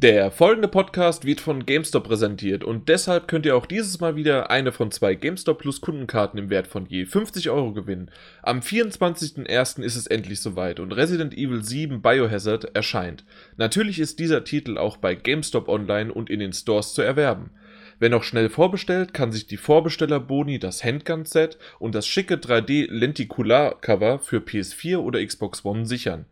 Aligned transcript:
Der 0.00 0.30
folgende 0.30 0.68
Podcast 0.68 1.24
wird 1.24 1.40
von 1.40 1.66
GameStop 1.66 2.04
präsentiert 2.04 2.62
und 2.62 2.88
deshalb 2.88 3.26
könnt 3.26 3.44
ihr 3.46 3.56
auch 3.56 3.66
dieses 3.66 3.98
Mal 3.98 4.14
wieder 4.14 4.48
eine 4.48 4.70
von 4.70 4.92
zwei 4.92 5.16
GameStop 5.16 5.58
Plus 5.58 5.80
Kundenkarten 5.80 6.38
im 6.38 6.50
Wert 6.50 6.68
von 6.68 6.86
je 6.86 7.04
50 7.04 7.50
Euro 7.50 7.72
gewinnen. 7.72 8.08
Am 8.44 8.60
24.01. 8.60 9.82
ist 9.82 9.96
es 9.96 10.06
endlich 10.06 10.38
soweit 10.38 10.78
und 10.78 10.92
Resident 10.92 11.34
Evil 11.36 11.64
7 11.64 12.00
Biohazard 12.00 12.76
erscheint. 12.76 13.24
Natürlich 13.56 13.98
ist 13.98 14.20
dieser 14.20 14.44
Titel 14.44 14.78
auch 14.78 14.98
bei 14.98 15.16
GameStop 15.16 15.66
online 15.68 16.12
und 16.12 16.30
in 16.30 16.38
den 16.38 16.52
Stores 16.52 16.94
zu 16.94 17.02
erwerben. 17.02 17.50
Wer 17.98 18.10
noch 18.10 18.22
schnell 18.22 18.50
vorbestellt, 18.50 19.12
kann 19.12 19.32
sich 19.32 19.48
die 19.48 19.56
Vorbesteller-Boni, 19.56 20.60
das 20.60 20.84
Handgun-Set 20.84 21.58
und 21.80 21.96
das 21.96 22.06
schicke 22.06 22.36
3D-Lentikular-Cover 22.36 24.20
für 24.20 24.38
PS4 24.38 24.98
oder 24.98 25.26
Xbox 25.26 25.64
One 25.64 25.86
sichern. 25.86 26.26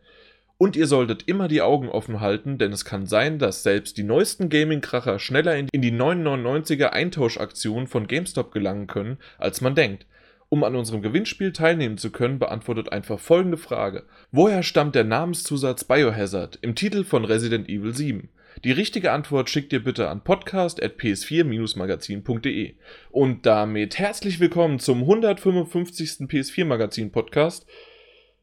Und 0.59 0.75
ihr 0.75 0.87
solltet 0.87 1.29
immer 1.29 1.49
die 1.49 1.61
Augen 1.61 1.91
offen 1.91 2.21
halten, 2.21 2.57
denn 2.57 2.73
es 2.73 2.87
kann 2.87 3.05
sein, 3.07 3.39
dass 3.39 3.63
selbst 3.63 3.99
die 3.99 4.05
neuesten 4.05 4.49
Gaming-Kracher 4.49 5.19
schneller 5.19 5.55
in 5.57 5.69
die 5.75 5.93
999er 5.93 6.87
Eintauschaktion 6.87 7.87
von 7.87 8.07
GameStop 8.07 8.53
gelangen 8.53 8.87
können, 8.87 9.19
als 9.39 9.61
man 9.61 9.75
denkt. 9.75 10.07
Um 10.49 10.65
an 10.65 10.77
unserem 10.77 11.03
Gewinnspiel 11.03 11.53
teilnehmen 11.53 11.99
zu 11.99 12.11
können, 12.11 12.39
beantwortet 12.39 12.91
einfach 12.93 13.19
folgende 13.19 13.59
Frage. 13.59 14.05
Woher 14.31 14.63
stammt 14.63 14.95
der 14.95 15.05
Namenszusatz 15.05 15.85
Biohazard 15.85 16.59
im 16.63 16.75
Titel 16.75 17.05
von 17.05 17.27
Resident 17.27 17.69
Evil 17.69 17.95
7? 17.95 18.31
Die 18.65 18.73
richtige 18.73 19.13
Antwort 19.13 19.51
schickt 19.51 19.75
ihr 19.75 19.85
bitte 19.85 20.09
an 20.09 20.25
podcast.ps4-magazin.de. 20.25 22.77
Und 23.11 23.45
damit 23.45 23.99
herzlich 23.99 24.41
willkommen 24.41 24.79
zum 24.79 25.03
155. 25.03 26.21
PS4 26.21 26.65
Magazin 26.65 27.13
Podcast. 27.13 27.67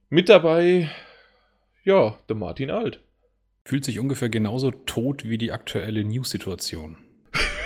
Mit 0.09 0.30
dabei 0.30 0.92
ja, 1.84 2.18
der 2.30 2.36
Martin 2.36 2.72
Alt. 2.72 3.02
Fühlt 3.66 3.86
sich 3.86 4.00
ungefähr 4.00 4.30
genauso 4.30 4.72
tot 4.72 5.28
wie 5.28 5.38
die 5.38 5.52
aktuelle 5.52 6.04
News-Situation. 6.04 6.98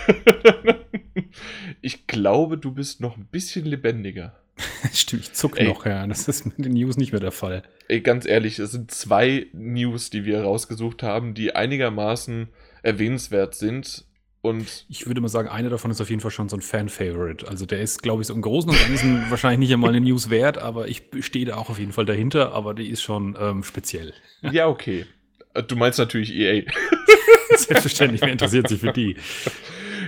ich 1.80 2.06
glaube, 2.06 2.58
du 2.58 2.72
bist 2.72 3.00
noch 3.00 3.16
ein 3.16 3.26
bisschen 3.26 3.64
lebendiger. 3.64 4.38
Stimmt, 4.92 5.22
ich 5.22 5.32
zuck 5.32 5.58
Ey. 5.58 5.68
noch, 5.68 5.86
ja. 5.86 6.06
Das 6.06 6.28
ist 6.28 6.44
mit 6.44 6.64
den 6.64 6.72
News 6.72 6.96
nicht 6.96 7.12
mehr 7.12 7.20
der 7.20 7.32
Fall. 7.32 7.62
Ey, 7.88 8.00
ganz 8.00 8.26
ehrlich, 8.26 8.58
es 8.58 8.72
sind 8.72 8.90
zwei 8.90 9.46
News, 9.52 10.10
die 10.10 10.24
wir 10.24 10.42
rausgesucht 10.42 11.02
haben, 11.02 11.34
die 11.34 11.54
einigermaßen 11.54 12.48
erwähnenswert 12.82 13.54
sind. 13.54 14.04
Und 14.40 14.86
ich 14.88 15.06
würde 15.06 15.20
mal 15.20 15.28
sagen, 15.28 15.48
einer 15.48 15.68
davon 15.68 15.90
ist 15.90 16.00
auf 16.00 16.10
jeden 16.10 16.20
Fall 16.20 16.30
schon 16.30 16.48
so 16.48 16.56
ein 16.56 16.62
Fan-Favorite. 16.62 17.48
Also 17.48 17.66
der 17.66 17.80
ist, 17.80 18.02
glaube 18.02 18.22
ich, 18.22 18.28
so 18.28 18.34
im 18.34 18.42
Großen 18.42 18.70
und 18.70 18.78
Ganzen 18.78 19.24
wahrscheinlich 19.30 19.58
nicht 19.58 19.72
einmal 19.72 19.90
eine 19.90 20.00
News 20.00 20.30
wert, 20.30 20.58
aber 20.58 20.86
ich 20.86 21.02
stehe 21.20 21.44
da 21.44 21.56
auch 21.56 21.70
auf 21.70 21.78
jeden 21.78 21.92
Fall 21.92 22.04
dahinter, 22.04 22.52
aber 22.52 22.74
die 22.74 22.88
ist 22.88 23.02
schon 23.02 23.36
ähm, 23.38 23.62
speziell. 23.62 24.14
Ja, 24.52 24.68
okay. 24.68 25.06
Äh, 25.54 25.64
du 25.64 25.74
meinst 25.74 25.98
natürlich 25.98 26.32
EA. 26.32 26.62
Selbstverständlich, 27.56 28.20
wer 28.20 28.30
interessiert 28.30 28.68
sich 28.68 28.80
für 28.80 28.92
die? 28.92 29.16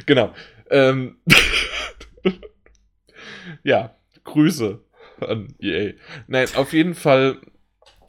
Genau. 0.06 0.32
Ähm 0.70 1.16
ja, 3.64 3.96
Grüße 4.22 4.80
an 5.20 5.54
EA. 5.58 5.94
Nein, 6.28 6.46
auf 6.54 6.72
jeden 6.72 6.94
Fall, 6.94 7.40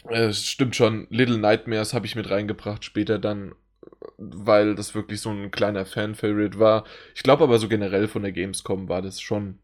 äh, 0.10 0.26
es 0.26 0.42
äh, 0.42 0.44
stimmt 0.44 0.76
schon, 0.76 1.08
Little 1.10 1.40
Nightmares 1.40 1.94
habe 1.94 2.06
ich 2.06 2.16
mit 2.16 2.30
reingebracht, 2.30 2.86
später 2.86 3.18
dann 3.18 3.54
weil 4.18 4.76
das 4.76 4.96
wirklich 4.96 5.22
so 5.22 5.30
ein 5.30 5.52
kleiner 5.52 5.86
Fan-Favorite 5.86 6.60
war. 6.60 6.86
Ich 7.16 7.24
glaube 7.24 7.44
aber 7.44 7.60
so 7.60 7.68
generell 7.68 8.08
von 8.08 8.22
der 8.22 8.32
Gamescom 8.32 8.90
war 8.90 9.02
das 9.02 9.22
schon. 9.22 9.60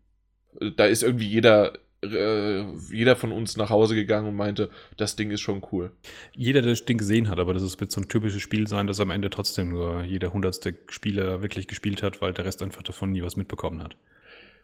Da 0.76 0.86
ist 0.86 1.04
irgendwie 1.04 1.28
jeder, 1.28 1.74
äh, 2.04 2.64
jeder 2.92 3.16
von 3.16 3.32
uns 3.32 3.58
nach 3.58 3.70
Hause 3.70 3.96
gegangen 3.96 4.28
und 4.28 4.36
meinte, 4.36 4.70
das 4.98 5.16
Ding 5.16 5.30
ist 5.32 5.42
schon 5.42 5.64
cool. 5.72 5.92
Jeder, 6.34 6.62
der 6.62 6.72
das 6.72 6.86
Ding 6.86 6.98
gesehen 6.98 7.30
hat, 7.30 7.40
aber 7.40 7.54
das 7.54 7.80
wird 7.80 7.92
so 7.92 8.02
ein 8.02 8.10
typisches 8.10 8.42
Spiel 8.42 8.68
sein, 8.68 8.88
das 8.88 9.00
am 9.00 9.12
Ende 9.12 9.30
trotzdem 9.30 9.70
nur 9.70 10.04
jeder 10.04 10.34
hundertste 10.34 10.76
Spieler 10.90 11.42
wirklich 11.42 11.68
gespielt 11.68 12.02
hat, 12.02 12.22
weil 12.22 12.34
der 12.34 12.46
Rest 12.46 12.64
einfach 12.64 12.84
davon 12.84 13.12
nie 13.12 13.22
was 13.22 13.36
mitbekommen 13.36 13.84
hat. 13.84 13.96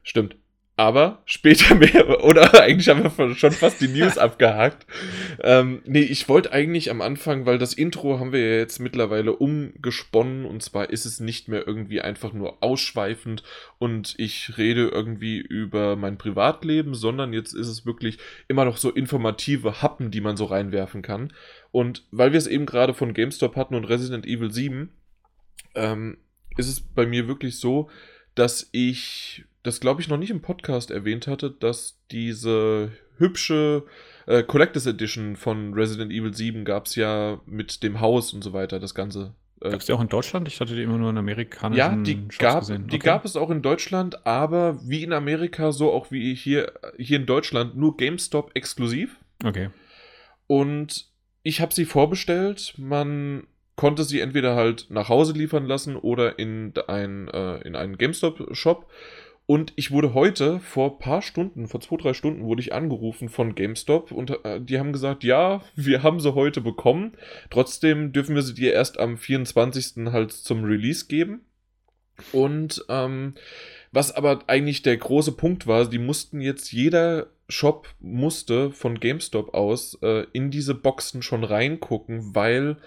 Stimmt. 0.01 0.35
Aber 0.75 1.21
später 1.25 1.75
mehr, 1.75 2.23
oder 2.23 2.59
eigentlich 2.59 2.89
haben 2.89 3.03
wir 3.03 3.35
schon 3.35 3.51
fast 3.51 3.79
die 3.79 3.88
News 3.88 4.17
abgehakt. 4.17 4.88
Ähm, 5.41 5.84
nee, 5.85 6.01
ich 6.01 6.28
wollte 6.28 6.51
eigentlich 6.51 6.89
am 6.89 7.01
Anfang, 7.01 7.45
weil 7.45 7.59
das 7.59 7.73
Intro 7.73 8.19
haben 8.19 8.31
wir 8.31 8.39
ja 8.39 8.57
jetzt 8.57 8.79
mittlerweile 8.79 9.34
umgesponnen 9.34 10.45
und 10.45 10.63
zwar 10.63 10.89
ist 10.89 11.06
es 11.06 11.19
nicht 11.19 11.47
mehr 11.47 11.67
irgendwie 11.67 12.01
einfach 12.01 12.34
nur 12.34 12.63
ausschweifend 12.63 13.44
und 13.78 14.16
ich 14.17 14.57
rede 14.57 14.88
irgendwie 14.88 15.38
über 15.38 15.95
mein 15.95 16.17
Privatleben, 16.17 16.95
sondern 16.95 17.34
jetzt 17.34 17.53
ist 17.53 17.67
es 17.67 17.85
wirklich 17.85 18.17
immer 18.47 18.66
noch 18.66 18.78
so 18.78 18.90
informative 18.90 19.84
Happen, 19.84 20.09
die 20.09 20.22
man 20.22 20.38
so 20.38 20.45
reinwerfen 20.45 21.03
kann. 21.03 21.34
Und 21.72 22.03
weil 22.09 22.31
wir 22.31 22.40
es 22.40 22.47
eben 22.47 22.66
gerade 22.66 22.95
von 22.95 23.13
GameStop 23.13 23.55
hatten 23.55 23.75
und 23.75 23.85
Resident 23.85 24.25
Evil 24.25 24.51
7, 24.51 24.90
ähm, 25.75 26.17
ist 26.57 26.67
es 26.67 26.81
bei 26.81 27.05
mir 27.05 27.28
wirklich 27.28 27.59
so, 27.59 27.90
dass 28.35 28.69
ich 28.72 29.45
das, 29.63 29.79
glaube 29.79 30.01
ich, 30.01 30.09
noch 30.09 30.18
nicht 30.18 30.29
im 30.29 30.41
Podcast 30.41 30.91
erwähnt 30.91 31.28
hatte, 31.28 31.50
dass 31.50 32.00
diese 32.12 32.91
hübsche 33.18 33.84
äh, 34.25 34.44
Collectors 34.44 34.85
Edition 34.85 35.35
von 35.35 35.74
Resident 35.74 36.12
Evil 36.12 36.34
7 36.34 36.66
gab 36.66 36.85
es 36.85 36.96
ja 36.96 37.40
mit 37.46 37.81
dem 37.84 38.02
Haus 38.02 38.34
und 38.34 38.44
so 38.44 38.53
weiter, 38.53 38.79
das 38.79 38.94
Ganze. 38.94 39.34
Äh, 39.62 39.72
gab 39.72 39.79
es 39.79 39.85
die 39.85 39.94
auch 39.94 40.02
in 40.02 40.09
Deutschland? 40.09 40.47
Ich 40.47 40.59
hatte 40.59 40.75
die 40.75 40.84
immer 40.84 40.97
nur 40.97 41.09
in 41.09 41.18
amerikanischen 41.18 41.78
Ja, 41.78 41.96
die, 41.96 42.28
gab, 42.38 42.62
gesehen. 42.62 42.88
die 42.88 43.00
gab 43.00 43.23
es 43.23 43.35
auch 43.35 43.50
in 43.50 43.62
Deutschland, 43.62 44.25
aber 44.25 44.79
wie 44.88 45.03
in 45.03 45.13
Amerika, 45.13 45.72
so 45.72 45.91
auch 45.91 46.12
wie 46.12 46.35
hier, 46.35 46.73
hier 46.97 47.18
in 47.18 47.25
Deutschland, 47.25 47.78
nur 47.78 47.96
GameStop 47.96 48.52
exklusiv. 48.56 49.18
Okay. 49.44 49.69
Und 50.47 51.07
ich 51.44 51.62
habe 51.62 51.73
sie 51.73 51.85
vorbestellt. 51.85 52.73
Man 52.78 53.47
konnte 53.75 54.03
sie 54.03 54.19
entweder 54.19 54.56
halt 54.56 54.88
nach 54.90 55.09
Hause 55.09 55.34
liefern 55.34 55.66
lassen 55.66 55.96
oder 55.96 56.38
in, 56.38 56.73
ein, 56.88 57.28
äh, 57.29 57.57
in 57.62 57.75
einen 57.75 57.97
GameStop-Shop. 57.97 58.90
Und 59.45 59.73
ich 59.75 59.91
wurde 59.91 60.13
heute, 60.13 60.59
vor 60.61 60.93
ein 60.93 60.99
paar 60.99 61.21
Stunden, 61.21 61.67
vor 61.67 61.81
zwei, 61.81 61.97
drei 61.97 62.13
Stunden, 62.13 62.45
wurde 62.45 62.61
ich 62.61 62.73
angerufen 62.73 63.27
von 63.27 63.55
GameStop 63.55 64.11
und 64.11 64.31
äh, 64.45 64.61
die 64.61 64.79
haben 64.79 64.93
gesagt, 64.93 65.23
ja, 65.23 65.61
wir 65.75 66.01
haben 66.01 66.21
sie 66.21 66.33
heute 66.33 66.61
bekommen. 66.61 67.13
Trotzdem 67.49 68.13
dürfen 68.13 68.35
wir 68.35 68.41
sie 68.41 68.53
dir 68.53 68.71
erst 68.71 68.99
am 68.99 69.17
24. 69.17 70.11
halt 70.11 70.31
zum 70.31 70.63
Release 70.63 71.07
geben. 71.07 71.41
Und 72.31 72.85
ähm, 72.87 73.33
was 73.91 74.15
aber 74.15 74.43
eigentlich 74.47 74.81
der 74.81 74.95
große 74.97 75.33
Punkt 75.33 75.67
war, 75.67 75.89
die 75.89 75.99
mussten 75.99 76.39
jetzt, 76.39 76.71
jeder 76.71 77.27
Shop 77.49 77.87
musste 77.99 78.71
von 78.71 78.99
GameStop 78.99 79.53
aus 79.53 79.97
äh, 80.01 80.25
in 80.31 80.51
diese 80.51 80.73
Boxen 80.73 81.21
schon 81.21 81.43
reingucken, 81.43 82.33
weil 82.33 82.77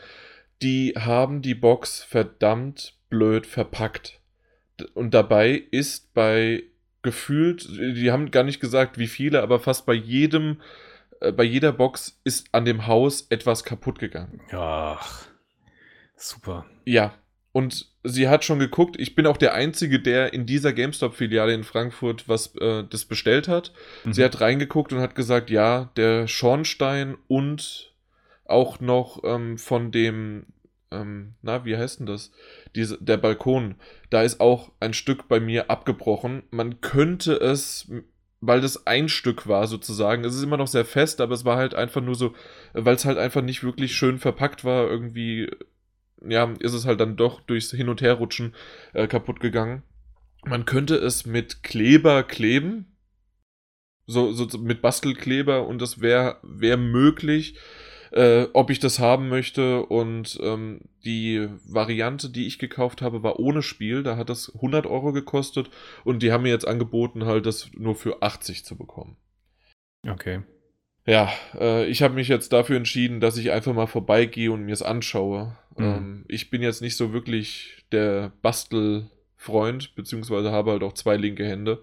die 0.62 0.94
haben 0.96 1.42
die 1.42 1.54
Box 1.54 2.02
verdammt 2.02 2.94
blöd 3.10 3.46
verpackt. 3.46 4.15
Und 4.94 5.14
dabei 5.14 5.62
ist 5.70 6.12
bei 6.14 6.64
gefühlt, 7.02 7.68
die 7.68 8.10
haben 8.10 8.30
gar 8.30 8.42
nicht 8.42 8.60
gesagt, 8.60 8.98
wie 8.98 9.06
viele, 9.06 9.42
aber 9.42 9.60
fast 9.60 9.86
bei 9.86 9.94
jedem, 9.94 10.60
äh, 11.20 11.32
bei 11.32 11.44
jeder 11.44 11.72
Box 11.72 12.20
ist 12.24 12.48
an 12.52 12.64
dem 12.64 12.86
Haus 12.86 13.26
etwas 13.30 13.64
kaputt 13.64 13.98
gegangen. 13.98 14.40
Ach, 14.52 15.26
super. 16.16 16.66
Ja, 16.84 17.14
und 17.52 17.86
sie 18.04 18.28
hat 18.28 18.44
schon 18.44 18.58
geguckt, 18.58 18.96
ich 18.98 19.14
bin 19.14 19.26
auch 19.26 19.38
der 19.38 19.54
Einzige, 19.54 19.98
der 19.98 20.34
in 20.34 20.44
dieser 20.44 20.74
GameStop-Filiale 20.74 21.54
in 21.54 21.64
Frankfurt 21.64 22.28
was 22.28 22.54
äh, 22.56 22.84
das 22.90 23.06
bestellt 23.06 23.48
hat. 23.48 23.72
Mhm. 24.04 24.12
Sie 24.12 24.22
hat 24.22 24.40
reingeguckt 24.42 24.92
und 24.92 25.00
hat 25.00 25.14
gesagt, 25.14 25.48
ja, 25.48 25.90
der 25.96 26.28
Schornstein 26.28 27.16
und 27.28 27.94
auch 28.44 28.80
noch 28.80 29.22
ähm, 29.24 29.56
von 29.58 29.90
dem 29.90 30.44
ähm, 30.90 31.34
na, 31.42 31.64
wie 31.64 31.76
heißt 31.76 32.00
denn 32.00 32.06
das? 32.06 32.30
Diese, 32.74 32.98
der 33.02 33.16
Balkon, 33.16 33.76
da 34.10 34.22
ist 34.22 34.40
auch 34.40 34.72
ein 34.80 34.94
Stück 34.94 35.28
bei 35.28 35.40
mir 35.40 35.70
abgebrochen. 35.70 36.44
Man 36.50 36.80
könnte 36.80 37.34
es, 37.34 37.90
weil 38.40 38.60
das 38.60 38.86
ein 38.86 39.08
Stück 39.08 39.46
war 39.46 39.66
sozusagen, 39.66 40.24
es 40.24 40.34
ist 40.34 40.42
immer 40.42 40.56
noch 40.56 40.68
sehr 40.68 40.84
fest, 40.84 41.20
aber 41.20 41.34
es 41.34 41.44
war 41.44 41.56
halt 41.56 41.74
einfach 41.74 42.00
nur 42.02 42.14
so, 42.14 42.34
weil 42.72 42.94
es 42.94 43.04
halt 43.04 43.18
einfach 43.18 43.42
nicht 43.42 43.64
wirklich 43.64 43.94
schön 43.96 44.18
verpackt 44.18 44.64
war, 44.64 44.88
irgendwie, 44.88 45.50
ja, 46.26 46.52
ist 46.60 46.74
es 46.74 46.86
halt 46.86 47.00
dann 47.00 47.16
doch 47.16 47.40
durchs 47.40 47.72
Hin- 47.72 47.88
und 47.88 48.02
Herrutschen 48.02 48.54
äh, 48.92 49.06
kaputt 49.06 49.40
gegangen. 49.40 49.82
Man 50.44 50.64
könnte 50.64 50.96
es 50.96 51.26
mit 51.26 51.64
Kleber 51.64 52.22
kleben, 52.22 52.96
so, 54.06 54.32
so 54.32 54.58
mit 54.58 54.82
Bastelkleber 54.82 55.66
und 55.66 55.82
das 55.82 56.00
wäre 56.00 56.38
wär 56.44 56.76
möglich 56.76 57.56
äh, 58.12 58.46
ob 58.52 58.70
ich 58.70 58.80
das 58.80 58.98
haben 58.98 59.28
möchte. 59.28 59.84
Und 59.86 60.38
ähm, 60.42 60.80
die 61.04 61.48
Variante, 61.64 62.30
die 62.30 62.46
ich 62.46 62.58
gekauft 62.58 63.02
habe, 63.02 63.22
war 63.22 63.38
ohne 63.38 63.62
Spiel. 63.62 64.02
Da 64.02 64.16
hat 64.16 64.28
das 64.28 64.52
100 64.54 64.86
Euro 64.86 65.12
gekostet 65.12 65.70
und 66.04 66.22
die 66.22 66.32
haben 66.32 66.42
mir 66.42 66.50
jetzt 66.50 66.66
angeboten, 66.66 67.24
halt 67.24 67.46
das 67.46 67.70
nur 67.74 67.94
für 67.94 68.22
80 68.22 68.64
zu 68.64 68.76
bekommen. 68.76 69.16
Okay. 70.06 70.42
Ja, 71.06 71.32
äh, 71.58 71.86
ich 71.86 72.02
habe 72.02 72.14
mich 72.14 72.28
jetzt 72.28 72.52
dafür 72.52 72.76
entschieden, 72.76 73.20
dass 73.20 73.36
ich 73.36 73.52
einfach 73.52 73.72
mal 73.72 73.86
vorbeigehe 73.86 74.50
und 74.50 74.62
mir 74.62 74.72
es 74.72 74.82
anschaue. 74.82 75.56
Mhm. 75.76 75.84
Ähm, 75.84 76.24
ich 76.28 76.50
bin 76.50 76.62
jetzt 76.62 76.82
nicht 76.82 76.96
so 76.96 77.12
wirklich 77.12 77.84
der 77.92 78.32
Bastel- 78.42 79.10
Freund, 79.46 79.94
beziehungsweise 79.94 80.50
habe 80.50 80.72
halt 80.72 80.82
auch 80.82 80.92
zwei 80.92 81.16
linke 81.16 81.46
Hände. 81.46 81.82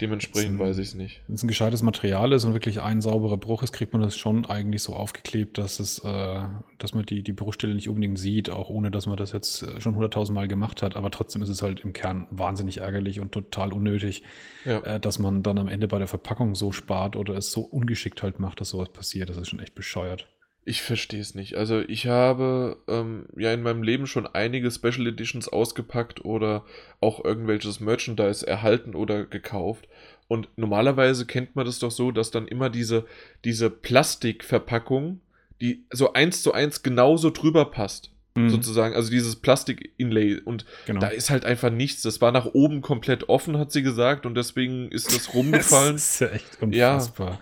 Dementsprechend 0.00 0.58
weiß 0.58 0.78
ich 0.78 0.88
es 0.88 0.94
nicht. 0.94 1.22
Wenn 1.28 1.36
es 1.36 1.42
ein 1.42 1.48
gescheites 1.48 1.82
Material 1.82 2.32
ist 2.32 2.44
und 2.44 2.52
wirklich 2.52 2.80
ein 2.82 3.00
sauberer 3.00 3.36
Bruch 3.36 3.62
ist, 3.62 3.72
kriegt 3.72 3.92
man 3.92 4.02
das 4.02 4.16
schon 4.16 4.44
eigentlich 4.46 4.82
so 4.82 4.94
aufgeklebt, 4.94 5.56
dass 5.56 5.78
es, 5.78 6.00
äh, 6.00 6.42
dass 6.78 6.92
man 6.94 7.06
die, 7.06 7.22
die 7.22 7.32
Bruchstelle 7.32 7.74
nicht 7.74 7.88
unbedingt 7.88 8.18
sieht, 8.18 8.50
auch 8.50 8.68
ohne 8.68 8.90
dass 8.90 9.06
man 9.06 9.16
das 9.16 9.32
jetzt 9.32 9.62
äh, 9.62 9.80
schon 9.80 9.94
hunderttausend 9.94 10.34
Mal 10.34 10.48
gemacht 10.48 10.82
hat. 10.82 10.96
Aber 10.96 11.10
trotzdem 11.10 11.42
ist 11.42 11.48
es 11.48 11.62
halt 11.62 11.80
im 11.80 11.92
Kern 11.92 12.26
wahnsinnig 12.30 12.78
ärgerlich 12.78 13.20
und 13.20 13.32
total 13.32 13.72
unnötig, 13.72 14.24
ja. 14.64 14.80
äh, 14.80 15.00
dass 15.00 15.18
man 15.18 15.42
dann 15.42 15.58
am 15.58 15.68
Ende 15.68 15.86
bei 15.86 15.98
der 15.98 16.08
Verpackung 16.08 16.56
so 16.56 16.72
spart 16.72 17.14
oder 17.14 17.36
es 17.36 17.52
so 17.52 17.60
ungeschickt 17.60 18.22
halt 18.22 18.40
macht, 18.40 18.60
dass 18.60 18.70
sowas 18.70 18.88
passiert. 18.88 19.30
Das 19.30 19.36
ist 19.36 19.48
schon 19.48 19.60
echt 19.60 19.74
bescheuert. 19.74 20.26
Ich 20.66 20.80
verstehe 20.80 21.20
es 21.20 21.34
nicht. 21.34 21.56
Also 21.56 21.80
ich 21.80 22.06
habe 22.06 22.78
ähm, 22.88 23.26
ja 23.36 23.52
in 23.52 23.62
meinem 23.62 23.82
Leben 23.82 24.06
schon 24.06 24.26
einige 24.26 24.70
Special 24.70 25.06
Editions 25.06 25.48
ausgepackt 25.48 26.24
oder 26.24 26.64
auch 27.00 27.22
irgendwelches 27.22 27.80
Merchandise 27.80 28.46
erhalten 28.46 28.94
oder 28.94 29.26
gekauft. 29.26 29.88
Und 30.26 30.48
normalerweise 30.56 31.26
kennt 31.26 31.54
man 31.54 31.66
das 31.66 31.80
doch 31.80 31.90
so, 31.90 32.10
dass 32.10 32.30
dann 32.30 32.48
immer 32.48 32.70
diese, 32.70 33.04
diese 33.44 33.68
Plastikverpackung, 33.68 35.20
die 35.60 35.84
so 35.90 36.14
eins 36.14 36.42
zu 36.42 36.52
eins 36.54 36.82
genauso 36.82 37.28
drüber 37.28 37.66
passt. 37.66 38.10
Mhm. 38.34 38.48
Sozusagen, 38.48 38.94
also 38.94 39.10
dieses 39.10 39.36
Plastik-Inlay. 39.36 40.40
Und 40.44 40.64
genau. 40.86 41.00
da 41.00 41.08
ist 41.08 41.28
halt 41.28 41.44
einfach 41.44 41.70
nichts. 41.70 42.02
Das 42.02 42.22
war 42.22 42.32
nach 42.32 42.46
oben 42.46 42.80
komplett 42.80 43.28
offen, 43.28 43.58
hat 43.58 43.70
sie 43.70 43.82
gesagt, 43.82 44.24
und 44.24 44.34
deswegen 44.34 44.90
ist 44.90 45.14
das 45.14 45.34
rumgefallen. 45.34 45.92
das 45.92 46.14
ist 46.14 46.20
ja 46.20 46.28
echt 46.28 46.62
unfassbar. 46.62 47.30
Ja. 47.30 47.40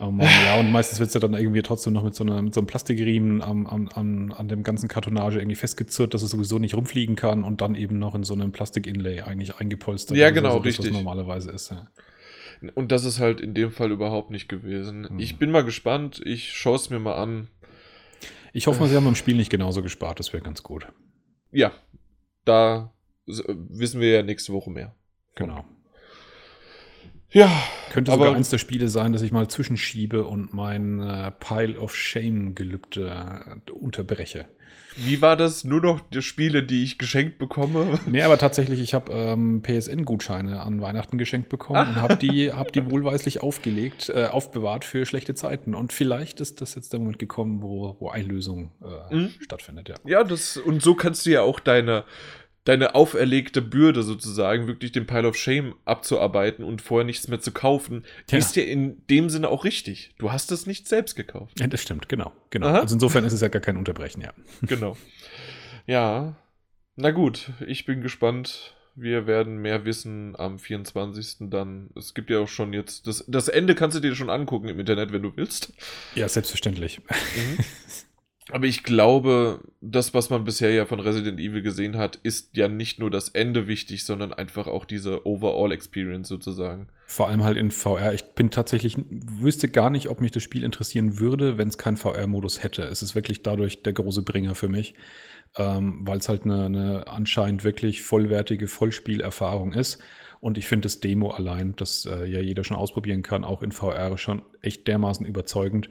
Oh 0.00 0.10
Mann, 0.10 0.28
ja, 0.44 0.58
und 0.58 0.72
meistens 0.72 0.98
wird 0.98 1.08
es 1.08 1.14
ja 1.14 1.20
dann 1.20 1.34
irgendwie 1.34 1.62
trotzdem 1.62 1.92
noch 1.92 2.02
mit 2.02 2.14
so, 2.14 2.24
einer, 2.24 2.40
mit 2.40 2.54
so 2.54 2.60
einem 2.60 2.66
Plastikriemen 2.66 3.42
am, 3.42 3.66
am, 3.66 3.88
am, 3.88 4.32
an 4.32 4.48
dem 4.48 4.62
ganzen 4.62 4.88
Kartonage 4.88 5.38
irgendwie 5.38 5.54
festgezurrt, 5.56 6.14
dass 6.14 6.22
es 6.22 6.30
sowieso 6.30 6.58
nicht 6.58 6.74
rumfliegen 6.74 7.14
kann 7.14 7.44
und 7.44 7.60
dann 7.60 7.74
eben 7.74 7.98
noch 7.98 8.14
in 8.14 8.24
so 8.24 8.34
einem 8.34 8.52
Plastik-Inlay 8.52 9.20
eigentlich 9.20 9.56
eingepolstert. 9.56 10.16
Ja, 10.16 10.30
genau, 10.30 10.52
so, 10.52 10.58
richtig. 10.58 10.86
Was 10.86 10.92
normalerweise 10.92 11.50
ist, 11.50 11.70
ja. 11.70 11.88
Und 12.74 12.92
das 12.92 13.04
ist 13.04 13.18
halt 13.18 13.40
in 13.40 13.54
dem 13.54 13.72
Fall 13.72 13.90
überhaupt 13.90 14.30
nicht 14.30 14.48
gewesen. 14.48 15.08
Hm. 15.08 15.18
Ich 15.18 15.38
bin 15.38 15.50
mal 15.50 15.64
gespannt, 15.64 16.20
ich 16.24 16.52
schaue 16.52 16.76
es 16.76 16.90
mir 16.90 16.98
mal 16.98 17.14
an. 17.14 17.48
Ich 18.52 18.66
hoffe 18.66 18.80
mal, 18.80 18.88
sie 18.88 18.96
haben 18.96 19.06
im 19.06 19.14
Spiel 19.14 19.36
nicht 19.36 19.50
genauso 19.50 19.82
gespart, 19.82 20.18
das 20.18 20.32
wäre 20.32 20.42
ganz 20.42 20.62
gut. 20.62 20.86
Ja, 21.50 21.72
da 22.44 22.92
wissen 23.26 24.00
wir 24.00 24.10
ja 24.10 24.22
nächste 24.22 24.52
Woche 24.52 24.70
mehr. 24.70 24.94
Genau. 25.34 25.64
Ja. 27.32 27.50
Könnte 27.90 28.12
aber, 28.12 28.24
sogar 28.24 28.36
eins 28.36 28.50
der 28.50 28.58
Spiele 28.58 28.88
sein, 28.88 29.12
dass 29.12 29.22
ich 29.22 29.32
mal 29.32 29.48
zwischenschiebe 29.48 30.24
und 30.24 30.54
mein 30.54 31.00
äh, 31.00 31.30
Pile 31.30 31.78
of 31.78 31.94
Shame-Gelübde 31.94 33.56
äh, 33.66 33.70
unterbreche. 33.70 34.46
Wie 34.96 35.22
war 35.22 35.36
das? 35.36 35.64
Nur 35.64 35.80
noch 35.80 36.00
die 36.00 36.22
Spiele, 36.22 36.62
die 36.62 36.82
ich 36.82 36.98
geschenkt 36.98 37.38
bekomme? 37.38 37.98
Nee, 38.06 38.22
aber 38.22 38.36
tatsächlich, 38.36 38.80
ich 38.80 38.94
habe 38.94 39.12
ähm, 39.12 39.62
PSN-Gutscheine 39.62 40.60
an 40.60 40.80
Weihnachten 40.80 41.18
geschenkt 41.18 41.48
bekommen 41.48 41.88
und 41.88 41.96
habe 41.96 42.16
die, 42.16 42.52
hab 42.52 42.72
die 42.72 42.90
wohlweislich 42.90 43.42
aufgelegt, 43.42 44.10
äh, 44.10 44.26
aufbewahrt 44.26 44.84
für 44.84 45.06
schlechte 45.06 45.34
Zeiten. 45.34 45.74
Und 45.74 45.92
vielleicht 45.92 46.40
ist 46.40 46.60
das 46.60 46.74
jetzt 46.74 46.92
der 46.92 47.00
Moment 47.00 47.18
gekommen, 47.18 47.62
wo, 47.62 47.96
wo 48.00 48.10
Einlösung 48.10 48.70
äh, 48.82 49.14
mhm. 49.14 49.30
stattfindet, 49.40 49.88
ja. 49.88 49.94
Ja, 50.04 50.24
das, 50.24 50.56
und 50.56 50.82
so 50.82 50.94
kannst 50.94 51.24
du 51.26 51.30
ja 51.30 51.42
auch 51.42 51.60
deine, 51.60 52.04
deine 52.64 52.94
auferlegte 52.94 53.60
Bürde 53.60 54.02
sozusagen, 54.02 54.66
wirklich 54.66 54.92
den 54.92 55.06
Pile 55.06 55.28
of 55.28 55.36
Shame 55.36 55.74
abzuarbeiten 55.84 56.64
und 56.64 56.80
vorher 56.80 57.04
nichts 57.04 57.28
mehr 57.28 57.40
zu 57.40 57.50
kaufen, 57.50 58.04
ja. 58.30 58.38
ist 58.38 58.54
ja 58.56 58.62
in 58.62 59.04
dem 59.08 59.30
Sinne 59.30 59.48
auch 59.48 59.64
richtig. 59.64 60.14
Du 60.18 60.30
hast 60.30 60.52
es 60.52 60.66
nicht 60.66 60.86
selbst 60.86 61.16
gekauft. 61.16 61.58
Ja, 61.58 61.66
das 61.66 61.82
stimmt, 61.82 62.08
genau. 62.08 62.32
genau. 62.50 62.68
Also 62.68 62.94
insofern 62.94 63.24
ist 63.24 63.32
es 63.32 63.40
ja 63.40 63.48
gar 63.48 63.62
kein 63.62 63.76
Unterbrechen, 63.76 64.20
ja. 64.20 64.32
Genau. 64.62 64.96
Ja. 65.86 66.36
Na 66.94 67.10
gut, 67.10 67.50
ich 67.66 67.84
bin 67.84 68.00
gespannt. 68.00 68.76
Wir 68.94 69.26
werden 69.26 69.56
mehr 69.56 69.86
wissen 69.86 70.36
am 70.36 70.58
24. 70.58 71.48
dann. 71.50 71.90
Es 71.96 72.12
gibt 72.12 72.28
ja 72.30 72.40
auch 72.40 72.48
schon 72.48 72.74
jetzt. 72.74 73.06
Das, 73.06 73.24
das 73.26 73.48
Ende 73.48 73.74
kannst 73.74 73.96
du 73.96 74.00
dir 74.00 74.14
schon 74.14 74.28
angucken 74.28 74.68
im 74.68 74.78
Internet, 74.78 75.12
wenn 75.12 75.22
du 75.22 75.34
willst. 75.34 75.72
Ja, 76.14 76.28
selbstverständlich. 76.28 77.00
Mhm. 77.00 77.58
Aber 78.50 78.66
ich 78.66 78.82
glaube, 78.82 79.60
das, 79.80 80.14
was 80.14 80.28
man 80.28 80.42
bisher 80.44 80.72
ja 80.72 80.84
von 80.84 80.98
Resident 80.98 81.38
Evil 81.38 81.62
gesehen 81.62 81.96
hat, 81.96 82.16
ist 82.16 82.56
ja 82.56 82.66
nicht 82.66 82.98
nur 82.98 83.10
das 83.10 83.28
Ende 83.28 83.68
wichtig, 83.68 84.04
sondern 84.04 84.32
einfach 84.32 84.66
auch 84.66 84.84
diese 84.84 85.26
Overall-Experience 85.26 86.26
sozusagen. 86.26 86.88
Vor 87.06 87.28
allem 87.28 87.44
halt 87.44 87.56
in 87.56 87.70
VR. 87.70 88.14
Ich 88.14 88.24
bin 88.34 88.50
tatsächlich, 88.50 88.96
wüsste 88.98 89.68
gar 89.68 89.90
nicht, 89.90 90.08
ob 90.08 90.20
mich 90.20 90.32
das 90.32 90.42
Spiel 90.42 90.64
interessieren 90.64 91.20
würde, 91.20 91.56
wenn 91.56 91.68
es 91.68 91.78
keinen 91.78 91.96
VR-Modus 91.96 92.64
hätte. 92.64 92.82
Es 92.82 93.02
ist 93.02 93.14
wirklich 93.14 93.42
dadurch 93.42 93.84
der 93.84 93.92
große 93.92 94.22
Bringer 94.22 94.56
für 94.56 94.68
mich, 94.68 94.94
ähm, 95.56 96.00
weil 96.02 96.18
es 96.18 96.28
halt 96.28 96.44
eine, 96.44 96.66
eine 96.66 97.06
anscheinend 97.06 97.62
wirklich 97.62 98.02
vollwertige 98.02 98.66
Vollspielerfahrung 98.66 99.72
ist. 99.72 100.02
Und 100.40 100.58
ich 100.58 100.66
finde 100.66 100.86
das 100.86 100.98
Demo 100.98 101.30
allein, 101.30 101.76
das 101.76 102.04
äh, 102.04 102.24
ja 102.24 102.40
jeder 102.40 102.64
schon 102.64 102.76
ausprobieren 102.76 103.22
kann, 103.22 103.44
auch 103.44 103.62
in 103.62 103.70
VR 103.70 104.18
schon 104.18 104.42
echt 104.60 104.88
dermaßen 104.88 105.24
überzeugend, 105.24 105.88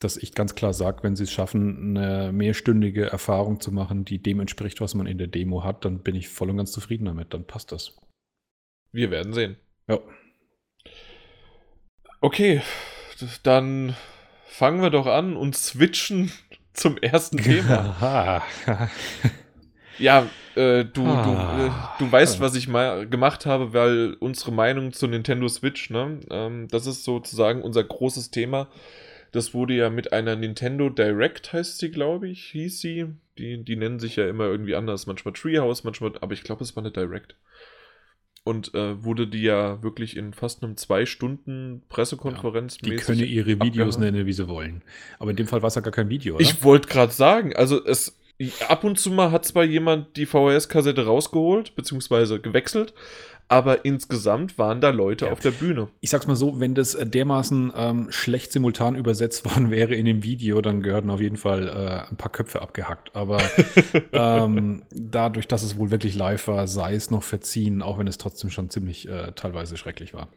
dass 0.00 0.16
ich 0.16 0.34
ganz 0.34 0.54
klar 0.54 0.72
sage, 0.72 1.02
wenn 1.02 1.16
sie 1.16 1.24
es 1.24 1.32
schaffen, 1.32 1.96
eine 1.96 2.32
mehrstündige 2.32 3.06
Erfahrung 3.06 3.60
zu 3.60 3.72
machen, 3.72 4.04
die 4.04 4.18
dem 4.18 4.40
entspricht, 4.40 4.80
was 4.80 4.94
man 4.94 5.06
in 5.06 5.18
der 5.18 5.28
Demo 5.28 5.64
hat, 5.64 5.84
dann 5.84 6.00
bin 6.00 6.14
ich 6.14 6.28
voll 6.28 6.50
und 6.50 6.56
ganz 6.56 6.72
zufrieden 6.72 7.06
damit. 7.06 7.32
Dann 7.32 7.46
passt 7.46 7.72
das. 7.72 7.96
Wir 8.92 9.10
werden 9.10 9.32
sehen. 9.32 9.56
Ja. 9.88 9.98
Okay, 12.20 12.62
dann 13.42 13.94
fangen 14.46 14.82
wir 14.82 14.90
doch 14.90 15.06
an 15.06 15.36
und 15.36 15.56
switchen 15.56 16.32
zum 16.72 16.96
ersten 16.98 17.38
Thema. 17.38 18.42
ja, 19.98 20.26
äh, 20.54 20.84
du, 20.84 21.06
ah. 21.06 21.56
du, 21.56 21.66
äh, 21.66 21.70
du 21.98 22.12
weißt, 22.12 22.40
was 22.40 22.54
ich 22.54 22.68
mal 22.68 23.08
gemacht 23.08 23.46
habe, 23.46 23.72
weil 23.72 24.14
unsere 24.20 24.52
Meinung 24.52 24.92
zu 24.92 25.06
Nintendo 25.06 25.48
Switch, 25.48 25.90
ne, 25.90 26.20
ähm, 26.30 26.68
das 26.68 26.86
ist 26.86 27.04
sozusagen 27.04 27.62
unser 27.62 27.84
großes 27.84 28.30
Thema. 28.30 28.68
Das 29.34 29.52
wurde 29.52 29.74
ja 29.74 29.90
mit 29.90 30.12
einer 30.12 30.36
Nintendo 30.36 30.88
Direct, 30.88 31.52
heißt 31.52 31.78
sie, 31.78 31.90
glaube 31.90 32.28
ich, 32.28 32.44
hieß 32.52 32.78
sie. 32.78 33.06
Die, 33.36 33.64
die 33.64 33.74
nennen 33.74 33.98
sich 33.98 34.14
ja 34.14 34.28
immer 34.28 34.44
irgendwie 34.44 34.76
anders. 34.76 35.08
Manchmal 35.08 35.34
Treehouse, 35.34 35.82
manchmal, 35.82 36.12
aber 36.20 36.34
ich 36.34 36.44
glaube, 36.44 36.62
es 36.62 36.76
war 36.76 36.84
eine 36.84 36.92
Direct. 36.92 37.34
Und 38.44 38.74
äh, 38.74 39.02
wurde 39.02 39.26
die 39.26 39.42
ja 39.42 39.82
wirklich 39.82 40.16
in 40.16 40.34
fast 40.34 40.62
einem 40.62 40.76
zwei 40.76 41.04
Stunden 41.04 41.82
Pressekonferenz. 41.88 42.78
Ja, 42.80 42.90
die 42.90 42.96
können 42.96 43.24
ihre 43.24 43.60
Videos 43.60 43.96
abgehauen. 43.96 44.14
nennen, 44.14 44.26
wie 44.26 44.32
sie 44.32 44.46
wollen. 44.46 44.82
Aber 45.18 45.30
in 45.32 45.36
dem 45.36 45.48
Fall 45.48 45.62
war 45.62 45.66
es 45.66 45.74
ja 45.74 45.80
gar 45.80 45.92
kein 45.92 46.10
Video, 46.10 46.36
oder? 46.36 46.42
Ich 46.42 46.62
wollte 46.62 46.86
gerade 46.86 47.12
sagen, 47.12 47.56
also 47.56 47.84
es 47.84 48.16
ab 48.68 48.84
und 48.84 49.00
zu 49.00 49.10
mal 49.10 49.32
hat 49.32 49.44
zwar 49.44 49.64
jemand 49.64 50.16
die 50.16 50.26
VHS-Kassette 50.26 51.06
rausgeholt, 51.06 51.74
beziehungsweise 51.74 52.40
gewechselt, 52.40 52.94
aber 53.48 53.84
insgesamt 53.84 54.58
waren 54.58 54.80
da 54.80 54.90
Leute 54.90 55.26
ja. 55.26 55.32
auf 55.32 55.40
der 55.40 55.50
Bühne. 55.50 55.88
Ich 56.00 56.10
sag's 56.10 56.26
mal 56.26 56.36
so, 56.36 56.60
wenn 56.60 56.74
das 56.74 56.96
dermaßen 57.00 57.72
ähm, 57.76 58.06
schlecht 58.10 58.52
simultan 58.52 58.96
übersetzt 58.96 59.44
worden 59.50 59.70
wäre 59.70 59.94
in 59.94 60.06
dem 60.06 60.22
Video, 60.22 60.60
dann 60.60 60.82
gehörten 60.82 61.10
auf 61.10 61.20
jeden 61.20 61.36
Fall 61.36 61.68
äh, 61.68 62.10
ein 62.10 62.16
paar 62.16 62.32
Köpfe 62.32 62.62
abgehackt. 62.62 63.14
Aber 63.14 63.42
ähm, 64.12 64.82
dadurch, 64.90 65.46
dass 65.46 65.62
es 65.62 65.76
wohl 65.76 65.90
wirklich 65.90 66.14
live 66.14 66.48
war, 66.48 66.66
sei 66.66 66.94
es 66.94 67.10
noch 67.10 67.22
verziehen, 67.22 67.82
auch 67.82 67.98
wenn 67.98 68.06
es 68.06 68.18
trotzdem 68.18 68.50
schon 68.50 68.70
ziemlich 68.70 69.08
äh, 69.08 69.32
teilweise 69.32 69.76
schrecklich 69.76 70.14
war. 70.14 70.28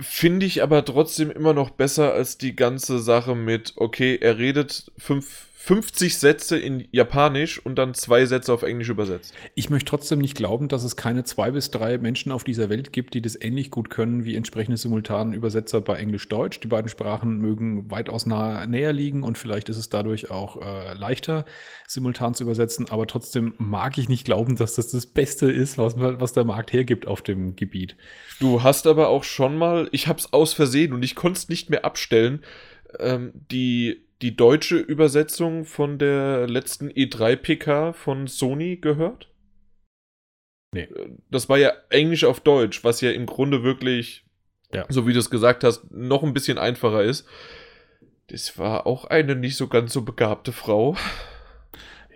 Finde 0.00 0.46
ich 0.46 0.62
aber 0.62 0.84
trotzdem 0.84 1.30
immer 1.30 1.52
noch 1.52 1.70
besser 1.70 2.12
als 2.12 2.38
die 2.38 2.56
ganze 2.56 2.98
Sache 2.98 3.36
mit, 3.36 3.74
okay, 3.76 4.18
er 4.20 4.38
redet 4.38 4.90
fünf 4.96 5.48
50 5.64 6.18
Sätze 6.18 6.58
in 6.58 6.88
Japanisch 6.90 7.64
und 7.64 7.76
dann 7.76 7.94
zwei 7.94 8.26
Sätze 8.26 8.52
auf 8.52 8.64
Englisch 8.64 8.88
übersetzt. 8.88 9.32
Ich 9.54 9.70
möchte 9.70 9.90
trotzdem 9.90 10.18
nicht 10.18 10.36
glauben, 10.36 10.66
dass 10.66 10.82
es 10.82 10.96
keine 10.96 11.22
zwei 11.22 11.52
bis 11.52 11.70
drei 11.70 11.98
Menschen 11.98 12.32
auf 12.32 12.42
dieser 12.42 12.68
Welt 12.68 12.92
gibt, 12.92 13.14
die 13.14 13.22
das 13.22 13.40
ähnlich 13.40 13.70
gut 13.70 13.88
können 13.88 14.24
wie 14.24 14.34
entsprechende 14.34 14.76
simultanen 14.76 15.32
Übersetzer 15.32 15.80
bei 15.80 15.98
Englisch-Deutsch. 15.98 16.58
Die 16.58 16.66
beiden 16.66 16.88
Sprachen 16.88 17.38
mögen 17.38 17.88
weitaus 17.92 18.26
nah, 18.26 18.66
näher 18.66 18.92
liegen 18.92 19.22
und 19.22 19.38
vielleicht 19.38 19.68
ist 19.68 19.76
es 19.76 19.88
dadurch 19.88 20.32
auch 20.32 20.60
äh, 20.60 20.94
leichter, 20.94 21.44
simultan 21.86 22.34
zu 22.34 22.42
übersetzen. 22.42 22.90
Aber 22.90 23.06
trotzdem 23.06 23.54
mag 23.58 23.98
ich 23.98 24.08
nicht 24.08 24.24
glauben, 24.24 24.56
dass 24.56 24.74
das 24.74 24.88
das 24.88 25.06
Beste 25.06 25.48
ist, 25.48 25.78
was, 25.78 25.94
was 25.96 26.32
der 26.32 26.42
Markt 26.42 26.72
hergibt 26.72 27.06
auf 27.06 27.22
dem 27.22 27.54
Gebiet. 27.54 27.96
Du 28.40 28.64
hast 28.64 28.88
aber 28.88 29.10
auch 29.10 29.22
schon 29.22 29.56
mal, 29.56 29.88
ich 29.92 30.08
habe 30.08 30.18
es 30.18 30.32
aus 30.32 30.54
Versehen 30.54 30.92
und 30.92 31.04
ich 31.04 31.14
konnte 31.14 31.38
es 31.38 31.48
nicht 31.48 31.70
mehr 31.70 31.84
abstellen, 31.84 32.42
ähm, 32.98 33.30
die 33.52 34.02
die 34.22 34.36
deutsche 34.36 34.76
Übersetzung 34.76 35.64
von 35.64 35.98
der 35.98 36.46
letzten 36.48 36.88
E3-PK 36.88 37.92
von 37.92 38.28
Sony 38.28 38.76
gehört? 38.76 39.28
Nee. 40.74 40.88
Das 41.30 41.48
war 41.48 41.58
ja 41.58 41.72
Englisch 41.90 42.24
auf 42.24 42.40
Deutsch, 42.40 42.82
was 42.84 43.00
ja 43.00 43.10
im 43.10 43.26
Grunde 43.26 43.62
wirklich, 43.62 44.24
ja. 44.72 44.86
so 44.88 45.06
wie 45.06 45.12
du 45.12 45.18
es 45.18 45.28
gesagt 45.28 45.64
hast, 45.64 45.90
noch 45.90 46.22
ein 46.22 46.32
bisschen 46.32 46.56
einfacher 46.56 47.02
ist. 47.02 47.26
Das 48.28 48.58
war 48.58 48.86
auch 48.86 49.04
eine 49.04 49.34
nicht 49.34 49.56
so 49.56 49.68
ganz 49.68 49.92
so 49.92 50.02
begabte 50.02 50.52
Frau. 50.52 50.96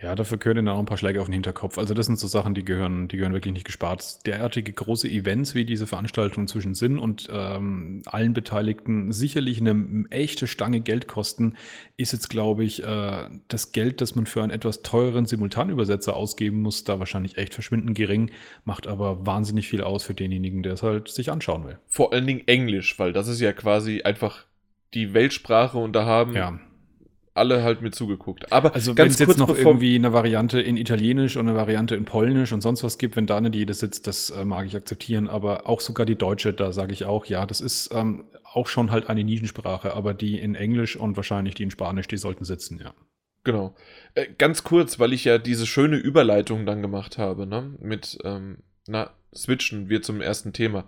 Ja, 0.07 0.15
dafür 0.15 0.39
gehören 0.39 0.65
dann 0.65 0.69
auch 0.69 0.79
ein 0.79 0.87
paar 0.87 0.99
Schläge 0.99 1.21
auf 1.21 1.27
den 1.27 1.33
Hinterkopf. 1.33 1.79
Also 1.79 1.93
das 1.93 2.07
sind 2.07 2.17
so 2.17 2.29
Sachen, 2.29 2.55
die 2.55 2.65
gehören, 2.65 3.09
die 3.09 3.17
gehören 3.17 3.33
wirklich 3.33 3.53
nicht 3.53 3.67
gespart. 3.67 4.25
Derartige 4.25 4.73
große 4.73 5.09
Events 5.09 5.57
wie 5.57 5.65
diese 5.65 5.89
Veranstaltungen 5.89 6.47
zwischen 6.47 6.77
Sinn 6.77 7.01
und 7.01 7.29
ähm, 7.29 8.03
allen 8.07 8.33
Beteiligten 8.33 9.11
sicherlich 9.11 9.61
eine 9.61 10.05
echte 10.11 10.47
Stange 10.47 10.81
Geld 10.81 11.09
kosten, 11.09 11.55
ist 11.97 12.13
jetzt, 12.13 12.31
glaube 12.31 12.63
ich, 12.63 12.85
äh, 12.85 13.29
das 13.49 13.73
Geld, 13.73 14.01
das 14.01 14.15
man 14.15 14.27
für 14.27 14.45
einen 14.45 14.53
etwas 14.53 14.83
teureren 14.83 15.27
Simultanübersetzer 15.27 16.15
ausgeben 16.15 16.63
muss, 16.63 16.85
da 16.85 17.01
wahrscheinlich 17.01 17.37
echt 17.37 17.55
verschwindend 17.55 17.97
gering, 17.97 18.31
macht 18.65 18.87
aber 18.87 19.27
wahnsinnig 19.27 19.67
viel 19.67 19.83
aus 19.83 20.05
für 20.05 20.15
denjenigen, 20.15 20.63
der 20.63 20.75
es 20.75 20.85
halt 20.85 21.09
sich 21.09 21.33
anschauen 21.33 21.67
will. 21.67 21.81
Vor 21.89 22.13
allen 22.13 22.29
Dingen 22.29 22.47
Englisch, 22.47 22.97
weil 23.01 23.13
das 23.13 23.27
ist 23.27 23.41
ja 23.41 23.53
quasi 23.53 24.03
einfach 24.03 24.45
die 24.95 25.15
Weltsprache 25.15 25.79
und 25.79 25.95
da 25.95 26.05
haben 26.05 26.33
Ja. 26.35 26.61
Alle 27.37 27.63
halt 27.63 27.83
mir 27.83 27.91
zugeguckt. 27.91 28.53
Aber 28.53 28.75
Also 28.75 28.91
wenn 28.91 28.97
ganz 28.97 29.15
es 29.15 29.21
jetzt 29.21 29.39
noch 29.39 29.57
irgendwie 29.57 29.95
eine 29.95 30.13
Variante 30.13 30.61
in 30.61 30.77
Italienisch 30.77 31.37
und 31.37 31.49
eine 31.49 31.57
Variante 31.57 31.95
in 31.95 32.05
Polnisch 32.05 32.53
und 32.53 32.61
sonst 32.61 32.83
was 32.83 32.99
gibt, 32.99 33.17
wenn 33.17 33.27
da 33.27 33.37
eine 33.37 33.51
Diele 33.51 33.75
sitzt, 33.75 34.07
das 34.07 34.31
äh, 34.31 34.45
mag 34.45 34.67
ich 34.67 34.77
akzeptieren. 34.77 35.29
Aber 35.29 35.69
auch 35.69 35.81
sogar 35.81 36.07
die 36.07 36.17
Deutsche, 36.17 36.53
da 36.53 36.73
sage 36.73 36.93
ich 36.93 37.05
auch, 37.05 37.27
ja, 37.27 37.47
das 37.47 37.61
ist 37.61 37.91
ähm, 37.93 38.25
auch 38.45 38.67
schon 38.67 38.91
halt 38.91 39.09
eine 39.09 39.25
Nischensprache, 39.25 39.95
aber 39.95 40.15
die 40.15 40.39
in 40.39 40.55
Englisch 40.55 40.97
und 40.97 41.17
wahrscheinlich 41.17 41.55
die 41.55 41.65
in 41.65 41.71
Spanisch, 41.71 42.09
die 42.09 42.17
sollten 42.17 42.45
sitzen, 42.45 42.81
ja. 42.83 42.95
Genau. 43.45 43.77
Äh, 44.15 44.27
ganz 44.39 44.65
kurz, 44.65 44.99
weil 44.99 45.13
ich 45.13 45.25
ja 45.25 45.39
diese 45.39 45.67
schöne 45.67 45.97
Überleitung 45.97 46.67
dann 46.67 46.83
gemacht 46.83 47.17
habe, 47.17 47.47
ne? 47.47 47.75
Mit, 47.81 48.19
ähm, 48.25 48.59
na, 48.89 49.11
switchen 49.35 49.89
wir 49.89 50.03
zum 50.03 50.21
ersten 50.21 50.53
Thema. 50.53 50.87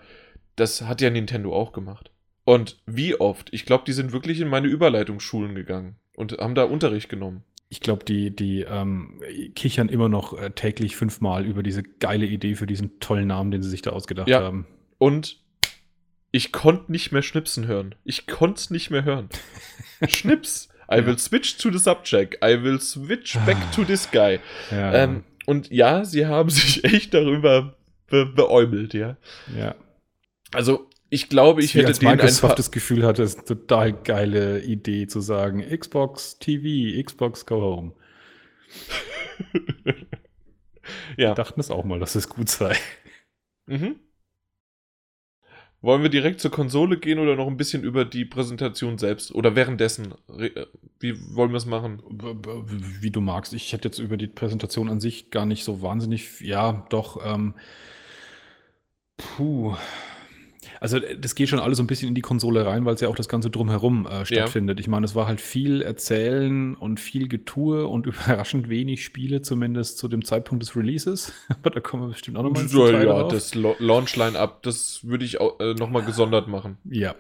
Das 0.57 0.83
hat 0.83 1.00
ja 1.00 1.11
Nintendo 1.11 1.55
auch 1.55 1.73
gemacht. 1.73 2.11
Und 2.45 2.81
wie 2.87 3.14
oft? 3.21 3.52
Ich 3.52 3.64
glaube, 3.64 3.85
die 3.87 3.93
sind 3.93 4.12
wirklich 4.12 4.40
in 4.40 4.49
meine 4.49 4.67
Überleitungsschulen 4.67 5.55
gegangen 5.55 5.97
und 6.19 6.33
haben 6.39 6.55
da 6.55 6.65
Unterricht 6.65 7.09
genommen. 7.09 7.45
Ich 7.71 7.81
glaube, 7.81 8.05
die, 8.05 8.35
die 8.35 8.63
ähm, 8.63 9.21
kichern 9.55 9.89
immer 9.89 10.09
noch 10.09 10.37
äh, 10.39 10.51
täglich 10.51 10.97
fünfmal 10.97 11.45
über 11.45 11.63
diese 11.63 11.83
geile 11.83 12.27
Idee 12.27 12.55
für 12.55 12.67
diesen 12.67 12.99
tollen 12.99 13.29
Namen, 13.29 13.51
den 13.51 13.63
sie 13.63 13.69
sich 13.71 13.83
da 13.83 13.91
ausgedacht 13.91 14.29
Ja. 14.29 14.41
haben. 14.43 14.67
Und 14.99 15.39
ich 16.33 16.51
konnte 16.53 16.91
nicht 16.91 17.13
mehr 17.13 17.23
schnipsen 17.23 17.67
hören. 17.67 17.95
Ich 18.05 18.27
konnte 18.27 18.59
es 18.59 18.71
nicht 18.71 18.91
mehr 18.91 19.05
hören. 19.05 19.29
Schnips. 20.09 20.69
I 20.91 21.05
will 21.05 21.19
switch 21.19 21.59
to 21.59 21.71
the 21.71 21.79
subject. 21.79 22.43
I 22.43 22.63
will 22.63 22.81
switch 22.81 23.39
back 23.45 23.59
to 23.73 23.85
this 23.85 24.11
guy. 24.11 24.41
Ja, 24.71 24.95
Ähm, 24.95 25.25
und 25.47 25.71
ja, 25.71 26.05
sie 26.05 26.27
haben 26.27 26.49
sich 26.51 26.83
echt 26.85 27.13
darüber 27.15 27.77
be 28.09 28.25
beäumelt, 28.27 28.95
ja. 28.95 29.19
ja. 29.57 29.75
Also, 30.53 30.88
ich 31.11 31.29
glaube, 31.29 31.62
ich 31.62 31.75
Wie 31.75 31.79
hätte 31.79 31.88
als 31.88 31.99
den 32.00 32.11
Microsoft 32.11 32.45
einfach. 32.45 32.57
das 32.57 32.71
Gefühl 32.71 33.05
hatte, 33.07 33.23
es 33.23 33.31
ist 33.35 33.38
eine 33.50 33.61
total 33.61 33.93
geile 33.93 34.62
Idee 34.62 35.07
zu 35.07 35.21
sagen, 35.21 35.61
Xbox 35.77 36.38
TV, 36.38 37.03
Xbox 37.03 37.47
Go 37.47 37.61
Home. 37.61 37.93
ja. 41.17 41.29
Wir 41.29 41.35
dachten 41.35 41.61
es 41.61 41.71
auch 41.71 41.85
mal, 41.85 41.99
dass 42.00 42.15
es 42.15 42.29
gut 42.29 42.49
sei. 42.49 42.77
Mhm. 43.67 43.97
Wollen 45.81 46.03
wir 46.03 46.11
direkt 46.11 46.41
zur 46.41 46.50
Konsole 46.50 46.99
gehen 46.99 47.21
oder 47.21 47.37
noch 47.37 47.47
ein 47.47 47.57
bisschen 47.57 47.85
über 47.85 48.05
die 48.05 48.25
Präsentation 48.25 48.99
selbst? 48.99 49.33
Oder 49.33 49.55
währenddessen? 49.55 50.12
Re- 50.29 50.47
äh, 50.57 50.67
Wie 50.99 51.15
wollen 51.37 51.53
wir 51.53 51.57
es 51.59 51.67
machen? 51.67 52.03
Wie 53.00 53.11
du 53.12 53.21
magst. 53.21 53.53
Ich 53.53 53.73
hätte 53.73 53.87
jetzt 53.87 54.00
über 54.00 54.17
die 54.17 54.27
Präsentation 54.27 54.88
an 54.88 54.99
sich 55.00 55.31
gar 55.31 55.47
nicht 55.47 55.62
so 55.62 55.81
wahnsinnig. 55.81 56.41
Ja, 56.41 56.85
doch. 56.91 57.25
Ähm, 57.25 57.55
puh. 59.17 59.77
Also 60.80 60.99
äh, 60.99 61.18
das 61.18 61.35
geht 61.35 61.49
schon 61.49 61.58
alles 61.61 61.78
so 61.78 61.82
ein 61.82 61.87
bisschen 61.87 62.08
in 62.08 62.14
die 62.14 62.20
Konsole 62.20 62.64
rein, 62.66 62.85
weil 62.85 62.94
es 62.94 63.00
ja 63.00 63.08
auch 63.08 63.14
das 63.16 63.28
Ganze 63.28 63.50
drumherum 63.50 64.06
äh, 64.06 64.25
stattfindet. 64.25 64.80
Ich 64.80 64.88
meine, 64.88 65.04
es 65.04 65.14
war 65.14 65.26
halt 65.26 65.40
viel 65.40 65.82
Erzählen 65.82 66.75
und 66.75 67.00
viel 67.00 67.28
Getue 67.28 67.87
und 67.87 68.06
überraschend 68.06 68.68
wenig 68.68 69.04
Spiele, 69.04 69.42
zumindest 69.42 69.99
zu 69.99 70.08
dem 70.08 70.25
Zeitpunkt 70.25 70.62
des 70.62 70.76
Releases. 70.76 71.32
Aber 71.49 71.70
da 71.70 71.80
kommen 71.80 72.04
wir 72.04 72.08
bestimmt 72.08 72.37
auch 72.37 72.42
nochmal 72.42 72.68
So, 72.68 72.88
ja, 72.90 73.23
das 73.28 73.54
Lo- 73.54 73.76
Launch-Line-Up, 73.78 74.62
das 74.62 75.00
würde 75.04 75.25
ich 75.25 75.40
auch 75.40 75.58
äh, 75.61 75.75
nochmal 75.75 76.02
gesondert 76.02 76.49
machen. 76.49 76.78
Ja. 76.85 77.14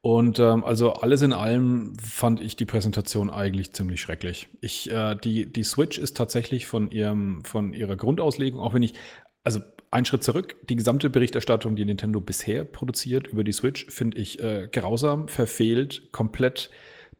Und 0.00 0.38
ähm, 0.38 0.64
also 0.64 0.92
alles 0.92 1.22
in 1.22 1.32
allem 1.32 1.94
fand 1.98 2.42
ich 2.42 2.56
die 2.56 2.66
Präsentation 2.66 3.30
eigentlich 3.30 3.72
ziemlich 3.72 4.02
schrecklich. 4.02 4.48
Ich, 4.60 4.90
äh, 4.90 5.14
die, 5.16 5.50
die 5.50 5.62
Switch 5.62 5.96
ist 5.96 6.14
tatsächlich 6.14 6.66
von 6.66 6.90
ihrem, 6.90 7.42
von 7.42 7.72
ihrer 7.72 7.96
Grundauslegung, 7.96 8.60
auch 8.60 8.74
wenn 8.74 8.82
ich, 8.82 8.92
also 9.44 9.60
ein 9.94 10.04
Schritt 10.04 10.24
zurück, 10.24 10.56
die 10.68 10.74
gesamte 10.74 11.08
Berichterstattung, 11.08 11.76
die 11.76 11.84
Nintendo 11.84 12.20
bisher 12.20 12.64
produziert 12.64 13.28
über 13.28 13.44
die 13.44 13.52
Switch, 13.52 13.86
finde 13.86 14.18
ich 14.18 14.42
äh, 14.42 14.68
grausam, 14.70 15.28
verfehlt, 15.28 16.10
komplett 16.10 16.70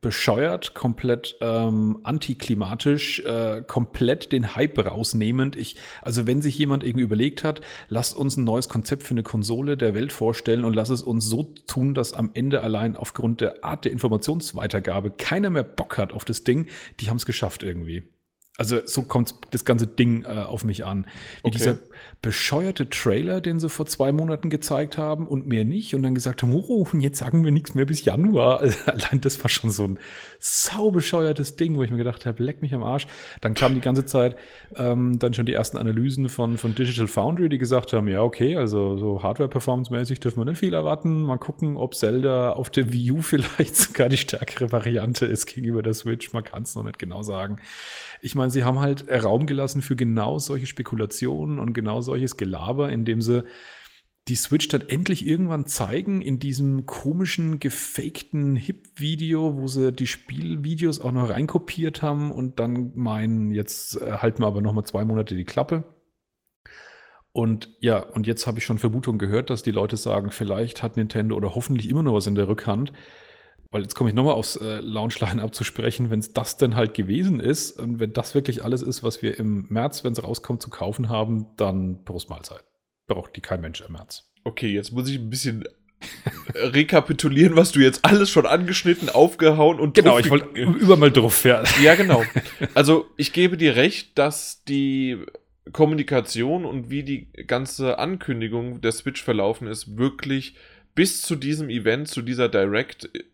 bescheuert, 0.00 0.74
komplett 0.74 1.36
ähm, 1.40 2.00
antiklimatisch, 2.02 3.20
äh, 3.20 3.62
komplett 3.62 4.32
den 4.32 4.54
Hype 4.56 4.84
rausnehmend. 4.84 5.56
Ich, 5.56 5.76
also 6.02 6.26
wenn 6.26 6.42
sich 6.42 6.58
jemand 6.58 6.82
irgendwie 6.82 7.04
überlegt 7.04 7.44
hat, 7.44 7.60
lasst 7.88 8.16
uns 8.16 8.36
ein 8.36 8.44
neues 8.44 8.68
Konzept 8.68 9.04
für 9.04 9.12
eine 9.12 9.22
Konsole 9.22 9.76
der 9.76 9.94
Welt 9.94 10.12
vorstellen 10.12 10.64
und 10.64 10.74
lass 10.74 10.90
es 10.90 11.00
uns 11.00 11.24
so 11.24 11.54
tun, 11.66 11.94
dass 11.94 12.12
am 12.12 12.32
Ende 12.34 12.60
allein 12.60 12.96
aufgrund 12.96 13.40
der 13.40 13.64
Art 13.64 13.84
der 13.84 13.92
Informationsweitergabe 13.92 15.12
keiner 15.12 15.48
mehr 15.48 15.64
Bock 15.64 15.96
hat 15.96 16.12
auf 16.12 16.24
das 16.24 16.44
Ding, 16.44 16.66
die 17.00 17.08
haben 17.08 17.16
es 17.16 17.24
geschafft 17.24 17.62
irgendwie. 17.62 18.02
Also 18.56 18.80
so 18.84 19.02
kommt 19.02 19.34
das 19.50 19.64
ganze 19.64 19.86
Ding 19.86 20.24
äh, 20.24 20.28
auf 20.28 20.64
mich 20.64 20.84
an. 20.84 21.06
Wie 21.42 21.48
Okay. 21.48 21.58
dieser 21.58 21.78
bescheuerte 22.22 22.88
Trailer, 22.88 23.40
den 23.40 23.58
sie 23.58 23.68
vor 23.68 23.86
zwei 23.86 24.12
Monaten 24.12 24.48
gezeigt 24.48 24.96
haben 24.96 25.26
und 25.26 25.46
mehr 25.46 25.64
nicht 25.64 25.94
und 25.94 26.02
dann 26.04 26.14
gesagt 26.14 26.42
haben, 26.42 26.54
oh, 26.54 26.86
und 26.92 27.00
jetzt 27.00 27.18
sagen 27.18 27.44
wir 27.44 27.50
nichts 27.50 27.74
mehr 27.74 27.84
bis 27.84 28.04
Januar. 28.04 28.60
Also, 28.60 28.78
allein 28.86 29.20
das 29.20 29.42
war 29.42 29.50
schon 29.50 29.70
so 29.70 29.84
ein 29.84 29.98
sau 30.46 30.90
bescheuertes 30.90 31.56
Ding, 31.56 31.74
wo 31.74 31.82
ich 31.82 31.90
mir 31.90 31.96
gedacht 31.96 32.26
habe, 32.26 32.42
leck 32.42 32.60
mich 32.60 32.74
am 32.74 32.82
Arsch. 32.82 33.06
Dann 33.40 33.54
kam 33.54 33.74
die 33.74 33.80
ganze 33.80 34.04
Zeit 34.04 34.36
ähm, 34.76 35.18
dann 35.18 35.32
schon 35.32 35.46
die 35.46 35.54
ersten 35.54 35.78
Analysen 35.78 36.28
von, 36.28 36.58
von 36.58 36.74
Digital 36.74 37.06
Foundry, 37.06 37.48
die 37.48 37.56
gesagt 37.56 37.94
haben, 37.94 38.08
ja, 38.08 38.20
okay, 38.20 38.54
also 38.54 38.98
so 38.98 39.22
Hardware-Performance-mäßig 39.22 40.20
dürfen 40.20 40.40
wir 40.40 40.44
nicht 40.44 40.58
viel 40.58 40.74
erwarten. 40.74 41.22
Mal 41.22 41.38
gucken, 41.38 41.78
ob 41.78 41.94
Zelda 41.94 42.52
auf 42.52 42.68
der 42.68 42.92
Wii 42.92 43.12
U 43.12 43.22
vielleicht 43.22 43.74
sogar 43.74 44.10
die 44.10 44.18
stärkere 44.18 44.70
Variante 44.70 45.24
ist 45.24 45.46
gegenüber 45.46 45.82
der 45.82 45.94
Switch. 45.94 46.34
Man 46.34 46.44
kann 46.44 46.64
es 46.64 46.74
noch 46.74 46.82
nicht 46.84 46.98
genau 46.98 47.22
sagen. 47.22 47.56
Ich 48.20 48.34
meine, 48.34 48.50
sie 48.50 48.64
haben 48.64 48.80
halt 48.80 49.06
Raum 49.10 49.46
gelassen 49.46 49.80
für 49.80 49.96
genau 49.96 50.38
solche 50.38 50.66
Spekulationen 50.66 51.58
und 51.58 51.72
genau 51.72 52.02
solches 52.02 52.36
Gelaber, 52.36 52.90
indem 52.90 53.22
sie 53.22 53.44
die 54.28 54.36
Switch 54.36 54.68
dann 54.68 54.88
endlich 54.88 55.26
irgendwann 55.26 55.66
zeigen 55.66 56.22
in 56.22 56.38
diesem 56.38 56.86
komischen, 56.86 57.58
gefakten 57.58 58.56
Hip-Video, 58.56 59.58
wo 59.58 59.66
sie 59.66 59.92
die 59.92 60.06
Spielvideos 60.06 61.00
auch 61.00 61.12
noch 61.12 61.28
reinkopiert 61.28 62.00
haben 62.00 62.32
und 62.32 62.58
dann 62.58 62.92
meinen, 62.94 63.50
jetzt 63.50 64.00
äh, 64.00 64.18
halten 64.18 64.42
wir 64.42 64.46
aber 64.46 64.62
noch 64.62 64.72
mal 64.72 64.84
zwei 64.84 65.04
Monate 65.04 65.34
die 65.34 65.44
Klappe. 65.44 65.84
Und 67.32 67.76
ja, 67.80 67.98
und 67.98 68.26
jetzt 68.26 68.46
habe 68.46 68.58
ich 68.58 68.64
schon 68.64 68.78
Vermutungen 68.78 69.18
gehört, 69.18 69.50
dass 69.50 69.62
die 69.62 69.72
Leute 69.72 69.96
sagen, 69.96 70.30
vielleicht 70.30 70.82
hat 70.82 70.96
Nintendo 70.96 71.36
oder 71.36 71.54
hoffentlich 71.54 71.90
immer 71.90 72.02
noch 72.02 72.14
was 72.14 72.26
in 72.26 72.36
der 72.36 72.48
Rückhand. 72.48 72.92
Weil 73.70 73.82
jetzt 73.82 73.96
komme 73.96 74.08
ich 74.08 74.14
nochmal 74.14 74.34
aufs 74.34 74.56
äh, 74.56 74.78
Launchline 74.80 75.42
abzusprechen, 75.42 76.08
wenn 76.08 76.20
es 76.20 76.32
das 76.32 76.56
denn 76.56 76.76
halt 76.76 76.94
gewesen 76.94 77.40
ist 77.40 77.78
und 77.78 77.98
wenn 77.98 78.12
das 78.12 78.34
wirklich 78.34 78.62
alles 78.64 78.82
ist, 78.82 79.02
was 79.02 79.20
wir 79.20 79.38
im 79.38 79.66
März, 79.68 80.04
wenn 80.04 80.12
es 80.12 80.22
rauskommt, 80.22 80.62
zu 80.62 80.70
kaufen 80.70 81.08
haben, 81.08 81.48
dann 81.56 82.04
Prost 82.04 82.30
Mahlzeit. 82.30 82.64
Braucht 83.06 83.36
die 83.36 83.40
kein 83.40 83.60
Mensch 83.60 83.80
im 83.80 83.92
März. 83.92 84.30
Okay, 84.44 84.72
jetzt 84.72 84.92
muss 84.92 85.08
ich 85.08 85.18
ein 85.18 85.30
bisschen 85.30 85.64
rekapitulieren, 86.54 87.56
was 87.56 87.72
du 87.72 87.80
jetzt 87.80 88.04
alles 88.04 88.30
schon 88.30 88.46
angeschnitten, 88.46 89.08
aufgehauen 89.08 89.80
und 89.80 89.94
Genau, 89.94 90.18
ich 90.18 90.30
wollte 90.30 90.48
über 90.58 90.96
mal 90.96 91.10
drauf, 91.10 91.44
ja. 91.44 91.62
Ja, 91.82 91.94
genau. 91.94 92.22
Also, 92.74 93.06
ich 93.16 93.32
gebe 93.32 93.56
dir 93.56 93.76
recht, 93.76 94.18
dass 94.18 94.64
die 94.64 95.24
Kommunikation 95.72 96.64
und 96.64 96.90
wie 96.90 97.02
die 97.02 97.32
ganze 97.46 97.98
Ankündigung 97.98 98.80
der 98.80 98.92
Switch 98.92 99.22
verlaufen 99.22 99.66
ist, 99.66 99.96
wirklich 99.96 100.56
bis 100.94 101.22
zu 101.22 101.36
diesem 101.36 101.70
Event, 101.70 102.08
zu 102.08 102.22
dieser 102.22 102.48
Direct, 102.48 103.10
äh, 103.14 103.24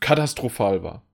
katastrophal 0.00 0.82
war. 0.82 1.06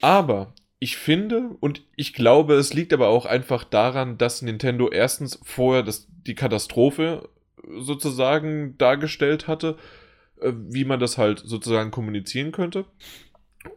Aber 0.00 0.54
ich 0.84 0.98
finde, 0.98 1.56
und 1.60 1.80
ich 1.96 2.12
glaube, 2.12 2.56
es 2.56 2.74
liegt 2.74 2.92
aber 2.92 3.08
auch 3.08 3.24
einfach 3.24 3.64
daran, 3.64 4.18
dass 4.18 4.42
Nintendo 4.42 4.90
erstens 4.90 5.40
vorher 5.42 5.82
das, 5.82 6.08
die 6.26 6.34
Katastrophe 6.34 7.30
sozusagen 7.78 8.76
dargestellt 8.76 9.48
hatte, 9.48 9.78
äh, 10.42 10.52
wie 10.52 10.84
man 10.84 11.00
das 11.00 11.16
halt 11.16 11.38
sozusagen 11.38 11.90
kommunizieren 11.90 12.52
könnte. 12.52 12.84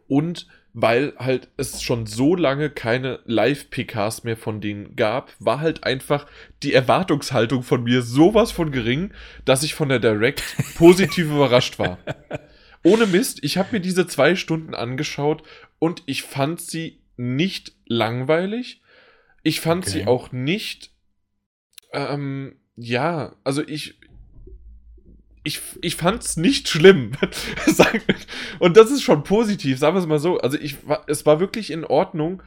Und 0.06 0.48
weil 0.74 1.14
halt 1.18 1.48
es 1.56 1.80
schon 1.80 2.04
so 2.04 2.36
lange 2.36 2.68
keine 2.68 3.20
Live-PKs 3.24 4.24
mehr 4.24 4.36
von 4.36 4.60
denen 4.60 4.94
gab, 4.94 5.32
war 5.38 5.60
halt 5.60 5.84
einfach 5.84 6.26
die 6.62 6.74
Erwartungshaltung 6.74 7.62
von 7.62 7.84
mir 7.84 8.02
sowas 8.02 8.52
von 8.52 8.70
gering, 8.70 9.14
dass 9.46 9.62
ich 9.62 9.72
von 9.72 9.88
der 9.88 9.98
Direct 9.98 10.42
positiv 10.76 11.30
überrascht 11.30 11.78
war. 11.78 11.96
Ohne 12.82 13.06
Mist, 13.06 13.38
ich 13.42 13.56
habe 13.56 13.70
mir 13.72 13.80
diese 13.80 14.06
zwei 14.06 14.36
Stunden 14.36 14.74
angeschaut 14.74 15.42
und 15.78 16.02
ich 16.06 16.22
fand 16.22 16.60
sie 16.60 16.97
nicht 17.18 17.72
langweilig. 17.86 18.82
Ich 19.42 19.60
fand 19.60 19.86
Okay. 19.86 20.00
sie 20.00 20.06
auch 20.06 20.32
nicht, 20.32 20.90
ähm, 21.92 22.56
ja, 22.76 23.36
also 23.44 23.66
ich, 23.66 23.98
ich, 25.44 25.60
ich 25.80 25.96
fand 25.96 26.22
es 26.22 26.36
nicht 26.36 26.68
schlimm. 26.68 27.12
und 28.58 28.76
das 28.76 28.90
ist 28.90 29.02
schon 29.02 29.22
positiv, 29.22 29.78
sagen 29.78 29.96
wir 29.96 30.00
es 30.00 30.06
mal 30.06 30.18
so. 30.18 30.38
Also 30.38 30.58
ich, 30.58 30.76
es 31.06 31.24
war 31.24 31.40
wirklich 31.40 31.70
in 31.70 31.84
Ordnung, 31.84 32.42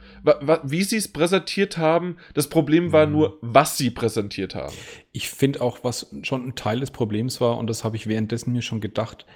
wie 0.62 0.84
sie 0.84 0.98
es 0.98 1.08
präsentiert 1.08 1.78
haben. 1.78 2.16
Das 2.34 2.48
Problem 2.48 2.92
war 2.92 3.06
mhm. 3.06 3.12
nur, 3.12 3.38
was 3.40 3.76
sie 3.76 3.90
präsentiert 3.90 4.54
haben. 4.54 4.74
Ich 5.10 5.30
finde 5.30 5.60
auch, 5.62 5.82
was 5.82 6.14
schon 6.22 6.46
ein 6.46 6.54
Teil 6.54 6.80
des 6.80 6.92
Problems 6.92 7.40
war, 7.40 7.58
und 7.58 7.66
das 7.66 7.82
habe 7.82 7.96
ich 7.96 8.06
währenddessen 8.06 8.52
mir 8.52 8.62
schon 8.62 8.80
gedacht, 8.80 9.26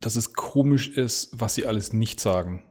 dass 0.00 0.16
es 0.16 0.32
komisch 0.32 0.88
ist, 0.88 1.30
was 1.32 1.54
sie 1.54 1.66
alles 1.66 1.92
nicht 1.92 2.20
sagen. 2.20 2.62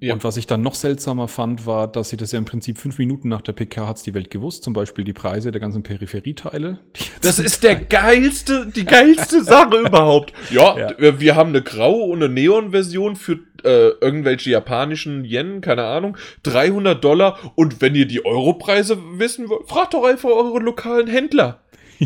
Ja. 0.00 0.14
Und 0.14 0.22
was 0.22 0.36
ich 0.36 0.46
dann 0.46 0.62
noch 0.62 0.74
seltsamer 0.74 1.26
fand, 1.26 1.66
war, 1.66 1.88
dass 1.88 2.10
sie 2.10 2.16
das 2.16 2.30
ja 2.30 2.38
im 2.38 2.44
Prinzip 2.44 2.78
fünf 2.78 2.98
Minuten 2.98 3.28
nach 3.28 3.40
der 3.40 3.52
PK 3.52 3.88
hat's 3.88 4.04
die 4.04 4.14
Welt 4.14 4.30
gewusst, 4.30 4.62
zum 4.62 4.72
Beispiel 4.72 5.04
die 5.04 5.12
Preise 5.12 5.50
der 5.50 5.60
ganzen 5.60 5.82
Peripherieteile. 5.82 6.78
Das 7.20 7.38
ist 7.40 7.64
der 7.64 7.74
geilste, 7.74 8.66
die 8.66 8.84
geilste 8.84 9.42
Sache 9.42 9.76
überhaupt. 9.86 10.32
Ja, 10.50 10.78
ja, 10.78 11.20
wir 11.20 11.34
haben 11.34 11.48
eine 11.48 11.62
graue 11.62 12.04
und 12.04 12.22
eine 12.22 12.32
Neon-Version 12.32 13.16
für 13.16 13.40
äh, 13.64 13.88
irgendwelche 14.00 14.50
japanischen 14.50 15.24
Yen, 15.24 15.60
keine 15.62 15.84
Ahnung, 15.84 16.16
300 16.44 17.02
Dollar. 17.02 17.52
Und 17.56 17.80
wenn 17.80 17.96
ihr 17.96 18.06
die 18.06 18.24
Europreise 18.24 18.98
wissen 19.18 19.48
wollt, 19.48 19.68
fragt 19.68 19.94
doch 19.94 20.04
einfach 20.04 20.28
eure 20.28 20.60
lokalen 20.60 21.08
Händler. 21.08 21.60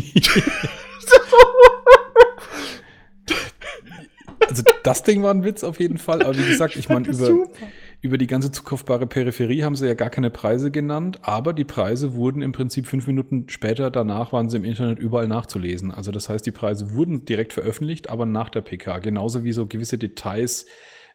also 4.47 4.63
das 4.81 5.03
Ding 5.03 5.21
war 5.21 5.31
ein 5.31 5.43
Witz 5.43 5.63
auf 5.63 5.79
jeden 5.79 5.99
Fall. 5.99 6.23
Aber 6.23 6.35
wie 6.35 6.47
gesagt, 6.47 6.75
ich 6.75 6.89
meine, 6.89 7.07
über, 7.07 7.47
über 8.03 8.17
die 8.17 8.27
ganze 8.27 8.51
zukaufbare 8.51 9.07
Peripherie 9.07 9.63
haben 9.63 9.77
sie 9.77 9.87
ja 9.87 9.93
gar 9.93 10.09
keine 10.09 10.29
Preise 10.29 10.71
genannt, 10.71 11.19
aber 11.21 11.53
die 11.53 11.63
Preise 11.63 12.15
wurden 12.15 12.41
im 12.41 12.51
Prinzip 12.51 12.85
fünf 12.85 13.07
Minuten 13.07 13.47
später 13.47 13.89
danach 13.89 14.33
waren 14.33 14.49
sie 14.49 14.57
im 14.57 14.65
Internet 14.65 14.99
überall 14.99 15.29
nachzulesen. 15.29 15.89
Also 15.89 16.11
das 16.11 16.27
heißt, 16.27 16.45
die 16.45 16.51
Preise 16.51 16.93
wurden 16.93 17.23
direkt 17.23 17.53
veröffentlicht, 17.53 18.09
aber 18.09 18.25
nach 18.25 18.49
der 18.49 18.59
PK. 18.59 18.99
Genauso 18.99 19.45
wie 19.45 19.53
so 19.53 19.67
gewisse 19.67 19.97
Details 19.97 20.65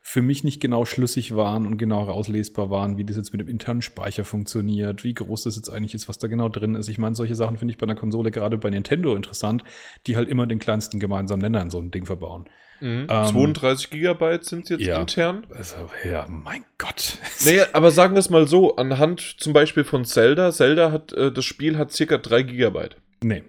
für 0.09 0.23
mich 0.23 0.43
nicht 0.43 0.59
genau 0.59 0.87
schlüssig 0.87 1.37
waren 1.37 1.67
und 1.67 1.77
genau 1.77 2.05
rauslesbar 2.05 2.71
waren, 2.71 2.97
wie 2.97 3.05
das 3.05 3.19
jetzt 3.19 3.33
mit 3.33 3.43
dem 3.43 3.49
internen 3.49 3.83
Speicher 3.83 4.25
funktioniert, 4.25 5.05
wie 5.05 5.13
groß 5.13 5.43
das 5.43 5.57
jetzt 5.57 5.69
eigentlich 5.69 5.93
ist, 5.93 6.09
was 6.09 6.17
da 6.17 6.29
genau 6.29 6.49
drin 6.49 6.77
ist. 6.77 6.89
Ich 6.89 6.97
meine, 6.97 7.15
solche 7.15 7.35
Sachen 7.35 7.59
finde 7.59 7.73
ich 7.73 7.79
bei 7.79 7.85
einer 7.85 7.95
Konsole 7.95 8.31
gerade 8.31 8.57
bei 8.57 8.71
Nintendo 8.71 9.15
interessant, 9.15 9.65
die 10.07 10.17
halt 10.17 10.31
immer 10.31 10.47
den 10.47 10.61
kleinsten 10.61 10.99
gemeinsamen 10.99 11.43
Nenner 11.43 11.61
in 11.61 11.69
so 11.69 11.79
ein 11.79 11.91
Ding 11.91 12.07
verbauen. 12.07 12.47
Mhm. 12.81 13.07
Ähm, 13.11 13.27
32 13.27 13.91
Gigabyte 13.91 14.47
sind 14.47 14.71
jetzt 14.71 14.81
ja, 14.81 14.99
intern. 14.99 15.47
Also, 15.55 15.77
ja, 16.03 16.25
mein 16.27 16.65
Gott. 16.79 17.19
Naja, 17.45 17.67
aber 17.75 17.91
sagen 17.91 18.15
wir 18.15 18.21
es 18.21 18.31
mal 18.31 18.49
so, 18.49 18.77
anhand 18.77 19.21
zum 19.21 19.53
Beispiel 19.53 19.85
von 19.85 20.07
Zelda, 20.07 20.53
Zelda 20.53 20.91
hat, 20.91 21.13
äh, 21.13 21.31
das 21.31 21.45
Spiel 21.45 21.77
hat 21.77 21.93
circa 21.93 22.17
3 22.17 22.45
Gigabyte. 22.45 22.97
Nee. 23.23 23.43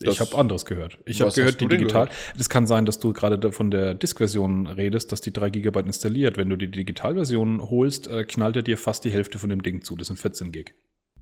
Das, 0.00 0.14
ich 0.14 0.20
habe 0.20 0.36
anderes 0.36 0.66
gehört. 0.66 0.98
Ich 1.06 1.22
habe 1.22 1.32
gehört, 1.32 1.60
die 1.60 1.68
digital. 1.68 2.10
Es 2.38 2.50
kann 2.50 2.66
sein, 2.66 2.84
dass 2.84 2.98
du 2.98 3.14
gerade 3.14 3.50
von 3.50 3.70
der 3.70 3.94
Disk-Version 3.94 4.66
redest, 4.66 5.10
dass 5.10 5.22
die 5.22 5.32
3 5.32 5.48
GB 5.48 5.80
installiert. 5.80 6.36
Wenn 6.36 6.50
du 6.50 6.56
die 6.56 6.70
Digitalversion 6.70 7.62
holst, 7.62 8.06
äh, 8.08 8.24
knallt 8.24 8.56
er 8.56 8.62
dir 8.62 8.76
fast 8.76 9.04
die 9.06 9.10
Hälfte 9.10 9.38
von 9.38 9.48
dem 9.48 9.62
Ding 9.62 9.80
zu. 9.80 9.96
Das 9.96 10.08
sind 10.08 10.18
14 10.18 10.52
Gig. 10.52 10.74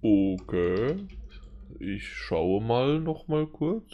Okay. 0.03 0.97
Ich 1.79 2.09
schaue 2.09 2.63
mal 2.63 2.99
noch 2.99 3.29
mal 3.29 3.47
kurz. 3.47 3.93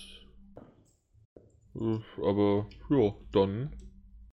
Äh, 1.77 1.99
aber 2.23 2.67
ja, 2.89 3.15
dann 3.33 3.77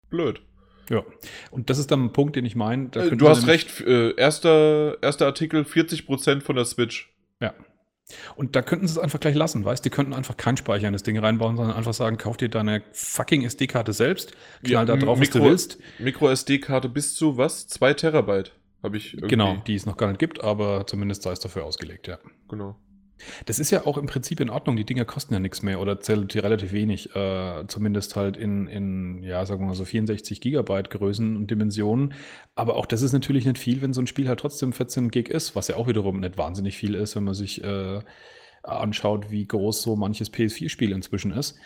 blöd. 0.09 0.41
Ja, 0.89 1.03
und 1.51 1.69
das 1.69 1.77
ist 1.77 1.89
dann 1.91 2.05
ein 2.05 2.13
Punkt, 2.13 2.35
den 2.35 2.45
ich 2.45 2.55
meine. 2.55 2.89
Äh, 2.95 3.15
du 3.15 3.29
hast 3.29 3.47
recht, 3.47 3.79
äh, 3.81 4.13
erster, 4.15 5.01
erster 5.01 5.25
Artikel 5.25 5.63
40% 5.63 6.41
von 6.41 6.55
der 6.55 6.65
Switch. 6.65 7.13
Ja. 7.41 7.53
Und 8.35 8.55
da 8.55 8.61
könnten 8.61 8.87
sie 8.87 8.93
es 8.93 8.97
einfach 8.97 9.19
gleich 9.19 9.35
lassen, 9.35 9.63
weißt 9.65 9.83
du? 9.83 9.89
Die 9.89 9.95
könnten 9.95 10.13
einfach 10.13 10.37
kein 10.37 10.57
Speicher 10.57 10.87
in 10.87 10.93
das 10.93 11.03
Ding 11.03 11.17
reinbauen, 11.17 11.55
sondern 11.57 11.75
einfach 11.75 11.93
sagen, 11.93 12.17
kauf 12.17 12.37
dir 12.37 12.49
deine 12.49 12.83
fucking 12.91 13.43
SD-Karte 13.43 13.93
selbst, 13.93 14.33
knall 14.63 14.71
ja, 14.71 14.85
da 14.85 14.95
drauf, 14.97 15.19
Mikro, 15.19 15.35
was 15.35 15.41
du 15.41 15.49
willst. 15.49 15.77
Micro-SD-Karte 15.99 16.89
bis 16.89 17.15
zu 17.15 17.37
was? 17.37 17.67
Zwei 17.67 17.93
Terabyte 17.93 18.51
habe 18.81 18.97
ich 18.97 19.13
irgendwie. 19.13 19.29
Genau, 19.29 19.55
die 19.65 19.75
es 19.75 19.85
noch 19.85 19.97
gar 19.97 20.07
nicht 20.07 20.19
gibt, 20.19 20.43
aber 20.43 20.85
zumindest 20.85 21.23
sei 21.23 21.31
es 21.31 21.39
dafür 21.39 21.65
ausgelegt, 21.65 22.07
ja. 22.07 22.19
Genau. 22.49 22.75
Das 23.45 23.59
ist 23.59 23.71
ja 23.71 23.85
auch 23.85 23.97
im 23.97 24.05
Prinzip 24.05 24.39
in 24.39 24.49
Ordnung. 24.49 24.75
Die 24.75 24.85
Dinger 24.85 25.05
kosten 25.05 25.33
ja 25.33 25.39
nichts 25.39 25.61
mehr 25.61 25.79
oder 25.79 25.99
zählt 25.99 26.35
relativ 26.35 26.71
wenig. 26.71 27.15
Äh, 27.15 27.65
zumindest 27.67 28.15
halt 28.15 28.37
in, 28.37 28.67
in, 28.67 29.23
ja, 29.23 29.45
sagen 29.45 29.61
wir 29.61 29.67
mal 29.67 29.75
so 29.75 29.85
64 29.85 30.41
Gigabyte 30.41 30.89
Größen 30.89 31.37
und 31.37 31.49
Dimensionen. 31.49 32.13
Aber 32.55 32.75
auch 32.75 32.85
das 32.85 33.01
ist 33.01 33.13
natürlich 33.13 33.45
nicht 33.45 33.57
viel, 33.57 33.81
wenn 33.81 33.93
so 33.93 34.01
ein 34.01 34.07
Spiel 34.07 34.27
halt 34.27 34.39
trotzdem 34.39 34.73
14 34.73 35.09
Gig 35.09 35.29
ist, 35.29 35.55
was 35.55 35.67
ja 35.67 35.75
auch 35.75 35.87
wiederum 35.87 36.19
nicht 36.19 36.37
wahnsinnig 36.37 36.77
viel 36.77 36.95
ist, 36.95 37.15
wenn 37.15 37.23
man 37.23 37.33
sich 37.33 37.63
äh, 37.63 38.01
anschaut, 38.63 39.29
wie 39.29 39.45
groß 39.45 39.81
so 39.81 39.95
manches 39.95 40.31
PS4-Spiel 40.31 40.91
inzwischen 40.91 41.31
ist. 41.31 41.57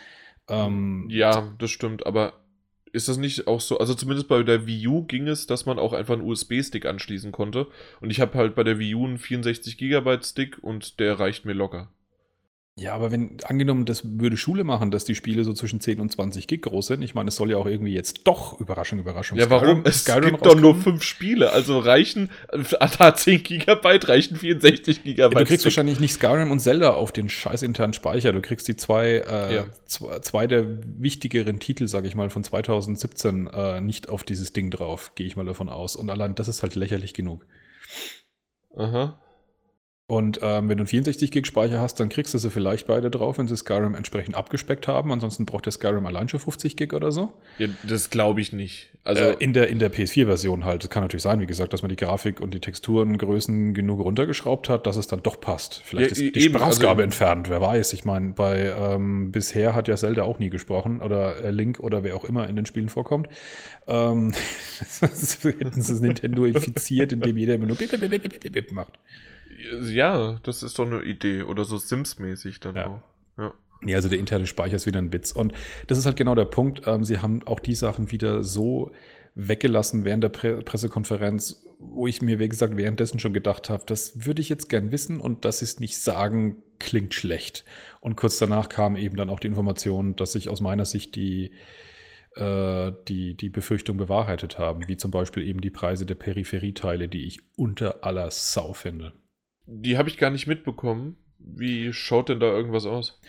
Ähm, 0.49 1.07
ja, 1.09 1.53
das 1.57 1.71
stimmt, 1.71 2.05
aber 2.05 2.33
ist 2.97 3.07
das 3.07 3.17
nicht 3.17 3.47
auch 3.47 3.61
so, 3.61 3.77
also 3.77 3.93
zumindest 3.93 4.27
bei 4.27 4.43
der 4.43 4.67
Wii 4.67 4.87
U 4.87 5.03
ging 5.03 5.27
es, 5.27 5.47
dass 5.47 5.65
man 5.65 5.79
auch 5.79 5.93
einfach 5.93 6.15
einen 6.15 6.23
USB-Stick 6.23 6.85
anschließen 6.85 7.31
konnte. 7.31 7.67
Und 8.01 8.09
ich 8.09 8.19
habe 8.19 8.37
halt 8.37 8.55
bei 8.55 8.63
der 8.63 8.79
Wii 8.79 8.95
U 8.95 9.05
einen 9.05 9.17
64 9.17 9.77
GB 9.77 10.17
Stick 10.23 10.57
und 10.61 10.99
der 10.99 11.19
reicht 11.19 11.45
mir 11.45 11.53
locker. 11.53 11.89
Ja, 12.79 12.93
aber 12.93 13.11
wenn, 13.11 13.37
angenommen, 13.43 13.85
das 13.85 14.03
würde 14.05 14.37
Schule 14.37 14.63
machen, 14.63 14.91
dass 14.91 15.03
die 15.03 15.15
Spiele 15.15 15.43
so 15.43 15.53
zwischen 15.53 15.81
10 15.81 15.99
und 15.99 16.11
20 16.11 16.45
Gig 16.45 16.61
groß 16.61 16.85
sind, 16.85 17.01
ich 17.01 17.15
meine, 17.15 17.29
es 17.29 17.35
soll 17.35 17.49
ja 17.49 17.57
auch 17.57 17.65
irgendwie 17.65 17.93
jetzt 17.93 18.21
doch, 18.25 18.59
Überraschung, 18.59 18.99
Überraschung. 18.99 19.39
Ja, 19.39 19.49
warum? 19.49 19.81
es 19.83 20.01
Skyrim 20.01 20.29
gibt 20.29 20.45
doch 20.45 20.55
nur 20.55 20.75
fünf 20.75 21.01
Spiele, 21.01 21.51
also 21.51 21.79
reichen, 21.79 22.29
da 22.99 23.15
10 23.15 23.41
Gigabyte 23.41 24.07
reichen 24.07 24.37
64 24.37 25.03
Gigabyte. 25.03 25.33
Ja, 25.33 25.43
du 25.43 25.47
kriegst 25.47 25.65
wahrscheinlich 25.65 25.99
nicht 25.99 26.13
Skyrim 26.13 26.51
und 26.51 26.59
Zelda 26.59 26.91
auf 26.91 27.11
den 27.11 27.29
scheiß 27.29 27.63
internen 27.63 27.93
Speicher, 27.93 28.31
du 28.31 28.41
kriegst 28.41 28.67
die 28.67 28.75
zwei, 28.75 29.23
äh, 29.27 29.55
ja. 29.55 29.65
zwei, 29.85 30.19
zwei, 30.19 30.45
der 30.45 30.65
wichtigeren 30.99 31.59
Titel, 31.59 31.87
sag 31.87 32.05
ich 32.05 32.13
mal, 32.13 32.29
von 32.29 32.43
2017 32.43 33.47
äh, 33.47 33.81
nicht 33.81 34.07
auf 34.09 34.23
dieses 34.23 34.53
Ding 34.53 34.69
drauf, 34.69 35.13
gehe 35.15 35.25
ich 35.25 35.35
mal 35.35 35.45
davon 35.45 35.69
aus. 35.69 35.95
Und 35.95 36.11
allein 36.11 36.35
das 36.35 36.47
ist 36.47 36.61
halt 36.61 36.75
lächerlich 36.75 37.15
genug. 37.15 37.47
Aha. 38.75 39.19
Und 40.09 40.39
ähm, 40.41 40.69
wenn 40.69 40.77
du 40.77 40.83
einen 40.83 40.87
64 40.87 41.31
Gig 41.31 41.45
Speicher 41.45 41.81
hast, 41.81 41.99
dann 41.99 42.07
kriegst 42.07 42.33
du 42.33 42.37
sie 42.37 42.49
vielleicht 42.49 42.87
beide 42.87 43.11
drauf, 43.11 43.37
wenn 43.37 43.47
sie 43.49 43.57
Skyrim 43.57 43.93
entsprechend 43.93 44.35
abgespeckt 44.35 44.87
haben. 44.87 45.11
Ansonsten 45.11 45.45
braucht 45.45 45.65
der 45.65 45.73
Skyrim 45.73 46.05
allein 46.05 46.29
schon 46.29 46.39
50 46.39 46.77
Gig 46.77 46.93
oder 46.93 47.11
so. 47.11 47.33
Ja, 47.57 47.67
das 47.83 48.09
glaube 48.09 48.39
ich 48.39 48.53
nicht. 48.53 48.87
Also 49.03 49.23
äh, 49.23 49.35
in 49.39 49.51
der, 49.51 49.67
in 49.67 49.79
der 49.79 49.91
PS4-Version 49.91 50.63
halt. 50.63 50.85
Es 50.85 50.89
kann 50.89 51.03
natürlich 51.03 51.23
sein, 51.23 51.41
wie 51.41 51.45
gesagt, 51.45 51.73
dass 51.73 51.81
man 51.81 51.89
die 51.89 51.97
Grafik 51.97 52.39
und 52.39 52.53
die 52.53 52.61
Texturengrößen 52.61 53.73
genug 53.73 53.99
runtergeschraubt 53.99 54.69
hat, 54.69 54.87
dass 54.87 54.95
es 54.95 55.07
dann 55.07 55.23
doch 55.23 55.41
passt. 55.41 55.81
Vielleicht 55.83 56.17
ja, 56.17 56.23
ist 56.25 56.35
die 56.35 56.41
eben, 56.41 56.55
Sprachausgabe 56.55 57.01
also, 57.01 57.03
entfernt, 57.03 57.49
wer 57.49 57.59
weiß. 57.59 57.91
Ich 57.91 58.05
meine, 58.05 58.31
bei 58.31 58.73
ähm, 58.79 59.33
bisher 59.33 59.75
hat 59.75 59.89
ja 59.89 59.97
Zelda 59.97 60.23
auch 60.23 60.39
nie 60.39 60.49
gesprochen 60.49 61.01
oder 61.01 61.43
äh, 61.43 61.51
Link 61.51 61.81
oder 61.81 62.05
wer 62.05 62.15
auch 62.15 62.23
immer 62.23 62.47
in 62.47 62.55
den 62.55 62.65
Spielen 62.65 62.87
vorkommt. 62.87 63.27
Ähm, 63.87 64.33
hätten 65.01 65.81
sie 65.81 66.01
Nintendo 66.01 66.45
infiziert, 66.45 67.11
indem 67.11 67.35
jeder 67.35 67.55
immer 67.55 67.65
nur 67.65 67.75
macht. 68.71 68.93
Ja, 69.81 70.39
das 70.43 70.63
ist 70.63 70.77
doch 70.77 70.85
eine 70.85 71.01
Idee. 71.01 71.43
Oder 71.43 71.65
so 71.65 71.77
Sims-mäßig 71.77 72.59
dann 72.59 72.75
ja. 72.75 72.87
auch. 72.87 73.01
Ja. 73.37 73.53
Ja, 73.85 73.95
also 73.97 74.09
der 74.09 74.19
interne 74.19 74.47
Speicher 74.47 74.75
ist 74.75 74.87
wieder 74.87 74.99
ein 74.99 75.13
Witz. 75.13 75.31
Und 75.31 75.53
das 75.85 75.97
ist 75.97 76.05
halt 76.05 76.17
genau 76.17 76.35
der 76.35 76.45
Punkt. 76.45 76.81
Ähm, 76.87 77.03
sie 77.03 77.19
haben 77.19 77.45
auch 77.45 77.59
die 77.59 77.75
Sachen 77.75 78.11
wieder 78.11 78.43
so 78.43 78.91
weggelassen 79.35 80.03
während 80.03 80.23
der 80.23 80.29
Pre 80.29 80.61
Pressekonferenz, 80.63 81.63
wo 81.79 82.07
ich 82.07 82.23
mir, 82.23 82.39
wie 82.39 82.49
gesagt, 82.49 82.75
währenddessen 82.75 83.19
schon 83.19 83.33
gedacht 83.33 83.69
habe, 83.69 83.83
das 83.85 84.25
würde 84.25 84.41
ich 84.41 84.49
jetzt 84.49 84.67
gern 84.67 84.91
wissen 84.91 85.19
und 85.19 85.45
dass 85.45 85.59
sie 85.59 85.65
es 85.65 85.79
nicht 85.79 85.99
sagen, 85.99 86.63
klingt 86.79 87.13
schlecht. 87.13 87.65
Und 87.99 88.15
kurz 88.15 88.39
danach 88.39 88.67
kam 88.67 88.95
eben 88.95 89.15
dann 89.15 89.29
auch 89.29 89.39
die 89.39 89.47
Information, 89.47 90.15
dass 90.15 90.31
sich 90.31 90.49
aus 90.49 90.59
meiner 90.59 90.85
Sicht 90.85 91.15
die, 91.15 91.51
äh, 92.35 92.91
die, 93.07 93.35
die 93.35 93.49
Befürchtung 93.49 93.97
bewahrheitet 93.97 94.57
haben, 94.57 94.87
wie 94.87 94.97
zum 94.97 95.11
Beispiel 95.11 95.47
eben 95.47 95.61
die 95.61 95.69
Preise 95.69 96.07
der 96.07 96.15
Peripherieteile, 96.15 97.07
die 97.07 97.27
ich 97.27 97.39
unter 97.55 98.03
aller 98.03 98.31
Sau 98.31 98.73
finde. 98.73 99.13
Die 99.67 99.97
habe 99.97 100.09
ich 100.09 100.17
gar 100.17 100.29
nicht 100.31 100.47
mitbekommen. 100.47 101.17
Wie 101.39 101.93
schaut 101.93 102.29
denn 102.29 102.39
da 102.39 102.47
irgendwas 102.47 102.85
aus? 102.85 103.19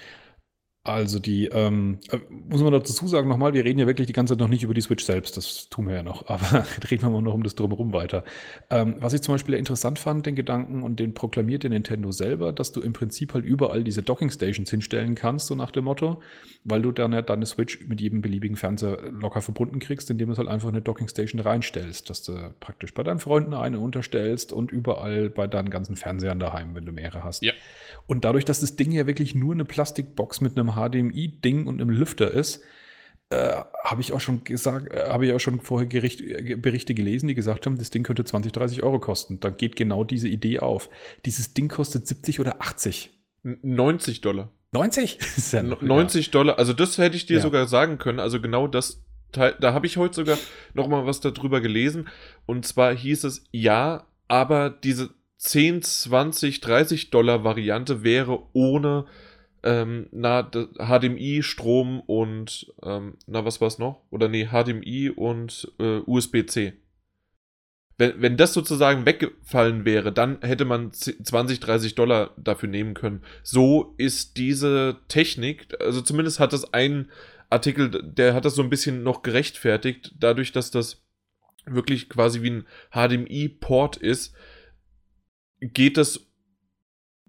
Also 0.89 1.19
die, 1.19 1.47
ähm, 1.49 1.99
äh, 2.11 2.19
muss 2.49 2.63
man 2.63 2.73
dazu 2.73 3.07
sagen 3.07 3.29
nochmal, 3.29 3.53
wir 3.53 3.63
reden 3.63 3.79
ja 3.79 3.87
wirklich 3.87 4.07
die 4.07 4.15
ganze 4.15 4.33
Zeit 4.33 4.41
noch 4.41 4.49
nicht 4.49 4.63
über 4.63 4.73
die 4.73 4.81
Switch 4.81 5.05
selbst, 5.05 5.37
das 5.37 5.69
tun 5.69 5.87
wir 5.87 5.97
ja 5.97 6.03
noch, 6.03 6.27
aber 6.29 6.65
reden 6.91 7.03
wir 7.03 7.11
mal 7.11 7.21
noch 7.21 7.35
um 7.35 7.43
das 7.43 7.55
Drumherum 7.55 7.93
weiter. 7.93 8.25
Ähm, 8.71 8.97
was 8.99 9.13
ich 9.13 9.21
zum 9.21 9.35
Beispiel 9.35 9.55
interessant 9.57 9.99
fand, 9.99 10.25
den 10.25 10.35
Gedanken, 10.35 10.83
und 10.83 10.99
den 10.99 11.13
proklamiert 11.13 11.63
der 11.63 11.71
Nintendo 11.71 12.11
selber, 12.11 12.55
dass 12.55 12.73
du 12.73 12.81
im 12.81 12.95
Prinzip 12.95 13.35
halt 13.35 13.45
überall 13.45 13.85
diese 13.85 14.03
Docking 14.03 14.31
Stations 14.31 14.71
hinstellen 14.71 15.15
kannst, 15.15 15.49
so 15.49 15.55
nach 15.55 15.71
dem 15.71 15.85
Motto, 15.85 16.23
weil 16.65 16.81
du 16.81 16.91
dann 16.91 17.13
ja 17.13 17.21
deine 17.21 17.45
Switch 17.45 17.87
mit 17.87 18.01
jedem 18.01 18.23
beliebigen 18.23 18.57
Fernseher 18.57 18.99
locker 19.11 19.43
verbunden 19.43 19.81
kriegst, 19.81 20.11
indem 20.11 20.31
du 20.31 20.37
halt 20.39 20.49
einfach 20.49 20.69
eine 20.69 20.81
Docking 20.81 21.09
Station 21.09 21.41
reinstellst, 21.41 22.09
dass 22.09 22.23
du 22.23 22.55
praktisch 22.61 22.95
bei 22.95 23.03
deinen 23.03 23.21
Freunden 23.21 23.53
eine 23.53 23.79
unterstellst 23.79 24.55
und 24.55 24.73
überall 24.73 25.29
bei 25.29 25.47
deinen 25.47 25.69
ganzen 25.69 25.97
Fernsehern 25.97 26.41
daheim, 26.41 26.75
wenn 26.75 26.87
du 26.87 26.93
mehrere 26.93 27.25
hast. 27.25 27.43
Ja. 27.43 27.53
Und 28.09 28.25
dadurch, 28.25 28.47
dass 28.47 28.61
das 28.61 28.75
Ding 28.75 28.91
ja 28.91 29.07
wirklich 29.07 29.35
nur 29.35 29.53
eine 29.53 29.67
Plastikbox 29.67 30.41
mit 30.41 30.59
einem 30.59 30.73
HDMI-Ding 30.73 31.67
und 31.67 31.81
einem 31.81 31.91
Lüfter 31.91 32.31
ist, 32.31 32.63
äh, 33.31 33.53
habe 33.85 34.01
ich 34.01 34.15
auch 34.15 34.21
schon 34.21 34.43
gesagt, 34.43 34.91
äh, 34.91 35.11
habe 35.11 35.27
ich 35.27 35.33
auch 35.35 35.39
schon 35.39 35.61
vorher 35.61 35.87
Gericht, 35.87 36.23
äh, 36.23 36.57
Berichte 36.57 36.95
gelesen, 36.95 37.29
die 37.29 37.35
gesagt 37.35 37.67
haben, 37.67 37.77
das 37.77 37.91
Ding 37.91 38.03
könnte 38.03 38.25
20, 38.25 38.51
30 38.53 38.83
Euro 38.83 38.99
kosten. 38.99 39.39
Dann 39.41 39.59
geht 39.59 39.77
genau 39.77 40.03
diese 40.03 40.29
Idee 40.29 40.61
auf. 40.61 40.89
Dieses 41.27 41.53
Ding 41.53 41.69
kostet 41.69 42.07
70 42.07 42.41
oder 42.41 42.63
80. 42.63 43.11
90 43.43 44.23
Dollar. 44.23 44.51
90? 44.73 45.19
ja 45.53 45.63
90 45.63 46.31
Dollar, 46.31 46.59
also 46.59 46.73
das 46.73 46.97
hätte 46.97 47.17
ich 47.17 47.27
dir 47.27 47.37
ja. 47.37 47.43
sogar 47.43 47.69
sagen 47.69 47.99
können. 47.99 48.21
Also 48.21 48.41
genau 48.41 48.67
das 48.67 49.03
Teil, 49.33 49.55
da 49.61 49.75
habe 49.75 49.87
ich 49.87 49.99
heute 49.99 50.15
sogar 50.15 50.39
noch 50.73 50.89
mal 50.89 51.05
was 51.05 51.21
darüber 51.21 51.61
gelesen. 51.61 52.09
Und 52.47 52.67
zwar 52.67 52.95
hieß 52.95 53.25
es, 53.25 53.45
ja, 53.53 54.07
aber 54.27 54.71
diese 54.71 55.11
10, 55.39 55.83
20, 55.83 56.61
30 56.61 57.11
Dollar 57.11 57.45
Variante 57.45 58.03
wäre 58.03 58.43
ohne 58.53 59.07
ähm, 59.63 60.09
na, 60.13 60.43
HDMI, 60.43 61.43
Strom 61.43 62.01
und 62.01 62.73
ähm, 62.83 63.17
na, 63.27 63.45
was 63.45 63.61
war 63.61 63.69
es 63.69 63.79
noch? 63.79 64.03
Oder 64.11 64.29
nee, 64.29 64.49
HDMI 64.49 65.11
und 65.11 65.73
äh, 65.79 65.99
USB-C. 66.07 66.75
Wenn, 67.97 68.23
wenn 68.23 68.37
das 68.37 68.55
sozusagen 68.55 69.07
weggefallen 69.07 69.85
wäre, 69.85 70.13
dann 70.13 70.41
hätte 70.43 70.65
man 70.65 70.93
20, 70.93 71.59
30 71.61 71.95
Dollar 71.97 72.35
dafür 72.37 72.69
nehmen 72.69 72.95
können. 72.95 73.23
So 73.43 73.95
ist 73.97 74.37
diese 74.37 74.99
Technik, 75.09 75.77
also 75.81 76.01
zumindest 76.01 76.39
hat 76.39 76.53
das 76.53 76.73
ein 76.73 77.11
Artikel, 77.51 77.91
der 77.91 78.35
hat 78.35 78.45
das 78.45 78.55
so 78.55 78.63
ein 78.63 78.71
bisschen 78.71 79.03
noch 79.03 79.23
gerechtfertigt, 79.23 80.15
dadurch, 80.19 80.53
dass 80.53 80.71
das 80.71 81.03
wirklich 81.67 82.09
quasi 82.09 82.43
wie 82.43 82.51
ein 82.51 82.67
HDMI-Port 82.93 83.97
ist, 83.97 84.35
geht 85.61 85.99
es 85.99 86.27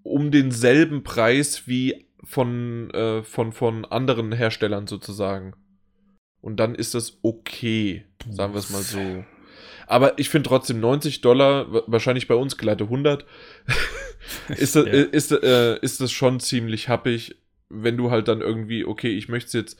um 0.03 0.31
denselben 0.31 1.03
Preis 1.03 1.67
wie 1.67 2.07
von, 2.23 2.91
äh, 2.91 3.23
von, 3.23 3.51
von 3.51 3.85
anderen 3.85 4.31
Herstellern 4.31 4.87
sozusagen. 4.87 5.53
Und 6.41 6.57
dann 6.57 6.75
ist 6.75 6.95
das 6.95 7.19
okay, 7.21 8.05
sagen 8.29 8.53
wir 8.53 8.59
es 8.59 8.69
mal 8.69 8.81
so. 8.81 9.25
Aber 9.87 10.19
ich 10.19 10.29
finde 10.29 10.47
trotzdem 10.47 10.79
90 10.79 11.21
Dollar, 11.21 11.67
wahrscheinlich 11.87 12.27
bei 12.27 12.35
uns 12.35 12.57
glatte 12.57 12.85
100, 12.85 13.25
ist, 14.49 14.75
das, 14.75 14.85
ja. 14.85 14.91
ist, 14.91 15.31
äh, 15.31 15.79
ist 15.79 15.99
das 15.99 16.11
schon 16.11 16.39
ziemlich 16.39 16.87
happig, 16.87 17.35
wenn 17.69 17.97
du 17.97 18.11
halt 18.11 18.27
dann 18.27 18.41
irgendwie, 18.41 18.85
okay, 18.85 19.09
ich 19.17 19.29
möchte 19.29 19.47
es 19.47 19.53
jetzt 19.53 19.79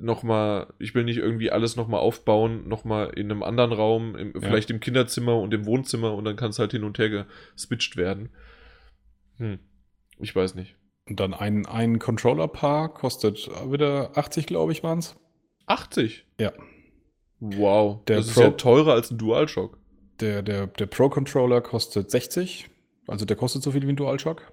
nochmal, 0.00 0.72
ich 0.78 0.94
will 0.94 1.04
nicht 1.04 1.18
irgendwie 1.18 1.50
alles 1.50 1.76
nochmal 1.76 2.00
aufbauen, 2.00 2.68
nochmal 2.68 3.10
in 3.10 3.30
einem 3.30 3.42
anderen 3.42 3.72
Raum, 3.72 4.16
im, 4.16 4.32
ja. 4.34 4.40
vielleicht 4.40 4.70
im 4.70 4.80
Kinderzimmer 4.80 5.38
und 5.38 5.52
im 5.54 5.66
Wohnzimmer 5.66 6.14
und 6.14 6.24
dann 6.24 6.36
kann 6.36 6.50
es 6.50 6.58
halt 6.58 6.72
hin 6.72 6.84
und 6.84 6.98
her 6.98 7.26
geswitcht 7.54 7.96
werden. 7.96 8.30
Hm. 9.36 9.58
Ich 10.18 10.34
weiß 10.34 10.54
nicht. 10.54 10.76
Und 11.08 11.20
dann 11.20 11.32
ein, 11.32 11.66
ein 11.66 11.98
Controller-Paar 11.98 12.92
kostet 12.92 13.48
wieder 13.70 14.16
80, 14.16 14.46
glaube 14.46 14.72
ich, 14.72 14.82
waren 14.82 14.98
es. 14.98 15.16
80? 15.66 16.26
Ja. 16.38 16.52
Wow, 17.40 18.04
der 18.06 18.18
das 18.18 18.32
Pro, 18.32 18.40
ist 18.40 18.44
ja 18.44 18.50
teurer 18.50 18.92
als 18.92 19.10
ein 19.10 19.18
DualShock. 19.18 19.78
Der, 20.20 20.42
der, 20.42 20.66
der 20.66 20.86
Pro-Controller 20.86 21.60
kostet 21.60 22.10
60, 22.10 22.68
also 23.06 23.24
der 23.24 23.36
kostet 23.36 23.62
so 23.62 23.70
viel 23.70 23.82
wie 23.82 23.92
ein 23.92 23.96
DualShock. 23.96 24.52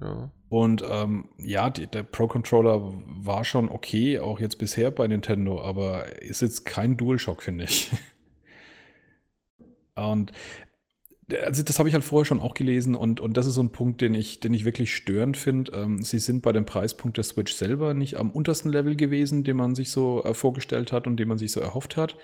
Ja. 0.00 0.30
Und 0.48 0.84
ähm, 0.88 1.28
ja, 1.38 1.70
die, 1.70 1.86
der 1.86 2.04
Pro-Controller 2.04 2.92
war 3.06 3.44
schon 3.44 3.68
okay, 3.68 4.20
auch 4.20 4.38
jetzt 4.38 4.58
bisher 4.58 4.90
bei 4.90 5.06
Nintendo, 5.08 5.60
aber 5.60 6.22
ist 6.22 6.42
jetzt 6.42 6.64
kein 6.64 6.96
DualShock, 6.96 7.42
finde 7.42 7.64
ich. 7.64 7.90
Und 9.96 10.32
also 11.44 11.62
das 11.62 11.78
habe 11.78 11.88
ich 11.88 11.94
halt 11.94 12.04
vorher 12.04 12.24
schon 12.24 12.40
auch 12.40 12.54
gelesen 12.54 12.94
und, 12.94 13.18
und 13.18 13.36
das 13.36 13.46
ist 13.46 13.54
so 13.54 13.62
ein 13.62 13.70
Punkt, 13.70 14.00
den 14.00 14.14
ich, 14.14 14.38
den 14.38 14.54
ich 14.54 14.64
wirklich 14.64 14.94
störend 14.94 15.36
finde. 15.36 15.72
Ähm, 15.72 16.02
sie 16.02 16.18
sind 16.18 16.42
bei 16.42 16.52
dem 16.52 16.66
Preispunkt 16.66 17.16
der 17.16 17.24
Switch 17.24 17.52
selber 17.52 17.94
nicht 17.94 18.16
am 18.16 18.30
untersten 18.30 18.70
Level 18.70 18.94
gewesen, 18.94 19.42
den 19.42 19.56
man 19.56 19.74
sich 19.74 19.90
so 19.90 20.22
äh, 20.22 20.34
vorgestellt 20.34 20.92
hat 20.92 21.06
und 21.06 21.16
den 21.16 21.26
man 21.28 21.38
sich 21.38 21.50
so 21.50 21.60
erhofft 21.60 21.96
hat. 21.96 22.16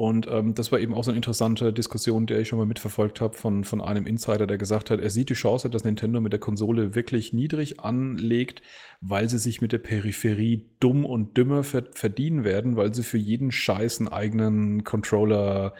Und 0.00 0.28
ähm, 0.30 0.54
das 0.54 0.70
war 0.70 0.78
eben 0.78 0.94
auch 0.94 1.02
so 1.02 1.10
eine 1.10 1.16
interessante 1.16 1.72
Diskussion, 1.72 2.26
der 2.26 2.38
ich 2.38 2.46
schon 2.46 2.58
mal 2.60 2.66
mitverfolgt 2.66 3.20
habe 3.20 3.36
von, 3.36 3.64
von 3.64 3.80
einem 3.80 4.06
Insider, 4.06 4.46
der 4.46 4.56
gesagt 4.56 4.90
hat, 4.90 5.00
er 5.00 5.10
sieht 5.10 5.28
die 5.28 5.34
Chance, 5.34 5.70
dass 5.70 5.82
Nintendo 5.82 6.20
mit 6.20 6.32
der 6.32 6.38
Konsole 6.38 6.94
wirklich 6.94 7.32
niedrig 7.32 7.80
anlegt, 7.80 8.62
weil 9.00 9.28
sie 9.28 9.38
sich 9.38 9.60
mit 9.60 9.72
der 9.72 9.78
Peripherie 9.78 10.70
dumm 10.78 11.04
und 11.04 11.36
dümmer 11.36 11.64
verdienen 11.64 12.44
werden, 12.44 12.76
weil 12.76 12.94
sie 12.94 13.02
für 13.02 13.18
jeden 13.18 13.50
Scheiß 13.50 13.98
einen 13.98 14.06
eigenen 14.06 14.84
Controller 14.84 15.74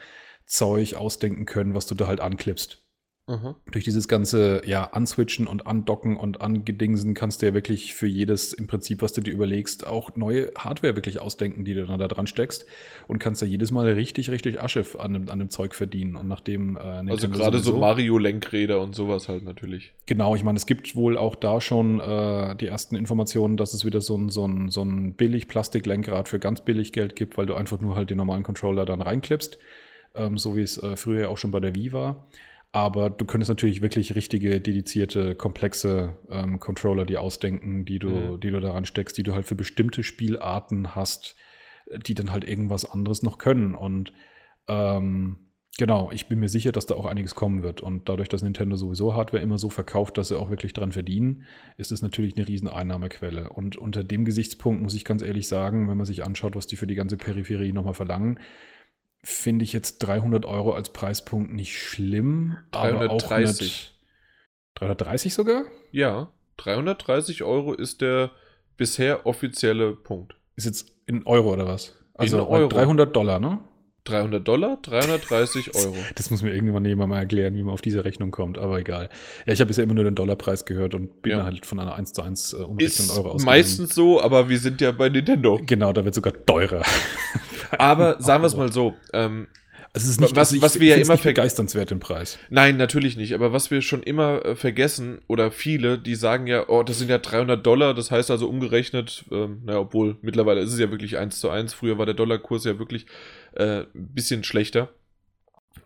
Zeug 0.46 0.94
ausdenken 0.94 1.44
können, 1.46 1.74
was 1.74 1.86
du 1.86 1.94
da 1.94 2.08
halt 2.08 2.18
anklippst. 2.18 2.87
Mhm. 3.28 3.54
Durch 3.70 3.84
dieses 3.84 4.08
ganze, 4.08 4.62
ja, 4.64 4.84
Answitchen 4.84 5.46
und 5.46 5.66
Andocken 5.66 6.16
und 6.16 6.40
Angedingsen 6.40 7.12
kannst 7.12 7.42
du 7.42 7.46
ja 7.46 7.54
wirklich 7.54 7.94
für 7.94 8.06
jedes, 8.06 8.54
im 8.54 8.66
Prinzip, 8.66 9.02
was 9.02 9.12
du 9.12 9.20
dir 9.20 9.32
überlegst, 9.32 9.86
auch 9.86 10.16
neue 10.16 10.50
Hardware 10.56 10.96
wirklich 10.96 11.20
ausdenken, 11.20 11.64
die 11.64 11.74
du 11.74 11.86
dann 11.86 11.98
da 11.98 12.08
dran 12.08 12.26
steckst 12.26 12.64
und 13.06 13.18
kannst 13.18 13.42
da 13.42 13.46
jedes 13.46 13.70
Mal 13.70 13.86
richtig, 13.92 14.30
richtig 14.30 14.62
Asche 14.62 14.84
an 14.98 15.12
dem, 15.12 15.28
an 15.28 15.38
dem 15.38 15.50
Zeug 15.50 15.74
verdienen. 15.74 16.16
Und 16.16 16.26
nachdem, 16.26 16.76
äh, 16.76 17.10
Also 17.10 17.28
gerade 17.28 17.58
so 17.58 17.76
Mario-Lenkräder 17.76 18.80
und 18.80 18.94
sowas 18.94 19.28
halt 19.28 19.44
natürlich. 19.44 19.92
Genau, 20.06 20.34
ich 20.34 20.42
meine, 20.42 20.56
es 20.56 20.64
gibt 20.64 20.96
wohl 20.96 21.18
auch 21.18 21.34
da 21.36 21.60
schon 21.60 22.00
äh, 22.00 22.56
die 22.56 22.66
ersten 22.66 22.96
Informationen, 22.96 23.58
dass 23.58 23.74
es 23.74 23.84
wieder 23.84 24.00
so 24.00 24.16
ein, 24.16 24.30
so 24.30 24.46
ein, 24.48 24.70
so 24.70 24.82
ein 24.82 25.12
billig 25.12 25.48
Plastiklenkrad 25.48 26.28
für 26.28 26.38
ganz 26.38 26.62
billig 26.62 26.92
Geld 26.92 27.14
gibt, 27.14 27.36
weil 27.36 27.44
du 27.44 27.54
einfach 27.54 27.80
nur 27.80 27.94
halt 27.94 28.08
den 28.08 28.16
normalen 28.16 28.42
Controller 28.42 28.86
dann 28.86 29.02
reinklippst 29.02 29.58
ähm, 30.14 30.38
so 30.38 30.56
wie 30.56 30.62
es 30.62 30.82
äh, 30.82 30.96
früher 30.96 31.30
auch 31.30 31.38
schon 31.38 31.50
bei 31.50 31.60
der 31.60 31.74
Wii 31.74 31.92
war. 31.92 32.26
Aber 32.72 33.08
du 33.08 33.24
könntest 33.24 33.48
natürlich 33.48 33.80
wirklich 33.80 34.14
richtige, 34.14 34.60
dedizierte, 34.60 35.34
komplexe 35.34 36.18
ähm, 36.30 36.60
Controller 36.60 37.06
die 37.06 37.16
ausdenken, 37.16 37.84
die 37.84 37.98
du, 37.98 38.10
mhm. 38.10 38.40
die 38.40 38.50
du 38.50 38.60
daran 38.60 38.84
steckst, 38.84 39.16
die 39.16 39.22
du 39.22 39.34
halt 39.34 39.46
für 39.46 39.54
bestimmte 39.54 40.02
Spielarten 40.02 40.94
hast, 40.94 41.34
die 42.06 42.14
dann 42.14 42.30
halt 42.30 42.46
irgendwas 42.46 42.84
anderes 42.84 43.22
noch 43.22 43.38
können. 43.38 43.74
Und 43.74 44.12
ähm, 44.68 45.48
genau, 45.78 46.10
ich 46.12 46.28
bin 46.28 46.40
mir 46.40 46.50
sicher, 46.50 46.70
dass 46.70 46.84
da 46.84 46.94
auch 46.94 47.06
einiges 47.06 47.34
kommen 47.34 47.62
wird. 47.62 47.80
Und 47.80 48.10
dadurch, 48.10 48.28
dass 48.28 48.42
Nintendo 48.42 48.76
sowieso 48.76 49.14
Hardware 49.14 49.42
immer 49.42 49.56
so 49.56 49.70
verkauft, 49.70 50.18
dass 50.18 50.28
sie 50.28 50.38
auch 50.38 50.50
wirklich 50.50 50.74
dran 50.74 50.92
verdienen, 50.92 51.44
ist 51.78 51.90
es 51.90 52.02
natürlich 52.02 52.36
eine 52.36 52.46
riesen 52.46 52.68
Einnahmequelle. 52.68 53.48
Und 53.48 53.78
unter 53.78 54.04
dem 54.04 54.26
Gesichtspunkt 54.26 54.82
muss 54.82 54.94
ich 54.94 55.06
ganz 55.06 55.22
ehrlich 55.22 55.48
sagen, 55.48 55.88
wenn 55.88 55.96
man 55.96 56.06
sich 56.06 56.22
anschaut, 56.22 56.54
was 56.54 56.66
die 56.66 56.76
für 56.76 56.86
die 56.86 56.96
ganze 56.96 57.16
Peripherie 57.16 57.72
nochmal 57.72 57.94
verlangen, 57.94 58.38
finde 59.22 59.64
ich 59.64 59.72
jetzt 59.72 59.98
300 59.98 60.44
Euro 60.46 60.72
als 60.72 60.90
Preispunkt 60.90 61.52
nicht 61.52 61.76
schlimm. 61.76 62.56
330. 62.72 63.94
330 64.74 65.34
sogar? 65.34 65.64
Ja, 65.90 66.32
330 66.58 67.42
Euro 67.42 67.72
ist 67.72 68.00
der 68.00 68.30
bisher 68.76 69.26
offizielle 69.26 69.94
Punkt. 69.94 70.36
Ist 70.56 70.66
jetzt 70.66 70.92
in 71.06 71.26
Euro 71.26 71.52
oder 71.52 71.66
was? 71.66 71.96
Also 72.14 72.38
in 72.38 72.44
Euro. 72.44 72.68
300 72.68 73.14
Dollar, 73.14 73.38
ne? 73.38 73.60
300 74.08 74.46
Dollar, 74.46 74.78
330 74.82 75.74
Euro. 75.74 75.96
Das 76.14 76.30
muss 76.30 76.42
mir 76.42 76.54
irgendwann 76.54 76.84
jemand 76.84 77.10
mal 77.10 77.18
erklären, 77.18 77.54
wie 77.54 77.62
man 77.62 77.74
auf 77.74 77.82
diese 77.82 78.04
Rechnung 78.04 78.30
kommt, 78.30 78.58
aber 78.58 78.78
egal. 78.78 79.08
Ja, 79.46 79.52
ich 79.52 79.60
habe 79.60 79.68
bisher 79.68 79.84
immer 79.84 79.94
nur 79.94 80.04
den 80.04 80.14
Dollarpreis 80.14 80.64
gehört 80.64 80.94
und 80.94 81.22
bin 81.22 81.32
ja. 81.32 81.44
halt 81.44 81.66
von 81.66 81.78
einer 81.78 81.94
1 81.94 82.12
zu 82.12 82.22
1 82.22 82.52
äh, 82.52 82.56
Umrechnung 82.56 83.10
Euro 83.10 83.30
ausgegangen. 83.30 83.44
Meistens 83.44 83.94
so, 83.94 84.20
aber 84.20 84.48
wir 84.48 84.58
sind 84.58 84.80
ja 84.80 84.92
bei 84.92 85.08
Nintendo. 85.08 85.60
Genau, 85.64 85.92
da 85.92 86.04
wird 86.04 86.14
sogar 86.14 86.32
teurer. 86.46 86.82
Aber 87.76 88.16
sagen 88.20 88.42
wir 88.42 88.46
es 88.46 88.56
mal 88.56 88.72
so, 88.72 88.94
ähm, 89.12 89.46
es 89.94 90.06
ist 90.06 90.20
nicht, 90.20 90.36
was, 90.36 90.52
also 90.52 90.62
was 90.62 90.80
wir 90.80 90.96
ja 90.96 91.02
immer 91.02 91.16
begeisternswert 91.16 91.90
im 91.90 91.98
Preis. 91.98 92.38
Nein, 92.50 92.76
natürlich 92.76 93.16
nicht. 93.16 93.34
Aber 93.34 93.52
was 93.52 93.70
wir 93.70 93.82
schon 93.82 94.02
immer 94.02 94.44
äh, 94.44 94.54
vergessen 94.54 95.20
oder 95.26 95.50
viele, 95.50 95.98
die 95.98 96.14
sagen 96.14 96.46
ja, 96.46 96.68
oh, 96.68 96.82
das 96.82 96.98
sind 96.98 97.10
ja 97.10 97.18
300 97.18 97.64
Dollar. 97.66 97.94
Das 97.94 98.10
heißt 98.10 98.30
also 98.30 98.48
umgerechnet, 98.48 99.24
ähm, 99.32 99.62
naja, 99.64 99.80
obwohl 99.80 100.16
mittlerweile 100.20 100.60
ist 100.60 100.72
es 100.72 100.78
ja 100.78 100.90
wirklich 100.90 101.16
1 101.18 101.40
zu 101.40 101.48
1. 101.50 101.72
Früher 101.74 101.98
war 101.98 102.06
der 102.06 102.14
Dollarkurs 102.14 102.64
ja 102.64 102.78
wirklich 102.78 103.06
äh, 103.54 103.80
ein 103.94 104.14
bisschen 104.14 104.44
schlechter 104.44 104.92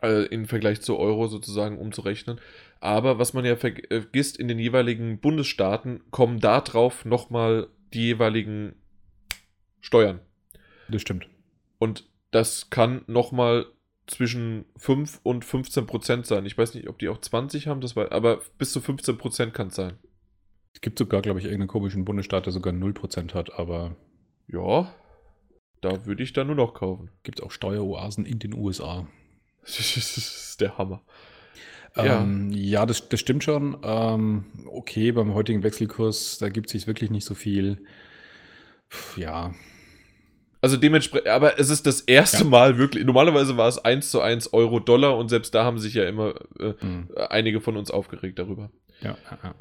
äh, 0.03 0.27
im 0.27 0.47
Vergleich 0.47 0.81
zu 0.81 0.99
Euro 0.99 1.29
sozusagen 1.29 1.79
umzurechnen. 1.79 2.41
Aber 2.81 3.19
was 3.19 3.33
man 3.33 3.45
ja 3.45 3.57
vergisst, 3.57 4.37
in 4.37 4.49
den 4.49 4.59
jeweiligen 4.59 5.21
Bundesstaaten 5.21 6.01
kommen 6.11 6.41
darauf 6.41 7.05
nochmal 7.05 7.69
die 7.93 8.07
jeweiligen 8.07 8.75
Steuern. 9.81 10.21
Das 10.89 11.03
stimmt. 11.03 11.29
Und 11.79 12.05
das 12.31 12.71
kann 12.71 13.03
nochmal 13.07 13.67
zwischen 14.07 14.65
5 14.77 15.21
und 15.23 15.45
15 15.45 15.87
Prozent 15.87 16.27
sein. 16.27 16.45
Ich 16.47 16.59
weiß 16.59 16.75
nicht, 16.75 16.89
ob 16.89 16.99
die 16.99 17.09
auch 17.09 17.21
20 17.21 17.69
haben, 17.69 17.81
das 17.81 17.95
war, 17.95 18.11
aber 18.13 18.41
bis 18.59 18.73
zu 18.73 18.81
15 18.81 19.17
Prozent 19.17 19.55
kann 19.55 19.69
es 19.69 19.77
sein. 19.77 19.95
Es 20.75 20.81
gibt 20.81 20.99
sogar, 20.99 21.23
glaube 21.23 21.39
ich, 21.39 21.45
irgendeinen 21.45 21.69
komischen 21.69 22.05
Bundesstaat, 22.05 22.47
der 22.47 22.53
sogar 22.53 22.73
0 22.73 22.93
Prozent 22.95 23.35
hat, 23.35 23.59
aber. 23.59 23.97
Ja, 24.49 24.93
da 25.83 26.07
würde 26.07 26.23
ich 26.23 26.33
dann 26.33 26.47
nur 26.47 26.57
noch 26.57 26.73
kaufen. 26.73 27.11
Gibt 27.23 27.41
es 27.41 27.45
auch 27.45 27.51
Steueroasen 27.51 28.25
in 28.25 28.39
den 28.39 28.55
USA. 28.55 29.07
das 29.63 29.97
ist 29.97 30.61
der 30.61 30.79
Hammer. 30.79 31.03
Ähm, 31.95 32.51
ja, 32.51 32.81
ja 32.81 32.87
das, 32.87 33.09
das 33.11 33.21
stimmt 33.21 33.45
schon. 33.45 33.77
Ähm, 33.83 34.47
okay, 34.67 35.13
beim 35.13 35.35
heutigen 35.35 35.63
Wechselkurs, 35.63 36.39
da 36.39 36.49
gibt 36.49 36.69
es 36.69 36.73
sich 36.73 36.87
wirklich 36.87 37.11
nicht 37.11 37.27
so 37.27 37.35
viel. 37.35 37.85
Puh, 38.89 39.21
ja, 39.21 39.53
also 40.63 40.77
dementsprechend, 40.77 41.27
aber 41.27 41.59
es 41.59 41.71
ist 41.71 41.87
das 41.89 42.03
erste 42.03 42.45
ja. 42.45 42.49
Mal 42.49 42.79
wirklich, 42.79 43.05
normalerweise 43.05 43.57
war 43.57 43.67
es 43.67 43.85
1 43.85 44.13
zu 44.13 44.21
1 44.21 44.53
Euro 44.53 44.79
Dollar 44.79 45.19
und 45.19 45.29
selbst 45.29 45.53
da 45.57 45.65
haben 45.65 45.81
sich 45.81 45.95
ja 45.95 46.05
immer 46.05 46.35
äh, 46.61 46.75
mhm. 46.81 47.09
einige 47.17 47.61
von 47.61 47.77
uns 47.77 47.91
aufgeregt 47.91 48.39
darüber. 48.39 48.71
Ja, 49.01 49.19
ja, 49.43 49.55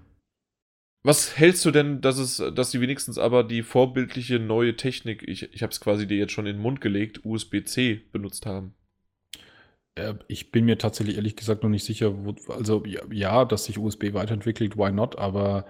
Was 1.04 1.38
hältst 1.38 1.66
du 1.66 1.72
denn, 1.72 2.02
dass 2.02 2.18
es, 2.18 2.38
dass 2.56 2.72
sie 2.72 2.82
wenigstens 2.82 3.18
aber 3.18 3.44
die 3.44 3.64
vorbildliche 3.64 4.40
neue 4.40 4.76
Technik, 4.76 5.24
ich, 5.28 5.52
ich 5.54 5.64
habe 5.64 5.72
es 5.72 5.82
quasi 5.82 6.08
dir 6.08 6.18
jetzt 6.18 6.32
schon 6.32 6.46
in 6.46 6.58
den 6.58 6.62
Mund 6.62 6.80
gelegt, 6.82 7.22
USB-C 7.26 8.02
benutzt 8.12 8.46
haben? 8.46 8.76
Äh, 9.96 10.16
ich 10.28 10.52
bin 10.52 10.66
mir 10.66 10.78
tatsächlich 10.78 11.16
ehrlich 11.18 11.36
gesagt 11.36 11.64
noch 11.64 11.70
nicht 11.70 11.84
sicher, 11.86 12.26
wo, 12.26 12.36
also 12.52 12.84
ja, 13.12 13.46
dass 13.46 13.66
sich 13.66 13.78
USB 13.78 14.14
weiterentwickelt, 14.14 14.78
why 14.78 14.92
not, 14.92 15.18
aber 15.18 15.66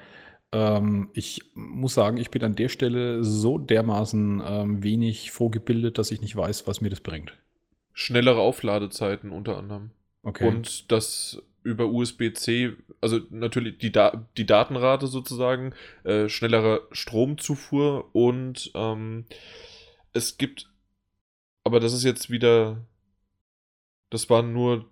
Ähm, 0.54 1.10
ich 1.13 1.52
muss 1.56 1.94
sagen, 1.96 2.17
ich 2.17 2.32
bin 2.32 2.44
an 2.44 2.56
der 2.56 2.70
Stelle 2.70 3.24
so 3.24 3.58
dermaßen 3.58 4.44
ähm, 4.46 4.84
wenig 4.84 5.32
vorgebildet, 5.32 5.98
dass 5.98 6.12
ich 6.12 6.22
nicht 6.22 6.36
weiß, 6.36 6.67
was 6.67 6.82
mir 6.82 6.89
das 6.89 7.02
bringt. 7.02 7.38
Schnellere 7.94 8.39
Aufladezeiten 8.41 9.32
unter 9.32 9.58
anderem. 9.58 9.91
Okay. 10.24 10.48
Und 10.48 10.91
das 10.91 11.41
über 11.63 11.88
USB-C, 11.88 12.74
also 13.02 13.19
natürlich 13.30 13.78
die, 13.78 13.91
da 13.91 14.28
die 14.38 14.45
Datenrate 14.45 15.08
sozusagen, 15.08 15.74
äh, 16.04 16.28
schnellere 16.28 16.88
Stromzufuhr 16.91 18.13
und 18.13 18.71
ähm, 18.74 19.26
es 20.13 20.38
gibt, 20.38 20.69
aber 21.63 21.80
das 21.80 21.93
ist 21.93 22.04
jetzt 22.04 22.30
wieder, 22.30 22.86
das 24.10 24.30
war 24.30 24.41
nur, 24.41 24.89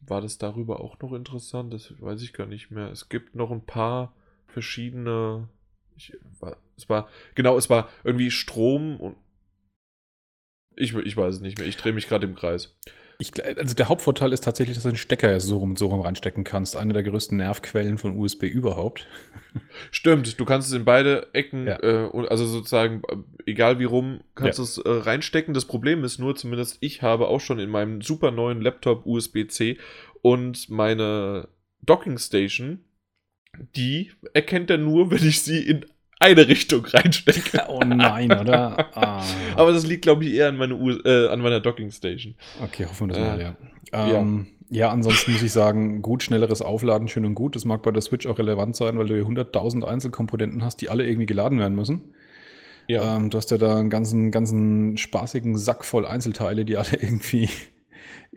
war 0.00 0.20
das 0.20 0.38
darüber 0.38 0.80
auch 0.80 0.98
noch 1.00 1.12
interessant? 1.12 1.72
Das 1.72 1.94
weiß 2.00 2.22
ich 2.22 2.32
gar 2.32 2.46
nicht 2.46 2.70
mehr. 2.70 2.90
Es 2.90 3.08
gibt 3.08 3.34
noch 3.34 3.50
ein 3.50 3.64
paar 3.64 4.14
verschiedene, 4.46 5.48
ich, 5.96 6.12
es 6.76 6.88
war, 6.88 7.08
genau, 7.34 7.56
es 7.56 7.70
war 7.70 7.88
irgendwie 8.04 8.30
Strom 8.30 9.00
und 9.00 9.16
ich, 10.76 10.94
ich 10.94 11.16
weiß 11.16 11.36
es 11.36 11.40
nicht 11.40 11.58
mehr. 11.58 11.66
Ich 11.66 11.76
drehe 11.76 11.92
mich 11.92 12.08
gerade 12.08 12.26
im 12.26 12.34
Kreis. 12.34 12.76
Ich, 13.18 13.32
also 13.58 13.74
der 13.74 13.88
Hauptvorteil 13.88 14.32
ist 14.32 14.44
tatsächlich, 14.44 14.76
dass 14.76 14.82
du 14.84 14.90
den 14.90 14.96
Stecker 14.96 15.38
so 15.40 15.58
rum, 15.58 15.76
so 15.76 15.86
rum 15.86 16.00
reinstecken 16.00 16.44
kannst. 16.44 16.76
Eine 16.76 16.92
der 16.92 17.02
größten 17.02 17.36
Nervquellen 17.38 17.98
von 17.98 18.18
USB 18.18 18.44
überhaupt. 18.44 19.06
Stimmt, 19.90 20.38
du 20.38 20.44
kannst 20.44 20.68
es 20.68 20.74
in 20.74 20.84
beide 20.84 21.28
Ecken, 21.32 21.66
Ja. 21.66 21.80
äh, 21.82 22.10
also 22.28 22.44
sozusagen, 22.46 23.02
äh, 23.08 23.16
egal 23.50 23.78
wie 23.78 23.84
rum, 23.84 24.20
kannst 24.34 24.58
du 24.58 24.62
es 24.64 24.78
äh, 24.78 24.82
reinstecken. 24.88 25.54
Das 25.54 25.64
Problem 25.66 26.02
ist 26.04 26.18
nur, 26.18 26.34
zumindest 26.34 26.78
ich 26.80 27.02
habe 27.02 27.28
auch 27.28 27.40
schon 27.40 27.58
in 27.60 27.70
meinem 27.70 28.00
super 28.02 28.30
neuen 28.30 28.60
Laptop 28.60 29.06
USB-C 29.06 29.78
und 30.22 30.68
meine 30.70 31.48
Docking 31.82 32.18
Station, 32.18 32.84
die 33.76 34.10
erkennt 34.32 34.70
er 34.70 34.78
nur, 34.78 35.10
wenn 35.12 35.26
ich 35.26 35.42
sie 35.42 35.60
in 35.60 35.86
eine 36.20 36.48
Richtung 36.48 36.84
reinstecke. 36.84 37.64
Oh 37.68 37.80
nein, 37.80 38.30
oder? 38.32 38.96
Ah. 38.96 39.22
Aber 39.56 39.72
das 39.72 39.86
liegt, 39.86 40.02
glaube 40.02 40.24
ich, 40.24 40.34
eher 40.34 40.48
an, 40.48 40.56
meine 40.56 40.74
US 40.76 40.98
äh, 41.04 41.28
an 41.28 41.40
meiner 41.40 41.60
Docking 41.60 41.90
Station. 41.90 42.34
Okay, 42.62 42.86
hoffen 42.86 43.08
wir 43.08 43.14
das 43.14 43.18
Äh, 43.18 43.28
mal, 43.28 43.40
ja. 43.40 43.56
Ähm, 44.20 44.46
ja. 44.70 44.90
ansonsten 44.90 45.32
muss 45.32 45.42
ich 45.42 45.52
sagen, 45.52 46.02
gut, 46.02 46.22
schnelleres 46.22 46.62
Aufladen, 46.62 47.08
schön 47.08 47.24
und 47.24 47.34
gut. 47.34 47.56
Das 47.56 47.64
mag 47.64 47.82
bei 47.82 47.90
der 47.90 48.02
Switch 48.02 48.26
auch 48.26 48.38
relevant 48.38 48.76
sein, 48.76 48.98
weil 48.98 49.06
du 49.06 49.14
hier 49.14 49.24
100.000 49.24 49.84
Einzelkomponenten 49.84 50.64
hast, 50.64 50.80
die 50.80 50.88
alle 50.88 51.06
irgendwie 51.06 51.26
geladen 51.26 51.58
werden 51.58 51.74
müssen. 51.74 52.14
Ja. 52.86 53.16
Ähm, 53.16 53.30
du 53.30 53.38
hast 53.38 53.50
ja 53.50 53.58
da 53.58 53.76
einen 53.78 53.90
ganzen, 53.90 54.30
ganzen 54.30 54.96
spaßigen 54.96 55.56
Sack 55.56 55.84
voll 55.84 56.06
Einzelteile, 56.06 56.64
die 56.64 56.76
alle 56.76 56.96
irgendwie 57.00 57.48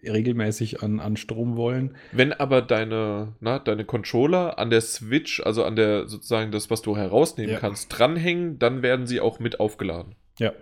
regelmäßig 0.04 0.82
an, 0.84 1.00
an 1.00 1.18
Strom 1.18 1.56
wollen. 1.58 1.96
Wenn 2.12 2.34
aber 2.34 2.62
deine, 2.62 3.36
na, 3.40 3.60
deine 3.60 3.86
Controller 3.86 4.58
an 4.60 4.70
der 4.70 4.82
Switch, 4.82 5.42
also 5.42 5.64
an 5.64 5.76
der 5.76 6.08
sozusagen 6.08 6.52
das, 6.52 6.70
was 6.70 6.82
du 6.82 6.96
herausnehmen 6.98 7.54
Ja. 7.54 7.60
kannst, 7.60 7.90
dranhängen, 7.98 8.60
dann 8.60 8.82
werden 8.82 9.08
sie 9.08 9.20
auch 9.22 9.40
mit 9.40 9.60
aufgeladen. 9.60 10.16
Ja, 10.40 10.54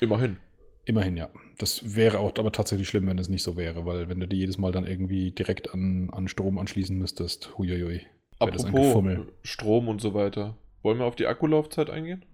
Immerhin. 0.00 0.36
immerhin, 0.84 1.16
ja. 1.16 1.28
Das 1.58 1.96
wäre 1.96 2.18
auch 2.20 2.32
aber 2.38 2.52
tatsächlich 2.52 2.88
schlimm, 2.88 3.06
wenn 3.08 3.18
es 3.18 3.28
nicht 3.28 3.42
so 3.42 3.56
wäre, 3.56 3.84
weil 3.84 4.08
wenn 4.08 4.20
du 4.20 4.28
die 4.28 4.36
jedes 4.36 4.58
Mal 4.58 4.70
dann 4.72 4.86
irgendwie 4.86 5.32
direkt 5.32 5.74
an, 5.74 6.08
an 6.12 6.28
Strom 6.28 6.58
anschließen 6.58 6.96
müsstest, 6.96 7.56
huiuiui. 7.58 8.02
wäre 8.38 8.52
das 8.52 8.64
ein 8.64 8.68
Apropos 8.68 8.86
Gefummel. 8.88 9.32
Strom 9.42 9.88
und 9.88 10.00
so 10.00 10.14
weiter. 10.14 10.56
Wollen 10.82 10.98
wir 10.98 11.06
auf 11.06 11.16
die 11.16 11.26
Akkulaufzeit 11.26 11.90
eingehen? 11.90 12.24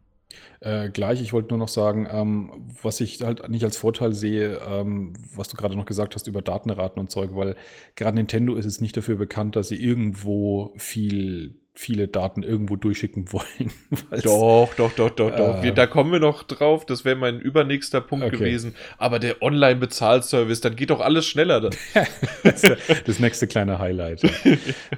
Äh, 0.61 0.89
gleich, 0.91 1.21
ich 1.21 1.33
wollte 1.33 1.51
nur 1.51 1.59
noch 1.59 1.69
sagen, 1.69 2.09
ähm, 2.11 2.51
was 2.83 3.01
ich 3.01 3.21
halt 3.23 3.49
nicht 3.49 3.65
als 3.65 3.77
Vorteil 3.77 4.15
sehe, 4.15 4.61
ähm, 4.67 5.13
was 5.35 5.49
du 5.49 5.57
gerade 5.57 5.77
noch 5.77 5.85
gesagt 5.85 6.15
hast 6.15 6.27
über 6.27 6.43
Datenraten 6.43 6.99
und 6.99 7.11
Zeug, 7.11 7.31
weil 7.35 7.55
gerade 7.97 8.17
Nintendo 8.17 8.55
ist 8.55 8.65
jetzt 8.65 8.81
nicht 8.81 8.97
dafür 8.97 9.17
bekannt, 9.17 9.57
dass 9.57 9.69
sie 9.69 9.77
irgendwo 9.77 10.73
viel, 10.79 11.57
viele 11.75 12.09
Daten 12.09 12.43
irgendwo 12.43 12.77
durchschicken 12.77 13.27
wollen. 13.33 13.71
Doch, 14.23 14.73
doch, 14.75 14.93
doch, 14.93 15.11
doch, 15.11 15.37
doch. 15.37 15.59
Äh. 15.59 15.63
Wir, 15.65 15.73
da 15.73 15.87
kommen 15.87 16.13
wir 16.13 16.21
noch 16.21 16.43
drauf. 16.45 16.87
Das 16.87 17.05
wäre 17.05 17.17
mein 17.17 17.41
übernächster 17.41 18.01
Punkt 18.01 18.25
Okay. 18.25 18.37
gewesen. 18.39 18.75
Aber 18.97 19.19
der 19.19 19.43
Online-Bezahlservice, 19.43 20.63
dann 20.63 20.77
geht 20.77 20.89
doch 20.91 21.01
alles 21.01 21.27
schneller. 21.27 21.69
Das, 22.43 22.63
das 23.07 23.19
nächste 23.19 23.47
kleine 23.47 23.79
Highlight. 23.79 24.23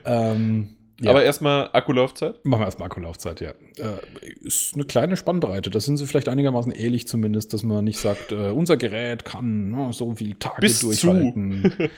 Ähm, 0.05 0.76
ja. 1.01 1.11
Aber 1.11 1.23
erstmal 1.25 1.71
Akkulaufzeit. 1.73 2.45
Machen 2.45 2.61
wir 2.61 2.65
erstmal 2.67 2.87
Akkulaufzeit, 2.87 3.41
ja. 3.41 3.51
Äh, 3.51 4.01
ist 4.43 4.75
eine 4.75 4.85
kleine 4.85 5.17
Spannbreite. 5.17 5.71
Das 5.71 5.85
sind 5.85 5.97
sie 5.97 6.07
vielleicht 6.07 6.29
einigermaßen 6.29 6.73
ehrlich 6.73 7.07
zumindest, 7.09 7.53
dass 7.53 7.63
man 7.63 7.85
nicht 7.85 7.99
sagt, 7.99 8.33
äh, 8.33 8.51
unser 8.51 8.77
Gerät 8.77 9.25
kann 9.25 9.71
ne, 9.71 9.93
so 9.93 10.15
viele 10.15 10.39
Tage 10.39 10.61
Bis 10.61 10.81
zu. 10.81 10.87
durchhalten. 10.87 11.73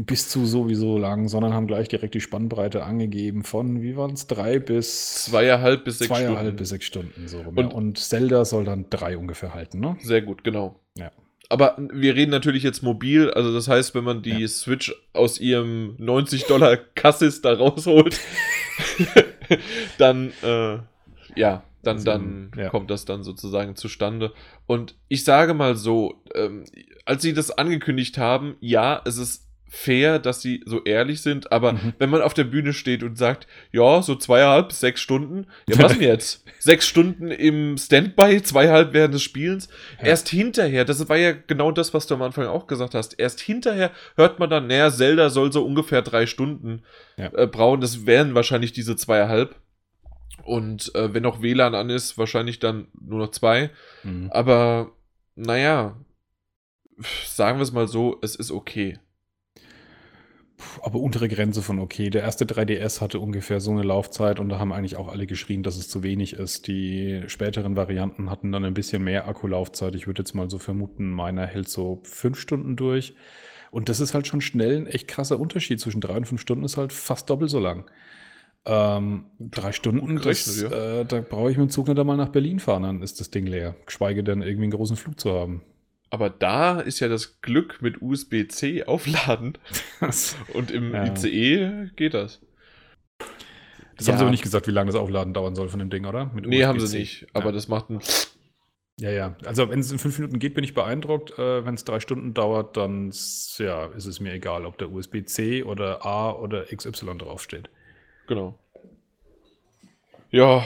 bis 0.00 0.28
zu 0.28 0.46
sowieso 0.46 0.96
lang, 0.96 1.26
sondern 1.26 1.52
haben 1.54 1.66
gleich 1.66 1.88
direkt 1.88 2.14
die 2.14 2.20
Spannbreite 2.20 2.84
angegeben 2.84 3.42
von, 3.42 3.82
wie 3.82 3.96
waren 3.96 4.12
es, 4.12 4.28
drei 4.28 4.60
bis 4.60 5.24
Zweieinhalb 5.24 5.84
bis 5.84 5.98
sechs 5.98 6.08
zweieinhalb 6.08 6.38
Stunden. 6.38 6.56
bis 6.56 6.68
sechs 6.68 6.84
Stunden. 6.86 7.26
So 7.28 7.40
rum, 7.42 7.56
Und- 7.58 7.70
ja. 7.70 7.76
und 7.76 7.98
Zelda 7.98 8.44
soll 8.44 8.64
dann 8.64 8.86
drei 8.90 9.18
ungefähr 9.18 9.54
halten, 9.54 9.80
ne? 9.80 9.96
Sehr 10.00 10.22
gut, 10.22 10.44
genau. 10.44 10.78
Ja. 10.96 11.10
Aber 11.50 11.76
wir 11.78 12.14
reden 12.14 12.30
natürlich 12.30 12.62
jetzt 12.62 12.82
mobil, 12.82 13.30
also 13.30 13.54
das 13.54 13.68
heißt, 13.68 13.94
wenn 13.94 14.04
man 14.04 14.20
die 14.22 14.40
Ja. 14.40 14.48
Switch 14.48 14.94
aus 15.14 15.40
ihrem 15.40 15.94
90 15.98 16.44
Dollar 16.44 16.76
Kassis 16.76 17.40
da 17.40 17.54
rausholt, 17.54 18.20
dann, 19.98 20.32
äh, 20.42 20.78
ja, 21.34 21.62
dann, 21.82 21.96
Also, 21.96 22.04
dann 22.04 22.50
ja. 22.56 22.68
kommt 22.68 22.90
das 22.90 23.04
dann 23.06 23.22
sozusagen 23.22 23.76
zustande. 23.76 24.32
Und 24.66 24.94
ich 25.08 25.24
sage 25.24 25.54
mal 25.54 25.74
so, 25.76 26.22
ähm, 26.34 26.64
als 27.06 27.22
sie 27.22 27.32
das 27.32 27.50
angekündigt 27.50 28.18
haben, 28.18 28.56
ja, 28.60 29.00
es 29.06 29.16
ist 29.16 29.47
fair, 29.70 30.18
dass 30.18 30.40
sie 30.40 30.62
so 30.64 30.82
ehrlich 30.84 31.20
sind, 31.20 31.52
aber 31.52 31.74
Mhm. 31.74 31.92
wenn 31.98 32.08
man 32.10 32.22
auf 32.22 32.32
der 32.34 32.44
Bühne 32.44 32.72
steht 32.72 33.02
und 33.02 33.18
sagt, 33.18 33.46
ja, 33.70 34.00
so 34.02 34.14
zweieinhalb 34.14 34.68
bis 34.68 34.80
sechs 34.80 35.00
Stunden, 35.00 35.46
ja, 35.68 35.78
was 35.78 35.92
denn 35.92 36.02
jetzt? 36.02 36.44
sechs 36.58 36.86
Stunden 36.86 37.30
im 37.30 37.76
Standby, 37.76 38.42
zweieinhalb 38.42 38.92
während 38.94 39.12
des 39.14 39.22
Spielens? 39.22 39.68
Ja. 40.00 40.06
Erst 40.06 40.28
hinterher, 40.30 40.84
das 40.84 41.06
war 41.08 41.16
ja 41.18 41.32
genau 41.32 41.70
das, 41.70 41.92
was 41.92 42.06
du 42.06 42.14
am 42.14 42.22
Anfang 42.22 42.46
auch 42.46 42.66
gesagt 42.66 42.94
hast, 42.94 43.18
erst 43.20 43.40
hinterher 43.40 43.90
hört 44.16 44.38
man 44.38 44.48
dann, 44.48 44.66
naja, 44.68 44.90
Zelda 44.90 45.28
soll 45.30 45.52
so 45.52 45.64
ungefähr 45.64 46.00
drei 46.02 46.26
Stunden 46.26 46.82
Ja. 47.16 47.30
äh, 47.34 47.46
brauchen, 47.46 47.80
das 47.82 48.06
wären 48.06 48.34
wahrscheinlich 48.34 48.72
diese 48.72 48.96
zweieinhalb. 48.96 49.54
Und 50.44 50.94
äh, 50.94 51.12
wenn 51.12 51.24
noch 51.24 51.42
WLAN 51.42 51.74
an 51.74 51.90
ist, 51.90 52.16
wahrscheinlich 52.16 52.58
dann 52.58 52.88
nur 52.98 53.18
noch 53.18 53.32
zwei. 53.32 53.70
Mhm. 54.02 54.30
Aber 54.32 54.92
naja, 55.34 55.96
sagen 57.26 57.58
wir 57.58 57.62
es 57.64 57.72
mal 57.72 57.86
so, 57.88 58.18
es 58.22 58.34
ist 58.34 58.50
okay. 58.50 58.98
Puh, 60.58 60.80
Aber 60.82 60.98
untere 60.98 61.28
Grenze 61.28 61.62
von 61.62 61.78
okay. 61.78 62.10
Der 62.10 62.22
erste 62.22 62.44
3DS 62.44 63.00
hatte 63.00 63.20
ungefähr 63.20 63.60
so 63.60 63.70
eine 63.70 63.82
Laufzeit 63.82 64.40
und 64.40 64.48
da 64.48 64.58
haben 64.58 64.72
eigentlich 64.72 64.96
auch 64.96 65.08
alle 65.08 65.26
geschrien, 65.26 65.62
dass 65.62 65.76
es 65.76 65.88
zu 65.88 66.02
wenig 66.02 66.34
ist. 66.34 66.66
Die 66.66 67.22
späteren 67.28 67.76
Varianten 67.76 68.28
hatten 68.28 68.50
dann 68.52 68.64
ein 68.64 68.74
bisschen 68.74 69.04
mehr 69.04 69.28
Akkulaufzeit. 69.28 69.94
Ich 69.94 70.06
würde 70.08 70.22
jetzt 70.22 70.34
mal 70.34 70.50
so 70.50 70.58
vermuten, 70.58 71.10
meiner 71.10 71.46
hält 71.46 71.68
so 71.68 72.00
fünf 72.02 72.38
Stunden 72.40 72.76
durch. 72.76 73.14
Und 73.70 73.88
das 73.88 74.00
ist 74.00 74.14
halt 74.14 74.26
schon 74.26 74.40
schnell 74.40 74.76
ein 74.76 74.86
echt 74.86 75.06
krasser 75.08 75.38
Unterschied. 75.38 75.80
Zwischen 75.80 76.00
drei 76.00 76.16
und 76.16 76.26
fünf 76.26 76.40
Stunden 76.40 76.64
ist 76.64 76.76
halt 76.76 76.92
fast 76.92 77.30
doppelt 77.30 77.50
so 77.50 77.60
lang. 77.60 77.88
Ähm, 78.64 79.26
drei 79.38 79.70
Stunden, 79.72 80.20
das, 80.20 80.60
äh, 80.62 81.04
da 81.04 81.20
brauche 81.20 81.50
ich 81.52 81.56
mit 81.56 81.68
dem 81.68 81.70
Zug 81.70 81.86
nicht 81.86 81.98
einmal 81.98 82.16
nach 82.16 82.30
Berlin 82.30 82.58
fahren, 82.58 82.82
dann 82.82 83.02
ist 83.02 83.20
das 83.20 83.30
Ding 83.30 83.46
leer. 83.46 83.76
Geschweige 83.86 84.24
denn 84.24 84.42
irgendwie 84.42 84.64
einen 84.64 84.72
großen 84.72 84.96
Flug 84.96 85.20
zu 85.20 85.32
haben. 85.32 85.62
Aber 86.10 86.30
da 86.30 86.80
ist 86.80 87.00
ja 87.00 87.08
das 87.08 87.40
Glück 87.42 87.82
mit 87.82 88.00
USB-C 88.00 88.84
aufladen 88.84 89.58
und 90.54 90.70
im 90.70 90.94
Ja. 90.94 91.04
ICE 91.04 91.90
geht 91.96 92.14
das. 92.14 92.40
Das 93.96 94.06
Ja. 94.06 94.12
haben 94.12 94.18
sie 94.18 94.24
aber 94.24 94.30
nicht 94.30 94.42
gesagt, 94.42 94.66
wie 94.68 94.72
lange 94.72 94.90
das 94.92 95.00
Aufladen 95.00 95.34
dauern 95.34 95.54
soll 95.54 95.68
von 95.68 95.80
dem 95.80 95.90
Ding, 95.90 96.06
oder? 96.06 96.26
Mit 96.26 96.46
Nee, 96.46 96.64
haben 96.64 96.80
sie 96.80 96.98
nicht. 96.98 97.26
Aber 97.34 97.46
ja. 97.46 97.52
das 97.52 97.68
macht 97.68 97.90
ein. 97.90 98.00
Ja, 99.00 99.10
ja. 99.10 99.36
Also 99.44 99.68
wenn 99.70 99.78
es 99.78 99.92
in 99.92 99.98
fünf 99.98 100.18
Minuten 100.18 100.38
geht, 100.38 100.54
bin 100.54 100.64
ich 100.64 100.74
beeindruckt. 100.74 101.38
Äh, 101.38 101.64
wenn 101.64 101.74
es 101.74 101.84
drei 101.84 102.00
Stunden 102.00 102.34
dauert, 102.34 102.76
dann 102.76 103.12
ja, 103.58 103.86
ist 103.86 104.06
es 104.06 104.18
mir 104.18 104.32
egal, 104.32 104.66
ob 104.66 104.78
der 104.78 104.90
USB-C 104.90 105.62
oder 105.62 106.04
A 106.04 106.32
oder 106.32 106.64
XY 106.64 107.18
draufsteht. 107.18 107.70
Genau. 108.26 108.58
Ja, 110.30 110.64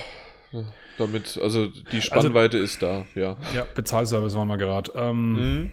damit, 0.99 1.39
also 1.43 1.67
die 1.67 2.03
Spannweite 2.03 2.59
ist 2.59 2.83
da, 2.83 3.07
ja. 3.15 3.37
Ja, 3.55 3.67
Bezahlservice 3.75 4.35
waren 4.35 4.49
wir 4.49 4.59
gerade. 4.59 4.93
Ähm, 4.95 5.33
Mhm. 5.33 5.71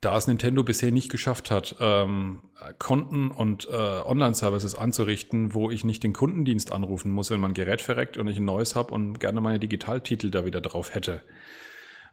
Da 0.00 0.16
es 0.16 0.26
Nintendo 0.26 0.64
bisher 0.64 0.92
nicht 0.92 1.10
geschafft 1.10 1.50
hat, 1.50 1.76
ähm, 1.78 2.40
Konten 2.78 3.30
und 3.30 3.68
äh, 3.68 3.74
Online-Services 3.74 4.74
anzurichten, 4.74 5.52
wo 5.52 5.70
ich 5.70 5.84
nicht 5.84 6.02
den 6.02 6.14
Kundendienst 6.14 6.72
anrufen 6.72 7.12
muss, 7.12 7.30
wenn 7.30 7.40
mein 7.40 7.52
Gerät 7.52 7.82
verreckt 7.82 8.16
und 8.16 8.26
ich 8.26 8.38
ein 8.38 8.46
neues 8.46 8.76
habe 8.76 8.94
und 8.94 9.20
gerne 9.20 9.42
meine 9.42 9.58
Digitaltitel 9.58 10.30
da 10.30 10.46
wieder 10.46 10.62
drauf 10.62 10.94
hätte. 10.94 11.20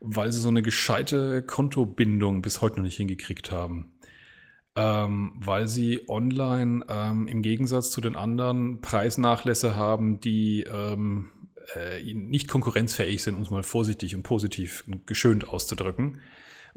Weil 0.01 0.33
sie 0.33 0.41
so 0.41 0.49
eine 0.49 0.61
gescheite 0.61 1.41
Kontobindung 1.43 2.41
bis 2.41 2.61
heute 2.61 2.77
noch 2.77 2.83
nicht 2.83 2.97
hingekriegt 2.97 3.53
haben. 3.53 3.93
Ähm, 4.75 5.31
weil 5.37 5.69
sie 5.69 6.01
online 6.09 6.85
ähm, 6.89 7.27
im 7.27 7.41
Gegensatz 7.41 7.89
zu 7.89 8.01
den 8.01 8.17
anderen 8.17 8.81
Preisnachlässe 8.81 9.77
haben, 9.77 10.19
die 10.19 10.63
ähm, 10.63 11.31
äh, 11.75 12.01
nicht 12.13 12.47
konkurrenzfähig 12.47 13.23
sind, 13.23 13.35
um 13.35 13.41
es 13.41 13.49
mal 13.49 13.63
vorsichtig 13.63 14.15
und 14.15 14.23
positiv 14.23 14.83
und 14.87 15.07
geschönt 15.07 15.47
auszudrücken 15.47 16.21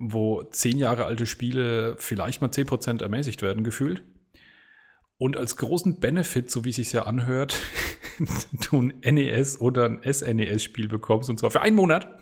wo 0.01 0.43
zehn 0.45 0.79
Jahre 0.79 1.05
alte 1.05 1.27
Spiele 1.27 1.95
vielleicht 1.99 2.41
mal 2.41 2.49
10% 2.49 3.03
ermäßigt 3.03 3.43
werden, 3.43 3.63
gefühlt. 3.63 4.03
Und 5.19 5.37
als 5.37 5.59
großen 5.59 6.01
Benefit, 6.01 6.51
so 6.51 6.65
wie 6.65 6.71
es 6.71 6.77
sich 6.77 6.93
ja 6.93 7.03
anhört, 7.03 7.61
du 8.71 8.81
ein 8.81 8.95
NES 9.05 9.61
oder 9.61 9.85
ein 9.85 10.01
SNES-Spiel 10.03 10.89
bekommst 10.89 11.29
und 11.29 11.39
zwar 11.39 11.51
für 11.51 11.61
einen 11.61 11.77
Monat. 11.77 12.20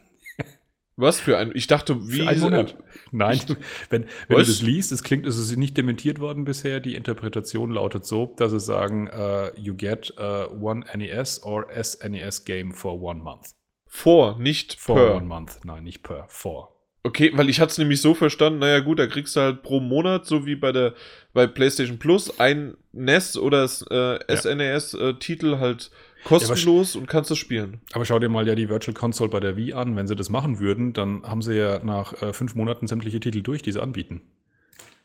Was 1.01 1.21
für 1.21 1.39
ein? 1.39 1.53
Ich 1.55 1.69
dachte, 1.69 2.09
wie. 2.09 2.23
Für 2.23 2.29
einen 2.29 2.41
Monat. 2.41 2.77
Nein, 3.13 3.39
wenn, 3.89 4.07
wenn 4.27 4.39
du 4.39 4.45
das 4.45 4.63
liest, 4.63 4.91
es 4.91 5.05
klingt, 5.05 5.27
es 5.27 5.39
ist 5.39 5.57
nicht 5.57 5.77
dementiert 5.77 6.19
worden 6.19 6.45
bisher. 6.45 6.81
Die 6.81 6.97
Interpretation 6.97 7.71
lautet 7.71 8.05
so, 8.05 8.35
dass 8.37 8.51
sie 8.51 8.59
sagen, 8.59 9.09
uh, 9.09 9.57
you 9.57 9.77
get 9.77 10.13
uh, 10.19 10.49
one 10.61 10.85
NES 10.97 11.41
or 11.45 11.69
SNES 11.71 12.45
game 12.45 12.73
for 12.73 13.01
one 13.01 13.23
month. 13.23 13.55
Vor, 13.87 14.41
nicht 14.41 14.75
For 14.75 14.97
per. 14.97 15.15
one 15.15 15.27
month. 15.27 15.61
Nein, 15.65 15.85
nicht 15.85 16.03
per. 16.03 16.27
For. 16.29 16.75
Okay, 17.05 17.31
weil 17.33 17.49
ich 17.49 17.61
hatte 17.61 17.71
es 17.71 17.79
nämlich 17.79 18.01
so 18.01 18.15
verstanden, 18.15 18.59
naja 18.59 18.81
gut, 18.81 18.99
da 18.99 19.07
kriegst 19.07 19.37
du 19.37 19.41
halt 19.41 19.63
pro 19.63 19.79
Monat, 19.79 20.27
so 20.27 20.47
wie 20.47 20.57
bei 20.57 20.73
der 20.73 20.95
bei 21.33 21.47
PlayStation 21.47 22.01
Plus, 22.01 22.41
ein 22.41 22.77
NES 22.91 23.39
oder 23.39 23.63
äh, 23.65 24.37
SNES-Titel 24.37 25.59
halt 25.59 25.93
kostenlos 26.29 26.97
und 26.97 27.07
kannst 27.09 27.31
es 27.31 27.39
spielen. 27.39 27.81
Aber 27.93 28.05
schau 28.05 28.19
dir 28.19 28.29
mal 28.29 28.47
ja 28.47 28.55
die 28.55 28.69
Virtual 28.69 28.95
Console 28.95 29.31
bei 29.31 29.41
der 29.41 29.57
Wii 29.57 29.73
an. 29.73 29.97
Wenn 29.97 30.07
sie 30.07 30.17
das 30.17 30.29
machen 30.31 30.59
würden, 30.61 30.93
dann 30.93 31.23
haben 31.25 31.43
sie 31.43 31.55
ja 31.59 31.81
nach 31.85 32.21
äh, 32.23 32.33
fünf 32.33 32.55
Monaten 32.55 32.87
sämtliche 32.87 33.21
Titel 33.21 33.43
durch, 33.43 33.63
die 33.63 33.73
sie 33.73 33.83
anbieten. 33.83 34.21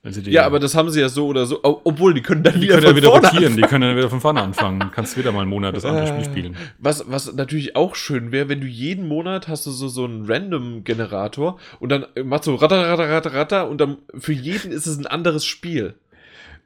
Wenn 0.06 0.12
sie 0.12 0.22
die, 0.22 0.32
Ja, 0.32 0.46
aber 0.46 0.60
das 0.60 0.76
haben 0.76 0.90
sie 0.90 1.00
ja 1.00 1.08
so 1.08 1.28
oder 1.28 1.46
so, 1.46 1.62
ob- 1.64 1.80
obwohl 1.86 2.14
die 2.14 2.22
können 2.22 2.44
dann 2.44 2.56
die 2.56 2.64
wieder 2.64 2.74
können 2.74 2.84
ja 2.84 2.90
von 2.90 2.98
wieder 2.98 3.08
vorne 3.12 3.28
rotieren, 3.30 3.56
die 3.56 3.62
können 3.62 3.90
ja 3.90 3.96
wieder 3.96 4.10
von 4.10 4.20
vorne 4.20 4.42
anfangen. 4.42 4.92
Kannst 4.94 5.18
wieder 5.18 5.32
mal 5.32 5.42
einen 5.44 5.50
Monat 5.50 5.78
das 5.78 5.86
andere 5.86 6.04
Äh. 6.04 6.08
Spiel 6.08 6.26
spielen. 6.26 6.58
Was, 6.78 7.06
was 7.10 7.34
natürlich 7.34 7.78
auch 7.78 7.96
schön 7.96 8.34
wäre, 8.34 8.50
wenn 8.50 8.60
du 8.60 8.68
jeden 8.68 9.08
Monat 9.08 9.48
hast 9.48 9.66
du 9.66 9.72
so, 9.72 9.88
so 9.88 10.04
einen 10.04 10.26
Random-Generator 10.30 11.58
und 11.80 11.90
dann 11.90 12.06
machst 12.26 12.48
du 12.48 12.56
ratter, 12.56 12.86
ratter, 12.90 13.10
ratter, 13.10 13.34
ratter 13.34 13.70
und 13.70 13.80
dann 13.80 13.98
für 14.18 14.34
jeden 14.34 14.74
ist 14.74 14.88
es 14.88 14.98
ein 14.98 15.08
anderes 15.08 15.46
Spiel. 15.46 15.94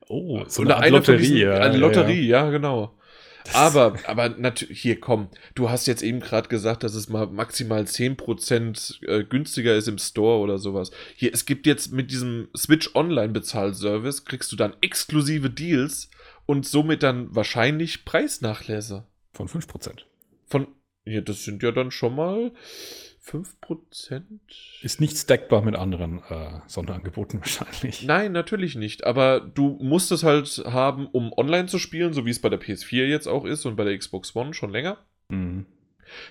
Oh, 0.09 0.41
so 0.47 0.63
eine 0.63 0.75
Art 0.77 0.85
von 0.85 0.93
Lotterie. 0.93 1.17
diesen- 1.19 1.37
ja, 1.37 1.53
Eine 1.59 1.73
ja, 1.75 1.79
Lotterie, 1.79 2.21
ja, 2.27 2.49
genau. 2.49 2.93
Aber, 3.53 3.95
aber 4.07 4.29
natürlich, 4.29 4.81
hier 4.81 4.99
komm, 4.99 5.29
du 5.55 5.69
hast 5.69 5.87
jetzt 5.87 6.03
eben 6.03 6.19
gerade 6.19 6.49
gesagt, 6.49 6.83
dass 6.83 6.95
es 6.95 7.09
mal 7.09 7.27
maximal 7.27 7.83
10% 7.83 9.05
äh, 9.07 9.23
günstiger 9.23 9.75
ist 9.75 9.87
im 9.87 9.97
Store 9.97 10.39
oder 10.39 10.57
sowas. 10.57 10.91
Hier, 11.15 11.33
es 11.33 11.45
gibt 11.45 11.65
jetzt 11.65 11.91
mit 11.91 12.11
diesem 12.11 12.49
Switch 12.55 12.95
Online 12.95 13.29
Bezahlservice, 13.29 14.25
kriegst 14.25 14.51
du 14.51 14.55
dann 14.55 14.75
exklusive 14.81 15.49
Deals 15.49 16.09
und 16.45 16.65
somit 16.65 17.03
dann 17.03 17.33
wahrscheinlich 17.35 18.05
Preisnachlässe. 18.05 19.05
Von 19.33 19.47
5%. 19.47 20.03
Von, 20.47 20.67
ja, 21.05 21.21
das 21.21 21.43
sind 21.43 21.61
ja 21.61 21.71
dann 21.71 21.91
schon 21.91 22.15
mal 22.15 22.51
5%? 23.27 24.21
Ist 24.81 25.01
nicht 25.01 25.17
stackbar 25.17 25.61
mit 25.61 25.75
anderen 25.75 26.21
äh, 26.29 26.59
Sonderangeboten 26.67 27.39
wahrscheinlich. 27.41 28.03
Nein, 28.03 28.31
natürlich 28.31 28.75
nicht. 28.75 29.05
Aber 29.05 29.39
du 29.41 29.77
musst 29.81 30.11
es 30.11 30.23
halt 30.23 30.63
haben, 30.65 31.07
um 31.07 31.33
online 31.33 31.67
zu 31.67 31.79
spielen, 31.79 32.13
so 32.13 32.25
wie 32.25 32.31
es 32.31 32.41
bei 32.41 32.49
der 32.49 32.61
PS4 32.61 33.05
jetzt 33.05 33.27
auch 33.27 33.45
ist 33.45 33.65
und 33.65 33.75
bei 33.75 33.83
der 33.83 33.97
Xbox 33.97 34.35
One 34.35 34.53
schon 34.53 34.71
länger. 34.71 34.97
Mhm. 35.29 35.65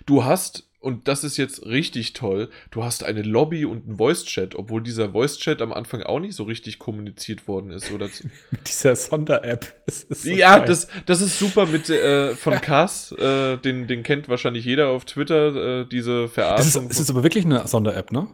Du 0.07 0.25
hast, 0.25 0.66
und 0.81 1.09
das 1.09 1.25
ist 1.25 1.37
jetzt 1.37 1.67
richtig 1.67 2.13
toll, 2.13 2.49
du 2.71 2.85
hast 2.85 3.03
eine 3.03 3.23
Lobby 3.23 3.65
und 3.65 3.87
einen 3.87 3.97
Voice-Chat, 3.97 4.55
obwohl 4.55 4.83
dieser 4.83 5.11
Voice-Chat 5.13 5.61
am 5.63 5.73
Anfang 5.73 6.03
auch 6.03 6.21
nicht 6.21 6.35
so 6.35 6.45
richtig 6.45 6.79
kommuniziert 6.79 7.49
worden 7.49 7.71
ist. 7.71 7.91
Oder 7.91 8.09
Mit 8.51 8.69
dieser 8.69 8.97
Sonder-App. 8.97 9.75
So 10.09 10.31
ja, 10.31 10.59
geil. 10.59 10.67
das, 10.67 10.89
das 11.07 11.21
ist 11.21 11.39
super 11.39 11.67
mit 11.67 11.89
äh, 11.89 12.35
von 12.35 12.61
Cass, 12.61 13.13
äh, 13.13 13.57
den, 13.57 13.87
den 13.87 14.03
kennt 14.03 14.29
wahrscheinlich 14.29 14.65
jeder 14.65 14.89
auf 14.89 15.05
Twitter, 15.05 15.83
äh, 15.83 15.87
diese 15.89 16.23
das 16.23 16.29
ist, 16.29 16.35
Verarschung. 16.35 16.89
es 16.91 17.01
ist 17.01 17.11
aber 17.11 17.23
wirklich 17.23 17.45
eine 17.45 17.67
Sonder-App, 17.67 18.13
ne? 18.13 18.29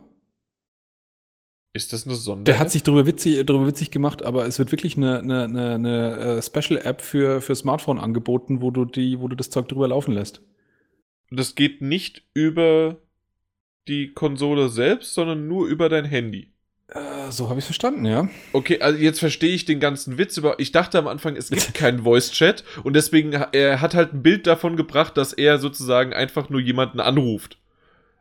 ist 1.74 1.92
das 1.92 2.06
eine 2.06 2.16
Sonder? 2.16 2.44
Der 2.44 2.58
hat 2.58 2.70
sich 2.70 2.82
darüber 2.82 3.06
witzig, 3.06 3.44
darüber 3.46 3.66
witzig 3.66 3.90
gemacht, 3.90 4.22
aber 4.22 4.46
es 4.46 4.58
wird 4.58 4.72
wirklich 4.72 4.96
eine, 4.96 5.20
eine, 5.20 5.44
eine, 5.44 5.74
eine 5.74 6.16
äh, 6.18 6.42
Special-App 6.42 7.00
für, 7.00 7.40
für 7.40 7.54
Smartphone 7.54 7.98
angeboten, 7.98 8.60
wo 8.60 8.70
du, 8.70 8.84
die, 8.84 9.20
wo 9.20 9.28
du 9.28 9.36
das 9.36 9.50
Zeug 9.50 9.68
drüber 9.68 9.88
laufen 9.88 10.12
lässt. 10.12 10.42
Das 11.38 11.54
geht 11.54 11.82
nicht 11.82 12.22
über 12.34 12.96
die 13.88 14.12
Konsole 14.12 14.68
selbst, 14.68 15.14
sondern 15.14 15.48
nur 15.48 15.66
über 15.66 15.88
dein 15.88 16.04
Handy. 16.04 16.48
Äh, 16.88 17.30
so 17.30 17.48
habe 17.48 17.58
ich 17.58 17.64
verstanden, 17.64 18.04
ja. 18.04 18.28
Okay, 18.52 18.80
also 18.80 18.98
jetzt 18.98 19.18
verstehe 19.18 19.54
ich 19.54 19.64
den 19.64 19.80
ganzen 19.80 20.18
Witz 20.18 20.36
über. 20.36 20.60
Ich 20.60 20.72
dachte 20.72 20.98
am 20.98 21.08
Anfang, 21.08 21.36
es 21.36 21.50
gibt 21.50 21.74
keinen 21.74 22.02
Voice-Chat 22.02 22.64
und 22.84 22.94
deswegen, 22.94 23.32
er 23.32 23.80
hat 23.80 23.94
halt 23.94 24.12
ein 24.12 24.22
Bild 24.22 24.46
davon 24.46 24.76
gebracht, 24.76 25.16
dass 25.16 25.32
er 25.32 25.58
sozusagen 25.58 26.12
einfach 26.12 26.50
nur 26.50 26.60
jemanden 26.60 27.00
anruft. 27.00 27.58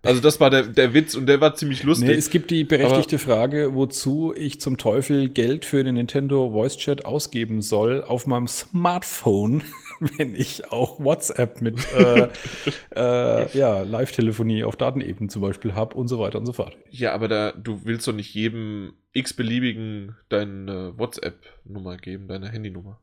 Also 0.04 0.20
das 0.20 0.40
war 0.40 0.50
der, 0.50 0.64
der 0.64 0.94
Witz 0.94 1.14
und 1.14 1.28
der 1.28 1.42
war 1.42 1.54
ziemlich 1.54 1.84
lustig. 1.84 2.08
Nee, 2.08 2.16
es 2.16 2.32
gibt 2.32 2.50
die 2.50 2.64
berechtigte 2.64 3.20
Frage, 3.20 3.76
wozu 3.76 4.34
ich 4.36 4.60
zum 4.60 4.78
Teufel 4.78 5.30
Geld 5.30 5.64
für 5.64 5.84
den 5.84 5.96
Nintendo 5.96 6.52
Voice 6.52 6.78
Chat 6.78 7.06
ausgeben 7.06 7.62
soll 7.62 8.04
auf 8.04 8.26
meinem 8.26 8.48
Smartphone, 8.48 9.64
wenn 10.00 10.34
ich 10.34 10.72
auch 10.72 11.00
WhatsApp 11.00 11.62
mit 11.62 11.78
äh, 11.94 12.30
äh, 12.96 13.58
ja, 13.58 13.84
Live-Telefonie 13.84 14.64
auf 14.64 14.76
Datenebene 14.76 15.30
zum 15.30 15.44
Beispiel 15.44 15.76
habe 15.76 15.96
und 15.96 16.08
so 16.08 16.18
weiter 16.20 16.40
und 16.40 16.48
so 16.48 16.54
fort. 16.54 16.76
ja, 16.90 17.14
aber 17.14 17.28
da, 17.28 17.52
du 17.52 17.82
willst 17.84 18.08
doch 18.08 18.14
nicht 18.14 18.34
jedem 18.34 18.94
x-beliebigen 19.14 20.16
deine 20.30 20.94
WhatsApp-Nummer 20.98 21.98
geben, 21.98 22.28
deine 22.28 22.50
Handynummer. 22.50 23.00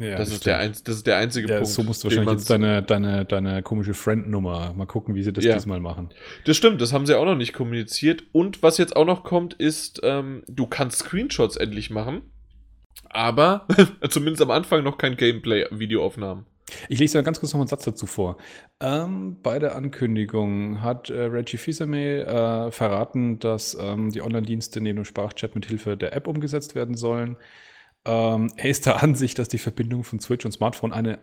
Ja, 0.00 0.16
das, 0.16 0.30
ist 0.32 0.46
der 0.46 0.58
einz, 0.58 0.82
das 0.82 0.96
ist 0.96 1.06
der 1.06 1.18
einzige 1.18 1.48
ja, 1.48 1.56
Punkt. 1.56 1.70
so 1.70 1.82
musst 1.82 2.02
du 2.02 2.08
wahrscheinlich 2.08 2.32
jetzt 2.32 2.50
deine, 2.50 2.82
deine, 2.82 3.24
deine 3.24 3.62
komische 3.62 3.94
Friend-Nummer 3.94 4.72
mal 4.74 4.86
gucken, 4.86 5.14
wie 5.14 5.22
sie 5.22 5.32
das 5.32 5.44
Ja. 5.44 5.54
diesmal 5.54 5.80
machen. 5.80 6.10
Das 6.44 6.56
stimmt, 6.56 6.80
das 6.80 6.92
haben 6.92 7.06
sie 7.06 7.16
auch 7.16 7.24
noch 7.24 7.36
nicht 7.36 7.52
kommuniziert. 7.52 8.24
Und 8.32 8.62
was 8.62 8.78
jetzt 8.78 8.96
auch 8.96 9.06
noch 9.06 9.24
kommt, 9.24 9.54
ist, 9.54 10.00
ähm, 10.02 10.42
du 10.48 10.66
kannst 10.66 11.00
Screenshots 11.00 11.56
endlich 11.56 11.90
machen. 11.90 12.22
Aber 13.08 13.66
zumindest 14.08 14.42
am 14.42 14.50
Anfang 14.50 14.84
noch 14.84 14.98
kein 14.98 15.16
Gameplay-Videoaufnahmen. 15.16 16.46
Ich 16.88 16.98
lese 16.98 17.18
da 17.18 17.22
ganz 17.22 17.40
kurz 17.40 17.52
noch 17.52 17.60
einen 17.60 17.68
Satz 17.68 17.84
dazu 17.84 18.06
vor. 18.06 18.36
Ähm, 18.80 19.36
bei 19.42 19.58
der 19.58 19.74
Ankündigung 19.74 20.82
hat 20.82 21.10
äh, 21.10 21.22
Reggie 21.22 21.56
Fils-Aimé 21.58 22.22
äh, 22.68 22.70
verraten, 22.70 23.38
dass 23.38 23.76
ähm, 23.80 24.10
die 24.10 24.22
Online-Dienste 24.22 24.80
neben 24.80 24.96
dem 24.96 25.04
Sprachchat 25.04 25.54
mit 25.54 25.66
Hilfe 25.66 25.96
der 25.96 26.14
App 26.14 26.26
umgesetzt 26.26 26.74
werden 26.74 26.96
sollen. 26.96 27.36
Ähm, 28.04 28.52
er 28.56 28.70
ist 28.70 28.86
der 28.86 29.02
Ansicht, 29.02 29.38
dass 29.38 29.48
die 29.48 29.58
Verbindung 29.58 30.04
von 30.04 30.20
Switch 30.20 30.44
und 30.44 30.52
Smartphone 30.52 30.92
eine, 30.92 31.14
äh, 31.14 31.18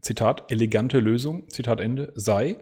Zitat, 0.00 0.50
elegante 0.50 0.98
Lösung, 0.98 1.48
Zitat 1.50 1.80
Ende, 1.80 2.12
sei. 2.14 2.56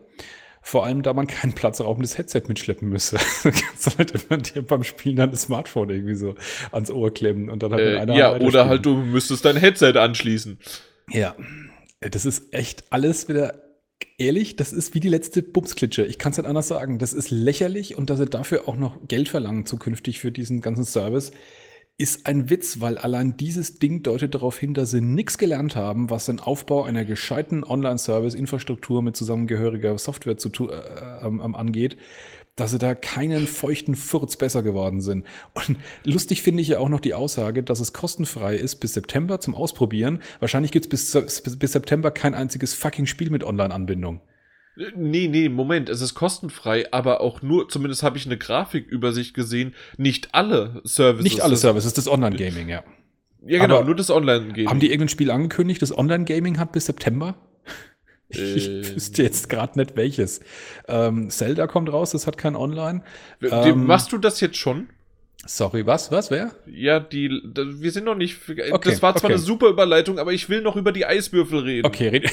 Vor 0.61 0.85
allem, 0.85 1.03
da 1.03 1.13
man 1.15 1.27
kein 1.27 1.53
platzraubendes 1.55 2.19
Headset 2.19 2.43
mitschleppen 2.49 2.89
müsse. 2.89 3.17
Du 3.43 3.51
kannst 3.51 3.97
halt 3.99 4.13
immer 4.13 4.39
dir 4.39 4.63
beim 4.63 4.85
Spielen 4.85 5.17
dann 5.17 5.31
das 5.31 5.43
Smartphone 5.43 5.91
irgendwie 5.91 6.15
so 6.15 6.35
ans 6.73 6.91
Ohr 6.91 7.13
klemmen 7.13 7.49
und 7.49 7.63
dann 7.63 7.73
halt 7.73 8.11
Äh, 8.11 8.17
ja, 8.17 8.37
oder 8.39 8.69
halt 8.69 8.85
du 8.85 8.97
müsstest 8.97 9.45
dein 9.45 9.57
Headset 9.57 9.93
anschließen. 9.97 10.59
Ja, 11.11 11.37
Äh, 12.01 12.11
das 12.11 12.27
ist 12.27 12.53
echt 12.53 12.85
alles 12.91 13.29
wieder 13.29 13.63
ehrlich, 14.19 14.57
das 14.57 14.73
ist 14.73 14.95
wie 14.95 15.01
die 15.01 15.09
letzte 15.09 15.43
Bumsklitsche. 15.43 16.05
Ich 16.05 16.19
kann 16.19 16.33
es 16.33 16.39
nicht 16.39 16.47
anders 16.47 16.69
sagen. 16.69 16.99
Das 16.99 17.13
ist 17.13 17.31
lächerlich 17.31 17.97
und 17.97 18.11
dass 18.11 18.19
sie 18.19 18.27
dafür 18.27 18.69
auch 18.69 18.77
noch 18.77 18.97
Geld 19.07 19.29
verlangen 19.29 19.67
zukünftig 19.67 20.21
für 20.21 20.33
diesen 20.33 20.61
ganzen 20.61 20.85
Service, 20.85 21.33
ist 21.99 22.27
ein 22.27 22.49
Witz, 22.49 22.81
weil 22.81 22.97
allein 22.97 23.37
dieses 23.37 23.81
Ding 23.81 24.05
deutet 24.05 24.37
darauf 24.37 24.57
hin, 24.57 24.73
dass 24.73 24.93
sie 24.93 25.01
nichts 25.01 25.37
gelernt 25.37 25.75
haben, 25.75 26.11
was 26.11 26.27
den 26.27 26.39
Aufbau 26.39 26.85
einer 26.85 27.05
gescheiten 27.05 27.65
Online-Service-Infrastruktur 27.65 29.03
mit 29.03 29.17
zusammengehöriger 29.17 29.99
Software 29.99 30.37
zu 30.39 30.49
äh, 30.71 31.27
ähm, 31.27 31.57
angeht, 31.57 31.97
dass 32.55 32.71
sie 32.71 32.79
da 32.79 32.95
keinen 32.95 33.49
feuchten 33.49 33.97
Furz 33.97 34.37
besser 34.37 34.63
geworden 34.63 35.01
sind. 35.01 35.27
Und 35.55 35.77
lustig 36.05 36.43
finde 36.43 36.63
ich 36.63 36.69
ja 36.69 36.79
auch 36.79 36.89
noch 36.89 37.01
die 37.01 37.15
Aussage, 37.15 37.65
dass 37.65 37.81
es 37.81 37.93
kostenfrei 37.93 38.55
ist 38.55 38.77
bis 38.77 38.95
September 38.95 39.41
zum 39.41 39.57
Ausprobieren. 39.57 40.23
Wahrscheinlich 40.39 40.71
gibt 40.71 40.93
es 40.93 41.13
bis, 41.13 41.43
bis 41.43 41.73
September 41.73 42.13
kein 42.13 42.35
einziges 42.35 42.75
fucking 42.75 43.07
Spiel 43.07 43.31
mit 43.31 43.43
Online-Anbindung. 43.43 44.21
Nee, 44.95 45.29
nee, 45.29 45.49
Moment, 45.49 45.89
es 45.89 46.01
ist 46.01 46.15
kostenfrei, 46.15 46.87
aber 46.93 47.21
auch 47.21 47.43
nur, 47.43 47.69
zumindest 47.69 48.03
habe 48.03 48.17
ich 48.17 48.27
eine 48.27 48.39
Grafikübersicht 48.39 49.35
gesehen, 49.35 49.75
nicht 49.97 50.35
alle 50.35 50.81
Services. 50.85 51.25
Nicht 51.25 51.41
alle 51.43 51.57
Services, 51.57 51.95
das 51.95 52.07
Online-Gaming, 52.07 52.69
ja. 52.69 52.85
Ja, 53.45 53.61
genau, 53.61 53.77
aber 53.77 53.87
nur 53.87 53.97
das 53.97 54.11
Online-Gaming. 54.11 54.69
Haben 54.69 54.81
die 54.81 54.87
irgendein 54.89 55.09
Spiel 55.09 55.31
angekündigt, 55.31 55.83
das 55.83 55.97
Online-Gaming 55.97 56.59
hat 56.59 56.73
bis 56.73 56.87
September? 56.87 57.37
Ich 58.31 58.69
Ähm. 58.69 58.95
wüsste 58.95 59.23
jetzt 59.23 59.49
gerade 59.49 59.79
nicht 59.79 59.97
welches. 59.97 60.41
Ähm, 60.87 61.31
Zelda 61.31 61.67
kommt 61.67 61.91
raus, 61.91 62.11
das 62.11 62.27
hat 62.27 62.37
kein 62.37 62.57
Online. 62.57 63.03
Ähm, 63.41 63.87
Machst 63.87 64.13
du 64.13 64.19
das 64.19 64.41
jetzt 64.43 64.59
schon? 64.59 64.89
Sorry, 65.47 65.87
was? 65.87 66.11
Was? 66.11 66.31
Wer? 66.31 66.51
Ja, 66.67 67.01
die, 67.01 67.41
da, 67.45 67.63
wir 67.65 67.93
sind 67.93 68.05
noch 68.05 68.17
nicht. 68.17 68.39
Okay, 68.49 68.73
das 68.83 69.03
war 69.03 69.15
zwar 69.15 69.25
okay. 69.25 69.35
eine 69.35 69.39
super 69.39 69.69
Überleitung, 69.69 70.19
aber 70.19 70.33
ich 70.33 70.49
will 70.49 70.63
noch 70.63 70.77
über 70.77 70.93
die 70.93 71.07
Eiswürfel 71.07 71.61
reden. 71.61 71.87
Okay, 71.87 72.21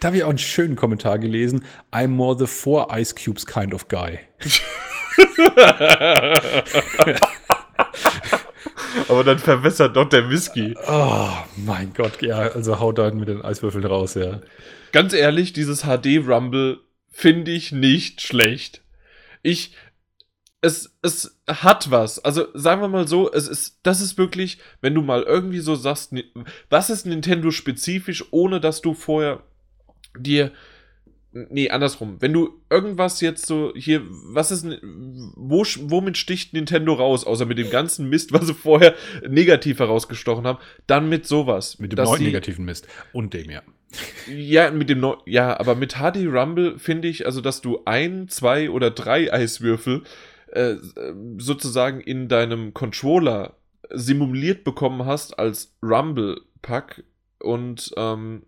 da 0.00 0.08
habe 0.08 0.16
ich 0.16 0.24
auch 0.24 0.28
einen 0.28 0.38
schönen 0.38 0.76
Kommentar 0.76 1.18
gelesen. 1.18 1.64
I'm 1.92 2.08
more 2.08 2.36
the 2.38 2.46
four 2.46 2.88
Ice 2.96 3.14
Cubes 3.14 3.46
kind 3.46 3.72
of 3.72 3.88
guy. 3.88 4.18
aber 9.08 9.24
dann 9.24 9.38
verwässert 9.38 9.96
doch 9.96 10.08
der 10.08 10.30
Whisky. 10.30 10.74
Oh 10.86 11.30
mein 11.56 11.92
Gott, 11.94 12.22
ja, 12.22 12.38
also 12.38 12.80
haut 12.80 12.98
da 12.98 13.10
mit 13.12 13.28
den 13.28 13.42
Eiswürfeln 13.42 13.84
raus, 13.84 14.14
ja. 14.14 14.40
Ganz 14.92 15.12
ehrlich, 15.12 15.52
dieses 15.52 15.82
HD 15.82 16.26
Rumble 16.26 16.78
finde 17.10 17.52
ich 17.52 17.72
nicht 17.72 18.20
schlecht. 18.20 18.82
Ich, 19.42 19.72
es, 20.60 20.96
es 21.02 21.38
hat 21.46 21.90
was. 21.90 22.18
Also 22.18 22.46
sagen 22.54 22.80
wir 22.80 22.88
mal 22.88 23.06
so, 23.06 23.30
es 23.30 23.48
ist, 23.48 23.80
das 23.82 24.00
ist 24.00 24.18
wirklich, 24.18 24.58
wenn 24.80 24.94
du 24.94 25.02
mal 25.02 25.22
irgendwie 25.22 25.60
so 25.60 25.74
sagst, 25.74 26.12
was 26.70 26.90
ist 26.90 27.06
Nintendo 27.06 27.50
spezifisch, 27.50 28.24
ohne 28.32 28.60
dass 28.60 28.80
du 28.80 28.94
vorher 28.94 29.42
dir 30.18 30.52
Nee, 31.50 31.68
andersrum. 31.68 32.16
Wenn 32.20 32.32
du 32.32 32.62
irgendwas 32.70 33.20
jetzt 33.20 33.44
so 33.44 33.72
hier, 33.76 34.02
was 34.08 34.50
ist, 34.50 34.66
wo, 35.36 35.62
womit 35.62 36.16
sticht 36.16 36.54
Nintendo 36.54 36.94
raus, 36.94 37.24
außer 37.24 37.44
mit 37.44 37.58
dem 37.58 37.68
ganzen 37.68 38.08
Mist, 38.08 38.32
was 38.32 38.46
sie 38.46 38.54
vorher 38.54 38.94
negativ 39.28 39.78
herausgestochen 39.78 40.46
haben, 40.46 40.58
dann 40.86 41.08
mit 41.10 41.26
sowas. 41.26 41.78
Mit 41.78 41.92
dem 41.92 42.02
neuen 42.02 42.22
negativen 42.22 42.64
Mist. 42.64 42.88
Und 43.12 43.34
dem, 43.34 43.50
ja. 43.50 43.62
Ja, 44.26 44.70
mit 44.70 44.88
dem, 44.88 45.00
Neu 45.00 45.16
ja, 45.26 45.58
aber 45.58 45.74
mit 45.74 45.96
HD 45.96 46.26
Rumble 46.26 46.78
finde 46.78 47.08
ich, 47.08 47.26
also, 47.26 47.40
dass 47.40 47.60
du 47.60 47.82
ein, 47.84 48.28
zwei 48.28 48.70
oder 48.70 48.90
drei 48.90 49.32
Eiswürfel 49.32 50.02
äh, 50.52 50.76
sozusagen 51.38 52.00
in 52.00 52.28
deinem 52.28 52.74
Controller 52.74 53.56
simuliert 53.90 54.64
bekommen 54.64 55.06
hast 55.06 55.38
als 55.38 55.76
Rumble-Pack 55.82 57.04
und 57.38 57.92
ähm, 57.96 58.42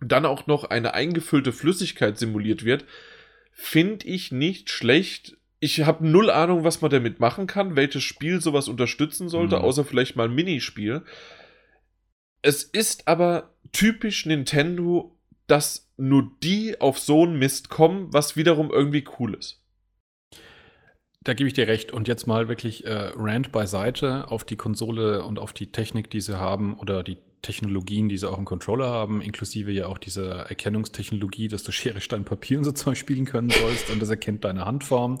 dann 0.00 0.26
auch 0.26 0.46
noch 0.46 0.64
eine 0.64 0.94
eingefüllte 0.94 1.52
Flüssigkeit 1.52 2.18
simuliert 2.18 2.64
wird, 2.64 2.84
finde 3.52 4.06
ich 4.06 4.32
nicht 4.32 4.70
schlecht. 4.70 5.36
Ich 5.60 5.84
habe 5.86 6.06
null 6.06 6.30
Ahnung, 6.30 6.64
was 6.64 6.82
man 6.82 6.90
damit 6.90 7.20
machen 7.20 7.46
kann, 7.46 7.76
welches 7.76 8.02
Spiel 8.02 8.40
sowas 8.40 8.68
unterstützen 8.68 9.28
sollte, 9.28 9.56
mhm. 9.56 9.62
außer 9.62 9.84
vielleicht 9.84 10.16
mal 10.16 10.28
ein 10.28 10.34
Minispiel. 10.34 11.02
Es 12.42 12.62
ist 12.62 13.08
aber 13.08 13.54
typisch 13.72 14.26
Nintendo, 14.26 15.18
dass 15.46 15.90
nur 15.96 16.30
die 16.42 16.80
auf 16.80 16.98
so 16.98 17.22
einen 17.22 17.38
Mist 17.38 17.70
kommen, 17.70 18.12
was 18.12 18.36
wiederum 18.36 18.70
irgendwie 18.70 19.04
cool 19.18 19.34
ist. 19.34 19.62
Da 21.26 21.34
gebe 21.34 21.48
ich 21.48 21.54
dir 21.54 21.66
recht. 21.66 21.90
Und 21.90 22.06
jetzt 22.06 22.28
mal 22.28 22.46
wirklich 22.46 22.84
äh, 22.84 23.10
Rand 23.16 23.50
beiseite 23.50 24.30
auf 24.30 24.44
die 24.44 24.54
Konsole 24.54 25.24
und 25.24 25.40
auf 25.40 25.52
die 25.52 25.72
Technik, 25.72 26.08
die 26.08 26.20
sie 26.20 26.38
haben 26.38 26.78
oder 26.78 27.02
die 27.02 27.18
Technologien, 27.42 28.08
die 28.08 28.16
sie 28.16 28.30
auch 28.30 28.38
im 28.38 28.44
Controller 28.44 28.86
haben, 28.86 29.20
inklusive 29.20 29.72
ja 29.72 29.88
auch 29.88 29.98
dieser 29.98 30.48
Erkennungstechnologie, 30.48 31.48
dass 31.48 31.64
du 31.64 31.72
Schere, 31.72 32.00
Stein, 32.00 32.24
Papier 32.24 32.58
und 32.58 32.64
so 32.64 32.70
Zeug 32.70 32.96
spielen 32.96 33.24
können 33.24 33.50
sollst 33.50 33.90
und 33.90 34.00
das 34.00 34.08
erkennt 34.08 34.44
deine 34.44 34.66
Handform. 34.66 35.18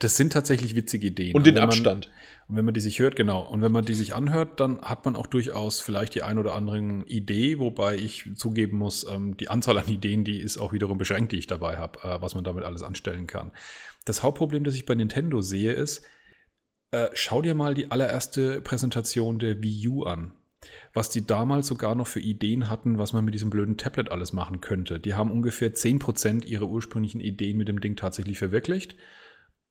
Das 0.00 0.16
sind 0.16 0.32
tatsächlich 0.32 0.74
witzige 0.74 1.06
Ideen. 1.06 1.36
Und 1.36 1.46
den 1.46 1.58
und 1.58 1.62
Abstand. 1.62 2.08
Man, 2.08 2.48
und 2.48 2.56
wenn 2.56 2.64
man 2.64 2.74
die 2.74 2.80
sich 2.80 2.98
hört, 2.98 3.14
genau, 3.14 3.42
und 3.42 3.62
wenn 3.62 3.70
man 3.70 3.84
die 3.84 3.94
sich 3.94 4.16
anhört, 4.16 4.58
dann 4.58 4.80
hat 4.82 5.04
man 5.04 5.14
auch 5.14 5.28
durchaus 5.28 5.80
vielleicht 5.80 6.16
die 6.16 6.24
ein 6.24 6.38
oder 6.38 6.56
andere 6.56 7.04
Idee, 7.06 7.60
wobei 7.60 7.94
ich 7.94 8.24
zugeben 8.34 8.78
muss, 8.78 9.06
ähm, 9.08 9.36
die 9.36 9.48
Anzahl 9.48 9.78
an 9.78 9.86
Ideen, 9.86 10.24
die 10.24 10.40
ist 10.40 10.58
auch 10.58 10.72
wiederum 10.72 10.98
beschränkt, 10.98 11.30
die 11.30 11.38
ich 11.38 11.46
dabei 11.46 11.76
habe, 11.76 12.00
äh, 12.02 12.20
was 12.20 12.34
man 12.34 12.42
damit 12.42 12.64
alles 12.64 12.82
anstellen 12.82 13.28
kann. 13.28 13.52
Das 14.10 14.24
Hauptproblem, 14.24 14.64
das 14.64 14.74
ich 14.74 14.86
bei 14.86 14.96
Nintendo 14.96 15.40
sehe, 15.40 15.72
ist, 15.72 16.02
äh, 16.90 17.08
schau 17.14 17.42
dir 17.42 17.54
mal 17.54 17.74
die 17.74 17.92
allererste 17.92 18.60
Präsentation 18.60 19.38
der 19.38 19.62
Wii 19.62 19.86
U 19.86 20.02
an 20.02 20.32
was 20.92 21.10
die 21.10 21.26
damals 21.26 21.68
sogar 21.68 21.94
noch 21.94 22.06
für 22.06 22.20
Ideen 22.20 22.68
hatten, 22.68 22.98
was 22.98 23.12
man 23.12 23.24
mit 23.24 23.34
diesem 23.34 23.50
blöden 23.50 23.76
Tablet 23.76 24.10
alles 24.10 24.32
machen 24.32 24.60
könnte. 24.60 24.98
Die 24.98 25.14
haben 25.14 25.30
ungefähr 25.30 25.74
10% 25.74 26.44
ihrer 26.44 26.66
ursprünglichen 26.66 27.20
Ideen 27.20 27.56
mit 27.56 27.68
dem 27.68 27.80
Ding 27.80 27.96
tatsächlich 27.96 28.38
verwirklicht. 28.38 28.96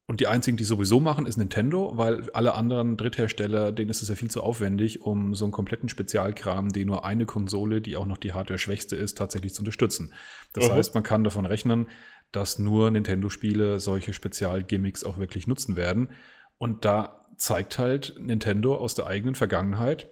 Und 0.08 0.22
die 0.22 0.28
einzigen, 0.28 0.58
die 0.58 0.64
sowieso 0.64 1.00
machen, 1.00 1.28
ist 1.28 1.38
Nintendo, 1.38 1.92
weil 1.96 2.32
alle 2.32 2.56
anderen 2.56 2.98
Dritthersteller, 2.98 3.72
denen 3.72 3.92
ist 3.92 4.02
es 4.02 4.10
ja 4.10 4.16
viel 4.16 4.32
zu 4.32 4.42
aufwendig, 4.42 5.02
um 5.02 5.36
so 5.36 5.46
einen 5.46 5.52
kompletten 5.52 5.88
Spezialkram, 5.88 6.70
den 6.70 6.88
nur 6.88 7.06
eine 7.06 7.28
Konsole, 7.28 7.80
die 7.80 7.96
auch 7.96 8.08
noch 8.08 8.18
die 8.18 8.34
Hardware-schwächste 8.34 8.96
ist, 8.96 9.20
tatsächlich 9.20 9.54
zu 9.54 9.62
unterstützen. 9.62 10.14
Das 10.54 10.68
mhm. 10.68 10.74
heißt, 10.74 10.96
man 10.96 11.04
kann 11.04 11.24
davon 11.24 11.46
rechnen, 11.46 11.90
dass 12.32 12.60
nur 12.60 12.92
Nintendo-Spiele 12.92 13.80
solche 13.80 14.14
Spezialgimmicks 14.14 15.04
auch 15.04 15.18
wirklich 15.18 15.48
nutzen 15.48 15.76
werden. 15.76 16.10
Und 16.58 16.86
da 16.86 17.26
zeigt 17.38 17.80
halt 17.80 18.16
Nintendo 18.20 18.76
aus 18.76 18.96
der 18.96 19.08
eigenen 19.08 19.36
Vergangenheit, 19.36 20.10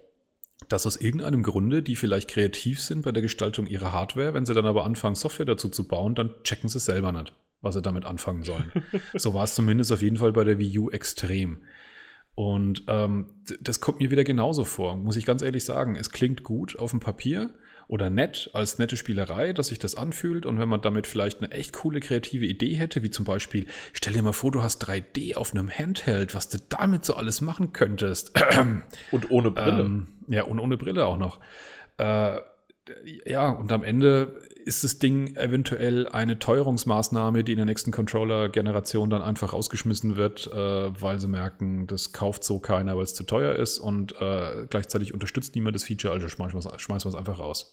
dass 0.68 0.86
aus 0.86 0.96
irgendeinem 0.96 1.42
Grunde 1.42 1.82
die 1.82 1.94
vielleicht 1.94 2.28
kreativ 2.28 2.80
sind 2.80 3.02
bei 3.02 3.12
der 3.12 3.22
Gestaltung 3.22 3.66
ihrer 3.66 3.92
Hardware, 3.92 4.34
wenn 4.34 4.46
sie 4.46 4.54
dann 4.54 4.66
aber 4.66 4.84
anfangen, 4.84 5.14
Software 5.14 5.46
dazu 5.46 5.68
zu 5.68 5.86
bauen, 5.86 6.14
dann 6.14 6.34
checken 6.42 6.68
sie 6.68 6.78
es 6.78 6.84
selber 6.84 7.12
nicht, 7.12 7.32
was 7.60 7.74
sie 7.74 7.82
damit 7.82 8.04
anfangen 8.04 8.42
sollen. 8.42 8.72
so 9.14 9.34
war 9.34 9.44
es 9.44 9.54
zumindest 9.54 9.92
auf 9.92 10.02
jeden 10.02 10.16
Fall 10.16 10.32
bei 10.32 10.44
der 10.44 10.58
Wii 10.58 10.78
U 10.78 10.90
extrem. 10.90 11.62
Und 12.34 12.84
ähm, 12.88 13.26
das 13.60 13.80
kommt 13.80 14.00
mir 14.00 14.10
wieder 14.10 14.24
genauso 14.24 14.64
vor, 14.64 14.96
muss 14.96 15.16
ich 15.16 15.26
ganz 15.26 15.42
ehrlich 15.42 15.64
sagen. 15.64 15.96
Es 15.96 16.10
klingt 16.10 16.42
gut 16.44 16.78
auf 16.78 16.90
dem 16.90 17.00
Papier 17.00 17.50
oder 17.88 18.10
nett 18.10 18.50
als 18.52 18.78
nette 18.78 18.96
Spielerei, 18.98 19.54
dass 19.54 19.68
sich 19.68 19.78
das 19.78 19.94
anfühlt. 19.94 20.44
Und 20.44 20.58
wenn 20.58 20.68
man 20.68 20.82
damit 20.82 21.06
vielleicht 21.06 21.42
eine 21.42 21.50
echt 21.50 21.72
coole 21.72 22.00
kreative 22.00 22.44
Idee 22.44 22.74
hätte, 22.74 23.02
wie 23.02 23.10
zum 23.10 23.24
Beispiel, 23.24 23.66
stell 23.94 24.12
dir 24.12 24.22
mal 24.22 24.32
vor, 24.32 24.52
du 24.52 24.62
hast 24.62 24.86
3D 24.86 25.34
auf 25.36 25.54
einem 25.54 25.70
Handheld, 25.70 26.34
was 26.34 26.50
du 26.50 26.58
damit 26.68 27.06
so 27.06 27.14
alles 27.14 27.40
machen 27.40 27.72
könntest. 27.72 28.32
Und 29.10 29.30
ohne 29.30 29.50
Brille. 29.50 29.82
Ähm, 29.82 30.08
ja, 30.28 30.42
und 30.42 30.60
ohne 30.60 30.76
Brille 30.76 31.06
auch 31.06 31.16
noch. 31.16 31.40
Äh, 31.96 32.36
ja, 33.24 33.48
und 33.48 33.72
am 33.72 33.82
Ende 33.82 34.40
ist 34.68 34.84
das 34.84 34.98
Ding 34.98 35.34
eventuell 35.36 36.06
eine 36.08 36.38
Teuerungsmaßnahme, 36.38 37.42
die 37.42 37.52
in 37.52 37.56
der 37.56 37.64
nächsten 37.64 37.90
Controller-Generation 37.90 39.08
dann 39.08 39.22
einfach 39.22 39.54
rausgeschmissen 39.54 40.16
wird, 40.16 40.46
äh, 40.52 41.00
weil 41.00 41.18
sie 41.18 41.26
merken, 41.26 41.86
das 41.86 42.12
kauft 42.12 42.44
so 42.44 42.60
keiner, 42.60 42.94
weil 42.94 43.04
es 43.04 43.14
zu 43.14 43.24
teuer 43.24 43.54
ist 43.54 43.78
und 43.78 44.14
äh, 44.20 44.66
gleichzeitig 44.68 45.14
unterstützt 45.14 45.54
niemand 45.54 45.74
das 45.74 45.84
Feature, 45.84 46.12
also 46.12 46.28
schmeißen 46.28 46.62
wir 46.62 46.96
es 46.96 47.14
einfach 47.14 47.38
raus. 47.38 47.72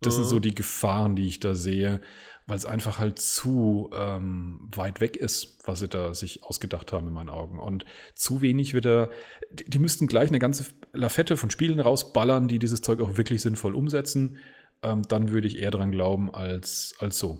Das 0.00 0.14
mhm. 0.14 0.22
sind 0.22 0.30
so 0.30 0.38
die 0.40 0.54
Gefahren, 0.54 1.16
die 1.16 1.28
ich 1.28 1.38
da 1.38 1.54
sehe, 1.54 2.00
weil 2.46 2.56
es 2.56 2.64
einfach 2.64 2.98
halt 2.98 3.18
zu 3.18 3.90
ähm, 3.94 4.68
weit 4.74 5.02
weg 5.02 5.16
ist, 5.16 5.58
was 5.66 5.80
sie 5.80 5.88
da 5.88 6.14
sich 6.14 6.42
ausgedacht 6.42 6.94
haben 6.94 7.08
in 7.08 7.12
meinen 7.12 7.28
Augen. 7.28 7.58
Und 7.58 7.84
zu 8.14 8.40
wenig 8.40 8.72
wieder, 8.72 9.10
die, 9.52 9.68
die 9.68 9.78
müssten 9.78 10.06
gleich 10.06 10.30
eine 10.30 10.38
ganze 10.38 10.64
Lafette 10.94 11.36
von 11.36 11.50
Spielen 11.50 11.78
rausballern, 11.78 12.48
die 12.48 12.58
dieses 12.58 12.80
Zeug 12.80 13.02
auch 13.02 13.18
wirklich 13.18 13.42
sinnvoll 13.42 13.74
umsetzen 13.74 14.38
ähm, 14.82 15.02
dann 15.08 15.30
würde 15.30 15.46
ich 15.46 15.58
eher 15.58 15.70
dran 15.70 15.92
glauben 15.92 16.34
als, 16.34 16.94
als 16.98 17.18
so. 17.18 17.38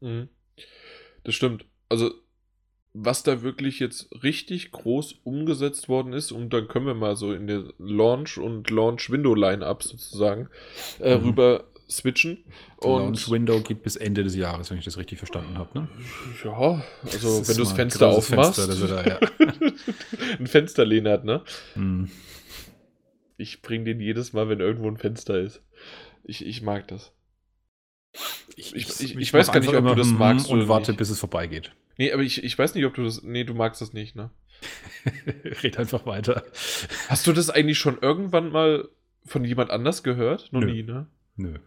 Mhm. 0.00 0.28
Das 1.24 1.34
stimmt. 1.34 1.64
Also, 1.88 2.12
was 2.92 3.22
da 3.22 3.42
wirklich 3.42 3.80
jetzt 3.80 4.08
richtig 4.22 4.70
groß 4.70 5.14
umgesetzt 5.24 5.88
worden 5.88 6.12
ist, 6.12 6.30
und 6.30 6.52
dann 6.52 6.68
können 6.68 6.86
wir 6.86 6.94
mal 6.94 7.16
so 7.16 7.32
in 7.32 7.46
der 7.46 7.64
Launch- 7.78 8.38
und 8.38 8.70
Launch-Window-Line-Up 8.70 9.82
sozusagen 9.82 10.48
äh, 11.00 11.18
mhm. 11.18 11.24
rüber 11.24 11.64
switchen. 11.88 12.44
Und 12.76 13.00
Launch-Window 13.00 13.60
geht 13.60 13.82
bis 13.82 13.96
Ende 13.96 14.22
des 14.22 14.36
Jahres, 14.36 14.70
wenn 14.70 14.78
ich 14.78 14.84
das 14.84 14.96
richtig 14.96 15.18
verstanden 15.18 15.58
habe, 15.58 15.78
ne? 15.78 15.88
Ja, 16.44 16.84
also 17.02 17.38
das 17.40 17.48
wenn 17.48 17.56
du 17.56 17.62
das 17.64 17.72
Fenster 17.72 18.08
aufmachst. 18.08 18.60
Fenster, 18.60 18.86
da, 18.86 19.04
ja. 19.04 19.18
ein 20.38 20.46
Fenster 20.46 20.86
hat, 20.86 21.24
ne? 21.24 21.42
Mhm. 21.74 22.10
Ich 23.36 23.62
bringe 23.62 23.84
den 23.84 24.00
jedes 24.00 24.32
Mal, 24.32 24.48
wenn 24.48 24.60
irgendwo 24.60 24.88
ein 24.88 24.96
Fenster 24.96 25.40
ist. 25.40 25.63
Ich, 26.24 26.44
ich 26.44 26.62
mag 26.62 26.88
das. 26.88 27.12
Ich, 28.56 28.74
ich, 28.74 29.00
ich, 29.00 29.16
ich 29.16 29.32
weiß 29.32 29.52
gar 29.52 29.60
nicht, 29.60 29.74
ob 29.74 29.86
du 29.86 29.94
das 29.94 30.08
magst. 30.08 30.48
Und 30.48 30.68
warte, 30.68 30.92
nicht. 30.92 30.98
bis 30.98 31.10
es 31.10 31.18
vorbeigeht. 31.18 31.72
Nee, 31.98 32.12
aber 32.12 32.22
ich, 32.22 32.42
ich 32.42 32.58
weiß 32.58 32.74
nicht, 32.74 32.84
ob 32.84 32.94
du 32.94 33.04
das. 33.04 33.22
Nee, 33.22 33.44
du 33.44 33.54
magst 33.54 33.80
das 33.80 33.92
nicht, 33.92 34.16
ne? 34.16 34.30
Red 35.62 35.78
einfach 35.78 36.06
weiter. 36.06 36.44
Hast 37.08 37.26
du 37.26 37.32
das 37.32 37.50
eigentlich 37.50 37.78
schon 37.78 37.98
irgendwann 38.00 38.50
mal 38.50 38.88
von 39.24 39.44
jemand 39.44 39.70
anders 39.70 40.02
gehört? 40.02 40.52
Noch 40.52 40.60
Nö. 40.60 40.72
nie, 40.72 40.82
ne? 40.82 41.06
Nö. 41.36 41.58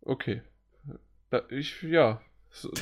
Okay. 0.00 0.42
Da, 1.30 1.42
ich, 1.50 1.82
ja. 1.82 2.20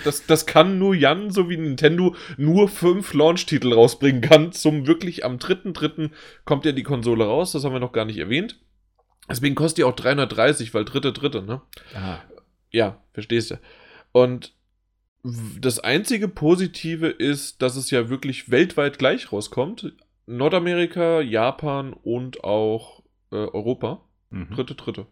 Das, 0.04 0.24
das 0.24 0.46
kann 0.46 0.78
nur 0.78 0.94
Jan, 0.94 1.30
so 1.30 1.50
wie 1.50 1.58
Nintendo, 1.58 2.16
nur 2.38 2.68
fünf 2.68 3.12
Launch-Titel 3.12 3.74
rausbringen 3.74 4.22
kann. 4.22 4.52
Zum 4.52 4.86
wirklich 4.86 5.26
am 5.26 5.36
3.3. 5.36 6.10
kommt 6.46 6.64
ja 6.64 6.72
die 6.72 6.82
Konsole 6.84 7.24
raus. 7.24 7.52
Das 7.52 7.64
haben 7.64 7.74
wir 7.74 7.80
noch 7.80 7.92
gar 7.92 8.06
nicht 8.06 8.18
erwähnt. 8.18 8.58
Deswegen 9.28 9.54
kostet 9.54 9.78
die 9.78 9.84
auch 9.84 9.94
330, 9.94 10.72
weil 10.74 10.84
dritte, 10.84 11.12
dritte, 11.12 11.42
ne? 11.42 11.60
Aha. 11.94 12.22
Ja, 12.70 13.02
verstehst 13.12 13.50
du. 13.50 13.60
Und 14.12 14.54
das 15.22 15.80
einzige 15.80 16.28
Positive 16.28 17.08
ist, 17.08 17.60
dass 17.62 17.76
es 17.76 17.90
ja 17.90 18.08
wirklich 18.08 18.50
weltweit 18.50 18.98
gleich 18.98 19.32
rauskommt. 19.32 19.92
Nordamerika, 20.26 21.20
Japan 21.20 21.92
und 21.92 22.44
auch 22.44 23.02
äh, 23.30 23.36
Europa. 23.36 24.02
Mhm. 24.30 24.50
Dritte, 24.50 24.74
dritte. 24.74 25.06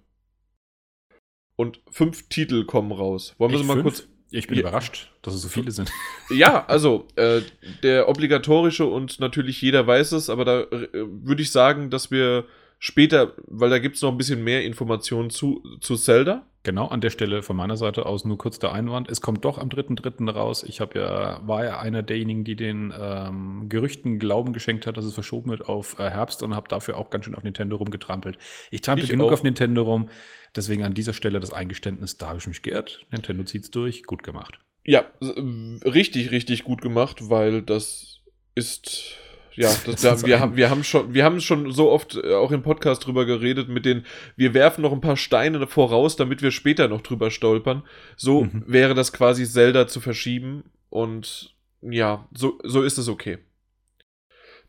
Und 1.56 1.80
fünf 1.90 2.28
Titel 2.28 2.64
kommen 2.64 2.92
raus. 2.92 3.34
Wollen 3.38 3.52
wir 3.52 3.58
sie 3.58 3.64
mal 3.64 3.74
fünf? 3.74 3.84
kurz. 3.84 4.08
Ich 4.30 4.48
bin 4.48 4.56
ja. 4.58 4.62
überrascht, 4.62 5.12
dass 5.22 5.34
es 5.34 5.42
so 5.42 5.48
viele 5.48 5.70
sind. 5.70 5.90
Ja, 6.30 6.66
also 6.66 7.06
äh, 7.14 7.42
der 7.84 8.08
obligatorische 8.08 8.84
und 8.84 9.20
natürlich 9.20 9.62
jeder 9.62 9.86
weiß 9.86 10.12
es, 10.12 10.28
aber 10.28 10.44
da 10.44 10.60
äh, 10.62 10.88
würde 10.92 11.42
ich 11.42 11.52
sagen, 11.52 11.90
dass 11.90 12.10
wir 12.10 12.44
später, 12.78 13.34
weil 13.46 13.70
da 13.70 13.78
gibt 13.78 13.96
es 13.96 14.02
noch 14.02 14.10
ein 14.10 14.18
bisschen 14.18 14.42
mehr 14.42 14.64
Informationen 14.64 15.30
zu, 15.30 15.62
zu 15.80 15.96
Zelda. 15.96 16.46
Genau, 16.66 16.88
an 16.88 17.00
der 17.00 17.10
Stelle 17.10 17.44
von 17.44 17.54
meiner 17.54 17.76
Seite 17.76 18.06
aus 18.06 18.24
nur 18.24 18.38
kurz 18.38 18.58
der 18.58 18.72
Einwand. 18.72 19.08
Es 19.08 19.20
kommt 19.20 19.44
doch 19.44 19.58
am 19.58 19.68
3.3. 19.68 20.28
raus. 20.28 20.64
Ich 20.64 20.80
habe 20.80 20.98
ja, 20.98 21.40
war 21.46 21.64
ja 21.64 21.78
einer 21.78 22.02
derjenigen, 22.02 22.42
die 22.42 22.56
den 22.56 22.92
ähm, 22.98 23.68
Gerüchten 23.68 24.18
Glauben 24.18 24.52
geschenkt 24.52 24.84
hat, 24.88 24.96
dass 24.96 25.04
es 25.04 25.14
verschoben 25.14 25.50
wird 25.50 25.68
auf 25.68 26.00
äh, 26.00 26.10
Herbst 26.10 26.42
und 26.42 26.56
habe 26.56 26.66
dafür 26.66 26.96
auch 26.96 27.10
ganz 27.10 27.24
schön 27.24 27.36
auf 27.36 27.44
Nintendo 27.44 27.76
rumgetrampelt. 27.76 28.36
Ich 28.72 28.80
trampel 28.80 29.06
genug 29.06 29.28
auch. 29.28 29.34
auf 29.34 29.42
Nintendo 29.44 29.82
rum. 29.82 30.08
Deswegen 30.56 30.82
an 30.82 30.92
dieser 30.92 31.12
Stelle 31.12 31.38
das 31.38 31.52
Eingeständnis, 31.52 32.16
da 32.16 32.28
habe 32.28 32.38
ich 32.38 32.46
mich 32.48 32.62
geirrt. 32.62 33.06
Nintendo 33.12 33.44
zieht 33.44 33.62
es 33.62 33.70
durch, 33.70 34.02
gut 34.02 34.24
gemacht. 34.24 34.58
Ja, 34.84 35.04
richtig, 35.20 36.32
richtig 36.32 36.64
gut 36.64 36.82
gemacht, 36.82 37.30
weil 37.30 37.62
das 37.62 38.22
ist 38.56 39.18
ja, 39.56 39.74
das, 39.86 40.02
da, 40.02 40.22
wir, 40.26 40.40
haben, 40.40 40.56
wir 40.56 40.70
haben 40.70 40.84
schon, 40.84 41.14
wir 41.14 41.24
haben 41.24 41.40
schon 41.40 41.72
so 41.72 41.90
oft 41.90 42.16
äh, 42.16 42.34
auch 42.34 42.52
im 42.52 42.62
Podcast 42.62 43.06
drüber 43.06 43.24
geredet, 43.24 43.68
mit 43.68 43.84
den, 43.84 44.04
wir 44.36 44.54
werfen 44.54 44.82
noch 44.82 44.92
ein 44.92 45.00
paar 45.00 45.16
Steine 45.16 45.66
voraus, 45.66 46.16
damit 46.16 46.42
wir 46.42 46.50
später 46.50 46.88
noch 46.88 47.00
drüber 47.00 47.30
stolpern. 47.30 47.82
So 48.16 48.44
mhm. 48.44 48.64
wäre 48.66 48.94
das 48.94 49.12
quasi 49.12 49.44
Zelda 49.46 49.88
zu 49.88 50.00
verschieben 50.00 50.64
und 50.90 51.56
ja, 51.82 52.28
so, 52.34 52.58
so 52.64 52.82
ist 52.82 52.98
es 52.98 53.08
okay. 53.08 53.38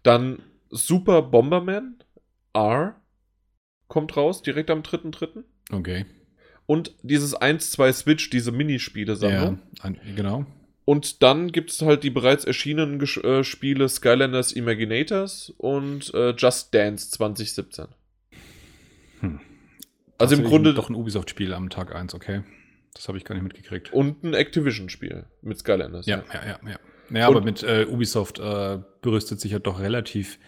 Dann 0.03 0.41
Super 0.69 1.21
Bomberman 1.21 2.03
R 2.53 2.99
kommt 3.88 4.17
raus, 4.17 4.41
direkt 4.41 4.69
am 4.69 4.81
3.3. 4.81 5.43
Okay. 5.71 6.05
Und 6.65 6.93
dieses 7.01 7.35
1-2 7.35 7.93
Switch, 7.93 8.29
diese 8.29 8.51
Minispiele-Sammlung. 8.51 9.59
Ja, 9.83 9.91
genau. 10.15 10.45
Und 10.89 11.21
dann 11.21 11.51
gibt 11.51 11.71
es 11.71 11.81
halt 11.81 12.03
die 12.03 12.09
bereits 12.09 12.45
erschienenen 12.45 12.97
Ges 12.97 13.17
äh, 13.17 13.43
Spiele 13.43 13.89
Skylanders 13.89 14.53
Imaginators 14.53 15.53
und 15.57 16.13
äh, 16.13 16.29
Just 16.29 16.73
Dance 16.73 17.11
2017. 17.11 17.88
Hm. 19.19 19.41
Also 20.17 20.35
im 20.35 20.45
Grunde. 20.45 20.73
Doch 20.73 20.89
ein 20.89 20.95
Ubisoft-Spiel 20.95 21.53
am 21.53 21.69
Tag 21.69 21.93
1, 21.93 22.15
okay. 22.15 22.43
Das 22.93 23.09
habe 23.09 23.17
ich 23.17 23.25
gar 23.25 23.35
nicht 23.35 23.43
mitgekriegt. 23.43 23.91
Und 23.91 24.23
ein 24.23 24.33
Activision-Spiel 24.33 25.25
mit 25.41 25.59
Skylanders. 25.59 26.05
Ja, 26.05 26.23
ja, 26.33 26.39
ja. 26.39 26.45
ja, 26.45 26.69
ja. 26.69 26.79
Naja, 27.09 27.27
aber 27.27 27.41
mit 27.41 27.63
äh, 27.63 27.85
Ubisoft 27.85 28.39
äh, 28.39 28.79
berüstet 29.01 29.41
sich 29.41 29.51
ja 29.51 29.59
doch 29.59 29.81
relativ 29.81 30.39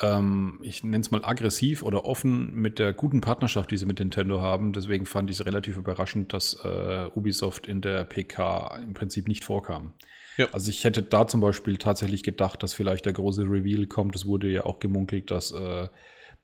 ähm, 0.00 0.60
ich 0.62 0.84
nenne 0.84 1.00
es 1.00 1.10
mal 1.10 1.24
aggressiv 1.24 1.82
oder 1.82 2.04
offen 2.04 2.54
mit 2.54 2.78
der 2.78 2.92
guten 2.92 3.20
Partnerschaft, 3.20 3.70
die 3.70 3.76
sie 3.76 3.86
mit 3.86 3.98
Nintendo 3.98 4.40
haben. 4.40 4.72
Deswegen 4.72 5.06
fand 5.06 5.30
ich 5.30 5.40
es 5.40 5.46
relativ 5.46 5.76
überraschend, 5.76 6.32
dass 6.32 6.54
äh, 6.64 7.08
Ubisoft 7.14 7.66
in 7.66 7.80
der 7.80 8.04
PK 8.04 8.78
im 8.82 8.94
Prinzip 8.94 9.26
nicht 9.28 9.44
vorkam. 9.44 9.94
Ja. 10.36 10.46
Also 10.52 10.70
ich 10.70 10.84
hätte 10.84 11.02
da 11.02 11.26
zum 11.26 11.40
Beispiel 11.40 11.78
tatsächlich 11.78 12.22
gedacht, 12.22 12.62
dass 12.62 12.74
vielleicht 12.74 13.06
der 13.06 13.12
große 13.12 13.42
Reveal 13.42 13.86
kommt. 13.86 14.14
Es 14.14 14.24
wurde 14.24 14.48
ja 14.48 14.64
auch 14.64 14.78
gemunkelt, 14.78 15.32
dass 15.32 15.50
äh, 15.50 15.88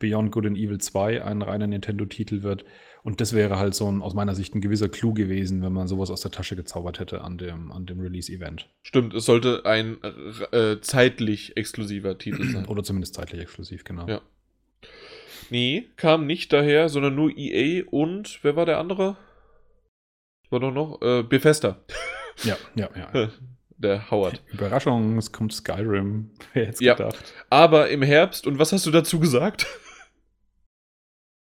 Beyond 0.01 0.33
Good 0.33 0.47
and 0.47 0.59
Evil 0.59 0.79
2 0.79 1.25
ein 1.25 1.43
reiner 1.43 1.69
Nintendo-Titel 1.69 2.43
wird. 2.43 2.65
Und 3.05 3.21
das 3.21 3.35
wäre 3.35 3.59
halt 3.59 3.75
so 3.75 3.87
ein, 3.87 4.01
aus 4.01 4.15
meiner 4.15 4.35
Sicht 4.35 4.55
ein 4.55 4.63
gewisser 4.63 4.89
Clou 4.89 5.13
gewesen, 5.13 5.63
wenn 5.63 5.75
man 5.75 5.87
sowas 5.87 6.11
aus 6.11 6.23
der 6.23 6.31
Tasche 6.31 6.57
gezaubert 6.57 6.99
hätte 6.99 7.21
an 7.21 7.37
dem, 7.37 7.71
an 7.71 7.85
dem 7.85 8.01
Release-Event. 8.01 8.67
Stimmt, 8.83 9.13
es 9.13 9.27
sollte 9.27 9.67
ein 9.67 9.99
äh, 10.53 10.81
zeitlich 10.81 11.55
exklusiver 11.59 12.17
Titel 12.17 12.45
sein. 12.53 12.65
Oder 12.65 12.83
zumindest 12.83 13.15
zeitlich 13.15 13.43
exklusiv, 13.43 13.85
genau. 13.85 14.09
Ja. 14.09 14.23
Nee, 15.51 15.91
kam 15.97 16.27
nicht 16.27 16.51
daher, 16.55 16.89
sondern 16.89 17.15
nur 17.15 17.31
EA 17.37 17.85
und 17.91 18.39
wer 18.41 18.57
war 18.57 18.65
der 18.65 18.79
andere? 18.79 19.19
War 20.49 20.61
doch 20.61 20.73
noch? 20.73 21.03
Äh, 21.03 21.23
Bethesda. 21.25 21.85
Ja, 22.43 22.57
ja, 22.75 22.89
ja. 22.97 23.31
der 23.77 24.11
Howard. 24.11 24.43
Überraschung, 24.51 25.19
es 25.19 25.31
kommt 25.31 25.53
Skyrim. 25.53 26.31
Wer 26.55 26.67
hätte 26.67 26.83
ja, 26.83 26.95
gedacht? 26.95 27.35
Aber 27.51 27.91
im 27.91 28.03
Herbst, 28.03 28.47
und 28.47 28.59
was 28.59 28.73
hast 28.73 28.87
du 28.87 28.91
dazu 28.91 29.21
gesagt? 29.21 29.67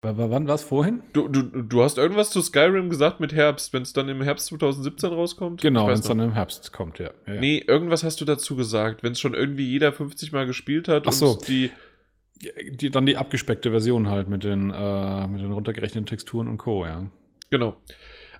Wann 0.02 0.46
war 0.46 0.54
es 0.54 0.62
vorhin? 0.62 1.02
Du, 1.12 1.26
du, 1.26 1.42
du 1.42 1.82
hast 1.82 1.98
irgendwas 1.98 2.30
zu 2.30 2.40
Skyrim 2.40 2.90
gesagt 2.90 3.18
mit 3.18 3.32
Herbst, 3.32 3.72
wenn 3.72 3.82
es 3.82 3.92
dann 3.92 4.08
im 4.08 4.22
Herbst 4.22 4.46
2017 4.46 5.10
rauskommt? 5.10 5.62
Genau, 5.62 5.88
wenn 5.88 5.94
es 5.94 6.02
dann 6.02 6.20
im 6.20 6.32
Herbst 6.32 6.72
kommt, 6.72 6.98
ja. 6.98 7.10
ja, 7.26 7.34
ja. 7.34 7.40
Nee, 7.40 7.64
irgendwas 7.66 8.04
hast 8.04 8.20
du 8.20 8.24
dazu 8.24 8.56
gesagt, 8.56 9.02
wenn 9.02 9.12
es 9.12 9.20
schon 9.20 9.34
irgendwie 9.34 9.68
jeder 9.68 9.92
50 9.92 10.32
Mal 10.32 10.46
gespielt 10.46 10.88
hat 10.88 11.04
Ach 11.06 11.12
so. 11.12 11.38
die, 11.48 11.70
die. 12.70 12.90
Dann 12.90 13.06
die 13.06 13.16
abgespeckte 13.16 13.70
Version 13.70 14.08
halt 14.08 14.28
mit 14.28 14.44
den, 14.44 14.70
äh, 14.70 15.26
mit 15.26 15.40
den 15.40 15.52
runtergerechneten 15.52 16.06
Texturen 16.06 16.46
und 16.48 16.58
Co., 16.58 16.84
ja. 16.84 17.06
Genau. 17.50 17.76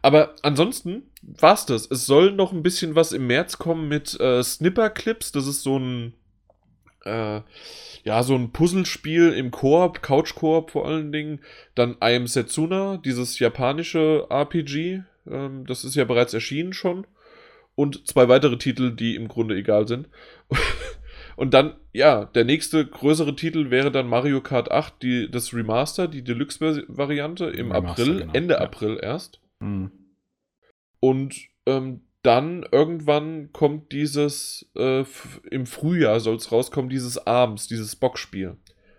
Aber 0.03 0.35
ansonsten 0.43 1.05
war's 1.23 1.67
das. 1.67 1.91
Es 1.91 2.07
soll 2.07 2.33
noch 2.33 2.53
ein 2.53 2.63
bisschen 2.63 2.95
was 2.95 3.13
im 3.13 3.27
März 3.27 3.59
kommen 3.59 3.89
mit 3.89 4.19
äh, 4.21 4.43
Snipper-Clips. 4.43 5.33
Das 5.33 5.47
ist 5.47 5.63
so 5.63 5.79
ein 5.79 6.13
äh, 7.07 7.43
ja, 8.05 8.23
so 8.23 8.35
ein 8.35 8.53
Puzzlespiel 8.53 9.33
im 9.33 9.51
Koop, 9.51 10.03
Couch-Koop 10.03 10.71
vor 10.71 10.87
allen 10.87 11.13
Dingen. 11.13 11.41
Dann 11.75 11.97
I 12.03 12.17
Am 12.17 12.27
Setsuna, 12.27 12.99
dieses 12.99 13.39
japanische 13.39 14.27
RPG. 14.31 15.03
Ähm, 15.29 15.67
das 15.67 15.85
ist 15.85 15.97
ja 15.97 16.05
bereits 16.05 16.35
erschienen 16.35 16.73
schon. 16.73 17.07
Und 17.75 18.07
zwei 18.07 18.29
weitere 18.29 18.59
Titel, 18.59 18.95
die 18.95 19.17
im 19.17 19.29
Grunde 19.29 19.57
egal 19.57 19.89
sind. 19.89 20.09
Und 21.37 21.53
dann, 21.53 21.75
ja, 21.93 22.25
der 22.25 22.45
nächste 22.45 22.87
größere 22.87 23.37
Titel 23.37 23.71
wäre 23.71 23.93
dann 23.93 24.09
Mario 24.09 24.41
Kart 24.41 24.71
8, 24.71 25.03
die, 25.03 25.31
das 25.31 25.53
Remaster, 25.53 26.09
die 26.09 26.23
Deluxe-Variante 26.23 27.47
im 27.47 27.73
Remaster, 27.73 28.03
April, 28.03 28.19
genau. 28.21 28.33
Ende 28.33 28.55
ja. 28.55 28.61
April 28.61 28.99
erst. 29.03 29.41
Mhm. 29.61 29.91
Und 31.01 31.37
ähm, 31.67 32.01
dann 32.27 32.67
irgendwann 32.73 33.53
kommt 33.53 33.93
dieses, 33.93 34.69
äh, 34.77 35.05
im 35.51 35.67
Frühjahr 35.67 36.19
soll 36.19 36.37
es 36.37 36.51
rauskommen, 36.51 36.91
dieses 36.91 37.25
Abends, 37.27 37.69
dieses 37.69 37.95
Bockspiel. 37.95 38.57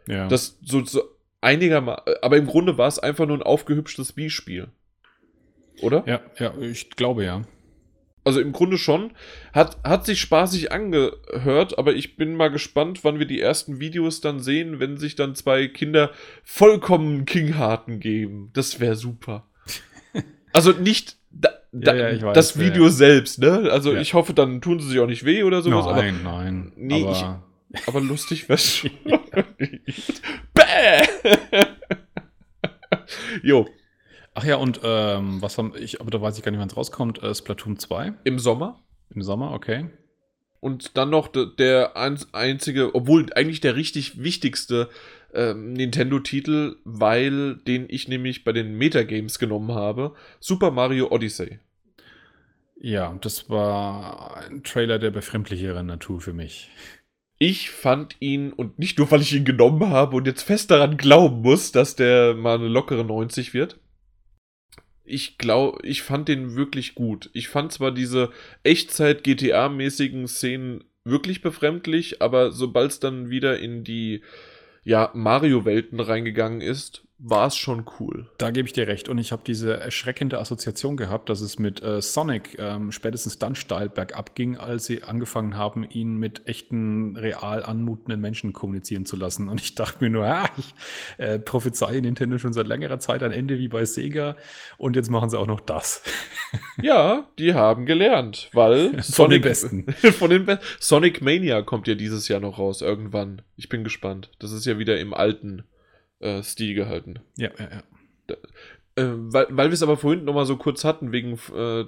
Ja. 0.07 0.30
Das 0.30 0.57
so, 0.61 0.86
so 0.86 1.01
einigermaßen, 1.41 2.03
aber 2.21 2.38
im 2.38 2.47
Grunde 2.47 2.78
war 2.78 2.88
es 2.88 2.99
einfach 2.99 3.28
nur 3.28 3.38
ein 3.38 3.43
aufgehübschtes 3.43 4.15
Wii-Spiel. 4.15 4.69
Oder? 5.82 6.03
Ja, 6.07 6.21
ja, 6.39 6.57
ich 6.57 6.89
glaube 6.91 7.25
ja. 7.25 7.43
Also 8.23 8.39
im 8.39 8.53
Grunde 8.53 8.78
schon. 8.78 9.11
Hat, 9.53 9.78
hat 9.84 10.05
sich 10.05 10.21
spaßig 10.21 10.71
angehört, 10.71 11.78
aber 11.78 11.95
ich 11.95 12.15
bin 12.15 12.36
mal 12.36 12.49
gespannt, 12.49 13.03
wann 13.03 13.19
wir 13.19 13.25
die 13.25 13.41
ersten 13.41 13.80
Videos 13.80 14.21
dann 14.21 14.39
sehen, 14.39 14.80
wenn 14.80 14.97
sich 14.97 15.15
dann 15.15 15.36
zwei 15.36 15.67
Kinder 15.67 16.11
vollkommen 16.43 17.25
Kingharten 17.25 17.99
geben. 17.99 18.51
Das 18.53 18.80
wäre 18.80 18.95
super. 18.95 19.49
Also 20.53 20.71
nicht 20.71 21.17
da, 21.39 21.49
da, 21.71 21.95
ja, 21.95 22.09
ja, 22.09 22.21
weiß, 22.21 22.35
das 22.35 22.59
Video 22.59 22.85
ja. 22.85 22.89
selbst, 22.89 23.39
ne? 23.39 23.69
Also 23.71 23.95
ich 23.95 24.13
hoffe, 24.13 24.33
dann 24.33 24.61
tun 24.61 24.79
sie 24.79 24.89
sich 24.89 24.99
auch 24.99 25.07
nicht 25.07 25.25
weh 25.25 25.43
oder 25.43 25.61
sowas. 25.61 25.85
Nein, 25.85 26.25
aber, 26.25 26.43
nein. 26.43 26.71
Nee, 26.75 27.03
aber, 27.03 27.41
ich, 27.71 27.88
aber 27.88 28.01
lustig 28.01 28.49
wär's 28.49 28.65
schon. 28.75 28.91
Bäh! 30.53 31.05
jo. 33.43 33.67
Ach 34.33 34.43
ja, 34.43 34.55
und 34.57 34.81
ähm, 34.83 35.41
was 35.41 35.57
haben 35.57 35.73
ich, 35.77 35.99
aber 35.99 36.11
da 36.11 36.21
weiß 36.21 36.38
ich 36.38 36.43
gar 36.43 36.51
nicht, 36.51 36.59
wann 36.59 36.69
es 36.69 36.77
rauskommt, 36.77 37.23
äh, 37.23 37.33
Splatoon 37.33 37.77
2. 37.77 38.13
Im 38.23 38.38
Sommer. 38.38 38.83
Im 39.13 39.23
Sommer, 39.23 39.51
okay. 39.51 39.89
Und 40.59 40.97
dann 40.97 41.09
noch 41.09 41.27
de, 41.27 41.47
der 41.57 41.95
einzige, 41.95 42.93
obwohl 42.93 43.27
eigentlich 43.33 43.61
der 43.61 43.75
richtig 43.75 44.21
wichtigste 44.21 44.89
ähm, 45.38 45.73
Nintendo-Titel, 45.73 46.77
weil 46.83 47.55
den 47.55 47.85
ich 47.89 48.07
nämlich 48.07 48.43
bei 48.43 48.51
den 48.51 48.77
Metagames 48.77 49.39
genommen 49.39 49.73
habe. 49.73 50.15
Super 50.39 50.71
Mario 50.71 51.11
Odyssey. 51.11 51.59
Ja, 52.79 53.17
das 53.21 53.49
war 53.49 54.38
ein 54.38 54.63
Trailer 54.63 54.99
der 54.99 55.11
befremdlicheren 55.11 55.85
Natur 55.85 56.21
für 56.21 56.33
mich. 56.33 56.69
Ich 57.39 57.69
fand 57.69 58.15
ihn, 58.19 58.51
und 58.51 58.79
nicht 58.79 58.97
nur, 58.97 59.09
weil 59.11 59.21
ich 59.21 59.33
ihn 59.33 59.45
genommen 59.45 59.89
habe 59.89 60.15
und 60.15 60.25
jetzt 60.25 60.43
fest 60.43 60.71
daran 60.71 60.97
glauben 60.97 61.41
muss, 61.41 61.71
dass 61.71 61.95
der 61.95 62.33
mal 62.33 62.57
eine 62.57 62.67
lockere 62.67 63.05
90 63.05 63.53
wird. 63.53 63.79
Ich 65.03 65.38
glaube, 65.38 65.79
ich 65.88 66.01
fand 66.01 66.27
den 66.27 66.55
wirklich 66.55 66.95
gut. 66.95 67.29
Ich 67.33 67.47
fand 67.47 67.71
zwar 67.71 67.91
diese 67.91 68.31
Echtzeit-GTA-mäßigen 68.63 70.27
Szenen 70.27 70.83
wirklich 71.03 71.41
befremdlich, 71.41 72.21
aber 72.21 72.51
sobald 72.51 72.91
es 72.91 72.99
dann 72.99 73.29
wieder 73.29 73.59
in 73.59 73.83
die 73.83 74.21
ja, 74.88 75.11
Mario-Welten 75.13 75.99
reingegangen 75.99 76.61
ist, 76.61 77.03
war 77.20 77.47
es 77.47 77.57
schon 77.57 77.86
cool. 77.99 78.30
Da 78.38 78.51
gebe 78.51 78.68
ich 78.68 78.74
dir 78.74 78.88
recht. 78.88 79.09
Und 79.09 79.18
ich 79.18 79.32
habe 79.32 79.41
diese 79.45 79.80
erschreckende 79.80 80.39
Assoziation 80.39 80.97
gehabt, 80.97 81.30
dass 81.30 81.41
es 81.41 81.57
mit 81.57 81.82
äh, 81.82 81.99
Sonic 81.99 82.57
ähm, 82.59 82.91
spätestens 82.91 83.39
dann 83.39 83.55
steil 83.55 83.89
bergab 83.89 84.36
ging, 84.36 84.57
als 84.57 84.86
sie 84.86 85.01
angefangen 85.01 85.57
haben, 85.57 85.84
ihn 85.84 86.18
mit 86.18 86.47
echten, 86.47 87.18
real 87.18 87.63
anmutenden 87.63 88.22
Menschen 88.22 88.53
kommunizieren 88.53 89.07
zu 89.07 89.15
lassen. 89.15 89.49
Und 89.49 89.61
ich 89.61 89.74
dachte 89.74 90.03
mir 90.03 90.11
nur, 90.11 90.26
ah, 90.26 90.47
ich 90.57 90.76
äh, 91.18 91.39
prophezeie 91.39 92.01
Nintendo 92.01 92.38
schon 92.38 92.53
seit 92.53 92.68
längerer 92.68 92.99
Zeit 92.99 93.24
ein 93.24 93.32
Ende 93.32 93.57
wie 93.57 93.68
bei 93.68 93.86
Sega. 93.86 94.36
Und 94.78 94.95
jetzt 94.95 95.09
machen 95.09 95.32
sie 95.32 95.39
auch 95.39 95.47
noch 95.47 95.61
das. 95.61 96.03
ja, 96.82 97.28
die 97.39 97.55
haben 97.55 97.88
gelernt, 97.88 98.49
weil 98.53 99.01
von 99.01 99.32
den 99.32 99.41
Besten. 99.41 99.91
von 100.20 100.30
den 100.30 100.45
Be 100.45 100.59
Sonic 100.80 101.24
Mania 101.24 101.63
kommt 101.63 101.88
ja 101.88 101.95
dieses 101.95 102.28
Jahr 102.28 102.41
noch 102.41 102.59
raus, 102.59 102.84
irgendwann. 102.84 103.41
Ich 103.55 103.70
bin 103.70 103.84
gespannt. 103.84 104.30
Das 104.38 104.51
ist 104.51 104.65
ja 104.65 104.78
wieder 104.78 104.99
im 104.99 105.15
alten 105.15 105.63
äh, 106.20 106.43
Stil 106.43 106.76
gehalten. 106.76 107.20
Ja, 107.38 107.49
ja, 107.57 107.70
ja. 107.70 107.84
Da, 108.28 108.36
äh, 108.97 109.13
weil, 109.15 109.47
weil 109.51 109.70
wir 109.70 109.74
es 109.74 109.84
aber 109.84 109.95
vorhin 109.95 110.26
nochmal 110.26 110.47
so 110.47 110.57
kurz 110.57 110.84
hatten, 110.84 111.11
wegen 111.11 111.39
äh, 111.55 111.86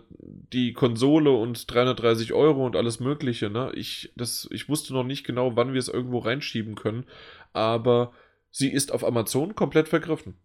die 0.54 0.74
Konsole 0.74 1.32
und 1.32 1.72
330 1.72 2.34
Euro 2.34 2.66
und 2.66 2.76
alles 2.76 3.00
Mögliche, 3.00 3.50
ne? 3.50 3.72
Ich, 3.74 4.12
das, 4.16 4.48
ich 4.52 4.70
wusste 4.70 4.94
noch 4.94 5.04
nicht 5.04 5.26
genau, 5.26 5.56
wann 5.56 5.74
wir 5.74 5.80
es 5.80 5.88
irgendwo 5.88 6.20
reinschieben 6.20 6.76
können, 6.76 7.06
aber 7.52 8.14
sie 8.52 8.72
ist 8.72 8.92
auf 8.92 9.04
Amazon 9.04 9.56
komplett 9.56 9.90
vergriffen. 9.90 10.36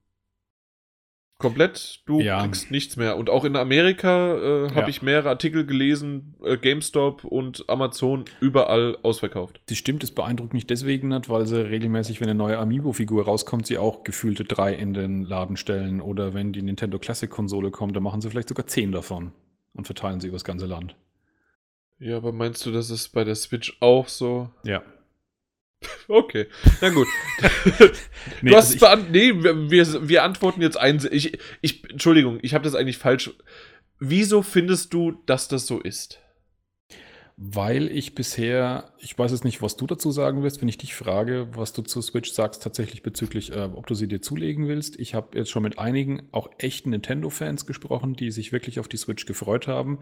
Komplett, 1.38 2.02
du 2.06 2.20
ja. 2.20 2.42
kriegst 2.42 2.70
nichts 2.70 2.96
mehr. 2.96 3.16
Und 3.16 3.28
auch 3.28 3.44
in 3.44 3.56
Amerika 3.56 4.34
äh, 4.36 4.68
habe 4.70 4.82
ja. 4.82 4.88
ich 4.88 5.02
mehrere 5.02 5.30
Artikel 5.30 5.66
gelesen, 5.66 6.36
äh, 6.44 6.56
GameStop 6.56 7.24
und 7.24 7.68
Amazon 7.68 8.24
überall 8.40 8.96
ausverkauft. 9.02 9.60
Das 9.66 9.76
stimmt, 9.76 10.04
das 10.04 10.12
beeindruckt 10.12 10.54
mich 10.54 10.66
deswegen 10.66 11.08
nicht, 11.08 11.28
weil 11.28 11.46
sie 11.46 11.68
regelmäßig, 11.68 12.20
wenn 12.20 12.28
eine 12.28 12.38
neue 12.38 12.58
Amiibo-Figur 12.58 13.24
rauskommt, 13.24 13.66
sie 13.66 13.78
auch 13.78 14.04
gefühlte 14.04 14.44
drei 14.44 14.74
in 14.74 14.94
den 14.94 15.22
Laden 15.22 15.56
stellen. 15.56 16.00
Oder 16.00 16.34
wenn 16.34 16.52
die 16.52 16.62
Nintendo 16.62 17.00
Classic-Konsole 17.00 17.72
kommt, 17.72 17.96
dann 17.96 18.04
machen 18.04 18.20
sie 18.20 18.30
vielleicht 18.30 18.48
sogar 18.48 18.68
zehn 18.68 18.92
davon 18.92 19.32
und 19.74 19.86
verteilen 19.86 20.20
sie 20.20 20.28
übers 20.28 20.44
ganze 20.44 20.66
Land. 20.66 20.94
Ja, 21.98 22.16
aber 22.16 22.32
meinst 22.32 22.64
du, 22.64 22.70
das 22.70 22.90
ist 22.90 23.08
bei 23.08 23.24
der 23.24 23.34
Switch 23.34 23.76
auch 23.80 24.08
so? 24.08 24.50
Ja, 24.62 24.82
Okay, 26.08 26.46
na 26.80 26.90
gut. 26.90 27.06
nee, 28.42 28.50
du 28.50 28.56
hast 28.56 28.82
also 28.82 29.04
nee, 29.10 29.32
wir, 29.34 30.08
wir 30.08 30.22
antworten 30.22 30.60
jetzt 30.62 30.76
ein. 30.76 31.06
Ich, 31.10 31.38
ich, 31.60 31.90
Entschuldigung, 31.90 32.38
ich 32.42 32.54
habe 32.54 32.64
das 32.64 32.74
eigentlich 32.74 32.98
falsch. 32.98 33.30
Wieso 33.98 34.42
findest 34.42 34.92
du, 34.92 35.12
dass 35.26 35.48
das 35.48 35.66
so 35.66 35.80
ist? 35.80 36.20
Weil 37.36 37.88
ich 37.88 38.14
bisher, 38.14 38.92
ich 38.98 39.18
weiß 39.18 39.32
jetzt 39.32 39.44
nicht, 39.44 39.60
was 39.60 39.76
du 39.76 39.86
dazu 39.88 40.12
sagen 40.12 40.42
willst, 40.42 40.60
wenn 40.60 40.68
ich 40.68 40.78
dich 40.78 40.94
frage, 40.94 41.48
was 41.54 41.72
du 41.72 41.82
zu 41.82 42.00
Switch 42.00 42.30
sagst, 42.30 42.62
tatsächlich 42.62 43.02
bezüglich, 43.02 43.50
äh, 43.50 43.70
ob 43.74 43.88
du 43.88 43.94
sie 43.94 44.06
dir 44.06 44.22
zulegen 44.22 44.68
willst. 44.68 45.00
Ich 45.00 45.14
habe 45.14 45.36
jetzt 45.36 45.50
schon 45.50 45.64
mit 45.64 45.78
einigen, 45.78 46.28
auch 46.30 46.48
echten 46.58 46.90
Nintendo-Fans 46.90 47.66
gesprochen, 47.66 48.14
die 48.14 48.30
sich 48.30 48.52
wirklich 48.52 48.78
auf 48.78 48.86
die 48.86 48.98
Switch 48.98 49.26
gefreut 49.26 49.66
haben 49.66 49.98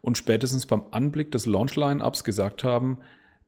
und 0.00 0.16
spätestens 0.16 0.64
beim 0.64 0.84
Anblick 0.90 1.30
des 1.32 1.44
Launch-Line-Ups 1.44 2.24
gesagt 2.24 2.64
haben, 2.64 2.98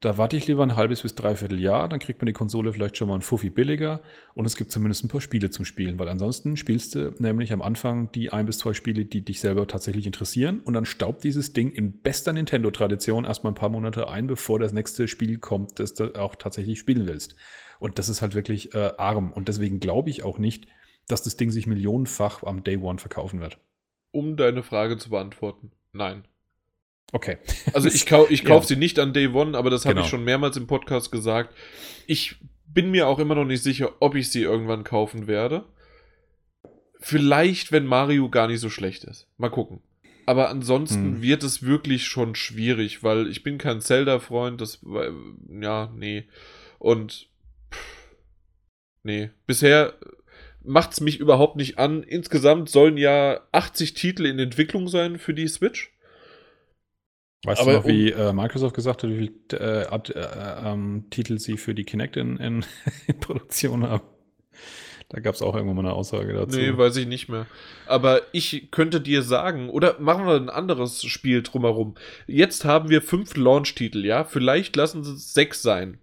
da 0.02 0.18
warte 0.18 0.36
ich 0.36 0.48
lieber 0.48 0.64
ein 0.64 0.74
halbes 0.74 1.02
bis 1.02 1.14
dreiviertel 1.14 1.60
Jahr, 1.60 1.88
dann 1.88 2.00
kriegt 2.00 2.20
man 2.20 2.26
die 2.26 2.32
Konsole 2.32 2.72
vielleicht 2.72 2.96
schon 2.96 3.06
mal 3.06 3.14
ein 3.14 3.22
Fuffi 3.22 3.50
billiger 3.50 4.02
und 4.34 4.44
es 4.44 4.56
gibt 4.56 4.72
zumindest 4.72 5.04
ein 5.04 5.08
paar 5.08 5.20
Spiele 5.20 5.48
zum 5.50 5.64
Spielen, 5.64 5.96
weil 6.00 6.08
ansonsten 6.08 6.56
spielst 6.56 6.96
du 6.96 7.14
nämlich 7.18 7.52
am 7.52 7.62
Anfang 7.62 8.10
die 8.10 8.32
ein 8.32 8.46
bis 8.46 8.58
zwei 8.58 8.74
Spiele, 8.74 9.04
die 9.04 9.24
dich 9.24 9.38
selber 9.38 9.68
tatsächlich 9.68 10.04
interessieren 10.04 10.58
und 10.58 10.74
dann 10.74 10.86
staubt 10.86 11.22
dieses 11.22 11.52
Ding 11.52 11.70
in 11.70 12.00
bester 12.02 12.32
Nintendo-Tradition 12.32 13.24
erstmal 13.24 13.52
ein 13.52 13.56
paar 13.56 13.68
Monate 13.68 14.08
ein, 14.08 14.26
bevor 14.26 14.58
das 14.58 14.72
nächste 14.72 15.06
Spiel 15.06 15.38
kommt, 15.38 15.78
das 15.78 15.94
du 15.94 16.16
auch 16.16 16.34
tatsächlich 16.34 16.80
spielen 16.80 17.06
willst. 17.06 17.36
Und 17.78 18.00
das 18.00 18.08
ist 18.08 18.22
halt 18.22 18.34
wirklich 18.34 18.74
äh, 18.74 18.90
arm 18.98 19.32
und 19.32 19.46
deswegen 19.46 19.78
glaube 19.78 20.10
ich 20.10 20.24
auch 20.24 20.38
nicht, 20.38 20.66
dass 21.06 21.22
das 21.22 21.36
Ding 21.36 21.52
sich 21.52 21.68
millionenfach 21.68 22.42
am 22.42 22.64
Day 22.64 22.76
One 22.76 22.98
verkaufen 22.98 23.40
wird. 23.40 23.58
Um 24.10 24.36
deine 24.36 24.64
Frage 24.64 24.98
zu 24.98 25.10
beantworten, 25.10 25.70
nein. 25.92 26.24
Okay. 27.10 27.38
Also 27.74 27.88
ich, 27.88 28.06
kau 28.06 28.26
ich 28.28 28.44
kaufe 28.44 28.64
ja. 28.64 28.68
sie 28.68 28.76
nicht 28.76 28.98
an 28.98 29.12
Day 29.12 29.28
One, 29.28 29.56
aber 29.56 29.70
das 29.70 29.84
habe 29.84 29.94
genau. 29.94 30.04
ich 30.04 30.10
schon 30.10 30.24
mehrmals 30.24 30.56
im 30.56 30.66
Podcast 30.66 31.12
gesagt. 31.12 31.54
Ich 32.06 32.36
bin 32.66 32.90
mir 32.90 33.06
auch 33.06 33.18
immer 33.18 33.34
noch 33.34 33.44
nicht 33.44 33.62
sicher, 33.62 33.92
ob 34.00 34.14
ich 34.14 34.30
sie 34.30 34.42
irgendwann 34.42 34.84
kaufen 34.84 35.26
werde. 35.26 35.64
Vielleicht, 37.00 37.72
wenn 37.72 37.84
Mario 37.84 38.30
gar 38.30 38.46
nicht 38.46 38.60
so 38.60 38.70
schlecht 38.70 39.04
ist. 39.04 39.26
Mal 39.36 39.50
gucken. 39.50 39.80
Aber 40.24 40.48
ansonsten 40.48 41.16
hm. 41.16 41.22
wird 41.22 41.42
es 41.42 41.64
wirklich 41.64 42.06
schon 42.06 42.34
schwierig, 42.34 43.02
weil 43.02 43.26
ich 43.28 43.42
bin 43.42 43.58
kein 43.58 43.80
Zelda-Freund. 43.80 44.60
Das, 44.60 44.80
ja, 45.50 45.92
nee. 45.94 46.28
Und 46.78 47.28
pff, 47.72 48.16
nee, 49.02 49.30
bisher 49.46 49.94
macht 50.64 50.92
es 50.92 51.00
mich 51.00 51.18
überhaupt 51.18 51.56
nicht 51.56 51.78
an. 51.78 52.02
Insgesamt 52.02 52.68
sollen 52.68 52.96
ja 52.96 53.40
80 53.52 53.94
Titel 53.94 54.26
in 54.26 54.38
Entwicklung 54.38 54.88
sein 54.88 55.18
für 55.18 55.34
die 55.34 55.48
Switch. 55.48 55.91
Weißt 57.44 57.60
Aber 57.60 57.72
du 57.72 57.78
noch, 57.78 57.86
wie 57.86 58.10
äh, 58.10 58.32
Microsoft 58.32 58.74
gesagt 58.74 59.02
hat, 59.02 59.10
wie 59.10 59.32
viele 59.50 59.58
äh, 59.58 59.84
äh, 59.84 60.70
ähm, 60.70 61.06
Titel 61.10 61.38
sie 61.38 61.56
für 61.56 61.74
die 61.74 61.84
Kinect 61.84 62.16
in, 62.16 62.36
in, 62.36 62.64
in 63.06 63.18
Produktion 63.18 63.88
haben? 63.88 64.04
Da 65.08 65.20
gab 65.20 65.34
es 65.34 65.42
auch 65.42 65.54
irgendwann 65.54 65.76
mal 65.76 65.84
eine 65.84 65.92
Aussage 65.92 66.32
dazu. 66.32 66.56
Nee, 66.56 66.76
weiß 66.76 66.96
ich 66.96 67.06
nicht 67.06 67.28
mehr. 67.28 67.46
Aber 67.86 68.22
ich 68.32 68.70
könnte 68.70 69.00
dir 69.00 69.22
sagen, 69.22 69.68
oder 69.68 70.00
machen 70.00 70.24
wir 70.24 70.36
ein 70.36 70.48
anderes 70.48 71.04
Spiel 71.04 71.42
drumherum. 71.42 71.96
Jetzt 72.26 72.64
haben 72.64 72.88
wir 72.88 73.02
fünf 73.02 73.36
Launch-Titel, 73.36 74.06
ja? 74.06 74.24
Vielleicht 74.24 74.74
lassen 74.74 75.02
es 75.02 75.34
sechs 75.34 75.60
sein. 75.60 75.98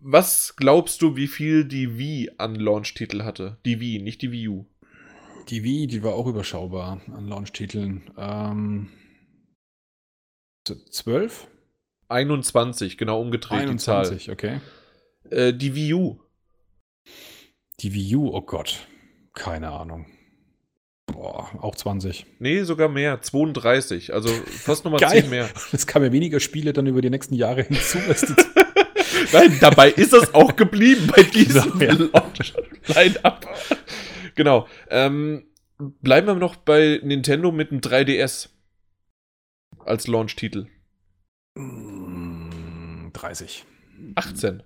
Was 0.00 0.56
glaubst 0.56 1.00
du, 1.00 1.16
wie 1.16 1.28
viel 1.28 1.64
die 1.64 1.96
Wii 1.96 2.32
an 2.36 2.56
Launch-Titel 2.56 3.22
hatte? 3.22 3.56
Die 3.64 3.80
Wii, 3.80 4.02
nicht 4.02 4.20
die 4.20 4.32
Wii 4.32 4.48
U. 4.48 4.66
Die 5.48 5.64
Wii, 5.64 5.86
die 5.86 6.02
war 6.02 6.14
auch 6.14 6.26
überschaubar 6.26 7.00
an 7.14 7.26
Launch-Titeln. 7.26 8.02
Ähm, 8.18 8.88
12? 10.76 11.46
21, 12.08 12.98
genau 12.98 13.20
umgedreht 13.20 13.60
21, 13.60 14.18
die 14.18 14.24
Zahl. 14.24 14.32
okay. 14.32 14.60
Äh, 15.30 15.52
die 15.52 15.74
Wii 15.74 15.94
U. 15.94 16.20
Die 17.80 17.94
Wii 17.94 18.16
U, 18.16 18.28
oh 18.34 18.42
Gott. 18.42 18.86
Keine 19.34 19.70
Ahnung. 19.70 20.06
Boah, 21.06 21.50
auch 21.60 21.74
20. 21.74 22.26
Nee, 22.38 22.62
sogar 22.62 22.88
mehr. 22.88 23.20
32. 23.20 24.12
Also 24.12 24.28
fast 24.28 24.84
nochmal 24.84 25.00
10 25.08 25.30
mehr. 25.30 25.48
Es 25.72 25.86
kamen 25.86 26.06
ja 26.06 26.12
weniger 26.12 26.40
Spiele 26.40 26.72
dann 26.72 26.86
über 26.86 27.00
die 27.00 27.10
nächsten 27.10 27.34
Jahre 27.34 27.62
hinzu. 27.62 27.98
Die 27.98 28.34
Nein, 29.32 29.58
dabei 29.60 29.90
ist 29.90 30.12
es 30.12 30.34
auch 30.34 30.56
geblieben 30.56 31.10
bei 31.14 31.22
diesem 31.22 31.78
genau, 31.78 32.04
ja. 32.12 32.94
Line-Up. 32.94 33.46
genau. 34.34 34.66
Ähm, 34.88 35.44
bleiben 35.78 36.26
wir 36.26 36.34
noch 36.34 36.56
bei 36.56 37.00
Nintendo 37.02 37.52
mit 37.52 37.70
dem 37.70 37.80
3DS 37.80 38.48
als 39.84 40.06
Launch-Titel? 40.06 40.66
30. 43.12 43.64
18. 44.14 44.62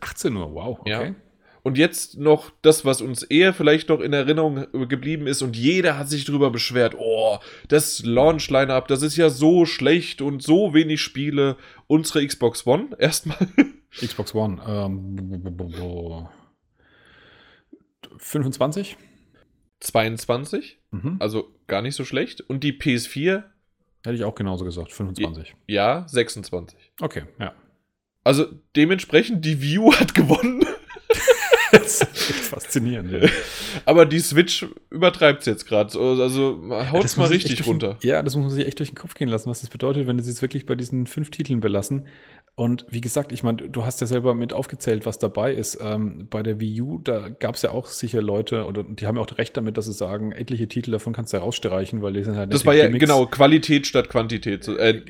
18 0.00 0.32
nur, 0.32 0.54
wow, 0.54 0.78
okay. 0.80 0.90
Ja. 0.90 1.14
Und 1.62 1.78
jetzt 1.78 2.16
noch 2.16 2.52
das, 2.62 2.84
was 2.84 3.00
uns 3.00 3.24
eher 3.24 3.52
vielleicht 3.52 3.88
noch 3.88 3.98
in 3.98 4.12
Erinnerung 4.12 4.66
geblieben 4.88 5.26
ist 5.26 5.42
und 5.42 5.56
jeder 5.56 5.98
hat 5.98 6.08
sich 6.08 6.24
darüber 6.24 6.50
beschwert. 6.50 6.94
Oh, 6.96 7.38
das 7.66 8.04
Launch-Line-Up, 8.04 8.86
das 8.86 9.02
ist 9.02 9.16
ja 9.16 9.30
so 9.30 9.66
schlecht 9.66 10.22
und 10.22 10.44
so 10.44 10.74
wenig 10.74 11.00
Spiele. 11.00 11.56
Unsere 11.88 12.24
Xbox 12.24 12.68
One 12.68 12.90
erstmal. 13.00 13.48
Xbox 13.90 14.32
One, 14.32 14.62
ähm, 14.64 15.42
25? 18.18 18.96
22, 19.80 20.78
mhm. 20.92 21.16
also 21.18 21.52
gar 21.66 21.82
nicht 21.82 21.96
so 21.96 22.04
schlecht. 22.04 22.42
Und 22.42 22.62
die 22.62 22.74
PS4 22.74 23.42
Hätte 24.06 24.18
ich 24.18 24.24
auch 24.24 24.36
genauso 24.36 24.64
gesagt, 24.64 24.92
25. 24.92 25.56
Ja, 25.66 26.04
26. 26.06 26.78
Okay, 27.00 27.24
ja. 27.40 27.52
Also 28.22 28.46
dementsprechend, 28.76 29.44
die 29.44 29.60
View 29.60 29.92
hat 29.94 30.14
gewonnen. 30.14 30.64
das 31.72 32.02
ist 32.02 32.02
echt 32.02 32.44
faszinierend. 32.44 33.10
Ja. 33.10 33.28
Aber 33.84 34.06
die 34.06 34.20
Switch 34.20 34.64
übertreibt 34.90 35.40
es 35.40 35.46
jetzt 35.46 35.66
gerade. 35.66 35.98
Also 35.98 36.62
haut 36.92 37.04
es 37.04 37.16
mal 37.16 37.26
richtig 37.26 37.66
runter. 37.66 37.98
ja, 38.00 38.22
das 38.22 38.36
muss 38.36 38.44
man 38.44 38.54
sich 38.54 38.64
echt 38.64 38.78
durch 38.78 38.90
den 38.90 38.96
Kopf 38.96 39.14
gehen 39.14 39.28
lassen, 39.28 39.50
was 39.50 39.62
das 39.62 39.70
bedeutet, 39.70 40.06
wenn 40.06 40.22
sie 40.22 40.30
es 40.30 40.40
wirklich 40.40 40.66
bei 40.66 40.76
diesen 40.76 41.08
fünf 41.08 41.30
Titeln 41.30 41.58
belassen. 41.58 42.06
Und 42.58 42.86
wie 42.88 43.02
gesagt, 43.02 43.32
ich 43.32 43.42
meine, 43.42 43.68
du 43.68 43.84
hast 43.84 44.00
ja 44.00 44.06
selber 44.06 44.34
mit 44.34 44.54
aufgezählt, 44.54 45.04
was 45.04 45.18
dabei 45.18 45.52
ist. 45.52 45.78
Ähm, 45.78 46.26
bei 46.30 46.42
der 46.42 46.58
Wii 46.58 46.80
U, 46.80 46.98
da 47.04 47.28
gab 47.28 47.56
es 47.56 47.60
ja 47.60 47.70
auch 47.70 47.86
sicher 47.86 48.22
Leute, 48.22 48.64
oder 48.64 48.82
die 48.82 49.06
haben 49.06 49.16
ja 49.16 49.22
auch 49.22 49.36
recht 49.36 49.54
damit, 49.58 49.76
dass 49.76 49.84
sie 49.84 49.92
sagen, 49.92 50.32
etliche 50.32 50.66
Titel 50.66 50.90
davon 50.90 51.12
kannst 51.12 51.34
du 51.34 51.36
rausstreichen, 51.36 52.00
weil 52.00 52.14
die 52.14 52.24
sind 52.24 52.36
halt 52.36 52.54
Das 52.54 52.64
war 52.64 52.72
ja 52.72 52.86
Gimmicks. 52.86 53.04
genau 53.04 53.26
Qualität 53.26 53.86
statt 53.86 54.08
Quantität. 54.08 54.66
Äh, 54.68 55.02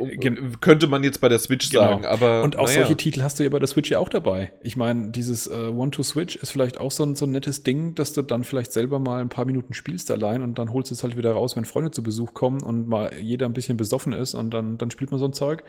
könnte 0.60 0.88
man 0.88 1.04
jetzt 1.04 1.20
bei 1.20 1.28
der 1.28 1.38
Switch 1.38 1.70
genau. 1.70 1.84
sagen, 1.84 2.04
aber. 2.04 2.42
Und 2.42 2.58
auch 2.58 2.66
naja. 2.66 2.80
solche 2.80 2.96
Titel 2.96 3.22
hast 3.22 3.38
du 3.38 3.44
ja 3.44 3.48
bei 3.48 3.60
der 3.60 3.68
Switch 3.68 3.92
ja 3.92 4.00
auch 4.00 4.08
dabei. 4.08 4.50
Ich 4.64 4.76
meine, 4.76 5.12
dieses 5.12 5.46
äh, 5.46 5.68
One-to-Switch 5.68 6.34
ist 6.34 6.50
vielleicht 6.50 6.80
auch 6.80 6.90
so 6.90 7.04
ein, 7.04 7.14
so 7.14 7.26
ein 7.26 7.30
nettes 7.30 7.62
Ding, 7.62 7.94
dass 7.94 8.12
du 8.12 8.22
dann 8.22 8.42
vielleicht 8.42 8.72
selber 8.72 8.98
mal 8.98 9.20
ein 9.20 9.28
paar 9.28 9.44
Minuten 9.44 9.72
spielst 9.72 10.10
allein 10.10 10.42
und 10.42 10.58
dann 10.58 10.72
holst 10.72 10.90
du 10.90 10.96
es 10.96 11.04
halt 11.04 11.16
wieder 11.16 11.30
raus, 11.30 11.54
wenn 11.54 11.64
Freunde 11.64 11.92
zu 11.92 12.02
Besuch 12.02 12.34
kommen 12.34 12.60
und 12.60 12.88
mal 12.88 13.12
jeder 13.20 13.46
ein 13.46 13.52
bisschen 13.52 13.76
besoffen 13.76 14.12
ist 14.12 14.34
und 14.34 14.50
dann, 14.50 14.78
dann 14.78 14.90
spielt 14.90 15.12
man 15.12 15.20
so 15.20 15.26
ein 15.26 15.32
Zeug. 15.32 15.62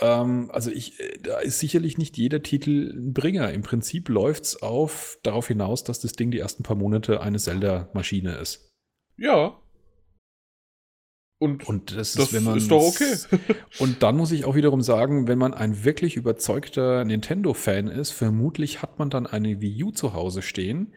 Ähm, 0.00 0.50
also 0.52 0.70
ich, 0.70 0.98
äh, 1.00 1.18
da 1.22 1.38
ist 1.38 1.58
sicherlich 1.58 1.98
nicht 1.98 2.16
jeder 2.16 2.42
Titel 2.42 2.92
ein 2.94 3.12
Bringer. 3.12 3.52
Im 3.52 3.62
Prinzip 3.62 4.08
läuft 4.08 4.44
es 4.44 4.62
auf, 4.62 5.18
darauf 5.22 5.48
hinaus, 5.48 5.84
dass 5.84 6.00
das 6.00 6.12
Ding 6.12 6.30
die 6.30 6.38
ersten 6.38 6.62
paar 6.62 6.76
Monate 6.76 7.20
eine 7.20 7.38
Zelda-Maschine 7.38 8.36
ist. 8.36 8.72
Ja. 9.16 9.60
Und, 11.38 11.68
und 11.68 11.96
das, 11.96 12.14
das 12.14 12.26
ist, 12.26 12.32
wenn 12.32 12.44
man, 12.44 12.56
ist 12.56 12.70
doch 12.70 12.82
okay. 12.82 13.16
und 13.78 14.02
dann 14.02 14.16
muss 14.16 14.32
ich 14.32 14.44
auch 14.44 14.54
wiederum 14.54 14.82
sagen, 14.82 15.28
wenn 15.28 15.38
man 15.38 15.52
ein 15.52 15.84
wirklich 15.84 16.16
überzeugter 16.16 17.04
Nintendo-Fan 17.04 17.88
ist, 17.88 18.12
vermutlich 18.12 18.82
hat 18.82 18.98
man 18.98 19.10
dann 19.10 19.26
eine 19.26 19.60
Wii 19.60 19.84
U 19.84 19.90
zu 19.90 20.14
Hause 20.14 20.42
stehen. 20.42 20.94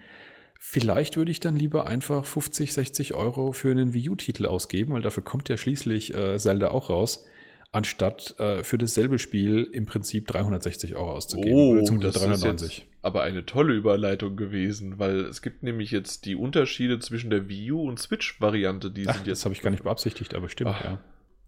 Vielleicht 0.59 1.17
würde 1.17 1.31
ich 1.31 1.39
dann 1.39 1.55
lieber 1.55 1.85
einfach 1.85 2.25
50, 2.25 2.73
60 2.73 3.13
Euro 3.13 3.51
für 3.51 3.69
einen 3.69 3.93
Wii 3.93 4.09
U-Titel 4.09 4.47
ausgeben, 4.47 4.93
weil 4.93 5.01
dafür 5.01 5.23
kommt 5.23 5.49
ja 5.49 5.57
schließlich 5.57 6.15
äh, 6.15 6.37
Zelda 6.39 6.69
auch 6.69 6.89
raus 6.89 7.25
anstatt 7.71 8.35
äh, 8.39 8.63
für 8.63 8.77
dasselbe 8.77 9.19
Spiel 9.19 9.63
im 9.71 9.85
Prinzip 9.85 10.27
360 10.27 10.95
Euro 10.95 11.11
auszugeben. 11.11 11.53
Oh, 11.53 11.99
das 11.99 12.15
390. 12.15 12.79
ist 12.79 12.85
aber 13.01 13.23
eine 13.23 13.45
tolle 13.45 13.73
Überleitung 13.73 14.35
gewesen, 14.35 14.99
weil 14.99 15.21
es 15.21 15.41
gibt 15.41 15.63
nämlich 15.63 15.91
jetzt 15.91 16.25
die 16.25 16.35
Unterschiede 16.35 16.99
zwischen 16.99 17.29
der 17.29 17.47
Wii 17.47 17.71
U 17.71 17.87
und 17.87 17.99
Switch-Variante. 17.99 18.91
Die 18.91 19.07
Ach, 19.07 19.15
sind 19.15 19.27
jetzt 19.27 19.39
das 19.39 19.45
habe 19.45 19.55
ich 19.55 19.61
gar 19.61 19.71
nicht 19.71 19.83
beabsichtigt, 19.83 20.33
aber 20.35 20.49
stimmt, 20.49 20.71
Ach, 20.73 20.83
ja. 20.83 21.01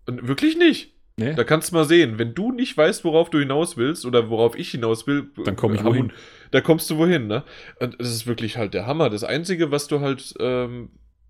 Und 0.06 0.28
wirklich 0.28 0.58
nicht? 0.58 0.94
Nee. 1.18 1.34
Da 1.34 1.44
kannst 1.44 1.72
du 1.72 1.76
mal 1.76 1.84
sehen, 1.84 2.18
wenn 2.18 2.34
du 2.34 2.54
nicht 2.54 2.78
weißt, 2.78 3.04
worauf 3.04 3.30
du 3.30 3.40
hinaus 3.40 3.76
willst 3.76 4.06
oder 4.06 4.30
worauf 4.30 4.58
ich 4.58 4.72
hinaus 4.72 5.06
will, 5.06 5.30
dann 5.44 5.58
komme 5.58 5.76
ich 5.76 5.84
wohin. 5.84 6.14
Da 6.52 6.62
kommst 6.62 6.90
du 6.90 6.98
wohin, 6.98 7.28
ne? 7.28 7.44
Und 7.82 8.00
das 8.00 8.10
ist 8.10 8.26
wirklich 8.26 8.58
halt 8.58 8.74
der 8.74 8.88
Hammer. 8.88 9.10
Das 9.10 9.26
Einzige, 9.26 9.70
was 9.70 9.90
du 9.90 10.00
halt 10.00 10.34
ähm, 10.40 10.90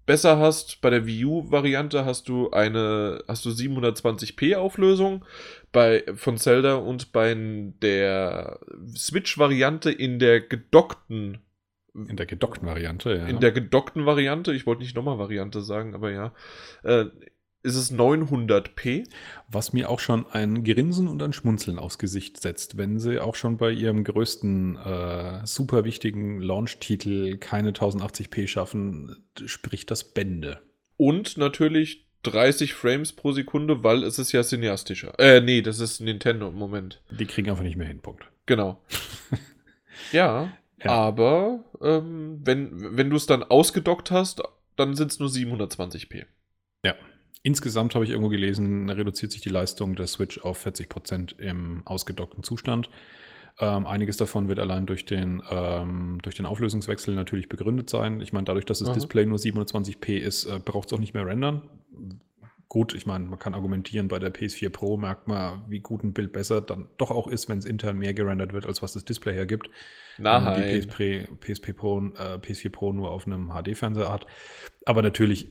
besser 0.09 0.39
hast. 0.39 0.81
Bei 0.81 0.89
der 0.89 1.05
Wii 1.05 1.25
U-Variante 1.25 2.03
hast 2.03 2.29
du 2.29 2.49
eine, 2.49 3.23
hast 3.27 3.45
du 3.45 3.51
720p 3.51 4.55
Auflösung 4.55 5.23
bei, 5.71 6.03
von 6.15 6.39
Zelda 6.39 6.77
und 6.77 7.11
bei 7.11 7.35
der 7.35 8.59
Switch-Variante 8.97 9.91
in 9.91 10.17
der 10.17 10.41
gedockten 10.41 11.37
in 11.93 12.17
der 12.17 12.25
gedockten 12.25 12.67
Variante, 12.67 13.17
ja. 13.17 13.25
In 13.27 13.39
der 13.39 13.51
gedockten 13.51 14.07
Variante, 14.07 14.51
ich 14.53 14.65
wollte 14.65 14.81
nicht 14.81 14.95
nochmal 14.95 15.19
Variante 15.19 15.61
sagen, 15.61 15.93
aber 15.93 16.11
ja. 16.11 16.33
Äh, 16.81 17.05
ist 17.63 17.75
es 17.75 17.93
900p. 17.93 19.07
Was 19.47 19.73
mir 19.73 19.89
auch 19.89 19.99
schon 19.99 20.25
ein 20.31 20.63
Grinsen 20.63 21.07
und 21.07 21.21
ein 21.21 21.33
Schmunzeln 21.33 21.79
aufs 21.79 21.97
Gesicht 21.97 22.41
setzt, 22.41 22.77
wenn 22.77 22.99
sie 22.99 23.19
auch 23.19 23.35
schon 23.35 23.57
bei 23.57 23.71
ihrem 23.71 24.03
größten, 24.03 24.77
äh, 24.77 25.45
super 25.45 25.83
wichtigen 25.83 26.41
Launch-Titel 26.41 27.37
keine 27.37 27.71
1080p 27.71 28.47
schaffen, 28.47 29.15
spricht 29.45 29.91
das 29.91 30.03
Bände. 30.03 30.61
Und 30.97 31.37
natürlich 31.37 32.07
30 32.23 32.73
Frames 32.73 33.13
pro 33.13 33.31
Sekunde, 33.31 33.83
weil 33.83 34.03
es 34.03 34.19
ist 34.19 34.31
ja 34.31 34.43
cineastischer. 34.43 35.17
Äh, 35.19 35.41
nee, 35.41 35.61
das 35.61 35.79
ist 35.79 36.01
Nintendo 36.01 36.49
im 36.49 36.55
Moment. 36.55 37.01
Die 37.11 37.25
kriegen 37.25 37.49
einfach 37.49 37.63
nicht 37.63 37.77
mehr 37.77 37.87
hin, 37.87 38.01
Punkt. 38.01 38.25
Genau. 38.45 38.81
ja, 40.11 40.51
ja, 40.83 40.91
aber 40.91 41.63
ähm, 41.81 42.39
wenn, 42.43 42.97
wenn 42.97 43.09
du 43.09 43.15
es 43.15 43.25
dann 43.25 43.43
ausgedockt 43.43 44.11
hast, 44.11 44.41
dann 44.75 44.95
sind 44.95 45.11
es 45.11 45.19
nur 45.19 45.29
720p. 45.29 46.25
Ja. 46.83 46.95
Insgesamt 47.41 47.95
habe 47.95 48.03
ich 48.03 48.11
irgendwo 48.11 48.29
gelesen, 48.29 48.89
reduziert 48.89 49.31
sich 49.31 49.41
die 49.41 49.49
Leistung 49.49 49.95
der 49.95 50.07
Switch 50.07 50.39
auf 50.39 50.65
40% 50.65 51.39
im 51.39 51.81
ausgedockten 51.85 52.43
Zustand. 52.43 52.89
Ähm, 53.61 53.85
einiges 53.85 54.17
davon 54.17 54.47
wird 54.47 54.59
allein 54.59 54.85
durch 54.85 55.05
den, 55.05 55.41
ähm, 55.49 56.19
durch 56.21 56.35
den 56.35 56.45
Auflösungswechsel 56.45 57.13
natürlich 57.15 57.49
begründet 57.49 57.89
sein. 57.89 58.21
Ich 58.21 58.31
meine, 58.31 58.45
dadurch, 58.45 58.65
dass 58.65 58.79
das 58.79 58.89
Aha. 58.89 58.95
Display 58.95 59.25
nur 59.25 59.37
720p 59.37 60.17
ist, 60.17 60.45
äh, 60.45 60.59
braucht 60.63 60.87
es 60.87 60.93
auch 60.93 60.99
nicht 60.99 61.13
mehr 61.13 61.25
rendern. 61.25 61.63
Gut, 62.69 62.93
ich 62.93 63.05
meine, 63.05 63.25
man 63.25 63.39
kann 63.39 63.53
argumentieren, 63.53 64.07
bei 64.09 64.19
der 64.19 64.33
PS4 64.33 64.69
Pro 64.69 64.95
merkt 64.95 65.27
man, 65.27 65.63
wie 65.67 65.79
gut 65.79 66.03
ein 66.03 66.13
Bild 66.13 66.31
besser 66.31 66.61
dann 66.61 66.87
doch 66.97 67.09
auch 67.09 67.27
ist, 67.27 67.49
wenn 67.49 67.57
es 67.57 67.65
intern 67.65 67.97
mehr 67.97 68.13
gerendert 68.13 68.53
wird, 68.53 68.65
als 68.65 68.81
was 68.81 68.93
das 68.93 69.03
Display 69.05 69.33
hergibt. 69.33 69.69
Nein. 70.19 70.61
Die 70.61 70.79
PSP, 70.79 71.27
PSP 71.41 71.73
Pro, 71.73 71.99
äh, 71.99 72.37
PS4 72.37 72.69
Pro 72.69 72.93
nur 72.93 73.11
auf 73.11 73.25
einem 73.25 73.49
HD-Fernseher 73.49 74.11
hat. 74.11 74.27
Aber 74.85 75.01
natürlich 75.01 75.47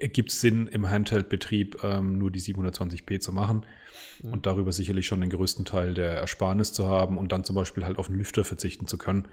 ergibt 0.00 0.30
es 0.30 0.40
Sinn, 0.40 0.66
im 0.66 0.88
Handheld-Betrieb 0.88 1.82
ähm, 1.82 2.18
nur 2.18 2.30
die 2.30 2.40
720p 2.40 3.20
zu 3.20 3.32
machen 3.32 3.66
mhm. 4.22 4.32
und 4.32 4.46
darüber 4.46 4.72
sicherlich 4.72 5.06
schon 5.06 5.20
den 5.20 5.30
größten 5.30 5.64
Teil 5.64 5.94
der 5.94 6.12
Ersparnis 6.12 6.72
zu 6.72 6.86
haben 6.86 7.18
und 7.18 7.32
dann 7.32 7.44
zum 7.44 7.56
Beispiel 7.56 7.84
halt 7.84 7.98
auf 7.98 8.08
einen 8.08 8.18
Lüfter 8.18 8.44
verzichten 8.44 8.86
zu 8.86 8.98
können, 8.98 9.28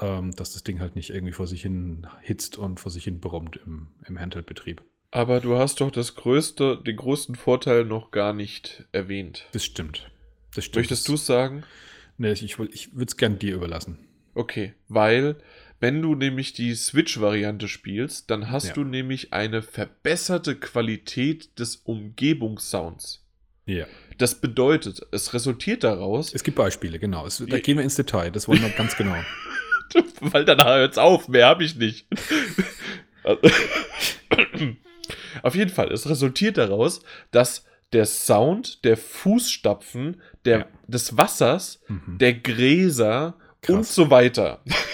ähm, 0.00 0.32
dass 0.32 0.52
das 0.52 0.64
Ding 0.64 0.80
halt 0.80 0.96
nicht 0.96 1.10
irgendwie 1.10 1.32
vor 1.32 1.46
sich 1.46 1.62
hin 1.62 2.06
hitzt 2.20 2.58
und 2.58 2.80
vor 2.80 2.90
sich 2.90 3.04
hin 3.04 3.20
brummt 3.20 3.60
im, 3.64 3.88
im 4.06 4.18
Handheld-Betrieb. 4.18 4.82
Aber 5.10 5.40
du 5.40 5.56
hast 5.56 5.80
doch 5.80 5.92
das 5.92 6.16
größte, 6.16 6.82
den 6.84 6.96
größten 6.96 7.36
Vorteil 7.36 7.84
noch 7.84 8.10
gar 8.10 8.32
nicht 8.32 8.84
erwähnt. 8.90 9.46
Das 9.52 9.64
stimmt. 9.64 10.10
Das 10.54 10.64
stimmt. 10.64 10.76
Möchtest 10.82 11.06
du 11.06 11.14
es 11.14 11.24
sagen? 11.24 11.62
Nee, 12.18 12.32
ich, 12.32 12.58
ich 12.58 12.92
würde 12.94 13.06
es 13.06 13.16
gern 13.16 13.38
dir 13.38 13.54
überlassen. 13.54 13.98
Okay, 14.34 14.74
weil 14.88 15.36
wenn 15.84 16.00
du 16.00 16.14
nämlich 16.14 16.54
die 16.54 16.74
Switch-Variante 16.74 17.68
spielst, 17.68 18.30
dann 18.30 18.50
hast 18.50 18.68
ja. 18.68 18.72
du 18.72 18.84
nämlich 18.84 19.34
eine 19.34 19.60
verbesserte 19.60 20.56
Qualität 20.56 21.58
des 21.58 21.76
Umgebungssounds. 21.76 23.22
Ja. 23.66 23.84
Das 24.16 24.36
bedeutet, 24.36 25.06
es 25.10 25.34
resultiert 25.34 25.84
daraus. 25.84 26.32
Es 26.32 26.42
gibt 26.42 26.56
Beispiele, 26.56 26.98
genau. 26.98 27.26
Es, 27.26 27.36
da 27.46 27.58
gehen 27.58 27.76
wir 27.76 27.84
ins 27.84 27.96
Detail, 27.96 28.30
das 28.30 28.48
wollen 28.48 28.62
wir 28.62 28.70
ganz 28.70 28.96
genau. 28.98 29.14
Weil 30.20 30.46
danach 30.46 30.76
hört's 30.76 30.96
auf, 30.96 31.28
mehr 31.28 31.48
habe 31.48 31.64
ich 31.64 31.76
nicht. 31.76 32.06
auf 35.42 35.54
jeden 35.54 35.70
Fall, 35.70 35.92
es 35.92 36.08
resultiert 36.08 36.56
daraus, 36.56 37.02
dass 37.30 37.66
der 37.92 38.06
Sound 38.06 38.86
der 38.86 38.96
Fußstapfen, 38.96 40.22
der, 40.46 40.58
ja. 40.60 40.66
des 40.86 41.18
Wassers, 41.18 41.82
mhm. 41.88 42.16
der 42.16 42.32
Gräser 42.32 43.36
Krass. 43.60 43.76
und 43.76 43.86
so 43.86 44.10
weiter 44.10 44.62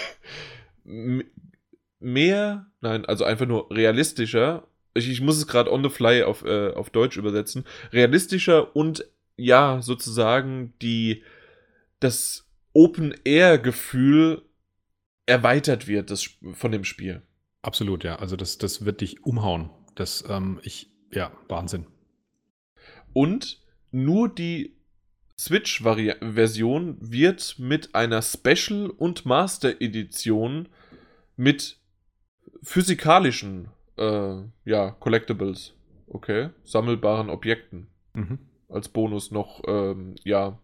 mehr, 2.00 2.66
nein, 2.80 3.04
also 3.04 3.24
einfach 3.24 3.46
nur 3.46 3.70
realistischer. 3.70 4.66
Ich, 4.94 5.08
ich 5.08 5.20
muss 5.20 5.36
es 5.36 5.46
gerade 5.46 5.72
on 5.72 5.82
the 5.82 5.90
fly 5.90 6.22
auf, 6.22 6.44
äh, 6.44 6.72
auf 6.72 6.90
Deutsch 6.90 7.16
übersetzen. 7.16 7.64
Realistischer 7.92 8.74
und 8.74 9.04
ja, 9.36 9.80
sozusagen 9.82 10.74
die, 10.82 11.22
das 12.00 12.48
Open-Air-Gefühl 12.72 14.42
erweitert 15.26 15.86
wird 15.86 16.10
das, 16.10 16.28
von 16.52 16.72
dem 16.72 16.84
Spiel. 16.84 17.22
Absolut, 17.62 18.04
ja. 18.04 18.16
Also 18.16 18.36
das, 18.36 18.58
das 18.58 18.84
wird 18.84 19.00
dich 19.00 19.24
umhauen. 19.24 19.70
Das, 19.94 20.24
ähm, 20.28 20.60
ich, 20.62 20.90
ja, 21.12 21.32
Wahnsinn. 21.48 21.86
Und 23.12 23.62
nur 23.90 24.28
die 24.28 24.76
Switch-Version 25.38 26.96
wird 27.00 27.56
mit 27.58 27.94
einer 27.94 28.22
Special- 28.22 28.90
und 28.90 29.24
Master-Edition 29.24 30.68
mit 31.40 31.78
physikalischen 32.62 33.68
äh, 33.96 34.42
ja, 34.64 34.90
Collectibles, 35.00 35.74
okay, 36.06 36.50
sammelbaren 36.64 37.30
Objekten 37.30 37.88
mhm. 38.12 38.38
als 38.68 38.90
Bonus 38.90 39.30
noch 39.30 39.62
ähm, 39.66 40.16
ja 40.22 40.58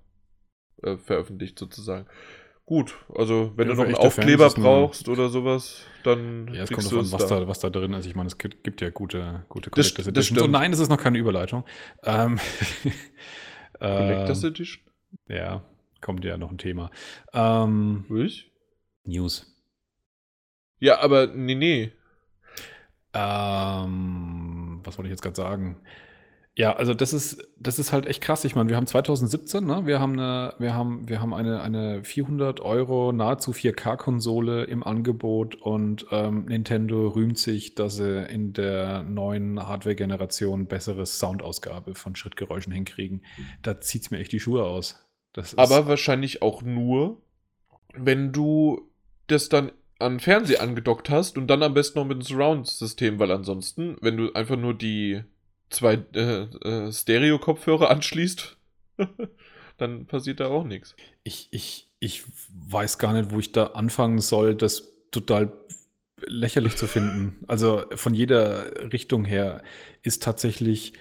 äh, 0.83 0.99
veröffentlicht 0.99 1.59
sozusagen. 1.59 2.07
Gut, 2.67 2.95
also 3.15 3.53
wenn 3.57 3.69
ja, 3.69 3.75
du 3.75 3.81
noch 3.81 3.87
einen 3.87 3.95
Aufkleber 3.95 4.51
brauchst 4.51 5.09
oder 5.09 5.31
sowas, 5.31 5.87
dann. 6.05 6.53
Ja, 6.53 6.65
es 6.65 6.71
kommt 6.71 6.85
davon, 6.85 7.11
was 7.13 7.27
da. 7.27 7.49
was 7.49 7.61
da 7.61 7.71
drin 7.71 7.95
ist. 7.95 8.05
Ich 8.05 8.15
meine, 8.15 8.27
es 8.27 8.37
gibt, 8.37 8.63
gibt 8.63 8.83
ja 8.83 8.91
gute, 8.91 9.47
gute 9.49 9.71
Collectors 9.71 9.95
das, 9.95 10.09
Editions. 10.09 10.43
Das 10.43 10.51
nein, 10.51 10.73
es 10.73 10.81
ist 10.81 10.91
noch 10.91 11.01
keine 11.01 11.17
Überleitung. 11.17 11.65
Ähm, 12.03 12.39
Collectors 13.79 14.43
ähm, 14.43 14.51
Edition? 14.51 14.83
Ja, 15.29 15.65
kommt 16.03 16.25
ja 16.25 16.37
noch 16.37 16.51
ein 16.51 16.59
Thema. 16.59 16.91
Ähm, 17.33 18.05
ich? 18.11 18.53
News. 19.05 19.56
Ja, 20.79 21.01
aber 21.01 21.29
nee, 21.29 21.55
nee. 21.55 21.93
Ähm, 23.13 24.81
was 24.85 24.99
wollte 24.99 25.09
ich 25.09 25.13
jetzt 25.13 25.23
gerade 25.23 25.37
sagen? 25.37 25.77
Ja, 26.59 26.75
also 26.75 26.95
das 26.95 27.13
ist, 27.13 27.47
das 27.59 27.79
ist 27.79 27.93
halt 27.93 28.07
echt 28.07 28.23
krass. 28.23 28.43
Ich 28.47 28.55
meine, 28.55 28.71
wir 28.71 28.77
haben 28.77 28.87
2017, 28.87 29.67
ne? 29.67 29.83
Wir 29.85 30.01
haben 30.01 30.15
eine, 30.15 30.55
wir 30.59 30.73
haben, 30.73 31.07
wir 31.07 31.21
haben 31.21 31.35
eine, 31.35 31.61
eine 31.61 32.03
400 32.03 32.61
Euro 32.61 33.13
nahezu 33.13 33.53
4K-Konsole 33.53 34.65
im 34.65 34.83
Angebot 34.83 35.55
und 35.57 36.07
ähm, 36.11 36.47
Nintendo 36.47 37.09
rühmt 37.09 37.39
sich, 37.39 37.75
dass 37.75 37.97
sie 37.97 38.25
in 38.25 38.55
der 38.55 39.03
neuen 39.03 39.69
Hardware-Generation 39.69 40.65
bessere 40.67 41.05
Soundausgabe 41.05 41.95
von 41.95 42.17
Schrittgeräuschen 42.17 42.73
hinkriegen. 42.73 43.23
Da 43.61 43.79
zieht 43.83 44.03
es 44.03 44.11
mir 44.11 44.19
echt 44.19 44.33
die 44.33 44.41
Schuhe 44.41 44.65
aus. 44.65 45.07
Aber 45.57 45.87
wahrscheinlich 45.87 46.41
auch 46.41 46.63
nur, 46.63 47.21
wenn 47.93 48.33
du 48.33 48.89
das 49.27 49.51
dann 49.51 49.73
an 49.99 50.21
Fernseher 50.21 50.63
angedockt 50.63 51.11
hast 51.11 51.39
und 51.39 51.47
dann 51.47 51.63
am 51.63 51.75
besten 51.75 51.99
noch 51.99 52.07
mit 52.07 52.19
dem 52.19 52.23
Surround-System, 52.23 53.19
weil 53.19 53.31
ansonsten, 53.31 53.97
wenn 54.01 54.17
du 54.17 54.33
einfach 54.33 54.57
nur 54.57 54.75
die 54.75 55.23
zwei 55.71 55.99
äh, 56.15 56.43
äh, 56.43 56.93
Stereo-Kopfhörer 56.93 57.91
anschließt, 57.91 58.57
dann 59.79 60.07
passiert 60.07 60.41
da 60.41 60.49
auch 60.49 60.65
nichts. 60.65 60.95
Ich, 61.25 61.49
ich, 61.51 61.89
ich 61.99 62.25
weiß 62.69 62.99
gar 62.99 63.13
nicht, 63.13 63.31
wo 63.31 63.39
ich 63.39 63.53
da 63.53 63.69
anfangen 63.69 64.21
soll, 64.21 64.55
das 64.55 64.93
total 65.11 65.53
lächerlich 66.27 66.77
zu 66.77 66.87
finden. 66.87 67.45
Also 67.47 67.85
von 67.95 68.15
jeder 68.15 68.93
Richtung 68.93 69.25
her 69.25 69.63
ist 70.03 70.23
tatsächlich 70.23 70.95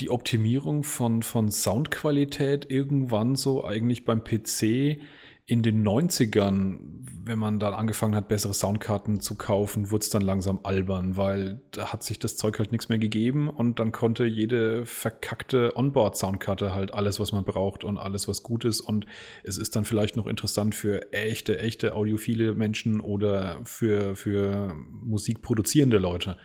die 0.00 0.10
Optimierung 0.10 0.84
von, 0.84 1.22
von 1.22 1.50
Soundqualität 1.50 2.70
irgendwann 2.70 3.34
so 3.34 3.64
eigentlich 3.64 4.04
beim 4.04 4.22
PC 4.22 5.00
in 5.48 5.62
den 5.62 5.82
90ern, 5.82 6.78
wenn 7.24 7.38
man 7.38 7.58
dann 7.58 7.72
angefangen 7.72 8.14
hat, 8.14 8.28
bessere 8.28 8.52
Soundkarten 8.52 9.20
zu 9.20 9.34
kaufen, 9.34 9.90
wurde 9.90 10.02
es 10.02 10.10
dann 10.10 10.20
langsam 10.20 10.60
albern, 10.62 11.16
weil 11.16 11.62
da 11.70 11.90
hat 11.90 12.02
sich 12.02 12.18
das 12.18 12.36
Zeug 12.36 12.58
halt 12.58 12.70
nichts 12.70 12.90
mehr 12.90 12.98
gegeben 12.98 13.48
und 13.48 13.78
dann 13.78 13.90
konnte 13.90 14.26
jede 14.26 14.84
verkackte 14.84 15.74
Onboard-Soundkarte 15.74 16.74
halt 16.74 16.92
alles, 16.92 17.18
was 17.18 17.32
man 17.32 17.44
braucht 17.44 17.82
und 17.82 17.96
alles, 17.96 18.28
was 18.28 18.42
gut 18.42 18.66
ist 18.66 18.82
und 18.82 19.06
es 19.42 19.56
ist 19.56 19.74
dann 19.74 19.86
vielleicht 19.86 20.16
noch 20.16 20.26
interessant 20.26 20.74
für 20.74 21.12
echte, 21.14 21.58
echte 21.58 21.94
audiophile 21.94 22.54
Menschen 22.54 23.00
oder 23.00 23.60
für, 23.64 24.16
für 24.16 24.74
musikproduzierende 25.02 25.98
Leute. 25.98 26.36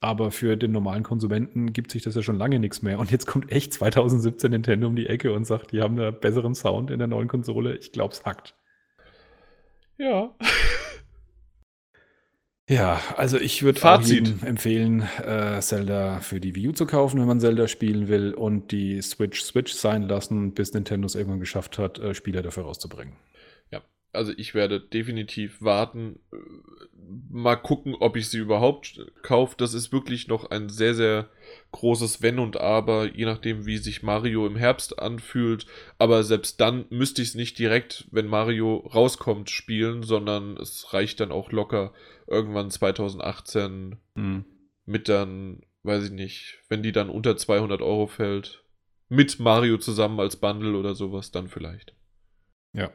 Aber 0.00 0.30
für 0.30 0.56
den 0.56 0.72
normalen 0.72 1.02
Konsumenten 1.02 1.72
gibt 1.72 1.90
sich 1.90 2.02
das 2.02 2.14
ja 2.14 2.22
schon 2.22 2.36
lange 2.36 2.58
nichts 2.58 2.82
mehr. 2.82 2.98
Und 2.98 3.10
jetzt 3.10 3.26
kommt 3.26 3.50
echt 3.50 3.72
2017 3.72 4.50
Nintendo 4.50 4.86
um 4.86 4.96
die 4.96 5.06
Ecke 5.06 5.32
und 5.32 5.46
sagt, 5.46 5.72
die 5.72 5.80
haben 5.80 5.98
einen 5.98 6.18
besseren 6.18 6.54
Sound 6.54 6.90
in 6.90 6.98
der 6.98 7.08
neuen 7.08 7.28
Konsole. 7.28 7.76
Ich 7.76 7.92
glaube, 7.92 8.12
es 8.12 8.24
hackt. 8.24 8.54
Ja. 9.96 10.34
Ja, 12.68 13.00
also 13.16 13.38
ich 13.38 13.62
würde 13.62 13.80
empfehlen, 14.44 15.06
äh, 15.22 15.60
Zelda 15.60 16.20
für 16.20 16.40
die 16.40 16.54
Wii 16.54 16.68
U 16.68 16.72
zu 16.72 16.86
kaufen, 16.86 17.20
wenn 17.20 17.26
man 17.26 17.38
Zelda 17.38 17.68
spielen 17.68 18.08
will 18.08 18.32
und 18.32 18.72
die 18.72 19.02
Switch 19.02 19.42
Switch 19.42 19.74
sein 19.74 20.02
lassen, 20.02 20.54
bis 20.54 20.72
Nintendo 20.72 21.04
es 21.04 21.14
irgendwann 21.14 21.40
geschafft 21.40 21.78
hat, 21.78 21.98
äh, 21.98 22.14
Spieler 22.14 22.40
dafür 22.40 22.62
rauszubringen 22.62 23.14
also 24.14 24.32
ich 24.36 24.54
werde 24.54 24.80
definitiv 24.80 25.60
warten, 25.60 26.20
mal 27.30 27.56
gucken, 27.56 27.94
ob 27.94 28.16
ich 28.16 28.28
sie 28.28 28.38
überhaupt 28.38 29.00
kaufe. 29.22 29.56
Das 29.58 29.74
ist 29.74 29.92
wirklich 29.92 30.28
noch 30.28 30.50
ein 30.50 30.68
sehr, 30.68 30.94
sehr 30.94 31.28
großes 31.72 32.22
Wenn 32.22 32.38
und 32.38 32.56
Aber, 32.58 33.14
je 33.14 33.24
nachdem, 33.24 33.66
wie 33.66 33.78
sich 33.78 34.02
Mario 34.02 34.46
im 34.46 34.56
Herbst 34.56 34.98
anfühlt. 34.98 35.66
Aber 35.98 36.22
selbst 36.22 36.60
dann 36.60 36.86
müsste 36.90 37.22
ich 37.22 37.28
es 37.28 37.34
nicht 37.34 37.58
direkt, 37.58 38.06
wenn 38.10 38.26
Mario 38.26 38.78
rauskommt, 38.94 39.50
spielen, 39.50 40.02
sondern 40.02 40.56
es 40.56 40.92
reicht 40.92 41.20
dann 41.20 41.32
auch 41.32 41.52
locker 41.52 41.92
irgendwann 42.26 42.70
2018 42.70 43.96
mhm. 44.14 44.44
mit 44.86 45.08
dann 45.08 45.62
weiß 45.82 46.04
ich 46.04 46.12
nicht, 46.12 46.62
wenn 46.68 46.82
die 46.82 46.92
dann 46.92 47.10
unter 47.10 47.36
200 47.36 47.82
Euro 47.82 48.06
fällt, 48.06 48.64
mit 49.08 49.38
Mario 49.38 49.78
zusammen 49.78 50.18
als 50.18 50.36
Bundle 50.36 50.76
oder 50.76 50.94
sowas, 50.94 51.30
dann 51.30 51.48
vielleicht. 51.48 51.94
Ja. 52.72 52.90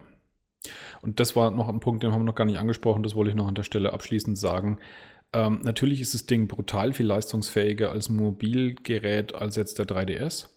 Und 1.02 1.20
das 1.20 1.36
war 1.36 1.52
noch 1.52 1.70
ein 1.70 1.80
Punkt, 1.80 2.04
den 2.04 2.12
haben 2.12 2.22
wir 2.22 2.26
noch 2.26 2.36
gar 2.36 2.46
nicht 2.46 2.60
angesprochen, 2.60 3.04
das 3.04 3.16
wollte 3.16 3.32
ich 3.32 3.36
noch 3.36 3.48
an 3.48 3.56
der 3.56 3.64
Stelle 3.64 3.94
abschließend 3.94 4.38
sagen. 4.38 4.80
Ähm, 5.32 5.62
natürlich 5.64 6.02
ist 6.02 6.14
das 6.14 6.26
Ding 6.26 6.48
brutal 6.48 6.94
viel 6.94 7.06
leistungsfähiger 7.06 7.92
als 7.92 8.10
Mobilgerät 8.10 9.36
als 9.36 9.56
jetzt 9.56 9.80
der 9.80 9.86
3DS. 9.86 10.48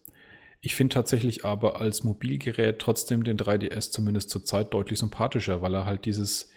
Ich 0.61 0.75
finde 0.75 0.95
tatsächlich 0.95 1.45
aber 1.45 1.81
als 1.81 2.05
Mobilgerät 2.05 2.79
trotzdem 2.79 3.25
den 3.25 3.37
3DS 3.37 3.91
zumindest 3.91 4.31
zurzeit 4.31 4.73
deutlich 4.73 4.99
sympathischer, 4.99 5.61
weil 5.61 5.75
er 5.75 5.85
halt 5.85 6.05
dieses, 6.05 6.51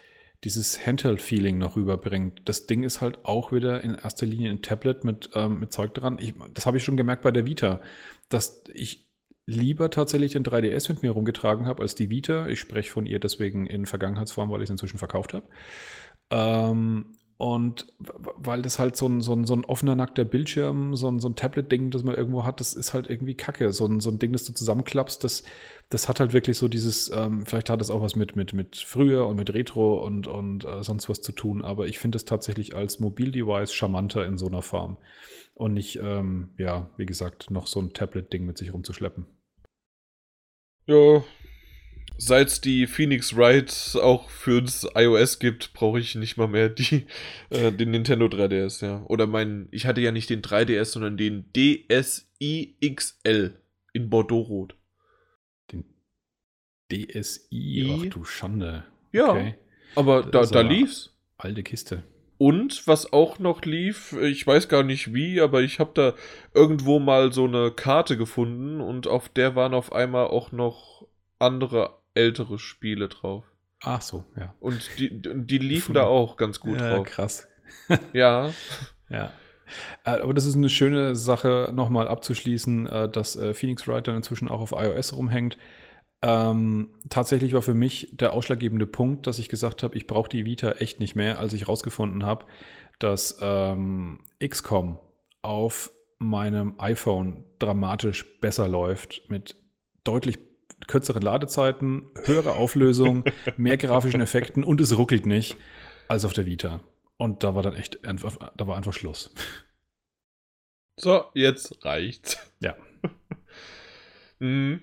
dieses 0.44 0.86
Handheld-Feeling 0.86 1.58
noch 1.58 1.76
rüberbringt. 1.76 2.42
Das 2.46 2.68
Ding 2.68 2.84
ist 2.84 3.02
halt 3.02 3.26
auch 3.26 3.52
wieder 3.52 3.84
in 3.84 3.96
erster 3.96 4.28
Linie 4.28 4.52
ein 4.52 4.62
Tablet 4.62 5.04
mit, 5.04 5.32
ähm, 5.34 5.60
mit 5.60 5.74
Zeug 5.74 5.94
dran. 5.96 6.20
Ich, 6.22 6.36
das 6.54 6.68
habe 6.68 6.78
ich 6.78 6.84
schon 6.84 6.98
gemerkt 6.98 7.24
bei 7.24 7.32
der 7.32 7.48
Vita, 7.48 7.82
dass 8.30 8.64
ich 8.74 9.05
lieber 9.46 9.90
tatsächlich 9.90 10.34
den 10.34 10.44
3DS 10.44 10.90
mit 10.90 11.04
mir 11.04 11.12
rumgetragen 11.12 11.66
habe 11.68 11.84
als 11.84 11.96
die 11.96 12.10
Vita. 12.10 12.48
Ich 12.48 12.60
spreche 12.60 12.92
von 12.92 13.06
ihr 13.06 13.20
deswegen 13.20 13.68
in 13.68 13.86
Vergangenheitsform, 13.86 14.50
weil 14.50 14.62
ich 14.62 14.66
es 14.66 14.72
inzwischen 14.72 14.98
verkauft 14.98 15.34
habe. 15.34 15.48
Ähm, 16.32 17.16
und 17.38 17.88
weil 18.00 18.62
das 18.62 18.80
halt 18.80 18.96
so 18.96 19.08
ein, 19.08 19.20
so 19.20 19.34
ein, 19.34 19.46
so 19.46 19.54
ein 19.54 19.66
offener, 19.66 19.96
nackter 19.96 20.24
Bildschirm, 20.24 20.96
so 20.96 21.10
ein, 21.10 21.20
so 21.20 21.28
ein 21.28 21.36
Tablet-Ding, 21.36 21.92
das 21.92 22.04
man 22.04 22.16
irgendwo 22.16 22.46
hat, 22.46 22.62
das 22.62 22.74
ist 22.74 22.94
halt 22.94 23.10
irgendwie 23.10 23.36
kacke. 23.36 23.74
So 23.74 23.86
ein, 23.86 24.00
so 24.00 24.10
ein 24.10 24.20
Ding, 24.20 24.32
das 24.32 24.46
du 24.46 24.54
zusammenklappst, 24.54 25.22
das, 25.22 25.44
das 25.90 26.08
hat 26.08 26.22
halt 26.22 26.32
wirklich 26.32 26.58
so 26.58 26.70
dieses, 26.70 27.12
ähm, 27.14 27.46
vielleicht 27.46 27.70
hat 27.70 27.82
es 27.82 27.92
auch 27.92 28.02
was 28.02 28.16
mit, 28.16 28.38
mit, 28.38 28.54
mit 28.54 28.78
früher 28.78 29.28
und 29.28 29.36
mit 29.36 29.54
Retro 29.54 30.02
und, 30.06 30.28
und 30.28 30.64
äh, 30.64 30.82
sonst 30.82 31.10
was 31.10 31.22
zu 31.22 31.34
tun, 31.34 31.64
aber 31.64 31.88
ich 31.88 32.00
finde 32.00 32.16
es 32.16 32.24
tatsächlich 32.24 32.74
als 32.74 33.02
Mobildevice 33.02 33.74
charmanter 33.74 34.26
in 34.26 34.38
so 34.38 34.48
einer 34.48 34.62
Form. 34.62 34.98
Und 35.54 35.74
nicht, 35.74 36.00
ähm, 36.02 36.54
ja, 36.58 36.90
wie 36.98 37.06
gesagt, 37.06 37.52
noch 37.52 37.68
so 37.68 37.82
ein 37.82 37.92
Tablet-Ding 37.92 38.46
mit 38.46 38.58
sich 38.58 38.74
rumzuschleppen. 38.74 39.26
Ja, 40.88 41.24
seit 42.18 42.48
es 42.48 42.62
die 42.62 42.88
Phoenix 42.88 43.36
Wright 43.36 43.98
auch 44.02 44.30
fürs 44.30 44.88
iOS 44.96 45.40
gibt, 45.40 45.74
brauche 45.74 46.00
ich 46.00 46.16
nicht 46.16 46.38
mal 46.38 46.48
mehr 46.48 46.70
die, 46.70 47.06
äh, 47.50 47.72
den 47.72 47.92
Nintendo 47.92 48.26
3DS, 48.26 48.86
ja. 48.86 49.04
Oder 49.08 49.28
mein, 49.28 49.68
ich 49.72 49.86
hatte 49.86 50.02
ja 50.02 50.12
nicht 50.12 50.30
den 50.30 50.42
3DS, 50.42 50.86
sondern 50.86 51.18
den 51.18 51.52
DSi 51.54 52.78
XL 52.82 53.60
in 53.94 54.10
Bordeaux-Rot. 54.10 54.76
Den 55.72 55.86
DSi? 56.92 57.90
Ach 57.92 58.06
du 58.10 58.24
Schande. 58.24 58.86
Ja, 59.12 59.32
okay. 59.32 59.56
aber 59.96 60.24
da, 60.24 60.46
da 60.46 60.62
lief's. 60.62 61.12
Alte 61.38 61.64
Kiste. 61.64 62.04
Und 62.38 62.86
was 62.86 63.14
auch 63.14 63.40
noch 63.40 63.64
lief, 63.64 64.14
ich 64.14 64.46
weiß 64.46 64.68
gar 64.68 64.84
nicht 64.84 65.14
wie, 65.14 65.40
aber 65.40 65.62
ich 65.62 65.80
habe 65.80 65.92
da 65.94 66.14
irgendwo 66.54 67.00
mal 67.00 67.32
so 67.32 67.46
eine 67.46 67.72
Karte 67.72 68.18
gefunden 68.18 68.82
und 68.82 69.08
auf 69.08 69.30
der 69.30 69.56
waren 69.56 69.74
auf 69.74 69.94
einmal 69.94 70.28
auch 70.28 70.52
noch 70.52 71.08
andere 71.40 71.98
ältere 72.14 72.60
Spiele 72.60 73.08
drauf. 73.08 73.46
Ach 73.82 74.02
so, 74.02 74.26
ja. 74.38 74.54
Und 74.60 74.90
die, 74.98 75.22
die 75.22 75.58
liefen 75.58 75.94
da 75.94 76.04
auch 76.04 76.38
ganz 76.38 76.60
gut 76.60 76.80
ja, 76.80 76.96
drauf. 76.96 77.08
Krass. 77.08 77.48
ja. 78.14 78.52
Ja. 79.10 79.32
Äh, 80.04 80.22
aber 80.22 80.34
das 80.34 80.46
ist 80.46 80.56
eine 80.56 80.70
schöne 80.70 81.16
Sache, 81.16 81.72
nochmal 81.74 82.08
abzuschließen, 82.08 82.88
äh, 82.88 83.10
dass 83.10 83.36
äh, 83.36 83.54
Phoenix 83.54 83.88
Writer 83.88 84.16
inzwischen 84.16 84.50
auch 84.50 84.60
auf 84.60 84.72
iOS 84.72 85.14
rumhängt. 85.14 85.58
Ähm, 86.28 86.90
tatsächlich 87.08 87.54
war 87.54 87.62
für 87.62 87.76
mich 87.76 88.10
der 88.12 88.34
ausschlaggebende 88.34 88.88
Punkt, 88.88 89.28
dass 89.28 89.38
ich 89.38 89.48
gesagt 89.48 89.84
habe, 89.84 89.96
ich 89.96 90.08
brauche 90.08 90.28
die 90.28 90.44
Vita 90.44 90.72
echt 90.72 91.00
nicht 91.00 91.16
mehr, 91.16 91.38
als 91.38 91.54
ich 91.54 91.68
rausgefunden 91.68 92.26
habe, 92.26 92.48
dass 92.98 93.38
ähm, 93.42 94.22
XCOM 94.44 94.98
auf 95.44 95.92
meinem 96.18 96.80
iPhone 96.80 97.44
dramatisch 97.60 98.26
besser 98.40 98.68
läuft 98.68 99.30
mit 99.30 99.56
deutlich 100.04 100.40
kürzere 100.88 101.20
Ladezeiten, 101.20 102.10
höhere 102.24 102.54
Auflösung, 102.54 103.24
mehr 103.58 103.78
grafischen 103.78 104.22
Effekten 104.22 104.64
und 104.64 104.82
es 104.82 104.98
ruckelt 104.98 105.28
nicht 105.28 105.58
als 106.08 106.26
auf 106.26 106.34
der 106.34 106.48
Vita. 106.48 106.80
Und 107.18 107.44
da 107.44 107.54
war 107.54 107.62
dann 107.62 107.76
echt 107.76 108.04
einfach, 108.04 108.36
da 108.58 108.66
war 108.66 108.78
einfach 108.78 108.94
Schluss. 108.94 109.32
So, 110.98 111.26
jetzt 111.36 111.86
reicht's. 111.86 112.40
Ja. 112.62 112.76
mhm. 114.40 114.82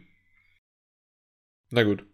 Na 1.72 1.82
gut. 1.84 2.04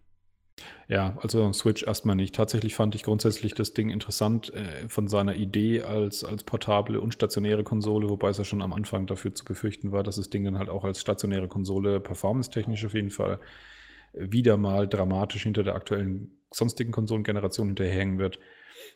Ja, 0.88 1.18
also 1.20 1.52
Switch 1.52 1.82
erstmal 1.82 2.16
nicht. 2.16 2.34
Tatsächlich 2.34 2.74
fand 2.74 2.94
ich 2.94 3.02
grundsätzlich 3.02 3.54
das 3.54 3.74
Ding 3.74 3.90
interessant 3.90 4.52
äh, 4.54 4.88
von 4.88 5.09
seiner 5.09 5.34
Idee 5.34 5.82
als, 5.82 6.24
als 6.24 6.44
portable 6.44 7.00
und 7.00 7.12
stationäre 7.12 7.64
Konsole, 7.64 8.09
wobei 8.09 8.30
es 8.30 8.38
ja 8.38 8.44
schon 8.44 8.62
am 8.62 8.72
Anfang 8.72 9.06
dafür 9.06 9.34
zu 9.34 9.44
befürchten 9.44 9.92
war, 9.92 10.02
dass 10.02 10.16
das 10.16 10.30
Ding 10.30 10.44
dann 10.44 10.59
halt 10.59 10.68
auch 10.68 10.84
als 10.84 11.00
stationäre 11.00 11.48
Konsole 11.48 12.00
performance-technisch 12.00 12.86
auf 12.86 12.94
jeden 12.94 13.11
Fall 13.11 13.40
wieder 14.14 14.56
mal 14.56 14.88
dramatisch 14.88 15.42
hinter 15.42 15.64
der 15.64 15.74
aktuellen 15.74 16.38
sonstigen 16.50 16.92
Konsolengeneration 16.92 17.66
hinterherhängen 17.66 18.18
wird. 18.18 18.38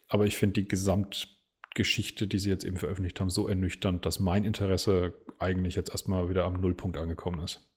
Aber 0.08 0.26
ich 0.26 0.36
finde 0.36 0.62
die 0.62 0.68
Gesamtgeschichte, 0.68 2.26
die 2.26 2.38
sie 2.38 2.50
jetzt 2.50 2.64
eben 2.64 2.76
veröffentlicht 2.76 3.20
haben, 3.20 3.30
so 3.30 3.48
ernüchternd, 3.48 4.06
dass 4.06 4.20
mein 4.20 4.44
Interesse 4.44 5.14
eigentlich 5.38 5.74
jetzt 5.74 5.90
erstmal 5.90 6.30
wieder 6.30 6.44
am 6.44 6.60
Nullpunkt 6.60 6.96
angekommen 6.96 7.40
ist. 7.42 7.71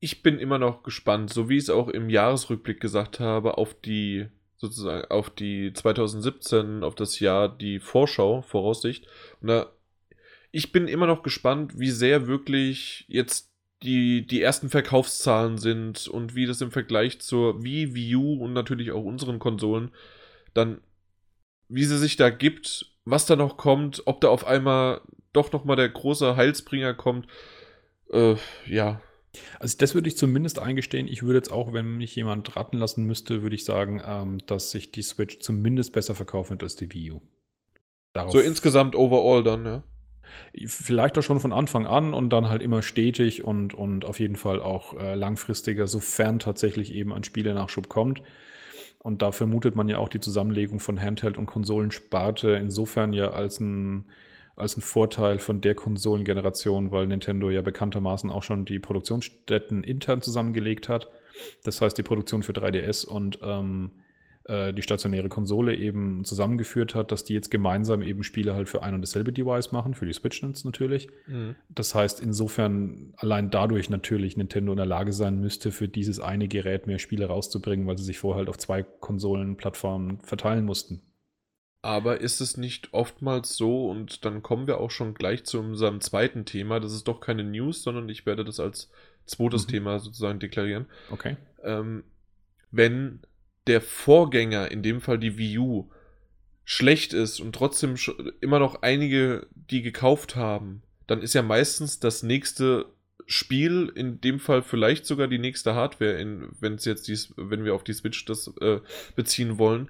Ich 0.00 0.22
bin 0.22 0.38
immer 0.38 0.58
noch 0.58 0.82
gespannt, 0.82 1.30
so 1.30 1.48
wie 1.48 1.56
ich 1.56 1.64
es 1.64 1.70
auch 1.70 1.88
im 1.88 2.08
Jahresrückblick 2.08 2.80
gesagt 2.80 3.20
habe, 3.20 3.58
auf 3.58 3.74
die 3.74 4.26
sozusagen 4.56 5.10
auf 5.10 5.30
die 5.30 5.72
2017, 5.72 6.84
auf 6.84 6.94
das 6.94 7.18
Jahr 7.18 7.48
die 7.48 7.80
Vorschau, 7.80 8.42
Voraussicht. 8.42 9.06
Und 9.40 9.48
da, 9.48 9.72
ich 10.50 10.70
bin 10.70 10.86
immer 10.86 11.06
noch 11.06 11.22
gespannt, 11.22 11.78
wie 11.78 11.90
sehr 11.90 12.26
wirklich 12.26 13.06
jetzt 13.08 13.50
die, 13.82 14.26
die 14.26 14.42
ersten 14.42 14.68
Verkaufszahlen 14.68 15.56
sind 15.56 16.06
und 16.08 16.34
wie 16.34 16.44
das 16.44 16.60
im 16.60 16.70
Vergleich 16.70 17.20
zur 17.20 17.62
Wii, 17.62 17.94
Wii 17.94 18.16
U 18.16 18.44
und 18.44 18.52
natürlich 18.52 18.92
auch 18.92 19.04
unseren 19.04 19.38
Konsolen 19.38 19.90
dann, 20.52 20.80
wie 21.68 21.84
sie 21.84 21.98
sich 21.98 22.16
da 22.16 22.28
gibt, 22.28 22.92
was 23.04 23.24
da 23.24 23.36
noch 23.36 23.56
kommt, 23.56 24.02
ob 24.04 24.20
da 24.20 24.28
auf 24.28 24.46
einmal 24.46 25.00
doch 25.32 25.52
nochmal 25.52 25.76
der 25.76 25.88
große 25.88 26.36
Heilsbringer 26.36 26.92
kommt. 26.92 27.26
Äh, 28.12 28.34
ja. 28.66 29.00
Also 29.58 29.76
das 29.78 29.94
würde 29.94 30.08
ich 30.08 30.16
zumindest 30.16 30.58
eingestehen. 30.58 31.06
Ich 31.06 31.22
würde 31.22 31.38
jetzt 31.38 31.52
auch, 31.52 31.72
wenn 31.72 31.96
mich 31.96 32.14
jemand 32.16 32.56
raten 32.56 32.78
lassen 32.78 33.04
müsste, 33.04 33.42
würde 33.42 33.54
ich 33.54 33.64
sagen, 33.64 34.02
ähm, 34.04 34.38
dass 34.46 34.70
sich 34.70 34.90
die 34.90 35.02
Switch 35.02 35.38
zumindest 35.40 35.92
besser 35.92 36.14
verkaufen 36.14 36.50
wird 36.50 36.62
als 36.64 36.76
die 36.76 36.92
Wii 36.92 37.12
U. 37.12 37.20
Darauf 38.12 38.32
so 38.32 38.40
insgesamt 38.40 38.96
overall 38.96 39.42
dann, 39.42 39.64
ja. 39.64 39.82
Vielleicht 40.66 41.18
auch 41.18 41.22
schon 41.22 41.40
von 41.40 41.52
Anfang 41.52 41.86
an 41.86 42.14
und 42.14 42.30
dann 42.30 42.48
halt 42.48 42.62
immer 42.62 42.82
stetig 42.82 43.42
und, 43.42 43.74
und 43.74 44.04
auf 44.04 44.20
jeden 44.20 44.36
Fall 44.36 44.60
auch 44.60 44.98
äh, 44.98 45.14
langfristiger, 45.14 45.88
sofern 45.88 46.38
tatsächlich 46.38 46.94
eben 46.94 47.12
ein 47.12 47.24
Spielenachschub 47.24 47.88
kommt. 47.88 48.22
Und 48.98 49.22
da 49.22 49.32
vermutet 49.32 49.76
man 49.76 49.88
ja 49.88 49.98
auch 49.98 50.08
die 50.08 50.20
Zusammenlegung 50.20 50.78
von 50.78 51.00
Handheld 51.00 51.38
und 51.38 51.46
Konsolensparte 51.46 52.50
insofern 52.52 53.12
ja 53.12 53.30
als 53.30 53.58
ein, 53.58 54.06
als 54.60 54.76
ein 54.76 54.82
Vorteil 54.82 55.38
von 55.38 55.60
der 55.60 55.74
Konsolengeneration, 55.74 56.90
weil 56.90 57.06
Nintendo 57.06 57.50
ja 57.50 57.62
bekanntermaßen 57.62 58.30
auch 58.30 58.42
schon 58.42 58.64
die 58.64 58.78
Produktionsstätten 58.78 59.82
intern 59.84 60.22
zusammengelegt 60.22 60.88
hat. 60.88 61.08
Das 61.64 61.80
heißt, 61.80 61.96
die 61.96 62.02
Produktion 62.02 62.42
für 62.42 62.52
3DS 62.52 63.06
und 63.06 63.38
ähm, 63.42 63.90
äh, 64.44 64.72
die 64.72 64.82
stationäre 64.82 65.28
Konsole 65.28 65.76
eben 65.76 66.24
zusammengeführt 66.24 66.94
hat, 66.94 67.12
dass 67.12 67.24
die 67.24 67.34
jetzt 67.34 67.50
gemeinsam 67.50 68.02
eben 68.02 68.24
Spiele 68.24 68.54
halt 68.54 68.68
für 68.68 68.82
ein 68.82 68.94
und 68.94 69.02
dasselbe 69.02 69.32
Device 69.32 69.70
machen, 69.70 69.94
für 69.94 70.06
die 70.06 70.12
Switch 70.12 70.42
natürlich. 70.42 71.08
Mhm. 71.26 71.56
Das 71.68 71.94
heißt, 71.94 72.20
insofern 72.20 73.12
allein 73.16 73.50
dadurch 73.50 73.90
natürlich 73.90 74.36
Nintendo 74.36 74.72
in 74.72 74.78
der 74.78 74.86
Lage 74.86 75.12
sein 75.12 75.40
müsste, 75.40 75.72
für 75.72 75.88
dieses 75.88 76.20
eine 76.20 76.48
Gerät 76.48 76.86
mehr 76.86 76.98
Spiele 76.98 77.26
rauszubringen, 77.26 77.86
weil 77.86 77.98
sie 77.98 78.04
sich 78.04 78.18
vorher 78.18 78.38
halt 78.38 78.48
auf 78.48 78.58
zwei 78.58 78.82
Konsolenplattformen 78.82 80.20
verteilen 80.20 80.64
mussten. 80.64 81.02
Aber 81.82 82.20
ist 82.20 82.40
es 82.40 82.56
nicht 82.56 82.92
oftmals 82.92 83.56
so, 83.56 83.88
und 83.88 84.24
dann 84.24 84.42
kommen 84.42 84.66
wir 84.66 84.78
auch 84.78 84.90
schon 84.90 85.14
gleich 85.14 85.44
zu 85.44 85.58
unserem 85.60 86.00
zweiten 86.00 86.44
Thema, 86.44 86.78
das 86.78 86.92
ist 86.92 87.08
doch 87.08 87.20
keine 87.20 87.42
News, 87.42 87.82
sondern 87.82 88.08
ich 88.08 88.26
werde 88.26 88.44
das 88.44 88.60
als 88.60 88.90
zweites 89.24 89.66
mhm. 89.66 89.70
Thema 89.70 89.98
sozusagen 89.98 90.40
deklarieren. 90.40 90.86
Okay. 91.10 91.36
Ähm, 91.62 92.04
wenn 92.70 93.20
der 93.66 93.80
Vorgänger, 93.80 94.70
in 94.70 94.82
dem 94.82 95.00
Fall 95.00 95.18
die 95.18 95.38
Wii 95.38 95.58
U, 95.58 95.90
schlecht 96.64 97.14
ist 97.14 97.40
und 97.40 97.54
trotzdem 97.54 97.96
immer 98.40 98.58
noch 98.58 98.82
einige 98.82 99.46
die 99.54 99.82
gekauft 99.82 100.36
haben, 100.36 100.82
dann 101.06 101.22
ist 101.22 101.34
ja 101.34 101.42
meistens 101.42 101.98
das 101.98 102.22
nächste 102.22 102.86
Spiel, 103.26 103.90
in 103.94 104.20
dem 104.20 104.38
Fall 104.38 104.62
vielleicht 104.62 105.06
sogar 105.06 105.28
die 105.28 105.38
nächste 105.38 105.74
Hardware, 105.74 106.18
wenn 106.60 106.74
es 106.74 106.84
jetzt 106.84 107.08
dies, 107.08 107.32
wenn 107.36 107.64
wir 107.64 107.74
auf 107.74 107.84
die 107.84 107.92
Switch 107.92 108.24
das 108.24 108.52
äh, 108.60 108.80
beziehen 109.16 109.58
wollen, 109.58 109.88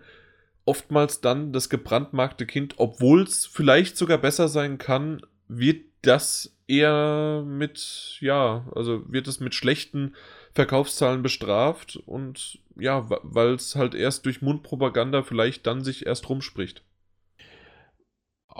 oftmals 0.65 1.21
dann 1.21 1.53
das 1.53 1.69
gebrandmarkte 1.69 2.47
Kind, 2.47 2.75
obwohl 2.77 3.23
es 3.23 3.47
vielleicht 3.47 3.97
sogar 3.97 4.19
besser 4.19 4.49
sein 4.49 4.79
kann, 4.79 5.23
wird 5.49 5.85
das 6.03 6.57
eher 6.67 7.43
mit, 7.47 8.17
ja, 8.21 8.67
also 8.75 9.03
wird 9.11 9.27
es 9.29 9.41
mit 9.41 9.55
schlechten 9.55 10.15
Verkaufszahlen 10.55 11.23
bestraft 11.23 11.97
und 12.07 12.59
ja, 12.77 13.07
weil 13.09 13.55
es 13.55 13.77
halt 13.77 13.95
erst 13.95 14.25
durch 14.27 14.43
Mundpropaganda 14.43 15.23
vielleicht 15.23 15.67
dann 15.67 15.85
sich 15.85 16.07
erst 16.07 16.29
rumspricht. 16.29 16.83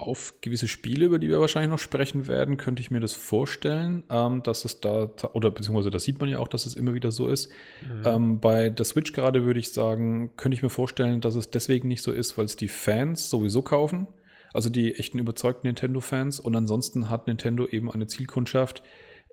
Auf 0.01 0.35
gewisse 0.41 0.69
Spiele, 0.69 1.07
über 1.07 1.19
die 1.19 1.29
wir 1.29 1.41
wahrscheinlich 1.41 1.71
noch 1.71 1.79
sprechen 1.79 2.27
werden, 2.29 2.57
könnte 2.57 2.83
ich 2.83 2.91
mir 2.91 3.01
das 3.01 3.15
vorstellen, 3.15 4.05
ähm, 4.11 4.43
dass 4.43 4.65
es 4.65 4.81
da, 4.81 5.11
oder 5.33 5.51
beziehungsweise 5.51 5.91
das 5.91 6.05
sieht 6.05 6.21
man 6.21 6.29
ja 6.29 6.39
auch, 6.39 6.49
dass 6.49 6.67
es 6.67 6.75
immer 6.75 6.95
wieder 6.95 7.11
so 7.11 7.29
ist. 7.29 7.51
Mhm. 7.83 8.03
Ähm, 8.05 8.41
bei 8.41 8.71
der 8.71 8.85
Switch 8.85 9.13
gerade 9.13 9.45
würde 9.45 9.61
ich 9.61 9.73
sagen, 9.73 10.31
könnte 10.37 10.57
ich 10.57 10.63
mir 10.63 10.71
vorstellen, 10.71 11.21
dass 11.21 11.35
es 11.35 11.51
deswegen 11.51 11.89
nicht 11.89 12.03
so 12.03 12.13
ist, 12.13 12.37
weil 12.39 12.45
es 12.45 12.57
die 12.57 12.69
Fans 12.69 13.31
sowieso 13.31 13.63
kaufen. 13.63 14.07
Also 14.53 14.69
die 14.69 14.97
echten 14.97 15.19
überzeugten 15.19 15.67
Nintendo-Fans. 15.69 16.41
Und 16.41 16.57
ansonsten 16.57 17.09
hat 17.09 17.27
Nintendo 17.27 17.67
eben 17.67 17.91
eine 17.91 18.07
Zielkundschaft, 18.07 18.83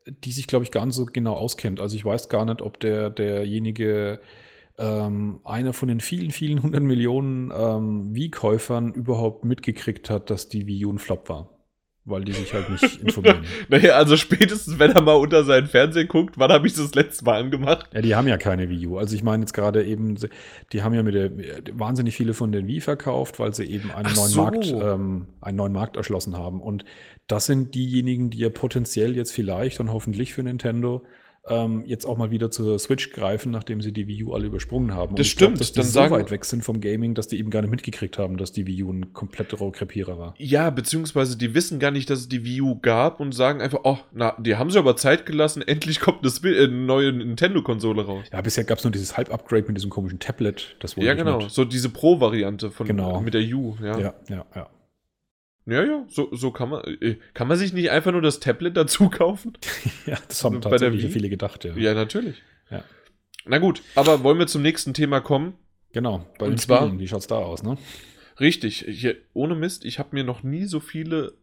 die 0.05 0.31
sich, 0.31 0.47
glaube 0.47 0.63
ich, 0.63 0.71
gar 0.71 0.85
nicht 0.85 0.95
so 0.95 1.05
genau 1.05 1.33
auskennt. 1.33 1.79
Also 1.79 1.95
ich 1.95 2.05
weiß 2.05 2.29
gar 2.29 2.45
nicht, 2.45 2.61
ob 2.61 2.79
der, 2.79 3.09
derjenige 3.09 4.19
ähm, 4.77 5.39
einer 5.43 5.73
von 5.73 5.87
den 5.87 5.99
vielen, 5.99 6.31
vielen 6.31 6.61
hundert 6.61 6.83
Millionen 6.83 7.51
ähm, 7.55 8.13
Wii-Käufern 8.13 8.93
überhaupt 8.93 9.43
mitgekriegt 9.43 10.09
hat, 10.09 10.29
dass 10.29 10.49
die 10.49 10.67
Wii 10.67 10.85
U 10.85 10.93
ein 10.93 10.99
Flop 10.99 11.29
war. 11.29 11.49
Weil 12.05 12.23
die 12.23 12.31
sich 12.31 12.53
halt 12.53 12.69
nicht 12.69 13.01
informieren. 13.01 13.43
naja, 13.67 13.95
also 13.95 14.15
spätestens, 14.15 14.79
wenn 14.79 14.91
er 14.91 15.01
mal 15.01 15.15
unter 15.15 15.43
seinen 15.43 15.67
Fernseher 15.67 16.05
guckt, 16.05 16.37
wann 16.37 16.51
habe 16.51 16.65
ich 16.65 16.73
das 16.73 16.95
letzte 16.95 17.25
Mal 17.25 17.41
angemacht? 17.41 17.89
Ja, 17.93 18.01
die 18.01 18.15
haben 18.15 18.27
ja 18.27 18.37
keine 18.37 18.69
Wii 18.69 18.87
U. 18.87 18.97
Also 18.97 19.13
ich 19.15 19.23
meine 19.23 19.43
jetzt 19.43 19.53
gerade 19.53 19.83
eben, 19.83 20.15
die 20.71 20.83
haben 20.83 20.93
ja 20.93 21.03
mit 21.03 21.15
der 21.15 21.31
wahnsinnig 21.73 22.15
viele 22.15 22.33
von 22.33 22.53
den 22.53 22.67
Wii 22.67 22.79
verkauft, 22.79 23.39
weil 23.39 23.53
sie 23.53 23.65
eben 23.65 23.91
einen 23.91 24.13
neuen 24.15 24.29
so. 24.29 24.41
Markt, 24.41 24.67
ähm, 24.67 25.27
einen 25.41 25.57
neuen 25.57 25.73
Markt 25.73 25.97
erschlossen 25.97 26.37
haben. 26.37 26.61
Und 26.61 26.85
das 27.25 27.45
sind 27.45 27.75
diejenigen, 27.75 28.29
die 28.29 28.37
ja 28.37 28.49
potenziell 28.49 29.17
jetzt 29.17 29.33
vielleicht 29.33 29.81
und 29.81 29.91
hoffentlich 29.91 30.33
für 30.33 30.43
Nintendo 30.43 31.03
ähm, 31.49 31.83
jetzt 31.85 32.05
auch 32.05 32.17
mal 32.17 32.31
wieder 32.31 32.51
zur 32.51 32.77
Switch 32.79 33.11
greifen, 33.11 33.51
nachdem 33.51 33.81
sie 33.81 33.91
die 33.91 34.07
Wii 34.07 34.23
U 34.25 34.33
alle 34.33 34.47
übersprungen 34.47 34.93
haben. 34.93 35.15
Das 35.15 35.27
stimmt. 35.27 35.55
Glaub, 35.55 35.59
dass 35.59 35.71
die 35.71 35.79
dann 35.79 35.85
so 35.85 35.91
sagen, 35.91 36.13
weit 36.13 36.31
weg 36.31 36.45
sind 36.45 36.63
vom 36.63 36.81
Gaming, 36.81 37.13
dass 37.13 37.27
die 37.27 37.39
eben 37.39 37.49
gar 37.49 37.61
nicht 37.61 37.71
mitgekriegt 37.71 38.17
haben, 38.17 38.37
dass 38.37 38.51
die 38.51 38.67
Wii 38.67 38.83
U 38.83 38.91
ein 38.91 39.13
kompletter 39.13 39.57
Rohrkrepierer 39.57 40.17
war. 40.17 40.33
Ja, 40.37 40.69
beziehungsweise 40.69 41.37
die 41.37 41.53
wissen 41.53 41.79
gar 41.79 41.91
nicht, 41.91 42.09
dass 42.09 42.19
es 42.19 42.29
die 42.29 42.43
Wii 42.43 42.61
U 42.61 42.79
gab 42.79 43.19
und 43.19 43.33
sagen 43.33 43.61
einfach, 43.61 43.79
oh, 43.83 43.97
na, 44.13 44.35
die 44.39 44.55
haben 44.55 44.69
sich 44.69 44.79
aber 44.79 44.95
Zeit 44.95 45.25
gelassen, 45.25 45.61
endlich 45.61 45.99
kommt 45.99 46.19
eine 46.23 46.55
äh, 46.55 46.67
neue 46.67 47.11
Nintendo-Konsole 47.11 48.05
raus. 48.05 48.25
Ja, 48.31 48.41
bisher 48.41 48.63
gab 48.63 48.79
es 48.79 48.83
nur 48.83 48.91
dieses 48.91 49.17
Halb-Upgrade 49.17 49.65
mit 49.67 49.77
diesem 49.77 49.89
komischen 49.89 50.19
Tablet. 50.19 50.75
Das 50.79 50.95
ja, 50.95 51.13
genau. 51.13 51.39
Mit. 51.39 51.51
So 51.51 51.65
diese 51.65 51.89
Pro-Variante 51.89 52.71
von 52.71 52.87
genau. 52.87 53.21
mit 53.21 53.33
der 53.33 53.41
U. 53.41 53.75
Ja, 53.81 53.99
ja, 53.99 54.13
ja. 54.29 54.45
ja. 54.55 54.67
Ja, 55.67 55.83
ja, 55.83 56.05
so, 56.07 56.29
so 56.31 56.51
kann 56.51 56.69
man. 56.69 56.81
Äh, 57.01 57.17
kann 57.33 57.49
man 57.49 57.57
sich 57.57 57.73
nicht 57.73 57.91
einfach 57.91 58.13
nur 58.13 58.21
das 58.21 58.39
Tablet 58.39 58.77
dazu 58.77 59.09
kaufen? 59.09 59.53
ja, 60.05 60.17
das 60.27 60.43
haben 60.43 60.55
also 60.63 60.69
tatsächlich 60.69 61.11
viele 61.11 61.29
gedacht, 61.29 61.65
ja. 61.65 61.75
Ja, 61.75 61.93
natürlich. 61.93 62.41
Ja. 62.71 62.83
Na 63.45 63.57
gut, 63.59 63.83
aber 63.93 64.23
wollen 64.23 64.39
wir 64.39 64.47
zum 64.47 64.61
nächsten 64.61 64.93
Thema 64.93 65.19
kommen? 65.19 65.55
Genau, 65.91 66.25
bei 66.39 66.45
Und 66.45 66.53
den 66.53 66.57
zwar, 66.57 66.83
Spielen, 66.83 66.99
wie 66.99 67.07
schaut's 67.07 67.27
da 67.27 67.35
aus, 67.35 67.63
ne? 67.63 67.77
Richtig, 68.39 68.87
ich, 68.87 69.15
ohne 69.33 69.55
Mist, 69.55 69.83
ich 69.83 69.99
habe 69.99 70.09
mir 70.13 70.23
noch 70.23 70.41
nie 70.41 70.65
so 70.65 70.79
viele, 70.79 71.33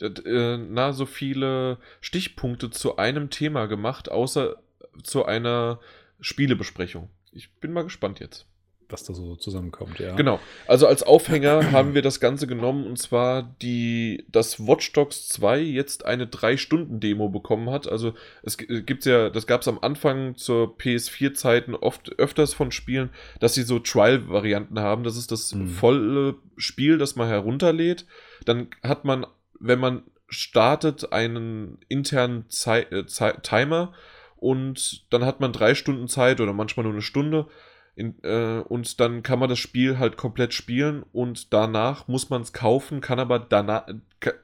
äh, 0.00 0.56
na, 0.56 0.92
so 0.92 1.04
viele 1.04 1.78
Stichpunkte 2.00 2.70
zu 2.70 2.96
einem 2.96 3.28
Thema 3.28 3.66
gemacht, 3.66 4.10
außer 4.10 4.56
zu 5.02 5.26
einer 5.26 5.78
Spielebesprechung. 6.20 7.10
Ich 7.32 7.54
bin 7.56 7.72
mal 7.72 7.84
gespannt 7.84 8.20
jetzt 8.20 8.46
was 8.92 9.04
da 9.04 9.14
so 9.14 9.36
zusammenkommt, 9.36 9.98
ja. 9.98 10.14
Genau. 10.14 10.38
Also 10.66 10.86
als 10.86 11.02
Aufhänger 11.02 11.62
haben 11.72 11.94
wir 11.94 12.02
das 12.02 12.20
Ganze 12.20 12.46
genommen 12.46 12.86
und 12.86 12.98
zwar 12.98 13.54
die, 13.62 14.24
dass 14.30 14.66
Watch 14.66 14.92
Dogs 14.92 15.28
2 15.28 15.60
jetzt 15.60 16.04
eine 16.04 16.26
3-Stunden-Demo 16.26 17.28
bekommen 17.30 17.70
hat. 17.70 17.88
Also 17.88 18.14
es 18.42 18.56
gibt 18.56 19.04
ja, 19.04 19.30
das 19.30 19.46
gab 19.46 19.62
es 19.62 19.68
am 19.68 19.78
Anfang 19.80 20.36
zur 20.36 20.76
PS4-Zeiten 20.76 21.74
oft 21.74 22.18
öfters 22.18 22.54
von 22.54 22.70
Spielen, 22.70 23.10
dass 23.40 23.54
sie 23.54 23.62
so 23.62 23.78
Trial-Varianten 23.78 24.78
haben. 24.78 25.04
Das 25.04 25.16
ist 25.16 25.32
das 25.32 25.54
mhm. 25.54 25.68
volle 25.68 26.34
Spiel, 26.56 26.98
das 26.98 27.16
man 27.16 27.28
herunterlädt. 27.28 28.06
Dann 28.44 28.68
hat 28.82 29.04
man, 29.04 29.26
wenn 29.58 29.78
man 29.78 30.02
startet, 30.28 31.12
einen 31.12 31.78
internen 31.88 32.46
Zei 32.48 32.80
äh, 32.90 33.04
Timer 33.42 33.92
und 34.36 35.04
dann 35.12 35.24
hat 35.24 35.40
man 35.40 35.52
drei 35.52 35.74
Stunden 35.74 36.08
Zeit 36.08 36.40
oder 36.40 36.52
manchmal 36.52 36.84
nur 36.84 36.92
eine 36.92 37.02
Stunde 37.02 37.46
in, 37.94 38.22
äh, 38.22 38.62
und 38.68 39.00
dann 39.00 39.22
kann 39.22 39.38
man 39.38 39.50
das 39.50 39.58
Spiel 39.58 39.98
halt 39.98 40.16
komplett 40.16 40.54
spielen 40.54 41.02
und 41.12 41.52
danach 41.52 42.08
muss 42.08 42.30
man 42.30 42.42
es 42.42 42.52
kaufen, 42.52 43.00
kann 43.00 43.18
aber 43.18 43.38
danach 43.38 43.86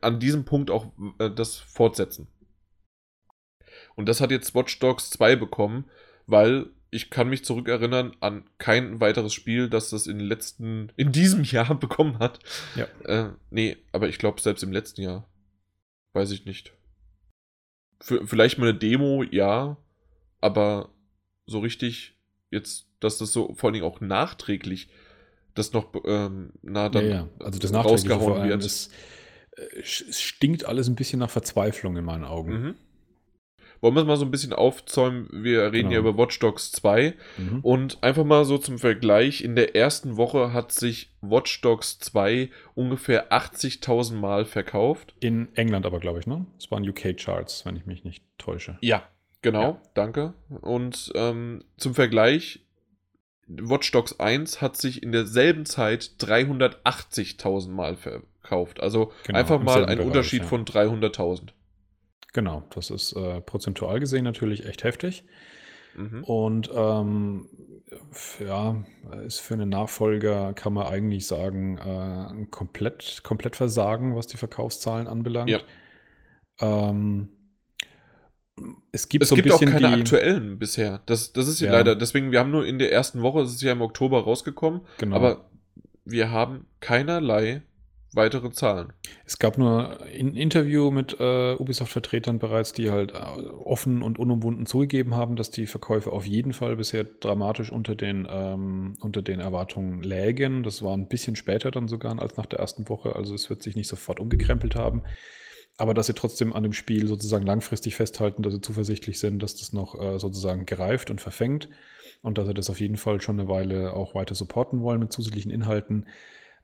an 0.00 0.20
diesem 0.20 0.44
Punkt 0.44 0.70
auch 0.70 0.92
äh, 1.18 1.30
das 1.30 1.56
fortsetzen. 1.56 2.28
Und 3.96 4.08
das 4.08 4.20
hat 4.20 4.30
jetzt 4.30 4.54
Watch 4.54 4.78
Dogs 4.78 5.10
2 5.10 5.36
bekommen, 5.36 5.86
weil 6.26 6.66
ich 6.90 7.10
kann 7.10 7.28
mich 7.28 7.44
zurückerinnern 7.44 8.16
an 8.20 8.48
kein 8.58 9.00
weiteres 9.00 9.34
Spiel, 9.34 9.68
das 9.68 9.90
das 9.90 10.06
in 10.06 10.20
letzten, 10.20 10.92
in 10.96 11.12
diesem 11.12 11.44
Jahr 11.44 11.74
bekommen 11.78 12.18
hat. 12.18 12.40
Ja. 12.76 12.84
Äh, 13.04 13.32
nee, 13.50 13.76
aber 13.92 14.08
ich 14.08 14.18
glaube 14.18 14.40
selbst 14.40 14.62
im 14.62 14.72
letzten 14.72 15.02
Jahr. 15.02 15.28
Weiß 16.12 16.30
ich 16.30 16.44
nicht. 16.44 16.72
Für, 18.00 18.26
vielleicht 18.26 18.58
mal 18.58 18.68
eine 18.68 18.78
Demo, 18.78 19.22
ja, 19.22 19.76
aber 20.40 20.90
so 21.46 21.58
richtig 21.58 22.17
jetzt 22.50 22.86
dass 23.00 23.18
das 23.18 23.32
so 23.32 23.54
vor 23.54 23.70
allem 23.70 23.82
auch 23.84 24.00
nachträglich 24.00 24.88
das 25.54 25.72
noch 25.72 25.92
ähm, 26.04 26.52
na 26.62 26.88
dann 26.88 27.04
ja, 27.04 27.10
ja. 27.10 27.28
Also 27.40 27.58
das 27.58 27.74
rausgehauen 27.74 28.48
wird. 28.48 28.64
Ist, 28.64 28.92
äh, 29.56 29.80
es 29.80 30.20
stinkt 30.20 30.64
alles 30.64 30.88
ein 30.88 30.94
bisschen 30.94 31.18
nach 31.18 31.30
Verzweiflung 31.30 31.96
in 31.96 32.04
meinen 32.04 32.24
Augen. 32.24 32.52
Mhm. 32.52 32.74
Wollen 33.80 33.94
wir 33.94 34.00
es 34.00 34.06
mal 34.06 34.16
so 34.16 34.24
ein 34.24 34.32
bisschen 34.32 34.52
aufzäumen? 34.52 35.28
Wir 35.32 35.72
reden 35.72 35.90
genau. 35.90 35.92
ja 35.92 35.98
über 36.00 36.18
Watch 36.18 36.38
Dogs 36.40 36.72
2 36.72 37.14
mhm. 37.36 37.60
und 37.60 38.02
einfach 38.02 38.24
mal 38.24 38.44
so 38.44 38.58
zum 38.58 38.78
Vergleich. 38.78 39.42
In 39.44 39.54
der 39.54 39.76
ersten 39.76 40.16
Woche 40.16 40.52
hat 40.52 40.72
sich 40.72 41.10
Watch 41.20 41.60
Dogs 41.60 42.00
2 42.00 42.50
ungefähr 42.74 43.32
80.000 43.32 44.14
Mal 44.14 44.46
verkauft. 44.46 45.14
In 45.20 45.48
England 45.54 45.86
aber, 45.86 46.00
glaube 46.00 46.18
ich, 46.18 46.26
ne? 46.26 46.44
Es 46.58 46.70
waren 46.72 46.88
UK-Charts, 46.88 47.66
wenn 47.66 47.76
ich 47.76 47.86
mich 47.86 48.02
nicht 48.02 48.24
täusche. 48.36 48.78
Ja, 48.80 49.08
genau, 49.42 49.62
ja. 49.62 49.82
danke. 49.94 50.34
Und 50.48 51.12
ähm, 51.14 51.64
zum 51.76 51.94
Vergleich, 51.94 52.66
Watch 53.48 53.90
Dogs 53.92 54.20
1 54.20 54.60
hat 54.60 54.76
sich 54.76 55.02
in 55.02 55.12
derselben 55.12 55.64
Zeit 55.64 56.12
380.000 56.20 57.70
Mal 57.70 57.96
verkauft. 57.96 58.80
Also 58.80 59.12
genau, 59.24 59.38
einfach 59.38 59.60
mal 59.60 59.84
ein 59.86 59.96
Bereich, 59.96 60.06
Unterschied 60.06 60.42
ja. 60.42 60.46
von 60.48 60.64
300.000. 60.64 61.48
Genau, 62.34 62.64
das 62.74 62.90
ist 62.90 63.14
äh, 63.14 63.40
prozentual 63.40 64.00
gesehen 64.00 64.24
natürlich 64.24 64.66
echt 64.66 64.84
heftig. 64.84 65.24
Mhm. 65.96 66.24
Und 66.24 66.70
ähm, 66.74 67.48
ja, 68.46 68.84
ist 69.24 69.40
für 69.40 69.54
einen 69.54 69.70
Nachfolger, 69.70 70.52
kann 70.52 70.74
man 70.74 70.86
eigentlich 70.86 71.26
sagen, 71.26 71.78
äh, 71.78 72.32
ein 72.32 72.50
komplett, 72.50 73.22
komplett 73.24 73.56
Versagen, 73.56 74.14
was 74.14 74.26
die 74.26 74.36
Verkaufszahlen 74.36 75.06
anbelangt. 75.06 75.50
Ja. 75.50 75.60
Ähm, 76.60 77.30
es 78.92 79.08
gibt, 79.08 79.22
es 79.22 79.28
so 79.28 79.36
gibt 79.36 79.50
auch 79.52 79.60
keine 79.60 79.78
die, 79.78 80.02
aktuellen 80.02 80.58
bisher. 80.58 81.00
Das, 81.06 81.32
das 81.32 81.48
ist 81.48 81.60
ja, 81.60 81.72
leider. 81.72 81.96
Deswegen, 81.96 82.32
wir 82.32 82.40
haben 82.40 82.50
nur 82.50 82.66
in 82.66 82.78
der 82.78 82.92
ersten 82.92 83.22
Woche, 83.22 83.40
es 83.42 83.52
ist 83.52 83.62
ja 83.62 83.72
im 83.72 83.82
Oktober 83.82 84.22
rausgekommen, 84.22 84.82
genau. 84.98 85.16
aber 85.16 85.50
wir 86.04 86.30
haben 86.30 86.66
keinerlei 86.80 87.62
weitere 88.14 88.50
Zahlen. 88.50 88.92
Es 89.26 89.38
gab 89.38 89.58
nur 89.58 90.00
ein 90.02 90.34
Interview 90.34 90.90
mit 90.90 91.16
äh, 91.20 91.54
Ubisoft-Vertretern 91.54 92.38
bereits, 92.38 92.72
die 92.72 92.90
halt 92.90 93.12
äh, 93.12 93.16
offen 93.16 94.02
und 94.02 94.18
unumwunden 94.18 94.64
zugegeben 94.66 95.14
haben, 95.14 95.36
dass 95.36 95.50
die 95.50 95.66
Verkäufe 95.66 96.10
auf 96.12 96.26
jeden 96.26 96.54
Fall 96.54 96.76
bisher 96.76 97.04
dramatisch 97.04 97.70
unter 97.70 97.94
den, 97.94 98.26
ähm, 98.30 98.96
unter 99.00 99.20
den 99.20 99.40
Erwartungen 99.40 100.02
lägen. 100.02 100.62
Das 100.62 100.82
war 100.82 100.94
ein 100.96 101.08
bisschen 101.08 101.36
später 101.36 101.70
dann 101.70 101.88
sogar 101.88 102.18
als 102.18 102.36
nach 102.36 102.46
der 102.46 102.60
ersten 102.60 102.88
Woche, 102.88 103.14
also 103.14 103.34
es 103.34 103.50
wird 103.50 103.62
sich 103.62 103.76
nicht 103.76 103.88
sofort 103.88 104.20
umgekrempelt 104.20 104.74
haben 104.74 105.02
aber 105.78 105.94
dass 105.94 106.08
sie 106.08 106.14
trotzdem 106.14 106.52
an 106.52 106.64
dem 106.64 106.72
Spiel 106.72 107.06
sozusagen 107.06 107.46
langfristig 107.46 107.94
festhalten, 107.94 108.42
dass 108.42 108.52
sie 108.52 108.60
zuversichtlich 108.60 109.20
sind, 109.20 109.42
dass 109.42 109.56
das 109.56 109.72
noch 109.72 109.98
äh, 109.98 110.18
sozusagen 110.18 110.66
gereift 110.66 111.10
und 111.10 111.20
verfängt 111.20 111.68
und 112.20 112.36
dass 112.36 112.48
sie 112.48 112.54
das 112.54 112.68
auf 112.68 112.80
jeden 112.80 112.96
Fall 112.96 113.20
schon 113.20 113.38
eine 113.38 113.48
Weile 113.48 113.94
auch 113.94 114.14
weiter 114.16 114.34
supporten 114.34 114.82
wollen 114.82 114.98
mit 114.98 115.12
zusätzlichen 115.12 115.52
Inhalten. 115.52 116.06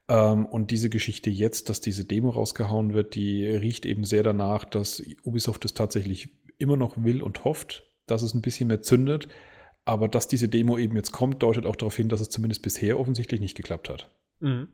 Ähm, 0.09 0.47
und 0.47 0.73
diese 0.73 0.91
Geschichte 0.91 1.31
jetzt, 1.31 1.69
dass 1.69 1.81
diese 1.81 2.05
Demo 2.05 2.31
rausgehauen 2.31 2.93
wird, 2.93 3.15
die 3.15 3.47
riecht 3.47 3.87
eben 3.87 4.05
sehr 4.05 4.25
danach, 4.25 4.65
dass 4.65 5.01
Ubisoft 5.23 5.65
es 5.65 5.75
tatsächlich 5.75 6.31
immer 6.59 6.77
noch 6.77 7.03
will 7.03 7.23
und 7.23 7.45
hofft, 7.45 7.85
dass 8.07 8.23
es 8.23 8.35
ein 8.35 8.43
bisschen 8.43 8.67
mehr 8.67 8.83
zündet. 8.83 9.29
Aber 9.85 10.09
dass 10.09 10.27
diese 10.27 10.49
Demo 10.49 10.77
eben 10.77 10.97
jetzt 10.97 11.12
kommt, 11.12 11.43
deutet 11.43 11.67
auch 11.67 11.77
darauf 11.77 11.95
hin, 11.95 12.09
dass 12.09 12.21
es 12.21 12.31
zumindest 12.31 12.62
bisher 12.62 12.99
offensichtlich 12.99 13.41
nicht 13.41 13.57
geklappt 13.57 13.89
hat. 13.89 14.11
Mhm. 14.41 14.69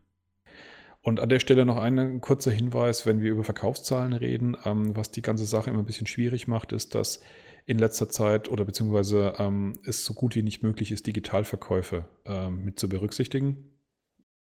Und 1.02 1.18
an 1.18 1.28
der 1.30 1.40
Stelle 1.40 1.64
noch 1.64 1.78
ein 1.78 2.20
kurzer 2.20 2.50
Hinweis, 2.50 3.06
wenn 3.06 3.22
wir 3.22 3.30
über 3.30 3.44
Verkaufszahlen 3.44 4.12
reden, 4.12 4.56
ähm, 4.64 4.94
was 4.96 5.10
die 5.10 5.22
ganze 5.22 5.46
Sache 5.46 5.70
immer 5.70 5.80
ein 5.80 5.86
bisschen 5.86 6.06
schwierig 6.06 6.46
macht, 6.46 6.72
ist, 6.72 6.94
dass 6.94 7.20
in 7.66 7.78
letzter 7.78 8.08
Zeit 8.08 8.50
oder 8.50 8.64
beziehungsweise 8.64 9.34
ähm, 9.38 9.78
es 9.84 10.04
so 10.04 10.12
gut 10.12 10.34
wie 10.34 10.42
nicht 10.42 10.62
möglich 10.62 10.92
ist, 10.92 11.06
Digitalverkäufe 11.06 12.04
ähm, 12.26 12.64
mit 12.64 12.78
zu 12.78 12.88
berücksichtigen. 12.88 13.70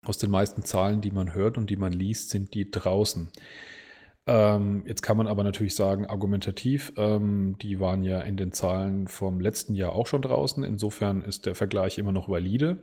Aus 0.03 0.17
den 0.17 0.29
meisten 0.29 0.63
Zahlen, 0.63 1.01
die 1.01 1.11
man 1.11 1.33
hört 1.33 1.57
und 1.57 1.69
die 1.69 1.77
man 1.77 1.91
liest, 1.91 2.29
sind 2.29 2.53
die 2.53 2.69
draußen. 2.69 3.29
Ähm, 4.27 4.83
jetzt 4.87 5.01
kann 5.01 5.17
man 5.17 5.27
aber 5.27 5.43
natürlich 5.43 5.75
sagen, 5.75 6.05
argumentativ, 6.05 6.93
ähm, 6.97 7.57
die 7.61 7.79
waren 7.79 8.03
ja 8.03 8.21
in 8.21 8.37
den 8.37 8.51
Zahlen 8.51 9.07
vom 9.07 9.39
letzten 9.39 9.75
Jahr 9.75 9.93
auch 9.93 10.07
schon 10.07 10.21
draußen. 10.21 10.63
Insofern 10.63 11.21
ist 11.21 11.45
der 11.45 11.55
Vergleich 11.55 11.97
immer 11.97 12.11
noch 12.11 12.29
valide. 12.29 12.77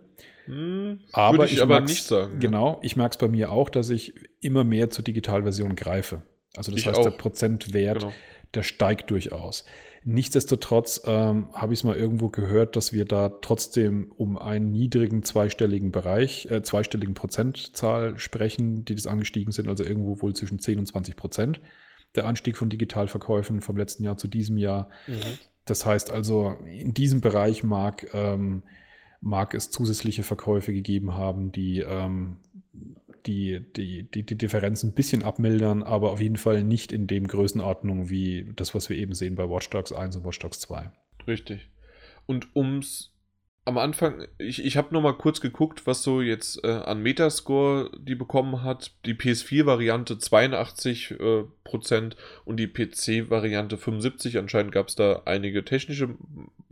Hm, 0.47 1.01
Aber 1.13 1.39
würde 1.39 1.47
ich, 1.47 1.55
ich 1.55 1.63
aber 1.63 1.81
nicht 1.81 2.05
sagen. 2.05 2.39
Genau, 2.41 2.79
ich 2.83 2.97
merke 2.97 3.13
es 3.13 3.19
bei 3.19 3.29
mir 3.29 3.53
auch, 3.53 3.69
dass 3.71 3.91
ich 3.91 4.15
immer 4.41 4.65
mehr 4.65 4.91
zur 4.91 5.05
Digitalversion 5.05 5.77
greife. 5.77 6.23
Also 6.57 6.73
das 6.73 6.81
Ich 6.81 6.87
heißt, 6.87 7.05
der 7.05 7.13
auch. 7.13 7.19
Prozentwert, 7.19 8.01
Genau. 8.01 8.13
der 8.55 8.63
steigt 8.63 9.11
durchaus. 9.11 9.65
Nichtsdestotrotz 10.05 11.01
ähm, 11.07 11.49
habe 11.55 11.73
ich 11.73 11.81
es 11.81 11.85
mal 11.85 11.97
irgendwo 11.97 12.29
gehört, 12.29 12.75
dass 12.75 12.93
wir 12.93 13.05
da 13.05 13.29
trotzdem 13.29 14.11
um 14.17 14.37
einen 14.37 14.73
niedrigen 14.73 15.23
zweistelligen 15.23 15.93
Bereich, 15.93 16.51
äh, 16.51 16.61
zweistelligen 16.63 17.15
Prozentzahl 17.15 18.19
sprechen, 18.19 18.85
die 18.85 18.97
das 18.97 19.07
angestiegen 19.07 19.53
sind, 19.53 19.69
also 19.69 19.85
irgendwo 19.85 20.21
wohl 20.21 20.35
zwischen 20.35 20.59
10 20.59 20.81
und 20.81 20.87
20 20.87 21.15
Prozent. 21.15 21.61
Der 22.17 22.27
Anstieg 22.27 22.57
von 22.57 22.69
Digitalverkäufen 22.69 23.61
vom 23.61 23.77
letzten 23.77 24.03
Jahr 24.03 24.17
zu 24.19 24.27
diesem 24.29 24.59
Jahr. 24.59 24.91
Mhm. 25.07 25.39
Das 25.65 25.87
heißt 25.87 26.11
also, 26.11 26.57
in 26.67 26.93
diesem 26.93 27.21
Bereich 27.21 27.63
mag, 27.63 28.09
ähm, 28.13 28.65
mag 29.23 29.55
es 29.55 29.71
zusätzliche 29.71 30.25
Verkäufe 30.25 30.73
gegeben 30.73 31.15
haben, 31.15 31.53
die, 31.53 31.79
ähm, 31.79 32.37
die, 33.25 33.65
die, 33.77 34.03
die 34.03 34.25
die 34.25 34.37
Differenz 34.37 34.83
ein 34.83 34.93
bisschen 34.93 35.23
abmildern, 35.23 35.83
aber 35.83 36.11
auf 36.11 36.21
jeden 36.21 36.37
Fall 36.37 36.65
nicht 36.65 36.93
in 36.93 37.07
dem 37.07 37.29
Größenordnung 37.29 38.11
wie 38.11 38.53
das, 38.57 38.75
was 38.75 38.91
wir 38.91 38.97
eben 38.97 39.15
sehen 39.15 39.37
bei 39.37 39.49
Watch 39.49 39.71
Dogs 39.71 39.93
1 39.93 40.17
und 40.17 40.25
Watch 40.25 40.41
Dogs 40.41 40.61
2. 40.61 40.91
Richtig. 41.27 41.71
Und 42.27 42.55
ums 42.57 43.12
am 43.65 43.79
Anfang, 43.79 44.27
ich, 44.39 44.65
ich 44.65 44.77
habe 44.77 44.89
nur 44.93 45.03
mal 45.03 45.13
kurz 45.17 45.41
geguckt, 45.41 45.87
was 45.87 46.03
so 46.03 46.21
jetzt 46.21 46.65
äh, 46.65 46.69
an 46.69 47.01
Metascore 47.03 47.91
die 47.97 48.15
bekommen 48.17 48.63
hat. 48.63 48.93
Die 49.07 49.15
PS4-Variante 49.15 50.19
82 50.19 51.13
äh, 51.13 51.45
Prozent 51.63 52.17
und 52.45 52.57
die 52.59 52.67
PC-Variante 52.67 53.79
75. 53.79 54.39
Anscheinend 54.39 54.73
gab 54.73 54.89
es 54.89 54.97
da 54.97 55.23
einige 55.27 55.65
technische 55.65 56.17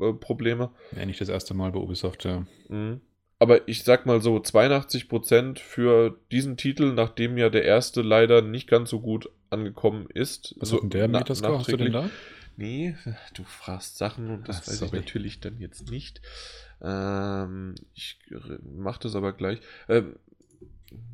äh, 0.01 0.13
Probleme. 0.13 0.71
Ja, 0.97 1.07
nicht 1.07 1.21
das 1.21 1.29
erste 1.29 1.55
Mal 1.55 1.71
bei 1.73 1.79
Ubisoft, 1.79 2.25
ja. 2.25 2.45
Mhm. 2.69 3.01
Aber 3.39 3.69
ich 3.69 3.85
sag 3.85 4.05
mal 4.05 4.21
so, 4.21 4.37
82% 4.37 5.59
für 5.61 6.19
diesen 6.31 6.57
Titel, 6.57 6.93
nachdem 6.93 7.39
ja 7.39 7.49
der 7.49 7.65
erste 7.65 8.03
leider 8.03 8.43
nicht 8.43 8.69
ganz 8.69 8.91
so 8.91 9.01
gut 9.01 9.31
angekommen 9.49 10.09
ist. 10.13 10.55
Was 10.59 10.71
so 10.71 10.81
denn 10.81 10.91
der 10.91 11.09
Metascore? 11.09 11.59
Hast 11.59 11.73
du 11.73 11.77
den 11.77 11.93
nachträglich. 11.93 12.13
da? 12.25 12.31
Nee, 12.57 12.95
du 13.35 13.45
fragst 13.45 13.97
Sachen 13.97 14.29
und 14.29 14.47
das 14.49 14.57
Ah, 14.57 14.61
weiß 14.67 14.73
ich 14.75 14.79
sorry. 14.81 14.97
natürlich 14.97 15.41
dann 15.41 15.59
jetzt 15.59 15.91
nicht. 15.91 16.21
Ähm, 16.83 17.75
ich 17.95 18.19
mach 18.63 18.99
das 18.99 19.15
aber 19.15 19.33
gleich. 19.33 19.61
Ähm, 19.89 20.17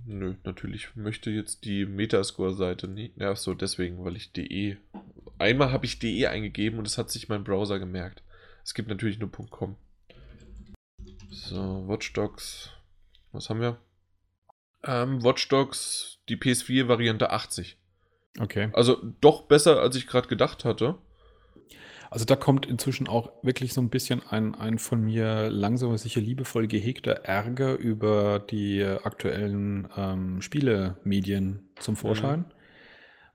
nö, 0.06 0.34
natürlich 0.44 0.94
möchte 0.94 1.30
jetzt 1.30 1.64
die 1.64 1.86
Metascore-Seite 1.86 2.88
nicht. 2.88 3.16
Ja, 3.16 3.34
so 3.36 3.54
deswegen, 3.54 4.04
weil 4.04 4.16
ich 4.16 4.32
DE. 4.32 4.76
Einmal 5.38 5.72
habe 5.72 5.86
ich 5.86 5.98
DE 5.98 6.26
eingegeben 6.28 6.78
und 6.78 6.86
das 6.86 6.98
hat 6.98 7.10
sich 7.10 7.28
mein 7.28 7.44
Browser 7.44 7.78
gemerkt. 7.78 8.22
Es 8.64 8.74
gibt 8.74 8.88
natürlich 8.88 9.18
nur 9.18 9.30
.com. 9.30 9.76
So, 11.30 11.86
Watch 11.88 12.12
Dogs. 12.12 12.70
Was 13.32 13.50
haben 13.50 13.60
wir? 13.60 13.78
Ähm, 14.84 15.22
Watch 15.22 15.48
Dogs, 15.48 16.18
die 16.28 16.36
PS4-Variante 16.36 17.30
80. 17.30 17.76
Okay. 18.38 18.70
Also 18.72 19.00
doch 19.20 19.42
besser, 19.42 19.80
als 19.80 19.96
ich 19.96 20.06
gerade 20.06 20.28
gedacht 20.28 20.64
hatte. 20.64 20.98
Also 22.10 22.24
da 22.24 22.36
kommt 22.36 22.66
inzwischen 22.66 23.08
auch 23.08 23.32
wirklich 23.42 23.72
so 23.72 23.80
ein 23.80 23.90
bisschen 23.90 24.22
ein, 24.28 24.54
ein 24.54 24.78
von 24.78 25.02
mir 25.02 25.50
langsam 25.50 25.90
aber 25.90 25.98
sicher 25.98 26.20
liebevoll 26.20 26.66
gehegter 26.66 27.24
Ärger 27.24 27.76
über 27.76 28.38
die 28.38 28.82
aktuellen 28.84 29.88
ähm, 29.96 30.40
Spielemedien 30.40 31.70
zum 31.78 31.96
Vorschein. 31.96 32.46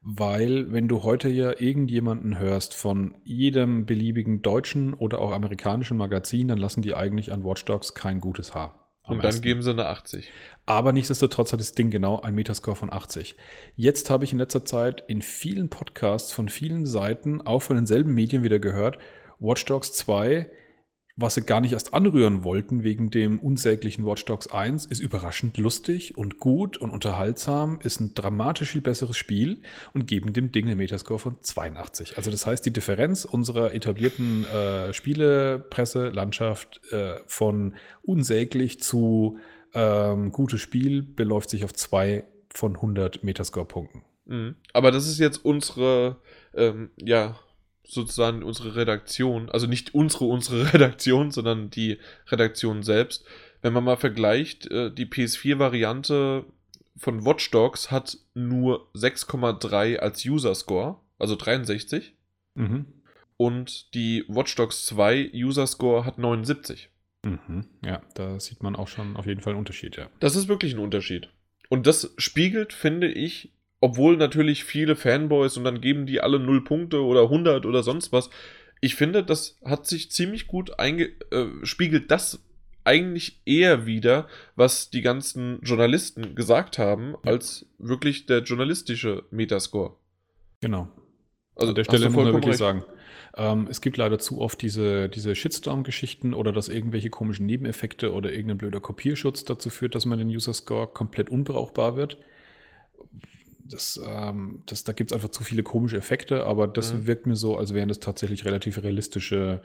Weil, 0.03 0.71
wenn 0.71 0.87
du 0.87 1.03
heute 1.03 1.29
ja 1.29 1.59
irgendjemanden 1.59 2.39
hörst 2.39 2.73
von 2.73 3.15
jedem 3.23 3.85
beliebigen 3.85 4.41
deutschen 4.41 4.95
oder 4.95 5.19
auch 5.19 5.31
amerikanischen 5.31 5.97
Magazin, 5.97 6.47
dann 6.47 6.57
lassen 6.57 6.81
die 6.81 6.95
eigentlich 6.95 7.31
an 7.31 7.43
Watch 7.43 7.65
Dogs 7.65 7.93
kein 7.93 8.19
gutes 8.19 8.55
Haar. 8.55 8.80
Am 9.03 9.15
Und 9.15 9.23
dann 9.23 9.29
ersten. 9.29 9.41
geben 9.41 9.61
sie 9.61 9.71
eine 9.71 9.87
80. 9.87 10.29
Aber 10.65 10.93
nichtsdestotrotz 10.93 11.51
hat 11.53 11.59
das 11.59 11.73
Ding 11.73 11.89
genau 11.89 12.21
ein 12.21 12.35
Metascore 12.35 12.75
von 12.75 12.93
80. 12.93 13.35
Jetzt 13.75 14.09
habe 14.09 14.23
ich 14.23 14.31
in 14.31 14.39
letzter 14.39 14.63
Zeit 14.63 15.03
in 15.07 15.21
vielen 15.21 15.69
Podcasts 15.69 16.31
von 16.31 16.49
vielen 16.49 16.85
Seiten, 16.85 17.41
auch 17.41 17.61
von 17.61 17.75
denselben 17.75 18.13
Medien 18.13 18.43
wieder 18.43 18.59
gehört, 18.59 18.99
Watch 19.39 19.65
Dogs 19.65 19.93
2, 19.93 20.49
was 21.15 21.35
sie 21.35 21.41
gar 21.41 21.61
nicht 21.61 21.73
erst 21.73 21.93
anrühren 21.93 22.43
wollten 22.43 22.83
wegen 22.83 23.09
dem 23.09 23.39
unsäglichen 23.39 24.05
Watch 24.05 24.25
Dogs 24.25 24.47
1, 24.47 24.85
ist 24.85 24.99
überraschend 24.99 25.57
lustig 25.57 26.17
und 26.17 26.39
gut 26.39 26.77
und 26.77 26.91
unterhaltsam, 26.91 27.79
ist 27.83 27.99
ein 27.99 28.13
dramatisch 28.13 28.71
viel 28.71 28.81
besseres 28.81 29.17
Spiel 29.17 29.61
und 29.93 30.07
geben 30.07 30.33
dem 30.33 30.51
Ding 30.51 30.67
einen 30.67 30.77
Metascore 30.77 31.19
von 31.19 31.37
82. 31.41 32.17
Also 32.17 32.31
das 32.31 32.45
heißt, 32.45 32.65
die 32.65 32.73
Differenz 32.73 33.25
unserer 33.25 33.73
etablierten 33.73 34.45
äh, 34.45 34.93
Spielepresselandschaft 34.93 36.81
äh, 36.91 37.15
von 37.27 37.75
unsäglich 38.03 38.81
zu 38.81 39.39
ähm, 39.73 40.31
gutes 40.31 40.61
Spiel 40.61 41.01
beläuft 41.01 41.49
sich 41.49 41.63
auf 41.63 41.73
zwei 41.73 42.25
von 42.53 42.75
100 42.75 43.23
Metascore-Punkten. 43.23 44.03
Mhm. 44.25 44.55
Aber 44.73 44.91
das 44.91 45.07
ist 45.07 45.19
jetzt 45.19 45.43
unsere, 45.43 46.17
ähm, 46.53 46.91
ja, 46.97 47.35
sozusagen 47.91 48.41
unsere 48.41 48.75
Redaktion. 48.75 49.49
Also 49.49 49.67
nicht 49.67 49.93
unsere, 49.93 50.25
unsere 50.25 50.73
Redaktion, 50.73 51.31
sondern 51.31 51.69
die 51.69 51.97
Redaktion 52.27 52.83
selbst. 52.83 53.25
Wenn 53.61 53.73
man 53.73 53.83
mal 53.83 53.97
vergleicht, 53.97 54.71
äh, 54.71 54.91
die 54.91 55.05
PS4-Variante 55.05 56.45
von 56.95 57.25
Watch 57.25 57.51
Dogs 57.51 57.91
hat 57.91 58.17
nur 58.33 58.89
6,3 58.93 59.97
als 59.97 60.25
User-Score, 60.25 60.99
also 61.19 61.35
63. 61.35 62.15
Mhm. 62.55 62.85
Und 63.35 63.93
die 63.93 64.23
Watch 64.27 64.55
Dogs 64.55 64.85
2 64.85 65.31
User-Score 65.33 66.05
hat 66.05 66.17
79. 66.17 66.89
Mhm. 67.23 67.65
Ja, 67.83 68.01
da 68.15 68.39
sieht 68.39 68.63
man 68.63 68.75
auch 68.75 68.87
schon 68.87 69.17
auf 69.17 69.25
jeden 69.25 69.41
Fall 69.41 69.51
einen 69.51 69.59
Unterschied, 69.59 69.97
ja. 69.97 70.09
Das 70.19 70.35
ist 70.35 70.47
wirklich 70.47 70.73
ein 70.73 70.79
Unterschied. 70.79 71.29
Und 71.69 71.87
das 71.87 72.13
spiegelt, 72.17 72.71
finde 72.73 73.11
ich, 73.11 73.51
obwohl 73.81 74.15
natürlich 74.15 74.63
viele 74.63 74.95
Fanboys 74.95 75.57
und 75.57 75.65
dann 75.65 75.81
geben 75.81 76.05
die 76.05 76.21
alle 76.21 76.39
0 76.39 76.63
Punkte 76.63 77.03
oder 77.03 77.23
100 77.23 77.65
oder 77.65 77.83
sonst 77.83 78.13
was. 78.13 78.29
Ich 78.79 78.95
finde, 78.95 79.23
das 79.23 79.59
hat 79.65 79.85
sich 79.85 80.11
ziemlich 80.11 80.47
gut 80.47 80.79
einge 80.79 81.09
äh, 81.31 81.47
spiegelt 81.63 82.09
das 82.09 82.39
eigentlich 82.83 83.41
eher 83.45 83.85
wieder, 83.85 84.27
was 84.55 84.89
die 84.89 85.01
ganzen 85.01 85.59
Journalisten 85.61 86.35
gesagt 86.35 86.77
haben, 86.77 87.15
als 87.23 87.67
wirklich 87.77 88.25
der 88.25 88.39
journalistische 88.39 89.23
Metascore. 89.29 89.95
Genau. 90.61 90.87
Also 91.55 91.69
An 91.69 91.75
der 91.75 91.83
Stelle 91.83 92.09
muss 92.09 92.23
man 92.23 92.33
wirklich 92.33 92.51
recht. 92.51 92.59
sagen, 92.59 92.83
ähm, 93.37 93.67
es 93.69 93.81
gibt 93.81 93.97
leider 93.97 94.19
zu 94.19 94.41
oft 94.41 94.61
diese, 94.61 95.09
diese 95.09 95.35
Shitstorm-Geschichten 95.35 96.33
oder 96.33 96.51
dass 96.51 96.69
irgendwelche 96.69 97.09
komischen 97.09 97.45
Nebeneffekte 97.45 98.13
oder 98.13 98.31
irgendein 98.31 98.57
blöder 98.57 98.79
Kopierschutz 98.79 99.45
dazu 99.45 99.69
führt, 99.69 99.95
dass 99.95 100.05
man 100.05 100.17
den 100.17 100.29
User-Score 100.29 100.87
komplett 100.87 101.29
unbrauchbar 101.29 101.95
wird. 101.95 102.17
Das, 103.71 103.99
ähm, 104.05 104.63
das, 104.65 104.83
da 104.83 104.93
gibt 104.93 105.11
es 105.11 105.15
einfach 105.15 105.29
zu 105.29 105.43
viele 105.43 105.63
komische 105.63 105.97
Effekte, 105.97 106.45
aber 106.45 106.67
das 106.67 106.93
Mhm. 106.93 107.07
wirkt 107.07 107.25
mir 107.25 107.35
so, 107.35 107.57
als 107.57 107.73
wären 107.73 107.87
das 107.89 107.99
tatsächlich 107.99 108.45
relativ 108.45 108.81
realistische, 108.83 109.61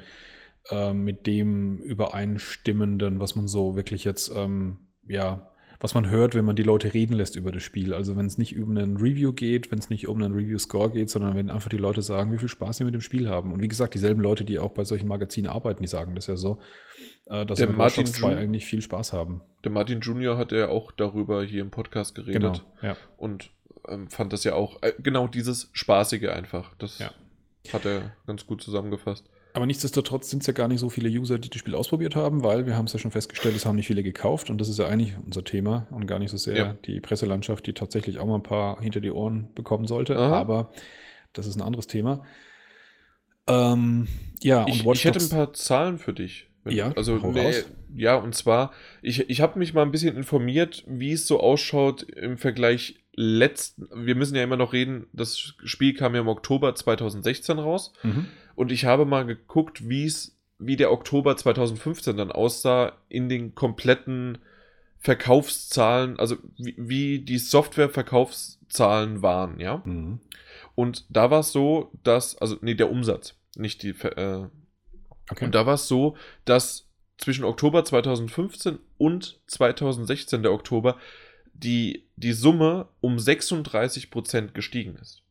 äh, 0.71 0.93
mit 0.93 1.27
dem 1.27 1.79
übereinstimmenden, 1.79 3.21
was 3.21 3.37
man 3.37 3.49
so 3.49 3.77
wirklich 3.77 4.05
jetzt, 4.05 4.33
ähm, 4.35 4.79
ja, 5.07 5.51
was 5.79 5.93
man 5.95 6.09
hört, 6.09 6.35
wenn 6.35 6.47
man 6.47 6.57
die 6.57 6.63
Leute 6.63 6.95
reden 6.95 7.13
lässt 7.13 7.37
über 7.37 7.53
das 7.53 7.63
Spiel. 7.63 7.93
Also 7.93 8.17
wenn 8.17 8.25
es 8.25 8.39
nicht 8.39 8.59
um 8.59 8.71
einen 8.71 8.97
Review 8.97 9.33
geht, 9.35 9.71
wenn 9.71 9.79
es 9.79 9.91
nicht 9.91 10.09
um 10.09 10.23
einen 10.23 10.33
Review-Score 10.35 10.91
geht, 10.91 11.11
sondern 11.11 11.37
wenn 11.37 11.51
einfach 11.51 11.69
die 11.69 11.77
Leute 11.77 12.01
sagen, 12.01 12.33
wie 12.33 12.39
viel 12.39 12.49
Spaß 12.49 12.79
sie 12.79 12.85
mit 12.85 12.95
dem 12.95 13.03
Spiel 13.03 13.29
haben. 13.29 13.53
Und 13.53 13.61
wie 13.61 13.69
gesagt, 13.69 13.93
dieselben 13.93 14.23
Leute, 14.23 14.45
die 14.45 14.59
auch 14.59 14.71
bei 14.73 14.85
solchen 14.85 15.07
Magazinen 15.07 15.51
arbeiten, 15.51 15.83
die 15.83 15.89
sagen 15.89 16.15
das 16.15 16.29
ja 16.29 16.37
so, 16.37 16.59
äh, 17.27 17.45
dass 17.45 17.59
Der 17.59 17.69
Watch 17.69 17.77
Martin 17.77 18.05
Dogs 18.07 18.19
2 18.19 18.31
Jun- 18.33 18.39
eigentlich 18.39 18.65
viel 18.65 18.81
Spaß 18.81 19.13
haben. 19.13 19.43
Der 19.65 19.71
Martin 19.71 20.01
Junior 20.01 20.39
hat 20.39 20.51
ja 20.51 20.69
auch 20.69 20.93
darüber 20.93 21.45
hier 21.45 21.61
im 21.61 21.71
Podcast 21.71 22.15
geredet. 22.15 22.41
Genau, 22.43 22.55
ja. 22.81 22.97
und 23.19 23.51
ähm, 23.89 24.09
fand 24.09 24.33
das 24.33 24.45
ja 24.45 24.55
auch 24.55 24.83
äh, 24.83 24.93
genau 24.99 25.27
dieses 25.29 25.71
Spaßige 25.73 26.29
einfach. 26.29 26.75
Das 26.79 26.99
Ja. 26.99 27.11
hat 27.73 27.85
er 27.85 28.15
ganz 28.27 28.47
gut 28.47 28.63
zusammengefasst. 28.63 29.29
Aber 29.55 29.65
nichtsdestotrotz 29.65 30.29
sind 30.29 30.41
es 30.43 30.47
ja 30.47 30.53
gar 30.53 30.69
nicht 30.69 30.81
so 30.81 30.91
viele 30.91 31.09
User, 31.09 31.39
die 31.39 31.49
das 31.49 31.59
Spiel 31.59 31.75
ausprobiert 31.75 32.15
haben, 32.15 32.43
weil 32.43 32.67
wir 32.67 32.77
haben 32.77 32.85
es 32.85 32.93
ja 32.93 32.99
schon 32.99 33.11
festgestellt, 33.11 33.57
es 33.57 33.65
haben 33.65 33.77
nicht 33.77 33.87
viele 33.87 34.03
gekauft 34.03 34.51
und 34.51 34.59
das 34.61 34.69
ist 34.69 34.79
ja 34.79 34.87
eigentlich 34.87 35.15
unser 35.25 35.45
Thema 35.45 35.87
und 35.91 36.07
gar 36.07 36.19
nicht 36.19 36.31
so 36.31 36.37
sehr 36.37 36.57
Ja. 36.57 36.77
die 36.85 37.01
Presselandschaft, 37.01 37.67
die 37.67 37.73
tatsächlich 37.73 38.19
auch 38.19 38.27
mal 38.27 38.35
ein 38.35 38.43
paar 38.43 38.81
hinter 38.83 39.01
die 39.01 39.11
Ohren 39.11 39.49
bekommen 39.55 39.87
sollte. 39.87 40.15
Aha. 40.19 40.39
Aber 40.39 40.73
das 41.33 41.47
ist 41.47 41.57
ein 41.57 41.63
anderes 41.63 41.87
Thema. 41.87 42.23
Ähm, 43.49 44.09
ja, 44.43 44.67
Ich, 44.69 44.85
Watch 44.85 44.99
ich 44.99 45.05
hätte 45.07 45.21
ein 45.25 45.29
paar 45.31 45.53
Zahlen 45.55 45.99
für 45.99 46.13
dich. 46.13 46.49
Ja, 46.69 46.93
also 46.97 47.17
nee, 47.17 47.55
ja, 47.95 48.17
und 48.17 48.35
zwar, 48.35 48.73
ich, 49.01 49.31
ich 49.31 49.41
habe 49.41 49.57
mich 49.59 49.73
mal 49.73 49.83
ein 49.83 49.93
bisschen 49.93 50.17
informiert, 50.17 50.83
wie 50.89 51.13
es 51.13 51.27
so 51.29 51.39
ausschaut 51.39 52.03
im 52.03 52.39
Vergleich 52.39 52.97
letzten. 53.17 53.89
Wir 54.07 54.15
müssen 54.15 54.37
ja 54.37 54.45
immer 54.45 54.57
noch 54.57 54.73
reden, 54.73 55.07
das 55.13 55.39
Spiel 55.65 55.95
kam 55.95 56.15
ja 56.15 56.21
im 56.21 56.29
Oktober 56.29 56.75
2016 56.75 57.59
raus. 57.59 57.93
Mhm. 58.03 58.27
Und 58.55 58.71
ich 58.71 58.85
habe 58.85 59.05
mal 59.05 59.27
geguckt, 59.27 59.89
wie 59.89 60.05
es, 60.05 60.39
wie 60.59 60.77
der 60.77 60.93
Oktober 60.93 61.37
2015 61.37 62.17
dann 62.17 62.31
aussah 62.31 62.93
in 63.09 63.29
den 63.29 63.55
kompletten 63.55 64.39
Verkaufszahlen, 64.99 66.19
also 66.19 66.37
wie, 66.57 66.75
wie 66.79 67.19
die 67.21 67.39
Software-Verkaufszahlen 67.39 69.23
waren, 69.23 69.61
ja. 69.61 69.83
Mhm. 69.85 70.21
Und 70.75 71.07
da 71.09 71.31
war 71.31 71.41
es 71.41 71.53
so, 71.53 71.91
dass, 72.03 72.37
also, 72.39 72.57
nee, 72.61 72.75
der 72.75 72.91
Umsatz, 72.91 73.35
nicht 73.57 73.83
die, 73.83 73.91
äh, 73.91 74.47
okay. 75.31 75.45
Und 75.45 75.55
da 75.55 75.65
war 75.67 75.75
es 75.75 75.89
so, 75.89 76.17
dass 76.45 76.89
zwischen 77.19 77.45
Oktober 77.45 77.85
2015 77.85 78.79
und 78.99 79.41
2016, 79.47 80.43
der 80.43 80.53
Oktober, 80.53 80.97
die, 81.63 82.09
die 82.17 82.33
Summe 82.33 82.89
um 83.01 83.17
36% 83.17 84.53
gestiegen 84.53 84.97
ist. 84.97 85.23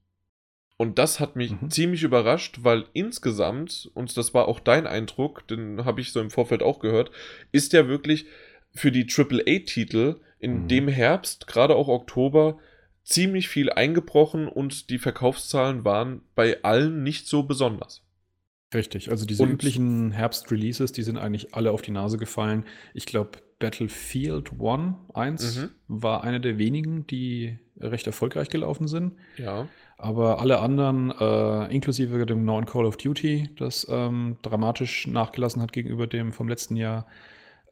Und 0.77 0.99
das 0.99 1.19
hat 1.19 1.35
mich 1.35 1.51
mhm. 1.51 1.69
ziemlich 1.69 2.03
überrascht, 2.03 2.59
weil 2.61 2.85
insgesamt, 2.93 3.89
und 3.93 4.15
das 4.17 4.33
war 4.33 4.47
auch 4.47 4.59
dein 4.59 4.87
Eindruck, 4.87 5.47
den 5.47 5.85
habe 5.85 6.01
ich 6.01 6.11
so 6.11 6.19
im 6.19 6.29
Vorfeld 6.29 6.61
auch 6.61 6.79
gehört, 6.79 7.11
ist 7.51 7.71
ja 7.71 7.87
wirklich 7.87 8.25
für 8.73 8.91
die 8.91 9.07
AAA-Titel 9.09 10.19
in 10.39 10.63
mhm. 10.63 10.67
dem 10.67 10.87
Herbst, 10.89 11.47
gerade 11.47 11.75
auch 11.75 11.87
Oktober, 11.87 12.59
ziemlich 13.03 13.47
viel 13.47 13.69
eingebrochen 13.69 14.47
und 14.47 14.89
die 14.89 14.97
Verkaufszahlen 14.97 15.85
waren 15.85 16.21
bei 16.33 16.61
allen 16.63 17.03
nicht 17.03 17.27
so 17.27 17.43
besonders. 17.43 18.01
Richtig, 18.73 19.09
also 19.11 19.25
diese 19.25 19.43
und, 19.43 19.51
üblichen 19.51 20.11
Herbst-Releases, 20.11 20.91
die 20.91 21.03
sind 21.03 21.17
eigentlich 21.17 21.53
alle 21.53 21.71
auf 21.71 21.81
die 21.81 21.91
Nase 21.91 22.17
gefallen. 22.17 22.65
Ich 22.93 23.05
glaube, 23.05 23.39
Battlefield 23.59 24.51
1, 24.59 24.95
1 25.13 25.57
mhm. 25.57 25.69
war 25.87 26.23
einer 26.23 26.39
der 26.39 26.57
wenigen, 26.57 27.07
die 27.07 27.57
recht 27.79 28.07
erfolgreich 28.07 28.49
gelaufen 28.49 28.87
sind. 28.87 29.13
Ja. 29.37 29.67
Aber 29.97 30.39
alle 30.39 30.59
anderen, 30.59 31.11
äh, 31.11 31.73
inklusive 31.73 32.25
dem 32.25 32.43
neuen 32.43 32.65
Call 32.65 32.85
of 32.85 32.97
Duty, 32.97 33.49
das 33.57 33.87
ähm, 33.89 34.37
dramatisch 34.41 35.07
nachgelassen 35.07 35.61
hat 35.61 35.71
gegenüber 35.71 36.07
dem 36.07 36.33
vom 36.33 36.49
letzten 36.49 36.75
Jahr, 36.75 37.05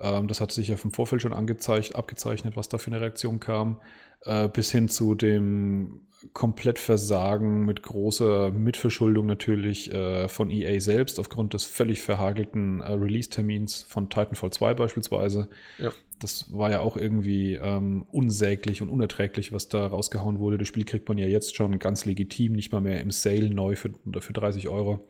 ähm, 0.04 0.28
das 0.28 0.42
hat 0.42 0.52
sich 0.52 0.68
ja 0.68 0.78
vom 0.78 0.92
Vorfeld 0.92 1.22
schon 1.22 1.34
abgezeichnet, 1.34 2.58
was 2.58 2.70
da 2.70 2.78
für 2.78 2.92
eine 2.92 3.02
Reaktion 3.02 3.40
kam, 3.40 3.80
äh, 4.26 4.50
bis 4.50 4.70
hin 4.72 4.90
zu 4.90 5.16
dem 5.16 6.02
Komplettversagen 6.34 7.66
mit 7.66 7.84
großer 7.84 8.52
Mitverschuldung 8.52 9.26
natürlich 9.26 9.94
äh, 9.94 10.28
von 10.30 10.50
EA 10.50 10.80
selbst 10.80 11.20
aufgrund 11.20 11.54
des 11.54 11.66
völlig 11.66 12.02
verhagelten 12.02 12.82
äh, 12.82 12.94
Release-Termins 12.94 13.84
von 13.84 14.10
Titanfall 14.10 14.52
2 14.52 14.74
beispielsweise. 14.74 15.50
Ja. 15.80 15.92
Das 16.20 16.54
war 16.54 16.72
ja 16.72 16.80
auch 16.80 16.96
irgendwie 16.96 17.56
ähm, 17.56 18.06
unsäglich 18.12 18.82
und 18.82 18.90
unerträglich, 18.90 19.52
was 19.52 19.68
da 19.68 19.88
rausgehauen 19.88 20.40
wurde. 20.40 20.58
Das 20.58 20.68
Spiel 20.68 20.86
kriegt 20.86 21.10
man 21.10 21.18
ja 21.18 21.28
jetzt 21.28 21.56
schon 21.56 21.80
ganz 21.80 22.06
legitim, 22.06 22.54
nicht 22.54 22.72
mal 22.72 22.82
mehr 22.82 23.02
im 23.02 23.12
Sale 23.12 23.50
neu 23.50 23.76
für, 23.76 23.92
für 24.20 24.34
30 24.34 24.70
Euro, 24.70 25.06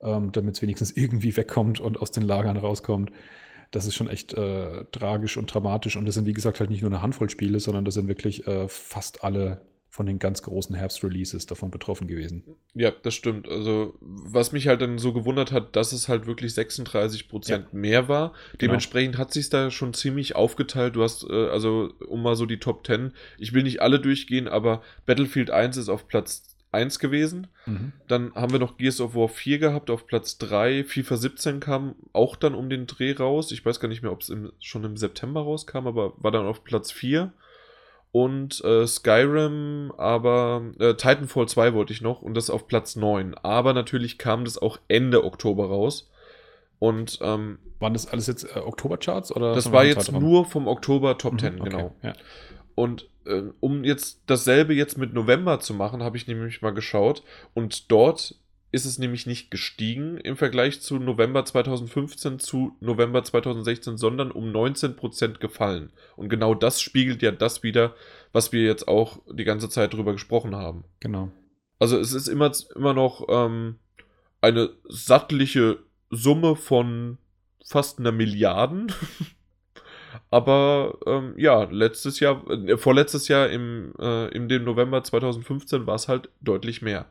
ähm, 0.00 0.32
damit 0.32 0.54
es 0.56 0.62
wenigstens 0.62 0.90
irgendwie 0.96 1.36
wegkommt 1.36 1.80
und 1.80 2.00
aus 2.00 2.10
den 2.10 2.22
Lagern 2.22 2.56
rauskommt. 2.56 3.12
Das 3.70 3.86
ist 3.86 3.94
schon 3.94 4.08
echt 4.08 4.34
äh, 4.34 4.84
tragisch 4.92 5.36
und 5.36 5.52
dramatisch. 5.52 5.96
Und 5.96 6.06
das 6.06 6.14
sind, 6.14 6.26
wie 6.26 6.32
gesagt, 6.32 6.60
halt 6.60 6.70
nicht 6.70 6.82
nur 6.82 6.90
eine 6.90 7.02
Handvoll 7.02 7.30
Spiele, 7.30 7.60
sondern 7.60 7.84
das 7.84 7.94
sind 7.94 8.08
wirklich 8.08 8.46
äh, 8.46 8.68
fast 8.68 9.24
alle 9.24 9.60
von 9.96 10.04
den 10.04 10.18
ganz 10.18 10.42
großen 10.42 10.76
Herbst-Releases 10.76 11.46
davon 11.46 11.70
betroffen 11.70 12.06
gewesen. 12.06 12.44
Ja, 12.74 12.90
das 12.90 13.14
stimmt. 13.14 13.48
Also, 13.48 13.94
was 14.02 14.52
mich 14.52 14.68
halt 14.68 14.82
dann 14.82 14.98
so 14.98 15.14
gewundert 15.14 15.52
hat, 15.52 15.74
dass 15.74 15.92
es 15.92 16.06
halt 16.06 16.26
wirklich 16.26 16.52
36 16.52 17.28
Prozent 17.28 17.68
ja. 17.72 17.78
mehr 17.78 18.06
war. 18.06 18.32
Genau. 18.32 18.58
Dementsprechend 18.60 19.14
genau. 19.14 19.24
hat 19.24 19.32
sich 19.32 19.48
da 19.48 19.70
schon 19.70 19.94
ziemlich 19.94 20.36
aufgeteilt. 20.36 20.96
Du 20.96 21.02
hast, 21.02 21.24
äh, 21.24 21.48
also, 21.48 21.94
um 22.06 22.22
mal 22.22 22.36
so 22.36 22.44
die 22.44 22.58
Top 22.58 22.86
10, 22.86 23.12
ich 23.38 23.54
will 23.54 23.62
nicht 23.62 23.80
alle 23.80 23.98
durchgehen, 23.98 24.48
aber 24.48 24.82
Battlefield 25.06 25.50
1 25.50 25.78
ist 25.78 25.88
auf 25.88 26.06
Platz 26.06 26.55
1 26.76 26.98
gewesen. 26.98 27.48
Mhm. 27.66 27.92
Dann 28.08 28.34
haben 28.34 28.52
wir 28.52 28.58
noch 28.58 28.76
Gears 28.76 29.00
of 29.00 29.14
War 29.14 29.28
4 29.28 29.58
gehabt 29.58 29.90
auf 29.90 30.06
Platz 30.06 30.38
3. 30.38 30.84
FIFA 30.84 31.16
17 31.16 31.60
kam 31.60 31.94
auch 32.12 32.36
dann 32.36 32.54
um 32.54 32.70
den 32.70 32.86
Dreh 32.86 33.12
raus. 33.12 33.50
Ich 33.52 33.64
weiß 33.64 33.80
gar 33.80 33.88
nicht 33.88 34.02
mehr, 34.02 34.12
ob 34.12 34.20
es 34.22 34.32
schon 34.60 34.84
im 34.84 34.96
September 34.96 35.40
rauskam, 35.40 35.86
aber 35.86 36.12
war 36.18 36.30
dann 36.30 36.46
auf 36.46 36.64
Platz 36.64 36.92
4 36.92 37.32
und 38.12 38.64
äh, 38.64 38.86
Skyrim, 38.86 39.92
aber 39.98 40.62
äh, 40.78 40.94
Titanfall 40.94 41.48
2 41.48 41.74
wollte 41.74 41.92
ich 41.92 42.00
noch 42.00 42.22
und 42.22 42.34
das 42.34 42.48
auf 42.48 42.66
Platz 42.66 42.96
9. 42.96 43.34
Aber 43.42 43.74
natürlich 43.74 44.16
kam 44.16 44.44
das 44.44 44.56
auch 44.56 44.78
Ende 44.88 45.24
Oktober 45.24 45.66
raus. 45.66 46.10
Und 46.78 47.18
ähm, 47.22 47.58
waren 47.78 47.92
das 47.92 48.06
alles 48.06 48.26
jetzt 48.26 48.44
äh, 48.44 48.58
Oktobercharts 48.58 49.32
Das 49.34 49.72
war 49.72 49.84
jetzt 49.84 50.06
Zeitraum? 50.06 50.22
nur 50.22 50.44
vom 50.44 50.68
Oktober 50.68 51.18
Top 51.18 51.34
mhm, 51.34 51.38
10, 51.38 51.60
okay, 51.60 51.70
genau. 51.70 51.94
Ja. 52.02 52.12
Und 52.76 53.08
äh, 53.24 53.42
um 53.58 53.82
jetzt 53.82 54.22
dasselbe 54.26 54.72
jetzt 54.74 54.96
mit 54.96 55.12
November 55.12 55.58
zu 55.58 55.74
machen, 55.74 56.04
habe 56.04 56.16
ich 56.16 56.28
nämlich 56.28 56.62
mal 56.62 56.70
geschaut 56.70 57.24
und 57.54 57.90
dort 57.90 58.36
ist 58.72 58.84
es 58.84 58.98
nämlich 58.98 59.26
nicht 59.26 59.50
gestiegen 59.50 60.18
im 60.18 60.36
Vergleich 60.36 60.80
zu 60.82 60.98
November 60.98 61.44
2015 61.44 62.38
zu 62.38 62.76
November 62.80 63.24
2016, 63.24 63.96
sondern 63.96 64.30
um 64.30 64.52
19% 64.52 65.38
gefallen. 65.38 65.92
Und 66.16 66.28
genau 66.28 66.54
das 66.54 66.80
spiegelt 66.80 67.22
ja 67.22 67.30
das 67.30 67.62
wieder, 67.62 67.94
was 68.32 68.52
wir 68.52 68.62
jetzt 68.62 68.86
auch 68.86 69.20
die 69.32 69.44
ganze 69.44 69.70
Zeit 69.70 69.94
drüber 69.94 70.12
gesprochen 70.12 70.54
haben. 70.54 70.84
Genau. 71.00 71.32
Also 71.78 71.98
es 71.98 72.12
ist 72.12 72.28
immer, 72.28 72.52
immer 72.74 72.92
noch 72.92 73.26
ähm, 73.30 73.76
eine 74.40 74.70
sattliche 74.88 75.78
Summe 76.10 76.54
von 76.54 77.18
fast 77.64 77.98
einer 77.98 78.12
Milliarden. 78.12 78.92
Aber 80.30 80.98
ähm, 81.06 81.34
ja, 81.36 81.64
letztes 81.64 82.20
Jahr, 82.20 82.48
äh, 82.50 82.76
vorletztes 82.76 83.28
Jahr 83.28 83.48
im, 83.48 83.92
äh, 83.98 84.28
in 84.28 84.48
dem 84.48 84.64
November 84.64 85.02
2015 85.02 85.86
war 85.86 85.94
es 85.94 86.08
halt 86.08 86.30
deutlich 86.40 86.82
mehr. 86.82 87.06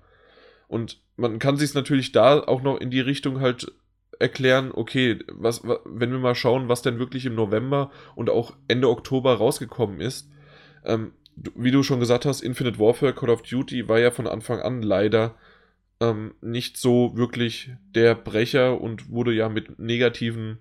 Und 0.67 1.01
man 1.15 1.39
kann 1.39 1.57
sich 1.57 1.73
natürlich 1.73 2.11
da 2.11 2.39
auch 2.39 2.61
noch 2.61 2.79
in 2.79 2.89
die 2.89 3.01
Richtung 3.01 3.41
halt 3.41 3.71
erklären, 4.19 4.71
okay, 4.73 5.19
was, 5.27 5.63
wenn 5.63 6.11
wir 6.11 6.19
mal 6.19 6.35
schauen, 6.35 6.69
was 6.69 6.81
denn 6.81 6.99
wirklich 6.99 7.25
im 7.25 7.35
November 7.35 7.91
und 8.15 8.29
auch 8.29 8.55
Ende 8.67 8.89
Oktober 8.89 9.35
rausgekommen 9.35 9.99
ist. 9.99 10.29
Ähm, 10.83 11.11
wie 11.35 11.71
du 11.71 11.83
schon 11.83 11.99
gesagt 11.99 12.25
hast, 12.25 12.41
Infinite 12.41 12.79
Warfare 12.79 13.13
Call 13.13 13.29
of 13.29 13.41
Duty 13.41 13.89
war 13.89 13.99
ja 13.99 14.11
von 14.11 14.27
Anfang 14.27 14.61
an 14.61 14.81
leider 14.81 15.35
ähm, 15.99 16.33
nicht 16.41 16.77
so 16.77 17.15
wirklich 17.15 17.71
der 17.93 18.15
Brecher 18.15 18.79
und 18.79 19.09
wurde 19.09 19.33
ja 19.33 19.49
mit 19.49 19.79
negativen 19.79 20.59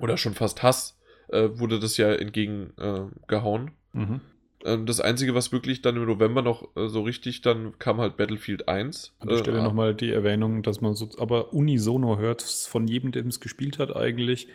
oder 0.00 0.16
schon 0.16 0.34
fast 0.34 0.62
Hass 0.62 0.99
äh, 1.30 1.58
wurde 1.58 1.80
das 1.80 1.96
ja 1.96 2.12
entgegengehauen. 2.12 3.70
Äh, 3.94 3.98
mhm. 3.98 4.20
Ähm, 4.64 4.86
das 4.86 5.00
Einzige, 5.00 5.34
was 5.34 5.52
wirklich 5.52 5.82
dann 5.82 5.96
im 5.96 6.04
November 6.04 6.42
noch 6.42 6.76
äh, 6.76 6.88
so 6.88 7.02
richtig, 7.02 7.42
dann 7.42 7.78
kam 7.78 8.00
halt 8.00 8.16
Battlefield 8.16 8.68
1. 8.68 9.14
An 9.18 9.28
der 9.28 9.38
Stelle 9.38 9.60
äh, 9.60 9.62
nochmal 9.62 9.94
die 9.94 10.10
Erwähnung, 10.10 10.62
dass 10.62 10.80
man 10.80 10.94
so, 10.94 11.08
aber 11.18 11.52
unisono 11.52 12.18
hört 12.18 12.42
von 12.42 12.86
jedem, 12.86 13.12
der 13.12 13.24
es 13.26 13.40
gespielt 13.40 13.78
hat 13.78 13.94
eigentlich. 13.94 14.48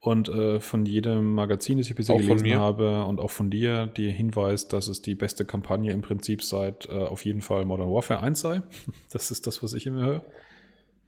Und 0.00 0.28
äh, 0.28 0.60
von 0.60 0.84
jedem 0.84 1.32
Magazin, 1.34 1.78
das 1.78 1.88
ich 1.88 1.94
bisher 1.94 2.18
gelesen 2.18 2.56
habe 2.56 3.06
und 3.06 3.20
auch 3.20 3.30
von 3.30 3.48
dir, 3.48 3.86
die 3.86 4.10
Hinweis, 4.10 4.68
dass 4.68 4.86
es 4.88 5.00
die 5.00 5.14
beste 5.14 5.46
Kampagne 5.46 5.92
im 5.92 6.02
Prinzip 6.02 6.42
seit 6.42 6.90
äh, 6.90 6.92
auf 6.92 7.24
jeden 7.24 7.40
Fall 7.40 7.64
Modern 7.64 7.90
Warfare 7.90 8.20
1 8.20 8.38
sei. 8.38 8.60
Das 9.10 9.30
ist 9.30 9.46
das, 9.46 9.62
was 9.62 9.72
ich 9.72 9.86
immer 9.86 10.04
höre. 10.04 10.24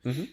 Mhm. 0.02 0.28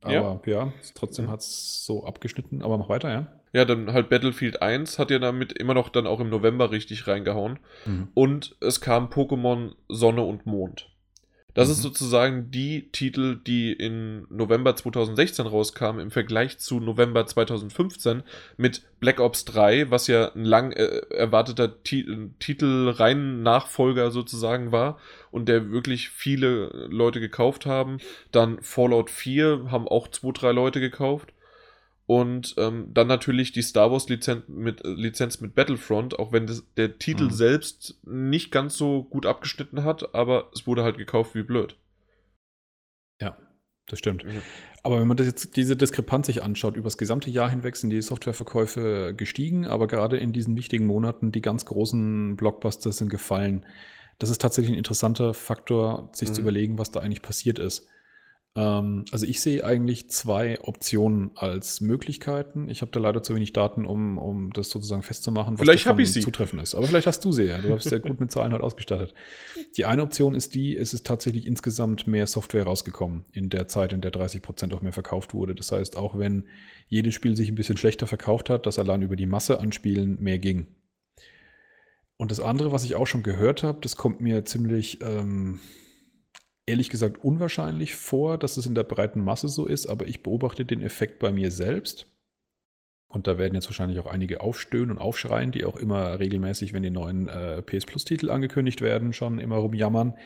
Aber 0.00 0.12
ja, 0.12 0.40
ja 0.46 0.72
trotzdem 0.94 1.26
mhm. 1.26 1.30
hat 1.30 1.40
es 1.40 1.84
so 1.84 2.04
abgeschnitten. 2.04 2.62
Aber 2.62 2.76
mach 2.76 2.88
weiter, 2.88 3.08
ja. 3.08 3.40
Ja, 3.56 3.64
dann 3.64 3.94
halt 3.94 4.10
Battlefield 4.10 4.60
1 4.60 4.98
hat 4.98 5.10
ja 5.10 5.18
damit 5.18 5.54
immer 5.54 5.72
noch 5.72 5.88
dann 5.88 6.06
auch 6.06 6.20
im 6.20 6.28
November 6.28 6.72
richtig 6.72 7.06
reingehauen. 7.06 7.58
Mhm. 7.86 8.08
Und 8.12 8.54
es 8.60 8.82
kam 8.82 9.06
Pokémon 9.06 9.72
Sonne 9.88 10.20
und 10.20 10.44
Mond. 10.44 10.90
Das 11.54 11.68
mhm. 11.68 11.72
ist 11.72 11.80
sozusagen 11.80 12.50
die 12.50 12.90
Titel, 12.92 13.40
die 13.46 13.72
in 13.72 14.26
November 14.28 14.76
2016 14.76 15.46
rauskamen 15.46 16.02
im 16.02 16.10
Vergleich 16.10 16.58
zu 16.58 16.80
November 16.80 17.24
2015 17.24 18.24
mit 18.58 18.82
Black 19.00 19.20
Ops 19.20 19.46
3, 19.46 19.90
was 19.90 20.06
ja 20.06 20.30
ein 20.34 20.44
lang 20.44 20.72
äh, 20.72 21.00
erwarteter 21.14 21.82
Ti 21.82 22.28
Titelreihen 22.38 23.42
Nachfolger 23.42 24.10
sozusagen 24.10 24.70
war 24.70 24.98
und 25.30 25.48
der 25.48 25.70
wirklich 25.70 26.10
viele 26.10 26.88
Leute 26.90 27.20
gekauft 27.20 27.64
haben. 27.64 28.00
Dann 28.32 28.60
Fallout 28.60 29.08
4 29.08 29.68
haben 29.70 29.88
auch 29.88 30.08
zwei, 30.08 30.32
drei 30.32 30.52
Leute 30.52 30.80
gekauft. 30.80 31.32
Und 32.06 32.54
ähm, 32.56 32.94
dann 32.94 33.08
natürlich 33.08 33.50
die 33.50 33.62
Star 33.62 33.90
Wars 33.90 34.08
Lizenz 34.08 34.44
mit, 34.46 34.84
äh, 34.84 34.88
Lizenz 34.88 35.40
mit 35.40 35.56
Battlefront, 35.56 36.18
auch 36.18 36.32
wenn 36.32 36.46
das, 36.46 36.64
der 36.76 36.98
Titel 36.98 37.24
mhm. 37.24 37.30
selbst 37.30 38.00
nicht 38.06 38.52
ganz 38.52 38.76
so 38.76 39.02
gut 39.02 39.26
abgeschnitten 39.26 39.82
hat, 39.82 40.14
aber 40.14 40.50
es 40.54 40.68
wurde 40.68 40.84
halt 40.84 40.98
gekauft 40.98 41.34
wie 41.34 41.42
blöd. 41.42 41.76
Ja, 43.20 43.36
das 43.88 43.98
stimmt. 43.98 44.24
Mhm. 44.24 44.42
Aber 44.84 45.00
wenn 45.00 45.08
man 45.08 45.16
das 45.16 45.26
jetzt 45.26 45.56
diese 45.56 45.74
Diskrepanz 45.74 46.26
sich 46.26 46.44
anschaut, 46.44 46.76
über 46.76 46.84
das 46.84 46.96
gesamte 46.96 47.28
Jahr 47.28 47.50
hinweg 47.50 47.74
sind 47.74 47.90
die 47.90 48.00
Softwareverkäufe 48.00 49.12
gestiegen, 49.16 49.66
aber 49.66 49.88
gerade 49.88 50.16
in 50.16 50.32
diesen 50.32 50.56
wichtigen 50.56 50.86
Monaten 50.86 51.32
die 51.32 51.42
ganz 51.42 51.64
großen 51.64 52.36
Blockbuster 52.36 52.92
sind 52.92 53.08
gefallen. 53.08 53.66
Das 54.20 54.30
ist 54.30 54.40
tatsächlich 54.40 54.72
ein 54.74 54.78
interessanter 54.78 55.34
Faktor, 55.34 56.10
sich 56.12 56.28
mhm. 56.28 56.34
zu 56.34 56.40
überlegen, 56.42 56.78
was 56.78 56.92
da 56.92 57.00
eigentlich 57.00 57.22
passiert 57.22 57.58
ist. 57.58 57.88
Ähm, 58.56 59.04
also 59.12 59.26
ich 59.26 59.40
sehe 59.40 59.64
eigentlich 59.64 60.08
zwei 60.08 60.58
Optionen 60.62 61.30
als 61.34 61.82
Möglichkeiten. 61.82 62.70
Ich 62.70 62.80
habe 62.80 62.90
da 62.90 62.98
leider 62.98 63.22
zu 63.22 63.34
wenig 63.34 63.52
Daten, 63.52 63.84
um, 63.84 64.16
um 64.16 64.52
das 64.52 64.70
sozusagen 64.70 65.02
festzumachen, 65.02 65.54
was 65.54 65.60
vielleicht 65.60 65.86
davon 65.86 66.00
ich 66.00 66.12
sie. 66.12 66.22
zutreffen 66.22 66.58
ist. 66.58 66.74
Aber 66.74 66.86
vielleicht 66.86 67.06
hast 67.06 67.24
du 67.24 67.32
sie 67.32 67.44
ja. 67.44 67.58
Du 67.58 67.74
bist 67.74 67.90
ja 67.90 67.98
gut 67.98 68.18
mit 68.18 68.32
Zahlen 68.32 68.52
halt 68.52 68.62
ausgestattet. 68.62 69.14
Die 69.76 69.84
eine 69.84 70.02
Option 70.02 70.34
ist 70.34 70.54
die, 70.54 70.74
es 70.74 70.94
ist 70.94 71.06
tatsächlich 71.06 71.46
insgesamt 71.46 72.06
mehr 72.06 72.26
Software 72.26 72.64
rausgekommen 72.64 73.26
in 73.32 73.50
der 73.50 73.68
Zeit, 73.68 73.92
in 73.92 74.00
der 74.00 74.10
30 74.10 74.40
Prozent 74.40 74.72
auch 74.72 74.80
mehr 74.80 74.94
verkauft 74.94 75.34
wurde. 75.34 75.54
Das 75.54 75.70
heißt, 75.70 75.96
auch 75.96 76.18
wenn 76.18 76.44
jedes 76.88 77.14
Spiel 77.14 77.36
sich 77.36 77.48
ein 77.48 77.56
bisschen 77.56 77.76
schlechter 77.76 78.06
verkauft 78.06 78.48
hat, 78.48 78.64
dass 78.64 78.78
allein 78.78 79.02
über 79.02 79.16
die 79.16 79.26
Masse 79.26 79.60
an 79.60 79.72
Spielen 79.72 80.16
mehr 80.20 80.38
ging. 80.38 80.66
Und 82.16 82.30
das 82.30 82.40
andere, 82.40 82.72
was 82.72 82.84
ich 82.84 82.94
auch 82.94 83.06
schon 83.06 83.22
gehört 83.22 83.62
habe, 83.62 83.80
das 83.82 83.96
kommt 83.96 84.22
mir 84.22 84.46
ziemlich 84.46 85.02
ähm, 85.02 85.60
ehrlich 86.66 86.90
gesagt 86.90 87.22
unwahrscheinlich 87.24 87.94
vor, 87.94 88.38
dass 88.38 88.56
es 88.56 88.66
in 88.66 88.74
der 88.74 88.84
breiten 88.84 89.22
Masse 89.22 89.48
so 89.48 89.66
ist, 89.66 89.86
aber 89.86 90.06
ich 90.06 90.22
beobachte 90.22 90.64
den 90.64 90.82
Effekt 90.82 91.18
bei 91.20 91.32
mir 91.32 91.50
selbst. 91.50 92.06
Und 93.08 93.28
da 93.28 93.38
werden 93.38 93.54
jetzt 93.54 93.68
wahrscheinlich 93.68 94.00
auch 94.00 94.06
einige 94.06 94.40
aufstöhnen 94.40 94.90
und 94.90 94.98
aufschreien, 94.98 95.52
die 95.52 95.64
auch 95.64 95.76
immer 95.76 96.18
regelmäßig, 96.18 96.72
wenn 96.72 96.82
die 96.82 96.90
neuen 96.90 97.28
äh, 97.28 97.62
PS 97.62 97.86
Plus-Titel 97.86 98.30
angekündigt 98.30 98.80
werden, 98.80 99.12
schon 99.12 99.38
immer 99.38 99.56
rumjammern, 99.56 100.16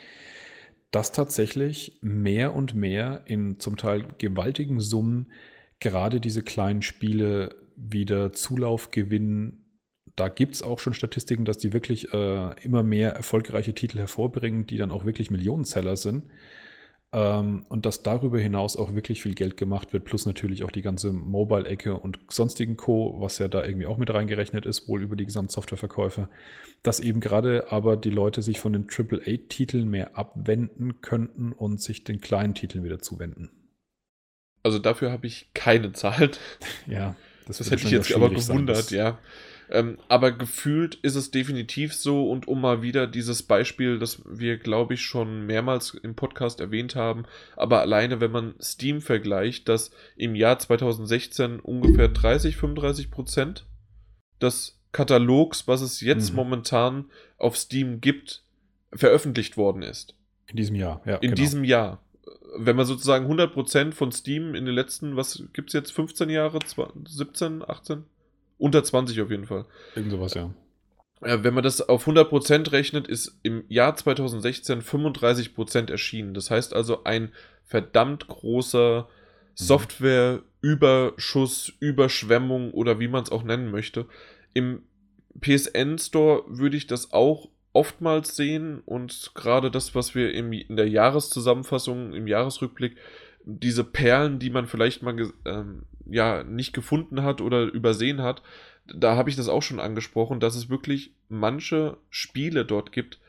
dass 0.91 1.13
tatsächlich 1.13 1.99
mehr 2.01 2.55
und 2.55 2.75
mehr 2.75 3.23
in 3.27 3.61
zum 3.61 3.77
Teil 3.77 4.07
gewaltigen 4.19 4.81
Summen 4.81 5.31
gerade 5.79 6.21
diese 6.21 6.43
kleinen 6.43 6.83
Spiele 6.83 7.55
wieder 7.77 8.33
Zulauf 8.33 8.91
gewinnen. 8.91 9.70
Da 10.21 10.29
gibt 10.29 10.55
es 10.55 10.63
auch 10.63 10.79
schon 10.79 10.93
Statistiken, 10.93 11.47
dass 11.47 11.57
die 11.57 11.73
wirklich 11.73 12.13
äh, 12.13 12.51
immer 12.63 12.83
mehr 12.83 13.13
erfolgreiche 13.13 13.73
Titel 13.73 13.97
hervorbringen, 13.97 14.67
die 14.67 14.77
dann 14.77 14.91
auch 14.91 15.07
wirklich 15.07 15.31
Millionenseller 15.31 15.97
sind. 15.97 16.25
Ähm, 17.11 17.65
und 17.71 17.87
dass 17.87 18.03
darüber 18.03 18.39
hinaus 18.39 18.77
auch 18.77 18.95
wirklich 18.95 19.23
viel 19.23 19.35
Geld 19.35 19.57
gemacht 19.57 19.95
wird, 19.95 20.05
plus 20.05 20.27
natürlich 20.27 20.63
auch 20.63 20.71
die 20.71 20.83
ganze 20.83 21.15
Mobile-Ecke 21.15 21.95
und 21.95 22.19
sonstigen 22.29 22.77
Co., 22.77 23.17
was 23.19 23.39
ja 23.39 23.49
da 23.49 23.65
irgendwie 23.65 23.87
auch 23.87 23.97
mit 23.97 24.13
reingerechnet 24.13 24.67
ist, 24.67 24.89
wohl 24.89 25.01
über 25.01 25.17
die 25.17 25.25
Gesamtsoftwareverkäufe, 25.25 26.29
dass 26.83 27.01
eben 27.01 27.21
gerade 27.21 27.73
aber 27.73 27.97
die 27.97 28.11
Leute 28.11 28.43
sich 28.43 28.61
von 28.61 28.75
den 28.75 28.89
AAA-Titeln 28.91 29.89
mehr 29.89 30.19
abwenden 30.19 31.01
könnten 31.01 31.53
und 31.53 31.81
sich 31.81 32.05
den 32.05 32.21
kleinen 32.21 32.55
Titeln 32.55 32.85
wieder 32.85 32.99
zuwenden. 32.99 33.49
Also 34.63 34.79
dafür 34.79 35.13
habe 35.13 35.27
ich 35.27 35.49
keine 35.55 35.95
Zahlen. 35.95 36.33
Ja, 36.87 37.17
das, 37.47 37.57
das 37.57 37.71
hätte 37.71 37.85
ich 37.85 37.91
jetzt 37.91 38.15
aber 38.15 38.29
gewundert, 38.29 38.91
ja. 38.91 39.19
Ähm, 39.71 39.99
aber 40.09 40.33
gefühlt 40.33 40.97
ist 40.97 41.15
es 41.15 41.31
definitiv 41.31 41.95
so 41.95 42.29
und 42.29 42.49
um 42.49 42.61
mal 42.61 42.83
wieder 42.83 43.07
dieses 43.07 43.45
Beispiel, 43.45 44.01
das 44.01 44.21
wir, 44.27 44.59
glaube 44.59 44.95
ich, 44.95 45.03
schon 45.03 45.47
mehrmals 45.47 45.95
im 45.95 46.17
Podcast 46.17 46.61
erwähnt 46.61 46.97
haben, 46.97 47.25
aber 47.57 47.81
alleine, 47.81 48.21
wenn 48.21 48.33
man 48.33 48.55
Steam 48.61 49.01
vergleicht, 49.01 49.69
dass 49.69 49.93
im 50.17 50.35
Jahr 50.35 50.59
2016 50.59 51.61
ungefähr 51.61 52.09
30, 52.09 52.57
35 52.57 53.11
Prozent 53.13 53.67
des 54.43 54.81
Katalogs, 54.91 55.69
was 55.69 55.83
es 55.83 56.01
jetzt 56.01 56.31
mhm. 56.31 56.37
momentan 56.37 57.05
auf 57.39 57.57
Steam 57.57 58.01
gibt, 58.01 58.43
veröffentlicht 58.93 59.57
worden 59.57 59.83
ist. 59.83 60.17
In 60.49 60.57
diesem 60.57 60.75
Jahr, 60.75 61.01
ja. 61.07 61.17
In 61.17 61.31
genau. 61.31 61.35
diesem 61.35 61.65
Jahr. 61.65 62.03
Wenn 62.57 62.75
man 62.75 62.87
sozusagen 62.87 63.31
100% 63.31 63.93
von 63.93 64.11
Steam 64.11 64.57
in 64.57 64.65
den 64.65 64.75
letzten, 64.75 65.15
was 65.15 65.45
gibt 65.53 65.71
es 65.71 65.75
jetzt, 65.75 65.93
15 65.93 66.29
Jahre, 66.29 66.59
17, 67.07 67.63
18? 67.65 68.05
Unter 68.61 68.85
20 68.85 69.21
auf 69.23 69.31
jeden 69.31 69.47
Fall. 69.47 69.65
Irgend 69.97 70.13
sowas, 70.13 70.35
ja. 70.35 70.55
Wenn 71.23 71.55
man 71.55 71.65
das 71.65 71.83
auf 71.83 72.07
100% 72.07 72.71
rechnet, 72.73 73.09
ist 73.09 73.39
im 73.43 73.65
Jahr 73.69 73.97
2016 73.97 74.83
35% 74.83 75.91
erschienen. 75.91 76.35
Das 76.35 76.51
heißt 76.51 76.75
also 76.75 77.05
ein 77.05 77.33
verdammt 77.65 78.29
großer 78.29 79.03
mhm. 79.03 79.07
Softwareüberschuss, 79.55 81.73
Überschwemmung 81.81 82.73
oder 82.73 83.01
wie 83.01 83.09
man 83.09 83.23
es 83.23 83.33
auch 83.33 83.43
nennen 83.43 83.71
möchte. 83.71 84.05
Im 84.55 84.83
PSN 85.41 85.99
Store 85.99 86.45
würde 86.47 86.77
ich 86.77 86.87
das 86.87 87.13
auch 87.13 87.49
oftmals 87.73 88.37
sehen 88.37 88.83
und 88.85 89.33
gerade 89.35 89.71
das, 89.71 89.95
was 89.95 90.15
wir 90.15 90.35
im, 90.35 90.53
in 90.53 90.77
der 90.77 90.89
Jahreszusammenfassung, 90.89 92.13
im 92.15 92.27
Jahresrückblick, 92.27 92.97
diese 93.45 93.85
Perlen, 93.85 94.39
die 94.39 94.51
man 94.51 94.67
vielleicht 94.67 95.03
mal 95.03 95.17
ähm, 95.45 95.85
ja 96.13 96.43
nicht 96.45 96.73
gefunden 96.73 97.23
hat 97.23 97.41
oder 97.41 97.65
übersehen 97.65 98.23
hat, 98.23 98.43
da 98.87 99.17
habe 99.17 99.31
ich 99.31 99.37
das 99.37 99.49
auch 99.49 99.63
schon 99.63 99.81
angesprochen, 99.81 100.41
dass 100.41 100.57
es 100.57 100.69
wirklich 100.69 101.15
manche 101.29 101.97
Spiele 102.09 102.65
dort 102.65 102.93
gibt, 102.93 103.21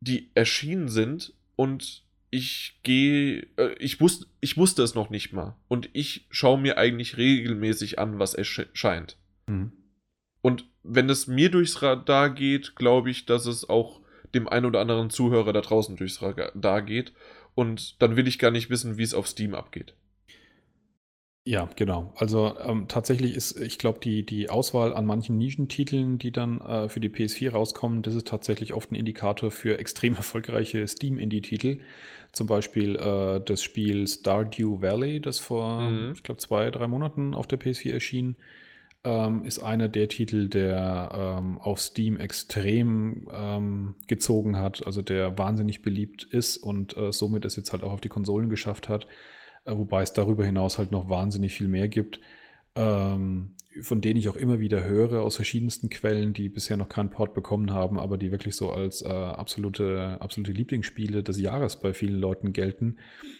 die 0.00 0.30
erschienen 0.34 0.88
sind 0.88 1.32
und 1.56 2.04
ich 2.30 2.78
gehe, 2.82 3.46
äh, 3.56 3.74
ich, 3.78 4.00
wusste, 4.00 4.26
ich 4.40 4.56
wusste 4.56 4.82
es 4.82 4.94
noch 4.94 5.10
nicht 5.10 5.32
mal. 5.32 5.56
Und 5.66 5.88
ich 5.92 6.26
schaue 6.30 6.58
mir 6.58 6.76
eigentlich 6.76 7.16
regelmäßig 7.16 7.98
an, 7.98 8.18
was 8.18 8.34
erscheint. 8.34 9.16
Mhm. 9.46 9.72
Und 10.42 10.66
wenn 10.82 11.08
es 11.08 11.26
mir 11.26 11.50
durchs 11.50 11.82
Radar 11.82 12.30
geht, 12.30 12.76
glaube 12.76 13.10
ich, 13.10 13.26
dass 13.26 13.46
es 13.46 13.68
auch 13.68 14.00
dem 14.34 14.48
einen 14.48 14.66
oder 14.66 14.80
anderen 14.80 15.10
Zuhörer 15.10 15.52
da 15.52 15.62
draußen 15.62 15.96
durchs 15.96 16.22
Radar 16.22 16.82
geht. 16.82 17.12
Und 17.54 18.00
dann 18.00 18.16
will 18.16 18.28
ich 18.28 18.38
gar 18.38 18.50
nicht 18.50 18.70
wissen, 18.70 18.98
wie 18.98 19.02
es 19.02 19.14
auf 19.14 19.26
Steam 19.26 19.54
abgeht. 19.54 19.94
Ja, 21.48 21.66
genau. 21.76 22.12
Also 22.14 22.58
ähm, 22.62 22.88
tatsächlich 22.88 23.34
ist, 23.34 23.58
ich 23.58 23.78
glaube, 23.78 24.00
die, 24.00 24.22
die 24.22 24.50
Auswahl 24.50 24.92
an 24.92 25.06
manchen 25.06 25.38
Nischentiteln, 25.38 26.18
die 26.18 26.30
dann 26.30 26.60
äh, 26.60 26.90
für 26.90 27.00
die 27.00 27.08
PS4 27.08 27.52
rauskommen, 27.52 28.02
das 28.02 28.14
ist 28.16 28.26
tatsächlich 28.26 28.74
oft 28.74 28.92
ein 28.92 28.96
Indikator 28.96 29.50
für 29.50 29.78
extrem 29.78 30.14
erfolgreiche 30.16 30.86
Steam-Indie-Titel. 30.86 31.78
Zum 32.32 32.48
Beispiel 32.48 32.96
äh, 32.96 33.40
das 33.42 33.62
Spiel 33.62 34.06
Stardew 34.06 34.82
Valley, 34.82 35.22
das 35.22 35.38
vor, 35.38 35.80
mhm. 35.80 36.12
ich 36.12 36.22
glaube, 36.22 36.38
zwei, 36.38 36.70
drei 36.70 36.86
Monaten 36.86 37.32
auf 37.32 37.46
der 37.46 37.58
PS4 37.58 37.94
erschien, 37.94 38.36
ähm, 39.04 39.42
ist 39.44 39.60
einer 39.60 39.88
der 39.88 40.10
Titel, 40.10 40.50
der 40.50 41.38
ähm, 41.38 41.56
auf 41.56 41.80
Steam 41.80 42.18
extrem 42.18 43.26
ähm, 43.32 43.94
gezogen 44.06 44.58
hat, 44.58 44.84
also 44.84 45.00
der 45.00 45.38
wahnsinnig 45.38 45.80
beliebt 45.80 46.24
ist 46.24 46.58
und 46.58 46.94
äh, 46.98 47.10
somit 47.10 47.46
es 47.46 47.56
jetzt 47.56 47.72
halt 47.72 47.84
auch 47.84 47.92
auf 47.92 48.02
die 48.02 48.10
Konsolen 48.10 48.50
geschafft 48.50 48.90
hat. 48.90 49.06
Äh, 49.68 49.76
wobei 49.76 50.02
es 50.02 50.12
darüber 50.12 50.44
hinaus 50.44 50.78
halt 50.78 50.92
noch 50.92 51.08
wahnsinnig 51.08 51.52
viel 51.52 51.68
mehr 51.68 51.88
gibt, 51.88 52.20
ähm, 52.74 53.54
von 53.82 54.00
denen 54.00 54.18
ich 54.18 54.28
auch 54.28 54.36
immer 54.36 54.58
wieder 54.58 54.84
höre 54.84 55.22
aus 55.22 55.36
verschiedensten 55.36 55.88
Quellen, 55.90 56.32
die 56.32 56.48
bisher 56.48 56.76
noch 56.76 56.88
keinen 56.88 57.10
Port 57.10 57.34
bekommen 57.34 57.72
haben, 57.72 57.98
aber 57.98 58.18
die 58.18 58.32
wirklich 58.32 58.56
so 58.56 58.70
als 58.70 59.02
äh, 59.02 59.08
absolute, 59.08 60.16
absolute 60.20 60.52
Lieblingsspiele 60.52 61.22
des 61.22 61.38
Jahres 61.38 61.76
bei 61.76 61.92
vielen 61.92 62.18
Leuten 62.18 62.52
gelten. 62.52 62.96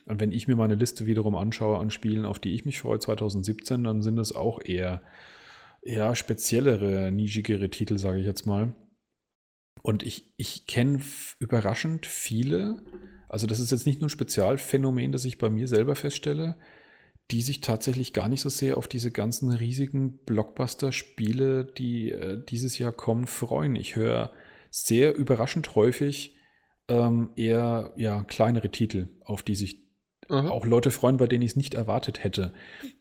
Und 0.07 0.21
wenn 0.21 0.33
ich 0.33 0.47
mir 0.47 0.57
meine 0.57 0.77
Liste 0.77 1.07
wiederum 1.07 1.35
anschaue 1.35 1.79
an 1.79 1.91
Spielen, 1.91 2.25
auf 2.25 2.39
die 2.39 2.55
ich 2.55 2.65
mich 2.65 2.81
freue 2.81 2.99
2017, 2.99 3.83
dann 3.83 4.03
sind 4.03 4.19
es 4.19 4.35
auch 4.35 4.61
eher 4.63 5.03
ja, 5.83 6.15
speziellere, 6.15 7.11
nischigere 7.11 7.71
Titel, 7.71 7.99
sage 7.99 8.21
ich 8.21 8.27
jetzt 8.27 8.47
mal. 8.47 8.75
Und 9.83 10.03
ich, 10.03 10.27
ich 10.37 10.67
kenne 10.67 11.01
überraschend 11.39 12.07
viele, 12.07 12.83
also 13.29 13.47
das 13.47 13.61
ist 13.61 13.71
jetzt 13.71 13.87
nicht 13.87 14.01
nur 14.01 14.09
ein 14.09 14.11
Spezialphänomen, 14.11 15.13
das 15.13 15.25
ich 15.25 15.39
bei 15.39 15.51
mir 15.51 15.69
selber 15.69 15.95
feststelle, 15.95 16.57
die 17.31 17.43
sich 17.43 17.61
tatsächlich 17.61 18.13
gar 18.13 18.29
nicht 18.29 18.41
so 18.41 18.49
sehr 18.49 18.79
auf 18.79 18.89
diese 18.89 19.11
ganzen 19.11 19.53
riesigen 19.53 20.19
Blockbuster-Spiele, 20.25 21.65
die 21.65 22.11
äh, 22.11 22.43
dieses 22.49 22.79
Jahr 22.79 22.93
kommen, 22.93 23.27
freuen. 23.27 23.77
Ich 23.77 23.97
höre 23.97 24.33
sehr 24.71 25.15
überraschend 25.15 25.75
häufig 25.75 26.37
ähm, 26.89 27.31
eher 27.37 27.93
ja, 27.97 28.25
kleinere 28.25 28.71
Titel, 28.71 29.09
auf 29.25 29.43
die 29.43 29.57
sich 29.57 29.88
Aha. 30.31 30.49
auch 30.51 30.67
Leute 30.67 30.91
freuen, 30.91 31.17
bei 31.17 31.27
denen 31.27 31.43
ich 31.43 31.53
es 31.53 31.57
nicht 31.57 31.75
erwartet 31.75 32.23
hätte. 32.23 32.53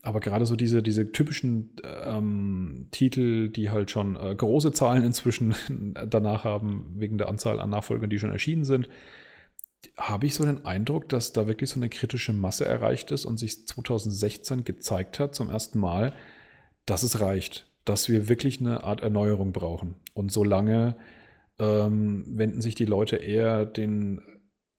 Aber 0.01 0.19
gerade 0.19 0.45
so 0.45 0.55
diese, 0.55 0.81
diese 0.81 1.11
typischen 1.11 1.75
ähm, 1.83 2.87
Titel, 2.91 3.49
die 3.49 3.69
halt 3.69 3.91
schon 3.91 4.15
äh, 4.15 4.33
große 4.33 4.71
Zahlen 4.71 5.03
inzwischen 5.03 5.55
danach 6.07 6.45
haben, 6.45 6.93
wegen 6.95 7.17
der 7.17 7.27
Anzahl 7.27 7.59
an 7.59 7.69
Nachfolgern, 7.69 8.09
die 8.09 8.19
schon 8.19 8.31
erschienen 8.31 8.63
sind, 8.63 8.87
habe 9.97 10.25
ich 10.25 10.35
so 10.35 10.45
den 10.45 10.65
Eindruck, 10.65 11.09
dass 11.09 11.33
da 11.33 11.47
wirklich 11.47 11.69
so 11.69 11.79
eine 11.79 11.89
kritische 11.89 12.33
Masse 12.33 12.65
erreicht 12.65 13.11
ist 13.11 13.25
und 13.25 13.37
sich 13.37 13.67
2016 13.67 14.63
gezeigt 14.63 15.19
hat 15.19 15.35
zum 15.35 15.49
ersten 15.49 15.79
Mal, 15.79 16.13
dass 16.85 17.03
es 17.03 17.19
reicht, 17.19 17.67
dass 17.83 18.07
wir 18.09 18.29
wirklich 18.29 18.59
eine 18.61 18.83
Art 18.83 19.01
Erneuerung 19.01 19.51
brauchen. 19.51 19.95
Und 20.13 20.31
solange 20.31 20.95
ähm, 21.59 22.23
wenden 22.27 22.61
sich 22.61 22.75
die 22.75 22.85
Leute 22.85 23.17
eher 23.17 23.65
den 23.65 24.21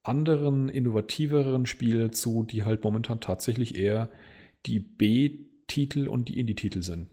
anderen, 0.02 0.68
innovativeren 0.68 1.66
Spiele 1.66 2.10
zu, 2.10 2.44
die 2.44 2.64
halt 2.64 2.84
momentan 2.84 3.20
tatsächlich 3.20 3.76
eher 3.76 4.10
die 4.66 4.80
B-Titel 4.80 6.08
und 6.08 6.28
die 6.28 6.38
Indie-Titel 6.38 6.82
sind. 6.82 7.08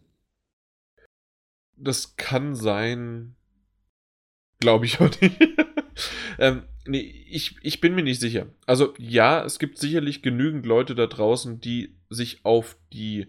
Das 1.77 2.15
kann 2.15 2.55
sein, 2.55 3.35
glaube 4.59 4.85
ich 4.85 4.99
auch 5.01 5.11
nicht. 5.19 5.39
ähm, 6.39 6.63
nee, 6.85 7.25
ich, 7.29 7.57
ich 7.61 7.81
bin 7.81 7.95
mir 7.95 8.03
nicht 8.03 8.21
sicher. 8.21 8.47
Also 8.65 8.93
ja, 8.97 9.43
es 9.43 9.59
gibt 9.59 9.77
sicherlich 9.77 10.21
genügend 10.21 10.65
Leute 10.65 10.95
da 10.95 11.07
draußen, 11.07 11.59
die 11.59 11.95
sich 12.09 12.45
auf 12.45 12.77
die 12.93 13.27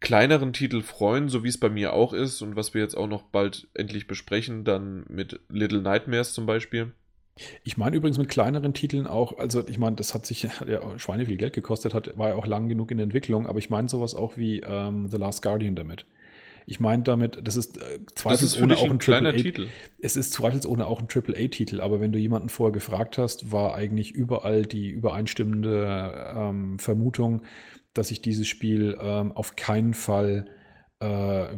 kleineren 0.00 0.52
Titel 0.52 0.82
freuen, 0.82 1.28
so 1.28 1.44
wie 1.44 1.48
es 1.48 1.58
bei 1.58 1.70
mir 1.70 1.94
auch 1.94 2.12
ist 2.12 2.42
und 2.42 2.56
was 2.56 2.74
wir 2.74 2.82
jetzt 2.82 2.94
auch 2.94 3.06
noch 3.06 3.22
bald 3.22 3.68
endlich 3.74 4.06
besprechen, 4.06 4.64
dann 4.64 5.04
mit 5.08 5.40
Little 5.48 5.80
Nightmares 5.80 6.34
zum 6.34 6.46
Beispiel. 6.46 6.92
Ich 7.64 7.76
meine 7.76 7.96
übrigens 7.96 8.18
mit 8.18 8.28
kleineren 8.28 8.74
Titeln 8.74 9.06
auch, 9.06 9.38
also 9.38 9.66
ich 9.66 9.78
meine, 9.78 9.96
das 9.96 10.14
hat 10.14 10.24
sich 10.26 10.42
ja 10.66 10.98
Schweine 10.98 11.26
viel 11.26 11.36
Geld 11.36 11.52
gekostet, 11.52 11.94
hat, 11.94 12.16
war 12.16 12.30
ja 12.30 12.34
auch 12.36 12.46
lang 12.46 12.68
genug 12.68 12.90
in 12.90 12.98
der 12.98 13.04
Entwicklung, 13.04 13.46
aber 13.46 13.58
ich 13.58 13.70
meine 13.70 13.88
sowas 13.88 14.14
auch 14.14 14.36
wie 14.36 14.60
ähm, 14.60 15.08
The 15.08 15.16
Last 15.16 15.42
Guardian 15.42 15.74
damit. 15.74 16.06
Ich 16.66 16.80
meine 16.80 17.02
damit, 17.02 17.40
das 17.42 17.56
ist 17.56 17.76
äh, 17.76 18.00
zweifelsohne 18.14 18.76
auch 18.76 18.84
ein, 18.84 18.92
ein 18.92 18.98
kleiner 18.98 19.34
Titel. 19.34 19.68
Es 20.00 20.16
ist 20.16 20.32
zweifelsohne 20.32 20.86
auch 20.86 21.00
ein 21.00 21.08
AAA-Titel, 21.12 21.80
aber 21.80 22.00
wenn 22.00 22.12
du 22.12 22.18
jemanden 22.18 22.48
vorher 22.48 22.72
gefragt 22.72 23.18
hast, 23.18 23.52
war 23.52 23.74
eigentlich 23.74 24.12
überall 24.12 24.64
die 24.64 24.88
übereinstimmende 24.88 26.34
ähm, 26.34 26.78
Vermutung, 26.78 27.42
dass 27.92 28.08
sich 28.08 28.22
dieses 28.22 28.48
Spiel 28.48 28.96
ähm, 29.00 29.32
auf 29.32 29.56
keinen 29.56 29.92
Fall 29.92 30.46
äh, 31.00 31.06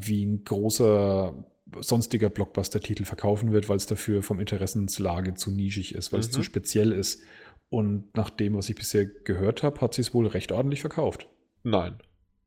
wie 0.01 0.25
ein 0.25 0.43
großer 0.45 1.35
sonstiger 1.81 2.31
Blockbuster-Titel 2.31 3.05
verkaufen 3.05 3.53
wird, 3.53 3.69
weil 3.69 3.77
es 3.77 3.87
dafür 3.87 4.23
vom 4.23 4.41
Interessenslage 4.41 5.35
zu 5.35 5.51
nischig 5.51 5.95
ist, 5.95 6.13
weil 6.13 6.21
mhm. 6.21 6.25
es 6.25 6.31
zu 6.31 6.43
speziell 6.43 6.93
ist, 6.93 7.23
Und 7.69 8.17
nach 8.17 8.31
dem, 8.31 8.55
was 8.55 8.69
ich 8.69 8.77
bisher 8.77 9.07
gehört 9.07 9.63
habe, 9.63 9.81
hat 9.81 9.95
sie 9.95 10.03
es 10.03 10.15
wohl 10.15 10.27
recht 10.27 10.53
ordentlich 10.53 10.81
verkauft. 10.81 11.29
Nein. 11.63 11.99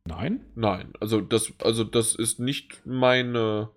Nein? 0.06 0.46
Nein. 0.56 0.94
Also 1.00 1.20
das, 1.22 1.52
also 1.62 1.84
das 1.84 2.16
ist 2.16 2.40
nicht 2.40 2.82
meine, 2.86 3.70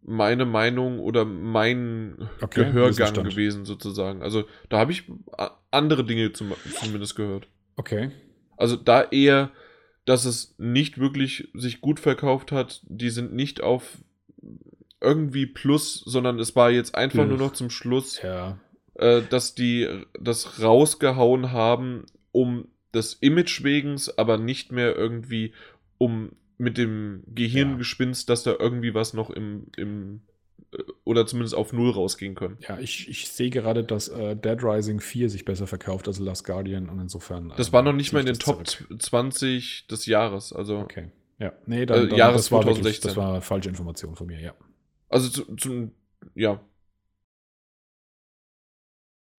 meine 0.00 0.44
Meinung 0.44 1.00
oder 1.00 1.24
mein 1.24 2.28
Okay, 2.40 2.64
Gehörgang 2.64 3.14
gewesen, 3.24 3.64
sozusagen. 3.64 4.22
Also 4.22 4.44
da 4.68 4.78
habe 4.78 4.92
ich 4.92 5.10
andere 5.70 6.04
Dinge 6.04 6.32
zum, 6.32 6.52
zumindest 6.80 7.16
gehört. 7.16 7.48
Okay. 7.76 8.12
Also 8.56 8.76
da 8.76 9.02
eher, 9.02 9.50
dass 10.04 10.24
es 10.24 10.54
nicht 10.58 10.98
wirklich 10.98 11.48
sich 11.54 11.80
gut 11.80 11.98
verkauft 11.98 12.52
hat. 12.52 12.82
Die 12.88 13.10
sind 13.10 13.34
nicht 13.34 13.60
auf 13.60 13.98
irgendwie 15.00 15.46
Plus, 15.46 16.00
sondern 16.06 16.38
es 16.38 16.54
war 16.56 16.70
jetzt 16.70 16.94
einfach 16.94 17.20
Ugh. 17.20 17.28
nur 17.28 17.38
noch 17.38 17.52
zum 17.52 17.70
Schluss, 17.70 18.20
Ja. 18.22 18.58
äh, 18.94 19.22
dass 19.28 19.54
die 19.54 19.88
das 20.20 20.62
rausgehauen 20.62 21.52
haben, 21.52 22.06
um 22.32 22.68
des 22.94 23.14
Image 23.14 23.62
wegens, 23.64 24.16
aber 24.18 24.38
nicht 24.38 24.72
mehr 24.72 24.94
irgendwie 24.96 25.52
um 25.98 26.32
mit 26.58 26.78
dem 26.78 27.24
Gehirngespinst, 27.26 28.28
dass 28.30 28.44
da 28.44 28.54
irgendwie 28.58 28.94
was 28.94 29.12
noch 29.14 29.30
im, 29.30 29.66
im 29.76 30.20
äh, 30.72 30.78
oder 31.02 31.26
zumindest 31.26 31.54
auf 31.56 31.72
Null 31.72 31.90
rausgehen 31.90 32.36
können. 32.36 32.56
Ja, 32.60 32.78
ich, 32.78 33.08
ich 33.08 33.28
sehe 33.28 33.50
gerade, 33.50 33.82
dass 33.82 34.06
äh, 34.08 34.36
Dead 34.36 34.62
Rising 34.62 35.00
4 35.00 35.28
sich 35.28 35.44
besser 35.44 35.66
verkauft 35.66 36.06
als 36.06 36.20
Last 36.20 36.44
Guardian 36.44 36.88
und 36.88 37.00
insofern. 37.00 37.52
Das 37.56 37.68
ähm, 37.68 37.72
war 37.72 37.82
noch 37.82 37.92
nicht 37.92 38.12
mal 38.12 38.20
in 38.20 38.26
den 38.26 38.38
Top 38.38 38.64
zurück. 38.66 39.02
20 39.02 39.88
des 39.88 40.06
Jahres. 40.06 40.52
Also, 40.52 40.78
Okay. 40.78 41.10
Ja, 41.40 41.52
nee, 41.66 41.84
dann, 41.84 42.04
Äh, 42.04 42.08
dann, 42.10 42.16
Jahres 42.18 42.42
das, 42.42 42.52
war 42.52 42.60
wirklich, 42.60 43.00
2016. 43.00 43.08
das 43.08 43.16
war 43.16 43.40
falsche 43.40 43.68
Information 43.68 44.14
von 44.14 44.28
mir, 44.28 44.40
ja. 44.40 44.54
Also 45.14 45.28
zu, 45.30 45.56
zu, 45.56 45.90
ja. 46.34 46.60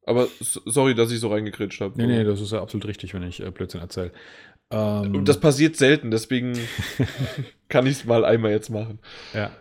Aber 0.08 0.28
sorry, 0.40 0.94
dass 0.94 1.12
ich 1.12 1.20
so 1.20 1.30
reingekritscht 1.30 1.82
habe. 1.82 1.96
Nee, 1.98 2.06
nee, 2.08 2.24
das 2.24 2.40
ist 2.40 2.52
ja 2.52 2.62
absolut 2.62 2.86
richtig, 2.88 3.14
wenn 3.14 3.24
ich 3.24 3.42
äh, 3.42 3.50
Blödsinn 3.50 3.82
erzähle. 3.82 4.12
Ähm, 4.70 5.16
Und 5.16 5.28
das 5.28 5.40
passiert 5.40 5.76
selten, 5.78 6.12
deswegen 6.12 6.54
kann 7.70 7.88
ich 7.88 7.94
es 8.00 8.06
mal 8.06 8.24
einmal 8.24 8.52
jetzt 8.52 8.70
machen. 8.70 9.00
Ja. 9.34 9.52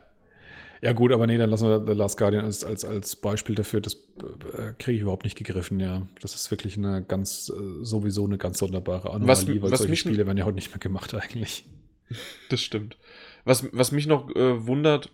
Ja, 0.82 0.92
gut, 0.92 1.12
aber 1.12 1.26
nee, 1.26 1.38
dann 1.38 1.48
lassen 1.48 1.66
wir 1.66 1.82
The 1.86 1.98
Last 1.98 2.18
Guardian 2.18 2.44
als, 2.44 2.62
als, 2.62 2.84
als 2.84 3.16
Beispiel 3.16 3.54
dafür. 3.54 3.80
Das 3.80 3.94
äh, 3.94 4.74
kriege 4.78 4.96
ich 4.96 5.00
überhaupt 5.00 5.24
nicht 5.24 5.38
gegriffen, 5.38 5.80
ja. 5.80 6.06
Das 6.20 6.34
ist 6.34 6.50
wirklich 6.50 6.76
eine 6.76 7.02
ganz, 7.02 7.48
äh, 7.50 7.82
sowieso 7.84 8.26
eine 8.26 8.36
ganz 8.36 8.58
sonderbare 8.58 9.08
Anomalie, 9.10 9.28
Was- 9.28 9.46
weil 9.48 9.62
was 9.70 9.78
solche 9.78 9.96
Spiele 9.96 10.26
werden 10.26 10.36
ja 10.36 10.44
heute 10.44 10.56
nicht 10.56 10.70
mehr 10.72 10.78
gemacht 10.78 11.14
eigentlich. 11.14 11.64
Das 12.50 12.60
stimmt. 12.60 12.98
Was, 13.46 13.66
was 13.72 13.92
mich 13.92 14.06
noch 14.06 14.28
äh, 14.36 14.66
wundert, 14.66 15.10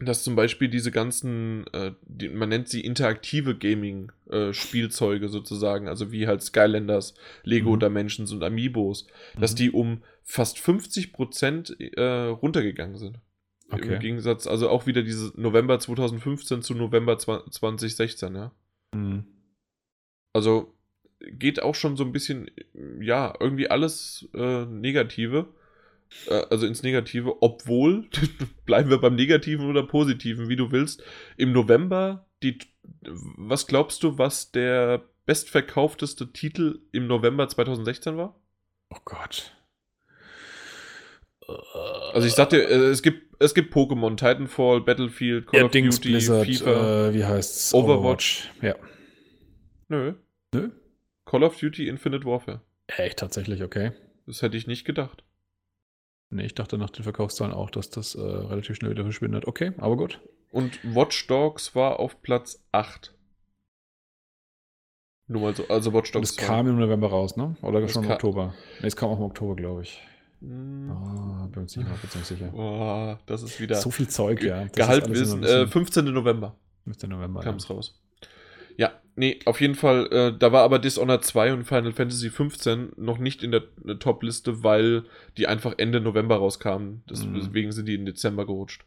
dass 0.00 0.24
zum 0.24 0.34
Beispiel 0.36 0.68
diese 0.68 0.90
ganzen, 0.90 1.66
äh, 1.72 1.92
die, 2.02 2.28
man 2.28 2.48
nennt 2.48 2.68
sie 2.68 2.80
interaktive 2.80 3.56
Gaming-Spielzeuge 3.56 5.28
sozusagen, 5.28 5.88
also 5.88 6.10
wie 6.12 6.26
halt 6.26 6.42
Skylanders, 6.42 7.14
Lego 7.44 7.76
Mhm. 7.76 7.80
Dimensions 7.80 8.32
und 8.32 8.42
Amiibos, 8.42 9.06
dass 9.38 9.52
Mhm. 9.52 9.56
die 9.56 9.70
um 9.70 10.02
fast 10.22 10.58
50% 10.58 11.76
äh, 11.96 12.28
runtergegangen 12.28 12.96
sind. 12.98 13.20
Okay. 13.70 13.94
Im 13.94 14.00
Gegensatz, 14.00 14.46
also 14.46 14.68
auch 14.68 14.86
wieder 14.86 15.02
diese 15.02 15.32
November 15.40 15.78
2015 15.78 16.62
zu 16.62 16.74
November 16.74 17.18
20, 17.18 17.52
2016, 17.52 18.34
ja. 18.34 18.52
Mhm. 18.94 19.24
Also 20.32 20.74
geht 21.20 21.62
auch 21.62 21.74
schon 21.74 21.96
so 21.96 22.04
ein 22.04 22.12
bisschen, 22.12 22.50
ja, 23.00 23.34
irgendwie 23.40 23.70
alles 23.70 24.28
äh, 24.34 24.66
Negative. 24.66 25.48
Äh, 26.26 26.42
also 26.50 26.66
ins 26.66 26.82
Negative, 26.82 27.42
obwohl, 27.42 28.08
bleiben 28.66 28.90
wir 28.90 28.98
beim 28.98 29.14
Negativen 29.14 29.68
oder 29.68 29.82
Positiven, 29.82 30.48
wie 30.48 30.56
du 30.56 30.72
willst. 30.72 31.02
Im 31.36 31.52
November, 31.52 32.26
die, 32.42 32.58
was 33.02 33.66
glaubst 33.66 34.02
du, 34.02 34.18
was 34.18 34.52
der 34.52 35.04
bestverkaufteste 35.26 36.32
Titel 36.32 36.80
im 36.92 37.06
November 37.06 37.48
2016 37.48 38.16
war? 38.16 38.38
Oh 38.90 38.98
Gott. 39.04 39.52
Also 42.12 42.26
ich 42.26 42.34
sagte, 42.34 42.62
äh, 42.62 42.88
es 42.88 43.02
gibt, 43.02 43.34
es 43.38 43.54
gibt 43.54 43.74
Pokémon, 43.74 44.16
Titanfall, 44.16 44.80
Battlefield, 44.80 45.46
Call 45.46 45.60
ja, 45.60 45.66
of 45.66 45.72
Dings, 45.72 45.96
Duty, 45.96 46.08
Blizzard, 46.10 46.46
FIFA. 46.46 47.08
äh, 47.08 47.14
wie 47.14 47.24
heißt's? 47.24 47.74
Overwatch. 47.74 48.50
Ja. 48.62 48.76
Nö. 49.88 50.14
Nö? 50.54 50.70
Call 51.26 51.42
of 51.42 51.58
Duty 51.58 51.88
Infinite 51.88 52.24
Warfare. 52.24 52.62
Echt, 52.86 53.18
tatsächlich, 53.18 53.62
okay. 53.62 53.92
Das 54.26 54.40
hätte 54.40 54.56
ich 54.56 54.66
nicht 54.66 54.84
gedacht. 54.84 55.24
Nee, 56.30 56.46
ich 56.46 56.54
dachte 56.54 56.78
nach 56.78 56.90
den 56.90 57.02
Verkaufszahlen 57.04 57.52
auch, 57.52 57.70
dass 57.70 57.90
das 57.90 58.14
äh, 58.14 58.20
relativ 58.20 58.76
schnell 58.76 58.90
wieder 58.90 59.04
verschwindet. 59.04 59.46
Okay, 59.46 59.72
aber 59.78 59.96
gut. 59.96 60.20
Und 60.50 60.78
Watch 60.94 61.26
Dogs 61.26 61.74
war 61.74 62.00
auf 62.00 62.22
Platz 62.22 62.64
8. 62.72 63.14
Nur 65.26 65.42
mal 65.42 65.56
so, 65.56 65.66
also 65.68 65.92
Watch 65.92 66.10
Und 66.10 66.16
Dogs 66.16 66.30
es 66.30 66.36
kam 66.36 66.66
im 66.68 66.78
November 66.78 67.08
raus, 67.08 67.36
ne? 67.36 67.56
Oder 67.62 67.80
Das 67.80 67.92
schon 67.92 68.04
im 68.04 68.10
Oktober? 68.10 68.54
Nee, 68.80 68.86
es 68.88 68.96
kam 68.96 69.10
auch 69.10 69.18
im 69.18 69.24
Oktober, 69.24 69.56
glaube 69.56 69.82
ich. 69.82 70.02
Hm, 70.40 70.90
Ah, 70.90 71.48
bin 71.50 71.62
mir 71.62 71.62
nicht 71.62 72.26
sicher. 72.26 72.48
boah, 72.48 73.18
das 73.26 73.42
ist 73.42 73.60
wieder 73.60 73.76
So 73.76 73.90
viel 73.90 74.08
Zeug, 74.08 74.42
ja. 74.42 74.56
Das 74.58 74.66
ist 74.66 74.72
Gehaltwissen. 74.74 75.42
Äh, 75.42 75.66
15. 75.66 76.04
November 76.12 76.56
bisschen 76.84 77.08
Mitte 77.08 77.08
November. 77.08 77.40
kam 77.40 77.52
Ja. 77.52 77.56
es 77.56 77.70
raus. 77.70 78.00
Ja, 78.76 79.00
nee, 79.16 79.38
auf 79.44 79.60
jeden 79.60 79.74
Fall, 79.74 80.06
äh, 80.12 80.38
da 80.38 80.52
war 80.52 80.62
aber 80.62 80.78
Dishonored 80.78 81.24
2 81.24 81.52
und 81.52 81.64
Final 81.64 81.92
Fantasy 81.92 82.30
15 82.30 82.92
noch 82.96 83.18
nicht 83.18 83.42
in 83.42 83.52
der 83.52 83.62
äh, 83.86 83.94
Top-Liste, 83.96 84.62
weil 84.62 85.04
die 85.36 85.46
einfach 85.46 85.74
Ende 85.76 86.00
November 86.00 86.36
rauskamen. 86.36 87.04
Mhm. 87.08 87.34
Deswegen 87.34 87.72
sind 87.72 87.86
die 87.86 87.94
in 87.94 88.06
Dezember 88.06 88.46
gerutscht. 88.46 88.84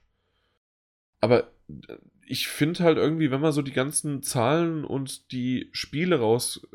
Aber 1.22 1.51
äh, 1.88 1.97
ich 2.26 2.47
finde 2.47 2.84
halt 2.84 2.97
irgendwie, 2.97 3.31
wenn 3.31 3.41
man 3.41 3.53
so 3.53 3.61
die 3.61 3.72
ganzen 3.72 4.22
Zahlen 4.22 4.84
und 4.84 5.31
die 5.31 5.69
Spiele 5.72 6.19
raus, 6.19 6.68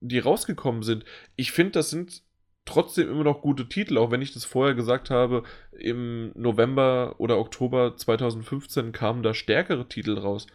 die 0.00 0.18
rausgekommen 0.18 0.82
sind, 0.82 1.04
ich 1.36 1.52
finde, 1.52 1.72
das 1.72 1.90
sind 1.90 2.22
trotzdem 2.64 3.08
immer 3.08 3.24
noch 3.24 3.40
gute 3.40 3.68
Titel, 3.68 3.96
auch 3.96 4.10
wenn 4.10 4.20
ich 4.20 4.34
das 4.34 4.44
vorher 4.44 4.74
gesagt 4.74 5.10
habe, 5.10 5.44
im 5.70 6.32
November 6.34 7.14
oder 7.18 7.38
Oktober 7.38 7.96
2015 7.96 8.92
kamen 8.92 9.22
da 9.22 9.32
stärkere 9.32 9.88
Titel 9.88 10.18
raus. 10.18 10.48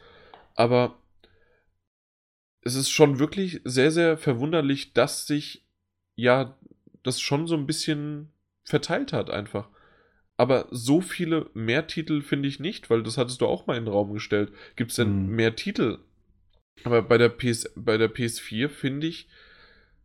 Aber 0.55 1.00
es 2.61 2.75
ist 2.75 2.89
schon 2.91 3.19
wirklich 3.19 3.61
sehr, 3.63 3.91
sehr 3.91 4.17
verwunderlich, 4.17 4.93
dass 4.93 5.27
sich 5.27 5.65
ja 6.15 6.57
das 7.03 7.19
schon 7.19 7.47
so 7.47 7.55
ein 7.55 7.65
bisschen 7.65 8.31
verteilt 8.63 9.13
hat 9.13 9.29
einfach. 9.29 9.69
Aber 10.37 10.67
so 10.71 11.01
viele 11.01 11.49
mehr 11.53 11.87
Titel 11.87 12.21
finde 12.21 12.47
ich 12.47 12.59
nicht, 12.59 12.89
weil 12.89 13.03
das 13.03 13.17
hattest 13.17 13.41
du 13.41 13.47
auch 13.47 13.67
mal 13.67 13.77
in 13.77 13.85
den 13.85 13.93
Raum 13.93 14.13
gestellt. 14.13 14.51
Gibt 14.75 14.91
es 14.91 14.97
denn 14.97 15.27
Mhm. 15.27 15.35
mehr 15.35 15.55
Titel? 15.55 15.99
Aber 16.83 17.01
bei 17.01 17.17
der, 17.17 17.29
PS, 17.29 17.71
bei 17.75 17.97
der 17.97 18.09
PS4 18.09 18.69
finde 18.69 19.07
ich 19.07 19.27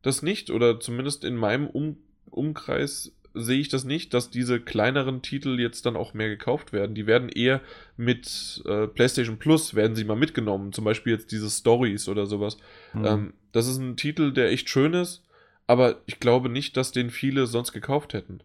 das 0.02 0.22
nicht. 0.22 0.50
Oder 0.50 0.80
zumindest 0.80 1.24
in 1.24 1.36
meinem 1.36 1.66
um 1.66 1.98
Umkreis 2.30 3.15
sehe 3.36 3.60
ich 3.60 3.68
das 3.68 3.84
nicht, 3.84 4.12
dass 4.14 4.30
diese 4.30 4.60
kleineren 4.60 5.22
Titel 5.22 5.60
jetzt 5.60 5.86
dann 5.86 5.96
auch 5.96 6.14
mehr 6.14 6.28
gekauft 6.28 6.72
werden. 6.72 6.94
Die 6.94 7.06
werden 7.06 7.28
eher 7.28 7.60
mit 7.96 8.62
äh, 8.66 8.86
PlayStation 8.88 9.38
Plus 9.38 9.74
werden 9.74 9.94
sie 9.94 10.04
mal 10.04 10.16
mitgenommen. 10.16 10.72
Zum 10.72 10.84
Beispiel 10.84 11.12
jetzt 11.12 11.30
diese 11.32 11.50
Stories 11.50 12.08
oder 12.08 12.26
sowas. 12.26 12.56
Mhm. 12.94 13.04
Ähm, 13.04 13.34
das 13.52 13.68
ist 13.68 13.78
ein 13.78 13.96
Titel, 13.96 14.32
der 14.32 14.50
echt 14.50 14.68
schön 14.68 14.94
ist, 14.94 15.22
aber 15.66 16.02
ich 16.06 16.18
glaube 16.20 16.48
nicht, 16.48 16.76
dass 16.76 16.92
den 16.92 17.10
viele 17.10 17.46
sonst 17.46 17.72
gekauft 17.72 18.12
hätten. 18.14 18.40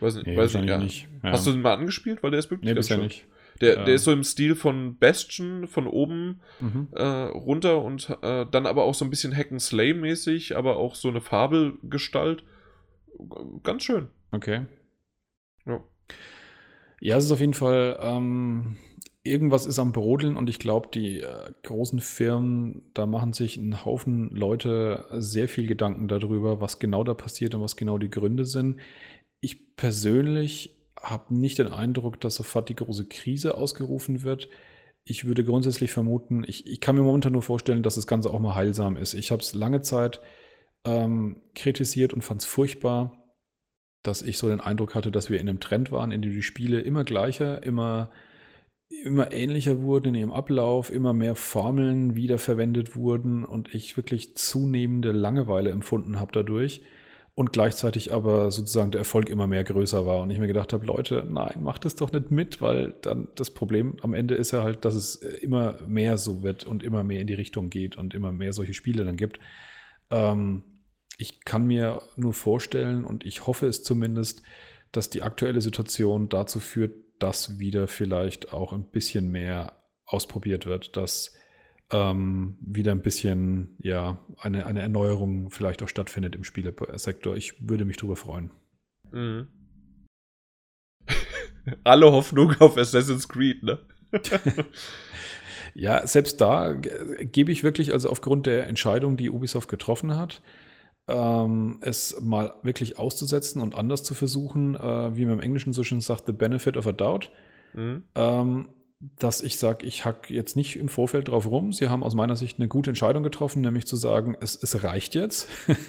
Weiß 0.00 0.14
nicht, 0.14 0.26
nee, 0.26 0.36
weiß 0.36 0.54
nicht, 0.54 0.68
ja. 0.68 0.78
nicht. 0.78 1.08
Ja. 1.22 1.32
Hast 1.32 1.46
du 1.46 1.52
den 1.52 1.62
mal 1.62 1.74
angespielt? 1.74 2.22
Weil 2.22 2.30
der 2.30 2.38
ist 2.38 2.50
wirklich 2.50 2.68
Nee, 2.68 2.74
ganz 2.74 2.88
schön. 2.88 3.00
nicht. 3.00 3.26
Der, 3.60 3.84
der 3.84 3.94
ist 3.96 4.04
so 4.04 4.12
im 4.12 4.22
Stil 4.22 4.54
von 4.54 4.96
Bastion, 4.98 5.66
von 5.66 5.88
oben 5.88 6.40
Mhm. 6.60 6.88
äh, 6.92 7.02
runter 7.02 7.82
und 7.82 8.08
äh, 8.22 8.46
dann 8.48 8.66
aber 8.66 8.84
auch 8.84 8.94
so 8.94 9.04
ein 9.04 9.10
bisschen 9.10 9.36
Hack-and-Slay-mäßig, 9.36 10.56
aber 10.56 10.76
auch 10.76 10.94
so 10.94 11.08
eine 11.08 11.20
Fabelgestalt. 11.20 12.44
Ganz 13.62 13.82
schön. 13.82 14.08
Okay. 14.32 14.66
Ja. 15.66 15.82
Ja, 17.00 17.16
es 17.16 17.26
ist 17.26 17.32
auf 17.32 17.40
jeden 17.40 17.54
Fall, 17.54 17.98
ähm, 18.02 18.76
irgendwas 19.22 19.66
ist 19.66 19.78
am 19.78 19.92
Brodeln 19.92 20.36
und 20.36 20.50
ich 20.50 20.58
glaube, 20.58 20.88
die 20.92 21.20
äh, 21.20 21.52
großen 21.62 22.00
Firmen, 22.00 22.90
da 22.94 23.06
machen 23.06 23.32
sich 23.32 23.56
ein 23.56 23.84
Haufen 23.84 24.30
Leute 24.34 25.06
sehr 25.12 25.48
viel 25.48 25.66
Gedanken 25.66 26.08
darüber, 26.08 26.60
was 26.60 26.78
genau 26.78 27.04
da 27.04 27.14
passiert 27.14 27.54
und 27.54 27.60
was 27.60 27.76
genau 27.76 27.98
die 27.98 28.10
Gründe 28.10 28.44
sind. 28.44 28.80
Ich 29.40 29.76
persönlich 29.76 30.76
habe 31.00 31.34
nicht 31.34 31.58
den 31.58 31.68
Eindruck, 31.68 32.20
dass 32.20 32.34
sofort 32.36 32.68
die 32.68 32.74
große 32.74 33.06
Krise 33.06 33.56
ausgerufen 33.56 34.22
wird. 34.22 34.48
Ich 35.04 35.24
würde 35.26 35.44
grundsätzlich 35.44 35.92
vermuten, 35.92 36.44
ich, 36.46 36.66
ich 36.66 36.80
kann 36.80 36.96
mir 36.96 37.02
momentan 37.02 37.32
nur 37.32 37.42
vorstellen, 37.42 37.82
dass 37.82 37.94
das 37.94 38.06
Ganze 38.06 38.30
auch 38.30 38.40
mal 38.40 38.54
heilsam 38.56 38.96
ist. 38.96 39.14
Ich 39.14 39.30
habe 39.30 39.42
es 39.42 39.54
lange 39.54 39.82
Zeit 39.82 40.20
ähm, 40.84 41.42
kritisiert 41.54 42.12
und 42.14 42.22
fand 42.22 42.42
es 42.42 42.46
furchtbar, 42.46 43.12
dass 44.02 44.22
ich 44.22 44.38
so 44.38 44.48
den 44.48 44.60
Eindruck 44.60 44.94
hatte, 44.94 45.10
dass 45.10 45.30
wir 45.30 45.40
in 45.40 45.48
einem 45.48 45.60
Trend 45.60 45.92
waren, 45.92 46.12
in 46.12 46.22
dem 46.22 46.32
die 46.32 46.42
Spiele 46.42 46.80
immer 46.80 47.04
gleicher, 47.04 47.62
immer, 47.64 48.10
immer 49.04 49.32
ähnlicher 49.32 49.82
wurden 49.82 50.08
in 50.08 50.14
ihrem 50.16 50.32
Ablauf, 50.32 50.90
immer 50.90 51.12
mehr 51.12 51.34
Formeln 51.36 52.16
wiederverwendet 52.16 52.96
wurden 52.96 53.44
und 53.44 53.74
ich 53.74 53.96
wirklich 53.96 54.36
zunehmende 54.36 55.12
Langeweile 55.12 55.70
empfunden 55.70 56.20
habe 56.20 56.32
dadurch. 56.32 56.82
und 57.34 57.52
gleichzeitig 57.52 58.12
aber 58.12 58.50
sozusagen 58.50 58.90
der 58.90 59.00
Erfolg 59.00 59.28
immer 59.30 59.46
mehr 59.46 59.62
größer 59.62 60.04
war 60.06 60.22
und 60.22 60.30
ich 60.30 60.38
mir 60.40 60.48
gedacht 60.48 60.72
habe, 60.72 60.84
Leute, 60.84 61.24
nein, 61.28 61.62
macht 61.62 61.84
das 61.84 61.94
doch 61.94 62.10
nicht 62.12 62.30
mit, 62.32 62.60
weil 62.60 62.94
dann 63.02 63.28
das 63.36 63.50
Problem 63.52 63.96
am 64.02 64.12
Ende 64.14 64.34
ist 64.34 64.50
ja 64.50 64.64
halt, 64.64 64.84
dass 64.84 64.94
es 64.96 65.14
immer 65.16 65.76
mehr 65.86 66.18
so 66.18 66.42
wird 66.42 66.64
und 66.64 66.82
immer 66.82 67.04
mehr 67.04 67.20
in 67.20 67.28
die 67.28 67.34
Richtung 67.34 67.70
geht 67.70 67.96
und 67.96 68.12
immer 68.14 68.32
mehr 68.32 68.52
solche 68.52 68.74
Spiele 68.74 69.04
dann 69.04 69.16
gibt. 69.16 69.38
Ähm, 70.10 70.64
ich 71.18 71.44
kann 71.44 71.66
mir 71.66 72.02
nur 72.16 72.32
vorstellen 72.32 73.04
und 73.04 73.26
ich 73.26 73.46
hoffe 73.46 73.66
es 73.66 73.82
zumindest, 73.82 74.42
dass 74.92 75.10
die 75.10 75.22
aktuelle 75.22 75.60
Situation 75.60 76.28
dazu 76.28 76.60
führt, 76.60 76.94
dass 77.18 77.58
wieder 77.58 77.88
vielleicht 77.88 78.52
auch 78.52 78.72
ein 78.72 78.88
bisschen 78.90 79.30
mehr 79.30 79.82
ausprobiert 80.06 80.66
wird, 80.66 80.96
dass 80.96 81.34
ähm, 81.90 82.56
wieder 82.60 82.92
ein 82.92 83.02
bisschen, 83.02 83.76
ja, 83.80 84.18
eine, 84.38 84.66
eine 84.66 84.80
Erneuerung 84.80 85.50
vielleicht 85.50 85.82
auch 85.82 85.88
stattfindet 85.88 86.36
im 86.36 86.44
Spielesektor. 86.44 87.36
Ich 87.36 87.68
würde 87.68 87.84
mich 87.84 87.96
darüber 87.96 88.16
freuen. 88.16 88.50
Mhm. 89.10 89.48
Alle 91.84 92.12
Hoffnung 92.12 92.54
auf 92.60 92.76
Assassin's 92.76 93.28
Creed, 93.28 93.62
ne? 93.62 93.78
ja, 95.78 96.04
selbst 96.08 96.40
da 96.40 96.72
gebe 96.72 97.52
ich 97.52 97.62
wirklich, 97.62 97.92
also 97.92 98.10
aufgrund 98.10 98.46
der 98.46 98.66
Entscheidung, 98.66 99.16
die 99.16 99.30
Ubisoft 99.30 99.68
getroffen 99.68 100.16
hat, 100.16 100.42
ähm, 101.06 101.78
es 101.82 102.20
mal 102.20 102.54
wirklich 102.64 102.98
auszusetzen 102.98 103.62
und 103.62 103.76
anders 103.76 104.02
zu 104.02 104.14
versuchen, 104.14 104.74
äh, 104.74 105.16
wie 105.16 105.24
man 105.24 105.34
im 105.34 105.40
Englischen 105.40 105.72
so 105.72 105.84
schön 105.84 106.00
sagt, 106.00 106.26
the 106.26 106.32
benefit 106.32 106.76
of 106.76 106.88
a 106.88 106.92
doubt. 106.92 107.30
Mhm. 107.74 108.02
Ähm, 108.16 108.68
dass 109.20 109.40
ich 109.40 109.56
sage, 109.58 109.86
ich 109.86 110.04
hack 110.04 110.28
jetzt 110.28 110.56
nicht 110.56 110.74
im 110.74 110.88
Vorfeld 110.88 111.28
drauf 111.28 111.46
rum. 111.46 111.72
Sie 111.72 111.88
haben 111.88 112.02
aus 112.02 112.16
meiner 112.16 112.34
Sicht 112.34 112.58
eine 112.58 112.66
gute 112.66 112.90
Entscheidung 112.90 113.22
getroffen, 113.22 113.62
nämlich 113.62 113.86
zu 113.86 113.94
sagen, 113.94 114.36
es, 114.40 114.60
es 114.60 114.82
reicht 114.82 115.14
jetzt 115.14 115.48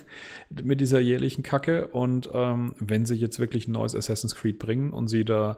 mit 0.52 0.80
dieser 0.80 1.00
jährlichen 1.00 1.42
Kacke. 1.42 1.88
Und 1.88 2.30
ähm, 2.32 2.76
wenn 2.78 3.08
sie 3.08 3.16
jetzt 3.16 3.40
wirklich 3.40 3.68
ein 3.68 3.72
neues 3.72 3.96
Assassin's 3.96 4.36
Creed 4.36 4.60
bringen 4.60 4.94
und 4.94 5.08
sie 5.08 5.26
da 5.26 5.58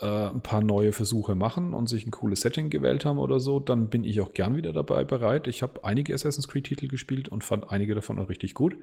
äh, 0.00 0.28
ein 0.28 0.40
paar 0.40 0.62
neue 0.62 0.92
Versuche 0.92 1.34
machen 1.34 1.74
und 1.74 1.88
sich 1.88 2.06
ein 2.06 2.10
cooles 2.10 2.40
Setting 2.40 2.70
gewählt 2.70 3.04
haben 3.04 3.18
oder 3.18 3.40
so, 3.40 3.60
dann 3.60 3.88
bin 3.88 4.04
ich 4.04 4.20
auch 4.20 4.32
gern 4.32 4.56
wieder 4.56 4.72
dabei 4.72 5.04
bereit. 5.04 5.46
Ich 5.46 5.62
habe 5.62 5.84
einige 5.84 6.14
Assassin's 6.14 6.48
Creed-Titel 6.48 6.88
gespielt 6.88 7.28
und 7.28 7.44
fand 7.44 7.70
einige 7.70 7.94
davon 7.94 8.18
auch 8.18 8.28
richtig 8.28 8.54
gut. 8.54 8.76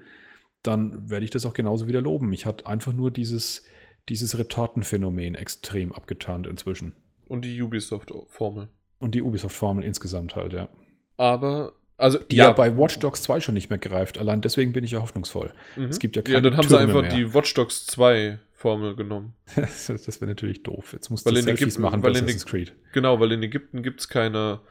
Dann 0.64 1.10
werde 1.10 1.24
ich 1.24 1.32
das 1.32 1.46
auch 1.46 1.54
genauso 1.54 1.88
wieder 1.88 2.02
loben. 2.02 2.34
Ich 2.34 2.46
hatte 2.46 2.66
einfach 2.66 2.94
nur 2.94 3.12
dieses, 3.12 3.64
dieses 4.10 4.38
Retortenphänomen 4.38 5.36
extrem 5.36 5.94
abgetarnt 5.94 6.48
inzwischen. 6.48 6.94
Und 7.28 7.46
die 7.46 7.62
Ubisoft-Formel. 7.62 8.70
Und 9.00 9.16
die 9.16 9.22
Ubisoft-Formel 9.22 9.84
insgesamt 9.84 10.36
halt, 10.36 10.54
ja. 10.54 10.70
Aber, 11.18 11.74
also. 11.98 12.20
Die 12.20 12.36
ja, 12.36 12.46
ja, 12.46 12.52
bei 12.52 12.78
Watch 12.78 13.00
Dogs 13.00 13.22
2 13.24 13.40
schon 13.40 13.54
nicht 13.54 13.70
mehr 13.70 13.80
greift. 13.80 14.18
Allein 14.18 14.42
deswegen 14.42 14.74
bin 14.74 14.84
ich 14.84 14.92
ja 14.92 15.02
hoffnungsvoll. 15.02 15.52
Mhm. 15.76 15.86
Es 15.86 16.00
gibt 16.00 16.16
ja 16.16 16.22
keine 16.22 16.36
Ja, 16.36 16.42
dann 16.42 16.58
haben 16.58 16.68
Türme 16.68 16.78
sie 16.78 16.84
einfach 16.84 17.02
mehr. 17.02 17.16
die 17.16 17.34
Watch 17.34 17.54
Dogs 17.54 17.86
2 17.88 18.40
Formel 18.54 18.96
genommen. 18.96 19.34
das 19.56 19.90
wäre 19.90 20.28
natürlich 20.28 20.64
doof. 20.64 20.94
Jetzt 20.94 21.10
musst 21.10 21.26
du 21.30 21.36
Selfies 21.36 21.62
Ägypten, 21.62 21.82
machen 21.82 22.04
weil 22.04 22.12
in 22.12 22.24
Assassin's 22.24 22.46
Creed. 22.46 22.74
Genau, 22.94 23.20
weil 23.20 23.32
in 23.32 23.44
Ägypten 23.44 23.84
gibt 23.84 24.00
es 24.00 24.10
keine. 24.10 24.62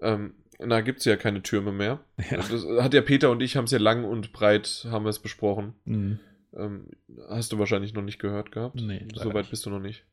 Ähm, 0.00 0.34
na, 0.58 0.80
gibt 0.80 0.98
es 0.98 1.04
ja 1.04 1.16
keine 1.16 1.42
Türme 1.42 1.72
mehr. 1.72 2.00
Ja. 2.30 2.38
Das 2.38 2.66
hat 2.82 2.92
ja 2.94 3.02
Peter 3.02 3.30
und 3.30 3.40
ich 3.42 3.56
haben 3.56 3.64
es 3.64 3.70
ja 3.70 3.78
lang 3.78 4.04
und 4.04 4.32
breit 4.32 4.86
haben 4.90 5.04
wir 5.04 5.10
es 5.10 5.18
besprochen. 5.18 5.74
Mhm. 5.84 6.18
Ähm, 6.56 6.86
hast 7.28 7.52
du 7.52 7.58
wahrscheinlich 7.58 7.94
noch 7.94 8.02
nicht 8.02 8.18
gehört 8.18 8.52
gehabt? 8.52 8.80
Nee, 8.80 9.06
Soweit 9.14 9.48
bist 9.50 9.64
du 9.66 9.70
noch 9.70 9.78
nicht. 9.78 10.04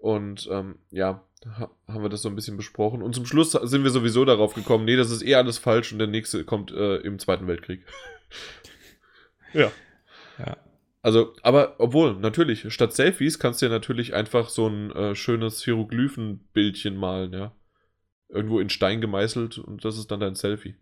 Und 0.00 0.48
ähm, 0.50 0.76
ja, 0.90 1.22
ha 1.44 1.70
haben 1.86 2.02
wir 2.02 2.08
das 2.08 2.22
so 2.22 2.28
ein 2.28 2.34
bisschen 2.34 2.56
besprochen. 2.56 3.02
Und 3.02 3.14
zum 3.14 3.26
Schluss 3.26 3.52
sind 3.52 3.84
wir 3.84 3.90
sowieso 3.90 4.24
darauf 4.24 4.54
gekommen, 4.54 4.84
nee, 4.84 4.96
das 4.96 5.10
ist 5.10 5.22
eh 5.22 5.34
alles 5.34 5.58
falsch 5.58 5.92
und 5.92 5.98
der 5.98 6.08
nächste 6.08 6.44
kommt 6.44 6.72
äh, 6.72 6.96
im 6.96 7.18
Zweiten 7.18 7.46
Weltkrieg. 7.46 7.84
ja. 9.52 9.70
Ja. 10.38 10.56
Also, 11.02 11.34
aber 11.42 11.76
obwohl, 11.78 12.14
natürlich, 12.14 12.72
statt 12.72 12.94
Selfies 12.94 13.38
kannst 13.38 13.60
du 13.60 13.66
ja 13.66 13.70
natürlich 13.70 14.14
einfach 14.14 14.48
so 14.48 14.68
ein 14.68 14.90
äh, 14.92 15.14
schönes 15.14 15.62
Hieroglyphenbildchen 15.64 16.96
malen, 16.96 17.32
ja. 17.32 17.54
Irgendwo 18.28 18.60
in 18.60 18.70
Stein 18.70 19.00
gemeißelt 19.00 19.58
und 19.58 19.84
das 19.84 19.98
ist 19.98 20.10
dann 20.10 20.20
dein 20.20 20.36
Selfie. 20.36 20.76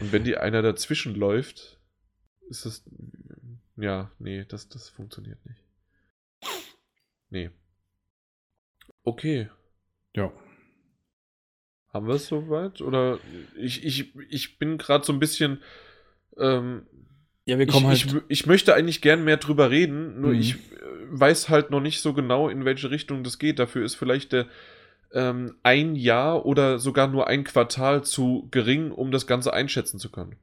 Und 0.00 0.12
wenn 0.12 0.24
dir 0.24 0.42
einer 0.42 0.62
dazwischen 0.62 1.14
läuft, 1.14 1.78
ist 2.48 2.66
das. 2.66 2.84
Ja, 3.76 4.10
nee, 4.18 4.44
das, 4.44 4.68
das 4.68 4.88
funktioniert 4.88 5.44
nicht. 5.46 5.61
Nee. 7.32 7.50
Okay. 9.04 9.48
Ja. 10.14 10.30
Haben 11.88 12.06
wir 12.06 12.14
es 12.14 12.26
soweit? 12.26 12.82
Oder 12.82 13.18
ich, 13.56 13.84
ich, 13.84 14.14
ich 14.28 14.58
bin 14.58 14.76
gerade 14.76 15.04
so 15.04 15.14
ein 15.14 15.18
bisschen. 15.18 15.62
Ähm, 16.36 16.86
ja, 17.46 17.58
wir 17.58 17.66
kommen 17.66 17.90
ich, 17.90 18.04
halt. 18.04 18.24
Ich, 18.28 18.40
ich, 18.40 18.46
möchte 18.46 18.74
eigentlich 18.74 19.00
gern 19.00 19.24
mehr 19.24 19.38
drüber 19.38 19.70
reden, 19.70 20.20
nur 20.20 20.34
mhm. 20.34 20.40
ich 20.40 20.56
äh, 20.56 20.58
weiß 21.08 21.48
halt 21.48 21.70
noch 21.70 21.80
nicht 21.80 22.02
so 22.02 22.12
genau, 22.12 22.50
in 22.50 22.66
welche 22.66 22.90
Richtung 22.90 23.24
das 23.24 23.38
geht. 23.38 23.58
Dafür 23.58 23.82
ist 23.82 23.94
vielleicht 23.94 24.32
der, 24.32 24.46
ähm, 25.12 25.56
ein 25.62 25.96
Jahr 25.96 26.44
oder 26.44 26.78
sogar 26.78 27.08
nur 27.08 27.28
ein 27.28 27.44
Quartal 27.44 28.04
zu 28.04 28.46
gering, 28.50 28.90
um 28.90 29.10
das 29.10 29.26
Ganze 29.26 29.54
einschätzen 29.54 29.98
zu 29.98 30.10
können. 30.10 30.36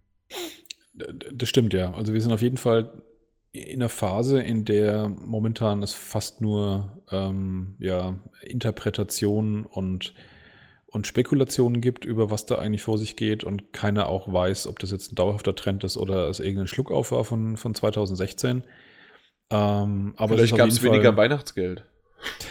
Das 0.94 1.50
stimmt, 1.50 1.74
ja. 1.74 1.94
Also 1.94 2.14
wir 2.14 2.22
sind 2.22 2.34
auf 2.34 2.42
jeden 2.42 2.58
Fall 2.58 3.04
in 3.52 3.82
einer 3.82 3.90
Phase, 3.90 4.42
in 4.42 4.66
der 4.66 5.10
momentan 5.10 5.82
es 5.82 5.94
fast 5.94 6.42
nur 6.42 7.02
ähm, 7.12 7.76
ja, 7.80 8.16
Interpretationen 8.44 9.66
und, 9.66 10.14
und 10.88 11.08
Spekulationen 11.08 11.82
gibt, 11.82 12.06
über 12.06 12.30
was 12.30 12.46
da 12.46 12.56
eigentlich 12.56 12.84
vor 12.84 12.98
sich 12.98 13.16
geht 13.16 13.44
und 13.44 13.74
keiner 13.74 14.08
auch 14.08 14.32
weiß, 14.32 14.68
ob 14.68 14.80
das 14.80 14.92
jetzt 14.92 15.12
ein 15.12 15.16
dauerhafter 15.16 15.56
Trend 15.56 15.84
ist 15.84 15.98
oder 15.98 16.30
es 16.30 16.40
irgendein 16.40 16.68
Schluckauf 16.68 17.12
war 17.12 17.24
von, 17.24 17.58
von 17.58 17.74
2016. 17.74 18.64
Ähm, 19.52 20.14
aber 20.16 20.36
Vielleicht 20.36 20.56
gab 20.56 20.68
es 20.68 20.84
weniger 20.84 21.18
Weihnachtsgeld. 21.18 21.86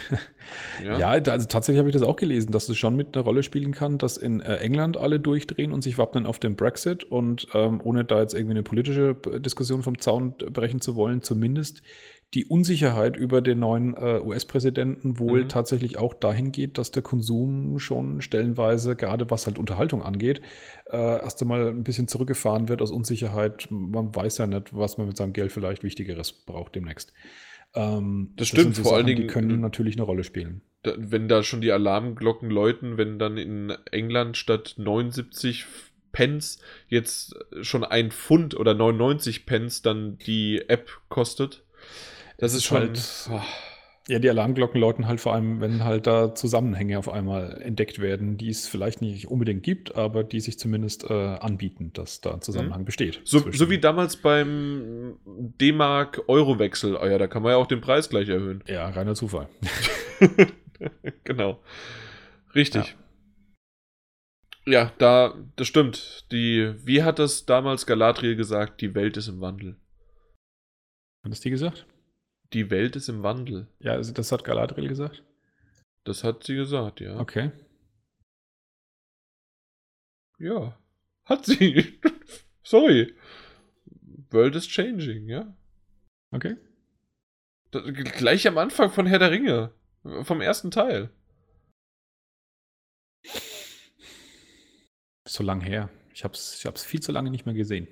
ja, 0.83 0.97
ja 0.97 1.09
also 1.09 1.47
tatsächlich 1.47 1.79
habe 1.79 1.89
ich 1.89 1.93
das 1.93 2.03
auch 2.03 2.15
gelesen, 2.15 2.51
dass 2.51 2.69
es 2.69 2.77
schon 2.77 2.95
mit 2.95 3.15
einer 3.15 3.23
Rolle 3.23 3.43
spielen 3.43 3.73
kann, 3.73 3.97
dass 3.97 4.17
in 4.17 4.41
äh, 4.41 4.57
England 4.57 4.97
alle 4.97 5.19
durchdrehen 5.19 5.71
und 5.71 5.83
sich 5.83 5.97
wappnen 5.97 6.25
auf 6.25 6.39
den 6.39 6.55
Brexit 6.55 7.03
und 7.03 7.47
ähm, 7.53 7.81
ohne 7.83 8.05
da 8.05 8.21
jetzt 8.21 8.33
irgendwie 8.33 8.53
eine 8.53 8.63
politische 8.63 9.15
Diskussion 9.15 9.83
vom 9.83 9.99
Zaun 9.99 10.35
brechen 10.37 10.81
zu 10.81 10.95
wollen, 10.95 11.21
zumindest 11.21 11.81
die 12.35 12.45
Unsicherheit 12.45 13.17
über 13.17 13.41
den 13.41 13.59
neuen 13.59 13.95
äh, 13.95 14.19
US-Präsidenten 14.23 15.17
wohl 15.17 15.43
mhm. 15.43 15.49
tatsächlich 15.49 15.97
auch 15.97 16.13
dahin 16.13 16.51
geht, 16.51 16.77
dass 16.77 16.91
der 16.91 17.01
Konsum 17.01 17.79
schon 17.79 18.21
stellenweise, 18.21 18.95
gerade 18.95 19.29
was 19.31 19.47
halt 19.47 19.57
Unterhaltung 19.57 20.03
angeht, 20.03 20.41
äh, 20.91 20.97
erst 20.97 21.41
einmal 21.41 21.69
ein 21.69 21.83
bisschen 21.83 22.07
zurückgefahren 22.07 22.69
wird 22.69 22.83
aus 22.83 22.91
Unsicherheit. 22.91 23.67
Man 23.71 24.15
weiß 24.15 24.37
ja 24.37 24.45
nicht, 24.45 24.75
was 24.75 24.99
man 24.99 25.07
mit 25.07 25.17
seinem 25.17 25.33
Geld 25.33 25.51
vielleicht 25.51 25.83
Wichtigeres 25.83 26.31
braucht 26.31 26.75
demnächst. 26.75 27.13
Ähm, 27.75 28.33
das, 28.35 28.49
das 28.49 28.59
stimmt, 28.59 28.75
so 28.75 28.83
vor 28.83 28.91
Sachen, 28.91 28.97
allen 28.97 29.07
Dingen. 29.07 29.21
Die 29.21 29.27
können 29.27 29.61
natürlich 29.61 29.95
eine 29.95 30.03
Rolle 30.03 30.23
spielen. 30.23 30.61
Da, 30.83 30.93
wenn 30.97 31.27
da 31.27 31.43
schon 31.43 31.61
die 31.61 31.71
Alarmglocken 31.71 32.49
läuten, 32.49 32.97
wenn 32.97 33.19
dann 33.19 33.37
in 33.37 33.71
England 33.91 34.37
statt 34.37 34.75
79 34.77 35.65
Pence 36.11 36.59
jetzt 36.87 37.35
schon 37.61 37.83
ein 37.83 38.11
Pfund 38.11 38.55
oder 38.55 38.73
99 38.73 39.45
Pence 39.45 39.81
dann 39.81 40.17
die 40.17 40.63
App 40.67 40.89
kostet. 41.09 41.63
Das 42.37 42.53
ist, 42.53 42.59
ist 42.59 42.65
schon. 42.65 42.77
Halt, 42.77 43.29
oh. 43.31 43.41
Ja, 44.09 44.17
die 44.17 44.27
Alarmglocken 44.27 44.81
läuten 44.81 45.07
halt 45.07 45.21
vor 45.21 45.35
allem, 45.35 45.61
wenn 45.61 45.83
halt 45.83 46.07
da 46.07 46.33
Zusammenhänge 46.33 46.97
auf 46.97 47.09
einmal 47.09 47.61
entdeckt 47.61 47.99
werden, 47.99 48.37
die 48.37 48.49
es 48.49 48.67
vielleicht 48.67 49.03
nicht 49.03 49.27
unbedingt 49.27 49.61
gibt, 49.61 49.93
aber 49.95 50.23
die 50.23 50.39
sich 50.39 50.57
zumindest 50.57 51.07
äh, 51.07 51.13
anbieten, 51.13 51.93
dass 51.93 52.19
da 52.19 52.33
ein 52.33 52.41
Zusammenhang 52.41 52.81
mhm. 52.81 52.85
besteht. 52.85 53.21
So, 53.23 53.51
so, 53.51 53.69
wie 53.69 53.77
damals 53.77 54.17
beim 54.17 55.19
D-Mark-Euro-Wechsel. 55.25 56.97
Ah 56.97 57.07
ja, 57.07 57.19
da 57.19 57.27
kann 57.27 57.43
man 57.43 57.51
ja 57.51 57.57
auch 57.57 57.67
den 57.67 57.81
Preis 57.81 58.09
gleich 58.09 58.29
erhöhen. 58.29 58.63
Ja, 58.65 58.89
reiner 58.89 59.13
Zufall. 59.13 59.47
genau. 61.23 61.59
Richtig. 62.55 62.97
Ja. 64.65 64.71
ja, 64.71 64.91
da, 64.97 65.35
das 65.55 65.67
stimmt. 65.67 66.25
Die, 66.31 66.73
wie 66.83 67.03
hat 67.03 67.19
das 67.19 67.45
damals 67.45 67.85
Galadriel 67.85 68.35
gesagt? 68.35 68.81
Die 68.81 68.95
Welt 68.95 69.17
ist 69.17 69.27
im 69.27 69.39
Wandel. 69.39 69.75
Hat 71.23 71.31
das 71.31 71.41
die 71.41 71.51
gesagt? 71.51 71.85
Die 72.53 72.69
Welt 72.71 72.95
ist 72.95 73.09
im 73.09 73.23
Wandel. 73.23 73.67
Ja, 73.79 73.93
also 73.93 74.11
das 74.11 74.31
hat 74.31 74.43
Galadriel 74.43 74.87
gesagt? 74.87 75.23
Das 76.03 76.23
hat 76.23 76.43
sie 76.43 76.55
gesagt, 76.55 76.99
ja. 76.99 77.19
Okay. 77.19 77.51
Ja. 80.39 80.79
Hat 81.25 81.45
sie. 81.45 81.99
Sorry. 82.63 83.15
World 84.31 84.55
is 84.55 84.67
changing, 84.67 85.27
ja. 85.27 85.55
Okay. 86.31 86.55
Das, 87.71 87.83
gleich 88.17 88.47
am 88.47 88.57
Anfang 88.57 88.89
von 88.89 89.05
Herr 89.05 89.19
der 89.19 89.31
Ringe. 89.31 89.73
Vom 90.23 90.41
ersten 90.41 90.71
Teil. 90.71 91.09
So 95.27 95.43
lang 95.43 95.61
her. 95.61 95.89
Ich 96.13 96.23
hab's, 96.23 96.57
ich 96.59 96.65
hab's 96.65 96.83
viel 96.83 97.01
zu 97.01 97.11
lange 97.11 97.29
nicht 97.29 97.45
mehr 97.45 97.53
gesehen. 97.53 97.87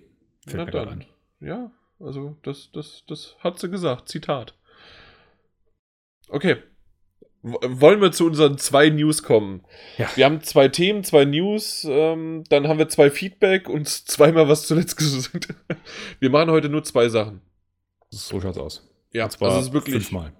Fällt 0.48 0.58
Na 0.58 0.66
mir 0.66 0.72
dann. 0.72 0.90
Ein. 0.90 1.06
Ja, 1.40 1.72
also 2.00 2.38
das, 2.44 2.72
das, 2.72 3.04
das 3.08 3.36
hat 3.40 3.60
sie 3.60 3.70
gesagt. 3.70 4.10
Zitat. 4.10 4.56
Okay. 6.30 6.58
wollen 7.42 8.02
wir 8.02 8.12
zu 8.12 8.26
unseren 8.26 8.58
zwei 8.58 8.90
News 8.90 9.24
kommen? 9.24 9.64
Ja. 9.98 10.10
Wir 10.16 10.26
haben 10.26 10.42
zwei 10.42 10.68
Themen, 10.68 11.04
zwei 11.04 11.26
News, 11.26 11.86
ähm, 11.90 12.44
dann 12.50 12.68
haben 12.68 12.80
wir 12.80 12.90
zwei 12.90 13.10
Feedback 13.10 13.70
und 13.70 13.88
zweimal 13.88 14.50
was 14.50 14.68
zuletzt 14.68 14.98
gesagt. 14.98 15.54
Wir 16.20 16.30
machen 16.30 16.52
heute 16.52 16.70
nur 16.70 16.84
zwei 16.84 17.10
Sachen. 17.10 17.42
So 18.10 18.42
schaut's 18.42 18.58
aus. 18.58 18.90
Ja, 19.14 19.26
und 19.26 19.32
zwar 19.32 19.50
das 19.50 19.68
ist 19.68 19.74
wirklich 19.74 19.96
fünfmal. 19.96 20.34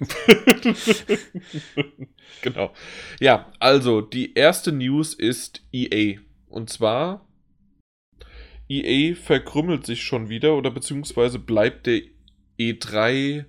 genau. 2.42 2.72
Ja, 3.20 3.52
also 3.58 4.00
die 4.00 4.34
erste 4.34 4.72
News 4.72 5.14
ist 5.14 5.62
EA. 5.72 6.20
Und 6.48 6.70
zwar, 6.70 7.26
EA 8.68 9.14
verkrümmelt 9.14 9.86
sich 9.86 10.02
schon 10.02 10.28
wieder 10.28 10.56
oder 10.56 10.70
beziehungsweise 10.70 11.38
bleibt 11.38 11.86
der 11.86 12.02
E3 12.58 13.44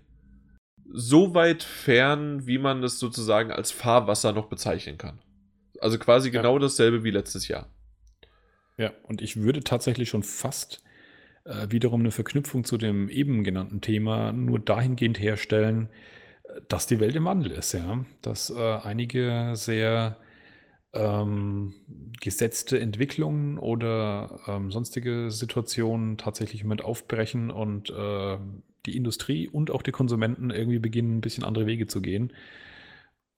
so 0.92 1.34
weit 1.34 1.64
fern, 1.64 2.48
wie 2.48 2.58
man 2.58 2.84
es 2.84 3.00
sozusagen 3.00 3.52
als 3.52 3.72
Fahrwasser 3.72 4.34
noch 4.34 4.48
bezeichnen 4.48 4.98
kann. 4.98 5.20
Also 5.80 5.98
quasi 5.98 6.30
ja. 6.30 6.42
genau 6.42 6.60
dasselbe 6.60 7.04
wie 7.04 7.12
letztes 7.12 7.48
Jahr. 7.48 7.70
Ja, 8.78 8.92
und 9.04 9.22
ich 9.22 9.38
würde 9.38 9.62
tatsächlich 9.62 10.10
schon 10.10 10.24
fast 10.24 10.84
äh, 11.46 11.68
wiederum 11.70 12.02
eine 12.02 12.12
Verknüpfung 12.12 12.66
zu 12.66 12.78
dem 12.78 13.10
eben 13.10 13.44
genannten 13.44 13.82
Thema 13.82 14.34
nur 14.34 14.60
dahingehend 14.60 15.20
herstellen, 15.20 15.90
dass 16.68 16.88
die 16.88 17.00
Welt 17.00 17.16
im 17.16 17.26
Wandel 17.26 17.52
ist, 17.52 17.74
ja. 17.74 18.06
Dass 18.22 18.50
äh, 18.50 18.78
einige 18.84 19.52
sehr 19.56 20.18
ähm, 20.96 21.74
gesetzte 22.22 22.80
Entwicklungen 22.80 23.60
oder 23.60 24.40
ähm, 24.48 24.72
sonstige 24.72 25.30
Situationen 25.30 26.18
tatsächlich 26.18 26.64
mit 26.64 26.84
aufbrechen 26.84 27.52
und 27.52 27.90
äh, 27.90 28.38
die 28.86 28.96
Industrie 28.96 29.48
und 29.48 29.72
auch 29.72 29.82
die 29.82 29.92
Konsumenten 29.92 30.50
irgendwie 30.50 30.80
beginnen, 30.80 31.18
ein 31.18 31.22
bisschen 31.22 31.44
andere 31.44 31.66
Wege 31.66 31.88
zu 31.88 32.02
gehen. 32.02 32.32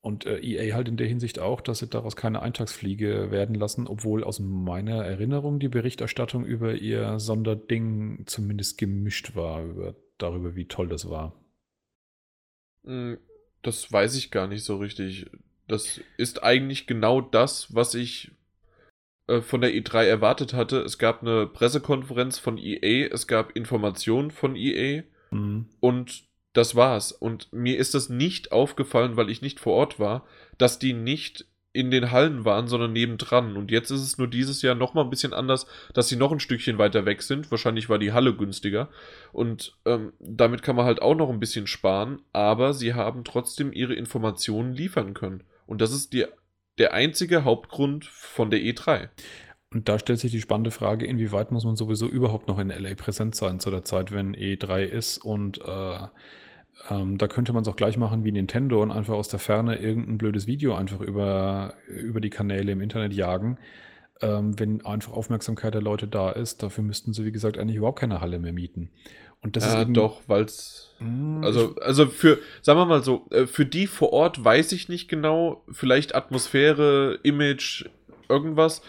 Und 0.01 0.25
äh, 0.25 0.39
EA 0.39 0.75
halt 0.75 0.87
in 0.87 0.95
der 0.95 1.07
Hinsicht 1.07 1.39
auch, 1.39 1.59
dass 1.59 1.79
sie 1.79 1.87
daraus 1.87 2.15
keine 2.15 2.41
Eintagsfliege 2.41 3.31
werden 3.31 3.55
lassen, 3.55 3.87
obwohl 3.87 4.23
aus 4.23 4.39
meiner 4.39 5.03
Erinnerung 5.03 5.59
die 5.59 5.67
Berichterstattung 5.67 6.45
über 6.45 6.75
ihr 6.75 7.19
Sonderding 7.19 8.23
zumindest 8.25 8.77
gemischt 8.77 9.35
war, 9.35 9.65
über, 9.65 9.95
darüber, 10.17 10.55
wie 10.55 10.65
toll 10.65 10.87
das 10.87 11.09
war. 11.09 11.33
Hm, 12.85 13.17
das 13.63 13.91
weiß 13.91 14.15
ich 14.15 14.31
gar 14.31 14.47
nicht 14.47 14.63
so 14.63 14.77
richtig. 14.77 15.29
Das 15.67 16.01
ist 16.17 16.43
eigentlich 16.43 16.87
genau 16.87 17.21
das, 17.21 17.73
was 17.75 17.93
ich 17.93 18.31
äh, 19.27 19.41
von 19.41 19.61
der 19.61 19.71
E3 19.71 20.05
erwartet 20.05 20.53
hatte. 20.53 20.79
Es 20.79 20.97
gab 20.97 21.21
eine 21.21 21.47
Pressekonferenz 21.47 22.39
von 22.39 22.57
EA, 22.57 23.07
es 23.11 23.27
gab 23.27 23.55
Informationen 23.55 24.31
von 24.31 24.55
EA 24.55 25.03
mhm. 25.31 25.67
und 25.79 26.23
das 26.53 26.75
war's. 26.75 27.11
Und 27.11 27.51
mir 27.53 27.77
ist 27.77 27.93
das 27.93 28.09
nicht 28.09 28.51
aufgefallen, 28.51 29.17
weil 29.17 29.29
ich 29.29 29.41
nicht 29.41 29.59
vor 29.59 29.73
Ort 29.73 29.99
war, 29.99 30.25
dass 30.57 30.79
die 30.79 30.93
nicht 30.93 31.45
in 31.73 31.91
den 31.91 32.09
Hallen 32.09 32.43
waren, 32.43 32.67
sondern 32.67 32.93
nebendran. 32.93 33.55
Und 33.55 33.69
jetzt 33.69 33.91
ist 33.91 34.01
es 34.01 34.17
nur 34.17 34.27
dieses 34.27 34.63
Jahr 34.63 34.73
nochmal 34.73 35.03
ein 35.03 35.11
bisschen 35.11 35.33
anders, 35.33 35.67
dass 35.93 36.07
sie 36.07 36.15
noch 36.15 36.31
ein 36.31 36.39
Stückchen 36.39 36.79
weiter 36.79 37.05
weg 37.05 37.21
sind. 37.21 37.51
Wahrscheinlich 37.51 37.87
war 37.87 37.99
die 37.99 38.13
Halle 38.13 38.35
günstiger. 38.35 38.89
Und 39.31 39.77
ähm, 39.85 40.13
damit 40.19 40.63
kann 40.63 40.75
man 40.75 40.85
halt 40.85 41.03
auch 41.03 41.13
noch 41.13 41.29
ein 41.29 41.39
bisschen 41.39 41.67
sparen. 41.67 42.21
Aber 42.33 42.73
sie 42.73 42.95
haben 42.95 43.23
trotzdem 43.23 43.71
ihre 43.71 43.93
Informationen 43.93 44.73
liefern 44.73 45.13
können. 45.13 45.43
Und 45.67 45.81
das 45.81 45.93
ist 45.93 46.13
die, 46.13 46.25
der 46.79 46.93
einzige 46.93 47.43
Hauptgrund 47.43 48.05
von 48.05 48.49
der 48.49 48.59
E3. 48.59 49.09
Und 49.71 49.89
da 49.89 49.99
stellt 49.99 50.19
sich 50.19 50.31
die 50.31 50.41
spannende 50.41 50.71
Frage, 50.71 51.05
inwieweit 51.05 51.51
muss 51.51 51.65
man 51.65 51.75
sowieso 51.75 52.07
überhaupt 52.07 52.47
noch 52.47 52.57
in 52.57 52.69
LA 52.69 52.95
präsent 52.95 53.35
sein 53.35 53.59
zu 53.59 53.69
der 53.69 53.83
Zeit, 53.83 54.11
wenn 54.11 54.33
E3 54.35 54.83
ist 54.83 55.17
und 55.17 55.59
äh, 55.63 56.07
ähm, 56.89 57.17
da 57.17 57.27
könnte 57.27 57.53
man 57.53 57.63
es 57.63 57.67
auch 57.67 57.75
gleich 57.75 57.97
machen 57.97 58.23
wie 58.23 58.31
Nintendo 58.31 58.81
und 58.81 58.91
einfach 58.91 59.15
aus 59.15 59.27
der 59.27 59.39
Ferne 59.39 59.77
irgendein 59.77 60.17
blödes 60.17 60.47
Video 60.47 60.75
einfach 60.75 61.01
über, 61.01 61.73
über 61.87 62.21
die 62.21 62.29
Kanäle 62.29 62.71
im 62.71 62.81
Internet 62.81 63.13
jagen. 63.13 63.57
Ähm, 64.21 64.59
wenn 64.59 64.85
einfach 64.85 65.13
Aufmerksamkeit 65.13 65.73
der 65.73 65.81
Leute 65.81 66.07
da 66.07 66.31
ist, 66.31 66.63
dafür 66.63 66.83
müssten 66.83 67.13
sie, 67.13 67.25
wie 67.25 67.31
gesagt, 67.31 67.57
eigentlich 67.57 67.77
überhaupt 67.77 67.99
keine 67.99 68.21
Halle 68.21 68.39
mehr 68.39 68.53
mieten. 68.53 68.89
Und 69.41 69.55
das 69.55 69.65
ja, 69.65 69.75
ist 69.75 69.81
eben, 69.83 69.93
doch, 69.93 70.21
weil 70.27 70.43
es. 70.43 70.95
Hm, 70.97 71.43
also, 71.43 71.75
also 71.75 72.07
für, 72.07 72.39
sagen 72.61 72.79
wir 72.79 72.85
mal 72.85 73.03
so, 73.03 73.27
äh, 73.31 73.45
für 73.45 73.65
die 73.65 73.87
vor 73.87 74.13
Ort 74.13 74.43
weiß 74.43 74.71
ich 74.71 74.89
nicht 74.89 75.07
genau, 75.07 75.63
vielleicht 75.71 76.15
Atmosphäre, 76.15 77.19
Image, 77.23 77.85
irgendwas. 78.29 78.81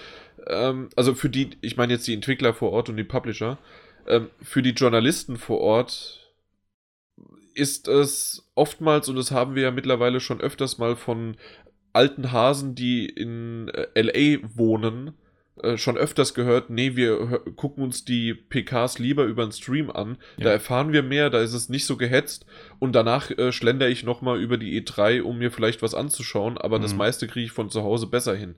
Ähm, 0.47 0.89
also 0.97 1.15
für 1.15 1.29
die, 1.29 1.51
ich 1.61 1.77
meine 1.77 1.93
jetzt 1.93 2.07
die 2.07 2.15
Entwickler 2.15 2.55
vor 2.55 2.73
Ort 2.73 2.89
und 2.89 2.97
die 2.97 3.05
Publisher. 3.05 3.59
Ähm, 4.07 4.31
für 4.43 4.63
die 4.63 4.71
Journalisten 4.71 5.37
vor 5.37 5.61
Ort 5.61 6.33
ist 7.55 7.89
es 7.89 8.49
oftmals, 8.55 9.09
und 9.09 9.17
das 9.17 9.31
haben 9.31 9.55
wir 9.55 9.65
ja 9.65 9.71
mittlerweile 9.71 10.21
schon 10.21 10.41
öfters 10.41 10.79
mal 10.79 10.97
von 10.97 11.37
alten 11.93 12.33
Hasen, 12.33 12.75
die 12.75 13.07
in 13.07 13.69
äh, 13.69 14.01
LA 14.01 14.39
wohnen, 14.57 15.13
äh, 15.63 15.79
schon 15.79 15.97
öfters 15.97 16.35
gehört, 16.35 16.71
nee, 16.71 16.97
wir 16.97 17.41
gucken 17.57 17.83
uns 17.85 18.05
die 18.05 18.35
PKs 18.35 18.99
lieber 18.99 19.25
über 19.25 19.45
den 19.45 19.53
Stream 19.53 19.91
an. 19.91 20.19
Ja. 20.37 20.45
Da 20.45 20.51
erfahren 20.51 20.93
wir 20.93 21.03
mehr, 21.03 21.31
da 21.31 21.41
ist 21.41 21.55
es 21.55 21.69
nicht 21.69 21.87
so 21.87 21.97
gehetzt. 21.97 22.47
Und 22.79 22.93
danach 22.93 23.31
äh, 23.31 23.53
schlendere 23.53 23.91
ich 23.91 24.05
nochmal 24.05 24.41
über 24.41 24.59
die 24.59 24.81
E3, 24.81 25.23
um 25.23 25.39
mir 25.39 25.51
vielleicht 25.51 25.83
was 25.83 25.95
anzuschauen, 25.95 26.59
aber 26.59 26.79
mhm. 26.79 26.83
das 26.83 26.95
meiste 26.95 27.27
kriege 27.27 27.47
ich 27.47 27.53
von 27.53 27.71
zu 27.71 27.83
Hause 27.83 28.07
besser 28.07 28.35
hin. 28.35 28.57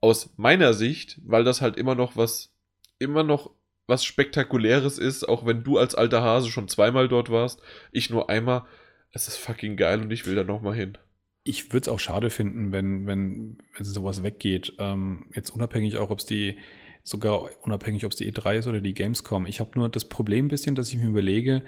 Aus 0.00 0.30
meiner 0.36 0.74
Sicht, 0.74 1.18
weil 1.24 1.44
das 1.44 1.60
halt 1.60 1.76
immer 1.76 1.94
noch 1.94 2.16
was, 2.16 2.52
immer 2.98 3.22
noch 3.22 3.50
was 3.86 4.04
Spektakuläres 4.04 4.98
ist, 4.98 5.28
auch 5.28 5.46
wenn 5.46 5.62
du 5.62 5.78
als 5.78 5.94
alter 5.94 6.22
Hase 6.22 6.50
schon 6.50 6.68
zweimal 6.68 7.08
dort 7.08 7.30
warst, 7.30 7.62
ich 7.92 8.10
nur 8.10 8.28
einmal. 8.30 8.64
Es 9.12 9.28
ist 9.28 9.36
fucking 9.36 9.76
geil 9.76 10.02
und 10.02 10.10
ich 10.10 10.26
will 10.26 10.34
da 10.34 10.44
nochmal 10.44 10.74
hin. 10.74 10.98
Ich 11.48 11.72
würde 11.72 11.84
es 11.84 11.88
auch 11.88 12.00
schade 12.00 12.28
finden, 12.28 12.72
wenn, 12.72 13.06
wenn, 13.06 13.58
wenn 13.76 13.84
sowas 13.84 14.24
weggeht. 14.24 14.72
Ähm, 14.78 15.26
jetzt 15.34 15.50
unabhängig 15.50 15.96
auch, 15.96 16.10
ob 16.10 16.18
es 16.18 16.26
die, 16.26 16.56
sogar 17.04 17.48
unabhängig, 17.62 18.04
ob 18.04 18.10
es 18.10 18.18
die 18.18 18.32
E3 18.32 18.58
ist 18.58 18.66
oder 18.66 18.80
die 18.80 18.94
Gamescom. 18.94 19.46
Ich 19.46 19.60
habe 19.60 19.70
nur 19.78 19.88
das 19.88 20.06
Problem 20.06 20.46
ein 20.46 20.48
bisschen, 20.48 20.74
dass 20.74 20.88
ich 20.88 20.96
mir 20.96 21.06
überlege, 21.08 21.62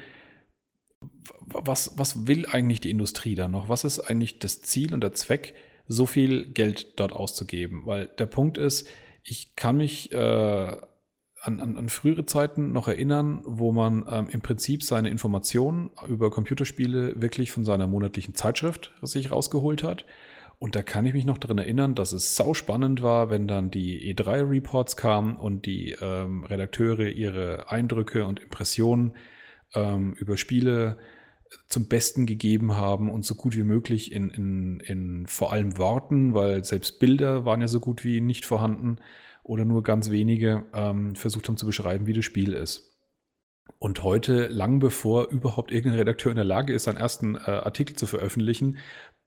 was, 1.47 1.97
was 1.97 2.27
will 2.27 2.47
eigentlich 2.47 2.81
die 2.81 2.91
Industrie 2.91 3.37
da 3.37 3.47
noch? 3.47 3.69
Was 3.69 3.85
ist 3.85 4.01
eigentlich 4.01 4.41
das 4.41 4.63
Ziel 4.63 4.93
und 4.93 5.01
der 5.01 5.13
Zweck, 5.13 5.55
so 5.87 6.07
viel 6.07 6.47
Geld 6.47 6.99
dort 6.99 7.13
auszugeben? 7.13 7.87
Weil 7.87 8.09
der 8.19 8.27
Punkt 8.27 8.59
ist, 8.59 8.89
ich 9.23 9.55
kann 9.55 9.77
mich 9.77 10.11
äh, 10.13 10.77
an, 11.49 11.61
an, 11.61 11.77
an 11.77 11.89
frühere 11.89 12.27
Zeiten 12.27 12.73
noch 12.73 12.89
erinnern, 12.89 13.41
wo 13.45 13.73
man 13.73 14.05
ähm, 14.11 14.29
im 14.31 14.41
Prinzip 14.43 14.83
seine 14.83 15.09
Informationen 15.09 15.91
über 16.07 16.31
Computerspiele 16.31 17.20
wirklich 17.20 17.51
von 17.51 17.65
seiner 17.65 17.87
monatlichen 17.87 18.35
Zeitschrift 18.35 18.93
sich 19.03 19.33
rausgeholt 19.33 19.83
hat. 19.83 20.05
Und 20.59 20.77
da 20.77 20.83
kann 20.83 21.07
ich 21.07 21.15
mich 21.15 21.25
noch 21.25 21.39
daran 21.39 21.59
erinnern, 21.59 21.95
dass 21.95 22.12
es 22.12 22.37
sau 22.37 22.53
spannend 22.53 23.01
war, 23.01 23.31
wenn 23.31 23.49
dann 23.49 23.70
die 23.70 24.15
E3-Reports 24.15 24.97
kamen 24.97 25.37
und 25.37 25.66
die 25.66 25.97
ähm, 26.01 26.45
Redakteure 26.45 27.09
ihre 27.09 27.70
Eindrücke 27.70 28.27
und 28.27 28.41
Impressionen 28.41 29.15
ähm, 29.75 30.15
über 30.15 30.37
Spiele 30.37 30.99
zum 31.69 31.87
Besten 31.87 32.27
gegeben 32.27 32.77
haben 32.77 33.11
und 33.11 33.25
so 33.25 33.35
gut 33.35 33.57
wie 33.57 33.62
möglich 33.62 34.12
in, 34.12 34.29
in, 34.31 34.81
in 34.81 35.27
vor 35.27 35.53
allem 35.53 35.79
Worten, 35.79 36.35
weil 36.35 36.65
selbst 36.65 36.99
Bilder 36.99 37.45
waren 37.45 37.62
ja 37.62 37.69
so 37.69 37.81
gut 37.81 38.05
wie 38.05 38.20
nicht 38.20 38.45
vorhanden, 38.45 38.99
oder 39.49 39.65
nur 39.65 39.83
ganz 39.83 40.11
wenige 40.11 40.65
ähm, 40.75 41.15
versucht 41.15 41.49
haben 41.49 41.57
zu 41.57 41.66
beschreiben, 41.66 42.07
wie 42.07 42.12
das 42.12 42.25
Spiel 42.25 42.53
ist. 42.53 42.99
Und 43.79 44.03
heute, 44.03 44.47
lang 44.49 44.79
bevor 44.79 45.29
überhaupt 45.29 45.73
irgendein 45.73 46.01
Redakteur 46.01 46.31
in 46.31 46.37
der 46.37 46.45
Lage 46.45 46.73
ist, 46.73 46.85
seinen 46.85 46.99
ersten 46.99 47.37
äh, 47.37 47.51
Artikel 47.51 47.97
zu 47.97 48.07
veröffentlichen, 48.07 48.77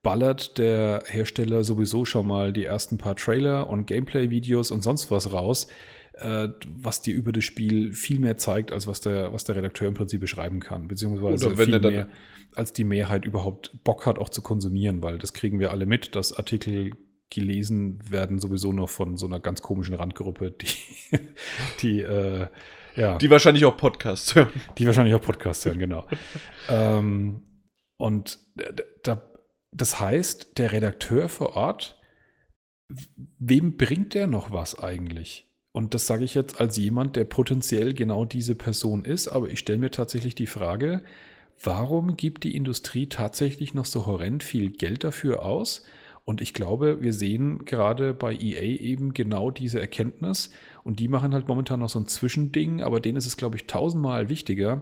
ballert 0.03 0.57
der 0.57 1.03
Hersteller 1.07 1.63
sowieso 1.63 2.05
schon 2.05 2.27
mal 2.27 2.53
die 2.53 2.65
ersten 2.65 2.97
paar 2.97 3.15
Trailer 3.15 3.69
und 3.69 3.87
Gameplay-Videos 3.87 4.71
und 4.71 4.83
sonst 4.83 5.09
was 5.09 5.33
raus, 5.33 5.67
äh, 6.13 6.49
was 6.67 7.01
dir 7.01 7.15
über 7.15 7.31
das 7.31 7.43
Spiel 7.43 7.93
viel 7.93 8.19
mehr 8.19 8.37
zeigt, 8.37 8.71
als 8.71 8.85
was 8.85 9.01
der, 9.01 9.33
was 9.33 9.43
der 9.43 9.55
Redakteur 9.55 9.87
im 9.87 9.95
Prinzip 9.95 10.21
beschreiben 10.21 10.59
kann. 10.59 10.87
Beziehungsweise 10.87 11.55
viel 11.55 11.79
mehr, 11.79 12.09
als 12.55 12.73
die 12.73 12.83
Mehrheit 12.83 13.25
überhaupt 13.25 13.83
Bock 13.83 14.05
hat, 14.05 14.19
auch 14.19 14.29
zu 14.29 14.43
konsumieren, 14.43 15.01
weil 15.01 15.17
das 15.17 15.33
kriegen 15.33 15.59
wir 15.59 15.71
alle 15.71 15.87
mit, 15.87 16.15
dass 16.15 16.33
Artikel 16.33 16.91
gelesen 17.31 17.99
werden 18.09 18.37
sowieso 18.37 18.71
noch 18.71 18.89
von 18.89 19.17
so 19.17 19.25
einer 19.25 19.39
ganz 19.39 19.63
komischen 19.63 19.95
Randgruppe, 19.95 20.51
die, 20.51 21.17
die 21.81 22.01
äh, 22.01 22.47
ja. 22.95 23.17
Die 23.17 23.29
wahrscheinlich 23.29 23.65
auch 23.65 23.77
Podcasts 23.77 24.35
hören. 24.35 24.51
Die 24.77 24.85
wahrscheinlich 24.85 25.15
auch 25.15 25.21
Podcasts 25.21 25.65
hören, 25.65 25.79
genau. 25.79 26.05
ähm, 26.69 27.41
und 27.97 28.39
da, 29.03 29.21
das 29.71 29.99
heißt, 29.99 30.57
der 30.57 30.71
Redakteur 30.71 31.29
vor 31.29 31.55
Ort, 31.55 31.99
wem 33.39 33.77
bringt 33.77 34.13
der 34.13 34.27
noch 34.27 34.51
was 34.51 34.77
eigentlich? 34.77 35.47
Und 35.71 35.93
das 35.93 36.05
sage 36.05 36.25
ich 36.25 36.35
jetzt 36.35 36.59
als 36.59 36.75
jemand, 36.77 37.15
der 37.15 37.23
potenziell 37.23 37.93
genau 37.93 38.25
diese 38.25 38.55
Person 38.55 39.05
ist, 39.05 39.29
aber 39.29 39.49
ich 39.49 39.59
stelle 39.59 39.79
mir 39.79 39.91
tatsächlich 39.91 40.35
die 40.35 40.47
Frage, 40.47 41.03
warum 41.63 42.17
gibt 42.17 42.43
die 42.43 42.55
Industrie 42.55 43.07
tatsächlich 43.07 43.73
noch 43.73 43.85
so 43.85 44.05
horrend 44.05 44.43
viel 44.43 44.71
Geld 44.71 45.05
dafür 45.05 45.45
aus? 45.45 45.85
Und 46.31 46.39
ich 46.39 46.53
glaube, 46.53 47.01
wir 47.01 47.11
sehen 47.11 47.65
gerade 47.65 48.13
bei 48.13 48.33
EA 48.33 48.79
eben 48.79 49.13
genau 49.13 49.51
diese 49.51 49.81
Erkenntnis. 49.81 50.49
Und 50.81 51.01
die 51.01 51.09
machen 51.09 51.33
halt 51.33 51.49
momentan 51.49 51.81
noch 51.81 51.89
so 51.89 51.99
ein 51.99 52.07
Zwischending, 52.07 52.81
aber 52.81 53.01
denen 53.01 53.17
ist 53.17 53.25
es, 53.25 53.35
glaube 53.35 53.57
ich, 53.57 53.67
tausendmal 53.67 54.29
wichtiger, 54.29 54.81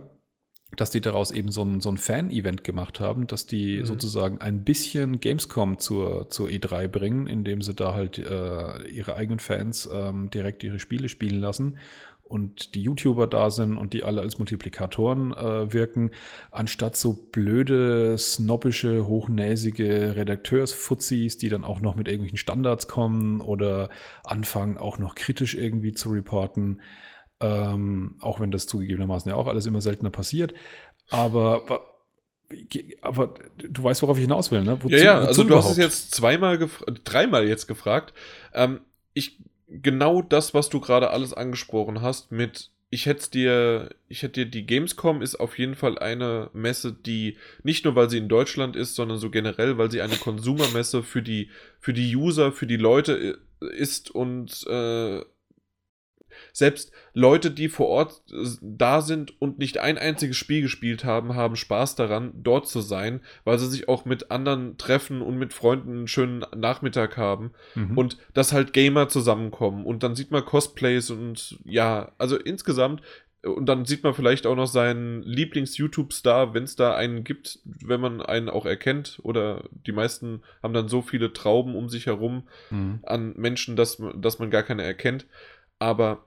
dass 0.75 0.91
die 0.91 1.01
daraus 1.01 1.31
eben 1.31 1.49
so 1.49 1.63
ein, 1.63 1.81
so 1.81 1.89
ein 1.89 1.97
Fan-Event 1.97 2.63
gemacht 2.63 2.99
haben, 2.99 3.25
dass 3.25 3.47
die 3.47 3.79
mhm. 3.79 3.85
sozusagen 3.85 4.37
ein 4.37 4.63
bisschen 4.63 5.21
Gamescom 5.21 5.79
zur, 5.79 6.29
zur 6.29 6.49
E3 6.49 6.87
bringen, 6.87 7.25
indem 7.25 7.63
sie 7.63 7.73
da 7.73 7.95
halt 7.95 8.19
äh, 8.19 8.87
ihre 8.87 9.15
eigenen 9.15 9.39
Fans 9.39 9.89
ähm, 9.91 10.29
direkt 10.29 10.63
ihre 10.63 10.77
Spiele 10.77 11.09
spielen 11.09 11.41
lassen 11.41 11.79
und 12.29 12.75
die 12.75 12.83
YouTuber 12.83 13.27
da 13.27 13.49
sind 13.49 13.77
und 13.77 13.93
die 13.93 14.03
alle 14.03 14.21
als 14.21 14.37
Multiplikatoren 14.37 15.33
äh, 15.33 15.73
wirken, 15.73 16.11
anstatt 16.51 16.95
so 16.95 17.13
blöde, 17.13 18.17
snobbische, 18.17 19.07
hochnäsige 19.07 20.15
Redakteursfuzis, 20.15 21.37
die 21.37 21.49
dann 21.49 21.63
auch 21.63 21.81
noch 21.81 21.95
mit 21.95 22.07
irgendwelchen 22.07 22.37
Standards 22.37 22.87
kommen 22.87 23.41
oder 23.41 23.89
anfangen 24.23 24.77
auch 24.77 24.99
noch 24.99 25.15
kritisch 25.15 25.55
irgendwie 25.55 25.93
zu 25.93 26.09
reporten. 26.09 26.81
Ähm, 27.41 28.17
auch 28.21 28.39
wenn 28.39 28.51
das 28.51 28.67
zugegebenermaßen 28.67 29.29
ja 29.29 29.35
auch 29.35 29.47
alles 29.47 29.65
immer 29.65 29.81
seltener 29.81 30.11
passiert. 30.11 30.53
Aber, 31.09 31.89
aber 33.01 33.33
du 33.57 33.83
weißt, 33.83 34.01
worauf 34.03 34.17
ich 34.17 34.23
hinaus 34.23 34.51
will, 34.51 34.61
ne? 34.63 34.77
Wozu, 34.83 34.93
ja, 34.95 35.03
ja, 35.03 35.19
also 35.19 35.43
du 35.43 35.55
hast 35.55 35.71
es 35.71 35.77
jetzt 35.77 36.13
zweimal, 36.13 36.69
dreimal 37.03 37.47
jetzt 37.47 37.67
gefragt. 37.67 38.13
Ähm, 38.53 38.81
ich, 39.13 39.39
genau 39.69 40.21
das, 40.21 40.53
was 40.53 40.69
du 40.69 40.79
gerade 40.79 41.11
alles 41.11 41.33
angesprochen 41.33 42.01
hast, 42.01 42.31
mit 42.31 42.71
ich 42.91 43.05
hätte 43.05 43.29
dir, 43.29 43.89
ich 44.07 44.23
hätte 44.23 44.45
dir 44.45 44.51
die 44.51 44.65
Gamescom 44.65 45.21
ist 45.21 45.35
auf 45.35 45.59
jeden 45.59 45.75
Fall 45.75 45.99
eine 45.99 46.49
Messe, 46.53 46.91
die 46.91 47.37
nicht 47.61 47.85
nur, 47.85 47.95
weil 47.95 48.09
sie 48.09 48.17
in 48.17 48.29
Deutschland 48.29 48.75
ist, 48.75 48.95
sondern 48.95 49.19
so 49.19 49.29
generell, 49.29 49.77
weil 49.77 49.91
sie 49.91 50.01
eine 50.01 50.15
Konsumermesse 50.15 51.03
für 51.03 51.21
die, 51.21 51.49
für 51.79 51.93
die 51.93 52.15
User, 52.15 52.51
für 52.51 52.65
die 52.65 52.77
Leute 52.77 53.37
äh, 53.61 53.77
ist 53.77 54.09
und 54.09 54.65
äh, 54.67 55.21
selbst 56.53 56.91
Leute, 57.13 57.51
die 57.51 57.69
vor 57.69 57.87
Ort 57.87 58.21
äh, 58.31 58.47
da 58.61 59.01
sind 59.01 59.39
und 59.41 59.59
nicht 59.59 59.79
ein 59.79 59.97
einziges 59.97 60.37
Spiel 60.37 60.61
gespielt 60.61 61.03
haben, 61.03 61.35
haben 61.35 61.55
Spaß 61.55 61.95
daran, 61.95 62.31
dort 62.35 62.67
zu 62.67 62.81
sein, 62.81 63.21
weil 63.43 63.59
sie 63.59 63.67
sich 63.67 63.87
auch 63.87 64.05
mit 64.05 64.31
anderen 64.31 64.77
treffen 64.77 65.21
und 65.21 65.37
mit 65.37 65.53
Freunden 65.53 65.89
einen 65.89 66.07
schönen 66.07 66.45
Nachmittag 66.55 67.17
haben 67.17 67.51
mhm. 67.75 67.97
und 67.97 68.17
dass 68.33 68.53
halt 68.53 68.73
Gamer 68.73 69.09
zusammenkommen 69.09 69.85
und 69.85 70.03
dann 70.03 70.15
sieht 70.15 70.31
man 70.31 70.45
Cosplays 70.45 71.09
und 71.09 71.59
ja, 71.63 72.11
also 72.17 72.37
insgesamt 72.37 73.01
und 73.41 73.67
dann 73.67 73.85
sieht 73.85 74.03
man 74.03 74.13
vielleicht 74.13 74.45
auch 74.45 74.55
noch 74.55 74.67
seinen 74.67 75.23
Lieblings-YouTube-Star, 75.23 76.53
wenn 76.53 76.63
es 76.63 76.75
da 76.75 76.95
einen 76.95 77.23
gibt, 77.23 77.59
wenn 77.63 78.01
man 78.01 78.21
einen 78.21 78.49
auch 78.49 78.65
erkennt. 78.65 79.19
Oder 79.23 79.63
die 79.71 79.93
meisten 79.93 80.41
haben 80.61 80.73
dann 80.73 80.89
so 80.89 81.01
viele 81.01 81.31
Trauben 81.31 81.75
um 81.75 81.87
sich 81.87 82.05
herum 82.05 82.43
mhm. 82.69 82.99
an 83.03 83.33
Menschen, 83.37 83.77
dass, 83.77 84.01
dass 84.15 84.39
man 84.39 84.49
gar 84.49 84.63
keine 84.63 84.83
erkennt. 84.83 85.25
Aber 85.79 86.25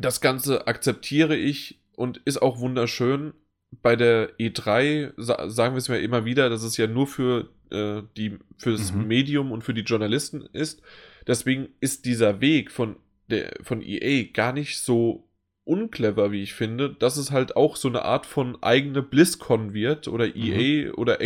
das 0.00 0.20
Ganze 0.20 0.66
akzeptiere 0.66 1.36
ich 1.36 1.80
und 1.96 2.18
ist 2.24 2.42
auch 2.42 2.58
wunderschön. 2.58 3.34
Bei 3.82 3.96
der 3.96 4.36
E3 4.38 5.12
sa 5.16 5.48
sagen 5.48 5.74
wir 5.74 5.78
es 5.78 5.88
ja 5.88 5.96
immer 5.96 6.24
wieder, 6.24 6.48
dass 6.50 6.62
es 6.62 6.76
ja 6.76 6.86
nur 6.86 7.06
für, 7.06 7.50
äh, 7.70 8.02
die, 8.16 8.38
für 8.56 8.72
das 8.72 8.92
mhm. 8.92 9.06
Medium 9.06 9.52
und 9.52 9.62
für 9.62 9.74
die 9.74 9.82
Journalisten 9.82 10.42
ist. 10.52 10.82
Deswegen 11.26 11.68
ist 11.80 12.04
dieser 12.04 12.40
Weg 12.40 12.70
von, 12.70 12.96
der, 13.30 13.56
von 13.62 13.82
EA 13.82 14.30
gar 14.32 14.52
nicht 14.52 14.78
so 14.78 15.28
unclever, 15.64 16.30
wie 16.30 16.42
ich 16.42 16.52
finde, 16.52 16.90
dass 16.90 17.16
es 17.16 17.30
halt 17.30 17.56
auch 17.56 17.76
so 17.76 17.88
eine 17.88 18.04
Art 18.04 18.26
von 18.26 18.62
eigene 18.62 19.02
BlizzCon 19.02 19.72
wird 19.72 20.08
oder 20.08 20.36
EA 20.36 20.88
mhm. 20.88 20.94
oder, 20.94 21.18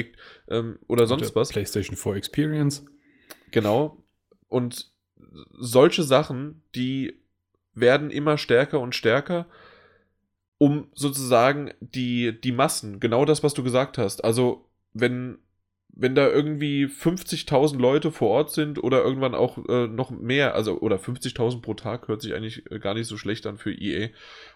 ähm, 0.49 0.78
oder 0.86 1.07
sonst 1.07 1.35
was. 1.35 1.51
PlayStation 1.51 1.97
4 1.97 2.15
Experience. 2.15 2.85
Genau. 3.51 4.03
Und 4.49 4.93
solche 5.59 6.03
Sachen, 6.03 6.62
die 6.74 7.20
werden 7.80 8.10
immer 8.10 8.38
stärker 8.38 8.80
und 8.80 8.94
stärker, 8.94 9.46
um 10.59 10.88
sozusagen 10.94 11.72
die, 11.80 12.38
die 12.40 12.52
Massen, 12.52 13.00
genau 13.00 13.24
das, 13.24 13.42
was 13.42 13.55
du 13.55 13.62
gesagt 13.62 13.98
hast. 13.98 14.24
Also, 14.24 14.68
wenn, 14.92 15.38
wenn 16.00 16.14
da 16.14 16.28
irgendwie 16.28 16.86
50.000 16.86 17.78
Leute 17.78 18.12
vor 18.12 18.28
Ort 18.28 18.52
sind 18.52 18.82
oder 18.82 19.02
irgendwann 19.02 19.34
auch 19.34 19.59
äh, 19.68 19.88
noch 19.88 20.10
mehr, 20.10 20.55
also 20.55 20.78
oder 20.80 20.96
50.000 20.96 21.60
pro 21.60 21.74
Tag 21.74 22.06
hört 22.06 22.22
sich 22.22 22.34
eigentlich 22.34 22.70
äh, 22.70 22.78
gar 22.78 22.94
nicht 22.94 23.09
so 23.09 23.16
schlecht 23.16 23.46
an 23.46 23.59
für 23.59 23.72
EA. 23.72 24.09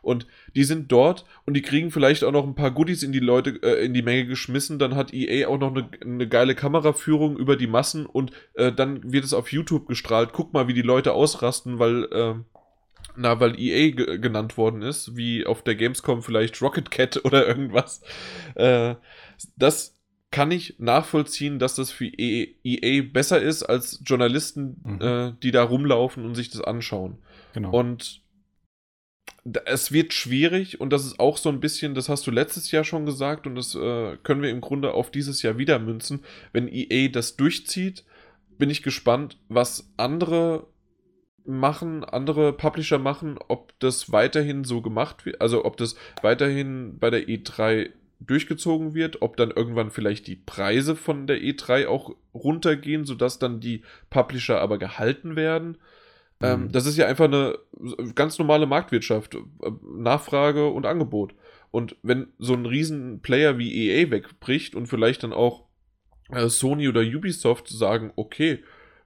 Und 0.03 0.29
die 0.55 0.63
sind 0.63 0.93
dort 0.93 1.25
und 1.45 1.55
die 1.55 1.63
kriegen 1.63 1.91
vielleicht 1.91 2.23
auch 2.23 2.31
noch 2.31 2.47
ein 2.47 2.55
paar 2.55 2.71
Goodies 2.71 3.03
in 3.03 3.11
die 3.11 3.19
Leute, 3.21 3.61
äh, 3.63 3.85
in 3.85 3.93
die 3.93 4.03
Menge 4.03 4.27
geschmissen. 4.27 4.79
Dann 4.79 4.95
hat 4.95 5.13
EA 5.13 5.49
auch 5.49 5.59
noch 5.59 5.75
eine, 5.75 5.89
eine 6.01 6.29
geile 6.29 6.55
Kameraführung 6.55 7.37
über 7.37 7.57
die 7.57 7.67
Massen 7.67 8.07
und 8.07 8.31
äh, 8.55 8.71
dann 8.71 9.13
wird 9.13 9.25
es 9.25 9.35
auf 9.35 9.51
YouTube 9.51 9.89
gestrahlt. 9.89 10.31
Guck 10.33 10.53
mal, 10.53 10.69
wie 10.69 10.75
die 10.75 10.83
Leute 10.83 11.13
ausrasten, 11.13 11.81
weil 11.81 12.05
äh, 12.13 12.35
na, 13.17 13.41
weil 13.41 13.59
EA 13.59 13.91
genannt 14.17 14.57
worden 14.57 14.83
ist, 14.83 15.17
wie 15.17 15.47
auf 15.47 15.63
der 15.63 15.75
Gamescom 15.75 16.23
vielleicht 16.23 16.61
Rocket 16.63 16.91
Cat 16.91 17.21
oder 17.25 17.47
irgendwas. 17.47 18.03
Äh, 18.55 18.97
das 19.57 19.99
kann 20.31 20.51
ich 20.51 20.77
nachvollziehen, 20.79 21.59
dass 21.59 21.75
das 21.75 21.91
für 21.91 22.07
EA 22.07 22.47
e 22.65 23.01
besser 23.03 23.41
ist 23.41 23.63
als 23.63 24.03
Journalisten, 24.05 24.81
mhm. 24.83 25.01
äh, 25.01 25.33
die 25.43 25.51
da 25.51 25.63
rumlaufen 25.63 26.25
und 26.25 26.35
sich 26.35 26.51
das 26.51 26.63
anschauen. 26.63 27.19
Genau. 27.53 27.71
Und 27.71 28.23
es 29.65 29.93
wird 29.93 30.13
schwierig 30.15 30.81
und 30.81 30.93
das 30.93 31.05
ist 31.05 31.19
auch 31.19 31.37
so 31.37 31.49
ein 31.49 31.61
bisschen, 31.61 31.95
das 31.95 32.09
hast 32.09 32.27
du 32.27 32.31
letztes 32.31 32.71
Jahr 32.71 32.85
schon 32.85 33.07
gesagt 33.07 33.47
und 33.47 33.57
das 33.57 33.75
äh, 33.75 34.17
können 34.23 34.43
wir 34.43 34.51
im 34.51 34.61
Grunde 34.61 34.95
auf 34.95 35.11
dieses 35.11 35.43
Jahr 35.43 35.59
wieder 35.59 35.79
münzen. 35.79 36.25
Wenn 36.53 36.69
EA 36.69 37.09
das 37.09 37.37
durchzieht, 37.37 38.05
bin 38.59 38.71
ich 38.71 38.83
gespannt, 38.83 39.39
was 39.49 39.93
andere 39.97 40.69
machen, 41.45 42.05
andere 42.05 42.53
Publisher 42.53 42.99
machen, 42.99 43.39
ob 43.49 43.79
das 43.81 44.13
weiterhin 44.13 44.65
so 44.65 44.81
gemacht 44.81 45.27
wird, 45.27 45.41
also 45.41 45.65
ob 45.65 45.77
das 45.77 45.97
weiterhin 46.23 46.99
bei 46.99 47.11
der 47.11 47.27
E3 47.29 47.91
durchgezogen 48.21 48.95
wird, 48.95 49.23
ob 49.23 49.37
dann 49.37 49.51
irgendwann 49.51 49.91
vielleicht 49.91 50.27
die 50.27 50.37
Preise 50.37 50.97
von 50.97 51.27
der 51.27 51.39
E3 51.39 51.87
auch 51.87 52.15
runtergehen, 52.35 53.05
sodass 53.05 53.39
dann 53.39 53.61
die 53.61 53.83
Publisher 54.11 54.61
aber 54.61 54.79
gehalten 54.79 55.37
werden. 55.37 55.79
Ähm, 56.41 56.61
mhm. 56.61 56.65
Ähm, 56.67 56.73
das 56.73 56.87
ist 56.87 56.97
ja 56.97 57.07
einfach 57.07 57.27
eine 57.27 57.59
ganz 58.15 58.39
normale 58.39 58.67
Marktwirtschaft, 58.67 59.35
äh, 59.35 59.41
Nachfrage 59.97 60.69
und 60.69 60.87
Angebot. 60.87 61.35
Und 61.71 61.97
wenn 62.03 62.29
so 62.39 62.55
ein 62.55 62.67
riesen 62.67 63.21
Player 63.21 63.59
wie 63.59 63.89
EA 63.89 64.11
wegbricht 64.11 64.75
und 64.75 64.87
vielleicht 64.87 65.23
dann 65.23 65.33
auch 65.33 65.65
äh, 66.31 66.49
Sony 66.49 66.89
oder 66.89 67.01
Ubisoft 67.01 67.69
sagen, 67.69 68.13
okay, 68.17 68.63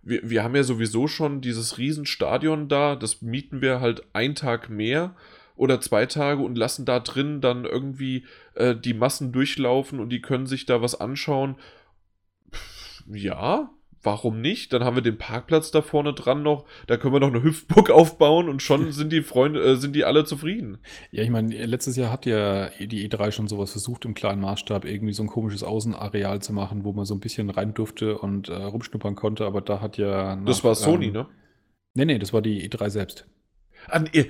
wir, 0.06 0.30
wir 0.30 0.44
haben 0.44 0.54
ja 0.54 0.62
sowieso 0.62 1.08
schon 1.08 1.40
dieses 1.40 1.78
Riesenstadion 1.78 2.68
da, 2.68 2.96
das 2.96 3.22
mieten 3.22 3.60
wir 3.60 3.80
halt 3.80 4.04
einen 4.12 4.34
Tag 4.34 4.70
mehr 4.70 5.16
oder 5.56 5.80
zwei 5.80 6.06
Tage 6.06 6.42
und 6.42 6.56
lassen 6.56 6.84
da 6.84 7.00
drin 7.00 7.40
dann 7.40 7.64
irgendwie 7.64 8.24
äh, 8.54 8.76
die 8.76 8.94
Massen 8.94 9.32
durchlaufen 9.32 9.98
und 9.98 10.10
die 10.10 10.20
können 10.20 10.46
sich 10.46 10.64
da 10.66 10.80
was 10.80 10.98
anschauen. 11.00 11.56
Pff, 12.52 13.02
ja, 13.08 13.70
warum 14.06 14.40
nicht? 14.40 14.72
Dann 14.72 14.84
haben 14.84 14.96
wir 14.96 15.02
den 15.02 15.18
Parkplatz 15.18 15.70
da 15.70 15.82
vorne 15.82 16.14
dran 16.14 16.42
noch, 16.42 16.64
da 16.86 16.96
können 16.96 17.12
wir 17.12 17.20
noch 17.20 17.28
eine 17.28 17.42
Hüpfburg 17.42 17.90
aufbauen 17.90 18.48
und 18.48 18.62
schon 18.62 18.92
sind 18.92 19.12
die 19.12 19.22
Freunde, 19.22 19.60
äh, 19.62 19.76
sind 19.76 19.94
die 19.94 20.04
alle 20.04 20.24
zufrieden. 20.24 20.78
Ja, 21.10 21.22
ich 21.22 21.30
meine, 21.30 21.66
letztes 21.66 21.96
Jahr 21.96 22.10
hat 22.10 22.24
ja 22.24 22.70
die 22.78 23.06
E3 23.06 23.32
schon 23.32 23.48
sowas 23.48 23.72
versucht, 23.72 24.04
im 24.04 24.14
kleinen 24.14 24.40
Maßstab 24.40 24.84
irgendwie 24.86 25.12
so 25.12 25.24
ein 25.24 25.28
komisches 25.28 25.62
Außenareal 25.62 26.40
zu 26.40 26.52
machen, 26.54 26.84
wo 26.84 26.92
man 26.92 27.04
so 27.04 27.14
ein 27.14 27.20
bisschen 27.20 27.50
rein 27.50 27.74
durfte 27.74 28.16
und 28.16 28.48
äh, 28.48 28.54
rumschnuppern 28.54 29.16
konnte, 29.16 29.44
aber 29.44 29.60
da 29.60 29.80
hat 29.80 29.98
ja. 29.98 30.36
Nach, 30.36 30.46
das 30.46 30.64
war 30.64 30.74
Sony, 30.74 31.06
ähm, 31.06 31.12
ne? 31.12 31.26
Nee, 31.94 32.04
nee, 32.04 32.18
das 32.18 32.32
war 32.32 32.42
die 32.42 32.68
E3 32.68 32.90
selbst. 32.90 33.26
An, 33.88 34.08
äh, 34.12 34.26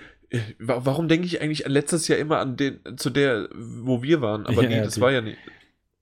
warum 0.58 1.08
denke 1.08 1.26
ich 1.26 1.40
eigentlich 1.40 1.66
letztes 1.66 2.08
Jahr 2.08 2.18
immer 2.18 2.38
an 2.38 2.56
den, 2.56 2.80
zu 2.96 3.10
der, 3.10 3.48
wo 3.54 4.02
wir 4.02 4.20
waren? 4.20 4.46
Aber 4.46 4.62
ja, 4.62 4.68
nee, 4.68 4.80
das 4.80 4.94
die, 4.94 5.00
war 5.00 5.12
ja 5.12 5.20
nicht. 5.20 5.38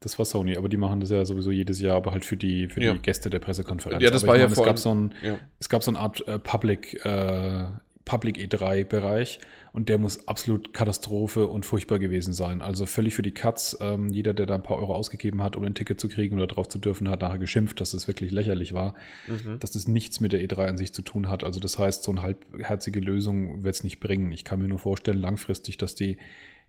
Das 0.04 0.18
war 0.18 0.26
Sony, 0.26 0.54
aber 0.58 0.68
die 0.68 0.76
machen 0.76 1.00
das 1.00 1.08
ja 1.08 1.24
sowieso 1.24 1.50
jedes 1.50 1.80
Jahr, 1.80 1.96
aber 1.96 2.12
halt 2.12 2.26
für 2.26 2.36
die, 2.36 2.68
für 2.68 2.82
ja. 2.82 2.92
die 2.92 2.98
Gäste 2.98 3.30
der 3.30 3.38
Pressekonferenz. 3.38 4.02
Ja, 4.02 4.10
das 4.10 4.22
aber 4.22 4.32
war 4.32 4.36
ja 4.36 4.42
meine, 4.42 4.52
es 4.52 4.62
gab 4.62 4.78
so 4.78 4.94
ein, 4.94 5.14
ja. 5.22 5.38
Es 5.58 5.70
gab 5.70 5.82
so 5.82 5.90
eine 5.90 5.98
Art 5.98 6.28
äh, 6.28 6.38
Public, 6.38 7.02
äh, 7.06 7.64
Public 8.04 8.36
E3-Bereich 8.36 9.40
und 9.72 9.88
der 9.88 9.96
muss 9.96 10.28
absolut 10.28 10.74
Katastrophe 10.74 11.46
und 11.46 11.64
furchtbar 11.64 11.98
gewesen 11.98 12.34
sein. 12.34 12.60
Also 12.60 12.84
völlig 12.84 13.14
für 13.14 13.22
die 13.22 13.30
Katz. 13.30 13.78
Ähm, 13.80 14.10
jeder, 14.10 14.34
der 14.34 14.44
da 14.44 14.56
ein 14.56 14.62
paar 14.62 14.76
Euro 14.76 14.94
ausgegeben 14.94 15.42
hat, 15.42 15.56
um 15.56 15.64
ein 15.64 15.74
Ticket 15.74 15.98
zu 15.98 16.10
kriegen 16.10 16.36
oder 16.36 16.48
drauf 16.48 16.68
zu 16.68 16.78
dürfen, 16.78 17.08
hat 17.08 17.22
nachher 17.22 17.38
geschimpft, 17.38 17.80
dass 17.80 17.94
es 17.94 18.06
wirklich 18.06 18.30
lächerlich 18.30 18.74
war, 18.74 18.94
mhm. 19.26 19.58
dass 19.58 19.74
es 19.74 19.88
nichts 19.88 20.20
mit 20.20 20.34
der 20.34 20.42
E3 20.42 20.66
an 20.66 20.76
sich 20.76 20.92
zu 20.92 21.00
tun 21.00 21.30
hat. 21.30 21.44
Also 21.44 21.60
das 21.60 21.78
heißt, 21.78 22.04
so 22.04 22.12
eine 22.12 22.20
halbherzige 22.20 23.00
Lösung 23.00 23.64
wird 23.64 23.74
es 23.74 23.84
nicht 23.84 24.00
bringen. 24.00 24.32
Ich 24.32 24.44
kann 24.44 24.60
mir 24.60 24.68
nur 24.68 24.80
vorstellen, 24.80 25.18
langfristig, 25.18 25.78
dass 25.78 25.94
die 25.94 26.18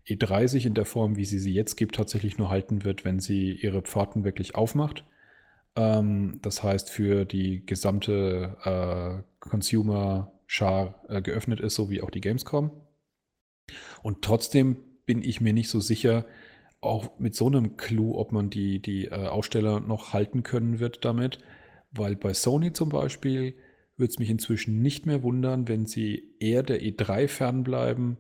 E3 0.08 0.48
sich 0.48 0.66
in 0.66 0.74
der 0.74 0.86
Form, 0.86 1.16
wie 1.18 1.26
sie 1.26 1.40
sie 1.40 1.54
jetzt 1.54 1.76
gibt, 1.76 1.96
tatsächlich 1.96 2.38
nur 2.38 2.50
halten 2.50 2.84
wird, 2.84 3.06
wenn 3.06 3.20
sie 3.20 3.54
ihre 3.54 3.82
Pforten 3.82 4.24
wirklich 4.24 4.56
aufmacht. 4.56 5.04
Ähm, 5.76 6.40
das 6.42 6.64
heißt, 6.64 6.90
für 6.90 7.26
die 7.26 7.66
gesamte 7.66 8.58
äh, 8.64 9.24
Consumer-Schar 9.40 11.04
äh, 11.10 11.22
geöffnet 11.22 11.60
ist, 11.60 11.76
so 11.76 11.90
wie 11.90 12.02
auch 12.02 12.12
die 12.12 12.22
Gamescom. 12.22 12.72
Und 14.04 14.22
trotzdem 14.22 14.78
bin 15.06 15.24
ich 15.24 15.42
mir 15.42 15.54
nicht 15.54 15.70
so 15.70 15.80
sicher, 15.80 16.26
auch 16.82 17.18
mit 17.20 17.36
so 17.36 17.48
einem 17.48 17.78
Clou, 17.78 18.16
ob 18.16 18.32
man 18.32 18.50
die, 18.50 18.80
die 18.80 19.06
äh, 19.06 19.28
Aussteller 19.28 19.80
noch 19.80 20.14
halten 20.14 20.44
können 20.44 20.80
wird 20.80 21.04
damit. 21.04 21.40
Weil 21.92 22.16
bei 22.16 22.34
Sony 22.34 22.74
zum 22.74 22.90
Beispiel 22.90 23.56
würde 23.98 24.12
es 24.12 24.20
mich 24.20 24.30
inzwischen 24.30 24.82
nicht 24.82 25.06
mehr 25.06 25.24
wundern, 25.24 25.68
wenn 25.68 25.86
sie 25.86 26.36
eher 26.40 26.64
der 26.64 26.82
E3 26.82 27.28
fernbleiben, 27.28 28.18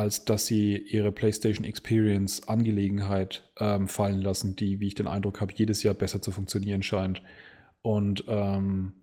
als 0.00 0.24
dass 0.24 0.46
sie 0.46 0.76
ihre 0.76 1.12
PlayStation 1.12 1.64
Experience 1.64 2.48
Angelegenheit 2.48 3.44
ähm, 3.58 3.86
fallen 3.86 4.22
lassen, 4.22 4.56
die, 4.56 4.80
wie 4.80 4.86
ich 4.86 4.94
den 4.94 5.06
Eindruck 5.06 5.40
habe, 5.42 5.52
jedes 5.54 5.82
Jahr 5.82 5.94
besser 5.94 6.22
zu 6.22 6.30
funktionieren 6.30 6.82
scheint. 6.82 7.22
Und 7.82 8.24
ähm, 8.26 8.94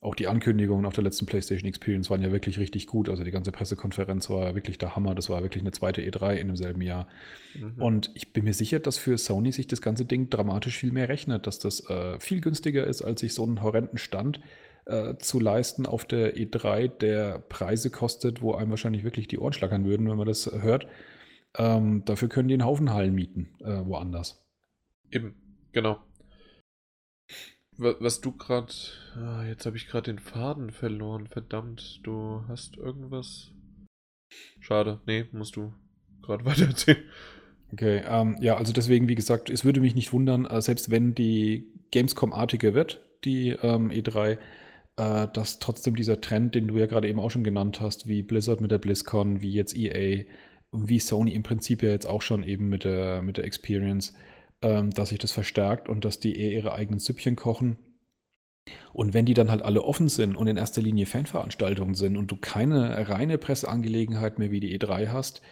auch 0.00 0.14
die 0.14 0.28
Ankündigungen 0.28 0.86
auf 0.86 0.94
der 0.94 1.02
letzten 1.02 1.26
PlayStation 1.26 1.68
Experience 1.68 2.08
waren 2.08 2.22
ja 2.22 2.30
wirklich 2.30 2.58
richtig 2.58 2.86
gut. 2.86 3.08
Also 3.08 3.24
die 3.24 3.32
ganze 3.32 3.50
Pressekonferenz 3.50 4.30
war 4.30 4.54
wirklich 4.54 4.78
der 4.78 4.94
Hammer. 4.94 5.16
Das 5.16 5.28
war 5.28 5.42
wirklich 5.42 5.62
eine 5.62 5.72
zweite 5.72 6.02
E3 6.02 6.34
in 6.34 6.46
demselben 6.46 6.82
Jahr. 6.82 7.08
Mhm. 7.54 7.82
Und 7.82 8.10
ich 8.14 8.32
bin 8.32 8.44
mir 8.44 8.54
sicher, 8.54 8.78
dass 8.78 8.96
für 8.96 9.18
Sony 9.18 9.50
sich 9.50 9.66
das 9.66 9.82
ganze 9.82 10.04
Ding 10.04 10.30
dramatisch 10.30 10.78
viel 10.78 10.92
mehr 10.92 11.08
rechnet, 11.08 11.48
dass 11.48 11.58
das 11.58 11.88
äh, 11.90 12.20
viel 12.20 12.40
günstiger 12.40 12.86
ist, 12.86 13.02
als 13.02 13.22
sich 13.22 13.34
so 13.34 13.42
einen 13.44 13.62
horrenden 13.62 13.98
Stand 13.98 14.40
äh, 14.86 15.16
zu 15.16 15.40
leisten 15.40 15.86
auf 15.86 16.04
der 16.04 16.36
E3, 16.36 16.88
der 16.88 17.38
Preise 17.38 17.90
kostet, 17.90 18.42
wo 18.42 18.54
einem 18.54 18.70
wahrscheinlich 18.70 19.04
wirklich 19.04 19.28
die 19.28 19.38
Ohren 19.38 19.52
schlackern 19.52 19.84
würden, 19.84 20.08
wenn 20.08 20.16
man 20.16 20.26
das 20.26 20.50
hört. 20.50 20.86
Ähm, 21.56 22.04
dafür 22.04 22.28
können 22.28 22.48
die 22.48 22.54
einen 22.54 22.64
Haufen 22.64 22.92
Hallen 22.92 23.14
mieten, 23.14 23.54
äh, 23.60 23.84
woanders. 23.86 24.44
Eben, 25.10 25.34
genau. 25.72 26.00
Was 27.76 28.20
du 28.20 28.32
gerade. 28.32 28.72
Ah, 29.16 29.44
jetzt 29.44 29.66
habe 29.66 29.76
ich 29.76 29.88
gerade 29.88 30.12
den 30.12 30.20
Faden 30.20 30.70
verloren. 30.70 31.26
Verdammt, 31.26 32.00
du 32.04 32.44
hast 32.46 32.76
irgendwas. 32.76 33.50
Schade. 34.60 35.00
Nee, 35.06 35.26
musst 35.32 35.56
du 35.56 35.72
gerade 36.22 36.44
weiter 36.44 36.66
erzählen. 36.66 37.02
Okay, 37.72 38.02
ähm, 38.06 38.36
ja, 38.40 38.56
also 38.56 38.72
deswegen, 38.72 39.08
wie 39.08 39.16
gesagt, 39.16 39.50
es 39.50 39.64
würde 39.64 39.80
mich 39.80 39.96
nicht 39.96 40.12
wundern, 40.12 40.46
äh, 40.46 40.62
selbst 40.62 40.90
wenn 40.90 41.14
die 41.14 41.66
Gamescom-artige 41.90 42.74
wird, 42.74 43.00
die 43.24 43.50
ähm, 43.50 43.90
E3, 43.90 44.38
äh, 44.96 45.28
dass 45.32 45.58
trotzdem 45.58 45.96
dieser 45.96 46.20
Trend, 46.20 46.54
den 46.54 46.68
du 46.68 46.76
ja 46.78 46.86
gerade 46.86 47.08
eben 47.08 47.20
auch 47.20 47.30
schon 47.30 47.44
genannt 47.44 47.80
hast, 47.80 48.06
wie 48.06 48.22
Blizzard 48.22 48.60
mit 48.60 48.70
der 48.70 48.78
BlizzCon, 48.78 49.40
wie 49.40 49.52
jetzt 49.52 49.76
EA, 49.76 50.24
wie 50.72 50.98
Sony 50.98 51.32
im 51.32 51.42
Prinzip 51.42 51.82
ja 51.82 51.90
jetzt 51.90 52.06
auch 52.06 52.22
schon 52.22 52.42
eben 52.42 52.68
mit 52.68 52.84
der, 52.84 53.22
mit 53.22 53.36
der 53.36 53.44
Experience, 53.44 54.14
ähm, 54.62 54.90
dass 54.90 55.10
sich 55.10 55.18
das 55.18 55.32
verstärkt 55.32 55.88
und 55.88 56.04
dass 56.04 56.20
die 56.20 56.38
eher 56.38 56.52
ihre 56.52 56.72
eigenen 56.74 57.00
Süppchen 57.00 57.36
kochen. 57.36 57.78
Und 58.92 59.12
wenn 59.12 59.26
die 59.26 59.34
dann 59.34 59.50
halt 59.50 59.62
alle 59.62 59.82
offen 59.82 60.08
sind 60.08 60.36
und 60.36 60.46
in 60.46 60.56
erster 60.56 60.80
Linie 60.80 61.06
Fanveranstaltungen 61.06 61.94
sind 61.94 62.16
und 62.16 62.30
du 62.30 62.36
keine 62.36 63.08
reine 63.08 63.36
Presseangelegenheit 63.38 64.38
mehr 64.38 64.50
wie 64.50 64.60
die 64.60 64.78
E3 64.78 65.08
hast, 65.08 65.42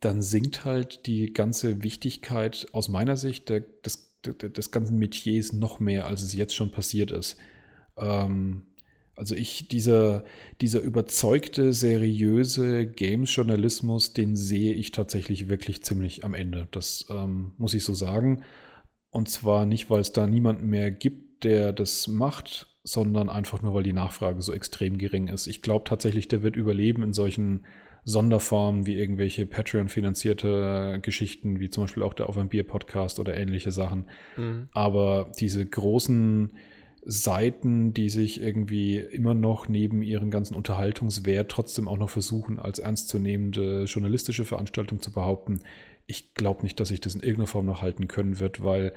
dann 0.00 0.20
sinkt 0.20 0.64
halt 0.64 1.06
die 1.06 1.32
ganze 1.32 1.82
Wichtigkeit 1.82 2.66
aus 2.72 2.88
meiner 2.88 3.16
Sicht 3.16 3.48
der, 3.48 3.60
des, 3.60 4.12
des 4.24 4.70
ganzen 4.70 4.98
Metiers 4.98 5.52
noch 5.52 5.80
mehr, 5.80 6.06
als 6.06 6.22
es 6.22 6.34
jetzt 6.34 6.54
schon 6.54 6.72
passiert 6.72 7.10
ist. 7.10 7.38
Ähm, 7.96 8.66
also 9.16 9.34
ich, 9.34 9.68
dieser, 9.68 10.24
dieser 10.60 10.80
überzeugte, 10.80 11.72
seriöse 11.72 12.86
Games-Journalismus, 12.86 14.14
den 14.14 14.36
sehe 14.36 14.74
ich 14.74 14.90
tatsächlich 14.90 15.48
wirklich 15.48 15.82
ziemlich 15.82 16.24
am 16.24 16.34
Ende. 16.34 16.68
Das 16.70 17.06
ähm, 17.10 17.52
muss 17.58 17.74
ich 17.74 17.84
so 17.84 17.94
sagen. 17.94 18.44
Und 19.10 19.28
zwar 19.28 19.66
nicht, 19.66 19.90
weil 19.90 20.00
es 20.00 20.12
da 20.12 20.26
niemanden 20.26 20.68
mehr 20.68 20.90
gibt, 20.90 21.44
der 21.44 21.72
das 21.72 22.08
macht, 22.08 22.68
sondern 22.84 23.28
einfach 23.28 23.62
nur, 23.62 23.74
weil 23.74 23.82
die 23.82 23.92
Nachfrage 23.92 24.40
so 24.40 24.52
extrem 24.52 24.96
gering 24.98 25.28
ist. 25.28 25.46
Ich 25.46 25.60
glaube 25.62 25.84
tatsächlich, 25.84 26.28
der 26.28 26.42
wird 26.42 26.56
überleben 26.56 27.02
in 27.02 27.12
solchen 27.12 27.66
Sonderformen 28.04 28.86
wie 28.86 28.94
irgendwelche 28.94 29.46
Patreon-finanzierte 29.46 30.98
Geschichten, 31.02 31.60
wie 31.60 31.70
zum 31.70 31.84
Beispiel 31.84 32.02
auch 32.02 32.14
der 32.14 32.28
Auf 32.28 32.36
ein 32.36 32.48
Bier-Podcast 32.48 33.20
oder 33.20 33.36
ähnliche 33.36 33.70
Sachen. 33.70 34.06
Mhm. 34.36 34.68
Aber 34.72 35.30
diese 35.38 35.64
großen 35.64 36.50
Seiten, 37.04 37.92
die 37.92 38.08
sich 38.08 38.40
irgendwie 38.40 38.98
immer 38.98 39.34
noch 39.34 39.68
neben 39.68 40.02
ihren 40.02 40.30
ganzen 40.30 40.54
Unterhaltungswert 40.54 41.50
trotzdem 41.50 41.88
auch 41.88 41.98
noch 41.98 42.10
versuchen, 42.10 42.60
als 42.60 42.78
ernstzunehmende 42.78 43.84
journalistische 43.84 44.44
Veranstaltung 44.44 45.00
zu 45.00 45.10
behaupten. 45.10 45.62
Ich 46.06 46.34
glaube 46.34 46.62
nicht, 46.62 46.78
dass 46.78 46.88
sich 46.88 47.00
das 47.00 47.14
in 47.14 47.22
irgendeiner 47.22 47.48
Form 47.48 47.66
noch 47.66 47.82
halten 47.82 48.06
können 48.06 48.38
wird, 48.38 48.62
weil 48.62 48.92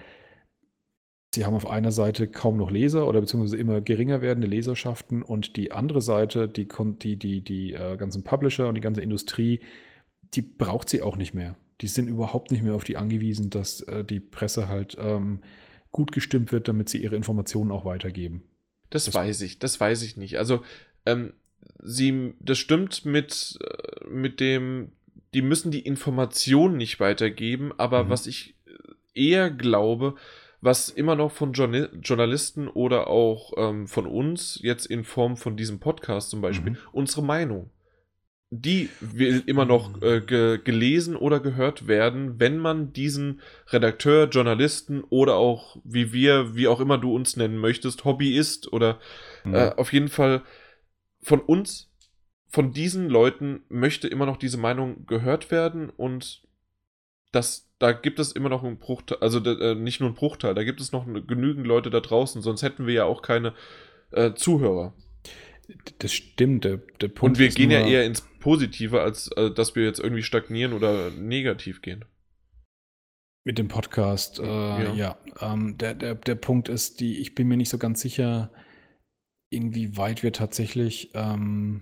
sie 1.34 1.46
haben 1.46 1.56
auf 1.56 1.68
einer 1.68 1.92
Seite 1.92 2.28
kaum 2.28 2.58
noch 2.58 2.70
Leser 2.70 3.08
oder 3.08 3.22
beziehungsweise 3.22 3.58
immer 3.58 3.82
geringer 3.82 4.22
werdende 4.22 4.48
Leserschaften 4.48 5.24
und 5.24 5.56
die 5.56 5.72
andere 5.72 6.02
Seite, 6.02 6.48
die, 6.48 6.68
die, 7.02 7.18
die, 7.18 7.42
die 7.42 7.74
äh, 7.74 7.98
ganzen 7.98 8.24
Publisher 8.24 8.68
und 8.68 8.76
die 8.76 8.82
ganze 8.82 9.02
Industrie, 9.02 9.62
die 10.36 10.44
braucht 10.44 10.90
sie 10.90 11.02
auch 11.02 11.18
nicht 11.18 11.34
mehr. 11.34 11.56
Die 11.82 11.88
sind 11.88 12.08
überhaupt 12.08 12.52
nicht 12.52 12.64
mehr 12.64 12.76
auf 12.76 12.84
die 12.84 12.98
angewiesen, 12.98 13.50
dass 13.50 13.82
äh, 13.82 14.04
die 14.06 14.20
Presse 14.20 14.68
halt 14.68 14.96
ähm, 15.00 15.42
gut 15.96 16.12
gestimmt 16.12 16.52
wird, 16.52 16.68
damit 16.68 16.90
sie 16.90 17.02
ihre 17.02 17.16
Informationen 17.16 17.72
auch 17.72 17.86
weitergeben. 17.86 18.44
Das, 18.90 19.06
das 19.06 19.16
weiß 19.16 19.40
ich, 19.44 19.60
das 19.60 19.80
weiß 19.80 20.02
ich 20.02 20.18
nicht. 20.18 20.38
Also, 20.38 20.62
ähm, 21.06 21.32
sie, 21.82 22.34
das 22.42 22.58
stimmt 22.58 23.06
mit, 23.06 23.58
äh, 23.64 24.06
mit 24.10 24.42
dem, 24.42 24.92
die 25.34 25.42
müssen 25.42 25.72
die 25.72 25.80
Informationen 25.80 26.76
nicht 26.76 27.00
weitergeben, 27.00 27.72
aber 27.78 28.04
mhm. 28.04 28.10
was 28.10 28.28
ich 28.28 28.56
eher 29.14 29.50
glaube, 29.50 30.16
was 30.60 30.90
immer 30.90 31.16
noch 31.16 31.32
von 31.32 31.54
Journal 31.54 31.90
Journalisten 32.02 32.68
oder 32.68 33.08
auch 33.08 33.54
ähm, 33.56 33.88
von 33.88 34.06
uns 34.06 34.60
jetzt 34.62 34.88
in 34.88 35.06
Form 35.06 35.38
von 35.38 35.56
diesem 35.56 35.80
Podcast 35.80 36.30
zum 36.30 36.42
Beispiel, 36.42 36.74
mhm. 36.74 36.78
unsere 36.92 37.24
Meinung 37.24 37.70
die 38.62 38.90
will 39.00 39.44
immer 39.46 39.66
noch 39.66 40.02
äh, 40.02 40.22
ge 40.22 40.60
gelesen 40.64 41.16
oder 41.16 41.40
gehört 41.40 41.88
werden, 41.88 42.40
wenn 42.40 42.58
man 42.58 42.94
diesen 42.94 43.42
Redakteur, 43.68 44.30
Journalisten 44.30 45.04
oder 45.10 45.36
auch 45.36 45.78
wie 45.84 46.14
wir, 46.14 46.56
wie 46.56 46.68
auch 46.68 46.80
immer 46.80 46.98
du 46.98 47.16
uns 47.16 47.38
nennen 47.38 47.58
möchtest, 47.58 48.06
Hobbyist 48.06 48.72
oder 48.72 49.00
mhm. 49.44 49.56
äh, 49.56 49.72
auf 49.78 49.94
jeden 49.94 50.10
Fall 50.10 50.44
von 51.22 51.40
uns, 51.40 51.92
von 52.48 52.72
diesen 52.72 53.10
Leuten 53.10 53.64
möchte 53.70 54.08
immer 54.08 54.26
noch 54.26 54.38
diese 54.38 54.58
Meinung 54.58 55.06
gehört 55.06 55.52
werden 55.52 55.90
und 55.90 56.44
das, 57.32 57.70
da 57.80 57.92
gibt 57.92 58.20
es 58.20 58.32
immer 58.32 58.50
noch 58.50 58.64
einen 58.64 58.78
Bruchteil, 58.78 59.18
also 59.20 59.40
äh, 59.40 59.76
nicht 59.76 60.00
nur 60.00 60.10
einen 60.10 60.16
Bruchteil, 60.16 60.56
da 60.56 60.64
gibt 60.64 60.80
es 60.80 60.92
noch 60.92 61.06
genügend 61.06 61.68
Leute 61.68 61.90
da 61.90 62.00
draußen, 62.00 62.42
sonst 62.42 62.64
hätten 62.64 62.88
wir 62.88 62.94
ja 62.94 63.06
auch 63.06 63.22
keine 63.22 63.54
äh, 64.12 64.34
Zuhörer. 64.34 64.94
Das 66.00 66.14
stimmt. 66.14 66.64
Der, 66.64 66.78
der 67.02 67.08
Punkt 67.08 67.24
Und 67.24 67.40
wir 67.40 67.50
gehen 67.50 67.72
ja 67.72 67.86
eher 67.86 68.06
ins 68.06 68.28
Positive, 68.46 69.02
als 69.02 69.32
äh, 69.38 69.50
dass 69.50 69.76
wir 69.76 69.86
jetzt 69.86 70.00
irgendwie 70.00 70.22
stagnieren 70.22 70.74
oder 70.74 71.10
negativ 71.10 71.82
gehen. 71.82 72.06
Mit 73.44 73.58
dem 73.58 73.68
Podcast, 73.68 74.38
äh, 74.38 74.44
ja. 74.46 74.94
ja. 74.94 75.18
Ähm, 75.42 75.80
der, 75.80 75.96
der, 75.96 76.14
der 76.14 76.36
Punkt 76.36 76.70
ist, 76.70 77.00
die, 77.00 77.18
ich 77.18 77.34
bin 77.34 77.48
mir 77.48 77.58
nicht 77.58 77.70
so 77.70 77.80
ganz 77.80 78.02
sicher, 78.02 78.52
inwieweit 79.50 80.22
wir 80.22 80.32
tatsächlich 80.32 81.10
ähm, 81.16 81.82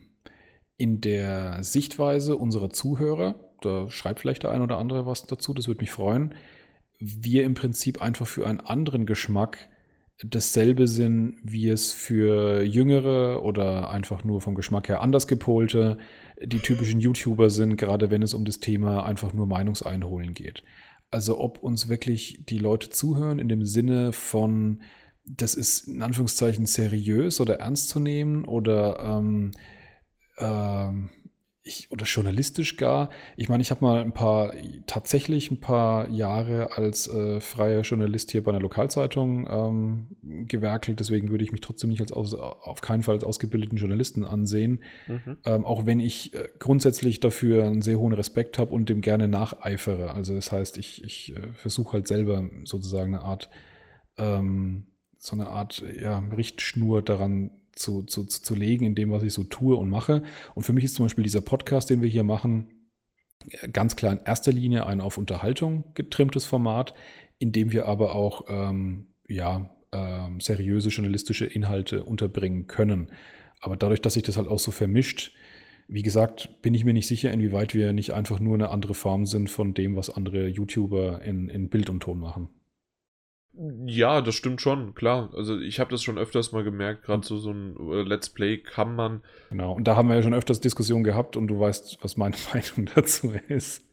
in 0.78 1.02
der 1.02 1.66
Sichtweise 1.66 2.38
unserer 2.38 2.70
Zuhörer, 2.70 3.36
da 3.60 3.90
schreibt 3.90 4.22
vielleicht 4.22 4.44
der 4.44 4.52
ein 4.52 4.62
oder 4.62 4.78
andere 4.78 5.06
was 5.06 5.26
dazu, 5.26 5.54
das 5.54 5.68
würde 5.68 5.82
mich 5.82 5.92
freuen, 5.92 6.34
wir 6.98 7.44
im 7.44 7.56
Prinzip 7.56 8.02
einfach 8.02 8.26
für 8.26 8.48
einen 8.48 8.62
anderen 8.62 9.06
Geschmack 9.06 9.68
dasselbe 10.24 10.88
sind, 10.88 11.40
wie 11.44 11.68
es 11.68 11.92
für 11.92 12.64
Jüngere 12.64 13.44
oder 13.44 13.90
einfach 13.90 14.24
nur 14.24 14.40
vom 14.40 14.56
Geschmack 14.56 14.88
her 14.88 15.02
anders 15.02 15.28
gepolte 15.28 15.98
die 16.42 16.60
typischen 16.60 17.00
YouTuber 17.00 17.50
sind, 17.50 17.78
gerade 17.78 18.12
wenn 18.12 18.22
es 18.22 18.34
um 18.34 18.46
das 18.46 18.60
Thema 18.60 19.06
einfach 19.06 19.34
nur 19.34 19.48
Meinungseinholen 19.48 20.34
geht. 20.34 20.64
Also 21.12 21.40
ob 21.40 21.62
uns 21.62 21.90
wirklich 21.90 22.44
die 22.50 22.58
Leute 22.58 22.90
zuhören 22.90 23.40
in 23.40 23.48
dem 23.48 23.66
Sinne 23.66 24.14
von, 24.14 24.82
das 25.26 25.54
ist 25.54 25.88
in 25.88 26.02
Anführungszeichen 26.02 26.66
seriös 26.66 27.40
oder 27.40 27.60
ernst 27.60 27.90
zu 27.90 28.00
nehmen 28.00 28.46
oder 28.46 29.00
ähm, 29.00 29.52
ähm, 30.40 31.10
ich, 31.66 31.90
oder 31.92 32.04
journalistisch 32.04 32.76
gar. 32.76 33.10
Ich 33.38 33.48
meine, 33.48 33.62
ich 33.62 33.72
habe 33.72 33.86
mal 33.86 34.02
ein 34.02 34.14
paar, 34.14 34.54
tatsächlich 34.86 35.50
ein 35.50 35.62
paar 35.62 36.10
Jahre 36.10 36.76
als 36.76 37.08
äh, 37.08 37.40
freier 37.40 37.82
Journalist 37.82 38.32
hier 38.32 38.44
bei 38.44 38.52
einer 38.52 38.60
Lokalzeitung 38.60 39.48
ähm, 39.50 40.48
gewerkelt. 40.48 41.00
Deswegen 41.00 41.30
würde 41.30 41.46
ich 41.46 41.54
mich 41.54 41.62
trotzdem 41.62 41.90
nicht 41.90 42.02
als 42.02 42.12
aus, 42.12 42.34
auf 42.34 42.82
keinen 42.82 43.04
Fall 43.04 43.16
als 43.16 43.24
ausgebildeten 43.24 43.78
Journalisten 43.78 44.26
ansehen. 44.26 44.82
Mhm. 45.08 45.38
Ähm, 45.46 45.66
auch 45.66 45.86
wenn 45.86 46.02
ich 46.02 46.34
äh, 46.34 46.50
grundsätzlich 46.60 47.22
dafür 47.22 47.64
einen 47.64 47.82
sehr 47.82 47.98
hohen 47.98 48.14
Respekt 48.14 48.60
habe 48.60 48.74
und 48.74 48.90
dem 48.90 49.00
gerne 49.00 49.30
nacheifere. 49.30 50.14
Also 50.14 50.36
das 50.36 50.52
heißt, 50.52 50.78
ich, 50.78 51.02
ich 51.06 51.34
äh, 51.34 51.54
versuche 51.54 51.94
halt 51.94 52.10
selber 52.10 52.44
sozusagen 52.66 53.16
eine 53.16 53.24
Art, 53.24 53.50
ähm, 54.18 54.88
so 55.18 55.38
eine 55.38 55.48
Art 55.48 55.82
ja, 56.02 56.20
Richtschnur 56.20 57.02
daran 57.02 57.52
zu, 57.76 58.04
zu, 58.04 58.26
zu 58.26 58.56
legen 58.56 58.86
in 58.86 58.96
dem, 58.96 59.12
was 59.12 59.24
ich 59.24 59.34
so 59.34 59.44
tue 59.44 59.76
und 59.76 59.90
mache. 59.90 60.24
Und 60.56 60.64
für 60.64 60.74
mich 60.74 60.84
ist 60.84 60.96
zum 60.96 61.06
Beispiel 61.06 61.24
dieser 61.24 61.42
Podcast, 61.42 61.90
den 61.90 62.02
wir 62.02 62.10
hier 62.10 62.24
machen, 62.24 62.90
ganz 63.72 63.96
klar 63.96 64.14
in 64.14 64.20
erster 64.26 64.52
Linie 64.52 64.86
ein 64.86 65.02
auf 65.02 65.18
Unterhaltung 65.18 65.84
getrimmtes 65.94 66.46
Format, 66.46 66.94
in 67.40 67.52
dem 67.52 67.72
wir 67.72 67.88
aber 67.88 68.16
auch 68.16 68.46
ähm, 68.48 69.08
ja, 69.28 69.70
ähm, 69.92 70.40
seriöse 70.40 70.90
journalistische 70.90 71.46
Inhalte 71.46 72.04
unterbringen 72.04 72.68
können. 72.68 73.12
Aber 73.60 73.78
dadurch, 73.78 74.02
dass 74.02 74.14
sich 74.14 74.24
das 74.24 74.38
halt 74.38 74.48
auch 74.48 74.60
so 74.60 74.72
vermischt, 74.72 75.34
wie 75.88 76.02
gesagt, 76.02 76.62
bin 76.62 76.74
ich 76.74 76.86
mir 76.86 76.94
nicht 76.94 77.08
sicher, 77.08 77.32
inwieweit 77.32 77.74
wir 77.74 77.94
nicht 77.94 78.12
einfach 78.12 78.40
nur 78.40 78.56
eine 78.56 78.70
andere 78.70 78.94
Form 78.94 79.26
sind 79.26 79.50
von 79.50 79.74
dem, 79.74 79.96
was 79.96 80.10
andere 80.10 80.48
YouTuber 80.48 81.22
in, 81.24 81.50
in 81.50 81.70
Bild 81.70 81.90
und 81.90 82.02
Ton 82.02 82.20
machen. 82.20 82.50
Ja, 83.86 84.22
das 84.22 84.34
stimmt 84.36 84.62
schon, 84.62 84.96
klar. 84.96 85.30
Also 85.36 85.60
ich 85.60 85.80
habe 85.80 85.92
das 85.92 86.02
schon 86.02 86.18
öfters 86.18 86.52
mal 86.52 86.64
gemerkt, 86.64 87.04
gerade 87.04 87.26
so, 87.26 87.38
so 87.38 87.52
ein 87.52 87.76
äh, 87.92 88.02
Let's 88.02 88.30
Play 88.30 88.58
kann 88.58 88.96
man. 88.96 89.22
Genau, 89.52 89.74
und 89.74 89.88
da 89.88 89.96
haben 89.96 90.10
wir 90.10 90.16
ja 90.16 90.24
schon 90.24 90.34
öfters 90.34 90.60
Diskussionen 90.60 91.04
gehabt 91.04 91.38
und 91.38 91.48
du 91.48 91.60
weißt, 91.60 92.00
was 92.02 92.18
meine 92.18 92.36
Meinung 92.54 92.90
dazu 92.96 93.34
ist. 93.48 93.84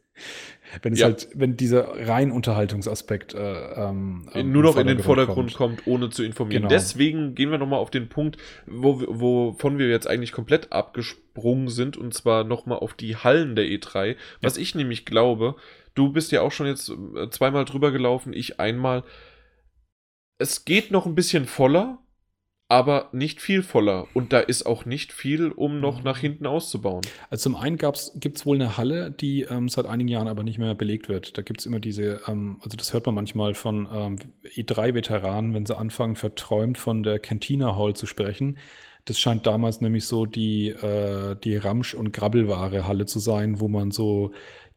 Wenn 0.82 0.93
es 0.93 1.01
ja. 1.01 1.07
halt, 1.07 1.28
wenn 1.35 1.57
dieser 1.57 2.09
rein 2.09 2.31
Unterhaltungsaspekt 2.31 3.35
äh, 3.35 3.89
ähm, 3.89 4.28
nur 4.45 4.62
noch 4.62 4.77
in 4.77 4.87
den 4.87 5.01
Vordergrund 5.01 5.55
kommt. 5.55 5.85
kommt, 5.85 5.87
ohne 5.87 6.11
zu 6.11 6.23
informieren. 6.23 6.62
Genau. 6.62 6.69
Deswegen 6.69 7.35
gehen 7.35 7.51
wir 7.51 7.59
nochmal 7.59 7.81
auf 7.81 7.91
den 7.91 8.09
Punkt, 8.09 8.37
wo, 8.66 9.03
wovon 9.09 9.78
wir 9.78 9.89
jetzt 9.89 10.07
eigentlich 10.07 10.32
komplett 10.32 10.73
abgesprungen 10.73 11.69
sind, 11.69 11.97
und 11.97 12.15
zwar 12.15 12.45
nochmal 12.45 12.78
auf 12.78 12.95
die 12.95 13.16
Hallen 13.16 13.57
der 13.57 13.65
E3. 13.65 14.09
Ja. 14.09 14.15
Was 14.43 14.59
ich 14.59 14.74
nämlich 14.74 15.07
glaube, 15.07 15.57
du 15.95 16.12
bist 16.12 16.32
ja 16.32 16.43
auch 16.43 16.53
schon 16.53 16.66
jetzt 16.66 16.91
äh, 16.91 17.31
zweimal 17.31 17.65
drüber 17.65 17.91
gelaufen, 17.91 18.32
ich 18.32 18.61
einmal. 18.61 19.05
Es 20.41 20.65
geht 20.65 20.91
noch 20.91 21.05
ein 21.05 21.15
bisschen 21.15 21.45
voller, 21.45 21.99
aber 22.67 23.11
nicht 23.12 23.43
viel 23.43 23.62
voller. 23.62 24.07
Und 24.15 24.33
da 24.33 24.41
ist 24.41 24.65
auch 24.65 24.87
nicht 24.87 25.12
viel, 25.12 25.51
um 25.51 25.81
noch 25.81 25.99
mhm. 25.99 26.05
nach 26.05 26.17
hinten 26.17 26.47
auszubauen. 26.47 27.03
Also 27.29 27.43
zum 27.51 27.57
einen 27.57 27.77
gibt 27.77 28.39
es 28.39 28.47
wohl 28.47 28.57
eine 28.57 28.79
Halle, 28.79 29.11
die 29.11 29.43
ähm, 29.43 29.69
seit 29.69 29.85
einigen 29.85 30.09
Jahren 30.09 30.29
aber 30.29 30.43
nicht 30.43 30.59
mehr 30.59 30.75
belegt 30.75 31.11
wird. 31.11 31.37
Da 31.37 31.43
gibt 31.43 31.61
es 31.61 31.67
immer 31.67 31.79
diese, 31.79 32.23
ähm, 32.27 32.57
also 32.62 32.79
das 32.79 32.95
hört 32.95 33.05
man 33.05 33.17
manchmal 33.17 33.53
von 33.53 33.87
ähm, 33.93 34.17
E3-Veteranen, 34.57 35.53
wenn 35.53 35.67
sie 35.67 35.77
anfangen, 35.77 36.17
verträumt 36.17 36.79
von 36.79 37.03
der 37.03 37.19
Cantina 37.19 37.77
Hall 37.77 37.95
zu 37.95 38.07
sprechen. 38.07 38.57
Das 39.05 39.19
scheint 39.19 39.47
damals 39.47 39.83
nämlich 39.83 40.07
so 40.07 40.25
die, 40.25 40.69
äh, 40.69 41.37
die 41.45 41.57
Ramsch- 41.59 41.95
und 41.95 42.15
Grabbelware-Halle 42.15 43.05
zu 43.05 43.19
sein, 43.19 43.61
wo 43.61 43.69
man 43.69 43.91
so 43.91 44.33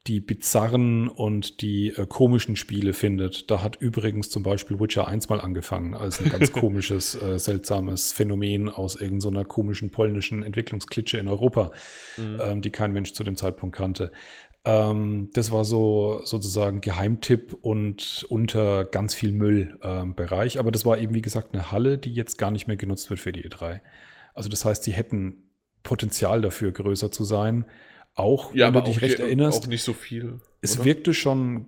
die 0.08 0.20
bizarren 0.20 1.08
und 1.08 1.62
die 1.62 1.90
äh, 1.90 2.06
komischen 2.06 2.58
Spiele 2.58 2.94
findet. 2.94 3.50
Da 3.50 3.64
hat 3.64 3.78
übrigens 3.78 4.30
zum 4.30 4.44
Beispiel 4.44 4.80
Witcher 4.80 5.08
1 5.08 5.30
mal 5.30 5.40
angefangen, 5.40 5.94
als 5.94 6.20
ein 6.20 6.30
ganz 6.30 6.52
komisches, 6.52 7.16
äh, 7.22 7.40
seltsames 7.40 8.12
Phänomen 8.12 8.68
aus 8.68 9.00
irgendeiner 9.00 9.42
so 9.42 9.48
komischen 9.48 9.92
polnischen 9.92 10.44
Entwicklungsklitsche 10.44 11.18
in 11.20 11.30
Europa, 11.30 11.72
mhm. 12.18 12.40
ähm, 12.42 12.62
die 12.62 12.70
kein 12.70 12.92
Mensch 12.92 13.14
zu 13.14 13.24
dem 13.24 13.38
Zeitpunkt 13.38 13.76
kannte. 13.76 14.12
Ähm, 14.66 15.30
das 15.34 15.52
war 15.52 15.64
so 15.64 16.22
sozusagen 16.26 16.82
Geheimtipp 16.82 17.54
und 17.62 18.26
unter 18.30 18.84
ganz 18.84 19.14
viel 19.14 19.32
Müllbereich. 19.32 20.56
Ähm, 20.56 20.60
Aber 20.60 20.72
das 20.72 20.86
war 20.86 20.98
eben, 20.98 21.14
wie 21.14 21.22
gesagt, 21.22 21.54
eine 21.54 21.72
Halle, 21.72 21.98
die 21.98 22.14
jetzt 22.14 22.38
gar 22.38 22.52
nicht 22.52 22.68
mehr 22.68 22.78
genutzt 22.78 23.10
wird 23.10 23.22
für 23.22 23.32
die 23.32 23.48
E3. 23.48 23.80
Also 24.34 24.50
das 24.50 24.66
heißt, 24.66 24.84
sie 24.84 24.92
hätten 24.92 25.50
Potenzial 25.84 26.42
dafür, 26.42 26.72
größer 26.72 27.12
zu 27.12 27.24
sein. 27.24 27.66
Auch, 28.16 28.54
ja, 28.54 28.68
wenn 28.68 28.74
du 28.74 28.82
dich 28.82 29.02
recht 29.02 29.20
erinnerst. 29.20 29.64
Auch 29.64 29.68
nicht 29.68 29.84
so 29.84 29.94
viel. 29.94 30.40
Es 30.62 30.78
oder? 30.78 30.86
wirkte 30.86 31.14
schon 31.14 31.68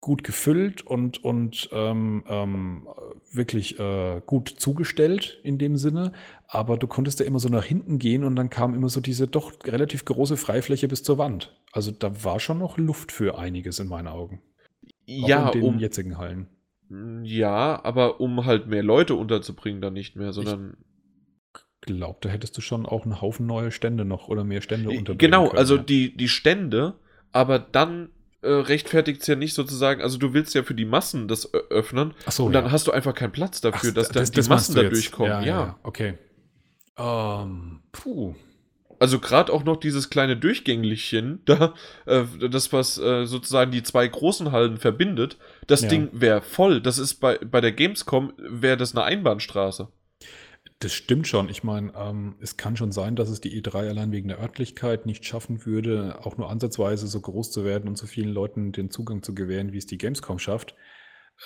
gut 0.00 0.22
gefüllt 0.22 0.86
und, 0.86 1.24
und 1.24 1.68
ähm, 1.72 2.22
ähm, 2.28 2.88
wirklich 3.32 3.78
äh, 3.80 4.22
gut 4.24 4.48
zugestellt 4.48 5.40
in 5.42 5.58
dem 5.58 5.76
Sinne. 5.76 6.12
Aber 6.46 6.76
du 6.76 6.86
konntest 6.86 7.20
da 7.20 7.24
immer 7.24 7.40
so 7.40 7.48
nach 7.48 7.64
hinten 7.64 7.98
gehen 7.98 8.24
und 8.24 8.36
dann 8.36 8.48
kam 8.48 8.74
immer 8.74 8.88
so 8.88 9.00
diese 9.00 9.26
doch 9.26 9.52
relativ 9.64 10.04
große 10.04 10.36
Freifläche 10.36 10.86
bis 10.86 11.02
zur 11.02 11.18
Wand. 11.18 11.60
Also 11.72 11.90
da 11.90 12.24
war 12.24 12.40
schon 12.40 12.58
noch 12.58 12.78
Luft 12.78 13.10
für 13.10 13.38
einiges 13.38 13.78
in 13.78 13.88
meinen 13.88 14.06
Augen. 14.06 14.42
Ja, 15.06 15.48
Auch 15.48 15.54
in 15.54 15.60
den 15.60 15.68
um, 15.68 15.78
jetzigen 15.78 16.18
Hallen. 16.18 16.48
Ja, 17.24 17.84
aber 17.84 18.20
um 18.20 18.44
halt 18.44 18.68
mehr 18.68 18.82
Leute 18.82 19.16
unterzubringen, 19.16 19.80
dann 19.80 19.94
nicht 19.94 20.14
mehr, 20.14 20.32
sondern 20.32 20.76
glaube, 21.86 22.18
da 22.20 22.28
hättest 22.28 22.56
du 22.56 22.60
schon 22.60 22.84
auch 22.84 23.04
einen 23.04 23.20
Haufen 23.20 23.46
neue 23.46 23.70
Stände 23.70 24.04
noch 24.04 24.28
oder 24.28 24.44
mehr 24.44 24.60
Stände 24.60 24.90
unterbringen 24.90 25.18
Genau, 25.18 25.46
können, 25.48 25.58
also 25.58 25.76
ja. 25.76 25.82
die, 25.82 26.16
die 26.16 26.28
Stände, 26.28 26.94
aber 27.32 27.58
dann 27.58 28.10
äh, 28.42 28.50
rechtfertigt 28.50 29.22
es 29.22 29.26
ja 29.26 29.36
nicht 29.36 29.54
sozusagen, 29.54 30.02
also 30.02 30.18
du 30.18 30.34
willst 30.34 30.54
ja 30.54 30.62
für 30.62 30.74
die 30.74 30.84
Massen 30.84 31.28
das 31.28 31.52
öffnen 31.54 32.14
so, 32.28 32.46
und 32.46 32.52
dann 32.52 32.66
ja. 32.66 32.70
hast 32.70 32.86
du 32.86 32.92
einfach 32.92 33.14
keinen 33.14 33.32
Platz 33.32 33.60
dafür, 33.60 33.90
Ach, 33.90 33.94
dass 33.94 34.08
dann 34.08 34.22
das, 34.22 34.30
die 34.30 34.36
das 34.36 34.48
Massen 34.48 34.74
da 34.74 34.82
durchkommen. 34.82 35.30
Ja, 35.30 35.42
ja. 35.42 35.78
okay. 35.82 36.14
Ähm, 36.98 37.80
puh. 37.92 38.34
Also 38.98 39.18
gerade 39.18 39.52
auch 39.52 39.64
noch 39.64 39.76
dieses 39.76 40.08
kleine 40.10 40.36
Durchgänglichchen, 40.36 41.40
da, 41.44 41.74
äh, 42.06 42.24
das 42.50 42.72
was 42.72 42.98
äh, 42.98 43.26
sozusagen 43.26 43.70
die 43.70 43.82
zwei 43.82 44.06
großen 44.06 44.52
Hallen 44.52 44.78
verbindet, 44.78 45.38
das. 45.66 45.86
Ding 45.86 46.08
wäre 46.12 46.40
voll. 46.40 46.80
Das 46.80 46.98
ist 46.98 47.16
bei, 47.16 47.38
bei 47.38 47.60
der 47.60 47.72
Gamescom, 47.72 48.32
wäre 48.38 48.76
das 48.76 48.94
eine 48.94 49.04
Einbahnstraße. 49.04 49.88
Das 50.80 50.92
stimmt 50.92 51.26
schon. 51.26 51.48
Ich 51.48 51.64
meine, 51.64 51.92
ähm, 51.96 52.36
es 52.40 52.58
kann 52.58 52.76
schon 52.76 52.92
sein, 52.92 53.16
dass 53.16 53.30
es 53.30 53.40
die 53.40 53.62
E3 53.62 53.88
allein 53.88 54.12
wegen 54.12 54.28
der 54.28 54.38
Örtlichkeit 54.38 55.06
nicht 55.06 55.24
schaffen 55.24 55.64
würde, 55.64 56.18
auch 56.22 56.36
nur 56.36 56.50
ansatzweise 56.50 57.06
so 57.06 57.18
groß 57.20 57.50
zu 57.50 57.64
werden 57.64 57.88
und 57.88 57.96
so 57.96 58.06
vielen 58.06 58.28
Leuten 58.28 58.72
den 58.72 58.90
Zugang 58.90 59.22
zu 59.22 59.34
gewähren, 59.34 59.72
wie 59.72 59.78
es 59.78 59.86
die 59.86 59.96
Gamescom 59.96 60.38
schafft, 60.38 60.74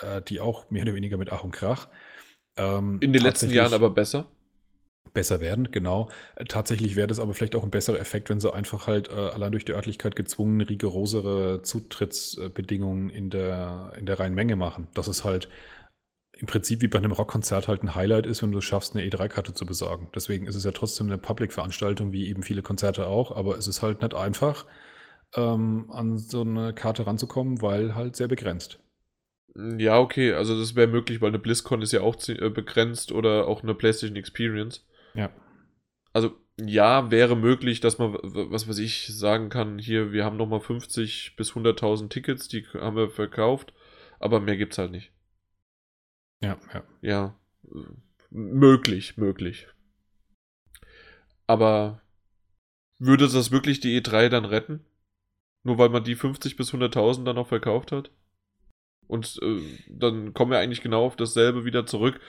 äh, 0.00 0.20
die 0.22 0.40
auch 0.40 0.70
mehr 0.70 0.82
oder 0.82 0.94
weniger 0.94 1.16
mit 1.16 1.30
Ach 1.32 1.44
und 1.44 1.52
Krach. 1.52 1.88
Ähm, 2.56 2.98
In 3.00 3.12
den 3.12 3.22
letzten 3.22 3.50
Jahren 3.50 3.72
aber 3.72 3.90
besser? 3.90 4.26
Besser 5.12 5.40
werden, 5.40 5.70
genau. 5.72 6.08
Tatsächlich 6.48 6.96
wäre 6.96 7.06
das 7.06 7.20
aber 7.20 7.34
vielleicht 7.34 7.54
auch 7.56 7.64
ein 7.64 7.70
besserer 7.70 7.98
Effekt, 7.98 8.30
wenn 8.30 8.40
sie 8.40 8.52
einfach 8.52 8.86
halt 8.86 9.08
äh, 9.10 9.14
allein 9.14 9.52
durch 9.52 9.64
die 9.64 9.72
Örtlichkeit 9.72 10.14
gezwungen 10.14 10.60
rigorosere 10.60 11.62
Zutrittsbedingungen 11.62 13.10
in 13.10 13.30
der, 13.30 13.92
in 13.96 14.06
der 14.06 14.20
reinen 14.20 14.34
Menge 14.34 14.56
machen. 14.56 14.88
Das 14.94 15.08
ist 15.08 15.24
halt 15.24 15.48
im 16.40 16.46
Prinzip 16.46 16.80
wie 16.80 16.88
bei 16.88 16.98
einem 16.98 17.12
Rockkonzert 17.12 17.68
halt 17.68 17.82
ein 17.82 17.94
Highlight 17.94 18.24
ist, 18.24 18.42
wenn 18.42 18.50
du 18.50 18.58
es 18.58 18.64
schaffst, 18.64 18.96
eine 18.96 19.04
E3-Karte 19.04 19.52
zu 19.52 19.66
besorgen. 19.66 20.08
Deswegen 20.14 20.46
ist 20.46 20.54
es 20.54 20.64
ja 20.64 20.70
trotzdem 20.70 21.08
eine 21.08 21.18
Public-Veranstaltung, 21.18 22.12
wie 22.12 22.28
eben 22.28 22.42
viele 22.42 22.62
Konzerte 22.62 23.06
auch, 23.06 23.36
aber 23.36 23.58
es 23.58 23.68
ist 23.68 23.82
halt 23.82 24.00
nicht 24.00 24.14
einfach, 24.14 24.64
ähm, 25.36 25.90
an 25.90 26.16
so 26.16 26.40
eine 26.40 26.72
Karte 26.72 27.06
ranzukommen, 27.06 27.60
weil 27.60 27.94
halt 27.94 28.16
sehr 28.16 28.26
begrenzt. 28.26 28.80
Ja, 29.54 29.98
okay, 29.98 30.32
also 30.32 30.58
das 30.58 30.74
wäre 30.76 30.86
möglich, 30.86 31.20
weil 31.20 31.28
eine 31.28 31.38
BlizzCon 31.38 31.82
ist 31.82 31.92
ja 31.92 32.00
auch 32.00 32.16
äh, 32.28 32.48
begrenzt 32.48 33.12
oder 33.12 33.46
auch 33.46 33.62
eine 33.62 33.74
PlayStation 33.74 34.16
Experience. 34.16 34.88
Ja. 35.14 35.30
Also 36.14 36.32
ja, 36.58 37.10
wäre 37.10 37.36
möglich, 37.36 37.80
dass 37.80 37.98
man, 37.98 38.14
was 38.14 38.66
weiß 38.66 38.78
ich, 38.78 39.08
sagen 39.08 39.50
kann, 39.50 39.78
hier, 39.78 40.12
wir 40.12 40.24
haben 40.24 40.38
nochmal 40.38 40.60
50 40.60 41.34
bis 41.36 41.52
100.000 41.52 42.08
Tickets, 42.08 42.48
die 42.48 42.64
haben 42.74 42.96
wir 42.96 43.10
verkauft, 43.10 43.74
aber 44.18 44.40
mehr 44.40 44.56
gibt 44.56 44.72
es 44.72 44.78
halt 44.78 44.90
nicht. 44.90 45.12
Ja, 46.42 46.58
ja. 46.72 46.82
Ja, 47.02 47.34
möglich, 48.30 49.16
möglich. 49.16 49.68
Aber 51.46 52.00
würde 52.98 53.28
das 53.28 53.50
wirklich 53.50 53.80
die 53.80 54.00
E3 54.00 54.28
dann 54.28 54.44
retten? 54.44 54.84
Nur 55.62 55.78
weil 55.78 55.90
man 55.90 56.04
die 56.04 56.14
50 56.14 56.56
bis 56.56 56.72
100.000 56.72 57.24
dann 57.24 57.36
noch 57.36 57.48
verkauft 57.48 57.92
hat? 57.92 58.10
Und 59.06 59.38
äh, 59.42 59.60
dann 59.88 60.32
kommen 60.34 60.52
wir 60.52 60.58
eigentlich 60.58 60.82
genau 60.82 61.04
auf 61.04 61.16
dasselbe 61.16 61.64
wieder 61.64 61.84
zurück. 61.86 62.20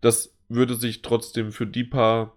Das 0.00 0.34
würde 0.48 0.74
sich 0.76 1.02
trotzdem 1.02 1.52
für 1.52 1.66
die 1.66 1.84
paar 1.84 2.36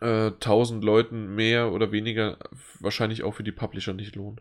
äh, 0.00 0.32
tausend 0.40 0.84
Leuten 0.84 1.34
mehr 1.34 1.72
oder 1.72 1.92
weniger 1.92 2.38
wahrscheinlich 2.80 3.22
auch 3.24 3.32
für 3.34 3.42
die 3.44 3.52
Publisher 3.52 3.94
nicht 3.94 4.16
lohnen. 4.16 4.40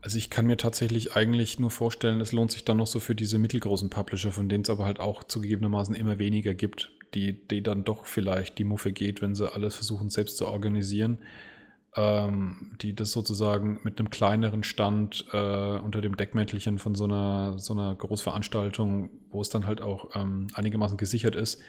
Also 0.00 0.18
ich 0.18 0.30
kann 0.30 0.46
mir 0.46 0.56
tatsächlich 0.56 1.16
eigentlich 1.16 1.58
nur 1.58 1.70
vorstellen, 1.70 2.20
es 2.20 2.32
lohnt 2.32 2.52
sich 2.52 2.64
dann 2.64 2.76
noch 2.76 2.86
so 2.86 3.00
für 3.00 3.14
diese 3.14 3.38
mittelgroßen 3.38 3.90
Publisher, 3.90 4.30
von 4.30 4.48
denen 4.48 4.62
es 4.62 4.70
aber 4.70 4.84
halt 4.84 5.00
auch 5.00 5.24
zugegebenermaßen 5.24 5.94
immer 5.94 6.18
weniger 6.18 6.54
gibt, 6.54 6.92
die, 7.14 7.32
die 7.32 7.62
dann 7.62 7.84
doch 7.84 8.06
vielleicht 8.06 8.58
die 8.58 8.64
Muffe 8.64 8.92
geht, 8.92 9.22
wenn 9.22 9.34
sie 9.34 9.52
alles 9.52 9.74
versuchen 9.74 10.08
selbst 10.08 10.36
zu 10.36 10.46
organisieren, 10.46 11.18
ähm, 11.96 12.76
die 12.80 12.94
das 12.94 13.10
sozusagen 13.10 13.80
mit 13.82 13.98
einem 13.98 14.10
kleineren 14.10 14.62
Stand 14.62 15.26
äh, 15.32 15.78
unter 15.78 16.00
dem 16.00 16.16
Deckmäntelchen 16.16 16.78
von 16.78 16.94
so 16.94 17.04
einer, 17.04 17.58
so 17.58 17.74
einer 17.74 17.94
Großveranstaltung, 17.96 19.10
wo 19.30 19.40
es 19.40 19.50
dann 19.50 19.66
halt 19.66 19.80
auch 19.80 20.14
ähm, 20.14 20.46
einigermaßen 20.54 20.96
gesichert 20.96 21.34
ist, 21.34 21.60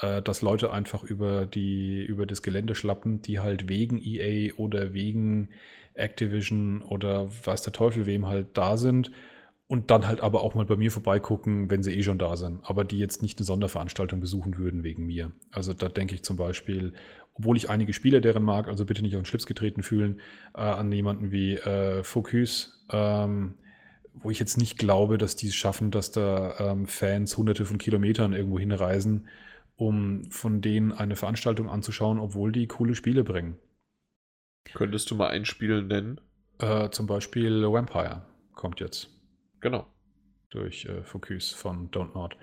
äh, 0.00 0.22
dass 0.22 0.40
Leute 0.40 0.72
einfach 0.72 1.04
über, 1.04 1.46
die, 1.46 2.02
über 2.02 2.24
das 2.24 2.42
Gelände 2.42 2.74
schlappen, 2.74 3.20
die 3.20 3.38
halt 3.38 3.68
wegen 3.68 4.00
EA 4.02 4.54
oder 4.54 4.94
wegen 4.94 5.50
Activision 5.94 6.82
oder 6.82 7.28
weiß 7.44 7.62
der 7.62 7.72
Teufel 7.72 8.06
wem 8.06 8.26
halt 8.26 8.48
da 8.56 8.76
sind 8.76 9.10
und 9.70 9.90
dann 9.92 10.08
halt 10.08 10.20
aber 10.20 10.42
auch 10.42 10.54
mal 10.54 10.64
bei 10.64 10.76
mir 10.76 10.90
vorbeigucken, 10.90 11.70
wenn 11.70 11.84
sie 11.84 11.94
eh 11.94 12.02
schon 12.02 12.18
da 12.18 12.36
sind, 12.36 12.60
aber 12.64 12.84
die 12.84 12.98
jetzt 12.98 13.22
nicht 13.22 13.38
eine 13.38 13.46
Sonderveranstaltung 13.46 14.18
besuchen 14.18 14.58
würden 14.58 14.82
wegen 14.82 15.06
mir. 15.06 15.30
Also 15.52 15.74
da 15.74 15.88
denke 15.88 16.16
ich 16.16 16.24
zum 16.24 16.36
Beispiel, 16.36 16.92
obwohl 17.34 17.56
ich 17.56 17.70
einige 17.70 17.92
Spieler 17.92 18.20
deren 18.20 18.42
mag, 18.42 18.66
also 18.66 18.84
bitte 18.84 19.02
nicht 19.02 19.14
auf 19.14 19.22
den 19.22 19.26
Schlips 19.26 19.46
getreten 19.46 19.84
fühlen, 19.84 20.20
äh, 20.54 20.60
an 20.60 20.90
jemanden 20.90 21.30
wie 21.30 21.54
äh, 21.54 22.02
Focus, 22.02 22.84
ähm, 22.90 23.54
wo 24.12 24.30
ich 24.30 24.40
jetzt 24.40 24.58
nicht 24.58 24.76
glaube, 24.76 25.18
dass 25.18 25.36
die 25.36 25.46
es 25.46 25.54
schaffen, 25.54 25.90
dass 25.92 26.10
da 26.10 26.58
ähm, 26.58 26.86
Fans 26.86 27.36
hunderte 27.36 27.64
von 27.64 27.78
Kilometern 27.78 28.32
irgendwo 28.32 28.58
hinreisen, 28.58 29.28
um 29.76 30.24
von 30.30 30.60
denen 30.60 30.90
eine 30.92 31.16
Veranstaltung 31.16 31.70
anzuschauen, 31.70 32.18
obwohl 32.18 32.50
die 32.50 32.66
coole 32.66 32.94
Spiele 32.94 33.22
bringen. 33.24 33.56
Könntest 34.74 35.10
du 35.10 35.14
mal 35.14 35.28
ein 35.28 35.44
Spiel 35.44 35.82
nennen? 35.82 36.20
Äh, 36.58 36.90
zum 36.90 37.06
Beispiel 37.06 37.62
Vampire 37.62 38.22
kommt 38.54 38.80
jetzt. 38.80 39.08
Genau. 39.60 39.86
Durch 40.50 40.84
äh, 40.84 41.02
Focus 41.02 41.52
von 41.52 41.90
Don't 41.90 42.14
Not. 42.14 42.36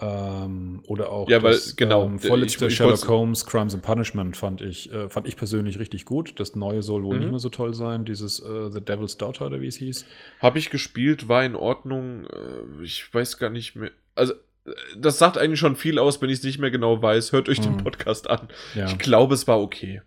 Ähm, 0.00 0.82
oder 0.88 1.10
auch 1.10 1.28
ja, 1.28 1.40
weil, 1.40 1.56
genau, 1.76 2.04
ähm, 2.06 2.18
vorletzte 2.18 2.66
ich, 2.66 2.74
Sherlock 2.74 3.06
Holmes 3.06 3.46
Crimes 3.46 3.74
and 3.74 3.84
Punishment 3.84 4.36
fand 4.36 4.60
ich, 4.60 4.92
äh, 4.92 5.08
fand 5.08 5.28
ich 5.28 5.36
persönlich 5.36 5.78
richtig 5.78 6.04
gut. 6.04 6.40
Das 6.40 6.56
neue 6.56 6.82
soll 6.82 7.04
wohl 7.04 7.14
mhm. 7.14 7.20
nicht 7.20 7.30
mehr 7.30 7.38
so 7.38 7.48
toll 7.48 7.74
sein, 7.74 8.04
dieses 8.04 8.40
äh, 8.40 8.70
The 8.72 8.80
Devil's 8.80 9.18
Daughter 9.18 9.46
oder 9.46 9.60
wie 9.60 9.68
es 9.68 9.76
hieß. 9.76 10.04
Habe 10.40 10.58
ich 10.58 10.70
gespielt, 10.70 11.28
war 11.28 11.44
in 11.44 11.54
Ordnung. 11.54 12.26
Äh, 12.26 12.82
ich 12.82 13.14
weiß 13.14 13.38
gar 13.38 13.50
nicht 13.50 13.76
mehr. 13.76 13.92
Also, 14.16 14.32
äh, 14.66 14.72
das 14.96 15.18
sagt 15.18 15.38
eigentlich 15.38 15.60
schon 15.60 15.76
viel 15.76 16.00
aus, 16.00 16.20
wenn 16.20 16.28
ich 16.28 16.38
es 16.38 16.44
nicht 16.44 16.58
mehr 16.58 16.72
genau 16.72 17.00
weiß. 17.00 17.30
Hört 17.30 17.48
euch 17.48 17.60
mhm. 17.60 17.76
den 17.76 17.76
Podcast 17.76 18.28
an. 18.28 18.48
Ja. 18.74 18.86
Ich 18.86 18.98
glaube, 18.98 19.34
es 19.34 19.46
war 19.46 19.60
okay. 19.60 20.02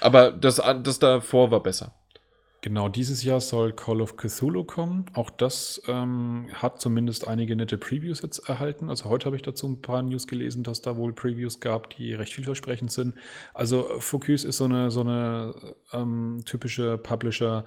Aber 0.00 0.32
das, 0.32 0.62
das 0.82 0.98
davor 0.98 1.50
war 1.50 1.62
besser. 1.62 1.94
Genau, 2.60 2.88
dieses 2.88 3.22
Jahr 3.22 3.40
soll 3.40 3.72
Call 3.72 4.00
of 4.00 4.16
Cthulhu 4.16 4.64
kommen. 4.64 5.06
Auch 5.14 5.30
das 5.30 5.80
ähm, 5.86 6.48
hat 6.54 6.80
zumindest 6.80 7.28
einige 7.28 7.54
nette 7.54 7.78
Previews 7.78 8.20
jetzt 8.20 8.48
erhalten. 8.48 8.90
Also 8.90 9.04
heute 9.04 9.26
habe 9.26 9.36
ich 9.36 9.42
dazu 9.42 9.68
ein 9.68 9.80
paar 9.80 10.02
News 10.02 10.26
gelesen, 10.26 10.64
dass 10.64 10.82
da 10.82 10.96
wohl 10.96 11.12
Previews 11.12 11.60
gab, 11.60 11.90
die 11.90 12.14
recht 12.14 12.32
vielversprechend 12.34 12.90
sind. 12.90 13.14
Also 13.54 13.84
Focus 14.00 14.42
ist 14.42 14.56
so 14.56 14.64
eine, 14.64 14.90
so 14.90 15.02
eine 15.02 15.54
ähm, 15.92 16.42
typische 16.44 16.98
Publisher, 16.98 17.64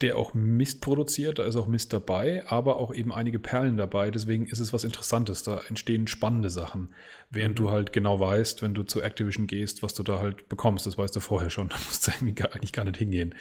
der 0.00 0.16
auch 0.16 0.32
Mist 0.34 0.80
produziert. 0.80 1.38
Da 1.38 1.44
ist 1.44 1.56
auch 1.56 1.66
Mist 1.66 1.92
dabei, 1.92 2.44
aber 2.46 2.76
auch 2.76 2.94
eben 2.94 3.12
einige 3.12 3.38
Perlen 3.38 3.76
dabei. 3.76 4.10
Deswegen 4.10 4.46
ist 4.46 4.60
es 4.60 4.72
was 4.72 4.84
Interessantes. 4.84 5.42
Da 5.42 5.60
entstehen 5.68 6.06
spannende 6.06 6.50
Sachen. 6.50 6.94
Während 7.30 7.58
mhm. 7.58 7.64
du 7.64 7.70
halt 7.70 7.92
genau 7.92 8.20
weißt, 8.20 8.62
wenn 8.62 8.74
du 8.74 8.84
zu 8.84 9.02
Activision 9.02 9.46
gehst, 9.46 9.82
was 9.82 9.94
du 9.94 10.02
da 10.02 10.20
halt 10.20 10.48
bekommst. 10.48 10.86
Das 10.86 10.96
weißt 10.96 11.16
du 11.16 11.20
vorher 11.20 11.50
schon. 11.50 11.68
Da 11.78 11.78
musst 11.86 12.06
du 12.06 12.12
eigentlich 12.12 12.72
gar 12.72 12.84
nicht 12.84 12.96
hingehen. 12.96 13.34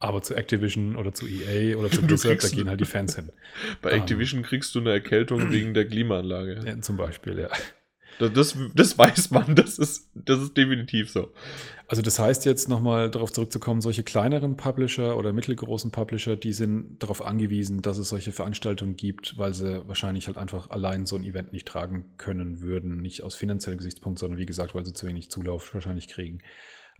Aber 0.00 0.22
zu 0.22 0.36
Activision 0.36 0.94
oder 0.94 1.12
zu 1.12 1.26
EA 1.26 1.76
oder 1.76 1.90
zu 1.90 2.02
Blizzard, 2.02 2.42
da 2.42 2.48
gehen 2.48 2.68
halt 2.68 2.80
die 2.80 2.84
Fans 2.84 3.16
hin. 3.16 3.32
Bei 3.82 3.92
um, 3.92 3.98
Activision 3.98 4.42
kriegst 4.42 4.72
du 4.76 4.80
eine 4.80 4.92
Erkältung 4.92 5.50
wegen 5.50 5.74
der 5.74 5.86
Klimaanlage. 5.86 6.62
Ja, 6.64 6.80
zum 6.80 6.96
Beispiel, 6.96 7.40
ja. 7.40 7.48
Das, 8.18 8.56
das, 8.74 8.98
weiß 8.98 9.30
man, 9.30 9.54
das 9.54 9.78
ist, 9.78 10.10
das 10.14 10.40
ist 10.40 10.56
definitiv 10.56 11.10
so. 11.10 11.32
Also 11.86 12.02
das 12.02 12.18
heißt 12.18 12.44
jetzt 12.44 12.68
nochmal 12.68 13.10
darauf 13.10 13.32
zurückzukommen, 13.32 13.80
solche 13.80 14.02
kleineren 14.02 14.56
Publisher 14.56 15.16
oder 15.16 15.32
mittelgroßen 15.32 15.90
Publisher, 15.90 16.36
die 16.36 16.52
sind 16.52 17.02
darauf 17.02 17.24
angewiesen, 17.24 17.80
dass 17.80 17.96
es 17.96 18.08
solche 18.08 18.32
Veranstaltungen 18.32 18.96
gibt, 18.96 19.38
weil 19.38 19.54
sie 19.54 19.86
wahrscheinlich 19.86 20.26
halt 20.26 20.36
einfach 20.36 20.70
allein 20.70 21.06
so 21.06 21.16
ein 21.16 21.24
Event 21.24 21.52
nicht 21.52 21.68
tragen 21.68 22.06
können 22.18 22.60
würden. 22.60 23.00
Nicht 23.00 23.22
aus 23.22 23.36
finanziellen 23.36 23.78
Gesichtspunkten, 23.78 24.20
sondern 24.20 24.38
wie 24.38 24.46
gesagt, 24.46 24.74
weil 24.74 24.84
sie 24.84 24.92
zu 24.92 25.06
wenig 25.06 25.30
Zulauf 25.30 25.72
wahrscheinlich 25.72 26.08
kriegen. 26.08 26.40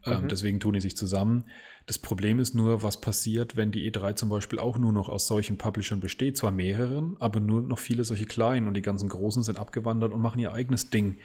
Ähm, 0.06 0.22
mhm. 0.22 0.28
deswegen 0.28 0.60
tun 0.60 0.74
die 0.74 0.80
sich 0.80 0.96
zusammen. 0.96 1.44
Das 1.86 1.98
Problem 1.98 2.38
ist 2.38 2.54
nur, 2.54 2.82
was 2.82 3.00
passiert, 3.00 3.56
wenn 3.56 3.72
die 3.72 3.90
E3 3.90 4.14
zum 4.14 4.28
Beispiel 4.28 4.58
auch 4.58 4.78
nur 4.78 4.92
noch 4.92 5.08
aus 5.08 5.26
solchen 5.26 5.56
Publishern 5.56 6.00
besteht, 6.00 6.36
zwar 6.36 6.50
mehreren, 6.50 7.16
aber 7.18 7.40
nur 7.40 7.62
noch 7.62 7.78
viele 7.78 8.04
solche 8.04 8.26
kleinen 8.26 8.68
und 8.68 8.74
die 8.74 8.82
ganzen 8.82 9.08
Großen 9.08 9.42
sind 9.42 9.58
abgewandert 9.58 10.12
und 10.12 10.20
machen 10.20 10.38
ihr 10.38 10.52
eigenes 10.52 10.90
Ding. 10.90 11.18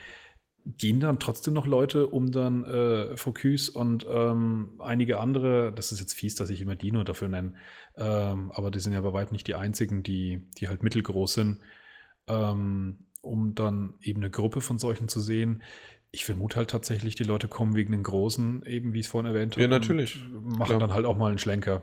Gehen 0.66 1.02
dann 1.02 1.20
trotzdem 1.20 1.54
noch 1.54 1.68
Leute, 1.68 2.08
um 2.08 2.32
dann 2.32 2.64
äh, 2.64 3.18
Focus 3.18 3.68
und 3.68 4.06
ähm, 4.10 4.80
einige 4.80 5.20
andere, 5.20 5.74
das 5.74 5.92
ist 5.92 6.00
jetzt 6.00 6.14
fies, 6.14 6.36
dass 6.36 6.50
ich 6.50 6.62
immer 6.62 6.78
die 6.78 6.94
nur 6.94 7.04
dafür 7.04 7.28
nenne, 7.28 7.56
ähm, 7.98 8.50
aber 8.54 8.72
die 8.72 8.80
sind 8.80 8.94
ja 8.94 9.02
bei 9.02 9.12
weitem 9.12 9.34
nicht 9.34 9.48
die 9.48 9.56
einzigen, 9.56 10.02
die, 10.02 10.48
die 10.58 10.70
halt 10.70 10.82
mittelgroß 10.82 11.34
sind, 11.34 11.60
ähm, 12.28 13.00
um 13.22 13.54
dann 13.54 13.96
eben 14.02 14.22
eine 14.22 14.32
Gruppe 14.32 14.62
von 14.62 14.80
solchen 14.80 15.10
zu 15.10 15.20
sehen, 15.20 15.62
ich 16.14 16.26
vermute 16.26 16.58
halt 16.58 16.70
tatsächlich, 16.70 17.16
die 17.16 17.24
Leute 17.24 17.48
kommen 17.48 17.76
wegen 17.76 17.92
den 17.92 18.04
Großen, 18.04 18.64
eben 18.68 18.94
wie 18.94 19.00
ich 19.00 19.08
es 19.08 19.12
vorhin 19.12 19.34
erwähnt 19.34 19.54
habe. 19.56 19.64
Ja, 19.64 19.68
natürlich. 19.68 20.20
Machen 20.32 20.66
Klar. 20.66 20.80
dann 20.80 20.94
halt 20.94 21.06
auch 21.06 21.18
mal 21.18 21.30
einen 21.30 21.40
Schlenker. 21.40 21.82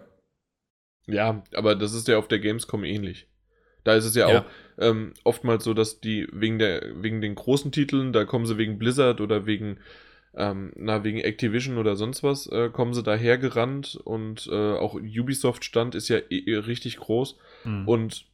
Ja, 1.07 1.43
aber 1.53 1.75
das 1.75 1.93
ist 1.93 2.07
ja 2.07 2.17
auf 2.17 2.29
der 2.29 2.39
Gamescom 2.39 2.85
ähnlich. 2.85 3.27
Da 3.83 3.95
ist 3.95 4.05
es 4.05 4.15
ja, 4.15 4.31
ja. 4.31 4.41
auch 4.41 4.45
ähm, 4.79 5.15
oftmals 5.25 5.65
so, 5.65 5.75
dass 5.75 6.01
die 6.01 6.29
wegen 6.33 6.61
der 6.61 7.03
wegen 7.03 7.21
den 7.21 7.35
großen 7.35 7.73
Titeln, 7.73 8.13
da 8.13 8.25
kommen 8.25 8.47
sie 8.47 8.57
wegen 8.57 8.79
Blizzard 8.79 9.21
oder 9.21 9.47
wegen 9.47 9.79
ähm, 10.35 10.73
na 10.77 11.03
wegen 11.03 11.19
Activision 11.19 11.77
oder 11.77 11.97
sonst 11.97 12.23
was, 12.23 12.47
äh, 12.47 12.69
kommen 12.69 12.95
sie 12.95 13.03
daher 13.03 13.37
gerannt 13.37 13.97
und 13.97 14.49
äh, 14.53 14.75
auch 14.75 14.95
Ubisoft 14.95 15.65
Stand 15.65 15.97
ist 15.97 16.09
ja 16.09 16.19
eh, 16.31 16.57
richtig 16.57 16.99
groß 16.99 17.37
mhm. 17.65 17.89
und 17.89 18.27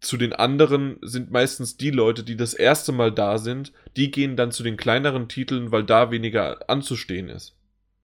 zu 0.00 0.16
den 0.16 0.32
anderen 0.32 0.98
sind 1.02 1.30
meistens 1.30 1.76
die 1.76 1.90
Leute, 1.90 2.22
die 2.22 2.36
das 2.36 2.54
erste 2.54 2.92
Mal 2.92 3.12
da 3.12 3.38
sind, 3.38 3.72
die 3.96 4.10
gehen 4.10 4.36
dann 4.36 4.52
zu 4.52 4.62
den 4.62 4.76
kleineren 4.76 5.28
Titeln, 5.28 5.72
weil 5.72 5.84
da 5.84 6.10
weniger 6.10 6.68
anzustehen 6.68 7.28
ist. 7.28 7.56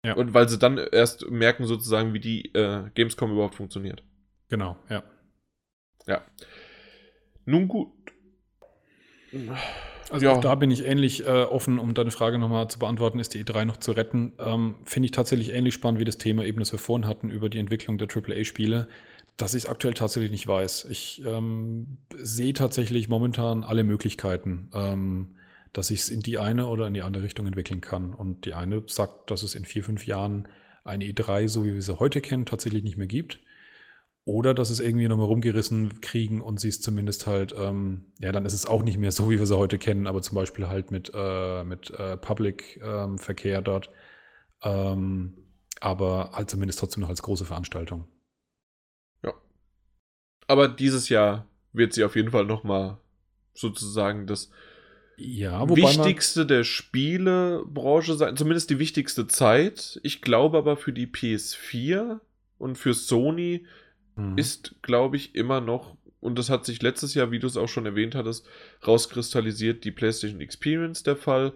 Ja. 0.03 0.13
Und 0.13 0.33
weil 0.33 0.47
sie 0.49 0.59
dann 0.59 0.77
erst 0.77 1.29
merken 1.29 1.65
sozusagen, 1.65 2.13
wie 2.13 2.19
die 2.19 2.53
äh, 2.53 2.89
Gamescom 2.93 3.31
überhaupt 3.31 3.55
funktioniert. 3.55 4.03
Genau, 4.49 4.77
ja. 4.89 5.03
Ja. 6.05 6.21
Nun 7.45 7.67
gut. 7.67 7.89
Also 10.11 10.27
ja. 10.27 10.33
auch 10.33 10.41
da 10.41 10.53
bin 10.55 10.69
ich 10.69 10.85
ähnlich 10.85 11.25
äh, 11.25 11.43
offen, 11.43 11.79
um 11.79 11.93
deine 11.93 12.11
Frage 12.11 12.37
nochmal 12.37 12.67
zu 12.67 12.77
beantworten, 12.77 13.19
ist 13.19 13.33
die 13.33 13.43
E3 13.43 13.65
noch 13.65 13.77
zu 13.77 13.91
retten? 13.91 14.33
Ähm, 14.37 14.75
Finde 14.83 15.05
ich 15.05 15.11
tatsächlich 15.11 15.51
ähnlich 15.51 15.73
spannend 15.73 15.99
wie 15.99 16.05
das 16.05 16.19
Thema 16.19 16.45
eben, 16.45 16.59
das 16.59 16.71
wir 16.71 16.79
vorhin 16.79 17.07
hatten 17.07 17.29
über 17.29 17.49
die 17.49 17.57
Entwicklung 17.57 17.97
der 17.97 18.07
AAA-Spiele 18.07 18.87
dass 19.37 19.53
ich 19.53 19.63
es 19.63 19.69
aktuell 19.69 19.93
tatsächlich 19.93 20.31
nicht 20.31 20.47
weiß. 20.47 20.85
Ich 20.89 21.21
ähm, 21.25 21.97
sehe 22.15 22.53
tatsächlich 22.53 23.09
momentan 23.09 23.63
alle 23.63 23.83
Möglichkeiten, 23.83 24.69
ähm, 24.73 25.35
dass 25.73 25.91
ich 25.91 26.01
es 26.01 26.09
in 26.09 26.21
die 26.21 26.37
eine 26.37 26.67
oder 26.67 26.87
in 26.87 26.93
die 26.93 27.01
andere 27.01 27.23
Richtung 27.23 27.45
entwickeln 27.45 27.81
kann. 27.81 28.13
Und 28.13 28.45
die 28.45 28.53
eine 28.53 28.83
sagt, 28.87 29.29
dass 29.31 29.43
es 29.43 29.55
in 29.55 29.65
vier, 29.65 29.83
fünf 29.83 30.07
Jahren 30.07 30.47
eine 30.85 31.05
E3, 31.05 31.49
so 31.49 31.65
wie 31.65 31.73
wir 31.73 31.81
sie 31.81 31.99
heute 31.99 32.21
kennen, 32.21 32.45
tatsächlich 32.45 32.83
nicht 32.83 32.97
mehr 32.97 33.07
gibt. 33.07 33.39
Oder 34.23 34.53
dass 34.53 34.69
es 34.69 34.79
irgendwie 34.79 35.07
nochmal 35.07 35.27
rumgerissen 35.27 36.01
kriegen 36.01 36.41
und 36.41 36.59
sie 36.59 36.69
es 36.69 36.81
zumindest 36.81 37.27
halt, 37.27 37.53
ähm, 37.57 38.05
ja, 38.19 38.31
dann 38.31 38.45
ist 38.45 38.53
es 38.53 38.65
auch 38.65 38.83
nicht 38.83 38.97
mehr 38.97 39.11
so, 39.11 39.29
wie 39.29 39.37
wir 39.37 39.45
sie 39.45 39.57
heute 39.57 39.77
kennen, 39.77 40.07
aber 40.07 40.21
zum 40.21 40.35
Beispiel 40.35 40.67
halt 40.67 40.91
mit, 40.91 41.11
äh, 41.13 41.63
mit 41.63 41.91
äh, 41.91 42.17
Public-Verkehr 42.17 43.57
ähm, 43.59 43.63
dort. 43.63 43.91
Ähm, 44.63 45.37
aber 45.81 46.31
halt 46.33 46.49
zumindest 46.49 46.79
trotzdem 46.79 47.01
noch 47.01 47.09
als 47.09 47.21
große 47.21 47.45
Veranstaltung. 47.45 48.07
Aber 50.47 50.67
dieses 50.67 51.09
Jahr 51.09 51.47
wird 51.73 51.93
sie 51.93 52.03
auf 52.03 52.15
jeden 52.15 52.31
Fall 52.31 52.45
nochmal 52.45 52.97
sozusagen 53.53 54.27
das 54.27 54.49
ja, 55.17 55.67
wichtigste 55.69 56.45
der 56.45 56.63
Spielebranche 56.63 58.15
sein, 58.15 58.35
zumindest 58.35 58.69
die 58.69 58.79
wichtigste 58.79 59.27
Zeit. 59.27 59.99
Ich 60.03 60.21
glaube 60.21 60.57
aber 60.57 60.77
für 60.77 60.91
die 60.91 61.07
PS4 61.07 62.19
und 62.57 62.77
für 62.77 62.93
Sony 62.93 63.65
mhm. 64.15 64.37
ist, 64.37 64.75
glaube 64.81 65.15
ich, 65.15 65.35
immer 65.35 65.61
noch, 65.61 65.95
und 66.19 66.37
das 66.37 66.49
hat 66.49 66.65
sich 66.65 66.81
letztes 66.81 67.13
Jahr, 67.13 67.31
wie 67.31 67.39
du 67.39 67.47
es 67.47 67.57
auch 67.57 67.69
schon 67.69 67.85
erwähnt 67.85 68.15
hattest, 68.15 68.45
rauskristallisiert, 68.85 69.83
die 69.83 69.91
PlayStation 69.91 70.41
Experience 70.41 71.03
der 71.03 71.15
Fall. 71.15 71.53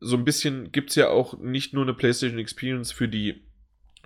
So 0.00 0.16
ein 0.16 0.24
bisschen 0.24 0.70
gibt 0.72 0.90
es 0.90 0.96
ja 0.96 1.08
auch 1.08 1.38
nicht 1.38 1.74
nur 1.74 1.82
eine 1.82 1.94
PlayStation 1.94 2.38
Experience 2.38 2.92
für 2.92 3.08
die 3.08 3.42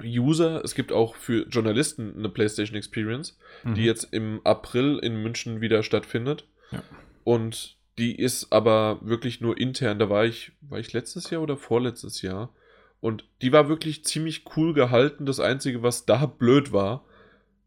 User, 0.02 0.62
es 0.64 0.74
gibt 0.74 0.92
auch 0.92 1.16
für 1.16 1.46
Journalisten 1.48 2.14
eine 2.16 2.28
PlayStation 2.28 2.76
Experience, 2.76 3.38
mhm. 3.64 3.74
die 3.74 3.84
jetzt 3.84 4.12
im 4.12 4.40
April 4.44 4.98
in 4.98 5.22
München 5.22 5.60
wieder 5.60 5.82
stattfindet. 5.82 6.46
Ja. 6.70 6.82
Und 7.24 7.76
die 7.98 8.14
ist 8.14 8.52
aber 8.52 9.00
wirklich 9.02 9.40
nur 9.40 9.58
intern. 9.58 9.98
Da 9.98 10.10
war 10.10 10.24
ich, 10.24 10.52
war 10.60 10.78
ich 10.78 10.92
letztes 10.92 11.30
Jahr 11.30 11.42
oder 11.42 11.56
vorletztes 11.56 12.22
Jahr? 12.22 12.52
Und 13.00 13.24
die 13.42 13.52
war 13.52 13.68
wirklich 13.68 14.04
ziemlich 14.04 14.44
cool 14.56 14.74
gehalten. 14.74 15.26
Das 15.26 15.40
Einzige, 15.40 15.82
was 15.82 16.06
da 16.06 16.26
blöd 16.26 16.72
war, 16.72 17.04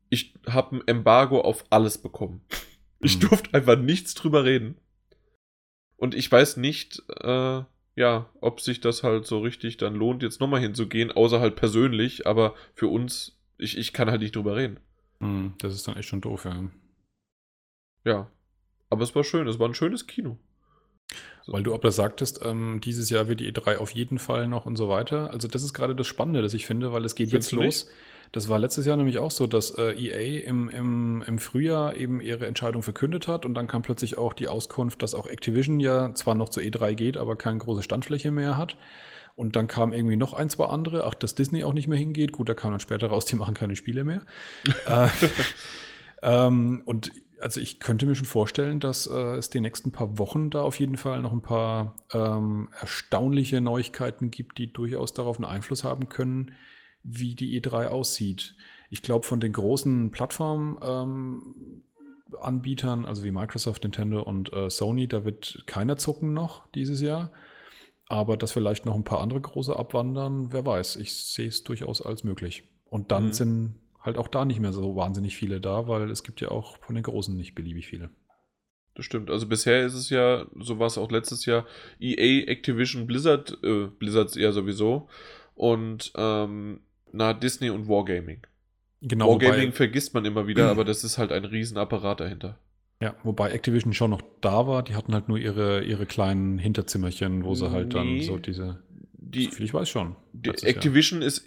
ich 0.09 0.33
habe 0.47 0.77
ein 0.77 0.87
Embargo 0.87 1.41
auf 1.41 1.65
alles 1.69 1.97
bekommen. 1.97 2.41
Ich 3.01 3.15
mhm. 3.15 3.29
durfte 3.29 3.53
einfach 3.53 3.77
nichts 3.77 4.13
drüber 4.13 4.43
reden. 4.43 4.75
Und 5.95 6.15
ich 6.15 6.29
weiß 6.31 6.57
nicht, 6.57 7.01
äh, 7.21 7.61
ja, 7.99 8.29
ob 8.39 8.61
sich 8.61 8.79
das 8.79 9.03
halt 9.03 9.25
so 9.25 9.39
richtig 9.39 9.75
dann 9.75 9.93
lohnt, 9.93 10.23
jetzt 10.23 10.39
nochmal 10.39 10.61
hinzugehen, 10.61 11.11
außer 11.11 11.41
halt 11.41 11.57
persönlich, 11.57 12.25
aber 12.25 12.55
für 12.73 12.87
uns, 12.87 13.37
ich, 13.57 13.77
ich 13.77 13.91
kann 13.91 14.09
halt 14.09 14.21
nicht 14.21 14.37
drüber 14.37 14.55
reden. 14.55 14.79
Hm, 15.19 15.51
das 15.57 15.75
ist 15.75 15.85
dann 15.85 15.97
echt 15.97 16.07
schon 16.07 16.21
doof, 16.21 16.45
ja. 16.45 16.63
Ja. 18.05 18.31
Aber 18.89 19.03
es 19.03 19.13
war 19.15 19.25
schön, 19.25 19.49
es 19.49 19.59
war 19.59 19.67
ein 19.67 19.75
schönes 19.75 20.07
Kino. 20.07 20.37
So. 21.45 21.51
Weil 21.51 21.63
du 21.63 21.73
aber 21.73 21.91
sagtest, 21.91 22.39
ähm, 22.41 22.79
dieses 22.81 23.09
Jahr 23.09 23.27
wird 23.27 23.41
die 23.41 23.51
E3 23.51 23.75
auf 23.75 23.91
jeden 23.91 24.17
Fall 24.17 24.47
noch 24.47 24.65
und 24.65 24.77
so 24.77 24.87
weiter. 24.87 25.31
Also 25.31 25.49
das 25.49 25.61
ist 25.61 25.73
gerade 25.73 25.93
das 25.93 26.07
Spannende, 26.07 26.41
das 26.41 26.53
ich 26.53 26.65
finde, 26.65 26.93
weil 26.93 27.03
es 27.03 27.15
geht 27.15 27.31
Findest 27.31 27.51
jetzt 27.51 27.61
los. 27.61 27.85
Nicht? 27.85 27.95
Das 28.31 28.47
war 28.47 28.59
letztes 28.59 28.85
Jahr 28.85 28.97
nämlich 28.97 29.17
auch 29.17 29.31
so, 29.31 29.47
dass 29.47 29.71
äh, 29.71 29.93
EA 29.93 30.47
im, 30.47 30.69
im, 30.69 31.23
im 31.25 31.39
Frühjahr 31.39 31.95
eben 31.95 32.21
ihre 32.21 32.45
Entscheidung 32.45 32.83
verkündet 32.83 33.27
hat 33.27 33.45
und 33.45 33.55
dann 33.55 33.67
kam 33.67 33.81
plötzlich 33.81 34.17
auch 34.17 34.33
die 34.33 34.47
Auskunft, 34.47 35.01
dass 35.01 35.15
auch 35.15 35.27
Activision 35.27 35.79
ja 35.79 36.13
zwar 36.13 36.35
noch 36.35 36.49
zur 36.49 36.63
E3 36.63 36.93
geht, 36.93 37.17
aber 37.17 37.35
keine 37.35 37.57
große 37.57 37.83
Standfläche 37.83 38.31
mehr 38.31 38.57
hat. 38.57 38.77
Und 39.35 39.55
dann 39.55 39.67
kam 39.67 39.93
irgendwie 39.93 40.17
noch 40.17 40.33
ein, 40.33 40.49
zwei 40.49 40.65
andere, 40.65 41.05
ach, 41.05 41.13
dass 41.13 41.33
Disney 41.33 41.63
auch 41.63 41.71
nicht 41.73 41.87
mehr 41.87 41.97
hingeht. 41.97 42.33
Gut, 42.33 42.49
da 42.49 42.53
kam 42.53 42.71
dann 42.71 42.81
später 42.81 43.07
raus, 43.07 43.25
die 43.25 43.37
machen 43.37 43.53
keine 43.53 43.77
Spiele 43.77 44.03
mehr. 44.03 44.21
äh, 44.85 45.07
ähm, 46.21 46.81
und 46.85 47.11
also 47.39 47.61
ich 47.61 47.79
könnte 47.79 48.05
mir 48.05 48.15
schon 48.15 48.25
vorstellen, 48.25 48.79
dass 48.79 49.07
äh, 49.07 49.37
es 49.37 49.49
die 49.49 49.61
nächsten 49.61 49.91
paar 49.91 50.17
Wochen 50.17 50.49
da 50.49 50.61
auf 50.61 50.79
jeden 50.79 50.97
Fall 50.97 51.21
noch 51.21 51.31
ein 51.31 51.41
paar 51.41 51.95
ähm, 52.13 52.69
erstaunliche 52.79 53.61
Neuigkeiten 53.61 54.29
gibt, 54.29 54.57
die 54.57 54.73
durchaus 54.73 55.13
darauf 55.13 55.37
einen 55.37 55.45
Einfluss 55.45 55.83
haben 55.83 56.09
können, 56.09 56.53
wie 57.09 57.35
die 57.35 57.59
E3 57.59 57.87
aussieht. 57.87 58.55
Ich 58.89 59.01
glaube, 59.01 59.25
von 59.25 59.39
den 59.39 59.53
großen 59.53 60.11
Plattformen 60.11 60.77
ähm, 60.81 61.83
also 62.41 63.23
wie 63.23 63.31
Microsoft, 63.31 63.83
Nintendo 63.83 64.21
und 64.21 64.53
äh, 64.53 64.69
Sony, 64.69 65.07
da 65.07 65.25
wird 65.25 65.63
keiner 65.65 65.97
zucken 65.97 66.33
noch 66.33 66.67
dieses 66.73 67.01
Jahr. 67.01 67.31
Aber 68.07 68.37
dass 68.37 68.51
vielleicht 68.51 68.85
noch 68.85 68.95
ein 68.95 69.03
paar 69.03 69.21
andere 69.21 69.41
große 69.41 69.75
abwandern, 69.75 70.51
wer 70.51 70.65
weiß. 70.65 70.95
Ich 70.95 71.13
sehe 71.13 71.47
es 71.47 71.63
durchaus 71.63 72.01
als 72.01 72.23
möglich. 72.23 72.63
Und 72.89 73.11
dann 73.11 73.27
mhm. 73.27 73.33
sind 73.33 73.75
halt 74.01 74.17
auch 74.17 74.27
da 74.27 74.45
nicht 74.45 74.59
mehr 74.59 74.73
so 74.73 74.95
wahnsinnig 74.95 75.35
viele 75.35 75.61
da, 75.61 75.87
weil 75.87 76.09
es 76.09 76.23
gibt 76.23 76.41
ja 76.41 76.49
auch 76.49 76.77
von 76.77 76.95
den 76.95 77.03
Großen 77.03 77.35
nicht 77.35 77.53
beliebig 77.53 77.87
viele. 77.87 78.09
Das 78.95 79.05
stimmt. 79.05 79.29
Also 79.29 79.47
bisher 79.47 79.85
ist 79.85 79.93
es 79.93 80.09
ja, 80.09 80.45
so 80.59 80.79
war 80.79 80.87
es 80.87 80.97
auch 80.97 81.11
letztes 81.11 81.45
Jahr, 81.45 81.65
EA, 81.99 82.47
Activision, 82.47 83.07
Blizzard, 83.07 83.57
äh, 83.63 83.85
Blizzards 83.87 84.35
eher 84.35 84.51
sowieso 84.51 85.07
und 85.55 86.11
ähm, 86.15 86.81
na, 87.11 87.33
Disney 87.33 87.69
und 87.69 87.87
Wargaming. 87.87 88.41
Genau, 89.01 89.31
Wargaming 89.31 89.67
wobei, 89.67 89.71
vergisst 89.71 90.13
man 90.13 90.25
immer 90.25 90.47
wieder, 90.47 90.69
aber 90.71 90.83
das 90.83 91.03
ist 91.03 91.17
halt 91.17 91.31
ein 91.31 91.45
Riesenapparat 91.45 92.19
dahinter. 92.19 92.59
Ja, 93.01 93.15
wobei 93.23 93.51
Activision 93.51 93.93
schon 93.93 94.11
noch 94.11 94.21
da 94.41 94.67
war, 94.67 94.83
die 94.83 94.95
hatten 94.95 95.13
halt 95.13 95.29
nur 95.29 95.37
ihre, 95.37 95.83
ihre 95.83 96.05
kleinen 96.05 96.57
Hinterzimmerchen, 96.57 97.45
wo 97.45 97.55
sie 97.55 97.71
halt 97.71 97.89
nee, 97.89 97.93
dann 97.93 98.21
so 98.21 98.37
diese. 98.37 98.83
Die, 99.13 99.47
ich 99.47 99.73
weiß 99.73 99.87
schon. 99.87 100.15
Die 100.33 100.49
Activision 100.49 101.21
Jahr. 101.21 101.27
ist 101.27 101.45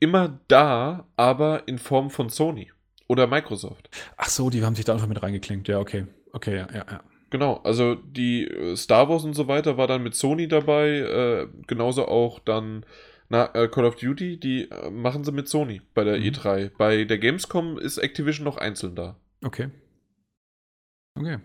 immer 0.00 0.40
da, 0.48 1.06
aber 1.14 1.68
in 1.68 1.78
Form 1.78 2.10
von 2.10 2.30
Sony 2.30 2.72
oder 3.06 3.28
Microsoft. 3.28 3.90
Ach 4.16 4.28
so, 4.28 4.50
die 4.50 4.64
haben 4.64 4.74
sich 4.74 4.84
da 4.84 4.94
einfach 4.94 5.06
mit 5.06 5.22
reingeklinkt. 5.22 5.68
Ja, 5.68 5.78
okay. 5.78 6.06
Okay, 6.32 6.56
ja, 6.56 6.68
ja, 6.72 6.86
ja. 6.90 7.04
Genau, 7.30 7.60
also 7.64 7.94
die 7.94 8.46
äh, 8.46 8.76
Star 8.76 9.08
Wars 9.08 9.24
und 9.24 9.34
so 9.34 9.48
weiter 9.48 9.76
war 9.76 9.86
dann 9.86 10.02
mit 10.02 10.14
Sony 10.14 10.48
dabei, 10.48 10.88
äh, 10.98 11.48
genauso 11.66 12.06
auch 12.08 12.40
dann 12.40 12.84
na, 13.32 13.50
äh, 13.54 13.66
Call 13.66 13.86
of 13.86 13.96
Duty, 13.96 14.38
die 14.38 14.70
äh, 14.70 14.90
machen 14.90 15.24
sie 15.24 15.32
mit 15.32 15.48
Sony 15.48 15.80
bei 15.94 16.04
der 16.04 16.18
mhm. 16.18 16.24
E3. 16.24 16.70
Bei 16.76 17.04
der 17.04 17.16
Gamescom 17.16 17.78
ist 17.78 17.96
Activision 17.96 18.44
noch 18.44 18.58
einzeln 18.58 18.94
da. 18.94 19.16
Okay. 19.42 19.70
Okay. 21.18 21.38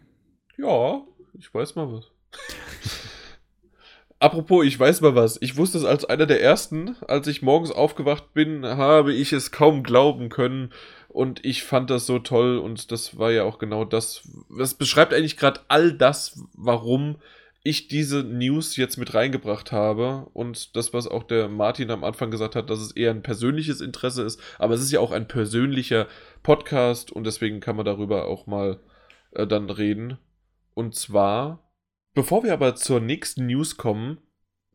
Ja, 0.58 1.02
ich 1.40 1.54
weiß 1.54 1.76
mal 1.76 1.90
was. 1.90 2.12
Apropos, 4.20 4.66
ich 4.66 4.78
weiß 4.78 5.00
mal 5.00 5.16
was. 5.16 5.42
Ich 5.42 5.56
wusste 5.56 5.78
es 5.78 5.86
als 5.86 6.04
einer 6.04 6.26
der 6.26 6.42
ersten. 6.42 6.98
Als 7.08 7.26
ich 7.28 7.42
morgens 7.42 7.72
aufgewacht 7.72 8.34
bin, 8.34 8.66
habe 8.66 9.14
ich 9.14 9.32
es 9.32 9.52
kaum 9.52 9.84
glauben 9.84 10.28
können. 10.28 10.74
Und 11.08 11.46
ich 11.46 11.64
fand 11.64 11.90
das 11.90 12.06
so 12.06 12.20
toll. 12.20 12.58
Und 12.58 12.92
das 12.92 13.18
war 13.18 13.32
ja 13.32 13.44
auch 13.44 13.60
genau 13.60 13.86
das. 13.86 14.28
Das 14.58 14.74
beschreibt 14.74 15.14
eigentlich 15.14 15.38
gerade 15.38 15.62
all 15.70 15.94
das, 15.94 16.44
warum 16.54 17.16
ich 17.64 17.88
diese 17.88 18.24
News 18.24 18.76
jetzt 18.78 18.98
mit 18.98 19.14
reingebracht 19.14 19.72
habe. 19.72 20.30
Und 20.34 20.76
das, 20.76 20.94
was 20.94 21.08
auch 21.08 21.24
der 21.24 21.50
Martin 21.50 21.92
am 21.92 22.04
Anfang 22.04 22.32
gesagt 22.32 22.56
hat, 22.56 22.70
dass 22.70 22.80
es 22.80 22.92
eher 22.92 23.12
ein 23.12 23.24
persönliches 23.24 23.82
Interesse 23.82 24.24
ist. 24.24 24.42
Aber 24.60 24.74
es 24.74 24.82
ist 24.82 24.92
ja 24.92 25.00
auch 25.00 25.12
ein 25.12 25.28
persönlicher 25.28 26.08
Podcast. 26.44 27.12
Und 27.12 27.26
deswegen 27.26 27.60
kann 27.60 27.76
man 27.76 27.86
darüber 27.86 28.26
auch 28.26 28.48
mal 28.48 28.80
äh, 29.32 29.46
dann 29.46 29.70
reden. 29.70 30.18
Und 30.74 30.96
zwar 30.96 31.68
Bevor 32.18 32.44
wir 32.44 32.52
aber 32.52 32.74
zur 32.74 33.00
nächsten 33.00 33.46
News 33.46 33.78
kommen, 33.78 34.18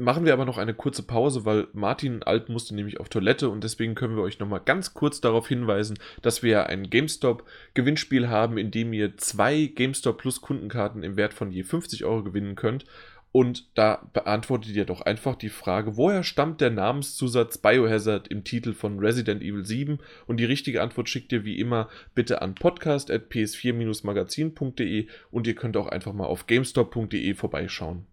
machen 0.02 0.24
wir 0.24 0.32
aber 0.32 0.44
noch 0.44 0.58
eine 0.58 0.74
kurze 0.74 1.02
Pause, 1.02 1.44
weil 1.44 1.68
Martin 1.72 2.22
Alt 2.22 2.48
musste 2.48 2.74
nämlich 2.74 3.00
auf 3.00 3.08
Toilette 3.08 3.48
und 3.48 3.64
deswegen 3.64 3.94
können 3.94 4.16
wir 4.16 4.22
euch 4.22 4.38
nochmal 4.38 4.62
ganz 4.64 4.94
kurz 4.94 5.20
darauf 5.20 5.48
hinweisen, 5.48 5.98
dass 6.20 6.42
wir 6.42 6.66
ein 6.66 6.90
GameStop 6.90 7.44
Gewinnspiel 7.74 8.28
haben, 8.28 8.58
in 8.58 8.70
dem 8.70 8.92
ihr 8.92 9.16
zwei 9.16 9.66
GameStop 9.66 10.18
Plus 10.18 10.40
Kundenkarten 10.40 11.02
im 11.02 11.16
Wert 11.16 11.34
von 11.34 11.50
je 11.50 11.62
50 11.62 12.04
Euro 12.04 12.22
gewinnen 12.22 12.54
könnt. 12.54 12.84
Und 13.32 13.76
da 13.78 14.06
beantwortet 14.12 14.76
ihr 14.76 14.84
doch 14.84 15.00
einfach 15.00 15.36
die 15.36 15.48
Frage, 15.48 15.96
woher 15.96 16.22
stammt 16.22 16.60
der 16.60 16.68
Namenszusatz 16.68 17.56
Biohazard 17.56 18.28
im 18.28 18.44
Titel 18.44 18.74
von 18.74 18.98
Resident 18.98 19.42
Evil 19.42 19.64
7? 19.64 20.00
Und 20.26 20.36
die 20.36 20.44
richtige 20.44 20.82
Antwort 20.82 21.08
schickt 21.08 21.32
ihr 21.32 21.46
wie 21.46 21.58
immer 21.58 21.88
bitte 22.14 22.42
an 22.42 22.54
podcast.ps4-magazin.de 22.54 25.06
und 25.30 25.46
ihr 25.46 25.54
könnt 25.54 25.78
auch 25.78 25.86
einfach 25.86 26.12
mal 26.12 26.26
auf 26.26 26.46
gamestop.de 26.46 27.32
vorbeischauen. 27.32 28.04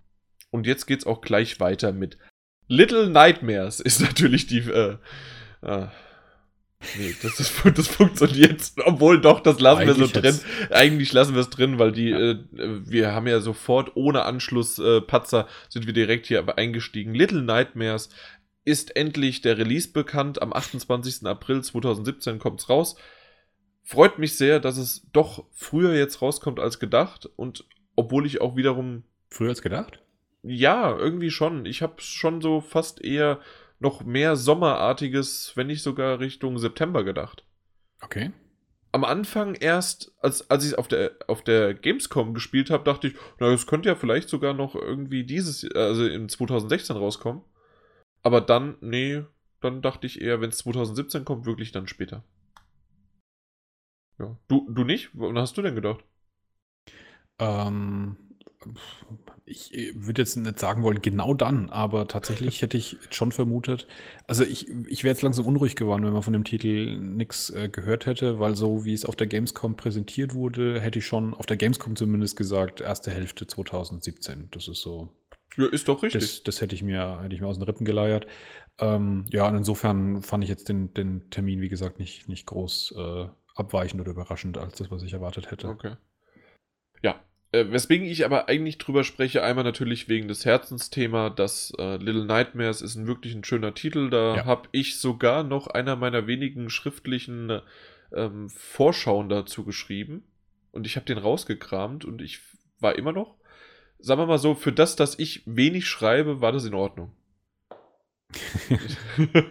Und 0.52 0.68
jetzt 0.68 0.86
geht's 0.86 1.06
auch 1.06 1.22
gleich 1.22 1.60
weiter 1.60 1.92
mit 1.92 2.18
Little 2.68 3.10
Nightmares 3.10 3.80
ist 3.80 4.02
natürlich 4.02 4.48
die, 4.48 4.60
äh, 4.60 4.98
äh, 5.62 5.88
Nee, 6.98 7.14
das, 7.22 7.40
ist, 7.42 7.54
das 7.78 7.88
funktioniert, 7.90 8.72
obwohl 8.86 9.20
doch, 9.20 9.42
das 9.42 9.60
lassen 9.60 9.82
Eigentlich 9.82 9.98
wir 10.00 10.08
so 10.08 10.22
drin. 10.22 10.40
Eigentlich 10.70 11.12
lassen 11.12 11.34
wir 11.34 11.42
es 11.42 11.50
drin, 11.50 11.78
weil 11.78 11.92
die, 11.92 12.10
ja. 12.10 12.32
äh, 12.32 12.38
wir 12.54 13.12
haben 13.12 13.28
ja 13.28 13.42
sofort 13.42 13.98
ohne 13.98 14.24
Anschluss 14.24 14.80
äh, 14.80 15.02
Patzer 15.02 15.48
sind 15.68 15.88
wir 15.88 15.94
direkt 15.94 16.28
hier 16.28 16.58
eingestiegen. 16.58 17.14
Little 17.14 17.42
Nightmares 17.42 18.10
ist 18.64 18.96
endlich 18.96 19.42
der 19.42 19.58
Release 19.58 19.92
bekannt. 19.92 20.42
Am 20.42 20.54
28. 20.54 21.26
April 21.26 21.62
2017 21.62 22.40
kommt 22.40 22.62
es 22.62 22.70
raus. 22.70 22.96
Freut 23.84 24.18
mich 24.18 24.38
sehr, 24.38 24.60
dass 24.60 24.78
es 24.78 25.06
doch 25.12 25.46
früher 25.52 25.96
jetzt 25.96 26.22
rauskommt 26.22 26.60
als 26.62 26.80
gedacht 26.80 27.28
und 27.36 27.66
obwohl 27.96 28.26
ich 28.26 28.40
auch 28.40 28.56
wiederum. 28.56 29.04
Früher 29.30 29.50
als 29.50 29.62
gedacht? 29.62 30.00
Ja, 30.44 30.96
irgendwie 30.96 31.32
schon. 31.32 31.66
Ich 31.66 31.82
habe 31.82 32.02
schon 32.02 32.42
so 32.42 32.62
fast 32.62 33.04
eher 33.04 33.40
noch 33.80 34.04
mehr 34.04 34.36
Sommerartiges, 34.36 35.54
wenn 35.56 35.68
nicht 35.68 35.84
sogar 35.84 36.20
Richtung 36.20 36.58
September 36.58 37.04
gedacht. 37.04 37.46
Okay. 38.02 38.32
Am 38.92 39.04
Anfang 39.04 39.56
erst, 39.56 40.14
als, 40.20 40.50
als 40.50 40.66
ich 40.66 40.72
es 40.72 40.78
auf 40.78 40.88
der, 40.88 41.12
auf 41.28 41.44
der 41.44 41.74
Gamescom 41.74 42.34
gespielt 42.34 42.70
habe, 42.70 42.84
dachte 42.84 43.08
ich, 43.08 43.16
na, 43.40 43.50
das 43.52 43.68
könnte 43.68 43.90
ja 43.90 43.96
vielleicht 43.96 44.30
sogar 44.30 44.54
noch 44.54 44.76
irgendwie 44.76 45.24
dieses, 45.24 45.70
also 45.76 46.06
in 46.06 46.28
2016 46.28 46.96
rauskommen. 46.96 47.44
Aber 48.24 48.42
dann, 48.42 48.78
nee, 48.82 49.24
dann 49.62 49.82
dachte 49.82 50.08
ich 50.08 50.22
eher, 50.22 50.42
wenn 50.42 50.50
es 50.50 50.58
2017 50.60 51.24
kommt, 51.24 51.46
wirklich 51.46 51.72
dann 51.72 51.88
später. 51.88 52.24
Ja. 54.18 54.38
Du, 54.48 54.68
du 54.70 54.84
nicht? 54.84 55.12
Was 55.14 55.34
hast 55.36 55.58
du 55.58 55.62
denn 55.62 55.76
gedacht? 55.76 56.04
Ähm, 57.40 58.18
ich 59.50 59.74
äh, 59.74 59.92
würde 59.96 60.22
jetzt 60.22 60.36
nicht 60.36 60.60
sagen 60.60 60.84
wollen, 60.84 61.02
genau 61.02 61.34
dann, 61.34 61.70
aber 61.70 62.08
tatsächlich 62.08 62.62
hätte 62.62 62.78
ich 62.78 62.98
schon 63.10 63.32
vermutet, 63.32 63.88
also 64.28 64.44
ich, 64.44 64.70
ich 64.88 65.04
wäre 65.04 65.14
jetzt 65.14 65.22
langsam 65.22 65.46
unruhig 65.46 65.76
geworden, 65.76 66.06
wenn 66.06 66.14
man 66.14 66.24
von 66.24 66.34
dem 66.34 66.44
Titel 66.44 66.98
nichts 67.00 67.50
äh, 67.50 67.70
gehört 67.70 68.06
hätte, 68.06 68.40
weil 68.40 68.56
so 68.56 68.86
wie 68.86 68.94
es 68.94 69.06
auf 69.06 69.16
der 69.16 69.28
Gamescom 69.28 69.76
präsentiert 69.76 70.34
wurde, 70.34 70.80
hätte 70.80 71.00
ich 71.00 71.06
schon 71.06 71.34
auf 71.34 71.46
der 71.46 71.58
Gamescom 71.58 71.96
zumindest 71.96 72.38
gesagt, 72.38 72.82
erste 72.82 73.12
Hälfte 73.12 73.48
2017. 73.48 74.50
Das 74.52 74.68
ist 74.68 74.82
so. 74.82 75.10
Ja, 75.58 75.68
ist 75.68 75.88
doch 75.88 76.04
richtig. 76.04 76.22
Das, 76.22 76.44
das 76.44 76.62
hätte 76.62 76.76
ich 76.76 76.84
mir, 76.84 77.22
hätte 77.22 77.36
ich 77.36 77.42
mir 77.42 77.48
aus 77.48 77.58
den 77.58 77.64
Rippen 77.64 77.86
geleiert. 77.86 78.28
Ähm, 78.78 79.26
ja, 79.32 79.48
und 79.48 79.56
insofern 79.56 80.22
fand 80.22 80.44
ich 80.44 80.50
jetzt 80.50 80.70
den, 80.70 80.94
den 80.94 81.30
Termin, 81.32 81.60
wie 81.60 81.70
gesagt, 81.70 82.00
nicht, 82.00 82.30
nicht 82.30 82.46
groß 82.46 82.94
äh, 82.98 83.28
abweichend 83.56 84.00
oder 84.00 84.12
überraschend 84.12 84.58
als 84.58 84.78
das, 84.78 84.92
was 84.92 85.04
ich 85.04 85.14
erwartet 85.14 85.52
hätte. 85.52 85.68
Okay. 85.68 85.96
Ja, 87.02 87.20
äh, 87.52 87.66
weswegen 87.70 88.06
ich 88.08 88.26
aber 88.26 88.48
eigentlich 88.48 88.78
drüber 88.78 89.04
spreche, 89.04 89.44
einmal 89.44 89.64
natürlich 89.64 90.08
wegen 90.08 90.28
des 90.28 90.46
Herzensthema, 90.46 91.30
dass 91.30 91.74
äh, 91.80 91.98
Little 91.98 92.26
Nightmares 92.26 92.82
ist 92.82 92.96
ein 92.96 93.08
wirklich 93.08 93.34
ein 93.34 93.44
schöner 93.44 93.74
Titel. 93.74 94.10
Da 94.10 94.36
ja. 94.36 94.46
habe 94.46 94.70
ich 94.72 95.00
sogar 95.00 95.44
noch 95.44 95.68
einer 95.68 95.96
meiner 95.96 96.28
wenigen 96.28 96.70
schriftlichen 96.70 97.62
ähm, 98.14 98.50
Vorschauen 98.50 99.30
dazu 99.30 99.66
geschrieben. 99.66 100.24
Und 100.72 100.86
ich 100.86 100.96
habe 100.96 101.08
den 101.08 101.18
rausgekramt 101.18 102.06
und 102.06 102.22
ich 102.22 102.40
war 102.80 102.96
immer 102.96 103.12
noch, 103.12 103.36
sagen 103.98 104.22
wir 104.22 104.28
mal 104.28 104.38
so, 104.38 104.54
für 104.54 104.72
das, 104.72 104.96
dass 104.96 105.18
ich 105.18 105.42
wenig 105.46 105.88
schreibe, 105.88 106.42
war 106.42 106.52
das 106.52 106.66
in 106.66 106.76
Ordnung. 106.76 107.12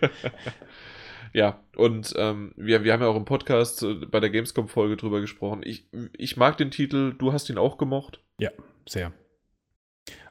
Ja, 1.33 1.61
und 1.77 2.15
ähm, 2.17 2.53
wir, 2.57 2.85
wir 2.85 2.93
haben 2.93 3.03
ja 3.03 3.09
auch 3.09 3.17
im 3.17 3.25
Podcast 3.25 3.83
äh, 3.83 3.95
bei 3.95 4.21
der 4.21 4.31
Gamescom-Folge 4.31 4.97
drüber 4.97 5.21
gesprochen. 5.21 5.63
Ich, 5.65 5.89
ich 6.17 6.37
mag 6.37 6.57
den 6.57 6.71
Titel, 6.71 7.15
du 7.17 7.33
hast 7.33 7.51
ihn 7.51 7.59
auch 7.59 7.79
gemocht. 7.79 8.23
Ja, 8.39 8.51
sehr. 8.89 9.13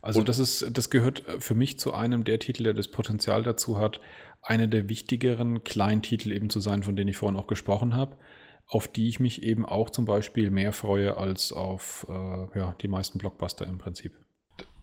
Also 0.01 0.19
und 0.19 0.29
das 0.29 0.39
ist, 0.39 0.65
das 0.71 0.89
gehört 0.89 1.27
äh, 1.27 1.39
für 1.39 1.55
mich 1.55 1.79
zu 1.79 1.93
einem 1.93 2.23
der 2.23 2.39
Titel, 2.39 2.63
der 2.63 2.73
das 2.73 2.89
Potenzial 2.89 3.43
dazu 3.43 3.77
hat, 3.77 3.99
einer 4.41 4.67
der 4.67 4.89
wichtigeren 4.89 5.63
kleinen 5.63 6.01
Titel 6.01 6.31
eben 6.31 6.49
zu 6.49 6.59
sein, 6.59 6.83
von 6.83 6.95
denen 6.95 7.09
ich 7.09 7.17
vorhin 7.17 7.37
auch 7.37 7.47
gesprochen 7.47 7.95
habe, 7.95 8.17
auf 8.67 8.87
die 8.87 9.09
ich 9.09 9.19
mich 9.19 9.43
eben 9.43 9.65
auch 9.65 9.89
zum 9.89 10.05
Beispiel 10.05 10.51
mehr 10.51 10.73
freue 10.73 11.17
als 11.17 11.51
auf 11.51 12.05
äh, 12.09 12.57
ja, 12.57 12.75
die 12.81 12.87
meisten 12.87 13.17
Blockbuster 13.17 13.65
im 13.65 13.77
Prinzip. 13.77 14.13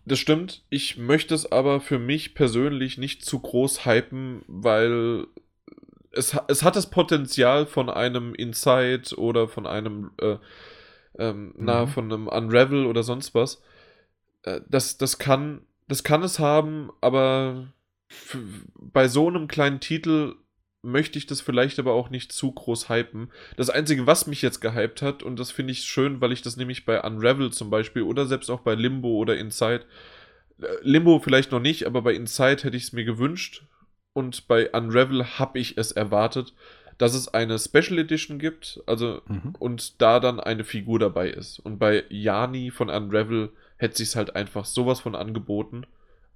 Das 0.05 0.19
stimmt. 0.19 0.63
Ich 0.69 0.97
möchte 0.97 1.33
es 1.33 1.51
aber 1.51 1.81
für 1.81 1.97
mich 1.97 2.35
persönlich 2.35 2.99
nicht 2.99 3.25
zu 3.25 3.39
groß 3.39 3.85
hypen, 3.85 4.43
weil 4.47 5.25
es, 6.15 6.37
es 6.47 6.63
hat 6.63 6.75
das 6.75 6.89
Potenzial 6.89 7.65
von 7.65 7.89
einem 7.89 8.33
Inside 8.33 9.15
oder 9.17 9.47
von 9.47 9.67
einem, 9.67 10.11
äh, 10.19 10.37
ähm, 11.17 11.47
mhm. 11.47 11.53
na, 11.57 11.87
von 11.87 12.11
einem 12.11 12.27
Unravel 12.27 12.85
oder 12.85 13.03
sonst 13.03 13.35
was. 13.35 13.61
Äh, 14.43 14.61
das, 14.67 14.97
das 14.97 15.17
kann, 15.17 15.61
das 15.87 16.03
kann 16.03 16.23
es 16.23 16.39
haben, 16.39 16.91
aber 17.01 17.67
bei 18.75 19.07
so 19.07 19.27
einem 19.27 19.47
kleinen 19.47 19.79
Titel 19.79 20.35
möchte 20.81 21.17
ich 21.17 21.25
das 21.25 21.41
vielleicht 21.41 21.79
aber 21.79 21.93
auch 21.93 22.09
nicht 22.09 22.31
zu 22.31 22.51
groß 22.51 22.89
hypen. 22.89 23.31
Das 23.57 23.69
Einzige, 23.69 24.05
was 24.05 24.27
mich 24.27 24.41
jetzt 24.41 24.61
gehypt 24.61 25.01
hat, 25.01 25.23
und 25.23 25.39
das 25.39 25.51
finde 25.51 25.71
ich 25.71 25.83
schön, 25.83 26.21
weil 26.21 26.31
ich 26.31 26.43
das 26.43 26.57
nämlich 26.57 26.85
bei 26.85 27.01
Unravel 27.01 27.51
zum 27.51 27.69
Beispiel 27.69 28.03
oder 28.03 28.27
selbst 28.27 28.49
auch 28.51 28.61
bei 28.61 28.75
Limbo 28.75 29.09
oder 29.09 29.35
Inside, 29.35 29.85
äh, 30.61 30.67
Limbo 30.81 31.19
vielleicht 31.19 31.51
noch 31.51 31.59
nicht, 31.59 31.85
aber 31.85 32.03
bei 32.03 32.13
Inside 32.13 32.63
hätte 32.63 32.77
ich 32.77 32.83
es 32.83 32.93
mir 32.93 33.03
gewünscht, 33.03 33.63
und 34.15 34.47
bei 34.47 34.71
Unravel 34.71 35.23
habe 35.37 35.59
ich 35.59 35.77
es 35.77 35.91
erwartet. 35.91 36.53
dass 36.97 37.13
es 37.13 37.27
eine 37.27 37.59
Special 37.59 37.99
Edition 37.99 38.39
gibt, 38.39 38.79
also 38.87 39.21
Mhm. 39.27 39.53
und 39.59 40.01
da 40.01 40.21
dann 40.21 40.39
eine 40.39 40.63
Figur 40.63 40.97
dabei 40.97 41.29
ist. 41.29 41.59
Und 41.59 41.77
bei 41.77 42.05
Jani 42.07 42.71
von 42.71 42.89
Unravel 42.89 43.49
hätte 43.75 43.97
sich's 43.97 44.15
halt 44.15 44.37
einfach 44.37 44.63
sowas 44.63 45.01
von 45.01 45.13
angeboten. 45.13 45.85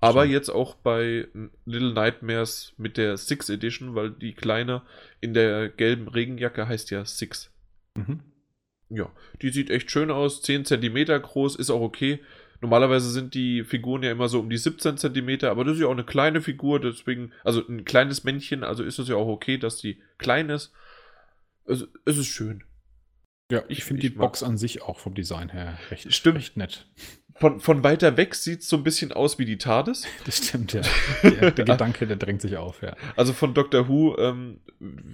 Aber 0.02 0.24
Stimmt. 0.24 0.34
jetzt 0.34 0.50
auch 0.50 0.76
bei 0.76 1.30
Little 1.66 1.94
Nightmares 1.94 2.74
mit 2.76 2.98
der 2.98 3.16
Six 3.16 3.48
Edition, 3.50 3.96
weil 3.96 4.12
die 4.12 4.34
kleine 4.34 4.82
in 5.22 5.34
der 5.34 5.70
gelben 5.70 6.10
Regenjacke 6.10 6.68
heißt 6.68 6.92
ja 6.92 7.06
Six. 7.06 7.50
Mhm. 7.96 8.20
Ja, 8.90 9.10
die 9.42 9.52
sieht 9.52 9.70
echt 9.70 9.90
schön 9.92 10.12
aus, 10.12 10.42
10 10.42 10.66
cm 10.66 11.22
groß, 11.22 11.56
ist 11.56 11.70
auch 11.70 11.80
okay. 11.80 12.20
Normalerweise 12.62 13.10
sind 13.10 13.34
die 13.34 13.64
Figuren 13.64 14.04
ja 14.04 14.12
immer 14.12 14.28
so 14.28 14.40
um 14.40 14.50
die 14.50 14.58
17 14.58 14.98
cm, 14.98 15.46
aber 15.46 15.64
das 15.64 15.76
ist 15.76 15.82
ja 15.82 15.88
auch 15.88 15.92
eine 15.92 16.04
kleine 16.04 16.42
Figur, 16.42 16.80
deswegen, 16.82 17.32
also 17.44 17.66
ein 17.68 17.86
kleines 17.86 18.24
Männchen, 18.26 18.64
also 18.64 18.84
ist 18.84 19.00
es 19.00 19.08
ja 19.08 19.16
auch 19.16 19.28
okay, 19.28 19.58
dass 19.58 19.78
die 19.78 20.02
klein 20.18 20.50
ist. 20.50 20.74
Also, 21.66 21.86
es 22.06 22.18
ist 22.18 22.28
schön. 22.28 22.64
Ja, 23.52 23.64
Ich- 23.68 23.80
ich, 23.80 23.84
finde 23.86 24.02
die 24.02 24.10
Box 24.10 24.44
an 24.44 24.58
sich 24.58 24.82
auch 24.82 25.00
vom 25.00 25.14
Design 25.16 25.50
her 25.50 25.78
recht, 25.90 26.14
Stimmt. 26.14 26.38
recht 26.38 26.58
nett. 26.58 26.88
Von, 27.36 27.62
von 27.62 27.84
weiter 27.86 28.18
weg 28.18 28.36
sieht 28.36 28.60
es 28.60 28.68
so 28.70 28.76
ein 28.76 28.84
bisschen 28.84 29.14
aus 29.14 29.40
wie 29.40 29.46
die 29.46 29.58
TARDIS. 29.58 30.06
Das 30.26 30.38
stimmt, 30.46 30.74
ja. 30.74 30.82
Der, 31.24 31.52
der 31.52 31.66
Gedanke, 31.66 32.06
der 32.06 32.18
drängt 32.18 32.42
sich 32.42 32.58
auf, 32.58 32.82
ja. 32.82 32.96
Also 33.16 33.32
von 33.34 33.54
Doctor 33.54 33.88
Who, 33.88 34.18
ähm, 34.20 34.60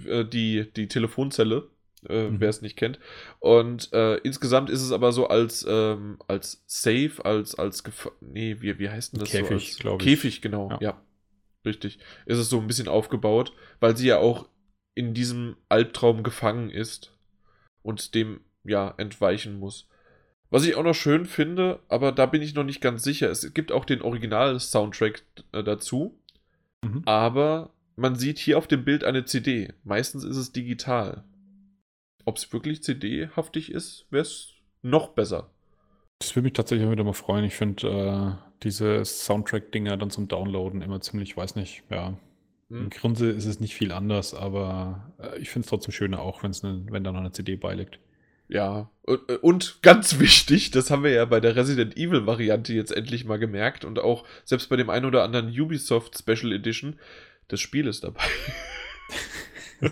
äh, 0.06 0.24
die, 0.24 0.70
die 0.76 0.88
Telefonzelle, 0.88 1.68
äh, 2.08 2.30
Mhm. 2.30 2.40
wer 2.40 2.48
es 2.48 2.62
nicht 2.62 2.76
kennt. 2.76 2.98
Und 3.40 3.92
äh, 3.92 4.16
insgesamt 4.18 4.70
ist 4.70 4.82
es 4.82 4.92
aber 4.92 5.12
so 5.12 5.28
als, 5.28 5.64
ähm, 5.68 6.18
als 6.28 6.62
Safe, 6.66 7.12
als, 7.24 7.54
als 7.54 7.84
Gef 7.84 8.10
Nee, 8.20 8.56
wie, 8.60 8.78
wie 8.78 8.88
heißt 8.90 9.12
denn 9.12 9.20
das 9.20 9.30
Käfig, 9.30 9.48
so? 9.48 9.54
Als 9.54 9.78
glaub 9.78 10.02
ich. 10.02 10.06
Käfig, 10.08 10.42
genau, 10.42 10.70
ja. 10.70 10.78
Ja. 10.80 11.02
Richtig. 11.64 11.98
Ist 12.26 12.38
es 12.38 12.48
so 12.48 12.58
ein 12.60 12.66
bisschen 12.68 12.88
aufgebaut, 12.88 13.52
weil 13.80 13.96
sie 13.96 14.06
ja 14.06 14.18
auch 14.18 14.48
in 14.94 15.14
diesem 15.14 15.56
Albtraum 15.68 16.22
gefangen 16.22 16.70
ist 16.70 17.12
und 17.82 18.14
dem 18.14 18.40
ja 18.64 18.94
entweichen 18.96 19.58
muss. 19.58 19.88
Was 20.48 20.64
ich 20.64 20.76
auch 20.76 20.84
noch 20.84 20.94
schön 20.94 21.26
finde, 21.26 21.80
aber 21.88 22.12
da 22.12 22.26
bin 22.26 22.40
ich 22.40 22.54
noch 22.54 22.62
nicht 22.64 22.80
ganz 22.80 23.02
sicher, 23.02 23.28
es 23.30 23.52
gibt 23.52 23.72
auch 23.72 23.84
den 23.84 24.00
Original-Soundtrack 24.00 25.22
äh, 25.52 25.64
dazu. 25.64 26.18
Mhm. 26.84 27.02
Aber 27.04 27.70
man 27.96 28.14
sieht 28.14 28.38
hier 28.38 28.58
auf 28.58 28.68
dem 28.68 28.84
Bild 28.84 29.02
eine 29.02 29.24
CD. 29.24 29.72
Meistens 29.82 30.22
ist 30.22 30.36
es 30.36 30.52
digital. 30.52 31.24
Ob 32.26 32.36
es 32.38 32.52
wirklich 32.52 32.82
CD-haftig 32.82 33.70
ist, 33.70 34.04
wäre 34.10 34.22
es 34.22 34.52
noch 34.82 35.08
besser. 35.10 35.48
Das 36.18 36.34
würde 36.34 36.44
mich 36.44 36.54
tatsächlich 36.54 36.90
wieder 36.90 37.04
mal 37.04 37.12
freuen. 37.12 37.44
Ich 37.44 37.54
finde 37.54 37.88
äh, 37.88 38.48
diese 38.62 39.04
Soundtrack-Dinger 39.04 39.96
dann 39.96 40.10
zum 40.10 40.28
Downloaden 40.28 40.82
immer 40.82 41.00
ziemlich, 41.00 41.36
weiß 41.36 41.54
nicht, 41.56 41.84
ja. 41.90 42.18
Im 42.68 42.76
Hm? 42.78 42.90
Grunde 42.90 43.30
ist 43.30 43.46
es 43.46 43.60
nicht 43.60 43.74
viel 43.76 43.92
anders, 43.92 44.34
aber 44.34 45.12
äh, 45.20 45.38
ich 45.38 45.50
finde 45.50 45.66
es 45.66 45.70
trotzdem 45.70 45.92
schöner 45.92 46.20
auch, 46.20 46.42
wenn's 46.42 46.64
ne, 46.64 46.84
wenn 46.90 47.04
da 47.04 47.12
noch 47.12 47.20
eine 47.20 47.30
CD 47.30 47.54
beiliegt. 47.54 48.00
Ja. 48.48 48.90
Und, 49.02 49.28
und 49.42 49.78
ganz 49.82 50.18
wichtig, 50.18 50.72
das 50.72 50.90
haben 50.90 51.04
wir 51.04 51.12
ja 51.12 51.24
bei 51.26 51.38
der 51.38 51.54
Resident 51.54 51.96
Evil-Variante 51.96 52.72
jetzt 52.74 52.90
endlich 52.90 53.24
mal 53.24 53.38
gemerkt 53.38 53.84
und 53.84 54.00
auch 54.00 54.24
selbst 54.44 54.68
bei 54.68 54.76
dem 54.76 54.90
einen 54.90 55.04
oder 55.06 55.22
anderen 55.22 55.48
Ubisoft 55.48 56.18
Special 56.18 56.52
Edition, 56.52 56.98
das 57.46 57.60
Spiel 57.60 57.86
ist 57.86 58.02
dabei. 58.02 58.24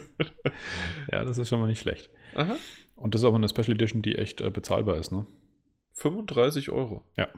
Ja, 1.12 1.24
das 1.24 1.39
ist 1.39 1.48
schon 1.48 1.61
mal 1.61 1.66
nicht 1.66 1.81
schlecht. 1.81 2.11
Aha. 2.35 2.56
Und 2.97 3.15
das 3.15 3.23
ist 3.23 3.27
aber 3.27 3.36
eine 3.36 3.48
Special 3.48 3.73
Edition, 3.73 4.02
die 4.02 4.16
echt 4.16 4.40
äh, 4.40 4.51
bezahlbar 4.51 4.97
ist, 4.97 5.12
ne? 5.12 5.27
35 5.94 6.70
Euro. 6.70 7.05
Ja. 7.16 7.28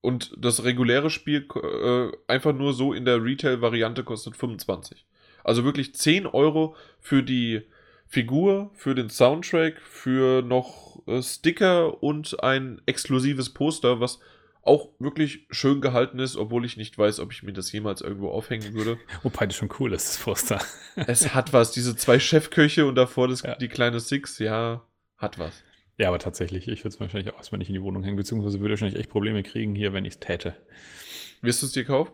Und 0.00 0.32
das 0.38 0.64
reguläre 0.64 1.10
Spiel 1.10 1.46
äh, 1.54 2.10
einfach 2.26 2.52
nur 2.54 2.72
so 2.72 2.92
in 2.92 3.04
der 3.04 3.22
Retail-Variante 3.22 4.04
kostet 4.04 4.36
25. 4.36 5.06
Also 5.44 5.64
wirklich 5.64 5.94
10 5.94 6.26
Euro 6.26 6.76
für 7.00 7.22
die 7.22 7.62
Figur, 8.06 8.70
für 8.74 8.94
den 8.94 9.10
Soundtrack, 9.10 9.80
für 9.80 10.42
noch 10.42 11.06
äh, 11.06 11.22
Sticker 11.22 12.02
und 12.02 12.42
ein 12.42 12.80
exklusives 12.86 13.50
Poster, 13.50 14.00
was 14.00 14.18
auch 14.62 14.90
wirklich 14.98 15.46
schön 15.50 15.80
gehalten 15.80 16.18
ist, 16.18 16.36
obwohl 16.36 16.64
ich 16.64 16.76
nicht 16.76 16.96
weiß, 16.98 17.20
ob 17.20 17.32
ich 17.32 17.42
mir 17.42 17.52
das 17.52 17.72
jemals 17.72 18.00
irgendwo 18.00 18.30
aufhängen 18.30 18.74
würde. 18.74 18.98
Wobei 19.22 19.46
das 19.46 19.56
schon 19.56 19.70
cool 19.78 19.92
ist, 19.92 20.08
das 20.08 20.18
Poster. 20.18 20.60
es 21.06 21.34
hat 21.34 21.52
was, 21.52 21.72
diese 21.72 21.96
zwei 21.96 22.18
Chefköche 22.18 22.86
und 22.86 22.94
davor 22.96 23.28
das, 23.28 23.42
Ja. 23.42 23.54
die 23.56 23.68
kleine 23.68 24.00
Six, 24.00 24.38
ja, 24.38 24.82
hat 25.16 25.38
was. 25.38 25.62
Ja, 25.96 26.08
aber 26.08 26.18
tatsächlich, 26.18 26.68
ich 26.68 26.80
würde 26.84 26.94
es 26.94 27.00
wahrscheinlich 27.00 27.32
auch 27.32 27.38
erstmal 27.38 27.58
nicht 27.58 27.68
in 27.68 27.74
die 27.74 27.82
Wohnung 27.82 28.04
hängen, 28.04 28.16
beziehungsweise 28.16 28.60
würde 28.60 28.74
wahrscheinlich 28.74 28.98
echt 29.00 29.10
Probleme 29.10 29.42
kriegen 29.42 29.74
hier, 29.74 29.92
wenn 29.92 30.04
ich 30.04 30.14
es 30.14 30.20
täte. 30.20 30.54
Wirst 31.42 31.62
du 31.62 31.66
es 31.66 31.72
dir 31.72 31.84
kaufen? 31.84 32.12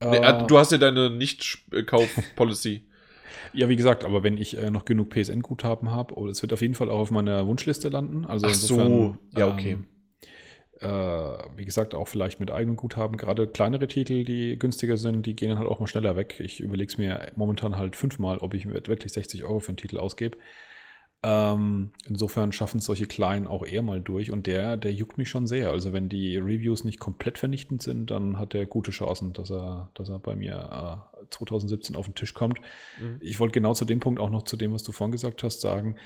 Nee, 0.00 0.16
Äh, 0.18 0.42
äh, 0.42 0.46
du 0.46 0.58
hast 0.58 0.72
ja 0.72 0.78
deine 0.78 1.10
Nicht-Kauf-Policy. 1.10 2.84
Ja, 3.54 3.68
wie 3.68 3.76
gesagt, 3.76 4.04
aber 4.04 4.22
wenn 4.22 4.38
ich 4.38 4.56
äh, 4.56 4.70
noch 4.70 4.84
genug 4.86 5.10
PSN-Guthaben 5.10 5.90
habe, 5.90 6.16
oh, 6.16 6.26
es 6.28 6.40
wird 6.40 6.52
auf 6.54 6.62
jeden 6.62 6.74
Fall 6.74 6.88
auch 6.88 7.00
auf 7.00 7.10
meiner 7.10 7.46
Wunschliste 7.46 7.88
landen. 7.90 8.24
Also 8.24 8.46
Ach 8.46 8.54
so, 8.54 9.16
ja, 9.36 9.46
okay. 9.46 9.72
Ähm, 9.72 9.86
äh, 10.82 11.38
wie 11.56 11.64
gesagt, 11.64 11.94
auch 11.94 12.08
vielleicht 12.08 12.40
mit 12.40 12.50
eigenem 12.50 12.76
Guthaben. 12.76 13.16
Gerade 13.16 13.46
kleinere 13.46 13.88
Titel, 13.88 14.24
die 14.24 14.58
günstiger 14.58 14.96
sind, 14.96 15.24
die 15.26 15.36
gehen 15.36 15.50
dann 15.50 15.58
halt 15.58 15.68
auch 15.68 15.80
mal 15.80 15.86
schneller 15.86 16.16
weg. 16.16 16.40
Ich 16.40 16.60
überlege 16.60 16.90
es 16.90 16.98
mir 16.98 17.32
momentan 17.36 17.76
halt 17.76 17.96
fünfmal, 17.96 18.38
ob 18.38 18.54
ich 18.54 18.66
wirklich 18.68 19.12
60 19.12 19.44
Euro 19.44 19.60
für 19.60 19.68
einen 19.68 19.76
Titel 19.76 19.98
ausgebe. 19.98 20.36
Ähm, 21.24 21.92
insofern 22.08 22.50
schaffen 22.50 22.78
es 22.78 22.86
solche 22.86 23.06
kleinen 23.06 23.46
auch 23.46 23.64
eher 23.64 23.82
mal 23.82 24.00
durch 24.00 24.32
und 24.32 24.48
der, 24.48 24.76
der 24.76 24.92
juckt 24.92 25.18
mich 25.18 25.28
schon 25.28 25.46
sehr. 25.46 25.70
Also 25.70 25.92
wenn 25.92 26.08
die 26.08 26.36
Reviews 26.36 26.82
nicht 26.82 26.98
komplett 26.98 27.38
vernichtend 27.38 27.80
sind, 27.80 28.10
dann 28.10 28.40
hat 28.40 28.56
er 28.56 28.66
gute 28.66 28.90
Chancen, 28.90 29.32
dass 29.32 29.50
er, 29.50 29.88
dass 29.94 30.08
er 30.08 30.18
bei 30.18 30.34
mir 30.34 31.06
äh, 31.20 31.26
2017 31.30 31.94
auf 31.94 32.06
den 32.06 32.16
Tisch 32.16 32.34
kommt. 32.34 32.58
Mhm. 33.00 33.18
Ich 33.20 33.38
wollte 33.38 33.52
genau 33.52 33.72
zu 33.72 33.84
dem 33.84 34.00
Punkt 34.00 34.18
auch 34.18 34.30
noch 34.30 34.42
zu 34.42 34.56
dem, 34.56 34.72
was 34.72 34.82
du 34.82 34.90
vorhin 34.90 35.12
gesagt 35.12 35.44
hast, 35.44 35.60
sagen, 35.60 35.96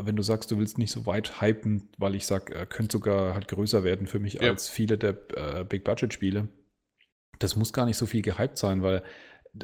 wenn 0.00 0.16
du 0.16 0.22
sagst, 0.22 0.50
du 0.50 0.58
willst 0.58 0.78
nicht 0.78 0.90
so 0.92 1.06
weit 1.06 1.40
hypen, 1.40 1.88
weil 1.98 2.14
ich 2.14 2.26
sage, 2.26 2.54
er 2.54 2.66
könnte 2.66 2.92
sogar 2.92 3.34
halt 3.34 3.48
größer 3.48 3.84
werden 3.84 4.06
für 4.06 4.18
mich 4.20 4.34
Ja. 4.34 4.42
als 4.50 4.68
viele 4.68 4.98
der 4.98 5.16
äh, 5.36 5.64
Big-Budget-Spiele. 5.64 6.48
Das 7.38 7.56
muss 7.56 7.72
gar 7.72 7.86
nicht 7.86 7.96
so 7.96 8.06
viel 8.06 8.22
gehypt 8.22 8.58
sein, 8.58 8.82
weil 8.82 9.02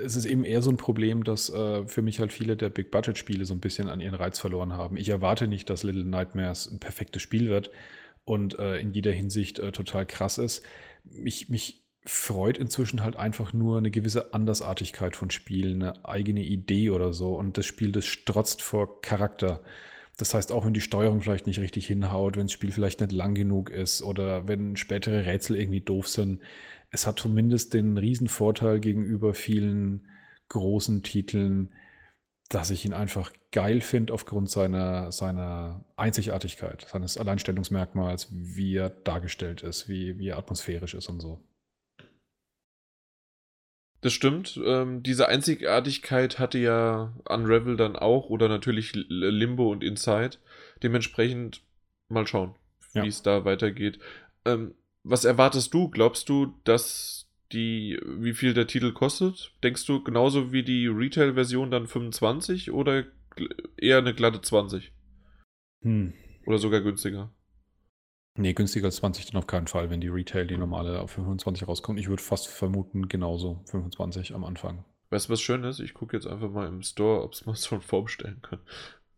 es 0.02 0.16
ist 0.16 0.24
eben 0.24 0.44
eher 0.44 0.62
so 0.62 0.70
ein 0.70 0.76
Problem, 0.76 1.24
dass 1.24 1.50
äh, 1.50 1.86
für 1.86 2.02
mich 2.02 2.18
halt 2.20 2.32
viele 2.32 2.56
der 2.56 2.68
Big-Budget-Spiele 2.70 3.44
so 3.44 3.54
ein 3.54 3.60
bisschen 3.60 3.88
an 3.88 4.00
ihren 4.00 4.14
Reiz 4.14 4.38
verloren 4.38 4.72
haben. 4.72 4.96
Ich 4.96 5.08
erwarte 5.08 5.46
nicht, 5.46 5.70
dass 5.70 5.82
Little 5.82 6.04
Nightmares 6.04 6.70
ein 6.70 6.80
perfektes 6.80 7.22
Spiel 7.22 7.48
wird 7.48 7.70
und 8.24 8.58
äh, 8.58 8.78
in 8.78 8.92
jeder 8.92 9.12
Hinsicht 9.12 9.58
äh, 9.58 9.72
total 9.72 10.06
krass 10.06 10.38
ist. 10.38 10.62
Mich, 11.04 11.48
mich 11.48 11.84
freut 12.06 12.58
inzwischen 12.58 13.02
halt 13.02 13.16
einfach 13.16 13.52
nur 13.52 13.78
eine 13.78 13.90
gewisse 13.90 14.34
Andersartigkeit 14.34 15.16
von 15.16 15.30
Spielen, 15.30 15.82
eine 15.82 16.04
eigene 16.04 16.42
Idee 16.42 16.90
oder 16.90 17.12
so. 17.12 17.34
Und 17.34 17.56
das 17.58 17.66
Spiel, 17.66 17.92
das 17.92 18.06
strotzt 18.06 18.62
vor 18.62 19.00
Charakter. 19.00 19.62
Das 20.16 20.32
heißt, 20.32 20.52
auch 20.52 20.64
wenn 20.64 20.74
die 20.74 20.80
Steuerung 20.80 21.22
vielleicht 21.22 21.46
nicht 21.46 21.58
richtig 21.58 21.86
hinhaut, 21.86 22.36
wenn 22.36 22.46
das 22.46 22.52
Spiel 22.52 22.70
vielleicht 22.70 23.00
nicht 23.00 23.12
lang 23.12 23.34
genug 23.34 23.70
ist 23.70 24.02
oder 24.02 24.46
wenn 24.46 24.76
spätere 24.76 25.26
Rätsel 25.26 25.56
irgendwie 25.56 25.80
doof 25.80 26.08
sind, 26.08 26.40
es 26.90 27.06
hat 27.06 27.18
zumindest 27.18 27.74
den 27.74 27.98
riesen 27.98 28.28
Vorteil 28.28 28.78
gegenüber 28.78 29.34
vielen 29.34 30.08
großen 30.48 31.02
Titeln, 31.02 31.74
dass 32.48 32.70
ich 32.70 32.84
ihn 32.84 32.92
einfach 32.92 33.32
geil 33.50 33.80
finde 33.80 34.12
aufgrund 34.12 34.50
seiner, 34.50 35.10
seiner 35.10 35.84
Einzigartigkeit, 35.96 36.86
seines 36.88 37.18
Alleinstellungsmerkmals, 37.18 38.28
wie 38.30 38.76
er 38.76 38.90
dargestellt 38.90 39.62
ist, 39.62 39.88
wie, 39.88 40.18
wie 40.18 40.28
er 40.28 40.38
atmosphärisch 40.38 40.94
ist 40.94 41.08
und 41.08 41.20
so. 41.20 41.42
Das 44.04 44.12
stimmt. 44.12 44.60
Ähm, 44.62 45.02
diese 45.02 45.28
Einzigartigkeit 45.30 46.38
hatte 46.38 46.58
ja 46.58 47.14
Unravel 47.26 47.78
dann 47.78 47.96
auch 47.96 48.28
oder 48.28 48.50
natürlich 48.50 48.92
Limbo 48.94 49.72
und 49.72 49.82
Inside. 49.82 50.36
Dementsprechend 50.82 51.62
mal 52.10 52.26
schauen, 52.26 52.54
wie 52.92 52.98
Ja. 52.98 53.06
es 53.06 53.22
da 53.22 53.46
weitergeht. 53.46 53.98
Ähm, 54.44 54.74
was 55.04 55.24
erwartest 55.24 55.72
du? 55.72 55.88
Glaubst 55.88 56.28
du, 56.28 56.52
dass 56.64 57.30
die, 57.52 57.98
wie 58.04 58.34
viel 58.34 58.52
der 58.52 58.66
Titel 58.66 58.92
kostet? 58.92 59.54
Denkst 59.62 59.86
du 59.86 60.04
genauso 60.04 60.52
wie 60.52 60.64
die 60.64 60.86
Retail-Version 60.86 61.70
dann 61.70 61.86
25 61.86 62.72
oder 62.72 63.04
eher 63.78 63.96
eine 63.96 64.12
glatte 64.12 64.42
20? 64.42 64.92
Hm. 65.80 66.12
Oder 66.44 66.58
sogar 66.58 66.82
günstiger? 66.82 67.32
Nee, 68.36 68.52
günstiger 68.52 68.86
als 68.86 68.96
20 68.96 69.26
dann 69.26 69.36
auf 69.36 69.46
keinen 69.46 69.68
Fall, 69.68 69.90
wenn 69.90 70.00
die 70.00 70.08
Retail, 70.08 70.46
die 70.46 70.56
normale 70.56 71.00
auf 71.00 71.12
25 71.12 71.68
rauskommt. 71.68 72.00
Ich 72.00 72.08
würde 72.08 72.22
fast 72.22 72.48
vermuten, 72.48 73.08
genauso 73.08 73.60
25 73.66 74.34
am 74.34 74.44
Anfang. 74.44 74.84
Weißt 75.10 75.28
du, 75.28 75.32
was 75.32 75.40
schön 75.40 75.62
ist? 75.62 75.78
Ich 75.78 75.94
gucke 75.94 76.16
jetzt 76.16 76.26
einfach 76.26 76.50
mal 76.50 76.66
im 76.66 76.82
Store, 76.82 77.22
ob 77.22 77.34
es 77.34 77.46
mal 77.46 77.54
schon 77.54 77.80
vorbestellen 77.80 78.42
kann. 78.42 78.58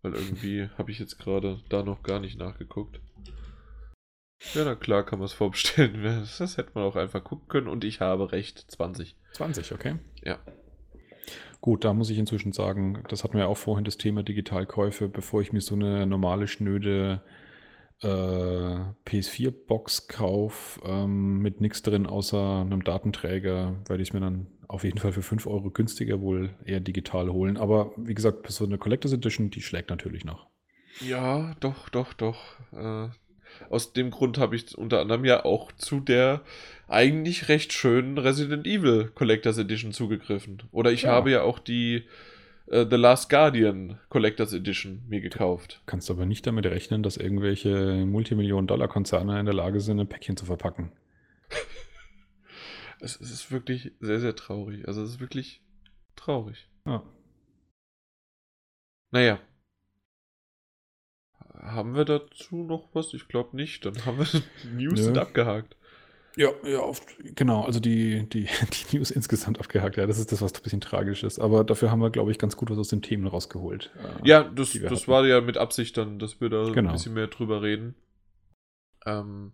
Weil 0.02 0.14
irgendwie 0.14 0.68
habe 0.78 0.90
ich 0.90 0.98
jetzt 0.98 1.18
gerade 1.18 1.62
da 1.70 1.82
noch 1.82 2.02
gar 2.02 2.20
nicht 2.20 2.38
nachgeguckt. 2.38 3.00
Ja, 4.52 4.66
na 4.66 4.74
klar 4.74 5.02
kann 5.02 5.18
man 5.18 5.26
es 5.26 5.32
vorbestellen. 5.32 6.02
Das, 6.02 6.36
das 6.38 6.58
hätte 6.58 6.72
man 6.74 6.84
auch 6.84 6.96
einfach 6.96 7.24
gucken 7.24 7.48
können 7.48 7.68
und 7.68 7.84
ich 7.84 8.00
habe 8.00 8.32
recht, 8.32 8.70
20. 8.70 9.16
20, 9.32 9.72
okay. 9.72 9.96
Ja. 10.22 10.38
Gut, 11.62 11.84
da 11.84 11.94
muss 11.94 12.10
ich 12.10 12.18
inzwischen 12.18 12.52
sagen, 12.52 13.02
das 13.08 13.24
hatten 13.24 13.34
wir 13.34 13.40
ja 13.40 13.46
auch 13.46 13.56
vorhin 13.56 13.86
das 13.86 13.96
Thema 13.96 14.22
Digitalkäufe, 14.22 15.08
bevor 15.08 15.40
ich 15.40 15.54
mir 15.54 15.62
so 15.62 15.74
eine 15.74 16.06
normale, 16.06 16.48
schnöde 16.48 17.22
äh, 18.02 18.06
PS4-Box-Kauf 19.06 20.80
ähm, 20.84 21.38
mit 21.38 21.60
nichts 21.60 21.82
drin 21.82 22.06
außer 22.06 22.60
einem 22.60 22.84
Datenträger, 22.84 23.76
werde 23.86 24.02
ich 24.02 24.12
mir 24.12 24.20
dann 24.20 24.46
auf 24.68 24.84
jeden 24.84 24.98
Fall 24.98 25.12
für 25.12 25.22
5 25.22 25.46
Euro 25.46 25.70
günstiger 25.70 26.20
wohl 26.20 26.54
eher 26.64 26.80
digital 26.80 27.30
holen. 27.30 27.56
Aber 27.56 27.92
wie 27.96 28.14
gesagt, 28.14 28.50
so 28.50 28.64
eine 28.64 28.78
Collectors 28.78 29.12
Edition, 29.12 29.50
die 29.50 29.62
schlägt 29.62 29.90
natürlich 29.90 30.24
noch. 30.24 30.46
Ja, 31.00 31.54
doch, 31.60 31.88
doch, 31.88 32.12
doch. 32.14 32.56
Äh, 32.72 33.08
aus 33.70 33.92
dem 33.92 34.10
Grund 34.10 34.38
habe 34.38 34.56
ich 34.56 34.76
unter 34.76 35.00
anderem 35.00 35.24
ja 35.24 35.44
auch 35.44 35.72
zu 35.72 36.00
der 36.00 36.42
eigentlich 36.88 37.48
recht 37.48 37.72
schönen 37.72 38.18
Resident 38.18 38.66
Evil 38.66 39.10
Collectors 39.14 39.58
Edition 39.58 39.92
zugegriffen. 39.92 40.62
Oder 40.72 40.92
ich 40.92 41.02
ja. 41.02 41.12
habe 41.12 41.30
ja 41.30 41.42
auch 41.42 41.58
die 41.58 42.04
äh, 42.66 42.86
The 42.88 42.96
Last 42.96 43.28
Guardian 43.28 43.98
Collectors 44.08 44.52
Edition 44.52 45.04
mir 45.08 45.20
gekauft. 45.20 45.80
Du 45.80 45.86
kannst 45.90 46.10
aber 46.10 46.26
nicht 46.26 46.46
damit 46.46 46.66
rechnen, 46.66 47.02
dass 47.02 47.16
irgendwelche 47.16 48.04
Multimillionen-Dollar-Konzerne 48.06 49.38
in 49.38 49.46
der 49.46 49.54
Lage 49.54 49.80
sind, 49.80 50.00
ein 50.00 50.08
Päckchen 50.08 50.36
zu 50.36 50.46
verpacken. 50.46 50.92
es, 53.00 53.20
es, 53.20 53.30
ist 53.30 53.50
wirklich 53.50 53.92
sehr, 54.00 54.20
sehr 54.20 54.36
traurig. 54.36 54.86
Also 54.88 55.02
es 55.02 55.10
ist 55.10 55.20
wirklich 55.20 55.62
traurig. 56.16 56.68
Ja. 56.86 57.02
Naja, 59.12 59.38
haben 61.62 61.94
wir 61.94 62.04
dazu 62.04 62.62
noch 62.64 62.94
was? 62.94 63.14
Ich 63.14 63.28
glaube 63.28 63.56
nicht. 63.56 63.84
Dann 63.84 64.04
haben 64.04 64.18
wir 64.18 64.42
News 64.72 65.04
sind 65.04 65.18
abgehakt. 65.18 65.76
Ja, 66.36 66.50
ja, 66.64 66.80
oft, 66.80 67.02
genau. 67.34 67.62
Also 67.64 67.80
die, 67.80 68.28
die, 68.28 68.46
die 68.90 68.96
News 68.96 69.10
insgesamt 69.10 69.58
abgehakt. 69.58 69.96
Ja, 69.96 70.06
das 70.06 70.18
ist 70.18 70.32
das, 70.32 70.42
was 70.42 70.54
ein 70.54 70.62
bisschen 70.62 70.80
tragisch 70.82 71.24
ist. 71.24 71.38
Aber 71.38 71.64
dafür 71.64 71.90
haben 71.90 72.00
wir, 72.00 72.10
glaube 72.10 72.30
ich, 72.30 72.38
ganz 72.38 72.56
gut 72.56 72.70
was 72.70 72.78
aus 72.78 72.88
den 72.88 73.02
Themen 73.02 73.26
rausgeholt. 73.26 73.90
Äh, 73.96 74.28
ja, 74.28 74.44
das, 74.44 74.72
das 74.72 75.08
war 75.08 75.26
ja 75.26 75.40
mit 75.40 75.56
Absicht 75.56 75.96
dann, 75.96 76.18
dass 76.18 76.40
wir 76.40 76.50
da 76.50 76.70
genau. 76.70 76.90
ein 76.90 76.92
bisschen 76.94 77.14
mehr 77.14 77.28
drüber 77.28 77.62
reden. 77.62 77.94
Ähm, 79.06 79.52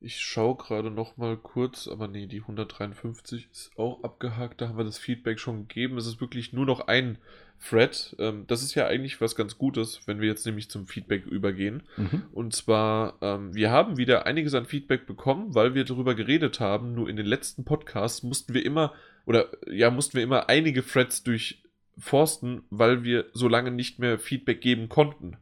ich 0.00 0.20
schaue 0.20 0.56
gerade 0.56 0.90
noch 0.90 1.18
mal 1.18 1.36
kurz, 1.36 1.86
aber 1.86 2.08
nee, 2.08 2.26
die 2.26 2.40
153 2.40 3.48
ist 3.52 3.70
auch 3.76 4.02
abgehakt. 4.02 4.60
Da 4.60 4.68
haben 4.68 4.78
wir 4.78 4.84
das 4.84 4.98
Feedback 4.98 5.38
schon 5.38 5.68
gegeben. 5.68 5.98
Es 5.98 6.06
ist 6.06 6.20
wirklich 6.20 6.54
nur 6.54 6.64
noch 6.64 6.80
ein 6.80 7.18
Thread. 7.62 8.16
Ähm, 8.18 8.44
das 8.46 8.62
ist 8.62 8.74
ja 8.74 8.86
eigentlich 8.86 9.20
was 9.20 9.36
ganz 9.36 9.56
Gutes, 9.56 10.00
wenn 10.06 10.20
wir 10.20 10.28
jetzt 10.28 10.44
nämlich 10.46 10.68
zum 10.70 10.86
Feedback 10.86 11.26
übergehen. 11.26 11.82
Mhm. 11.96 12.22
Und 12.32 12.54
zwar, 12.54 13.18
ähm, 13.20 13.54
wir 13.54 13.70
haben 13.70 13.96
wieder 13.96 14.26
einiges 14.26 14.54
an 14.54 14.66
Feedback 14.66 15.06
bekommen, 15.06 15.54
weil 15.54 15.74
wir 15.74 15.84
darüber 15.84 16.14
geredet 16.14 16.60
haben. 16.60 16.94
Nur 16.94 17.08
in 17.08 17.16
den 17.16 17.26
letzten 17.26 17.64
Podcasts 17.64 18.22
mussten 18.22 18.54
wir 18.54 18.64
immer, 18.64 18.92
oder 19.26 19.48
ja, 19.70 19.90
mussten 19.90 20.14
wir 20.14 20.22
immer 20.22 20.48
einige 20.48 20.84
Threads 20.84 21.22
durchforsten, 21.22 22.62
weil 22.70 23.04
wir 23.04 23.26
so 23.32 23.48
lange 23.48 23.70
nicht 23.70 23.98
mehr 23.98 24.18
Feedback 24.18 24.60
geben 24.60 24.88
konnten. 24.88 25.36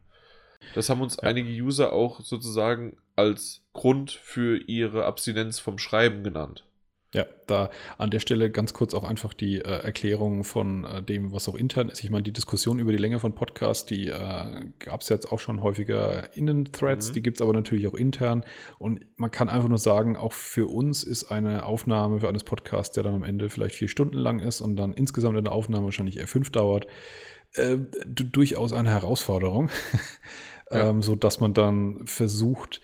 Das 0.75 0.89
haben 0.89 1.01
uns 1.01 1.17
ja. 1.17 1.23
einige 1.23 1.49
User 1.49 1.91
auch 1.91 2.21
sozusagen 2.21 2.97
als 3.15 3.63
Grund 3.73 4.11
für 4.11 4.57
ihre 4.57 5.05
Abstinenz 5.05 5.59
vom 5.59 5.77
Schreiben 5.77 6.23
genannt. 6.23 6.65
Ja, 7.13 7.25
da 7.45 7.69
an 7.97 8.09
der 8.09 8.19
Stelle 8.19 8.49
ganz 8.49 8.73
kurz 8.73 8.93
auch 8.93 9.03
einfach 9.03 9.33
die 9.33 9.57
äh, 9.57 9.83
Erklärung 9.83 10.45
von 10.45 10.85
äh, 10.85 11.03
dem, 11.03 11.33
was 11.33 11.49
auch 11.49 11.55
intern 11.55 11.89
ist. 11.89 12.01
Ich 12.05 12.09
meine, 12.09 12.23
die 12.23 12.31
Diskussion 12.31 12.79
über 12.79 12.93
die 12.93 12.97
Länge 12.97 13.19
von 13.19 13.35
Podcasts, 13.35 13.85
die 13.85 14.07
äh, 14.07 14.45
gab 14.79 15.01
es 15.01 15.09
jetzt 15.09 15.29
auch 15.29 15.39
schon 15.39 15.61
häufiger 15.61 16.33
in 16.37 16.45
den 16.45 16.71
Threads, 16.71 17.09
mhm. 17.09 17.13
die 17.15 17.21
gibt 17.21 17.37
es 17.37 17.41
aber 17.41 17.51
natürlich 17.51 17.85
auch 17.87 17.95
intern. 17.95 18.45
Und 18.79 19.05
man 19.17 19.29
kann 19.29 19.49
einfach 19.49 19.67
nur 19.67 19.77
sagen, 19.77 20.15
auch 20.15 20.31
für 20.31 20.67
uns 20.67 21.03
ist 21.03 21.25
eine 21.31 21.65
Aufnahme 21.65 22.21
für 22.21 22.29
eines 22.29 22.45
Podcasts, 22.45 22.95
der 22.95 23.03
dann 23.03 23.15
am 23.15 23.23
Ende 23.23 23.49
vielleicht 23.49 23.75
vier 23.75 23.89
Stunden 23.89 24.17
lang 24.17 24.39
ist 24.39 24.61
und 24.61 24.77
dann 24.77 24.93
insgesamt 24.93 25.37
eine 25.37 25.51
Aufnahme 25.51 25.85
wahrscheinlich 25.85 26.15
eher 26.15 26.27
fünf 26.27 26.49
dauert, 26.49 26.87
äh, 27.55 27.77
durchaus 28.07 28.71
eine 28.71 28.89
Herausforderung. 28.89 29.69
ja. 30.71 30.89
ähm, 30.89 31.01
so 31.01 31.17
dass 31.17 31.41
man 31.41 31.53
dann 31.53 32.07
versucht, 32.07 32.79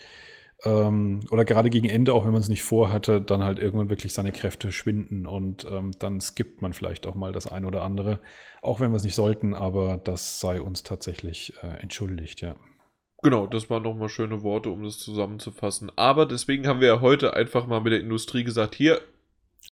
ähm, 0.64 1.22
oder 1.30 1.46
gerade 1.46 1.70
gegen 1.70 1.88
Ende, 1.88 2.14
auch 2.14 2.26
wenn 2.26 2.32
man 2.32 2.42
es 2.42 2.50
nicht 2.50 2.64
vorhatte, 2.64 3.22
dann 3.22 3.44
halt 3.44 3.60
irgendwann 3.60 3.90
wirklich 3.90 4.14
seine 4.14 4.32
Kräfte 4.32 4.72
schwinden 4.72 5.28
und 5.28 5.66
ähm, 5.70 5.92
dann 6.00 6.20
skippt 6.20 6.62
man 6.62 6.74
vielleicht 6.74 7.06
auch 7.06 7.16
mal 7.16 7.32
das 7.32 7.52
ein 7.52 7.66
oder 7.66 7.84
andere, 7.84 8.20
auch 8.62 8.80
wenn 8.80 8.92
wir 8.92 8.98
es 8.98 9.04
nicht 9.04 9.16
sollten, 9.16 9.54
aber 9.54 10.00
das 10.04 10.40
sei 10.40 10.62
uns 10.62 10.84
tatsächlich 10.84 11.54
äh, 11.62 11.82
entschuldigt, 11.82 12.42
ja. 12.42 12.56
Genau, 13.24 13.48
das 13.48 13.70
waren 13.70 13.84
nochmal 13.84 14.10
schöne 14.10 14.44
Worte, 14.44 14.70
um 14.70 14.84
das 14.84 15.00
zusammenzufassen. 15.00 15.92
Aber 15.96 16.28
deswegen 16.28 16.68
haben 16.68 16.82
wir 16.82 16.88
ja 16.88 17.02
heute 17.02 17.34
einfach 17.34 17.66
mal 17.66 17.82
mit 17.82 17.92
der 17.92 18.00
Industrie 18.00 18.44
gesagt, 18.44 18.76
hier, 18.76 19.02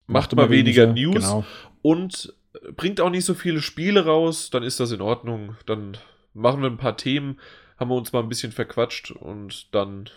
macht, 0.07 0.33
macht 0.33 0.37
mal 0.37 0.51
weniger, 0.51 0.89
weniger 0.89 1.13
News 1.13 1.25
genau. 1.25 1.45
und 1.83 2.35
bringt 2.77 3.01
auch 3.01 3.11
nicht 3.11 3.25
so 3.25 3.35
viele 3.35 3.61
Spiele 3.61 4.07
raus, 4.07 4.51
dann 4.51 4.63
ist 4.63 4.81
das 4.81 4.93
in 4.93 5.01
Ordnung. 5.01 5.57
Dann 5.67 5.99
machen 6.33 6.63
wir 6.63 6.71
ein 6.71 6.79
paar 6.79 6.97
Themen, 6.97 7.39
haben 7.79 7.91
wir 7.91 7.97
uns 7.97 8.13
mal 8.13 8.23
ein 8.23 8.29
bisschen 8.29 8.53
verquatscht 8.53 9.11
und 9.11 9.75
dann 9.75 10.09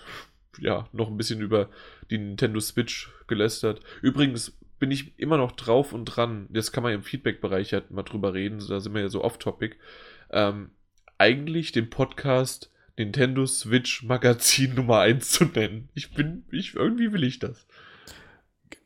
ja 0.59 0.87
noch 0.91 1.07
ein 1.07 1.17
bisschen 1.17 1.41
über 1.41 1.69
die 2.09 2.17
Nintendo 2.17 2.59
Switch 2.59 3.09
gelästert. 3.27 3.81
Übrigens 4.01 4.57
bin 4.79 4.91
ich 4.91 5.17
immer 5.19 5.37
noch 5.37 5.51
drauf 5.53 5.93
und 5.93 6.05
dran. 6.05 6.47
Das 6.49 6.71
kann 6.71 6.83
man 6.83 6.93
im 6.93 7.03
Feedback-Bereich 7.03 7.73
halt 7.73 7.91
mal 7.91 8.03
drüber 8.03 8.33
reden. 8.33 8.63
Da 8.67 8.79
sind 8.79 8.93
wir 8.93 9.01
ja 9.01 9.09
so 9.09 9.23
off-topic. 9.23 9.75
Ähm, 10.29 10.71
eigentlich 11.17 11.71
den 11.71 11.89
Podcast 11.89 12.71
Nintendo 12.97 13.45
Switch 13.45 14.03
Magazin 14.03 14.73
Nummer 14.75 14.99
1 14.99 15.31
zu 15.31 15.45
nennen. 15.45 15.89
Ich 15.93 16.13
bin, 16.13 16.45
ich, 16.51 16.75
irgendwie 16.75 17.11
will 17.11 17.23
ich 17.23 17.39
das. 17.39 17.67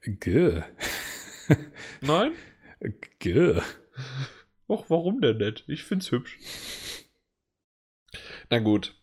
G. 0.03 0.61
Nein? 2.01 2.31
G. 3.19 3.61
Och, 4.67 4.89
warum 4.89 5.21
denn 5.21 5.37
nicht? 5.37 5.65
Ich 5.67 5.83
find's 5.83 6.11
hübsch. 6.11 6.37
Na 8.49 8.59
gut. 8.59 8.95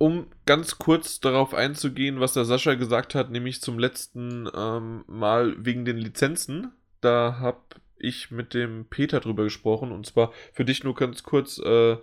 Um 0.00 0.28
ganz 0.46 0.78
kurz 0.78 1.20
darauf 1.20 1.52
einzugehen, 1.52 2.20
was 2.20 2.32
der 2.32 2.46
Sascha 2.46 2.72
gesagt 2.72 3.14
hat, 3.14 3.30
nämlich 3.30 3.60
zum 3.60 3.78
letzten 3.78 4.48
ähm, 4.56 5.04
Mal 5.06 5.54
wegen 5.58 5.84
den 5.84 5.98
Lizenzen. 5.98 6.72
Da 7.02 7.36
habe 7.38 7.60
ich 7.98 8.30
mit 8.30 8.54
dem 8.54 8.86
Peter 8.86 9.20
drüber 9.20 9.44
gesprochen. 9.44 9.92
Und 9.92 10.06
zwar 10.06 10.32
für 10.54 10.64
dich 10.64 10.84
nur 10.84 10.94
ganz 10.94 11.22
kurz. 11.22 11.58
Äh, 11.58 11.98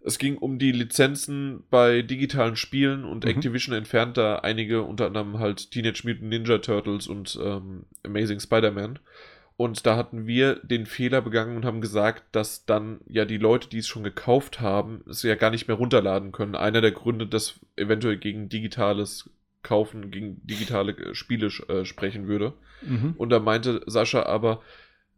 es 0.00 0.18
ging 0.18 0.38
um 0.38 0.58
die 0.58 0.72
Lizenzen 0.72 1.64
bei 1.68 2.00
digitalen 2.00 2.56
Spielen 2.56 3.04
und 3.04 3.24
mhm. 3.24 3.30
Activision 3.30 3.76
entfernt 3.76 4.16
da 4.16 4.36
einige, 4.36 4.80
unter 4.80 5.04
anderem 5.04 5.38
halt 5.38 5.70
Teenage 5.70 6.04
Mutant 6.04 6.30
Ninja 6.30 6.58
Turtles 6.58 7.08
und 7.08 7.38
ähm, 7.44 7.84
Amazing 8.04 8.40
Spider-Man. 8.40 9.00
Und 9.56 9.86
da 9.86 9.96
hatten 9.96 10.26
wir 10.26 10.56
den 10.56 10.86
Fehler 10.86 11.20
begangen 11.20 11.56
und 11.56 11.64
haben 11.64 11.80
gesagt, 11.80 12.24
dass 12.32 12.64
dann 12.64 13.00
ja 13.06 13.24
die 13.24 13.38
Leute, 13.38 13.68
die 13.68 13.78
es 13.78 13.86
schon 13.86 14.02
gekauft 14.02 14.60
haben, 14.60 15.04
es 15.08 15.22
ja 15.22 15.34
gar 15.34 15.50
nicht 15.50 15.68
mehr 15.68 15.76
runterladen 15.76 16.32
können. 16.32 16.54
Einer 16.54 16.80
der 16.80 16.92
Gründe, 16.92 17.26
dass 17.26 17.60
eventuell 17.76 18.16
gegen 18.16 18.48
digitales 18.48 19.30
Kaufen, 19.62 20.10
gegen 20.10 20.44
digitale 20.46 20.92
äh, 20.92 21.14
Spiele 21.14 21.46
äh, 21.68 21.84
sprechen 21.84 22.26
würde. 22.26 22.54
Mhm. 22.82 23.14
Und 23.16 23.30
da 23.30 23.38
meinte 23.38 23.82
Sascha 23.86 24.24
aber, 24.24 24.62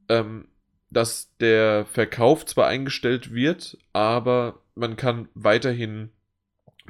ähm, 0.08 0.48
dass 0.90 1.34
der 1.38 1.86
Verkauf 1.86 2.44
zwar 2.44 2.66
eingestellt 2.66 3.32
wird, 3.32 3.78
aber 3.92 4.60
man 4.74 4.96
kann 4.96 5.28
weiterhin 5.34 6.10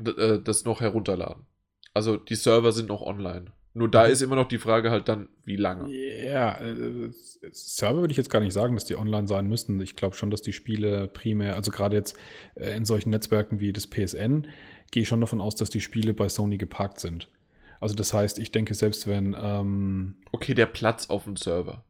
äh, 0.04 0.40
das 0.42 0.64
noch 0.64 0.80
herunterladen. 0.80 1.46
Also 1.92 2.16
die 2.16 2.34
Server 2.34 2.72
sind 2.72 2.88
noch 2.88 3.02
online. 3.02 3.52
Nur 3.76 3.90
da 3.90 4.04
ist 4.04 4.22
immer 4.22 4.36
noch 4.36 4.46
die 4.46 4.58
Frage 4.58 4.92
halt 4.92 5.08
dann, 5.08 5.28
wie 5.44 5.56
lange. 5.56 5.92
Ja, 5.92 6.60
äh, 6.60 7.10
Server 7.50 8.00
würde 8.00 8.12
ich 8.12 8.16
jetzt 8.16 8.30
gar 8.30 8.38
nicht 8.38 8.52
sagen, 8.52 8.76
dass 8.76 8.84
die 8.84 8.96
online 8.96 9.26
sein 9.26 9.48
müssten. 9.48 9.80
Ich 9.80 9.96
glaube 9.96 10.14
schon, 10.14 10.30
dass 10.30 10.42
die 10.42 10.52
Spiele 10.52 11.08
primär, 11.08 11.56
also 11.56 11.72
gerade 11.72 11.96
jetzt 11.96 12.16
äh, 12.54 12.76
in 12.76 12.84
solchen 12.84 13.10
Netzwerken 13.10 13.58
wie 13.58 13.72
das 13.72 13.88
PSN, 13.88 14.46
gehe 14.92 15.02
ich 15.02 15.08
schon 15.08 15.20
davon 15.20 15.40
aus, 15.40 15.56
dass 15.56 15.70
die 15.70 15.80
Spiele 15.80 16.14
bei 16.14 16.28
Sony 16.28 16.56
geparkt 16.56 17.00
sind. 17.00 17.28
Also 17.80 17.96
das 17.96 18.14
heißt, 18.14 18.38
ich 18.38 18.52
denke, 18.52 18.74
selbst 18.74 19.08
wenn... 19.08 19.36
Ähm, 19.36 20.14
okay, 20.30 20.54
der 20.54 20.66
Platz 20.66 21.10
auf 21.10 21.24
dem 21.24 21.34
Server. 21.34 21.84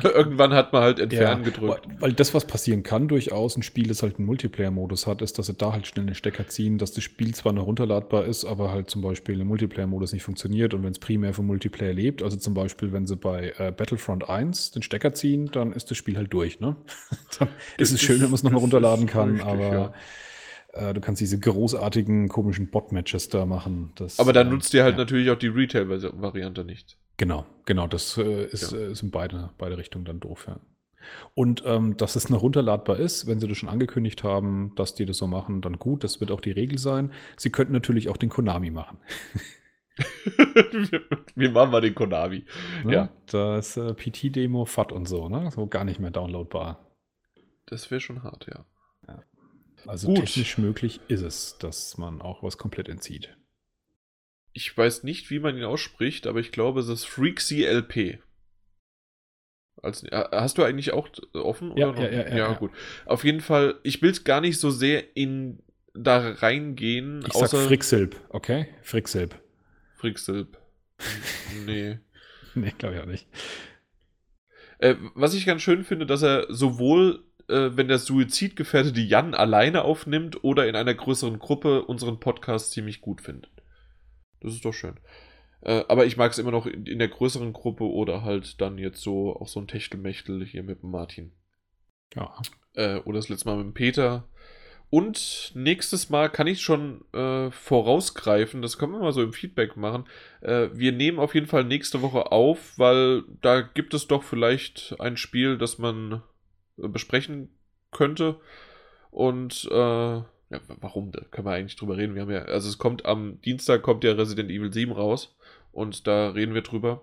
Irgendwann 0.14 0.52
hat 0.52 0.72
man 0.72 0.82
halt 0.82 0.98
entfernen 0.98 1.44
ja, 1.44 1.50
gedrückt. 1.50 1.86
Weil 1.98 2.12
das, 2.12 2.34
was 2.34 2.46
passieren 2.46 2.82
kann, 2.82 3.08
durchaus 3.08 3.56
ein 3.56 3.62
Spiel, 3.62 3.88
das 3.88 4.02
halt 4.02 4.18
einen 4.18 4.26
Multiplayer-Modus 4.26 5.06
hat, 5.06 5.22
ist, 5.22 5.38
dass 5.38 5.46
sie 5.46 5.54
da 5.54 5.72
halt 5.72 5.86
schnell 5.86 6.06
einen 6.06 6.14
Stecker 6.14 6.48
ziehen, 6.48 6.78
dass 6.78 6.92
das 6.92 7.04
Spiel 7.04 7.34
zwar 7.34 7.52
noch 7.52 7.66
runterladbar 7.66 8.24
ist, 8.24 8.44
aber 8.44 8.70
halt 8.70 8.90
zum 8.90 9.02
Beispiel 9.02 9.40
im 9.40 9.48
Multiplayer-Modus 9.48 10.12
nicht 10.12 10.22
funktioniert 10.22 10.74
und 10.74 10.82
wenn 10.82 10.92
es 10.92 10.98
primär 10.98 11.34
vom 11.34 11.46
Multiplayer 11.46 11.92
lebt, 11.92 12.22
also 12.22 12.36
zum 12.36 12.54
Beispiel, 12.54 12.92
wenn 12.92 13.06
sie 13.06 13.16
bei 13.16 13.52
äh, 13.58 13.72
Battlefront 13.72 14.28
1 14.28 14.72
den 14.72 14.82
Stecker 14.82 15.12
ziehen, 15.12 15.50
dann 15.52 15.72
ist 15.72 15.90
das 15.90 15.98
Spiel 15.98 16.16
halt 16.16 16.32
durch, 16.32 16.60
ne? 16.60 16.76
dann 17.38 17.48
ist 17.78 17.92
es 17.92 18.00
schön, 18.00 18.20
wenn 18.20 18.28
man 18.28 18.34
es 18.34 18.42
nochmal 18.42 18.60
runterladen 18.60 19.06
kann, 19.06 19.30
richtig, 19.30 19.46
aber. 19.46 19.72
Ja. 19.72 19.92
Äh, 20.72 20.94
du 20.94 21.00
kannst 21.00 21.20
diese 21.20 21.38
großartigen, 21.38 22.28
komischen 22.28 22.70
Bot-Matches 22.70 23.28
da 23.28 23.46
machen. 23.46 23.92
Das, 23.96 24.18
aber 24.20 24.32
dann 24.32 24.48
äh, 24.48 24.50
nutzt 24.50 24.72
dir 24.72 24.84
halt 24.84 24.94
ja. 24.94 24.98
natürlich 24.98 25.30
auch 25.30 25.38
die 25.38 25.48
Retail-Variante 25.48 26.64
nicht. 26.64 26.96
Genau, 27.20 27.44
genau, 27.66 27.86
das 27.86 28.16
äh, 28.16 28.44
ist, 28.46 28.72
ja. 28.72 28.78
äh, 28.78 28.92
ist 28.92 29.02
in 29.02 29.10
beide, 29.10 29.50
beide 29.58 29.76
Richtungen 29.76 30.06
dann 30.06 30.20
doof, 30.20 30.46
ja. 30.48 30.58
Und 31.34 31.62
ähm, 31.66 31.98
dass 31.98 32.16
es 32.16 32.30
noch 32.30 32.40
runterladbar 32.40 32.98
ist, 32.98 33.26
wenn 33.26 33.38
sie 33.40 33.46
das 33.46 33.58
schon 33.58 33.68
angekündigt 33.68 34.24
haben, 34.24 34.72
dass 34.74 34.94
die 34.94 35.04
das 35.04 35.18
so 35.18 35.26
machen, 35.26 35.60
dann 35.60 35.78
gut, 35.78 36.02
das 36.02 36.20
wird 36.20 36.30
auch 36.30 36.40
die 36.40 36.50
Regel 36.50 36.78
sein. 36.78 37.12
Sie 37.36 37.50
könnten 37.50 37.74
natürlich 37.74 38.08
auch 38.08 38.16
den 38.16 38.30
Konami 38.30 38.70
machen. 38.70 38.96
wir, 41.34 41.50
machen 41.50 41.70
mal 41.70 41.82
den 41.82 41.94
Konami. 41.94 42.46
Ne? 42.84 42.92
Ja. 42.94 43.10
Das 43.26 43.76
äh, 43.76 43.92
PT-Demo, 43.92 44.64
FAT 44.64 44.90
und 44.90 45.06
so, 45.06 45.28
ne? 45.28 45.50
So 45.50 45.66
gar 45.66 45.84
nicht 45.84 46.00
mehr 46.00 46.10
downloadbar. 46.10 46.86
Das 47.66 47.90
wäre 47.90 48.00
schon 48.00 48.22
hart, 48.22 48.46
ja. 48.46 48.64
ja. 49.08 49.22
Also 49.86 50.06
Gut. 50.06 50.20
technisch 50.20 50.56
möglich 50.56 51.02
ist 51.08 51.20
es, 51.20 51.58
dass 51.58 51.98
man 51.98 52.22
auch 52.22 52.42
was 52.42 52.56
komplett 52.56 52.88
entzieht. 52.88 53.36
Ich 54.52 54.76
weiß 54.76 55.04
nicht, 55.04 55.30
wie 55.30 55.38
man 55.38 55.56
ihn 55.56 55.64
ausspricht, 55.64 56.26
aber 56.26 56.40
ich 56.40 56.52
glaube, 56.52 56.80
es 56.80 56.88
ist 56.88 57.04
Freaksy 57.04 57.64
LP. 57.64 58.18
Als, 59.82 60.02
äh, 60.04 60.24
hast 60.32 60.58
du 60.58 60.64
eigentlich 60.64 60.92
auch 60.92 61.08
offen? 61.32 61.76
Ja, 61.76 61.90
oder 61.90 62.10
ja, 62.10 62.22
ja, 62.22 62.28
ja, 62.28 62.36
ja. 62.36 62.52
gut. 62.54 62.72
Auf 63.06 63.24
jeden 63.24 63.40
Fall, 63.40 63.78
ich 63.82 64.02
will 64.02 64.12
gar 64.24 64.40
nicht 64.40 64.58
so 64.58 64.70
sehr 64.70 65.16
in 65.16 65.62
da 65.94 66.30
reingehen, 66.30 67.24
Ich 67.26 67.34
außer 67.34 67.58
sag 67.58 67.66
Fricksilb, 67.66 68.16
okay? 68.28 68.68
Fricksilb. 68.82 69.40
Fricksilb. 69.96 70.58
nee. 71.66 71.98
Nee, 72.54 72.72
glaube 72.78 72.96
ich 72.96 73.00
auch 73.00 73.06
nicht. 73.06 73.26
Äh, 74.78 74.96
was 75.14 75.34
ich 75.34 75.46
ganz 75.46 75.62
schön 75.62 75.84
finde, 75.84 76.06
dass 76.06 76.22
er 76.22 76.46
sowohl, 76.48 77.24
äh, 77.48 77.70
wenn 77.72 77.88
der 77.88 77.98
suizidgefährdete 77.98 79.00
Jan 79.00 79.34
alleine 79.34 79.82
aufnimmt 79.82 80.42
oder 80.42 80.66
in 80.66 80.76
einer 80.76 80.94
größeren 80.94 81.38
Gruppe 81.38 81.82
unseren 81.84 82.20
Podcast 82.20 82.72
ziemlich 82.72 83.00
gut 83.00 83.20
findet. 83.20 83.50
Das 84.40 84.52
ist 84.52 84.64
doch 84.64 84.72
schön. 84.72 84.98
Äh, 85.62 85.84
aber 85.88 86.06
ich 86.06 86.16
mag 86.16 86.32
es 86.32 86.38
immer 86.38 86.50
noch 86.50 86.66
in, 86.66 86.86
in 86.86 86.98
der 86.98 87.08
größeren 87.08 87.52
Gruppe 87.52 87.84
oder 87.84 88.22
halt 88.22 88.60
dann 88.60 88.78
jetzt 88.78 89.02
so 89.02 89.36
auch 89.36 89.48
so 89.48 89.60
ein 89.60 89.68
Techtelmechtel 89.68 90.44
hier 90.44 90.62
mit 90.62 90.82
dem 90.82 90.90
Martin. 90.90 91.32
Ja. 92.14 92.34
Äh, 92.74 92.96
oder 93.00 93.18
das 93.18 93.28
letzte 93.28 93.48
Mal 93.48 93.56
mit 93.56 93.66
dem 93.66 93.74
Peter. 93.74 94.28
Und 94.90 95.52
nächstes 95.54 96.10
Mal 96.10 96.28
kann 96.30 96.48
ich 96.48 96.62
schon 96.62 97.04
äh, 97.12 97.52
vorausgreifen, 97.52 98.60
das 98.60 98.76
können 98.76 98.92
wir 98.92 98.98
mal 98.98 99.12
so 99.12 99.22
im 99.22 99.32
Feedback 99.32 99.76
machen. 99.76 100.08
Äh, 100.40 100.68
wir 100.72 100.90
nehmen 100.90 101.20
auf 101.20 101.34
jeden 101.34 101.46
Fall 101.46 101.62
nächste 101.62 102.02
Woche 102.02 102.32
auf, 102.32 102.76
weil 102.76 103.22
da 103.40 103.60
gibt 103.60 103.94
es 103.94 104.08
doch 104.08 104.24
vielleicht 104.24 104.96
ein 104.98 105.16
Spiel, 105.16 105.58
das 105.58 105.78
man 105.78 106.22
äh, 106.76 106.88
besprechen 106.88 107.56
könnte. 107.92 108.40
Und 109.12 109.68
äh, 109.70 110.22
ja, 110.50 110.60
warum? 110.80 111.12
Da 111.12 111.20
können 111.30 111.46
wir 111.46 111.52
eigentlich 111.52 111.76
drüber 111.76 111.96
reden. 111.96 112.14
Wir 112.14 112.22
haben 112.22 112.30
ja, 112.30 112.42
also 112.42 112.68
es 112.68 112.78
kommt 112.78 113.06
am 113.06 113.40
Dienstag 113.42 113.82
kommt 113.82 114.04
ja 114.04 114.12
Resident 114.12 114.50
Evil 114.50 114.72
7 114.72 114.92
raus 114.92 115.36
und 115.72 116.06
da 116.06 116.30
reden 116.30 116.54
wir 116.54 116.62
drüber. 116.62 117.02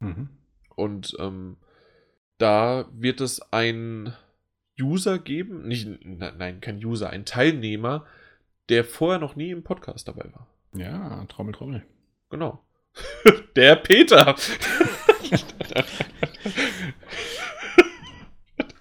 Mhm. 0.00 0.30
Und 0.74 1.16
ähm, 1.20 1.56
da 2.38 2.86
wird 2.92 3.20
es 3.20 3.40
ein 3.52 4.12
User 4.80 5.18
geben, 5.18 5.66
nicht, 5.68 5.86
ne- 6.04 6.34
nein, 6.36 6.60
kein 6.60 6.84
User, 6.84 7.10
ein 7.10 7.24
Teilnehmer, 7.24 8.04
der 8.68 8.84
vorher 8.84 9.18
noch 9.18 9.36
nie 9.36 9.50
im 9.50 9.62
Podcast 9.62 10.08
dabei 10.08 10.30
war. 10.32 10.46
Ja, 10.74 11.24
Trommel, 11.26 11.54
Trommel. 11.54 11.84
Genau. 12.30 12.62
Der 13.56 13.76
Peter. 13.76 14.34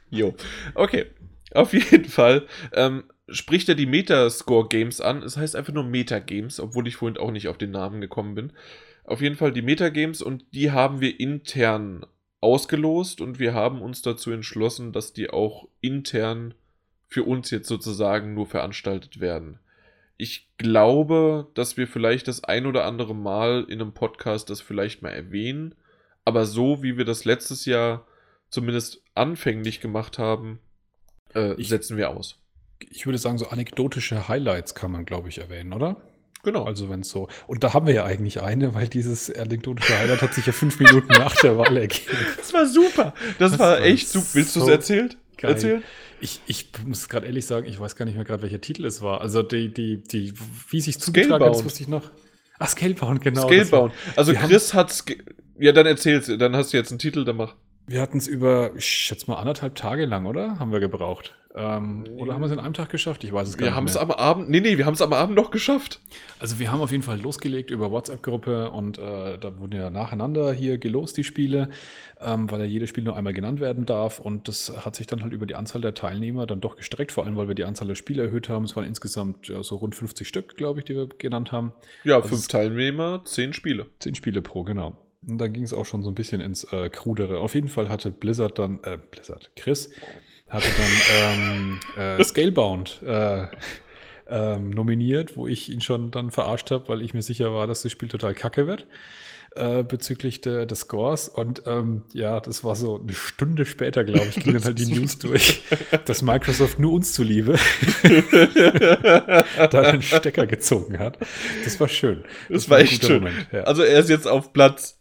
jo. 0.09 0.33
Okay. 0.73 1.07
Auf 1.53 1.73
jeden 1.73 2.05
Fall 2.05 2.47
ähm, 2.73 3.05
spricht 3.27 3.69
er 3.69 3.75
die 3.75 3.85
Metascore-Games 3.85 5.01
an. 5.01 5.23
Es 5.23 5.37
heißt 5.37 5.55
einfach 5.55 5.73
nur 5.73 5.83
Metagames, 5.83 6.59
obwohl 6.59 6.87
ich 6.87 6.95
vorhin 6.97 7.17
auch 7.17 7.31
nicht 7.31 7.47
auf 7.47 7.57
den 7.57 7.71
Namen 7.71 8.01
gekommen 8.01 8.35
bin. 8.35 8.53
Auf 9.03 9.21
jeden 9.21 9.35
Fall 9.35 9.51
die 9.51 9.61
Metagames 9.61 10.21
und 10.21 10.45
die 10.53 10.71
haben 10.71 11.01
wir 11.01 11.19
intern 11.19 12.05
ausgelost 12.41 13.21
und 13.21 13.39
wir 13.39 13.53
haben 13.53 13.81
uns 13.81 14.01
dazu 14.01 14.31
entschlossen, 14.31 14.91
dass 14.91 15.13
die 15.13 15.29
auch 15.29 15.67
intern 15.81 16.53
für 17.07 17.23
uns 17.23 17.49
jetzt 17.51 17.67
sozusagen 17.67 18.33
nur 18.33 18.45
veranstaltet 18.47 19.19
werden. 19.19 19.59
Ich 20.17 20.47
glaube, 20.57 21.47
dass 21.55 21.77
wir 21.77 21.87
vielleicht 21.87 22.27
das 22.27 22.43
ein 22.43 22.65
oder 22.65 22.85
andere 22.85 23.15
Mal 23.15 23.65
in 23.67 23.81
einem 23.81 23.93
Podcast 23.93 24.49
das 24.49 24.61
vielleicht 24.61 25.01
mal 25.01 25.09
erwähnen, 25.09 25.75
aber 26.23 26.45
so 26.45 26.81
wie 26.83 26.97
wir 26.97 27.05
das 27.05 27.25
letztes 27.25 27.65
Jahr 27.65 28.07
zumindest 28.49 29.01
anfänglich 29.13 29.81
gemacht 29.81 30.17
haben, 30.17 30.59
äh, 31.33 31.53
Ich- 31.55 31.69
setzen 31.69 31.97
wir 31.97 32.09
aus. 32.11 32.39
Ich 32.89 33.05
würde 33.05 33.17
sagen, 33.17 33.37
so 33.37 33.47
anekdotische 33.47 34.27
Highlights 34.27 34.75
kann 34.75 34.91
man, 34.91 35.05
glaube 35.05 35.29
ich, 35.29 35.37
erwähnen, 35.39 35.73
oder? 35.73 35.97
Genau. 36.43 36.63
Also 36.65 36.89
wenn 36.89 36.99
es 37.01 37.09
so. 37.09 37.27
Und 37.47 37.63
da 37.63 37.73
haben 37.73 37.87
wir 37.87 37.93
ja 37.93 38.05
eigentlich 38.05 38.41
eine, 38.41 38.73
weil 38.75 38.87
dieses 38.87 39.33
anekdotische 39.35 39.97
Highlight 39.97 40.21
hat 40.21 40.33
sich 40.33 40.45
ja 40.45 40.53
fünf 40.53 40.79
Minuten 40.79 41.07
nach 41.13 41.35
der 41.37 41.57
Wahl 41.57 41.75
ergeben. 41.77 42.15
das 42.37 42.53
war 42.53 42.67
super. 42.67 43.13
Das, 43.39 43.51
Das 43.51 43.59
war 43.59 43.69
war 43.71 43.81
echt 43.81 44.07
super. 44.09 44.27
Willst 44.33 44.55
du 44.55 44.59
es 44.59 44.65
so 44.65 44.71
erzählt? 44.71 45.17
geil. 45.37 45.51
Erzählen? 45.51 45.83
Ich, 46.21 46.41
ich 46.47 46.69
muss 46.85 47.09
gerade 47.09 47.25
ehrlich 47.25 47.45
sagen, 47.45 47.65
ich 47.67 47.79
weiß 47.79 47.95
gar 47.95 48.05
nicht 48.05 48.15
mehr 48.15 48.23
gerade, 48.25 48.43
welcher 48.43 48.61
Titel 48.61 48.85
es 48.85 49.01
war. 49.01 49.21
Also 49.21 49.41
die, 49.43 49.73
die, 49.73 50.01
die, 50.03 50.33
wie 50.69 50.81
sich 50.81 50.99
zugetragen 50.99 51.33
hat, 51.33 51.41
das 51.41 51.47
Scalebound. 51.59 51.65
wusste 51.65 51.81
ich 51.83 51.87
noch. 51.89 52.11
Ach, 52.59 52.69
Scalebound, 52.69 53.21
genau. 53.21 53.41
das 53.49 53.49
war- 53.49 53.65
Scalebound. 53.65 53.93
Also 54.15 54.33
Chris 54.33 54.73
hat's. 54.73 55.05
ge- 55.05 55.17
Ja, 55.59 55.71
dann 55.71 55.85
erzähl's. 55.87 56.27
Dann 56.37 56.55
hast 56.55 56.71
du 56.73 56.77
jetzt 56.77 56.91
einen 56.91 56.99
Titel, 56.99 57.25
dann 57.25 57.35
mach. 57.37 57.55
Wir 57.87 58.01
hatten 58.01 58.17
es 58.17 58.27
über, 58.27 58.75
ich 58.75 58.85
schätze 58.85 59.29
mal, 59.29 59.37
anderthalb 59.37 59.75
Tage 59.75 60.05
lang, 60.05 60.25
oder? 60.25 60.57
Haben 60.59 60.71
wir 60.71 60.79
gebraucht. 60.79 61.35
Ähm, 61.57 62.03
oder 62.17 62.33
haben 62.33 62.41
wir 62.41 62.47
es 62.47 62.51
in 62.51 62.59
einem 62.59 62.73
Tag 62.73 62.89
geschafft? 62.89 63.23
Ich 63.23 63.31
weiß 63.31 63.47
es 63.47 63.55
gar 63.57 63.65
Wir 63.65 63.69
nicht. 63.69 63.75
haben 63.77 63.85
es 63.87 63.95
am 63.95 64.11
Abend. 64.11 64.49
Nee, 64.49 64.59
nee, 64.59 64.77
wir 64.77 64.85
haben 64.85 64.95
es 64.95 65.01
am 65.01 65.13
Abend 65.13 65.37
noch 65.37 65.51
geschafft. 65.51 66.01
Also 66.37 66.59
wir 66.59 66.69
haben 66.69 66.81
auf 66.81 66.91
jeden 66.91 67.03
Fall 67.03 67.21
losgelegt 67.21 67.71
über 67.71 67.91
WhatsApp-Gruppe 67.91 68.71
und 68.71 68.97
äh, 68.97 69.37
da 69.37 69.57
wurden 69.57 69.73
ja 69.73 69.89
nacheinander 69.89 70.51
hier 70.51 70.77
gelost, 70.79 71.15
die 71.15 71.23
Spiele, 71.23 71.69
ähm, 72.19 72.51
weil 72.51 72.59
ja 72.59 72.65
jedes 72.65 72.89
Spiel 72.89 73.05
nur 73.05 73.15
einmal 73.15 73.31
genannt 73.31 73.61
werden 73.61 73.85
darf 73.85 74.19
und 74.19 74.49
das 74.49 74.73
hat 74.83 74.97
sich 74.97 75.07
dann 75.07 75.21
halt 75.23 75.31
über 75.31 75.45
die 75.45 75.55
Anzahl 75.55 75.79
der 75.79 75.93
Teilnehmer 75.93 76.45
dann 76.45 76.59
doch 76.59 76.75
gestreckt, 76.75 77.13
vor 77.13 77.23
allem 77.23 77.37
weil 77.37 77.47
wir 77.47 77.55
die 77.55 77.63
Anzahl 77.63 77.87
der 77.87 77.95
Spiele 77.95 78.23
erhöht 78.23 78.49
haben. 78.49 78.65
Es 78.65 78.75
waren 78.75 78.83
insgesamt 78.85 79.47
ja, 79.47 79.63
so 79.63 79.77
rund 79.77 79.95
50 79.95 80.27
Stück, 80.27 80.57
glaube 80.57 80.79
ich, 80.79 80.85
die 80.85 80.95
wir 80.95 81.07
genannt 81.07 81.53
haben. 81.53 81.71
Ja, 82.03 82.15
Also 82.17 82.29
fünf 82.29 82.49
Teilnehmer, 82.49 83.21
zehn 83.23 83.53
Spiele. 83.53 83.85
Zehn 83.99 84.15
Spiele 84.15 84.41
pro, 84.41 84.63
genau. 84.63 84.97
Und 85.27 85.37
dann 85.37 85.53
ging 85.53 85.63
es 85.63 85.73
auch 85.73 85.85
schon 85.85 86.03
so 86.03 86.09
ein 86.09 86.15
bisschen 86.15 86.41
ins 86.41 86.63
äh, 86.65 86.89
Krudere. 86.89 87.39
Auf 87.39 87.55
jeden 87.55 87.69
Fall 87.69 87.89
hatte 87.89 88.11
Blizzard 88.11 88.59
dann, 88.59 88.79
äh, 88.83 88.97
Blizzard, 89.11 89.51
Chris, 89.55 89.89
hatte 90.47 90.67
dann 90.77 91.39
ähm, 91.39 91.79
äh, 91.97 92.23
Scalebound 92.23 93.01
äh, 93.03 93.47
ähm, 94.27 94.69
nominiert, 94.69 95.37
wo 95.37 95.47
ich 95.47 95.69
ihn 95.69 95.81
schon 95.81 96.11
dann 96.11 96.31
verarscht 96.31 96.71
habe, 96.71 96.87
weil 96.89 97.01
ich 97.01 97.13
mir 97.13 97.21
sicher 97.21 97.53
war, 97.53 97.67
dass 97.67 97.81
das 97.81 97.91
Spiel 97.91 98.09
total 98.09 98.33
kacke 98.33 98.67
wird 98.67 98.87
äh, 99.55 99.83
bezüglich 99.83 100.41
der, 100.41 100.65
des 100.65 100.81
Scores. 100.81 101.29
Und 101.29 101.63
ähm, 101.65 102.03
ja, 102.13 102.39
das 102.39 102.63
war 102.63 102.75
so 102.75 102.99
eine 103.01 103.13
Stunde 103.13 103.65
später, 103.65 104.03
glaube 104.03 104.27
ich, 104.29 104.35
ging 104.35 104.53
dann 104.53 104.63
halt 104.63 104.79
die 104.79 104.85
News 104.93 105.17
durch, 105.17 105.63
dass 106.05 106.21
Microsoft 106.21 106.79
nur 106.79 106.93
uns 106.93 107.13
zuliebe 107.13 107.55
da 109.71 109.81
einen 109.81 110.01
Stecker 110.01 110.45
gezogen 110.45 110.99
hat. 110.99 111.17
Das 111.63 111.79
war 111.79 111.87
schön. 111.87 112.23
Das 112.49 112.69
war 112.69 112.77
ein 112.77 112.83
echt 112.83 113.05
schön. 113.05 113.27
Ja. 113.51 113.61
Also 113.61 113.83
er 113.83 113.99
ist 113.99 114.09
jetzt 114.09 114.27
auf 114.27 114.53
Platz. 114.53 114.99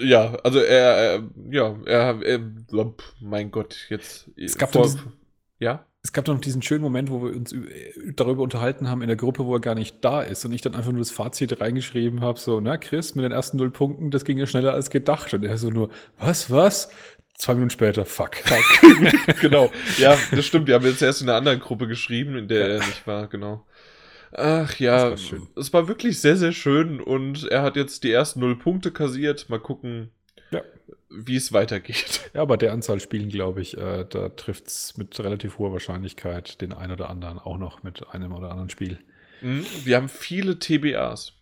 Ja, 0.00 0.34
also 0.42 0.58
er, 0.60 0.96
er 0.96 1.22
ja, 1.50 1.76
er, 1.86 2.22
er, 2.22 2.40
mein 3.20 3.50
Gott, 3.50 3.76
jetzt. 3.90 4.30
Es 4.36 4.56
gab 4.58 4.72
vor- 4.72 4.82
diesen- 4.84 5.12
ja, 5.58 5.86
Es 6.02 6.12
gab 6.12 6.26
noch 6.28 6.38
diesen 6.40 6.60
schönen 6.60 6.82
Moment, 6.82 7.10
wo 7.10 7.22
wir 7.22 7.34
uns 7.34 7.54
darüber 8.14 8.42
unterhalten 8.42 8.88
haben 8.90 9.00
in 9.00 9.08
der 9.08 9.16
Gruppe, 9.16 9.46
wo 9.46 9.54
er 9.54 9.60
gar 9.60 9.74
nicht 9.74 10.04
da 10.04 10.20
ist 10.20 10.44
und 10.44 10.52
ich 10.52 10.60
dann 10.60 10.74
einfach 10.74 10.90
nur 10.92 10.98
das 11.00 11.10
Fazit 11.10 11.60
reingeschrieben 11.60 12.20
habe, 12.20 12.38
so, 12.38 12.60
na 12.60 12.76
Chris, 12.76 13.14
mit 13.14 13.24
den 13.24 13.32
ersten 13.32 13.56
null 13.56 13.70
Punkten, 13.70 14.10
das 14.10 14.24
ging 14.24 14.36
ja 14.36 14.46
schneller 14.46 14.74
als 14.74 14.90
gedacht. 14.90 15.32
Und 15.32 15.44
er 15.44 15.56
so 15.56 15.70
nur, 15.70 15.88
was, 16.18 16.50
was? 16.50 16.90
Zwei 17.38 17.54
Minuten 17.54 17.70
später, 17.70 18.04
fuck. 18.04 18.32
genau. 19.40 19.70
Ja, 19.98 20.16
das 20.30 20.44
stimmt. 20.46 20.68
Wir 20.68 20.74
haben 20.74 20.84
jetzt 20.84 21.02
erst 21.02 21.22
in 21.22 21.28
einer 21.28 21.38
anderen 21.38 21.58
Gruppe 21.60 21.88
geschrieben, 21.88 22.36
in 22.36 22.48
der 22.48 22.68
er 22.68 22.78
nicht 22.78 23.06
war, 23.06 23.26
genau. 23.26 23.66
Ach 24.36 24.78
ja, 24.80 25.10
war 25.10 25.12
es 25.56 25.72
war 25.72 25.88
wirklich 25.88 26.20
sehr, 26.20 26.36
sehr 26.36 26.52
schön 26.52 27.00
und 27.00 27.44
er 27.44 27.62
hat 27.62 27.76
jetzt 27.76 28.02
die 28.04 28.10
ersten 28.10 28.40
null 28.40 28.56
Punkte 28.58 28.90
kassiert. 28.90 29.48
Mal 29.48 29.60
gucken, 29.60 30.10
Ja. 30.50 30.62
wie 31.08 31.36
es 31.36 31.52
weitergeht. 31.52 32.20
Ja, 32.34 32.44
bei 32.44 32.56
der 32.56 32.72
Anzahl 32.72 32.98
Spielen, 32.98 33.28
glaube 33.28 33.62
ich, 33.62 33.76
äh, 33.78 34.04
da 34.08 34.28
trifft 34.30 34.66
es 34.66 34.96
mit 34.96 35.18
relativ 35.20 35.58
hoher 35.58 35.72
Wahrscheinlichkeit 35.72 36.60
den 36.60 36.72
einen 36.72 36.92
oder 36.92 37.10
anderen 37.10 37.38
auch 37.38 37.58
noch 37.58 37.82
mit 37.84 38.08
einem 38.08 38.32
oder 38.32 38.50
anderen 38.50 38.70
Spiel. 38.70 38.98
Mhm. 39.40 39.64
Wir 39.84 39.96
haben 39.96 40.08
viele 40.08 40.58
TBAs. 40.58 41.32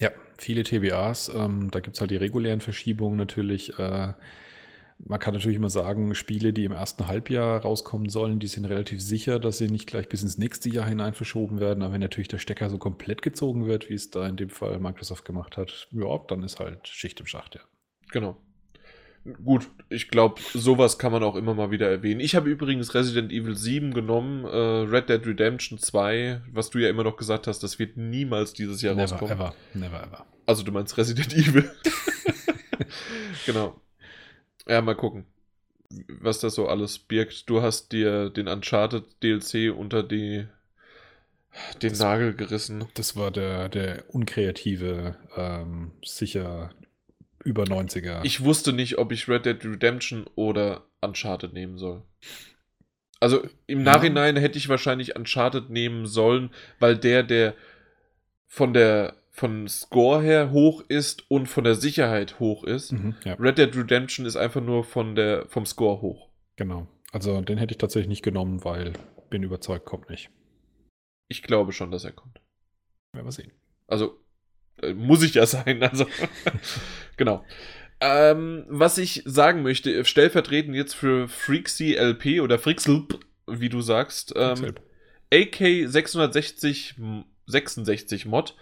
Ja, 0.00 0.10
viele 0.36 0.62
TBAs. 0.64 1.30
Ähm, 1.34 1.70
da 1.70 1.80
gibt 1.80 1.96
es 1.96 2.00
halt 2.00 2.10
die 2.10 2.16
regulären 2.16 2.60
Verschiebungen 2.60 3.16
natürlich. 3.16 3.78
Äh, 3.78 4.12
man 4.98 5.20
kann 5.20 5.34
natürlich 5.34 5.56
immer 5.56 5.70
sagen, 5.70 6.14
Spiele, 6.14 6.52
die 6.52 6.64
im 6.64 6.72
ersten 6.72 7.06
Halbjahr 7.06 7.62
rauskommen 7.62 8.08
sollen, 8.08 8.40
die 8.40 8.48
sind 8.48 8.64
relativ 8.64 9.00
sicher, 9.00 9.38
dass 9.38 9.58
sie 9.58 9.68
nicht 9.68 9.86
gleich 9.86 10.08
bis 10.08 10.22
ins 10.22 10.38
nächste 10.38 10.68
Jahr 10.68 10.86
hinein 10.86 11.14
verschoben 11.14 11.60
werden. 11.60 11.82
Aber 11.82 11.92
wenn 11.92 12.00
natürlich 12.00 12.28
der 12.28 12.38
Stecker 12.38 12.68
so 12.68 12.78
komplett 12.78 13.22
gezogen 13.22 13.66
wird, 13.66 13.88
wie 13.88 13.94
es 13.94 14.10
da 14.10 14.26
in 14.26 14.36
dem 14.36 14.50
Fall 14.50 14.80
Microsoft 14.80 15.24
gemacht 15.24 15.56
hat, 15.56 15.88
ja, 15.92 16.18
dann 16.28 16.42
ist 16.42 16.58
halt 16.58 16.88
Schicht 16.88 17.20
im 17.20 17.26
Schacht, 17.26 17.54
ja. 17.54 17.60
Genau. 18.10 18.36
Gut, 19.44 19.68
ich 19.90 20.08
glaube, 20.08 20.40
sowas 20.54 20.98
kann 20.98 21.12
man 21.12 21.22
auch 21.22 21.36
immer 21.36 21.52
mal 21.52 21.70
wieder 21.70 21.88
erwähnen. 21.88 22.20
Ich 22.20 22.34
habe 22.34 22.48
übrigens 22.48 22.94
Resident 22.94 23.30
Evil 23.30 23.56
7 23.56 23.92
genommen, 23.92 24.44
äh, 24.44 24.48
Red 24.48 25.10
Dead 25.10 25.26
Redemption 25.26 25.78
2, 25.78 26.42
was 26.52 26.70
du 26.70 26.78
ja 26.78 26.88
immer 26.88 27.04
noch 27.04 27.16
gesagt 27.16 27.46
hast, 27.46 27.62
das 27.62 27.78
wird 27.78 27.96
niemals 27.96 28.52
dieses 28.54 28.80
Jahr 28.80 28.94
Never 28.94 29.10
rauskommen. 29.16 29.34
ever, 29.34 29.54
never 29.74 30.02
ever. 30.02 30.26
Also 30.46 30.62
du 30.62 30.72
meinst 30.72 30.96
Resident 30.96 31.32
Evil. 31.36 31.70
genau. 33.46 33.80
Ja, 34.68 34.80
mal 34.82 34.94
gucken, 34.94 35.24
was 36.20 36.40
das 36.40 36.54
so 36.54 36.68
alles 36.68 36.98
birgt. 36.98 37.48
Du 37.48 37.62
hast 37.62 37.92
dir 37.92 38.30
den 38.30 38.48
Uncharted 38.48 39.04
DLC 39.22 39.70
unter 39.70 40.02
die 40.02 40.46
den 41.82 41.90
Das- 41.90 41.98
Nagel 42.00 42.34
gerissen. 42.34 42.84
Das 42.94 43.16
war 43.16 43.30
der, 43.30 43.68
der 43.68 44.04
unkreative, 44.14 45.16
ähm, 45.36 45.92
sicher 46.04 46.70
über 47.44 47.64
90er. 47.64 48.20
Ich 48.24 48.44
wusste 48.44 48.72
nicht, 48.72 48.98
ob 48.98 49.10
ich 49.12 49.28
Red 49.28 49.46
Dead 49.46 49.64
Redemption 49.64 50.26
oder 50.34 50.84
Uncharted 51.00 51.52
nehmen 51.54 51.78
soll. 51.78 52.02
Also 53.20 53.42
im 53.66 53.78
Ja. 53.80 53.96
Nachhinein 53.96 54.36
hätte 54.36 54.58
ich 54.58 54.68
wahrscheinlich 54.68 55.16
Uncharted 55.16 55.70
nehmen 55.70 56.06
sollen, 56.06 56.50
weil 56.78 56.96
der, 56.98 57.22
der 57.22 57.54
von 58.46 58.72
der 58.74 59.14
von 59.38 59.68
Score 59.68 60.20
her 60.22 60.50
hoch 60.50 60.82
ist 60.88 61.30
und 61.30 61.46
von 61.46 61.62
der 61.64 61.74
Sicherheit 61.76 62.40
hoch 62.40 62.64
ist. 62.64 62.92
Mhm, 62.92 63.14
ja, 63.24 63.34
Red 63.34 63.58
Dead 63.58 63.76
Redemption 63.76 64.26
ist 64.26 64.36
einfach 64.36 64.60
nur 64.60 64.82
von 64.84 65.14
der, 65.14 65.46
vom 65.48 65.64
Score 65.64 66.00
hoch. 66.02 66.28
genau. 66.56 66.86
Also 67.10 67.40
den 67.40 67.56
hätte 67.56 67.72
ich 67.72 67.78
tatsächlich 67.78 68.08
nicht 68.08 68.22
genommen, 68.22 68.64
weil 68.64 68.92
bin 69.30 69.42
überzeugt, 69.42 69.86
kommt 69.86 70.10
nicht. 70.10 70.28
Ich 71.30 71.42
glaube 71.42 71.72
schon, 71.72 71.90
dass 71.90 72.04
er 72.04 72.12
kommt. 72.12 72.40
Werden 73.14 73.26
wir 73.26 73.32
sehen. 73.32 73.52
Also 73.86 74.18
äh, 74.82 74.92
muss 74.92 75.22
ich 75.22 75.32
ja 75.34 75.46
sein. 75.46 75.82
Also 75.82 76.06
genau. 77.16 77.44
Ähm, 78.00 78.66
was 78.68 78.98
ich 78.98 79.22
sagen 79.24 79.62
möchte, 79.62 80.04
stellvertretend 80.04 80.74
jetzt 80.74 80.94
für 80.94 81.28
Freaksy 81.28 81.94
LP 81.94 82.40
oder 82.42 82.58
Freakslp, 82.58 83.18
wie 83.46 83.70
du 83.70 83.80
sagst, 83.80 84.34
ähm. 84.36 84.74
AK 85.32 85.88
660 85.88 86.96
M- 86.98 87.24
66 87.46 88.26
Mod, 88.26 88.54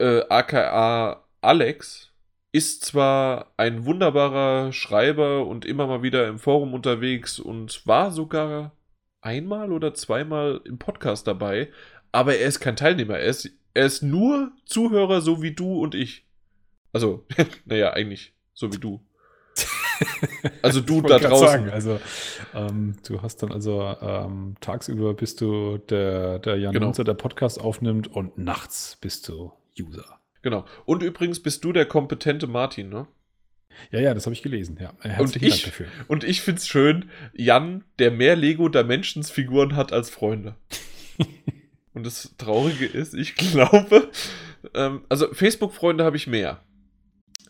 äh, 0.00 0.24
aka 0.28 1.24
Alex, 1.40 2.10
ist 2.52 2.84
zwar 2.84 3.52
ein 3.56 3.86
wunderbarer 3.86 4.72
Schreiber 4.72 5.46
und 5.46 5.64
immer 5.64 5.86
mal 5.86 6.02
wieder 6.02 6.26
im 6.26 6.38
Forum 6.38 6.74
unterwegs 6.74 7.38
und 7.38 7.86
war 7.86 8.10
sogar 8.10 8.72
einmal 9.20 9.72
oder 9.72 9.94
zweimal 9.94 10.60
im 10.64 10.78
Podcast 10.78 11.26
dabei, 11.26 11.68
aber 12.12 12.36
er 12.36 12.48
ist 12.48 12.60
kein 12.60 12.76
Teilnehmer. 12.76 13.18
Er 13.18 13.28
ist, 13.28 13.50
er 13.74 13.86
ist 13.86 14.02
nur 14.02 14.50
Zuhörer, 14.64 15.20
so 15.20 15.42
wie 15.42 15.52
du 15.54 15.80
und 15.80 15.94
ich. 15.94 16.26
Also, 16.92 17.24
naja, 17.66 17.92
eigentlich 17.92 18.32
so 18.54 18.72
wie 18.72 18.78
du. 18.78 19.00
Also 20.62 20.80
du 20.80 21.02
da 21.02 21.18
draußen. 21.18 21.46
Sagen, 21.46 21.70
also 21.70 22.00
ähm, 22.54 22.96
du 23.06 23.20
hast 23.20 23.42
dann 23.42 23.52
also 23.52 23.82
ähm, 24.00 24.54
tagsüber 24.62 25.12
bist 25.12 25.42
du 25.42 25.76
der, 25.76 26.38
der 26.38 26.56
Jan 26.56 26.72
Genau. 26.72 26.86
Munzer, 26.86 27.04
der 27.04 27.12
Podcast 27.12 27.60
aufnimmt 27.60 28.08
und 28.08 28.38
nachts 28.38 28.96
bist 28.98 29.28
du 29.28 29.52
User. 29.78 30.04
Genau. 30.42 30.64
Und 30.86 31.02
übrigens 31.02 31.40
bist 31.42 31.64
du 31.64 31.72
der 31.72 31.86
kompetente 31.86 32.46
Martin, 32.46 32.88
ne? 32.88 33.06
Ja, 33.92 34.00
ja, 34.00 34.14
das 34.14 34.26
habe 34.26 34.34
ich 34.34 34.42
gelesen. 34.42 34.78
Ja, 34.80 34.90
Äh, 35.02 35.08
Und 35.08 35.10
herzlichen 35.10 35.44
ich- 35.46 35.62
Dank 35.62 35.64
dafür. 35.64 35.86
Und 36.08 36.24
ich 36.24 36.40
find's 36.42 36.66
schön, 36.66 37.10
Jan, 37.34 37.84
der 37.98 38.10
mehr 38.10 38.36
Lego 38.36 38.68
Dimensions 38.68 39.30
Figuren 39.30 39.76
hat 39.76 39.92
als 39.92 40.10
Freunde. 40.10 40.56
Und 41.94 42.04
das 42.06 42.34
Traurige 42.38 42.86
ist, 42.86 43.14
ich 43.14 43.34
glaube, 43.36 44.10
ähm, 44.74 45.04
also 45.08 45.32
Facebook-Freunde 45.32 46.04
habe 46.04 46.16
ich 46.16 46.26
mehr. 46.26 46.60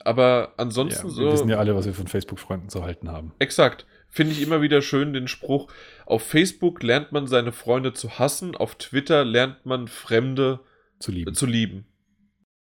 Aber 0.03 0.55
ansonsten 0.57 1.09
Ja, 1.09 1.13
so. 1.13 1.21
wir 1.23 1.33
wissen 1.33 1.49
ja 1.51 1.59
alle, 1.59 1.75
was 1.75 1.85
wir 1.87 1.93
von 1.95 2.07
Facebook-Freunden 2.09 2.69
zu 2.71 2.83
halten 2.83 3.11
haben. 3.11 3.33
Exakt. 3.39 3.87
Finde 4.09 4.33
ich 4.33 4.43
immer 4.43 4.61
wieder 4.63 4.83
schön 4.83 5.13
den 5.13 5.29
Spruch, 5.29 5.71
auf 6.07 6.23
Facebook 6.23 6.83
lernt 6.83 7.13
man 7.13 7.27
seine 7.29 7.53
Freunde 7.53 7.93
zu 7.93 8.19
hassen, 8.19 8.57
auf 8.57 8.75
Twitter 8.77 9.25
lernt 9.25 9.67
man 9.67 9.87
Fremde 9.89 10.61
Zu 10.99 11.13
lieben. 11.13 11.35
zu 11.35 11.47
lieben. 11.47 11.85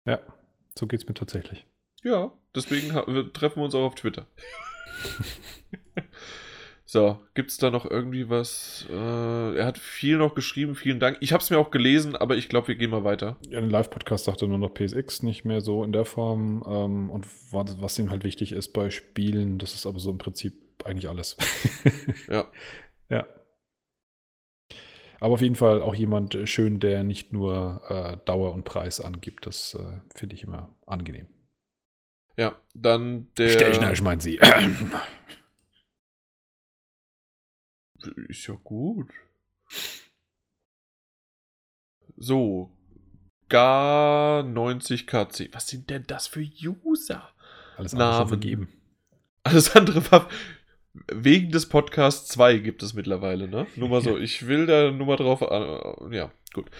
Ja, 0.06 0.20
so 0.78 0.86
geht's 0.86 1.06
mir 1.06 1.14
tatsächlich. 1.14 1.66
Ja, 2.02 2.32
deswegen 2.54 2.90
treffen 3.32 3.60
wir 3.60 3.64
uns 3.64 3.74
auch 3.74 3.84
auf 3.84 3.94
Twitter. 3.94 4.26
so, 6.84 7.20
gibt's 7.34 7.58
da 7.58 7.70
noch 7.70 7.88
irgendwie 7.88 8.28
was? 8.28 8.86
Äh, 8.90 9.56
er 9.56 9.66
hat 9.66 9.78
viel 9.78 10.16
noch 10.16 10.34
geschrieben, 10.34 10.74
vielen 10.74 10.98
Dank. 10.98 11.18
Ich 11.20 11.32
habe 11.32 11.42
es 11.42 11.50
mir 11.50 11.58
auch 11.58 11.70
gelesen, 11.70 12.16
aber 12.16 12.36
ich 12.36 12.48
glaube, 12.48 12.68
wir 12.68 12.74
gehen 12.74 12.90
mal 12.90 13.04
weiter. 13.04 13.36
Ja, 13.48 13.58
ein 13.58 13.70
Live-Podcast 13.70 14.24
sagte 14.24 14.48
nur 14.48 14.58
noch 14.58 14.74
PSX, 14.74 15.22
nicht 15.22 15.44
mehr 15.44 15.60
so 15.60 15.84
in 15.84 15.92
der 15.92 16.04
Form. 16.04 16.64
Ähm, 16.66 17.10
und 17.10 17.26
was, 17.52 17.80
was 17.80 17.98
ihm 17.98 18.10
halt 18.10 18.24
wichtig 18.24 18.52
ist 18.52 18.72
bei 18.72 18.90
Spielen, 18.90 19.58
das 19.58 19.74
ist 19.74 19.86
aber 19.86 20.00
so 20.00 20.10
im 20.10 20.18
Prinzip 20.18 20.54
eigentlich 20.84 21.08
alles. 21.08 21.36
Ja. 22.28 22.46
Ja. 23.08 23.26
Aber 25.22 25.34
auf 25.34 25.40
jeden 25.40 25.54
Fall 25.54 25.80
auch 25.82 25.94
jemand 25.94 26.34
äh, 26.34 26.48
schön, 26.48 26.80
der 26.80 27.04
nicht 27.04 27.32
nur 27.32 27.80
äh, 27.88 28.16
Dauer 28.24 28.52
und 28.52 28.64
Preis 28.64 29.00
angibt. 29.00 29.46
Das 29.46 29.74
äh, 29.74 30.00
finde 30.16 30.34
ich 30.34 30.42
immer 30.42 30.74
angenehm. 30.84 31.28
Ja, 32.36 32.56
dann 32.74 33.32
der. 33.36 33.50
Stechner, 33.50 33.92
ich 33.92 34.02
meine 34.02 34.20
Sie. 34.20 34.40
Ist 38.26 38.48
ja 38.48 38.54
gut. 38.64 39.12
So. 42.16 42.76
Gar 43.48 44.42
90 44.42 45.06
KC. 45.06 45.50
Was 45.52 45.68
sind 45.68 45.88
denn 45.88 46.02
das 46.08 46.26
für 46.26 46.40
User? 46.40 47.30
Alles 47.76 47.94
andere 47.94 48.10
Namen. 48.10 48.28
vergeben. 48.28 48.72
Alles 49.44 49.76
andere 49.76 50.10
war. 50.10 50.28
Wegen 51.10 51.50
des 51.50 51.68
Podcasts 51.68 52.28
2 52.28 52.58
gibt 52.58 52.82
es 52.82 52.92
mittlerweile, 52.92 53.48
ne? 53.48 53.66
Nur 53.76 53.88
mal 53.88 54.02
so. 54.02 54.18
Ich 54.18 54.46
will 54.46 54.66
da 54.66 54.90
nur 54.90 55.06
mal 55.06 55.16
drauf. 55.16 55.40
Äh, 55.40 56.14
ja, 56.16 56.30
gut. 56.52 56.70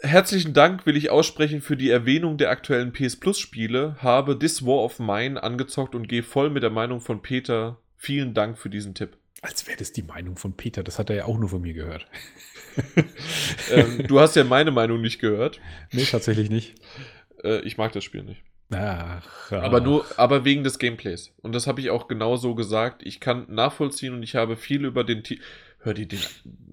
Herzlichen 0.00 0.52
Dank 0.52 0.86
will 0.86 0.96
ich 0.96 1.10
aussprechen 1.10 1.60
für 1.60 1.76
die 1.76 1.90
Erwähnung 1.90 2.36
der 2.36 2.50
aktuellen 2.50 2.92
PS 2.92 3.16
Plus 3.16 3.38
Spiele. 3.38 3.96
Habe 4.00 4.38
This 4.38 4.64
War 4.64 4.82
of 4.82 4.98
Mine 4.98 5.42
angezockt 5.42 5.94
und 5.94 6.08
gehe 6.08 6.22
voll 6.22 6.50
mit 6.50 6.62
der 6.62 6.70
Meinung 6.70 7.00
von 7.00 7.22
Peter. 7.22 7.78
Vielen 7.96 8.34
Dank 8.34 8.58
für 8.58 8.70
diesen 8.70 8.94
Tipp. 8.94 9.16
Als 9.40 9.66
wäre 9.66 9.78
das 9.78 9.92
die 9.92 10.02
Meinung 10.02 10.36
von 10.36 10.54
Peter. 10.54 10.82
Das 10.82 10.98
hat 10.98 11.10
er 11.10 11.16
ja 11.16 11.24
auch 11.26 11.38
nur 11.38 11.48
von 11.48 11.62
mir 11.62 11.74
gehört. 11.74 12.06
ähm, 13.70 14.06
du 14.06 14.20
hast 14.20 14.36
ja 14.36 14.44
meine 14.44 14.70
Meinung 14.70 15.00
nicht 15.00 15.20
gehört. 15.20 15.60
Nee, 15.92 16.04
tatsächlich 16.04 16.50
nicht. 16.50 16.74
Äh, 17.42 17.60
ich 17.60 17.76
mag 17.76 17.92
das 17.92 18.04
Spiel 18.04 18.22
nicht. 18.22 18.42
Ach, 18.70 19.52
Aber 19.52 19.80
nur, 19.80 20.06
aber 20.16 20.44
wegen 20.44 20.64
des 20.64 20.78
Gameplays. 20.78 21.32
Und 21.42 21.54
das 21.54 21.66
habe 21.66 21.80
ich 21.80 21.90
auch 21.90 22.08
genau 22.08 22.36
so 22.36 22.54
gesagt. 22.54 23.02
Ich 23.04 23.20
kann 23.20 23.46
nachvollziehen 23.48 24.14
und 24.14 24.22
ich 24.22 24.34
habe 24.34 24.56
viel 24.56 24.84
über 24.84 25.04
den 25.04 25.22
Ti 25.22 25.40
Hör 25.84 25.92
dir 25.92 26.08
den 26.08 26.20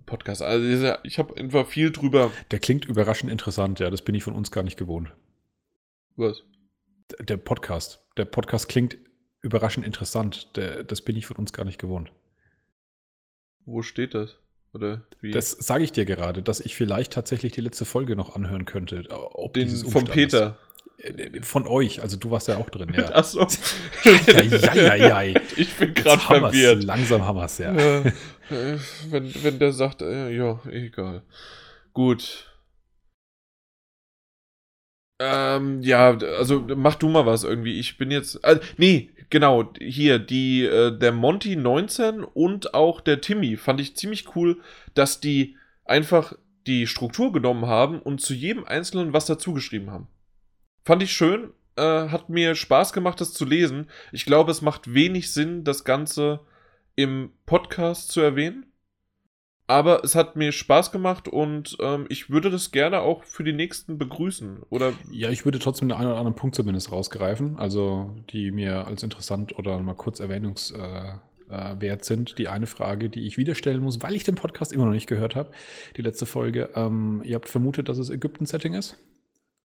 Podcast. 0.05 0.41
Also 0.41 0.95
ich 1.03 1.19
habe 1.19 1.35
einfach 1.35 1.68
viel 1.68 1.91
drüber. 1.91 2.31
Der 2.49 2.59
klingt 2.59 2.85
überraschend 2.85 3.30
interessant, 3.30 3.81
ja. 3.81 3.89
Das 3.89 4.03
bin 4.03 4.15
ich 4.15 4.23
von 4.23 4.34
uns 4.34 4.51
gar 4.51 4.63
nicht 4.63 4.77
gewohnt. 4.77 5.11
Was? 6.15 6.43
Der 7.19 7.35
Podcast. 7.35 8.05
Der 8.15 8.23
Podcast 8.23 8.69
klingt 8.69 8.97
überraschend 9.41 9.85
interessant. 9.85 10.55
Der, 10.55 10.85
das 10.85 11.01
bin 11.01 11.18
ich 11.18 11.26
von 11.26 11.35
uns 11.35 11.51
gar 11.51 11.65
nicht 11.65 11.77
gewohnt. 11.77 12.13
Wo 13.65 13.81
steht 13.81 14.13
das? 14.13 14.38
Oder 14.73 15.05
wie? 15.19 15.31
Das 15.31 15.51
sage 15.51 15.84
ich 15.84 15.91
dir 15.91 16.05
gerade, 16.05 16.41
dass 16.41 16.61
ich 16.61 16.77
vielleicht 16.77 17.11
tatsächlich 17.11 17.51
die 17.51 17.59
letzte 17.61 17.84
Folge 17.84 18.15
noch 18.15 18.38
anhören 18.38 18.63
könnte. 18.63 19.05
Ob 19.09 19.53
den 19.55 19.68
vom. 19.69 20.05
Peter. 20.05 20.57
Äh, 20.57 20.70
Von 21.41 21.65
euch, 21.65 22.01
also 22.01 22.15
du 22.17 22.29
warst 22.29 22.47
ja 22.47 22.57
auch 22.57 22.69
drin, 22.69 22.93
ja. 22.95 23.05
Achso. 23.15 23.47
Eieiei. 24.05 25.33
ich 25.57 25.73
bin 25.73 25.89
Jetzt 25.89 26.03
gerade 26.03 26.29
haben 26.29 26.41
wir's. 26.41 26.51
verwirrt. 26.51 26.83
Langsam 26.83 27.25
haben 27.25 27.37
wir 27.37 27.45
es, 27.45 27.57
ja. 27.57 27.73
Ja. 27.73 28.03
Wenn, 29.09 29.43
wenn 29.43 29.59
der 29.59 29.71
sagt, 29.73 30.01
äh, 30.03 30.29
ja, 30.29 30.59
egal. 30.69 31.23
Gut. 31.93 32.51
Ähm, 35.19 35.81
ja, 35.81 36.17
also 36.17 36.65
mach 36.75 36.95
du 36.95 37.09
mal 37.09 37.25
was 37.25 37.43
irgendwie. 37.43 37.79
Ich 37.79 37.97
bin 37.97 38.11
jetzt. 38.11 38.43
Äh, 38.43 38.59
nee, 38.77 39.11
genau, 39.29 39.71
hier, 39.79 40.19
die, 40.19 40.65
äh, 40.65 40.97
der 40.97 41.11
Monty 41.11 41.55
19 41.55 42.23
und 42.23 42.73
auch 42.73 43.01
der 43.01 43.21
Timmy 43.21 43.55
fand 43.57 43.79
ich 43.79 43.95
ziemlich 43.95 44.35
cool, 44.35 44.59
dass 44.93 45.19
die 45.19 45.57
einfach 45.85 46.33
die 46.67 46.87
Struktur 46.87 47.31
genommen 47.31 47.65
haben 47.65 47.99
und 47.99 48.21
zu 48.21 48.33
jedem 48.33 48.65
Einzelnen 48.65 49.13
was 49.13 49.25
dazugeschrieben 49.25 49.91
haben. 49.91 50.07
Fand 50.83 51.03
ich 51.03 51.11
schön, 51.11 51.51
äh, 51.75 52.09
hat 52.09 52.29
mir 52.29 52.55
Spaß 52.55 52.93
gemacht, 52.93 53.21
das 53.21 53.33
zu 53.33 53.45
lesen. 53.45 53.87
Ich 54.11 54.25
glaube, 54.25 54.51
es 54.51 54.61
macht 54.61 54.93
wenig 54.93 55.31
Sinn, 55.33 55.63
das 55.63 55.83
Ganze 55.83 56.41
im 56.95 57.31
Podcast 57.45 58.11
zu 58.11 58.21
erwähnen. 58.21 58.65
Aber 59.67 60.03
es 60.03 60.15
hat 60.15 60.35
mir 60.35 60.51
Spaß 60.51 60.91
gemacht 60.91 61.29
und 61.29 61.77
ähm, 61.79 62.05
ich 62.10 62.29
würde 62.29 62.49
das 62.49 62.71
gerne 62.71 62.99
auch 62.99 63.23
für 63.23 63.45
die 63.45 63.53
nächsten 63.53 63.97
begrüßen. 63.97 64.63
Oder 64.69 64.91
Ja, 65.10 65.29
ich 65.29 65.45
würde 65.45 65.60
trotzdem 65.60 65.87
den 65.87 65.97
einen 65.97 66.10
oder 66.10 66.18
anderen 66.18 66.35
Punkt 66.35 66.57
zumindest 66.57 66.91
rausgreifen, 66.91 67.57
also 67.57 68.13
die 68.31 68.51
mir 68.51 68.85
als 68.85 69.01
interessant 69.01 69.57
oder 69.57 69.79
mal 69.79 69.93
kurz 69.93 70.19
erwähnungswert 70.19 71.21
äh, 71.49 71.79
wert 71.79 72.03
sind. 72.03 72.37
Die 72.37 72.49
eine 72.49 72.68
Frage, 72.68 73.10
die 73.10 73.26
ich 73.26 73.37
wieder 73.37 73.55
stellen 73.55 73.81
muss, 73.81 74.01
weil 74.01 74.13
ich 74.13 74.26
den 74.26 74.35
Podcast 74.35 74.73
immer 74.73 74.85
noch 74.85 74.91
nicht 74.91 75.07
gehört 75.07 75.37
habe, 75.37 75.51
die 75.95 76.01
letzte 76.01 76.26
Folge. 76.26 76.69
Ähm, 76.76 77.21
ihr 77.23 77.35
habt 77.35 77.47
vermutet, 77.47 77.87
dass 77.87 77.97
es 77.97 78.10
Ägypten-Setting 78.10 78.73
ist? 78.73 78.97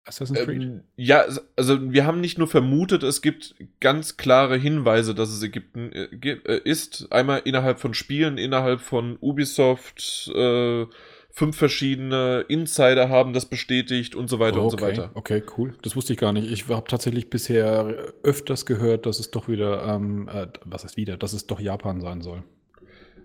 Assassin's 0.08 0.40
Creed? 0.40 0.62
ähm, 0.62 0.80
ja, 0.96 1.24
also 1.56 1.92
wir 1.92 2.06
haben 2.06 2.20
nicht 2.20 2.38
nur 2.38 2.48
vermutet, 2.48 3.02
es 3.02 3.22
gibt 3.22 3.54
ganz 3.80 4.16
klare 4.16 4.56
Hinweise, 4.56 5.14
dass 5.14 5.28
es 5.28 5.42
Ägypten 5.42 5.92
äh, 5.92 6.08
äh, 6.28 6.60
ist. 6.64 7.12
Einmal 7.12 7.42
innerhalb 7.44 7.78
von 7.78 7.94
Spielen, 7.94 8.38
innerhalb 8.38 8.80
von 8.80 9.16
Ubisoft. 9.20 10.30
Äh, 10.34 10.86
fünf 11.30 11.56
verschiedene 11.56 12.44
Insider 12.48 13.08
haben 13.10 13.32
das 13.32 13.46
bestätigt 13.46 14.16
und 14.16 14.28
so 14.28 14.40
weiter 14.40 14.60
und 14.60 14.70
so 14.70 14.76
okay, 14.78 14.86
weiter. 14.86 15.10
okay, 15.14 15.42
cool. 15.56 15.74
Das 15.82 15.94
wusste 15.94 16.12
ich 16.12 16.18
gar 16.18 16.32
nicht. 16.32 16.50
Ich 16.50 16.68
habe 16.68 16.88
tatsächlich 16.88 17.30
bisher 17.30 18.12
öfters 18.24 18.66
gehört, 18.66 19.06
dass 19.06 19.20
es 19.20 19.30
doch 19.30 19.46
wieder, 19.46 19.84
ähm, 19.84 20.28
äh, 20.32 20.48
was 20.64 20.82
heißt 20.84 20.96
wieder, 20.96 21.16
dass 21.16 21.34
es 21.34 21.46
doch 21.46 21.60
Japan 21.60 22.00
sein 22.00 22.22
soll. 22.22 22.42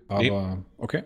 Aber, 0.06 0.22
Nee. 0.22 0.62
okay. 0.78 1.02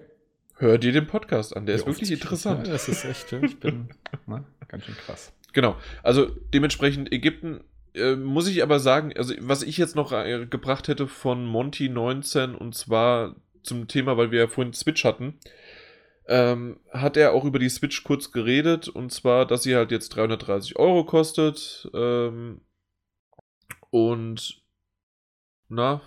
Hör 0.56 0.76
dir 0.76 0.90
den 0.90 1.06
Podcast 1.06 1.56
an, 1.56 1.66
der 1.66 1.76
ist 1.76 1.82
Ja, 1.82 1.86
wirklich 1.86 2.10
interessant. 2.10 2.66
Ja, 2.66 2.72
das 2.72 2.88
ist 2.88 3.04
echt, 3.04 3.32
ich 3.32 3.60
bin 3.60 3.88
na, 4.26 4.44
ganz 4.66 4.84
schön 4.84 4.96
krass. 4.96 5.32
Genau. 5.52 5.76
Also 6.02 6.26
dementsprechend 6.52 7.12
Ägypten 7.12 7.64
äh, 7.94 8.16
muss 8.16 8.48
ich 8.48 8.62
aber 8.62 8.78
sagen, 8.80 9.12
also 9.16 9.34
was 9.40 9.62
ich 9.62 9.78
jetzt 9.78 9.96
noch 9.96 10.12
äh, 10.12 10.46
gebracht 10.46 10.88
hätte 10.88 11.08
von 11.08 11.44
Monty 11.44 11.88
19 11.88 12.54
und 12.54 12.74
zwar 12.74 13.36
zum 13.62 13.88
Thema, 13.88 14.16
weil 14.16 14.30
wir 14.30 14.40
ja 14.40 14.46
vorhin 14.46 14.72
Switch 14.72 15.04
hatten, 15.04 15.38
ähm, 16.26 16.78
hat 16.92 17.16
er 17.16 17.32
auch 17.32 17.44
über 17.44 17.58
die 17.58 17.68
Switch 17.68 18.04
kurz 18.04 18.32
geredet 18.32 18.88
und 18.88 19.12
zwar, 19.12 19.46
dass 19.46 19.62
sie 19.62 19.74
halt 19.74 19.90
jetzt 19.90 20.10
330 20.10 20.76
Euro 20.76 21.04
kostet 21.04 21.88
ähm, 21.94 22.60
und 23.90 24.62
na, 25.68 26.02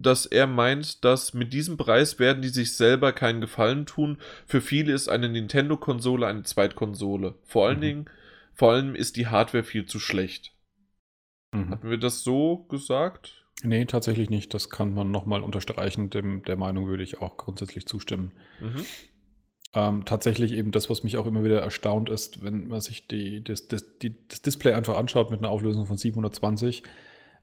dass 0.00 0.26
er 0.26 0.46
meint, 0.46 1.04
dass 1.04 1.34
mit 1.34 1.52
diesem 1.52 1.76
Preis 1.76 2.18
werden 2.18 2.42
die 2.42 2.48
sich 2.48 2.74
selber 2.74 3.12
keinen 3.12 3.40
Gefallen 3.40 3.86
tun. 3.86 4.18
Für 4.46 4.60
viele 4.60 4.92
ist 4.92 5.08
eine 5.08 5.28
Nintendo-Konsole 5.28 6.26
eine 6.26 6.42
Zweitkonsole. 6.42 7.34
Vor 7.44 7.66
allen 7.66 7.78
mhm. 7.78 7.82
Dingen, 7.82 8.04
vor 8.54 8.72
allem 8.72 8.94
ist 8.94 9.16
die 9.16 9.26
Hardware 9.26 9.64
viel 9.64 9.86
zu 9.86 9.98
schlecht. 9.98 10.52
Mhm. 11.52 11.70
Hatten 11.70 11.90
wir 11.90 11.98
das 11.98 12.24
so 12.24 12.64
gesagt? 12.68 13.44
Nee, 13.62 13.84
tatsächlich 13.84 14.30
nicht. 14.30 14.54
Das 14.54 14.70
kann 14.70 14.94
man 14.94 15.10
nochmal 15.10 15.42
unterstreichen. 15.42 16.08
Dem, 16.08 16.42
der 16.44 16.56
Meinung 16.56 16.86
würde 16.86 17.02
ich 17.02 17.20
auch 17.20 17.36
grundsätzlich 17.36 17.86
zustimmen. 17.86 18.32
Mhm. 18.60 18.86
Ähm, 19.72 20.04
tatsächlich 20.04 20.52
eben 20.52 20.72
das, 20.72 20.88
was 20.88 21.04
mich 21.04 21.18
auch 21.18 21.26
immer 21.26 21.44
wieder 21.44 21.60
erstaunt 21.60 22.08
ist, 22.08 22.42
wenn 22.42 22.68
man 22.68 22.80
sich 22.80 23.06
die, 23.06 23.44
das, 23.44 23.68
das, 23.68 23.98
die, 23.98 24.16
das 24.26 24.42
Display 24.42 24.72
einfach 24.72 24.96
anschaut 24.96 25.30
mit 25.30 25.40
einer 25.40 25.50
Auflösung 25.50 25.86
von 25.86 25.96
720 25.96 26.82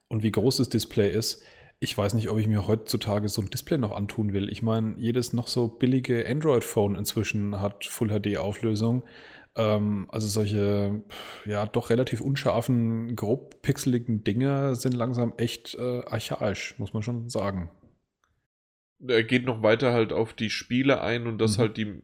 und 0.08 0.22
wie 0.22 0.30
groß 0.30 0.58
das 0.58 0.68
Display 0.68 1.10
ist 1.10 1.42
ich 1.80 1.96
weiß 1.96 2.14
nicht, 2.14 2.28
ob 2.28 2.38
ich 2.38 2.48
mir 2.48 2.66
heutzutage 2.66 3.28
so 3.28 3.40
ein 3.40 3.50
Display 3.50 3.78
noch 3.78 3.92
antun 3.92 4.32
will. 4.32 4.50
Ich 4.50 4.62
meine, 4.62 4.96
jedes 4.98 5.32
noch 5.32 5.46
so 5.46 5.68
billige 5.68 6.28
Android-Phone 6.28 6.96
inzwischen 6.96 7.60
hat 7.60 7.84
Full-HD-Auflösung. 7.84 9.04
Ähm, 9.54 10.08
also 10.10 10.26
solche, 10.26 11.02
ja, 11.44 11.66
doch 11.66 11.90
relativ 11.90 12.20
unscharfen, 12.20 13.14
grob 13.14 13.62
pixeligen 13.62 14.24
Dinge 14.24 14.74
sind 14.74 14.94
langsam 14.94 15.34
echt 15.36 15.76
äh, 15.76 16.02
archaisch, 16.04 16.74
muss 16.78 16.92
man 16.92 17.02
schon 17.02 17.28
sagen. 17.28 17.70
Er 19.06 19.22
geht 19.22 19.44
noch 19.44 19.62
weiter 19.62 19.92
halt 19.92 20.12
auf 20.12 20.32
die 20.32 20.50
Spiele 20.50 21.00
ein 21.00 21.28
und 21.28 21.38
dass 21.38 21.58
mhm. 21.58 21.60
halt 21.60 21.76
die, 21.76 22.00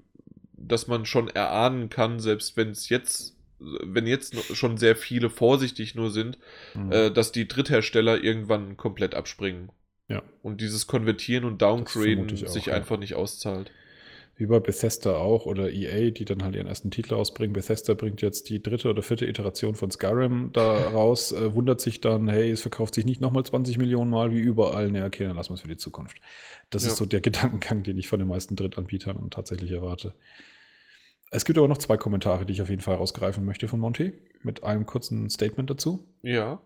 dass 0.53 0.87
man 0.87 1.05
schon 1.05 1.29
erahnen 1.29 1.89
kann, 1.89 2.21
selbst 2.21 2.57
wenn 2.57 2.71
es 2.71 2.89
jetzt 2.89 3.37
wenn 3.83 4.07
jetzt 4.07 4.35
schon 4.55 4.77
sehr 4.77 4.97
viele 4.97 5.31
vorsichtig 5.31 5.95
nur 5.95 6.11
sind, 6.11 6.39
mhm. 6.75 6.93
äh, 6.93 7.11
dass 7.11 7.33
die 7.33 7.49
Dritthersteller 7.49 8.23
irgendwann 8.23 8.77
komplett 8.77 9.15
abspringen. 9.15 9.71
Ja. 10.09 10.23
Und 10.43 10.61
dieses 10.61 10.87
Konvertieren 10.87 11.45
und 11.45 11.63
Downgraden 11.63 12.37
sich 12.37 12.67
ja. 12.67 12.75
einfach 12.75 12.99
nicht 12.99 13.15
auszahlt. 13.15 13.71
Wie 14.37 14.47
bei 14.47 14.59
Bethesda 14.59 15.15
auch 15.17 15.47
oder 15.47 15.71
EA, 15.71 16.11
die 16.11 16.25
dann 16.25 16.43
halt 16.43 16.57
ihren 16.57 16.67
ersten 16.67 16.91
Titel 16.91 17.15
ausbringen. 17.15 17.53
Bethesda 17.53 17.95
bringt 17.95 18.21
jetzt 18.21 18.49
die 18.49 18.61
dritte 18.61 18.91
oder 18.91 19.01
vierte 19.01 19.27
Iteration 19.27 19.77
von 19.77 19.93
Skyrim 19.93 20.51
da 20.53 20.89
raus, 20.93 21.31
äh, 21.31 21.55
wundert 21.55 21.81
sich 21.81 22.01
dann, 22.01 22.29
hey, 22.29 22.51
es 22.51 22.63
verkauft 22.63 22.97
sich 22.97 23.05
nicht 23.05 23.21
nochmal 23.21 23.45
20 23.45 23.79
Millionen 23.79 24.11
Mal 24.11 24.33
wie 24.33 24.41
überall. 24.41 24.91
Ne, 24.91 25.05
okay, 25.05 25.25
dann 25.25 25.37
lassen 25.37 25.51
wir 25.51 25.55
es 25.55 25.61
für 25.61 25.69
die 25.69 25.77
Zukunft. 25.77 26.17
Das 26.71 26.85
ja. 26.85 26.91
ist 26.91 26.97
so 26.97 27.07
der 27.07 27.21
Gedankengang, 27.23 27.85
den 27.85 27.97
ich 27.97 28.09
von 28.09 28.19
den 28.19 28.29
meisten 28.29 28.57
Drittanbietern 28.57 29.31
tatsächlich 29.31 29.71
erwarte. 29.71 30.15
Es 31.35 31.45
gibt 31.45 31.59
aber 31.59 31.67
noch 31.67 31.79
zwei 31.79 31.97
Kommentare, 31.97 32.47
die 32.47 32.53
ich 32.53 32.63
auf 32.63 32.71
jeden 32.71 32.81
Fall 32.81 32.95
rausgreifen 32.95 33.45
möchte 33.45 33.67
von 33.67 33.81
Monty, 33.81 34.13
mit 34.45 34.63
einem 34.63 34.87
kurzen 34.87 35.29
Statement 35.29 35.69
dazu. 35.69 36.07
Ja. 36.23 36.61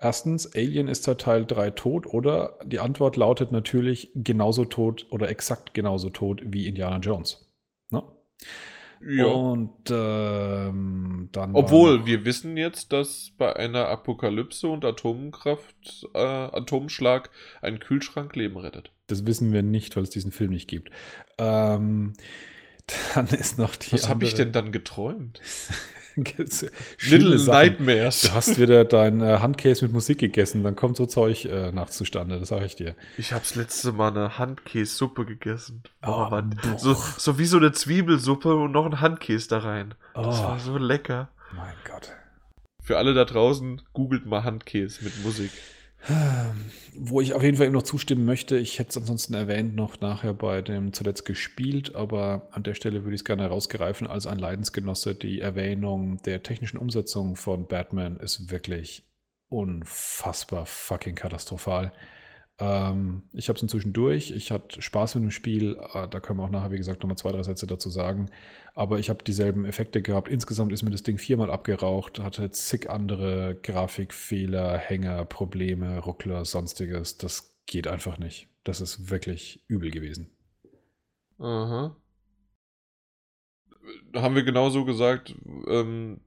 Erstens, 0.00 0.54
Alien 0.54 0.86
ist 0.86 1.02
seit 1.02 1.22
Teil 1.22 1.44
3 1.44 1.70
tot 1.70 2.06
oder 2.06 2.56
die 2.64 2.78
Antwort 2.78 3.16
lautet 3.16 3.50
natürlich 3.50 4.12
genauso 4.14 4.64
tot 4.64 5.06
oder 5.10 5.28
exakt 5.28 5.74
genauso 5.74 6.10
tot 6.10 6.40
wie 6.44 6.68
Indiana 6.68 6.98
Jones. 6.98 7.50
Ne? 7.90 8.04
Ja. 9.04 9.24
Und 9.24 9.90
ähm, 9.90 11.28
dann. 11.32 11.56
Obwohl, 11.56 12.06
wir 12.06 12.24
wissen 12.24 12.56
jetzt, 12.56 12.92
dass 12.92 13.32
bei 13.36 13.56
einer 13.56 13.88
Apokalypse 13.88 14.68
und 14.68 14.84
Atomkraft, 14.84 16.06
äh, 16.14 16.18
Atomschlag 16.18 17.30
ein 17.60 17.80
Kühlschrank 17.80 18.36
Leben 18.36 18.56
rettet. 18.56 18.92
Das 19.08 19.26
wissen 19.26 19.52
wir 19.52 19.64
nicht, 19.64 19.96
weil 19.96 20.04
es 20.04 20.10
diesen 20.10 20.30
Film 20.30 20.50
nicht 20.50 20.68
gibt. 20.68 20.90
Ähm, 21.38 22.12
dann 23.14 23.26
ist 23.28 23.58
noch 23.58 23.76
die. 23.76 23.92
Was 23.92 24.08
habe 24.08 24.24
ich 24.24 24.34
denn 24.34 24.52
dann 24.52 24.72
geträumt? 24.72 25.40
Little 26.16 27.38
Nightmares. 27.44 28.22
Du 28.22 28.32
hast 28.32 28.58
wieder 28.58 28.86
dein 28.86 29.20
äh, 29.20 29.38
Handkäse 29.40 29.84
mit 29.84 29.92
Musik 29.92 30.18
gegessen, 30.18 30.62
dann 30.62 30.74
kommt 30.74 30.96
so 30.96 31.04
Zeug 31.04 31.44
äh, 31.44 31.72
nach 31.72 31.90
zustande, 31.90 32.40
das 32.40 32.48
sage 32.48 32.64
ich 32.64 32.74
dir. 32.74 32.94
Ich 33.18 33.32
habe 33.32 33.42
das 33.42 33.54
letzte 33.54 33.92
Mal 33.92 34.08
eine 34.08 34.38
Handkässuppe 34.38 35.26
gegessen. 35.26 35.82
Oh, 36.06 36.28
Mann. 36.30 36.58
So, 36.78 36.94
so 36.94 37.38
wie 37.38 37.44
so 37.44 37.58
eine 37.58 37.72
Zwiebelsuppe 37.72 38.54
und 38.54 38.72
noch 38.72 38.86
ein 38.86 39.02
Handkäse 39.02 39.48
da 39.48 39.58
rein. 39.58 39.94
Oh. 40.14 40.22
Das 40.22 40.42
war 40.42 40.58
so 40.58 40.78
lecker. 40.78 41.28
Mein 41.54 41.74
Gott. 41.86 42.12
Für 42.82 42.96
alle 42.96 43.12
da 43.12 43.26
draußen, 43.26 43.82
googelt 43.92 44.24
mal 44.24 44.42
Handkäse 44.42 45.04
mit 45.04 45.22
Musik. 45.22 45.50
Wo 46.98 47.20
ich 47.20 47.34
auf 47.34 47.42
jeden 47.42 47.56
Fall 47.56 47.66
eben 47.66 47.74
noch 47.74 47.82
zustimmen 47.82 48.24
möchte, 48.24 48.56
ich 48.56 48.78
hätte 48.78 48.90
es 48.90 48.96
ansonsten 48.96 49.34
erwähnt 49.34 49.74
noch 49.74 50.00
nachher 50.00 50.32
bei 50.32 50.62
dem 50.62 50.92
zuletzt 50.92 51.24
gespielt, 51.24 51.94
aber 51.94 52.48
an 52.52 52.62
der 52.62 52.74
Stelle 52.74 53.02
würde 53.04 53.14
ich 53.14 53.20
es 53.20 53.24
gerne 53.24 53.42
herausgreifen 53.42 54.06
als 54.06 54.26
ein 54.26 54.38
Leidensgenosse. 54.38 55.14
Die 55.14 55.40
Erwähnung 55.40 56.22
der 56.22 56.42
technischen 56.42 56.78
Umsetzung 56.78 57.36
von 57.36 57.66
Batman 57.66 58.16
ist 58.16 58.50
wirklich 58.50 59.04
unfassbar 59.48 60.64
fucking 60.66 61.16
katastrophal. 61.16 61.92
Ähm, 62.58 63.24
ich 63.32 63.48
habe 63.48 63.56
es 63.56 63.62
inzwischen 63.62 63.92
durch. 63.92 64.30
Ich 64.30 64.50
hatte 64.50 64.80
Spaß 64.80 65.16
mit 65.16 65.24
dem 65.24 65.30
Spiel. 65.30 65.76
Äh, 65.92 66.08
da 66.08 66.20
können 66.20 66.38
wir 66.38 66.44
auch 66.44 66.50
nachher, 66.50 66.70
wie 66.70 66.78
gesagt, 66.78 67.02
nochmal 67.02 67.18
zwei, 67.18 67.32
drei 67.32 67.42
Sätze 67.42 67.66
dazu 67.66 67.90
sagen. 67.90 68.30
Aber 68.76 68.98
ich 68.98 69.08
habe 69.08 69.24
dieselben 69.24 69.64
Effekte 69.64 70.02
gehabt. 70.02 70.28
Insgesamt 70.28 70.70
ist 70.70 70.82
mir 70.82 70.90
das 70.90 71.02
Ding 71.02 71.16
viermal 71.16 71.50
abgeraucht, 71.50 72.20
hatte 72.20 72.50
zig 72.50 72.90
andere 72.90 73.58
Grafikfehler, 73.62 74.76
Hänger, 74.76 75.24
Probleme, 75.24 75.98
Ruckler, 75.98 76.44
sonstiges. 76.44 77.16
Das 77.16 77.56
geht 77.64 77.88
einfach 77.88 78.18
nicht. 78.18 78.50
Das 78.64 78.82
ist 78.82 79.08
wirklich 79.08 79.64
übel 79.66 79.90
gewesen. 79.90 80.30
Aha. 81.38 81.96
Haben 84.14 84.34
wir 84.34 84.44
genauso 84.44 84.84
gesagt, 84.84 85.34
ähm, 85.68 86.20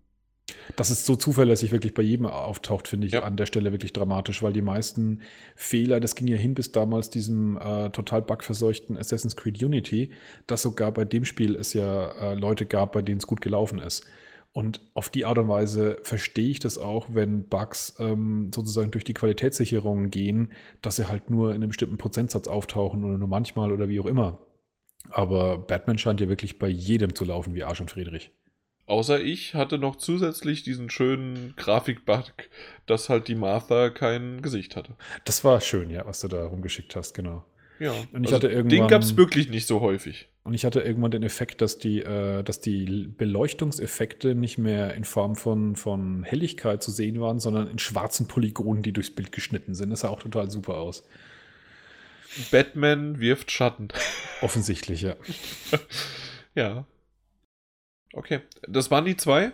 dass 0.76 0.90
es 0.90 1.06
so 1.06 1.16
zuverlässig 1.16 1.72
wirklich 1.72 1.94
bei 1.94 2.04
jedem 2.04 2.26
auftaucht, 2.26 2.88
finde 2.88 3.08
ich 3.08 3.14
ja. 3.14 3.24
an 3.24 3.38
der 3.38 3.46
Stelle 3.46 3.72
wirklich 3.72 3.94
dramatisch, 3.94 4.42
weil 4.44 4.54
die 4.54 4.62
meisten 4.62 5.22
Fehler, 5.56 6.00
das 6.00 6.16
ging 6.16 6.28
ja 6.28 6.38
hin 6.38 6.54
bis 6.54 6.72
damals 6.72 7.10
diesem 7.10 7.58
äh, 7.58 7.90
total 7.90 8.22
bugverseuchten 8.22 8.98
Assassin's 8.98 9.36
Creed 9.36 9.62
Unity, 9.64 10.12
dass 10.48 10.62
sogar 10.62 10.92
bei 10.92 11.06
dem 11.06 11.26
Spiel 11.26 11.56
es 11.56 11.74
ja 11.74 12.12
äh, 12.12 12.34
Leute 12.36 12.66
gab, 12.66 12.94
bei 12.94 13.02
denen 13.02 13.20
es 13.20 13.28
gut 13.28 13.42
gelaufen 13.42 13.80
ist. 13.80 14.06
Und 14.52 14.82
auf 14.96 15.10
die 15.10 15.26
Art 15.26 15.38
und 15.38 15.48
Weise 15.48 16.00
verstehe 16.04 16.50
ich 16.50 16.60
das 16.60 16.78
auch, 16.78 17.08
wenn 17.12 17.48
Bugs 17.48 17.96
ähm, 18.00 18.52
sozusagen 18.54 18.92
durch 18.92 19.04
die 19.04 19.14
Qualitätssicherung 19.14 20.10
gehen, 20.10 20.52
dass 20.82 20.96
sie 20.96 21.08
halt 21.08 21.30
nur 21.30 21.52
in 21.52 21.58
einem 21.58 21.70
bestimmten 21.70 21.98
Prozentsatz 21.98 22.48
auftauchen 22.48 23.04
oder 23.04 23.18
nur 23.18 23.28
manchmal 23.28 23.72
oder 23.72 23.90
wie 23.90 24.00
auch 24.00 24.08
immer. 24.08 24.40
Aber 25.12 25.60
Batman 25.60 25.98
scheint 25.98 26.20
ja 26.20 26.30
wirklich 26.30 26.60
bei 26.60 26.68
jedem 26.68 27.16
zu 27.16 27.26
laufen 27.26 27.54
wie 27.54 27.64
Arsch 27.64 27.82
und 27.82 27.92
Friedrich. 27.92 28.32
Außer 28.90 29.22
ich 29.22 29.54
hatte 29.54 29.78
noch 29.78 29.98
zusätzlich 29.98 30.64
diesen 30.64 30.90
schönen 30.90 31.54
Grafikbug, 31.58 32.24
dass 32.88 33.08
halt 33.08 33.28
die 33.28 33.36
Martha 33.36 33.92
kein 33.92 34.42
Gesicht 34.42 34.76
hatte. 34.76 34.96
Das 35.26 35.44
war 35.44 35.62
schön, 35.62 35.92
ja, 35.92 36.08
was 36.08 36.22
du 36.22 36.28
da 36.28 36.44
rumgeschickt 36.44 36.96
hast, 36.96 37.14
genau. 37.14 37.46
Ja, 37.80 37.92
und 38.12 38.24
ich 38.24 38.34
also 38.34 38.36
hatte 38.38 38.48
irgendwann, 38.48 38.80
den 38.80 38.88
gab 38.88 39.04
es 39.04 39.16
wirklich 39.16 39.50
nicht 39.50 39.68
so 39.68 39.82
häufig. 39.82 40.28
Und 40.44 40.56
ich 40.56 40.66
hatte 40.66 40.82
irgendwann 40.82 41.12
den 41.12 41.22
Effekt, 41.22 41.62
dass 41.62 41.78
die, 41.78 42.00
äh, 42.00 42.42
dass 42.42 42.62
die 42.62 43.08
Beleuchtungseffekte 43.16 44.34
nicht 44.34 44.58
mehr 44.58 44.96
in 44.96 45.04
Form 45.04 45.36
von, 45.36 45.76
von 45.76 46.24
Helligkeit 46.24 46.82
zu 46.82 46.90
sehen 46.90 47.22
waren, 47.22 47.40
sondern 47.40 47.70
in 47.70 47.78
schwarzen 47.78 48.28
Polygonen, 48.28 48.82
die 48.82 48.92
durchs 48.92 49.12
Bild 49.12 49.32
geschnitten 49.32 49.76
sind. 49.76 49.92
Das 49.92 50.00
sah 50.00 50.10
auch 50.10 50.24
total 50.24 50.50
super 50.50 50.78
aus. 50.78 51.04
Batman 52.50 53.20
wirft 53.20 53.52
Schatten. 53.52 53.90
Offensichtlich, 54.42 55.04
ja. 55.04 55.16
ja. 56.56 56.88
Okay, 58.14 58.42
das 58.68 58.90
waren 58.92 59.06
die 59.06 59.18
zwei? 59.18 59.52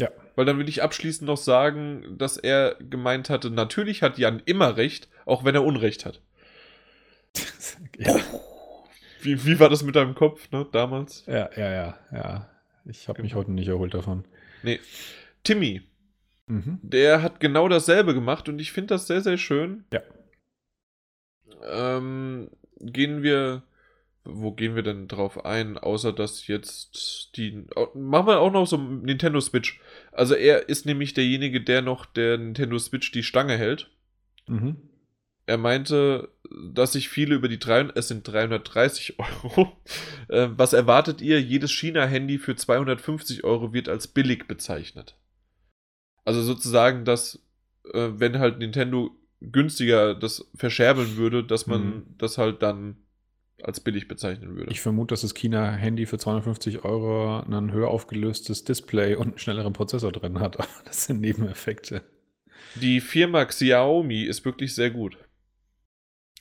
Ja. 0.00 0.08
Weil 0.34 0.44
dann 0.44 0.58
will 0.58 0.68
ich 0.68 0.82
abschließend 0.82 1.26
noch 1.26 1.36
sagen, 1.36 2.16
dass 2.18 2.36
er 2.36 2.76
gemeint 2.80 3.30
hatte, 3.30 3.50
natürlich 3.50 4.02
hat 4.02 4.18
Jan 4.18 4.42
immer 4.44 4.76
recht, 4.76 5.08
auch 5.26 5.44
wenn 5.44 5.54
er 5.54 5.64
Unrecht 5.64 6.04
hat. 6.04 6.20
ja. 7.98 8.16
Wie, 9.20 9.44
wie 9.44 9.60
war 9.60 9.68
das 9.68 9.84
mit 9.84 9.94
deinem 9.94 10.14
Kopf, 10.14 10.50
ne, 10.50 10.66
damals? 10.72 11.24
Ja, 11.26 11.48
ja, 11.56 11.70
ja, 11.70 11.98
ja. 12.12 12.50
Ich 12.84 13.08
habe 13.08 13.22
mich 13.22 13.34
heute 13.34 13.52
nicht 13.52 13.68
erholt 13.68 13.94
davon. 13.94 14.24
Nee. 14.62 14.80
Timmy. 15.44 15.82
Mhm. 16.46 16.80
Der 16.82 17.22
hat 17.22 17.38
genau 17.38 17.68
dasselbe 17.68 18.14
gemacht 18.14 18.48
und 18.48 18.58
ich 18.58 18.72
finde 18.72 18.94
das 18.94 19.06
sehr, 19.06 19.20
sehr 19.20 19.38
schön. 19.38 19.84
Ja. 19.92 20.00
Ähm, 21.70 22.50
gehen 22.80 23.22
wir 23.22 23.62
wo 24.24 24.52
gehen 24.52 24.74
wir 24.74 24.82
denn 24.82 25.08
drauf 25.08 25.44
ein, 25.44 25.78
außer 25.78 26.12
dass 26.12 26.46
jetzt 26.46 27.30
die. 27.36 27.64
Machen 27.94 28.26
wir 28.26 28.38
auch 28.38 28.52
noch 28.52 28.66
so 28.66 28.76
Nintendo 28.76 29.40
Switch. 29.40 29.80
Also 30.12 30.34
er 30.34 30.68
ist 30.68 30.86
nämlich 30.86 31.14
derjenige, 31.14 31.60
der 31.60 31.82
noch 31.82 32.06
der 32.06 32.38
Nintendo 32.38 32.78
Switch 32.78 33.10
die 33.10 33.24
Stange 33.24 33.56
hält. 33.56 33.90
Mhm. 34.46 34.76
Er 35.46 35.58
meinte, 35.58 36.28
dass 36.72 36.92
sich 36.92 37.08
viele 37.08 37.34
über 37.34 37.48
die 37.48 37.58
300, 37.58 37.96
es 37.96 38.08
sind 38.08 38.26
330 38.26 39.18
Euro. 39.44 39.72
Äh, 40.28 40.48
was 40.56 40.72
erwartet 40.72 41.20
ihr? 41.20 41.40
Jedes 41.40 41.72
China-Handy 41.72 42.38
für 42.38 42.54
250 42.54 43.42
Euro 43.42 43.72
wird 43.72 43.88
als 43.88 44.06
billig 44.06 44.46
bezeichnet. 44.46 45.16
Also 46.24 46.42
sozusagen, 46.42 47.04
dass, 47.04 47.42
äh, 47.92 48.10
wenn 48.14 48.38
halt 48.38 48.58
Nintendo 48.58 49.10
günstiger 49.40 50.14
das 50.14 50.48
verscherbeln 50.54 51.16
würde, 51.16 51.42
dass 51.42 51.66
man 51.66 51.84
mhm. 51.84 52.02
das 52.18 52.38
halt 52.38 52.62
dann 52.62 52.96
als 53.62 53.80
billig 53.80 54.08
bezeichnen 54.08 54.56
würde. 54.56 54.70
Ich 54.70 54.80
vermute, 54.80 55.12
dass 55.12 55.22
das 55.22 55.34
China-Handy 55.34 56.06
für 56.06 56.18
250 56.18 56.84
Euro 56.84 57.40
ein 57.40 57.72
höher 57.72 57.88
aufgelöstes 57.88 58.64
Display 58.64 59.14
und 59.14 59.28
einen 59.28 59.38
schnelleren 59.38 59.72
Prozessor 59.72 60.12
drin 60.12 60.40
hat. 60.40 60.56
Aber 60.58 60.68
das 60.84 61.04
sind 61.04 61.20
Nebeneffekte. 61.20 62.02
Die 62.76 63.00
Firma 63.00 63.44
Xiaomi 63.44 64.22
ist 64.22 64.44
wirklich 64.44 64.74
sehr 64.74 64.90
gut. 64.90 65.16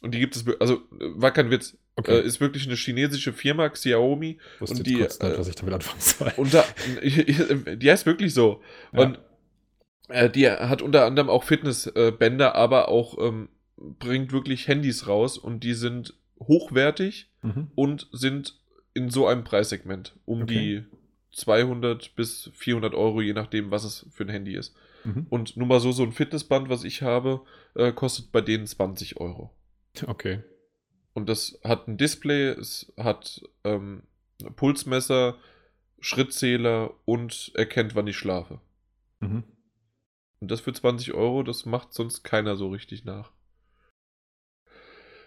Und 0.01 0.14
die 0.15 0.19
gibt 0.19 0.35
es, 0.35 0.45
also 0.59 0.81
war 0.90 1.31
kein 1.31 1.51
Witz, 1.51 1.77
Okay. 1.98 2.19
äh, 2.19 2.25
ist 2.25 2.40
wirklich 2.40 2.65
eine 2.65 2.75
chinesische 2.75 3.33
Firma, 3.33 3.67
Xiaomi. 3.69 4.38
Wusste 4.59 4.77
und 4.77 4.88
jetzt 4.88 4.88
die, 4.88 4.99
kurz 4.99 5.19
nicht, 5.19 5.33
äh, 5.33 5.38
was 5.38 5.48
ich 5.49 5.56
damit 5.56 5.73
anfangen 5.73 5.99
soll. 5.99 6.31
unter, 6.38 6.65
die 7.75 7.91
heißt 7.91 8.06
wirklich 8.06 8.33
so. 8.33 8.61
Ja. 8.93 9.01
Und 9.01 9.19
äh, 10.07 10.30
die 10.30 10.49
hat 10.49 10.81
unter 10.81 11.06
anderem 11.06 11.30
auch 11.30 11.43
Fitnessbänder, 11.43 12.56
aber 12.56 12.88
auch 12.88 13.17
ähm, 13.19 13.49
bringt 13.77 14.31
wirklich 14.31 14.67
Handys 14.67 15.07
raus 15.07 15.38
und 15.38 15.64
die 15.64 15.73
sind 15.73 16.14
hochwertig 16.41 17.29
Mhm. 17.43 17.71
und 17.75 18.07
sind 18.11 18.59
in 18.93 19.09
so 19.09 19.25
einem 19.27 19.43
Preissegment 19.43 20.15
um 20.25 20.43
Okay. 20.43 20.53
die 20.53 21.35
200 21.35 22.15
bis 22.15 22.51
400 22.53 22.93
Euro, 22.93 23.21
je 23.21 23.33
nachdem, 23.33 23.71
was 23.71 23.83
es 23.83 24.05
für 24.11 24.23
ein 24.25 24.29
Handy 24.29 24.53
ist. 24.55 24.75
Mhm. 25.05 25.27
Und 25.29 25.55
nur 25.57 25.65
mal 25.67 25.79
so, 25.79 25.91
so 25.91 26.03
ein 26.03 26.11
Fitnessband, 26.11 26.69
was 26.69 26.83
ich 26.83 27.01
habe, 27.01 27.41
äh, 27.75 27.91
kostet 27.93 28.31
bei 28.31 28.41
denen 28.41 28.67
20 28.67 29.17
Euro. 29.19 29.51
Okay. 30.05 30.43
Und 31.13 31.29
das 31.29 31.59
hat 31.63 31.87
ein 31.87 31.97
Display, 31.97 32.49
es 32.49 32.93
hat 32.97 33.41
ähm, 33.63 34.03
Pulsmesser, 34.55 35.37
Schrittzähler 35.99 36.93
und 37.05 37.51
erkennt, 37.55 37.95
wann 37.95 38.07
ich 38.07 38.17
schlafe. 38.17 38.59
Mhm. 39.19 39.43
Und 40.39 40.49
das 40.51 40.59
für 40.61 40.73
20 40.73 41.13
Euro, 41.13 41.43
das 41.43 41.65
macht 41.65 41.93
sonst 41.93 42.23
keiner 42.23 42.55
so 42.55 42.69
richtig 42.69 43.05
nach. 43.05 43.31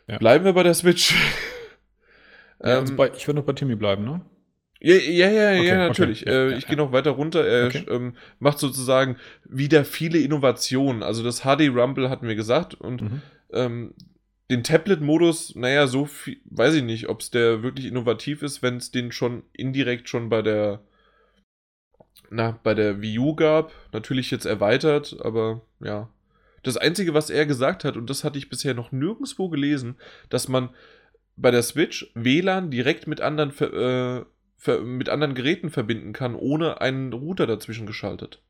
Ja. 0.06 0.18
Bleiben 0.18 0.44
wir 0.44 0.52
bei 0.52 0.62
der 0.62 0.74
Switch. 0.74 1.14
Ja, 2.62 2.78
also 2.78 2.92
Ähm, 2.92 2.96
bei, 2.96 3.10
ich 3.16 3.26
würde 3.26 3.40
noch 3.40 3.46
bei 3.46 3.52
Timmy 3.52 3.76
bleiben, 3.76 4.04
ne? 4.04 4.20
Ja, 4.80 4.96
ja, 4.96 5.30
ja, 5.30 5.50
Okay, 5.50 5.68
ja 5.68 5.88
okay, 5.88 5.88
natürlich. 5.88 6.20
ja, 6.22 6.32
äh, 6.32 6.58
ich 6.58 6.66
gehe 6.66 6.76
noch 6.76 6.92
weiter 6.92 7.12
runter. 7.12 7.44
Er 7.46 7.68
Okay. 7.68 7.84
ähm, 7.88 8.16
macht 8.38 8.58
sozusagen 8.58 9.16
wieder 9.44 9.84
viele 9.84 10.18
Innovationen. 10.18 11.02
Also 11.02 11.22
das 11.22 11.40
HD 11.40 11.68
Rumble 11.68 12.10
hatten 12.10 12.28
wir 12.28 12.34
gesagt 12.34 12.74
und 12.74 13.02
Mhm. 13.02 13.22
ähm, 13.52 13.94
den 14.50 14.62
Tablet-Modus, 14.62 15.54
naja, 15.54 15.86
so 15.86 16.04
viel, 16.04 16.36
weiß 16.44 16.74
ich 16.74 16.82
nicht, 16.82 17.08
ob 17.08 17.20
es 17.22 17.30
der 17.30 17.62
wirklich 17.62 17.86
innovativ 17.86 18.42
ist, 18.42 18.62
wenn 18.62 18.76
es 18.76 18.90
den 18.90 19.10
schon 19.10 19.42
indirekt 19.54 20.08
schon 20.10 20.28
bei 20.28 20.42
der, 20.42 20.82
na, 22.30 22.58
bei 22.62 22.74
der 22.74 23.00
Wii 23.00 23.18
U 23.18 23.34
gab. 23.34 23.72
Natürlich 23.92 24.30
jetzt 24.30 24.44
erweitert, 24.44 25.16
aber 25.22 25.62
ja. 25.80 26.10
Das 26.64 26.76
Einzige, 26.76 27.14
was 27.14 27.30
er 27.30 27.46
gesagt 27.46 27.84
hat, 27.84 27.96
und 27.96 28.10
das 28.10 28.24
hatte 28.24 28.38
ich 28.38 28.48
bisher 28.48 28.74
noch 28.74 28.90
nirgendwo 28.90 29.48
gelesen, 29.48 29.96
dass 30.30 30.48
man 30.48 30.70
bei 31.36 31.50
der 31.50 31.62
Switch 31.62 32.10
WLAN 32.14 32.70
direkt 32.70 33.06
mit 33.06 33.20
anderen, 33.20 33.52
äh, 33.60 34.24
mit 34.80 35.08
anderen 35.08 35.34
Geräten 35.34 35.70
verbinden 35.70 36.12
kann, 36.12 36.34
ohne 36.34 36.80
einen 36.80 37.12
Router 37.12 37.46
dazwischen 37.46 37.86
geschaltet. 37.86 38.40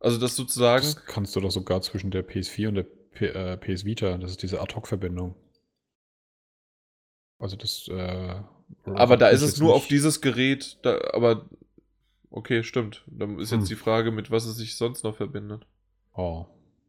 Also 0.00 0.18
das 0.18 0.36
sozusagen. 0.36 0.82
Das 0.84 1.06
kannst 1.06 1.34
du 1.36 1.40
doch 1.40 1.50
sogar 1.50 1.80
zwischen 1.82 2.10
der 2.10 2.26
PS4 2.28 2.68
und 2.68 2.74
der 2.74 2.82
P 2.84 3.26
äh, 3.26 3.56
PS 3.56 3.84
Vita. 3.84 4.18
Das 4.18 4.30
ist 4.32 4.42
diese 4.42 4.60
Ad-Hoc-Verbindung. 4.60 5.34
Also 7.38 7.56
das. 7.56 7.88
Äh, 7.88 8.40
Aber 8.84 9.16
da 9.16 9.28
ist 9.28 9.42
es 9.42 9.58
nur 9.58 9.74
auf 9.74 9.82
nicht- 9.82 9.90
dieses 9.92 10.20
Gerät, 10.20 10.78
da, 10.82 10.98
aber 11.12 11.48
okay, 12.30 12.62
stimmt. 12.64 13.02
Dann 13.06 13.38
ist 13.38 13.52
Hm. 13.52 13.60
jetzt 13.60 13.70
die 13.70 13.76
Frage, 13.76 14.10
mit 14.10 14.30
was 14.30 14.44
es 14.46 14.56
sich 14.56 14.76
sonst 14.76 15.04
noch 15.04 15.16
verbindet. 15.16 15.64
Oh. 16.14 16.46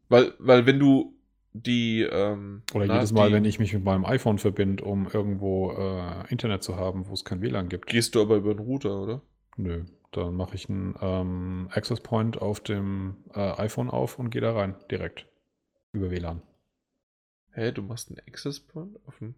Weil, 0.08 0.34
weil 0.38 0.66
wenn 0.66 0.78
du 0.78 1.14
die, 1.52 2.02
ähm, 2.02 2.62
Oder 2.74 2.86
na, 2.86 2.94
jedes 2.96 3.12
Mal, 3.12 3.28
die, 3.28 3.34
wenn 3.34 3.44
ich 3.44 3.58
mich 3.58 3.72
mit 3.72 3.84
meinem 3.84 4.04
iPhone 4.04 4.38
verbinde, 4.38 4.84
um 4.84 5.08
irgendwo 5.08 5.72
äh, 5.72 6.28
Internet 6.30 6.62
zu 6.62 6.76
haben, 6.76 7.06
wo 7.08 7.14
es 7.14 7.24
kein 7.24 7.40
WLAN 7.40 7.68
gibt. 7.68 7.86
Gehst 7.86 8.14
du 8.14 8.22
aber 8.22 8.36
über 8.36 8.54
den 8.54 8.64
Router, 8.64 9.00
oder? 9.00 9.22
Nö. 9.56 9.84
Dann 10.10 10.34
mache 10.34 10.54
ich 10.56 10.68
einen 10.68 10.94
ähm, 11.00 11.68
Access 11.72 12.00
Point 12.00 12.40
auf 12.40 12.60
dem 12.60 13.16
äh, 13.34 13.40
iPhone 13.40 13.88
auf 13.88 14.18
und 14.18 14.30
gehe 14.30 14.40
da 14.40 14.52
rein, 14.52 14.74
direkt. 14.90 15.26
Über 15.92 16.10
WLAN. 16.10 16.42
Hä, 17.52 17.70
du 17.70 17.82
machst 17.82 18.10
einen 18.10 18.18
Access 18.28 18.58
Point 18.58 18.98
auf 19.06 19.18
den. 19.18 19.36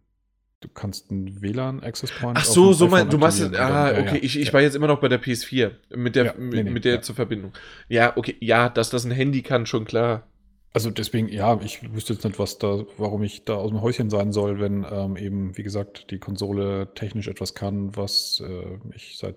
Du 0.61 0.69
kannst 0.69 1.11
einen 1.11 1.43
WLAN-Access 1.43 2.13
Point 2.13 2.39
Ach 2.39 2.45
so, 2.47 2.69
dem 2.71 2.75
so 2.75 2.89
mein, 2.89 3.11
du 3.11 3.19
machst 3.19 3.41
jetzt, 3.41 3.55
ah, 3.57 3.93
dann- 3.93 3.95
ja, 3.95 4.03
okay, 4.03 4.17
ja, 4.17 4.23
ich, 4.23 4.41
ich 4.41 4.47
ja. 4.47 4.53
war 4.55 4.63
jetzt 4.63 4.75
immer 4.75 4.87
noch 4.87 5.01
bei 5.01 5.09
der 5.09 5.23
PS4, 5.23 5.73
mit 5.95 6.17
der, 6.17 6.35
nee, 6.39 6.63
nee, 6.63 6.71
mit 6.71 6.87
der 6.87 7.03
zur 7.03 7.15
Verbindung. 7.15 7.53
Ja, 7.89 8.17
okay, 8.17 8.37
ja, 8.41 8.71
dass 8.71 8.89
das 8.89 9.05
ein 9.05 9.11
Handy 9.11 9.43
kann, 9.43 9.67
schon 9.67 9.85
klar. 9.85 10.27
Also 10.73 10.91
deswegen, 10.91 11.29
ja, 11.29 11.59
ich 11.63 11.93
wüsste 11.95 12.13
jetzt 12.13 12.25
nicht, 12.25 12.39
was 12.39 12.59
da, 12.59 12.85
warum 12.99 13.23
ich 13.23 13.45
da 13.45 13.55
aus 13.55 13.71
dem 13.71 13.81
Häuschen 13.81 14.11
sein 14.11 14.33
soll, 14.33 14.61
wenn 14.61 14.87
ähm, 14.91 15.17
eben, 15.17 15.57
wie 15.57 15.63
gesagt, 15.63 16.11
die 16.11 16.19
Konsole 16.19 16.93
technisch 16.95 17.29
etwas 17.29 17.55
kann, 17.55 17.97
was 17.97 18.43
äh, 18.47 18.79
ich 18.95 19.17
seit 19.17 19.37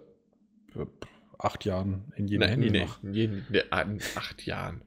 äh, 0.75 0.85
acht 1.37 1.63
Jahren 1.63 2.11
in 2.17 2.27
jedem 2.27 2.41
Nein, 2.41 2.49
Handy 2.49 2.71
nee, 2.71 2.85
mache. 2.85 3.07
in, 3.07 3.13
jeden, 3.13 3.47
in 3.49 3.91
in 3.95 4.01
acht 4.15 4.45
Jahren. 4.45 4.81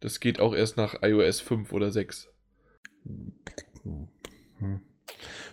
Das 0.00 0.20
geht 0.20 0.40
auch 0.40 0.54
erst 0.54 0.78
nach 0.78 1.02
iOS 1.02 1.40
5 1.40 1.72
oder 1.72 1.90
6. 1.90 2.28
Hm. 3.04 4.80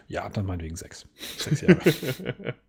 Ja, 0.08 0.30
dann 0.30 0.46
meinetwegen 0.46 0.76
sechs. 0.76 1.08
Sechs 1.38 1.62
Jahre. 1.62 2.56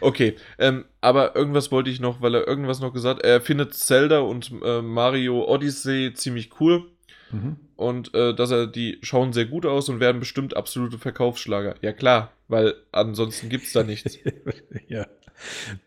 okay, 0.00 0.36
ähm, 0.58 0.84
aber 1.00 1.36
irgendwas 1.36 1.70
wollte 1.70 1.90
ich 1.90 2.00
noch, 2.00 2.20
weil 2.20 2.34
er 2.34 2.46
irgendwas 2.46 2.80
noch 2.80 2.92
gesagt 2.92 3.22
Er 3.22 3.40
findet 3.40 3.74
Zelda 3.74 4.20
und 4.20 4.52
äh, 4.62 4.82
Mario 4.82 5.44
Odyssey 5.46 6.12
ziemlich 6.14 6.60
cool 6.60 6.84
mhm. 7.30 7.56
und 7.76 8.14
äh, 8.14 8.34
dass 8.34 8.50
er 8.50 8.66
die 8.66 8.98
schauen 9.02 9.32
sehr 9.32 9.46
gut 9.46 9.66
aus 9.66 9.88
und 9.88 10.00
werden 10.00 10.20
bestimmt 10.20 10.56
absolute 10.56 10.98
Verkaufsschlager. 10.98 11.74
Ja 11.82 11.92
klar, 11.92 12.32
weil 12.48 12.74
ansonsten 12.92 13.48
gibt 13.48 13.64
es 13.64 13.72
da 13.72 13.82
nichts. 13.82 14.18
ja. 14.88 15.06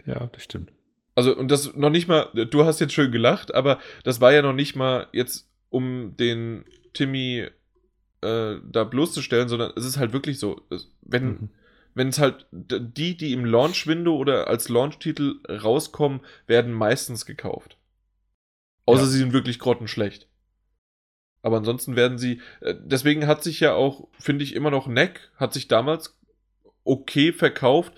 ja, 0.05 0.29
das 0.31 0.43
stimmt. 0.43 0.71
Also, 1.15 1.35
und 1.35 1.51
das 1.51 1.75
noch 1.75 1.91
nicht 1.91 2.07
mal, 2.07 2.29
du 2.33 2.65
hast 2.65 2.79
jetzt 2.79 2.93
schön 2.93 3.11
gelacht, 3.11 3.53
aber 3.53 3.79
das 4.03 4.19
war 4.19 4.33
ja 4.33 4.41
noch 4.41 4.53
nicht 4.53 4.75
mal 4.75 5.07
jetzt, 5.11 5.47
um 5.69 6.15
den 6.17 6.65
Timmy 6.93 7.47
äh, 8.21 8.55
da 8.63 8.83
bloßzustellen, 8.83 9.47
sondern 9.47 9.73
es 9.75 9.85
ist 9.85 9.97
halt 9.97 10.13
wirklich 10.13 10.39
so, 10.39 10.61
wenn, 11.01 11.25
Mhm. 11.25 11.49
Wenn 11.95 12.07
es 12.09 12.19
halt, 12.19 12.47
die, 12.51 13.15
die 13.17 13.33
im 13.33 13.45
Launch-Window 13.45 14.15
oder 14.15 14.47
als 14.47 14.69
Launch-Titel 14.69 15.39
rauskommen, 15.49 16.21
werden 16.47 16.73
meistens 16.73 17.25
gekauft. 17.25 17.77
Außer 18.85 19.03
Ja. 19.03 19.07
sie 19.07 19.17
sind 19.19 19.33
wirklich 19.33 19.59
grottenschlecht. 19.59 20.27
Aber 21.41 21.57
ansonsten 21.57 21.95
werden 21.95 22.17
sie, 22.17 22.41
äh, 22.61 22.75
deswegen 22.79 23.27
hat 23.27 23.43
sich 23.43 23.59
ja 23.59 23.73
auch, 23.73 24.07
finde 24.19 24.43
ich, 24.43 24.55
immer 24.55 24.71
noch 24.71 24.87
Neck, 24.87 25.31
hat 25.35 25.53
sich 25.53 25.67
damals 25.67 26.17
okay 26.85 27.31
verkauft 27.33 27.93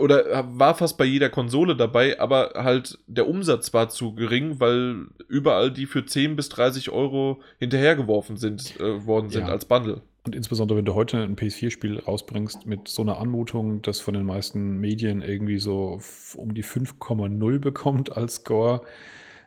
oder 0.00 0.46
war 0.58 0.76
fast 0.76 0.96
bei 0.96 1.04
jeder 1.04 1.28
Konsole 1.28 1.74
dabei, 1.74 2.20
aber 2.20 2.52
halt 2.54 2.98
der 3.08 3.26
Umsatz 3.26 3.72
war 3.74 3.88
zu 3.88 4.14
gering, 4.14 4.60
weil 4.60 5.06
überall 5.28 5.72
die 5.72 5.86
für 5.86 6.04
10 6.06 6.36
bis 6.36 6.48
30 6.50 6.90
Euro 6.90 7.42
hinterhergeworfen 7.58 8.36
sind, 8.36 8.78
äh, 8.78 9.04
worden 9.06 9.30
sind 9.30 9.46
Ja. 9.46 9.52
als 9.52 9.64
Bundle. 9.64 10.02
Und 10.24 10.36
insbesondere, 10.36 10.78
wenn 10.78 10.84
du 10.84 10.94
heute 10.94 11.22
ein 11.22 11.34
PS4-Spiel 11.34 11.98
rausbringst 11.98 12.64
mit 12.66 12.86
so 12.86 13.02
einer 13.02 13.18
Anmutung, 13.18 13.82
das 13.82 13.98
von 13.98 14.14
den 14.14 14.24
meisten 14.24 14.78
Medien 14.78 15.20
irgendwie 15.20 15.58
so 15.58 16.00
um 16.36 16.54
die 16.54 16.62
5,0 16.62 17.58
bekommt 17.58 18.16
als 18.16 18.36
Score, 18.36 18.82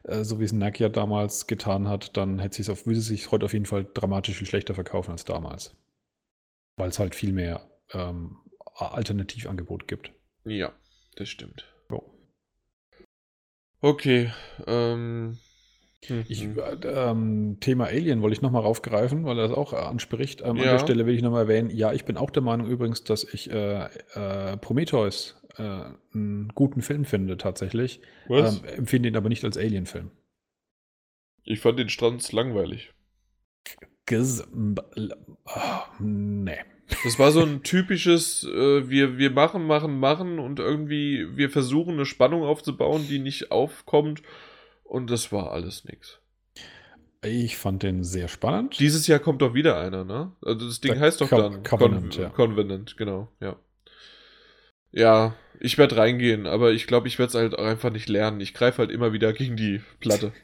äh, 0.04 0.24
so 0.24 0.40
wie 0.40 0.44
es 0.44 0.52
NAC 0.52 0.80
ja 0.82 0.90
damals 0.90 1.48
getan 1.48 1.88
hat, 1.88 2.18
dann 2.18 2.40
hätte 2.40 2.70
auf, 2.72 2.86
würde 2.86 3.00
es 3.00 3.06
sich 3.06 3.32
heute 3.32 3.45
auf 3.45 3.54
jeden 3.54 3.66
Fall 3.66 3.88
dramatisch 3.94 4.38
viel 4.38 4.48
schlechter 4.48 4.76
verkaufen 4.76 5.12
als 5.12 5.24
damals. 5.24 5.76
Weil 6.76 6.90
es 6.90 7.00
halt 7.00 7.16
viel 7.16 7.32
mehr 7.32 7.70
ähm, 7.94 8.38
Alternativangebot 8.76 9.88
gibt. 9.88 10.12
Ja, 10.44 10.74
das 11.16 11.30
stimmt. 11.30 11.66
Jo. 11.90 12.04
Okay, 13.80 14.32
ähm. 14.68 15.38
Ich, 16.28 16.44
hm. 16.44 16.60
äh, 16.60 16.88
ähm, 16.88 17.58
Thema 17.62 17.86
Alien 17.86 18.22
wollte 18.22 18.36
ich 18.36 18.42
nochmal 18.42 18.62
raufgreifen, 18.62 19.26
weil 19.26 19.40
er 19.40 19.48
das 19.48 19.58
auch 19.58 19.74
äh, 19.74 19.78
anspricht. 19.78 20.42
Ähm, 20.42 20.52
An 20.52 20.58
Ja. 20.58 20.72
der 20.74 20.80
Stelle 20.80 21.06
will 21.06 21.16
ich 21.16 21.22
nochmal 21.24 21.44
erwähnen, 21.44 21.70
ja, 21.72 21.94
ich 21.94 22.06
bin 22.06 22.18
auch 22.18 22.30
der 22.30 22.44
Meinung 22.44 22.68
übrigens, 22.68 23.04
dass 23.04 23.24
ich 23.24 23.50
äh, 23.50 23.86
äh, 24.14 24.58
Prometheus 24.58 25.42
äh, 25.58 25.64
einen 26.14 26.52
guten 26.54 26.82
Film 26.82 27.06
finde 27.06 27.38
tatsächlich. 27.38 28.02
Was? 28.28 28.58
Ähm, 28.60 28.66
empfinde 28.66 29.10
ihn 29.10 29.18
aber 29.18 29.30
nicht 29.30 29.44
als 29.44 29.58
Alien-Film. 29.58 30.12
ich 31.44 31.60
fand 31.60 31.80
den 31.80 31.90
Strands 31.90 32.32
langweilig. 32.32 32.94
Ges 34.06 34.48
oh, 34.54 35.50
nee. 36.00 36.58
Das 37.04 37.18
war 37.18 37.32
so 37.32 37.42
ein 37.42 37.64
typisches, 37.64 38.44
äh, 38.44 38.88
wir, 38.90 39.18
wir 39.18 39.32
machen, 39.32 39.66
machen, 39.66 40.00
machen 40.00 40.38
und 40.38 40.60
irgendwie, 40.60 41.36
wir 41.36 41.50
versuchen 41.50 41.96
eine 41.96 42.06
Spannung 42.06 42.44
aufzubauen, 42.44 43.08
die 43.10 43.18
nicht 43.18 43.52
aufkommt. 43.52 44.22
Und 44.86 45.10
das 45.10 45.32
war 45.32 45.52
alles 45.52 45.84
nix. 45.86 46.20
Ich 47.22 47.58
fand 47.58 47.84
den 47.84 48.04
sehr 48.04 48.28
spannend. 48.28 48.80
Dieses 48.80 49.08
Jahr 49.08 49.20
kommt 49.20 49.42
doch 49.42 49.54
wieder 49.54 49.80
einer, 49.80 50.06
ne? 50.06 50.32
Also 50.42 50.68
das 50.68 50.80
Ding 50.80 50.94
Der 50.94 51.02
heißt 51.02 51.20
doch 51.22 51.30
Co- 51.30 51.38
dann 51.38 51.64
Covenant, 51.64 52.14
Con 52.14 52.22
ja. 52.22 52.30
Covenant, 52.30 52.98
genau, 52.98 53.30
ja. 53.42 53.56
Ja, 54.92 55.36
ich 55.60 55.78
werde 55.78 55.98
reingehen, 55.98 56.48
aber 56.48 56.72
ich 56.72 56.88
glaube, 56.88 57.08
ich 57.08 57.20
werde 57.20 57.30
es 57.30 57.36
halt 57.36 57.58
einfach 57.58 57.92
nicht 57.92 58.08
lernen. 58.08 58.40
Ich 58.40 58.54
greife 58.54 58.78
halt 58.80 58.92
immer 58.92 59.12
wieder 59.12 59.34
gegen 59.34 59.58
die 59.58 59.82
Platte. 60.00 60.32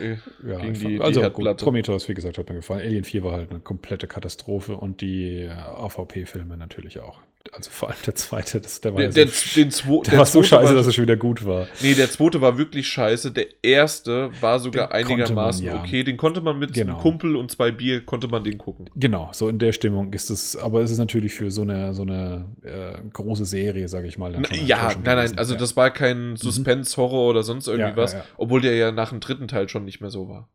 Äh, 0.00 0.18
ja, 0.46 0.58
gegen 0.60 0.74
die- 0.74 0.98
fand, 0.98 0.98
die 0.98 1.02
also 1.02 1.20
gut, 1.20 1.22
Herdplatte. 1.22 1.64
Prometheus, 1.64 2.08
wie 2.08 2.14
gesagt, 2.14 2.38
hat 2.38 2.48
mir 2.48 2.54
gefallen. 2.54 2.82
Alien 2.86 3.02
4 3.02 3.24
war 3.24 3.32
halt 3.32 3.50
eine 3.50 3.58
komplette 3.58 4.06
Katastrophe 4.06 4.76
und 4.76 5.00
die 5.00 5.38
äh, 5.42 5.50
AVP-Filme 5.50 6.56
natürlich 6.56 7.00
auch. 7.00 7.20
Also 7.52 7.70
vor 7.70 7.88
allem 7.88 7.98
der 8.06 8.14
zweite, 8.14 8.60
das, 8.60 8.80
der 8.82 8.92
war, 8.94 9.00
der, 9.00 9.12
so, 9.12 9.14
der, 9.14 9.64
den 9.64 9.70
zwo, 9.70 10.02
der, 10.02 10.18
war 10.18 10.26
so 10.26 10.42
scheiße, 10.42 10.68
war, 10.68 10.74
dass 10.74 10.86
er 10.86 10.92
schon 10.92 11.04
wieder 11.04 11.16
gut 11.16 11.44
war. 11.44 11.66
Nee, 11.80 11.94
der 11.94 12.10
zweite 12.10 12.40
war 12.42 12.58
wirklich 12.58 12.86
scheiße. 12.86 13.32
Der 13.32 13.46
erste 13.62 14.30
war 14.40 14.60
sogar 14.60 14.88
den 14.88 14.92
einigermaßen 14.92 15.64
man, 15.64 15.74
ja. 15.76 15.80
okay. 15.80 16.04
Den 16.04 16.18
konnte 16.18 16.42
man 16.42 16.58
mit 16.58 16.74
genau. 16.74 16.92
einem 16.92 17.02
Kumpel 17.02 17.36
und 17.36 17.50
zwei 17.50 17.70
Bier, 17.70 18.04
konnte 18.04 18.28
man 18.28 18.44
den 18.44 18.58
gucken. 18.58 18.90
Genau, 18.94 19.30
so 19.32 19.48
in 19.48 19.58
der 19.58 19.72
Stimmung 19.72 20.12
ist 20.12 20.28
es. 20.28 20.54
Aber 20.54 20.82
es 20.82 20.90
ist 20.90 20.98
natürlich 20.98 21.32
für 21.32 21.50
so 21.50 21.62
eine, 21.62 21.94
so 21.94 22.02
eine 22.02 22.44
äh, 22.62 22.98
große 23.10 23.46
Serie, 23.46 23.88
sage 23.88 24.06
ich 24.06 24.18
mal. 24.18 24.36
Na, 24.38 24.54
ja, 24.54 24.92
nein, 25.02 25.16
nein, 25.16 25.38
also 25.38 25.54
ja. 25.54 25.60
das 25.60 25.76
war 25.76 25.90
kein 25.90 26.32
mhm. 26.32 26.36
Suspense-Horror 26.36 27.30
oder 27.30 27.42
sonst 27.42 27.68
irgendwie 27.68 27.96
was. 27.96 28.16
Obwohl 28.36 28.60
der 28.60 28.76
ja 28.76 28.92
nach 28.92 29.10
dem 29.10 29.20
dritten 29.20 29.48
Teil 29.48 29.68
schon 29.68 29.86
nicht 29.86 30.00
mehr 30.00 30.10
so 30.10 30.28
war. 30.28 30.50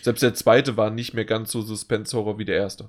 Selbst 0.00 0.22
der 0.22 0.34
zweite 0.34 0.76
war 0.78 0.90
nicht 0.90 1.12
mehr 1.12 1.26
ganz 1.26 1.52
so 1.52 1.60
Suspense-Horror 1.60 2.38
wie 2.38 2.46
der 2.46 2.56
erste. 2.56 2.88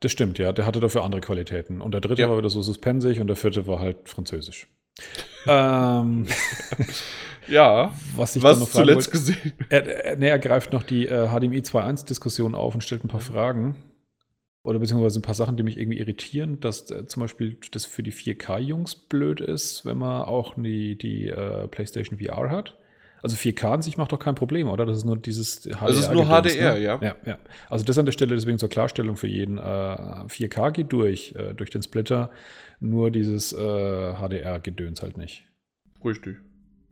Das 0.00 0.12
stimmt, 0.12 0.38
ja. 0.38 0.52
Der 0.52 0.66
hatte 0.66 0.80
dafür 0.80 1.04
andere 1.04 1.20
Qualitäten. 1.20 1.80
Und 1.80 1.92
der 1.92 2.00
dritte 2.00 2.22
ja. 2.22 2.30
war 2.30 2.38
wieder 2.38 2.50
so 2.50 2.62
suspensig 2.62 3.20
und 3.20 3.26
der 3.26 3.36
vierte 3.36 3.66
war 3.66 3.80
halt 3.80 4.08
französisch. 4.08 4.68
ähm, 5.46 6.26
ja, 7.48 7.92
was 8.16 8.36
ich 8.36 8.42
was 8.42 8.58
zuletzt 8.70 9.08
wollte, 9.08 9.10
gesehen. 9.10 9.52
Er, 9.68 10.04
er, 10.04 10.16
nee, 10.16 10.28
er 10.28 10.38
greift 10.38 10.72
noch 10.72 10.82
die 10.82 11.06
äh, 11.06 11.28
HDMI 11.28 11.60
2.1-Diskussion 11.60 12.54
auf 12.54 12.74
und 12.74 12.82
stellt 12.82 13.04
ein 13.04 13.08
paar 13.08 13.20
Fragen. 13.20 13.76
Oder 14.64 14.80
beziehungsweise 14.80 15.18
ein 15.18 15.22
paar 15.22 15.34
Sachen, 15.34 15.56
die 15.56 15.62
mich 15.62 15.78
irgendwie 15.78 15.98
irritieren, 15.98 16.60
dass 16.60 16.90
äh, 16.90 17.06
zum 17.06 17.22
Beispiel 17.22 17.58
das 17.70 17.86
für 17.86 18.02
die 18.02 18.12
4K-Jungs 18.12 18.96
blöd 18.96 19.40
ist, 19.40 19.84
wenn 19.84 19.98
man 19.98 20.22
auch 20.22 20.54
die, 20.56 20.98
die 20.98 21.28
äh, 21.28 21.68
PlayStation 21.68 22.18
VR 22.18 22.50
hat. 22.50 22.76
Also 23.22 23.36
4K 23.36 23.72
an 23.72 23.82
sich 23.82 23.96
macht 23.96 24.12
doch 24.12 24.18
kein 24.18 24.34
Problem, 24.34 24.68
oder? 24.68 24.86
Das 24.86 24.98
ist 24.98 25.04
nur 25.04 25.16
dieses 25.16 25.62
HDR. 25.62 25.86
Das 25.86 25.98
ist 25.98 26.12
nur 26.12 26.26
HDR, 26.26 26.74
ne? 26.74 26.80
ja. 26.80 26.98
ja. 27.02 27.16
Ja, 27.24 27.38
Also 27.68 27.84
das 27.84 27.98
an 27.98 28.06
der 28.06 28.12
Stelle 28.12 28.34
deswegen 28.34 28.58
zur 28.58 28.68
Klarstellung 28.68 29.16
für 29.16 29.26
jeden. 29.26 29.58
Äh, 29.58 29.60
4K 29.60 30.70
geht 30.70 30.92
durch, 30.92 31.34
äh, 31.36 31.54
durch 31.54 31.70
den 31.70 31.82
Splitter, 31.82 32.30
nur 32.80 33.10
dieses 33.10 33.52
äh, 33.52 34.14
HDR-Gedöns 34.14 35.02
halt 35.02 35.16
nicht. 35.16 35.44
Richtig. 36.04 36.36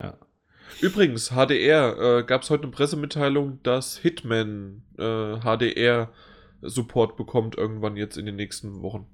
Ja. 0.01 0.17
Übrigens, 0.81 1.31
HDR, 1.31 2.19
äh, 2.19 2.23
gab 2.23 2.41
es 2.41 2.49
heute 2.49 2.63
eine 2.63 2.71
Pressemitteilung, 2.71 3.59
dass 3.63 3.97
Hitman 3.97 4.83
HDR 4.97 6.01
äh, 6.01 6.07
Support 6.61 7.15
bekommt 7.15 7.55
irgendwann 7.57 7.95
jetzt 7.95 8.17
in 8.17 8.25
den 8.25 8.35
nächsten 8.35 8.81
Wochen 8.81 9.07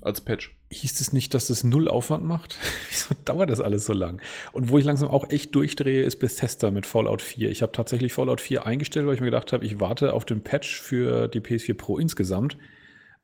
als 0.00 0.20
Patch. 0.20 0.54
Hieß 0.70 1.00
es 1.00 1.12
nicht, 1.12 1.34
dass 1.34 1.48
das 1.48 1.64
null 1.64 1.88
Aufwand 1.88 2.24
macht? 2.24 2.58
Wieso 2.90 3.14
dauert 3.24 3.50
das 3.50 3.60
alles 3.60 3.86
so 3.86 3.92
lang? 3.92 4.20
Und 4.52 4.68
wo 4.68 4.78
ich 4.78 4.84
langsam 4.84 5.08
auch 5.08 5.30
echt 5.30 5.54
durchdrehe, 5.54 6.02
ist 6.02 6.18
Bethesda 6.18 6.70
mit 6.70 6.86
Fallout 6.86 7.22
4. 7.22 7.50
Ich 7.50 7.62
habe 7.62 7.72
tatsächlich 7.72 8.12
Fallout 8.12 8.40
4 8.40 8.66
eingestellt, 8.66 9.06
weil 9.06 9.14
ich 9.14 9.20
mir 9.20 9.26
gedacht 9.26 9.52
habe, 9.52 9.64
ich 9.64 9.80
warte 9.80 10.12
auf 10.12 10.24
den 10.24 10.42
Patch 10.42 10.80
für 10.80 11.28
die 11.28 11.40
PS4 11.40 11.74
Pro 11.74 11.98
insgesamt, 11.98 12.56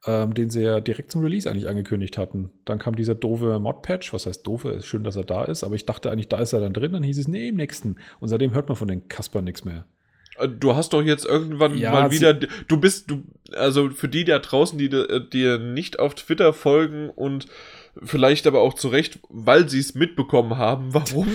ähm, 0.07 0.35
den 0.35 0.51
sie 0.51 0.63
ja 0.63 0.81
direkt 0.81 1.13
zum 1.13 1.23
Release 1.23 1.51
eigentlich 1.51 1.69
angekündigt 1.69 2.19
hatten. 2.19 2.51
Dann 2.65 2.79
kam 2.79 2.97
dieser 2.97 3.15
doofe 3.15 3.59
Mod-Patch, 3.59 4.13
was 4.13 4.27
heißt 4.27 4.47
doofe, 4.47 4.71
ist 4.71 4.87
schön, 4.87 5.05
dass 5.05 5.17
er 5.17 5.25
da 5.25 5.45
ist, 5.45 5.65
aber 5.65 5.75
ich 5.75 5.87
dachte 5.87 6.11
eigentlich, 6.11 6.29
da 6.29 6.39
ist 6.39 6.53
er 6.53 6.61
dann 6.61 6.73
drin, 6.73 6.93
dann 6.93 7.03
hieß 7.03 7.19
es, 7.19 7.29
nee, 7.29 7.49
im 7.49 7.57
nächsten. 7.57 7.97
Und 8.21 8.29
seitdem 8.29 8.55
hört 8.55 8.69
man 8.69 8.77
von 8.77 8.89
den 8.89 9.09
Kasper 9.09 9.43
nichts 9.43 9.65
mehr. 9.65 9.85
Äh, 10.43 10.49
du 10.49 10.75
hast 10.75 10.93
doch 10.93 11.03
jetzt 11.03 11.25
irgendwann 11.25 11.77
ja, 11.77 11.93
mal 11.93 12.11
wieder, 12.11 12.35
du 12.35 12.77
bist, 12.77 13.11
du, 13.11 13.23
also 13.55 13.91
für 13.91 14.09
die 14.09 14.25
da 14.25 14.39
draußen, 14.39 14.79
die 14.79 14.89
dir 14.89 15.59
nicht 15.59 15.99
auf 15.99 16.15
Twitter 16.15 16.53
folgen 16.53 17.11
und 17.11 17.47
vielleicht 18.03 18.47
aber 18.47 18.61
auch 18.61 18.75
zu 18.75 18.89
Recht, 18.89 19.19
weil 19.29 19.69
sie 19.69 19.79
es 19.79 19.95
mitbekommen 19.95 20.57
haben, 20.57 20.89
warum. 20.95 21.29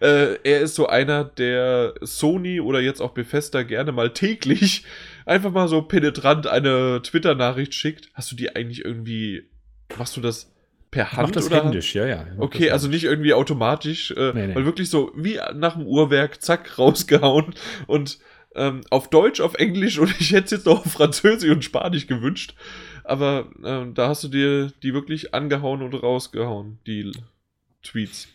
äh, 0.00 0.36
er 0.42 0.60
ist 0.60 0.74
so 0.74 0.86
einer, 0.86 1.24
der 1.24 1.94
Sony 2.00 2.60
oder 2.60 2.80
jetzt 2.80 3.00
auch 3.00 3.12
Bethesda 3.12 3.62
gerne 3.62 3.92
mal 3.92 4.10
täglich 4.12 4.84
einfach 5.26 5.52
mal 5.52 5.68
so 5.68 5.82
penetrant 5.82 6.46
eine 6.46 7.00
Twitter-Nachricht 7.02 7.74
schickt. 7.74 8.08
Hast 8.14 8.32
du 8.32 8.36
die 8.36 8.54
eigentlich 8.54 8.84
irgendwie, 8.84 9.48
machst 9.96 10.16
du 10.16 10.20
das 10.20 10.52
per 10.90 11.12
Hand? 11.12 11.28
Mach 11.28 11.30
das 11.30 11.46
oder? 11.46 11.64
händisch, 11.64 11.94
ja, 11.94 12.06
ja. 12.06 12.26
Okay, 12.38 12.70
also 12.70 12.88
nicht 12.88 13.04
irgendwie 13.04 13.34
automatisch, 13.34 14.10
äh, 14.12 14.32
nee, 14.34 14.46
nee. 14.48 14.54
weil 14.54 14.64
wirklich 14.64 14.90
so 14.90 15.12
wie 15.14 15.38
nach 15.54 15.74
dem 15.74 15.86
Uhrwerk, 15.86 16.42
zack, 16.42 16.78
rausgehauen 16.78 17.54
und 17.86 18.18
ähm, 18.54 18.82
auf 18.90 19.08
Deutsch, 19.08 19.40
auf 19.40 19.54
Englisch 19.54 19.98
und 19.98 20.10
ich 20.20 20.32
hätte 20.32 20.44
es 20.46 20.50
jetzt 20.50 20.66
noch 20.66 20.84
auf 20.84 20.92
Französisch 20.92 21.50
und 21.50 21.64
Spanisch 21.64 22.06
gewünscht. 22.06 22.54
Aber 23.04 23.50
äh, 23.62 23.92
da 23.92 24.08
hast 24.08 24.24
du 24.24 24.28
dir 24.28 24.72
die 24.82 24.94
wirklich 24.94 25.34
angehauen 25.34 25.82
und 25.82 25.94
rausgehauen, 25.94 26.78
die 26.86 27.12
Tweets. 27.82 28.28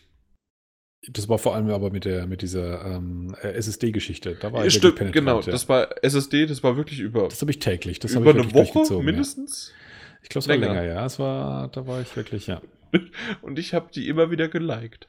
Das 1.10 1.28
war 1.28 1.38
vor 1.38 1.54
allem 1.54 1.70
aber 1.70 1.90
mit 1.90 2.04
der 2.04 2.26
mit 2.26 2.42
dieser 2.42 2.84
ähm, 2.84 3.34
SSD-Geschichte. 3.40 4.36
Da 4.38 4.52
war 4.52 4.66
ich 4.66 4.74
Stimmt, 4.74 5.12
genau. 5.12 5.40
Ja. 5.40 5.52
Das 5.52 5.68
war 5.68 6.04
SSD, 6.04 6.46
das 6.46 6.62
war 6.62 6.76
wirklich 6.76 7.00
über. 7.00 7.28
Das 7.28 7.40
habe 7.40 7.50
ich 7.50 7.60
täglich. 7.60 7.98
Das 7.98 8.14
über 8.14 8.30
eine 8.30 8.52
Woche 8.52 9.02
mindestens. 9.02 9.72
Ja. 9.72 9.74
Ich 10.22 10.28
glaube, 10.28 10.42
es 10.42 10.48
war 10.48 10.56
länger. 10.56 10.74
länger, 10.74 10.86
ja. 10.86 11.06
Es 11.06 11.18
war, 11.18 11.68
da 11.68 11.86
war 11.86 12.00
ich 12.02 12.14
wirklich, 12.16 12.48
ja. 12.48 12.60
und 13.42 13.58
ich 13.58 13.74
habe 13.74 13.90
die 13.94 14.08
immer 14.08 14.30
wieder 14.30 14.48
geliked. 14.48 15.08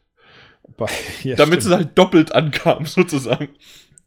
Bei, 0.78 0.86
ja, 1.24 1.36
Damit 1.36 1.62
stimmt. 1.62 1.74
es 1.74 1.78
halt 1.78 1.98
doppelt 1.98 2.32
ankam, 2.34 2.86
sozusagen. 2.86 3.50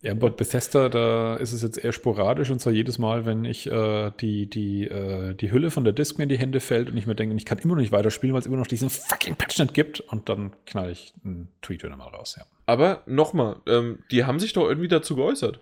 Ja, 0.03 0.15
bei 0.15 0.31
Bethesda, 0.31 0.89
da 0.89 1.37
ist 1.37 1.53
es 1.53 1.63
jetzt 1.63 1.83
eher 1.83 1.93
sporadisch 1.93 2.51
und 2.51 2.61
zwar 2.61 2.73
jedes 2.73 2.99
Mal, 2.99 3.25
wenn 3.25 3.45
ich 3.45 3.71
äh, 3.71 4.11
die, 4.21 4.51
die, 4.51 4.89
äh, 4.89 5.33
die 5.35 5.53
Hülle 5.53 5.71
von 5.71 5.85
der 5.85 5.93
Disk 5.93 6.19
mir 6.19 6.25
in 6.25 6.29
die 6.29 6.39
Hände 6.39 6.59
fällt 6.59 6.91
und 6.91 6.97
ich 6.97 7.07
mir 7.07 7.15
denke, 7.15 7.37
ich 7.37 7.45
kann 7.45 7.59
immer 7.59 7.75
noch 7.75 7.81
nicht 7.81 7.93
weiterspielen, 7.93 8.35
weil 8.35 8.41
es 8.41 8.47
immer 8.47 8.57
noch 8.57 8.67
diesen 8.67 8.91
fucking 8.91 9.37
Patch 9.37 9.61
nicht 9.61 9.75
gibt 9.75 10.01
und 10.01 10.29
dann 10.29 10.53
knall 10.67 10.91
ich 10.91 11.15
einen 11.25 11.49
Tweet 11.63 11.85
wieder 11.85 11.97
mal 11.97 12.09
raus, 12.09 12.35
ja. 12.37 12.45
Aber 12.67 13.03
nochmal, 13.07 13.57
ähm, 13.67 14.01
die 14.11 14.25
haben 14.25 14.41
sich 14.41 14.53
doch 14.53 14.69
irgendwie 14.69 14.89
dazu 14.89 15.15
geäußert 15.15 15.61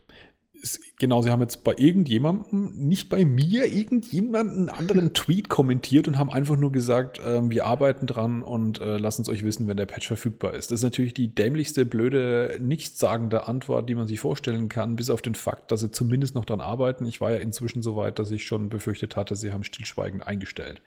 genau, 0.99 1.23
sie 1.23 1.31
haben 1.31 1.41
jetzt 1.41 1.65
bei 1.65 1.75
irgendjemandem, 1.77 2.73
nicht 2.75 3.09
bei 3.09 3.25
mir, 3.25 3.67
irgendjemanden 3.67 4.69
anderen 4.69 5.15
Tweet 5.15 5.49
kommentiert 5.49 6.09
und 6.09 6.19
haben 6.19 6.31
einfach 6.31 6.57
nur 6.57 6.73
gesagt, 6.73 7.21
ähm, 7.25 7.51
wir 7.51 7.67
arbeiten 7.67 8.07
dran 8.07 8.43
und 8.43 8.81
äh, 8.81 8.99
lassen 8.99 9.23
es 9.23 9.29
euch 9.29 9.45
wissen, 9.45 9.69
wenn 9.69 9.77
der 9.77 9.87
Patch 9.87 10.07
verfügbar 10.07 10.55
ist. 10.55 10.71
Das 10.71 10.81
ist 10.81 10.85
natürlich 10.85 11.15
die 11.15 11.35
dämlichste, 11.35 11.87
blöde, 11.87 12.59
nichtssagende 12.61 13.47
Antwort, 13.47 13.89
die 13.89 13.95
man 13.95 14.07
sich 14.07 14.21
vorstellen 14.21 14.69
kann, 14.69 14.97
bis 14.97 15.11
auf 15.11 15.23
den 15.23 15.35
Fakt, 15.35 15.73
dass 15.73 15.81
sie 15.81 15.91
zumindest 15.91 16.35
noch 16.35 16.45
dran 16.45 16.61
arbeiten. 16.61 17.07
Ich 17.07 17.21
war 17.21 17.31
ja 17.31 17.39
inzwischen 17.39 17.83
so 17.83 17.97
weit, 17.97 18.19
dass 18.19 18.31
ich 18.31 18.45
schon 18.47 18.69
befürchtet 18.69 19.17
hatte, 19.17 19.37
sie 19.37 19.53
haben 19.53 19.65
stillschweigend 19.65 20.27
eingestellt. 20.27 20.83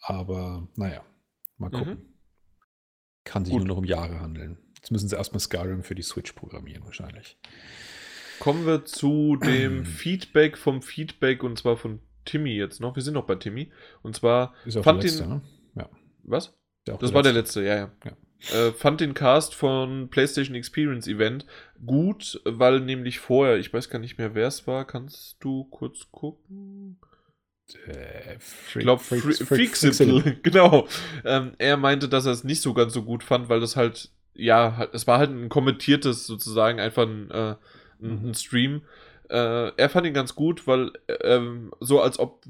Aber 0.00 0.68
naja, 0.76 1.02
mal 1.58 1.68
mhm. 1.68 1.72
gucken. 1.72 1.94
Mhm. 1.94 2.14
Kann 3.24 3.44
sich 3.44 3.52
Gut. 3.52 3.62
nur 3.62 3.68
noch 3.68 3.78
um 3.78 3.84
Jahre 3.84 4.20
handeln. 4.20 4.58
Jetzt 4.76 4.90
müssen 4.90 5.08
sie 5.08 5.16
erstmal 5.16 5.40
Skyrim 5.40 5.82
für 5.82 5.94
die 5.94 6.02
Switch 6.02 6.32
programmieren, 6.34 6.84
wahrscheinlich. 6.84 7.38
Kommen 8.40 8.66
wir 8.66 8.84
zu 8.84 9.36
dem 9.36 9.84
Feedback 9.84 10.56
vom 10.56 10.82
Feedback 10.82 11.42
und 11.42 11.58
zwar 11.58 11.76
von 11.76 12.00
Timmy 12.24 12.56
jetzt 12.56 12.80
noch. 12.80 12.96
Wir 12.96 13.02
sind 13.02 13.14
noch 13.14 13.26
bei 13.26 13.36
Timmy. 13.36 13.70
Und 14.02 14.16
zwar 14.16 14.54
ist 14.64 14.78
fand 14.82 15.02
letzte, 15.02 15.22
den. 15.22 15.30
Ne? 15.30 15.40
Ja. 15.76 15.88
Was? 16.24 16.56
Das 16.84 17.14
war 17.14 17.22
der 17.22 17.32
letzte, 17.32 17.62
ja, 17.62 17.76
ja. 17.76 17.92
ja. 18.04 18.16
Äh, 18.52 18.72
fand 18.72 19.00
den 19.00 19.14
Cast 19.14 19.54
von 19.54 20.10
PlayStation 20.10 20.54
Experience 20.54 21.06
Event 21.06 21.46
gut, 21.84 22.40
weil 22.44 22.80
nämlich 22.80 23.18
vorher, 23.18 23.56
ich 23.56 23.72
weiß 23.72 23.88
gar 23.88 23.98
nicht 23.98 24.18
mehr, 24.18 24.34
wer 24.34 24.48
es 24.48 24.66
war. 24.66 24.86
Kannst 24.86 25.36
du 25.40 25.64
kurz 25.64 26.10
gucken? 26.10 26.98
Äh, 27.86 28.38
Freak, 28.38 28.76
ich 28.76 28.82
glaube, 28.82 29.02
Freak, 29.02 29.76
Freak, 29.76 30.42
genau. 30.42 30.86
Ähm, 31.24 31.52
er 31.56 31.78
meinte, 31.78 32.08
dass 32.10 32.26
er 32.26 32.32
es 32.32 32.44
nicht 32.44 32.60
so 32.60 32.74
ganz 32.74 32.92
so 32.92 33.02
gut 33.02 33.22
fand, 33.22 33.48
weil 33.48 33.60
das 33.60 33.76
halt, 33.76 34.10
ja, 34.34 34.86
es 34.92 35.06
war 35.06 35.18
halt 35.18 35.30
ein 35.30 35.48
kommentiertes 35.48 36.26
sozusagen, 36.26 36.80
einfach 36.80 37.06
ein, 37.06 37.30
äh, 37.30 37.54
mhm. 38.04 38.34
Stream. 38.34 38.82
Äh, 39.30 39.72
er 39.76 39.88
fand 39.88 40.06
ihn 40.06 40.14
ganz 40.14 40.34
gut, 40.34 40.66
weil 40.66 40.92
ähm, 41.22 41.72
so 41.80 42.00
als 42.00 42.18
ob 42.18 42.42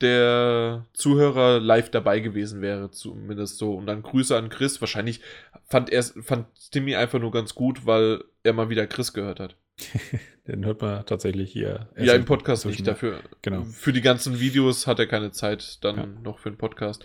der 0.00 0.84
Zuhörer 0.92 1.58
live 1.58 1.90
dabei 1.90 2.20
gewesen 2.20 2.60
wäre, 2.60 2.90
zumindest 2.90 3.58
so. 3.58 3.74
Und 3.74 3.86
dann 3.86 4.02
Grüße 4.02 4.36
an 4.36 4.50
Chris. 4.50 4.80
Wahrscheinlich 4.80 5.20
fand 5.66 5.90
er 5.90 6.02
fand 6.02 6.46
Timmy 6.70 6.96
einfach 6.96 7.18
nur 7.18 7.32
ganz 7.32 7.54
gut, 7.54 7.86
weil 7.86 8.24
er 8.42 8.52
mal 8.52 8.68
wieder 8.68 8.86
Chris 8.86 9.12
gehört 9.12 9.40
hat. 9.40 9.56
Den 10.48 10.64
hört 10.64 10.80
man 10.80 11.04
tatsächlich 11.04 11.52
hier. 11.52 11.88
Ja, 11.98 12.14
im 12.14 12.24
Podcast 12.24 12.64
nicht 12.64 12.86
dafür. 12.86 13.20
Genau. 13.42 13.64
Für 13.64 13.92
die 13.92 14.00
ganzen 14.00 14.40
Videos 14.40 14.86
hat 14.86 14.98
er 14.98 15.06
keine 15.06 15.30
Zeit 15.30 15.84
dann 15.84 15.96
ja. 15.96 16.06
noch 16.22 16.38
für 16.38 16.48
einen 16.48 16.56
Podcast. 16.56 17.04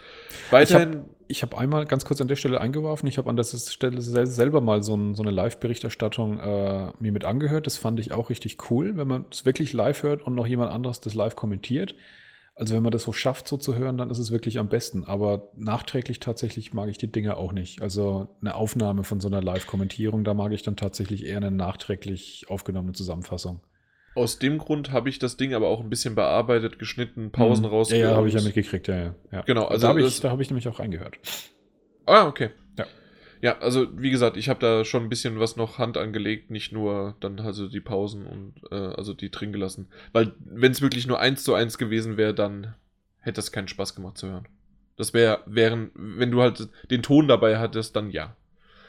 Weiterhin. 0.50 1.06
Ich 1.28 1.42
habe 1.42 1.56
hab 1.56 1.62
einmal 1.62 1.86
ganz 1.86 2.06
kurz 2.06 2.22
an 2.22 2.28
der 2.28 2.36
Stelle 2.36 2.62
eingeworfen. 2.62 3.08
Ich 3.08 3.18
habe 3.18 3.30
an 3.30 3.36
der 3.36 3.44
Stelle 3.44 4.02
selber 4.02 4.62
mal 4.62 4.82
so, 4.82 4.96
ein, 4.96 5.14
so 5.16 5.24
eine 5.24 5.32
Live-Berichterstattung 5.32 6.40
äh, 6.40 6.92
mir 7.00 7.12
mit 7.12 7.26
angehört. 7.26 7.66
Das 7.66 7.78
fand 7.78 8.00
ich 8.00 8.12
auch 8.14 8.30
richtig 8.30 8.70
cool, 8.70 8.96
wenn 8.96 9.08
man 9.08 9.26
es 9.30 9.46
wirklich 9.46 9.74
live 9.74 10.04
hört 10.04 10.22
und 10.22 10.36
noch 10.36 10.48
jemand 10.48 10.72
anderes 10.72 11.02
das 11.02 11.14
live 11.14 11.36
kommentiert. 11.36 11.96
Also 12.56 12.76
wenn 12.76 12.84
man 12.84 12.92
das 12.92 13.04
so 13.04 13.14
schafft, 13.14 13.48
so 13.48 13.58
zu 13.58 13.76
hören, 13.76 13.98
dann 13.98 14.12
ist 14.12 14.20
es 14.20 14.32
wirklich 14.32 14.60
am 14.60 14.70
besten. 14.70 15.04
Aber 15.06 15.50
nachträglich 15.56 16.20
tatsächlich 16.20 16.74
mag 16.74 16.88
ich 16.90 17.00
die 17.00 17.12
Dinge 17.12 17.38
auch 17.38 17.52
nicht. 17.52 17.82
Also 17.82 18.28
eine 18.42 18.54
Aufnahme 18.56 19.04
von 19.04 19.20
so 19.20 19.28
einer 19.28 19.42
Live-Kommentierung, 19.42 20.24
da 20.24 20.36
mag 20.36 20.52
ich 20.52 20.62
dann 20.62 20.76
tatsächlich 20.76 21.26
eher 21.26 21.38
eine 21.38 21.50
nachträglich 21.50 22.46
aufgenommene 22.50 22.94
Zusammenfassung. 22.94 23.62
Aus 24.16 24.38
dem 24.38 24.60
Grund 24.60 24.92
habe 24.92 25.10
ich 25.10 25.18
das 25.18 25.38
Ding 25.38 25.56
aber 25.56 25.68
auch 25.68 25.80
ein 25.80 25.90
bisschen 25.90 26.14
bearbeitet, 26.14 26.78
geschnitten, 26.78 27.32
Pausen 27.32 27.66
hm. 27.66 27.72
raus. 27.72 27.90
Ja, 27.90 27.98
ja 27.98 28.16
habe 28.16 28.28
ich 28.28 28.36
ja 28.36 28.42
mitgekriegt, 28.42 28.88
ja, 28.88 28.98
ja. 28.98 29.16
ja. 29.32 29.42
Genau, 29.42 29.66
also 29.66 29.82
da 29.82 29.88
habe 29.90 30.02
ich, 30.02 30.24
hab 30.24 30.40
ich 30.40 30.50
nämlich 30.52 30.68
auch 30.68 30.80
reingehört. 30.80 31.18
Ah, 32.06 32.28
okay. 32.28 32.52
Ja. 33.44 33.60
Also 33.60 33.88
wie 34.00 34.10
gesagt, 34.10 34.38
ich 34.38 34.48
habe 34.48 34.62
da 34.62 34.86
schon 34.86 35.04
ein 35.04 35.10
bisschen 35.10 35.38
was 35.38 35.58
noch 35.58 35.78
Hand 35.78 35.98
angelegt, 35.98 36.50
nicht 36.50 36.72
nur 36.72 37.18
dann 37.20 37.38
also 37.42 37.68
die 37.68 37.82
Pausen 37.82 38.26
und 38.26 38.54
äh, 38.72 38.96
also 38.96 39.14
die 39.14 39.32
drin 39.32 39.52
gelassen. 39.52 39.90
Weil 40.14 40.32
wenn 40.40 40.72
es 40.72 40.82
wirklich 40.82 41.08
nur 41.08 41.20
eins 41.20 41.44
zu 41.44 41.54
eins 41.54 41.78
gewesen 41.78 42.16
wäre, 42.16 42.34
dann 42.34 42.74
hätte 43.20 43.42
es 43.42 43.52
keinen 43.52 43.68
Spaß 43.68 43.96
gemacht 43.96 44.18
zu 44.18 44.30
hören. 44.30 44.48
Das 44.96 45.14
wäre, 45.14 45.42
wären, 45.46 45.92
wenn 45.94 46.32
du 46.32 46.42
halt 46.42 46.70
den 46.90 47.04
Ton 47.04 47.28
dabei 47.28 47.60
hattest, 47.60 47.98
dann 47.98 48.12
ja. 48.12 48.34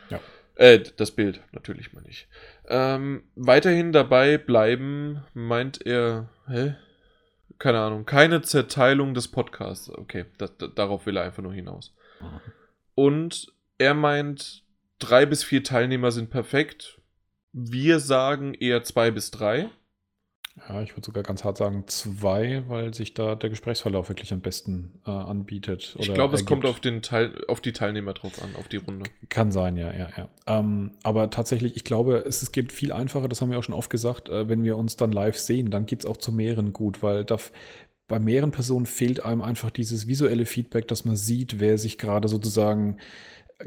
Ja. 0.08 0.20
Äh, 0.54 0.84
das 0.98 1.10
Bild, 1.10 1.40
natürlich 1.50 1.92
mal 1.92 2.02
nicht. 2.02 2.28
Ähm, 2.68 3.24
weiterhin 3.34 3.90
dabei 3.90 4.38
bleiben, 4.38 5.24
meint 5.34 5.84
er, 5.84 6.28
hä? 6.46 6.76
Keine 7.58 7.80
Ahnung, 7.80 8.06
keine 8.06 8.42
Zerteilung 8.42 9.14
des 9.14 9.26
Podcasts. 9.26 9.90
Okay, 9.90 10.26
das, 10.38 10.56
das, 10.58 10.70
darauf 10.76 11.06
will 11.06 11.16
er 11.16 11.24
einfach 11.24 11.42
nur 11.42 11.54
hinaus. 11.54 11.92
Und 12.94 13.52
er 13.78 13.94
meint, 13.94 14.64
drei 14.98 15.26
bis 15.26 15.44
vier 15.44 15.62
Teilnehmer 15.62 16.12
sind 16.12 16.30
perfekt. 16.30 17.00
Wir 17.52 18.00
sagen 18.00 18.54
eher 18.54 18.82
zwei 18.82 19.10
bis 19.10 19.30
drei. 19.30 19.70
Ja, 20.68 20.82
ich 20.82 20.92
würde 20.92 21.04
sogar 21.04 21.24
ganz 21.24 21.42
hart 21.42 21.58
sagen 21.58 21.82
zwei, 21.88 22.62
weil 22.68 22.94
sich 22.94 23.12
da 23.12 23.34
der 23.34 23.50
Gesprächsverlauf 23.50 24.08
wirklich 24.08 24.32
am 24.32 24.40
besten 24.40 25.00
äh, 25.04 25.10
anbietet. 25.10 25.96
Ich 25.98 26.14
glaube, 26.14 26.36
es 26.36 26.46
kommt 26.46 26.64
auf, 26.64 26.78
den 26.78 27.02
Teil, 27.02 27.44
auf 27.48 27.60
die 27.60 27.72
Teilnehmer 27.72 28.12
drauf 28.14 28.40
an, 28.40 28.54
auf 28.54 28.68
die 28.68 28.76
Runde. 28.76 29.10
Kann 29.28 29.50
sein, 29.50 29.76
ja, 29.76 29.92
ja, 29.92 30.08
ja. 30.16 30.28
Ähm, 30.46 30.92
aber 31.02 31.30
tatsächlich, 31.30 31.74
ich 31.74 31.82
glaube, 31.82 32.18
es, 32.18 32.40
es 32.42 32.52
geht 32.52 32.70
viel 32.70 32.92
einfacher, 32.92 33.26
das 33.26 33.40
haben 33.40 33.50
wir 33.50 33.58
auch 33.58 33.64
schon 33.64 33.74
oft 33.74 33.90
gesagt, 33.90 34.28
äh, 34.28 34.48
wenn 34.48 34.62
wir 34.62 34.76
uns 34.76 34.94
dann 34.94 35.10
live 35.10 35.36
sehen, 35.36 35.72
dann 35.72 35.86
geht 35.86 36.00
es 36.00 36.06
auch 36.06 36.18
zu 36.18 36.30
mehreren 36.30 36.72
gut, 36.72 37.02
weil 37.02 37.24
da, 37.24 37.36
bei 38.06 38.20
mehreren 38.20 38.52
Personen 38.52 38.86
fehlt 38.86 39.24
einem 39.24 39.42
einfach 39.42 39.70
dieses 39.70 40.06
visuelle 40.06 40.46
Feedback, 40.46 40.86
dass 40.86 41.04
man 41.04 41.16
sieht, 41.16 41.58
wer 41.58 41.78
sich 41.78 41.98
gerade 41.98 42.28
sozusagen 42.28 42.98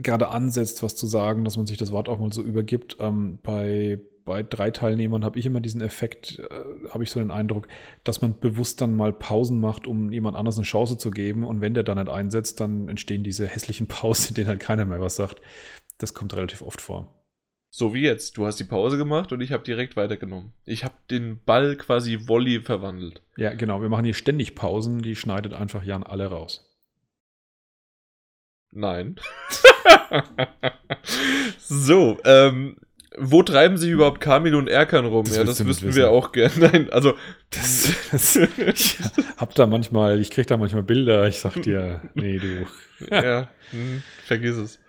gerade 0.02 0.30
ansetzt, 0.30 0.84
was 0.84 0.96
zu 0.96 1.08
sagen, 1.08 1.44
dass 1.44 1.58
man 1.58 1.68
sich 1.68 1.78
das 1.78 1.92
Wort 1.92 2.10
auch 2.10 2.20
mal 2.20 2.32
so 2.32 2.42
übergibt. 2.42 2.98
Ähm, 3.00 3.40
bei, 3.44 4.00
bei 4.26 4.44
drei 4.44 4.72
Teilnehmern 4.72 5.24
habe 5.24 5.40
ich 5.40 5.46
immer 5.46 5.60
diesen 5.60 5.82
Effekt, 5.82 6.40
äh, 6.40 6.90
habe 6.90 7.04
ich 7.04 7.12
so 7.12 7.20
den 7.20 7.32
Eindruck, 7.32 7.68
dass 8.04 8.22
man 8.22 8.40
bewusst 8.40 8.82
dann 8.82 8.96
mal 8.96 9.14
Pausen 9.14 9.60
macht, 9.60 9.88
um 9.88 10.12
jemand 10.12 10.38
anders 10.38 10.58
eine 10.58 10.66
Chance 10.66 10.98
zu 10.98 11.12
geben. 11.12 11.44
Und 11.44 11.62
wenn 11.62 11.74
der 11.74 11.84
dann 11.84 11.98
nicht 11.98 12.10
einsetzt, 12.10 12.60
dann 12.60 12.90
entstehen 12.90 13.24
diese 13.24 13.48
hässlichen 13.48 13.88
Pausen, 13.88 14.30
in 14.30 14.36
denen 14.36 14.48
halt 14.50 14.60
keiner 14.60 14.86
mehr 14.86 15.02
was 15.02 15.16
sagt. 15.16 15.42
Das 15.98 16.14
kommt 16.14 16.36
relativ 16.36 16.62
oft 16.62 16.82
vor. 16.82 17.14
So 17.70 17.94
wie 17.94 18.02
jetzt. 18.02 18.38
Du 18.38 18.46
hast 18.46 18.60
die 18.60 18.64
Pause 18.64 18.98
gemacht 18.98 19.32
und 19.32 19.42
ich 19.42 19.52
habe 19.52 19.64
direkt 19.64 19.96
weitergenommen. 19.98 20.54
Ich 20.66 20.84
habe 20.84 20.96
den 21.12 21.44
Ball 21.44 21.76
quasi 21.76 22.28
Volley 22.28 22.62
verwandelt. 22.62 23.22
Ja, 23.36 23.54
genau. 23.54 23.82
Wir 23.82 23.90
machen 23.90 24.06
hier 24.06 24.14
ständig 24.14 24.56
Pausen, 24.56 25.02
die 25.02 25.16
schneidet 25.16 25.54
einfach 25.54 25.84
Jan 25.84 26.04
alle 26.04 26.28
raus. 26.28 26.67
Nein. 28.78 29.16
so, 31.58 32.20
ähm, 32.24 32.78
wo 33.18 33.42
treiben 33.42 33.78
sich 33.78 33.90
überhaupt 33.90 34.22
Kamil 34.22 34.54
und 34.54 34.70
Erkan 34.70 35.06
rum? 35.06 35.26
Das 35.26 35.36
ja, 35.36 35.44
das 35.44 35.66
wüssten 35.66 35.96
wir 35.96 36.12
auch 36.12 36.32
gerne. 36.32 36.54
Nein, 36.72 36.90
also. 36.92 37.16
Das, 37.50 37.92
das, 38.12 38.36
ich 38.36 39.00
hab 39.38 39.56
da 39.56 39.66
manchmal, 39.66 40.20
ich 40.20 40.30
krieg 40.30 40.46
da 40.46 40.58
manchmal 40.58 40.84
Bilder, 40.84 41.28
ich 41.28 41.40
sag 41.40 41.60
dir, 41.64 42.02
nee, 42.14 42.38
du. 42.38 42.68
ja, 43.10 43.50
hm, 43.72 44.04
vergiss 44.26 44.58
es. 44.58 44.80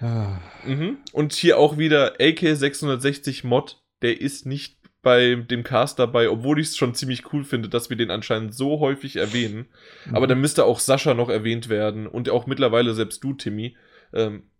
Ah, 0.00 0.38
Mhm. 0.64 0.98
Und 1.12 1.32
hier 1.32 1.58
auch 1.58 1.78
wieder 1.78 2.16
AK660 2.16 3.46
Mod, 3.46 3.80
der 4.02 4.20
ist 4.20 4.44
nicht 4.44 4.77
bei 5.08 5.36
dem 5.36 5.64
Cast 5.64 5.98
dabei, 5.98 6.28
obwohl 6.28 6.60
ich 6.60 6.66
es 6.66 6.76
schon 6.76 6.94
ziemlich 6.94 7.32
cool 7.32 7.42
finde, 7.42 7.70
dass 7.70 7.88
wir 7.88 7.96
den 7.96 8.10
anscheinend 8.10 8.54
so 8.54 8.78
häufig 8.78 9.16
erwähnen. 9.16 9.64
Aber 10.10 10.26
mhm. 10.26 10.28
dann 10.28 10.40
müsste 10.42 10.66
auch 10.66 10.80
Sascha 10.80 11.14
noch 11.14 11.30
erwähnt 11.30 11.70
werden 11.70 12.06
und 12.06 12.28
auch 12.28 12.46
mittlerweile 12.46 12.92
selbst 12.92 13.24
du, 13.24 13.32
Timmy. 13.32 13.74
Ähm, 14.12 14.50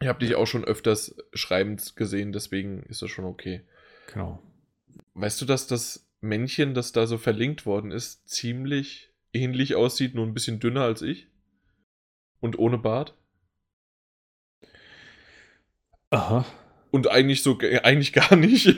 ich 0.00 0.08
habe 0.08 0.20
dich 0.20 0.34
auch 0.34 0.46
schon 0.46 0.64
öfters 0.64 1.14
schreibend 1.34 1.94
gesehen, 1.94 2.32
deswegen 2.32 2.84
ist 2.84 3.02
das 3.02 3.10
schon 3.10 3.26
okay. 3.26 3.66
Genau. 4.10 4.42
Weißt 5.12 5.42
du, 5.42 5.44
dass 5.44 5.66
das 5.66 6.08
Männchen, 6.22 6.72
das 6.72 6.92
da 6.92 7.06
so 7.06 7.18
verlinkt 7.18 7.66
worden 7.66 7.90
ist, 7.90 8.26
ziemlich 8.26 9.12
ähnlich 9.34 9.74
aussieht, 9.74 10.14
nur 10.14 10.24
ein 10.24 10.32
bisschen 10.32 10.58
dünner 10.58 10.84
als 10.84 11.02
ich? 11.02 11.26
Und 12.40 12.58
ohne 12.58 12.78
Bart? 12.78 13.14
Aha. 16.08 16.46
Und 16.90 17.10
eigentlich 17.10 17.42
so, 17.42 17.58
eigentlich 17.82 18.12
gar 18.14 18.34
nicht. 18.36 18.74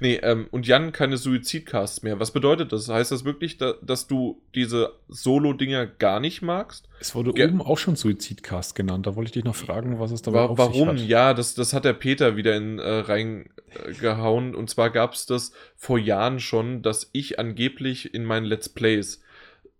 nee, 0.00 0.16
ähm, 0.22 0.48
und 0.50 0.66
Jan 0.66 0.92
keine 0.92 1.16
Suizidcasts 1.16 2.02
mehr. 2.02 2.20
Was 2.20 2.30
bedeutet 2.32 2.72
das? 2.72 2.88
Heißt 2.88 3.10
das 3.12 3.24
wirklich, 3.24 3.56
da, 3.56 3.74
dass 3.82 4.06
du 4.06 4.42
diese 4.54 4.92
Solo-Dinger 5.08 5.86
gar 5.86 6.20
nicht 6.20 6.42
magst? 6.42 6.88
Es 7.00 7.14
wurde 7.14 7.32
Ge- 7.32 7.48
oben 7.48 7.62
auch 7.62 7.78
schon 7.78 7.96
Suizidcast 7.96 8.74
genannt. 8.74 9.06
Da 9.06 9.16
wollte 9.16 9.28
ich 9.28 9.32
dich 9.32 9.44
noch 9.44 9.54
fragen, 9.54 9.98
was 9.98 10.10
es 10.10 10.20
dabei 10.22 10.40
Wa 10.40 10.44
auf 10.46 10.58
warum? 10.58 10.96
Ja, 10.96 11.32
das, 11.32 11.54
das 11.54 11.72
hat 11.72 11.84
der 11.86 11.94
Peter 11.94 12.36
wieder 12.36 12.54
in, 12.56 12.78
äh, 12.78 12.88
reingehauen. 12.98 14.54
Und 14.54 14.68
zwar 14.70 14.90
gab 14.90 15.14
es 15.14 15.26
das 15.26 15.52
vor 15.76 15.98
Jahren 15.98 16.40
schon, 16.40 16.82
dass 16.82 17.08
ich 17.12 17.38
angeblich 17.38 18.12
in 18.14 18.24
meinen 18.24 18.44
Let's 18.44 18.68
Plays 18.68 19.22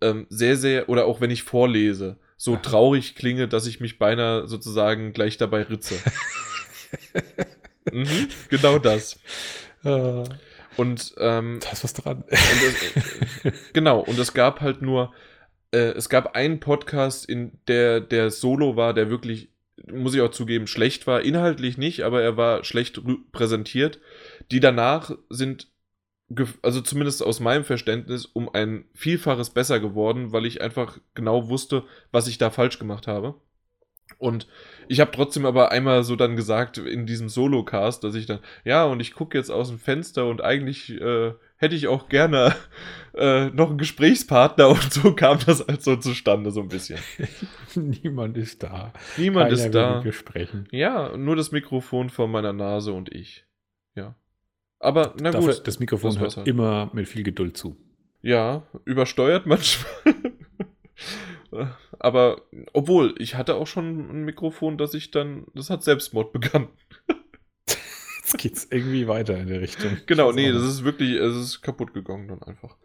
ähm, 0.00 0.26
sehr, 0.30 0.56
sehr, 0.56 0.88
oder 0.88 1.04
auch 1.04 1.20
wenn 1.20 1.30
ich 1.30 1.42
vorlese, 1.42 2.16
so 2.38 2.56
traurig 2.56 3.14
klinge, 3.16 3.48
dass 3.48 3.66
ich 3.66 3.80
mich 3.80 3.98
beinahe 3.98 4.46
sozusagen 4.46 5.12
gleich 5.12 5.36
dabei 5.36 5.62
ritze. 5.64 5.96
mhm, 7.90 8.28
genau 8.48 8.78
das. 8.78 9.18
Äh, 9.84 10.24
Und 10.76 11.14
ähm, 11.18 11.58
da 11.62 11.70
ist 11.72 11.84
was 11.84 11.94
dran. 11.94 12.24
Und 12.48 12.62
es, 12.62 12.82
äh, 13.44 13.52
genau, 13.72 14.00
und 14.00 14.18
es 14.18 14.34
gab 14.34 14.60
halt 14.60 14.82
nur, 14.82 15.12
äh, 15.72 15.92
es 15.92 16.08
gab 16.08 16.34
einen 16.36 16.60
Podcast, 16.60 17.28
in 17.28 17.58
der 17.68 18.00
der 18.00 18.30
Solo 18.30 18.76
war, 18.76 18.94
der 18.94 19.10
wirklich, 19.10 19.50
muss 19.92 20.14
ich 20.14 20.20
auch 20.22 20.30
zugeben, 20.30 20.66
schlecht 20.66 21.06
war. 21.06 21.22
Inhaltlich 21.22 21.78
nicht, 21.78 22.02
aber 22.02 22.22
er 22.22 22.36
war 22.36 22.64
schlecht 22.64 23.00
präsentiert. 23.32 24.00
Die 24.50 24.60
danach 24.60 25.12
sind, 25.30 25.68
also 26.62 26.80
zumindest 26.80 27.22
aus 27.22 27.40
meinem 27.40 27.64
Verständnis, 27.64 28.26
um 28.26 28.48
ein 28.54 28.84
Vielfaches 28.94 29.50
besser 29.50 29.80
geworden, 29.80 30.32
weil 30.32 30.46
ich 30.46 30.60
einfach 30.62 30.98
genau 31.14 31.48
wusste, 31.48 31.84
was 32.12 32.28
ich 32.28 32.38
da 32.38 32.50
falsch 32.50 32.78
gemacht 32.78 33.06
habe. 33.06 33.34
Und 34.18 34.46
ich 34.88 35.00
habe 35.00 35.10
trotzdem 35.12 35.46
aber 35.46 35.70
einmal 35.70 36.04
so 36.04 36.16
dann 36.16 36.36
gesagt 36.36 36.78
in 36.78 37.06
diesem 37.06 37.28
Solo-Cast, 37.28 38.04
dass 38.04 38.14
ich 38.14 38.26
dann, 38.26 38.40
ja, 38.64 38.84
und 38.84 39.00
ich 39.00 39.14
gucke 39.14 39.38
jetzt 39.38 39.50
aus 39.50 39.68
dem 39.68 39.78
Fenster 39.78 40.26
und 40.26 40.42
eigentlich 40.42 40.90
äh, 41.00 41.32
hätte 41.56 41.74
ich 41.74 41.88
auch 41.88 42.08
gerne 42.08 42.54
äh, 43.14 43.46
noch 43.50 43.68
einen 43.68 43.78
Gesprächspartner 43.78 44.68
und 44.70 44.92
so 44.92 45.14
kam 45.14 45.38
das 45.44 45.66
halt 45.66 45.82
so 45.82 45.96
zustande, 45.96 46.50
so 46.50 46.60
ein 46.60 46.68
bisschen. 46.68 46.98
Niemand 47.74 48.36
ist 48.36 48.62
da. 48.62 48.92
Niemand 49.16 49.50
Keiner 49.50 49.64
ist 49.64 49.74
da. 49.74 50.02
mir 50.02 50.12
sprechen. 50.12 50.66
Ja, 50.70 51.16
nur 51.16 51.36
das 51.36 51.52
Mikrofon 51.52 52.10
vor 52.10 52.28
meiner 52.28 52.52
Nase 52.52 52.92
und 52.92 53.12
ich. 53.14 53.44
Ja. 53.94 54.16
Aber 54.78 55.14
na 55.20 55.30
Dafür, 55.30 55.54
gut. 55.54 55.66
das 55.66 55.78
Mikrofon 55.78 56.10
das 56.12 56.20
hört 56.20 56.36
halt. 56.38 56.48
immer 56.48 56.90
mit 56.94 57.08
viel 57.08 57.22
Geduld 57.22 57.56
zu. 57.56 57.76
Ja, 58.22 58.66
übersteuert 58.84 59.46
manchmal. 59.46 59.86
Aber 62.00 62.42
obwohl, 62.72 63.14
ich 63.18 63.34
hatte 63.34 63.54
auch 63.56 63.66
schon 63.66 64.10
ein 64.10 64.24
Mikrofon, 64.24 64.78
das 64.78 64.94
ich 64.94 65.10
dann, 65.10 65.46
das 65.54 65.70
hat 65.70 65.84
Selbstmord 65.84 66.32
begangen. 66.32 66.68
Jetzt 68.16 68.38
geht's 68.38 68.66
irgendwie 68.70 69.06
weiter 69.08 69.36
in 69.38 69.48
der 69.48 69.60
Richtung. 69.60 69.98
Genau, 70.06 70.32
nee, 70.32 70.50
das 70.52 70.62
ist 70.62 70.84
wirklich, 70.84 71.12
es 71.16 71.36
ist 71.36 71.62
kaputt 71.62 71.92
gegangen 71.94 72.28
dann 72.28 72.42
einfach. 72.42 72.76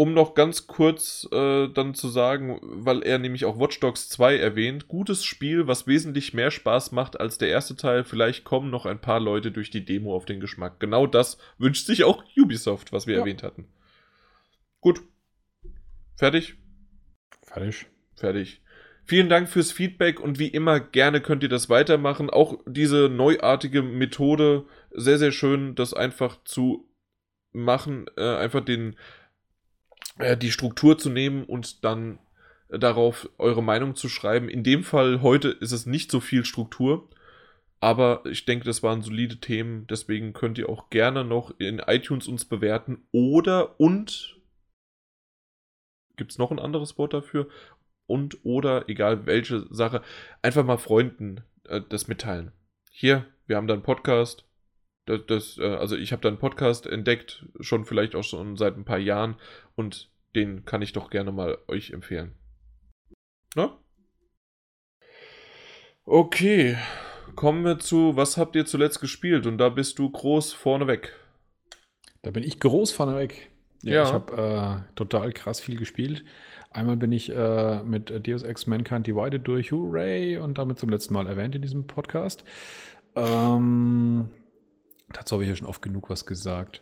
Um 0.00 0.14
noch 0.14 0.34
ganz 0.34 0.68
kurz 0.68 1.28
äh, 1.32 1.68
dann 1.68 1.92
zu 1.94 2.08
sagen, 2.08 2.60
weil 2.62 3.02
er 3.02 3.18
nämlich 3.18 3.44
auch 3.44 3.58
Watch 3.58 3.80
Dogs 3.80 4.08
2 4.08 4.36
erwähnt, 4.36 4.86
gutes 4.86 5.24
Spiel, 5.24 5.66
was 5.66 5.88
wesentlich 5.88 6.34
mehr 6.34 6.52
Spaß 6.52 6.92
macht 6.92 7.18
als 7.18 7.38
der 7.38 7.48
erste 7.48 7.74
Teil. 7.74 8.04
Vielleicht 8.04 8.44
kommen 8.44 8.70
noch 8.70 8.86
ein 8.86 9.00
paar 9.00 9.18
Leute 9.18 9.50
durch 9.50 9.70
die 9.70 9.84
Demo 9.84 10.14
auf 10.14 10.24
den 10.24 10.38
Geschmack. 10.38 10.78
Genau 10.78 11.06
das 11.08 11.36
wünscht 11.58 11.86
sich 11.86 12.04
auch 12.04 12.22
Ubisoft, 12.36 12.92
was 12.92 13.06
wir 13.08 13.14
Ja. 13.14 13.20
erwähnt 13.20 13.42
hatten. 13.42 13.66
Gut. 14.80 15.02
Fertig? 16.16 16.54
Fertig. 17.42 17.86
Fertig. 18.18 18.60
Vielen 19.04 19.30
Dank 19.30 19.48
fürs 19.48 19.72
Feedback 19.72 20.20
und 20.20 20.38
wie 20.38 20.48
immer 20.48 20.80
gerne 20.80 21.22
könnt 21.22 21.42
ihr 21.42 21.48
das 21.48 21.70
weitermachen. 21.70 22.28
Auch 22.28 22.58
diese 22.66 23.08
neuartige 23.08 23.82
Methode, 23.82 24.66
sehr, 24.90 25.18
sehr 25.18 25.32
schön, 25.32 25.74
das 25.74 25.94
einfach 25.94 26.44
zu 26.44 26.90
machen, 27.52 28.06
äh, 28.18 28.36
einfach 28.36 28.62
den, 28.62 28.96
äh, 30.18 30.36
die 30.36 30.50
Struktur 30.50 30.98
zu 30.98 31.08
nehmen 31.08 31.44
und 31.44 31.84
dann 31.84 32.18
äh, 32.68 32.78
darauf 32.78 33.30
eure 33.38 33.62
Meinung 33.62 33.94
zu 33.94 34.10
schreiben. 34.10 34.50
In 34.50 34.62
dem 34.62 34.84
Fall 34.84 35.22
heute 35.22 35.48
ist 35.48 35.72
es 35.72 35.86
nicht 35.86 36.10
so 36.10 36.20
viel 36.20 36.44
Struktur, 36.44 37.08
aber 37.80 38.22
ich 38.26 38.44
denke, 38.44 38.66
das 38.66 38.82
waren 38.82 39.00
solide 39.00 39.36
Themen. 39.36 39.86
Deswegen 39.86 40.34
könnt 40.34 40.58
ihr 40.58 40.68
auch 40.68 40.90
gerne 40.90 41.24
noch 41.24 41.58
in 41.58 41.78
iTunes 41.78 42.28
uns 42.28 42.44
bewerten 42.44 43.06
oder 43.10 43.80
und 43.80 44.38
gibt 46.18 46.32
es 46.32 46.38
noch 46.38 46.50
ein 46.50 46.58
anderes 46.58 46.98
Wort 46.98 47.14
dafür? 47.14 47.48
Und 48.08 48.44
oder, 48.44 48.88
egal 48.88 49.26
welche 49.26 49.66
Sache, 49.72 50.02
einfach 50.42 50.64
mal 50.64 50.78
Freunden 50.78 51.42
äh, 51.68 51.82
das 51.88 52.08
mitteilen. 52.08 52.52
Hier, 52.90 53.26
wir 53.46 53.56
haben 53.56 53.66
da 53.68 53.74
einen 53.74 53.82
Podcast. 53.82 54.44
Das, 55.06 55.20
das, 55.26 55.58
äh, 55.58 55.74
also 55.76 55.94
ich 55.94 56.10
habe 56.12 56.22
da 56.22 56.28
einen 56.28 56.38
Podcast 56.38 56.86
entdeckt, 56.86 57.44
schon 57.60 57.84
vielleicht 57.84 58.14
auch 58.14 58.24
schon 58.24 58.56
seit 58.56 58.76
ein 58.76 58.84
paar 58.84 58.98
Jahren 58.98 59.36
und 59.76 60.10
den 60.34 60.64
kann 60.64 60.82
ich 60.82 60.92
doch 60.92 61.10
gerne 61.10 61.32
mal 61.32 61.58
euch 61.68 61.90
empfehlen. 61.90 62.34
Na? 63.54 63.78
Okay, 66.04 66.76
kommen 67.34 67.64
wir 67.64 67.78
zu, 67.78 68.16
was 68.16 68.36
habt 68.38 68.56
ihr 68.56 68.64
zuletzt 68.64 69.00
gespielt? 69.00 69.46
Und 69.46 69.58
da 69.58 69.68
bist 69.68 69.98
du 69.98 70.08
groß 70.10 70.54
vorneweg. 70.54 71.14
Da 72.22 72.30
bin 72.30 72.42
ich 72.42 72.58
groß 72.60 72.92
vorneweg. 72.92 73.50
Ja, 73.82 73.92
Ja. 73.94 74.02
ich 74.04 74.12
habe 74.12 74.84
äh, 74.88 74.94
total 74.94 75.32
krass 75.32 75.60
viel 75.60 75.76
gespielt. 75.76 76.24
Einmal 76.78 76.96
bin 76.96 77.10
ich 77.10 77.34
äh, 77.34 77.82
mit 77.82 78.24
Deus 78.24 78.44
Ex 78.44 78.68
Mankind 78.68 79.04
Divided 79.04 79.48
durch, 79.48 79.72
hooray, 79.72 80.36
und 80.36 80.58
damit 80.58 80.78
zum 80.78 80.90
letzten 80.90 81.12
Mal 81.12 81.26
erwähnt 81.26 81.56
in 81.56 81.62
diesem 81.62 81.88
Podcast. 81.88 82.44
Ähm, 83.16 84.28
dazu 85.12 85.34
habe 85.34 85.42
ich 85.42 85.50
ja 85.50 85.56
schon 85.56 85.66
oft 85.66 85.82
genug 85.82 86.08
was 86.08 86.24
gesagt. 86.24 86.80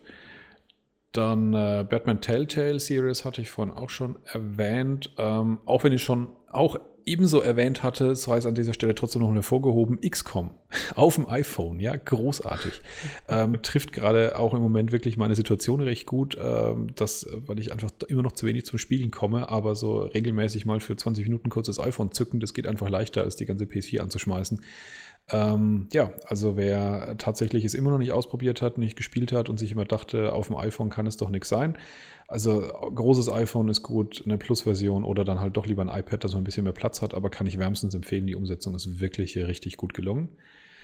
Dann 1.12 1.54
äh, 1.54 1.86
Batman 1.88 2.20
Telltale 2.20 2.78
Series 2.78 3.24
hatte 3.24 3.40
ich 3.40 3.48
vorhin 3.48 3.72
auch 3.72 3.88
schon 3.88 4.18
erwähnt. 4.26 5.14
Ähm, 5.16 5.60
auch 5.64 5.82
wenn 5.82 5.94
ich 5.94 6.04
schon 6.04 6.28
auch 6.52 6.78
ebenso 7.06 7.40
erwähnt 7.40 7.82
hatte, 7.82 8.14
sei 8.16 8.36
es 8.36 8.46
an 8.46 8.54
dieser 8.54 8.74
Stelle 8.74 8.94
trotzdem 8.94 9.22
noch 9.22 9.32
hervorgehoben, 9.32 10.00
XCOM 10.00 10.50
auf 10.94 11.14
dem 11.14 11.28
iPhone, 11.28 11.80
ja, 11.80 11.96
großartig. 11.96 12.82
ähm, 13.28 13.62
trifft 13.62 13.92
gerade 13.92 14.38
auch 14.38 14.52
im 14.52 14.60
Moment 14.60 14.92
wirklich 14.92 15.16
meine 15.16 15.36
Situation 15.36 15.80
recht 15.80 16.06
gut, 16.06 16.36
ähm, 16.40 16.88
das, 16.96 17.26
weil 17.46 17.58
ich 17.60 17.72
einfach 17.72 17.90
immer 18.08 18.22
noch 18.22 18.32
zu 18.32 18.46
wenig 18.46 18.66
zum 18.66 18.78
Spielen 18.78 19.10
komme, 19.10 19.48
aber 19.48 19.74
so 19.76 20.00
regelmäßig 20.00 20.66
mal 20.66 20.80
für 20.80 20.96
20 20.96 21.24
Minuten 21.24 21.48
kurz 21.48 21.68
das 21.68 21.78
iPhone 21.78 22.12
zücken, 22.12 22.40
das 22.40 22.52
geht 22.52 22.66
einfach 22.66 22.88
leichter, 22.88 23.22
als 23.22 23.36
die 23.36 23.46
ganze 23.46 23.64
PS4 23.64 24.00
anzuschmeißen. 24.00 24.60
Ähm, 25.28 25.88
ja, 25.92 26.12
also 26.26 26.56
wer 26.56 27.16
tatsächlich 27.18 27.64
es 27.64 27.74
immer 27.74 27.90
noch 27.90 27.98
nicht 27.98 28.12
ausprobiert 28.12 28.62
hat, 28.62 28.78
nicht 28.78 28.96
gespielt 28.96 29.32
hat 29.32 29.48
und 29.48 29.58
sich 29.58 29.72
immer 29.72 29.84
dachte, 29.84 30.32
auf 30.32 30.46
dem 30.48 30.56
iPhone 30.56 30.90
kann 30.90 31.06
es 31.06 31.16
doch 31.16 31.30
nichts 31.30 31.48
sein. 31.48 31.76
Also 32.28 32.60
großes 32.60 33.30
iPhone 33.30 33.68
ist 33.68 33.82
gut, 33.82 34.22
eine 34.24 34.36
Plus-Version 34.36 35.04
oder 35.04 35.24
dann 35.24 35.40
halt 35.40 35.56
doch 35.56 35.66
lieber 35.66 35.82
ein 35.82 36.00
iPad, 36.00 36.24
das 36.24 36.32
so 36.32 36.38
ein 36.38 36.44
bisschen 36.44 36.64
mehr 36.64 36.72
Platz 36.72 37.00
hat, 37.00 37.14
aber 37.14 37.30
kann 37.30 37.46
ich 37.46 37.58
wärmstens 37.58 37.94
empfehlen, 37.94 38.26
die 38.26 38.34
Umsetzung 38.34 38.74
ist 38.74 38.98
wirklich 39.00 39.36
richtig 39.38 39.76
gut 39.76 39.94
gelungen. 39.94 40.30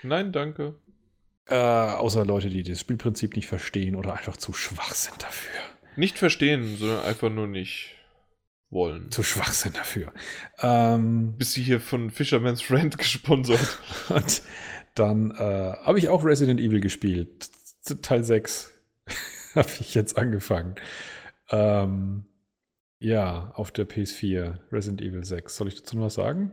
Nein, 0.05 0.31
danke. 0.33 0.77
Äh, 1.47 1.57
außer 1.57 2.25
Leute, 2.25 2.49
die 2.49 2.63
das 2.63 2.81
Spielprinzip 2.81 3.35
nicht 3.35 3.49
verstehen 3.49 3.97
oder 3.97 4.15
einfach 4.15 4.37
zu 4.37 4.53
schwach 4.53 4.95
sind 4.95 5.21
dafür. 5.23 5.61
Nicht 5.97 6.19
verstehen, 6.19 6.77
sondern 6.77 7.03
einfach 7.05 7.31
nur 7.31 7.49
nicht 7.49 7.97
wollen. 8.71 9.11
Zu 9.11 9.23
schwach 9.23 9.53
sind 9.53 9.77
dafür. 9.77 10.13
Ähm, 10.61 11.35
Bist 11.37 11.57
du 11.57 11.61
hier 11.61 11.81
von 11.81 12.11
Fisherman's 12.11 12.63
Friend 12.63 12.97
gesponsert? 12.99 13.79
und 14.09 14.43
dann 14.95 15.33
äh, 15.33 15.75
habe 15.83 15.99
ich 15.99 16.09
auch 16.09 16.25
Resident 16.25 16.61
Evil 16.61 16.81
gespielt. 16.81 17.51
Teil 18.03 18.23
6 18.23 18.73
habe 19.55 19.69
ich 19.81 19.95
jetzt 19.95 20.17
angefangen. 20.17 20.77
Ähm, 21.53 22.25
ja, 22.99 23.53
auf 23.55 23.73
der 23.73 23.89
PS4, 23.89 24.59
Resident 24.71 25.03
Evil 25.03 25.25
6. 25.25 25.57
Soll 25.57 25.69
ich 25.69 25.75
dazu 25.75 25.97
noch 25.97 26.05
was 26.05 26.15
sagen? 26.15 26.53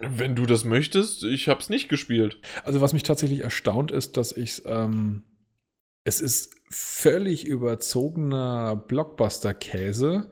Wenn 0.00 0.36
du 0.36 0.46
das 0.46 0.64
möchtest, 0.64 1.24
ich 1.24 1.48
hab's 1.48 1.70
nicht 1.70 1.88
gespielt. 1.88 2.38
Also, 2.64 2.80
was 2.80 2.92
mich 2.92 3.02
tatsächlich 3.02 3.40
erstaunt 3.40 3.90
ist, 3.90 4.16
dass 4.16 4.32
ich 4.32 4.62
ähm, 4.66 5.24
es 6.04 6.20
ist 6.20 6.54
völlig 6.70 7.46
überzogener 7.46 8.76
Blockbuster-Käse. 8.76 10.30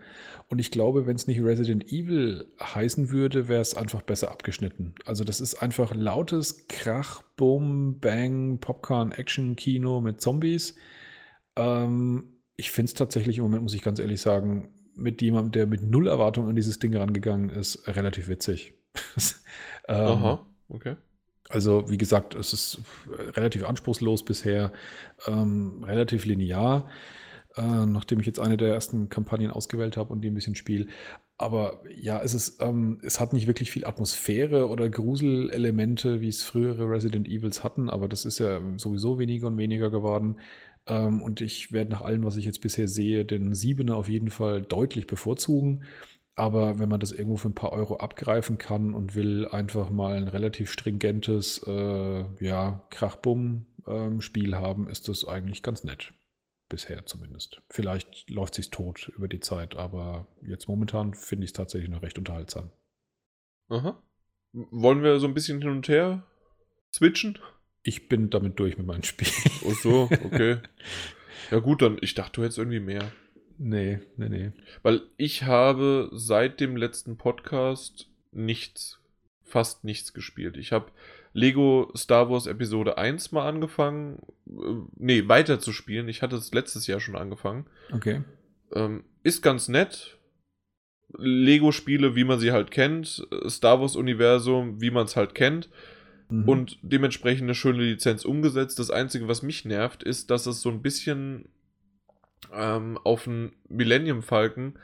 Und 0.49 0.59
ich 0.59 0.71
glaube, 0.71 1.07
wenn 1.07 1.17
es 1.17 1.27
nicht 1.27 1.43
Resident 1.43 1.91
Evil 1.91 2.47
heißen 2.63 3.11
würde, 3.11 3.49
wäre 3.49 3.61
es 3.61 3.75
einfach 3.75 4.03
besser 4.03 4.31
abgeschnitten. 4.31 4.95
Also, 5.05 5.25
das 5.25 5.41
ist 5.41 5.57
einfach 5.57 5.95
lautes 5.95 6.67
Krach, 6.69 7.23
Boom, 7.37 7.99
Bang, 8.01 8.59
Popcorn, 8.61 9.13
Action-Kino 9.13 10.01
mit 10.01 10.21
Zombies. 10.21 10.77
Ähm, 11.57 12.36
ich 12.57 12.71
finde 12.71 12.91
es 12.91 12.95
tatsächlich 12.95 13.39
im 13.39 13.45
Moment, 13.45 13.63
muss 13.63 13.75
ich 13.75 13.83
ganz 13.83 13.99
ehrlich 13.99 14.21
sagen, 14.21 14.69
mit 14.95 15.21
jemandem, 15.21 15.53
der 15.53 15.67
mit 15.67 15.83
null 15.83 16.09
Erwartung 16.09 16.49
an 16.49 16.57
dieses 16.57 16.79
Ding 16.79 16.97
rangegangen 16.97 17.51
ist, 17.51 17.87
relativ 17.87 18.29
witzig. 18.29 18.75
ähm, 19.89 19.97
Aha, 19.97 20.47
okay. 20.69 20.97
also, 21.51 21.91
wie 21.91 21.99
gesagt, 21.99 22.35
es 22.35 22.53
ist 22.53 22.81
relativ 23.35 23.65
anspruchslos 23.65 24.25
bisher, 24.25 24.73
ähm, 25.27 25.85
relativ 25.85 26.25
linear, 26.25 26.89
äh, 27.57 27.87
nachdem 27.87 28.21
ich 28.21 28.27
jetzt 28.27 28.41
eine 28.41 28.57
der 28.57 28.73
ersten 28.73 29.11
Kampagnen 29.11 29.51
ausgewählt 29.51 29.99
habe 29.99 30.13
und 30.13 30.23
die 30.23 30.29
ein 30.29 30.35
bisschen 30.35 30.55
spiele. 30.55 30.87
Aber 31.39 31.83
ja, 31.95 32.23
es 32.23 32.33
ist, 32.33 32.63
ähm, 32.63 32.99
es 33.03 33.21
hat 33.21 33.35
nicht 33.35 33.47
wirklich 33.47 33.71
viel 33.71 33.85
Atmosphäre 33.85 34.69
oder 34.69 34.89
Gruselelemente, 34.89 36.23
wie 36.23 36.29
es 36.29 36.43
frühere 36.43 36.89
Resident 36.89 37.29
Evils 37.29 37.63
hatten, 37.63 37.91
aber 37.91 38.09
das 38.09 38.25
ist 38.25 38.39
ja 38.39 38.61
sowieso 38.79 39.19
weniger 39.19 39.49
und 39.49 39.59
weniger 39.59 39.91
geworden. 39.91 40.37
Ähm, 40.87 41.23
und 41.23 41.41
ich 41.41 41.73
werde 41.73 41.91
nach 41.91 42.03
allem, 42.03 42.25
was 42.25 42.37
ich 42.37 42.45
jetzt 42.45 42.61
bisher 42.61 42.89
sehe, 42.89 43.25
den 43.25 43.55
Siebener 43.55 43.97
auf 43.97 44.09
jeden 44.09 44.31
Fall 44.31 44.63
deutlich 44.63 45.07
bevorzugen. 45.07 45.85
Aber 46.35 46.79
wenn 46.79 46.91
man 46.91 47.01
das 47.01 47.13
irgendwo 47.13 47.39
für 47.39 47.49
ein 47.49 47.55
paar 47.55 47.73
Euro 47.73 47.97
abgreifen 47.97 48.59
kann 48.59 48.93
und 48.93 49.15
will 49.15 49.49
einfach 49.49 49.89
mal 49.89 50.17
ein 50.17 50.29
relativ 50.29 50.71
stringentes, 50.71 51.63
äh, 51.67 52.25
ja, 52.45 52.87
Krachbumm-Spiel 52.91 54.55
haben, 54.55 54.89
ist 54.89 55.09
das 55.09 55.27
eigentlich 55.27 55.63
ganz 55.63 55.83
nett. 55.83 56.13
Bisher 56.69 57.07
zumindest. 57.07 57.63
Vielleicht 57.71 58.29
läuft 58.29 58.55
sich's 58.55 58.71
tot 58.71 59.11
über 59.17 59.29
die 59.29 59.41
Zeit, 59.41 59.77
aber 59.77 60.27
jetzt 60.43 60.69
momentan 60.69 61.15
finde 61.15 61.45
ich 61.45 61.51
es 61.51 61.55
tatsächlich 61.55 61.91
noch 61.91 62.03
recht 62.03 62.19
unterhaltsam. 62.19 62.71
Aha. 63.69 64.03
Wollen 64.53 65.03
wir 65.03 65.19
so 65.21 65.27
ein 65.27 65.35
bisschen 65.35 65.63
hin 65.63 65.71
und 65.71 65.89
her 65.89 66.27
switchen? 66.93 67.39
Ich 67.87 68.09
bin 68.09 68.31
damit 68.31 68.59
durch 68.59 68.77
mit 68.77 68.87
meinem 68.87 69.05
Spiel. 69.05 69.29
Ach 69.65 69.75
so, 69.77 70.09
okay. 70.25 70.57
ja 71.53 71.59
gut, 71.61 71.83
dann, 71.83 71.99
ich 72.01 72.15
dachte, 72.15 72.33
du 72.33 72.43
hättest 72.43 72.59
irgendwie 72.59 72.81
mehr. 72.81 73.13
nee, 73.59 74.01
nee, 74.17 74.29
nee. 74.29 74.51
Weil 74.83 75.03
ich 75.17 75.45
habe 75.45 76.11
seit 76.13 76.59
dem 76.59 76.77
letzten 76.77 77.17
Podcast 77.17 78.09
nichts, 78.33 78.99
fast 79.45 79.85
nichts 79.85 80.13
gespielt. 80.13 80.57
Ich 80.57 80.73
habe 80.73 80.91
Lego 81.33 81.93
Star 81.97 82.29
Wars 82.29 82.49
Episode 82.49 82.99
1 82.99 83.31
mal 83.31 83.49
angefangen, 83.49 84.19
äh, 84.49 84.83
nee, 84.97 85.29
weiter 85.29 85.61
zu 85.61 85.73
spielen. 85.73 86.09
Ich 86.09 86.23
hatte 86.23 86.35
es 86.35 86.53
letztes 86.53 86.89
Jahr 86.89 86.99
schon 86.99 87.15
angefangen. 87.15 87.67
Okay. 87.93 88.25
Ähm, 88.73 89.05
ist 89.23 89.43
ganz 89.43 89.69
nett. 89.69 90.19
Lego-Spiele, 91.17 92.17
wie 92.17 92.25
man 92.25 92.41
sie 92.41 92.51
halt 92.51 92.73
kennt. 92.73 93.29
äh, 93.31 93.49
Star 93.49 93.81
Wars-Universum, 93.81 94.81
wie 94.81 94.91
man 94.91 95.05
es 95.05 95.15
halt 95.15 95.37
kennt. 95.37 95.69
Mhm. 96.29 96.49
Und 96.49 96.79
dementsprechend 96.83 97.45
eine 97.45 97.55
schöne 97.55 97.83
Lizenz 97.83 98.25
umgesetzt. 98.25 98.79
Das 98.79 98.91
Einzige, 98.91 99.29
was 99.29 99.43
mich 99.43 99.65
nervt, 99.65 100.03
ist, 100.03 100.31
dass 100.31 100.47
es 100.47 100.61
so 100.61 100.71
ein 100.71 100.83
bisschen 100.83 101.49
ähm, 102.53 102.99
auf 103.05 103.25
den 103.25 103.53
Millennium 103.69 104.23
Falcon 104.23 104.79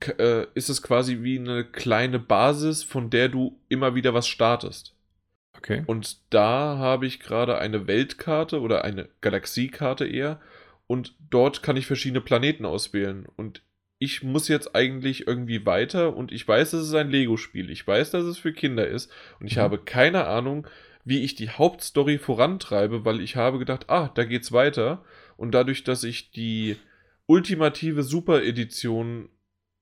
k- 0.00 0.12
äh, 0.12 0.46
ist 0.54 0.68
es 0.68 0.82
quasi 0.82 1.22
wie 1.22 1.38
eine 1.38 1.64
kleine 1.64 2.18
Basis, 2.18 2.82
von 2.84 3.10
der 3.10 3.28
du 3.28 3.60
immer 3.68 3.94
wieder 3.94 4.14
was 4.14 4.28
startest. 4.28 4.94
okay. 5.56 5.82
Und 5.86 6.18
da 6.32 6.78
habe 6.78 7.06
ich 7.06 7.20
gerade 7.20 7.58
eine 7.58 7.86
Weltkarte 7.86 8.60
oder 8.60 8.84
eine 8.84 9.08
Galaxiekarte 9.20 10.06
eher. 10.06 10.40
Und 10.86 11.14
dort 11.30 11.62
kann 11.62 11.76
ich 11.76 11.86
verschiedene 11.86 12.22
Planeten 12.22 12.64
auswählen. 12.64 13.26
Und 13.36 13.62
ich 14.00 14.22
muss 14.22 14.48
jetzt 14.48 14.74
eigentlich 14.76 15.26
irgendwie 15.26 15.66
weiter. 15.66 16.16
Und 16.16 16.30
ich 16.32 16.46
weiß, 16.46 16.70
dass 16.72 16.82
es 16.82 16.94
ein 16.94 17.10
Lego-Spiel. 17.10 17.70
Ich 17.70 17.86
weiß, 17.86 18.10
dass 18.12 18.24
es 18.24 18.38
für 18.38 18.52
Kinder 18.52 18.86
ist. 18.86 19.10
Und 19.40 19.46
ich 19.48 19.56
Mhm. 19.56 19.60
habe 19.60 19.78
keine 19.78 20.26
Ahnung, 20.26 20.66
wie 21.04 21.20
ich 21.24 21.34
die 21.34 21.50
Hauptstory 21.50 22.18
vorantreibe, 22.18 23.04
weil 23.04 23.20
ich 23.20 23.36
habe 23.36 23.58
gedacht, 23.58 23.88
ah, 23.90 24.08
da 24.14 24.24
geht's 24.24 24.52
weiter. 24.52 25.04
Und 25.36 25.52
dadurch, 25.52 25.82
dass 25.84 26.04
ich 26.04 26.30
die 26.30 26.76
ultimative 27.26 28.02
Super-Edition 28.02 29.28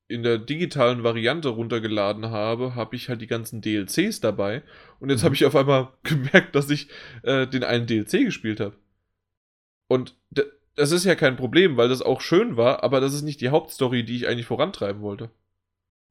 in 0.09 0.23
der 0.23 0.39
digitalen 0.39 1.03
Variante 1.03 1.49
runtergeladen 1.49 2.27
habe, 2.31 2.75
habe 2.77 2.95
ich 2.95 3.09
halt 3.09 3.21
die 3.21 3.27
ganzen 3.27 3.61
DLCs 3.61 4.21
dabei. 4.21 4.63
Und 5.01 5.11
jetzt 5.11 5.23
Mhm. 5.23 5.25
habe 5.27 5.35
ich 5.35 5.45
auf 5.45 5.57
einmal 5.57 5.89
gemerkt, 6.05 6.55
dass 6.55 6.71
ich 6.71 6.89
äh, 7.23 7.47
den 7.47 7.65
einen 7.65 7.87
DLC 7.87 8.25
gespielt 8.25 8.61
habe. 8.61 8.77
Und 9.89 10.17
das 10.77 10.93
ist 10.93 11.05
ja 11.05 11.15
kein 11.15 11.37
Problem, 11.37 11.77
weil 11.77 11.89
das 11.89 12.03
auch 12.03 12.21
schön 12.21 12.57
war, 12.57 12.85
aber 12.85 13.01
das 13.01 13.13
ist 13.15 13.23
nicht 13.23 13.41
die 13.41 13.49
Hauptstory, 13.49 14.05
die 14.05 14.17
ich 14.17 14.29
eigentlich 14.29 14.47
vorantreiben 14.47 15.03
wollte. 15.03 15.31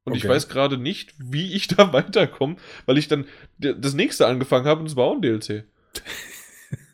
Und 0.04 0.16
ich 0.16 0.24
Okay. 0.26 0.34
weiß 0.34 0.50
gerade 0.50 0.78
nicht, 0.78 1.14
wie 1.18 1.54
ich 1.54 1.68
da 1.70 1.94
weiterkomme, 1.94 2.58
weil 2.86 2.98
ich 2.98 3.08
dann 3.08 3.26
das 3.58 3.94
nächste 3.94 4.28
angefangen 4.28 4.66
habe 4.66 4.82
und 4.82 4.88
es 4.88 4.96
war 4.96 5.06
auch 5.06 5.16
ein 5.16 5.22
DLC. 5.22 5.66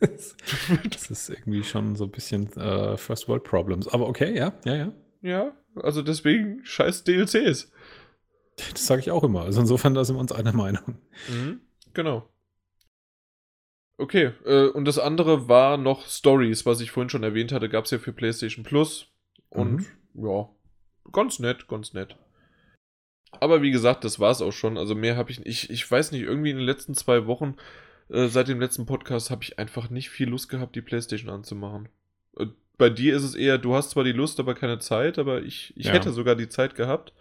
das 0.00 1.10
ist 1.10 1.28
irgendwie 1.30 1.64
schon 1.64 1.96
so 1.96 2.04
ein 2.04 2.10
bisschen 2.10 2.52
äh, 2.56 2.96
First 2.96 3.28
World 3.28 3.44
Problems. 3.44 3.88
Aber 3.88 4.06
okay, 4.08 4.36
ja, 4.36 4.52
ja, 4.64 4.74
ja. 4.74 4.92
Ja, 5.22 5.52
also 5.76 6.02
deswegen 6.02 6.60
scheiß 6.64 7.04
DLCs. 7.04 7.70
Das 8.72 8.86
sage 8.86 9.00
ich 9.00 9.10
auch 9.10 9.22
immer. 9.24 9.42
Also 9.42 9.60
insofern, 9.60 9.94
da 9.94 10.04
sind 10.04 10.16
wir 10.16 10.20
uns 10.20 10.32
einer 10.32 10.52
Meinung. 10.52 10.98
Mhm, 11.28 11.60
genau. 11.94 12.28
Okay, 13.98 14.32
äh, 14.44 14.66
und 14.68 14.84
das 14.86 14.98
andere 14.98 15.48
war 15.48 15.76
noch 15.76 16.06
Stories, 16.06 16.66
was 16.66 16.80
ich 16.80 16.90
vorhin 16.90 17.10
schon 17.10 17.22
erwähnt 17.22 17.52
hatte, 17.52 17.68
gab 17.68 17.84
es 17.84 17.90
ja 17.90 17.98
für 17.98 18.12
PlayStation 18.12 18.64
Plus. 18.64 19.08
Und 19.48 19.86
ja, 20.14 20.48
ganz 21.12 21.38
nett, 21.38 21.68
ganz 21.68 21.92
nett. 21.92 22.16
Aber 23.40 23.62
wie 23.62 23.70
gesagt, 23.70 24.04
das 24.04 24.18
war 24.18 24.30
es 24.30 24.42
auch 24.42 24.52
schon. 24.52 24.76
Also 24.76 24.94
mehr 24.94 25.16
habe 25.16 25.30
ich 25.30 25.40
nicht. 25.40 25.70
Ich 25.70 25.90
weiß 25.90 26.12
nicht, 26.12 26.22
irgendwie 26.22 26.50
in 26.50 26.56
den 26.56 26.66
letzten 26.66 26.94
zwei 26.94 27.26
Wochen, 27.26 27.56
äh, 28.10 28.28
seit 28.28 28.48
dem 28.48 28.60
letzten 28.60 28.86
Podcast, 28.86 29.30
habe 29.30 29.42
ich 29.42 29.58
einfach 29.58 29.90
nicht 29.90 30.10
viel 30.10 30.28
Lust 30.28 30.48
gehabt, 30.48 30.74
die 30.74 30.82
PlayStation 30.82 31.30
anzumachen. 31.30 31.88
Äh, 32.38 32.46
bei 32.78 32.90
dir 32.90 33.14
ist 33.14 33.22
es 33.22 33.34
eher, 33.34 33.58
du 33.58 33.74
hast 33.74 33.90
zwar 33.90 34.04
die 34.04 34.12
Lust, 34.12 34.40
aber 34.40 34.54
keine 34.54 34.78
Zeit, 34.78 35.18
aber 35.18 35.42
ich, 35.42 35.72
ich 35.76 35.86
Ja. 35.86 35.92
hätte 35.92 36.12
sogar 36.12 36.34
die 36.34 36.48
Zeit 36.48 36.74
gehabt. 36.74 37.12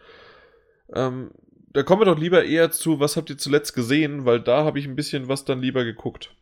Ähm, 0.93 1.31
da 1.73 1.83
kommen 1.83 2.01
wir 2.01 2.05
doch 2.05 2.19
lieber 2.19 2.43
eher 2.43 2.71
zu, 2.71 2.99
was 2.99 3.15
habt 3.15 3.29
ihr 3.29 3.37
zuletzt 3.37 3.73
gesehen, 3.73 4.25
weil 4.25 4.41
da 4.41 4.65
habe 4.65 4.79
ich 4.79 4.87
ein 4.87 4.95
bisschen 4.95 5.27
was 5.29 5.45
dann 5.45 5.61
lieber 5.61 5.83
geguckt. 5.85 6.35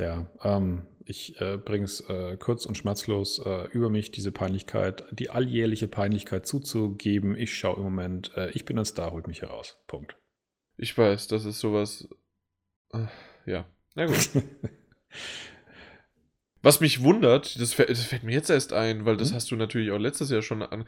Ja, 0.00 0.26
ähm, 0.42 0.86
ich 1.04 1.40
äh, 1.40 1.56
bringe 1.58 1.84
es 1.84 2.00
äh, 2.08 2.36
kurz 2.38 2.64
und 2.66 2.76
schmerzlos 2.76 3.38
äh, 3.44 3.66
über 3.72 3.90
mich, 3.90 4.10
diese 4.12 4.32
Peinlichkeit, 4.32 5.04
die 5.10 5.30
alljährliche 5.30 5.88
Peinlichkeit 5.88 6.46
zuzugeben. 6.46 7.36
Ich 7.36 7.54
schaue 7.56 7.76
im 7.76 7.82
Moment, 7.82 8.32
äh, 8.36 8.50
ich 8.50 8.64
bin 8.64 8.78
ein 8.78 8.84
Star, 8.84 9.10
holt 9.12 9.26
mich 9.26 9.42
heraus. 9.42 9.76
Punkt. 9.86 10.16
Ich 10.76 10.96
weiß, 10.96 11.28
das 11.28 11.44
ist 11.44 11.60
sowas. 11.60 12.08
äh, 12.92 13.06
Ja, 13.46 13.66
na 13.94 14.06
gut. 14.06 14.30
Was 16.62 16.80
mich 16.80 17.02
wundert, 17.02 17.58
das, 17.60 17.72
fällt- 17.74 17.90
das 17.90 18.04
fällt 18.04 18.22
mir 18.22 18.32
jetzt 18.34 18.50
erst 18.50 18.72
ein, 18.72 19.04
weil 19.06 19.16
das 19.16 19.30
Hm? 19.30 19.36
hast 19.36 19.50
du 19.50 19.56
natürlich 19.56 19.90
auch 19.92 19.98
letztes 19.98 20.30
Jahr 20.30 20.42
schon 20.42 20.62
an. 20.62 20.84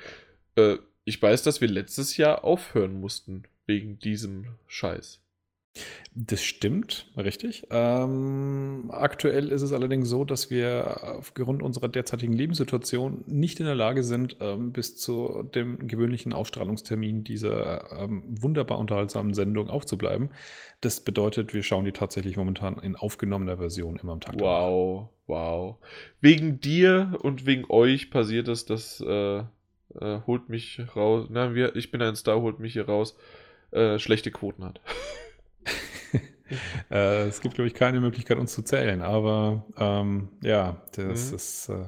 Äh, 0.56 0.76
ich 1.04 1.20
weiß, 1.20 1.42
dass 1.42 1.60
wir 1.60 1.68
letztes 1.68 2.16
Jahr 2.16 2.44
aufhören 2.44 3.00
mussten 3.00 3.44
wegen 3.66 3.98
diesem 3.98 4.46
Scheiß. 4.66 5.21
Das 6.14 6.42
stimmt, 6.42 7.10
richtig. 7.16 7.66
Ähm, 7.70 8.90
aktuell 8.92 9.48
ist 9.48 9.62
es 9.62 9.72
allerdings 9.72 10.10
so, 10.10 10.26
dass 10.26 10.50
wir 10.50 11.16
aufgrund 11.16 11.62
unserer 11.62 11.88
derzeitigen 11.88 12.34
Lebenssituation 12.34 13.24
nicht 13.26 13.60
in 13.60 13.66
der 13.66 13.74
Lage 13.74 14.02
sind, 14.02 14.36
ähm, 14.40 14.72
bis 14.72 14.98
zu 14.98 15.42
dem 15.54 15.88
gewöhnlichen 15.88 16.34
Ausstrahlungstermin 16.34 17.24
dieser 17.24 17.90
ähm, 17.98 18.22
wunderbar 18.26 18.78
unterhaltsamen 18.78 19.32
Sendung 19.32 19.70
aufzubleiben. 19.70 20.28
Das 20.82 21.00
bedeutet, 21.00 21.54
wir 21.54 21.62
schauen 21.62 21.86
die 21.86 21.92
tatsächlich 21.92 22.36
momentan 22.36 22.78
in 22.78 22.94
aufgenommener 22.94 23.56
Version 23.56 23.96
immer 23.96 24.12
am 24.12 24.20
Tag. 24.20 24.36
danach. 24.36 24.68
Wow, 24.68 25.08
wow. 25.26 25.76
Wegen 26.20 26.60
dir 26.60 27.18
und 27.22 27.46
wegen 27.46 27.64
euch 27.70 28.10
passiert 28.10 28.48
es, 28.48 28.66
das 28.66 29.00
äh, 29.00 29.38
äh, 29.38 30.20
holt 30.26 30.50
mich 30.50 30.82
raus. 30.94 31.28
Na, 31.30 31.54
wir, 31.54 31.74
ich 31.74 31.90
bin 31.90 32.02
ein 32.02 32.16
Star, 32.16 32.42
holt 32.42 32.58
mich 32.58 32.74
hier 32.74 32.86
raus. 32.86 33.16
Äh, 33.70 33.98
schlechte 33.98 34.30
Quoten 34.30 34.64
hat. 34.64 34.82
Äh, 36.90 37.26
es 37.28 37.40
gibt, 37.40 37.54
glaube 37.54 37.68
ich, 37.68 37.74
keine 37.74 38.00
Möglichkeit, 38.00 38.38
uns 38.38 38.52
zu 38.54 38.62
zählen, 38.62 39.02
aber 39.02 39.64
ähm, 39.78 40.28
ja, 40.42 40.82
das 40.94 41.30
Mhm. 41.30 41.36
ist 41.36 41.68
äh, 41.68 41.84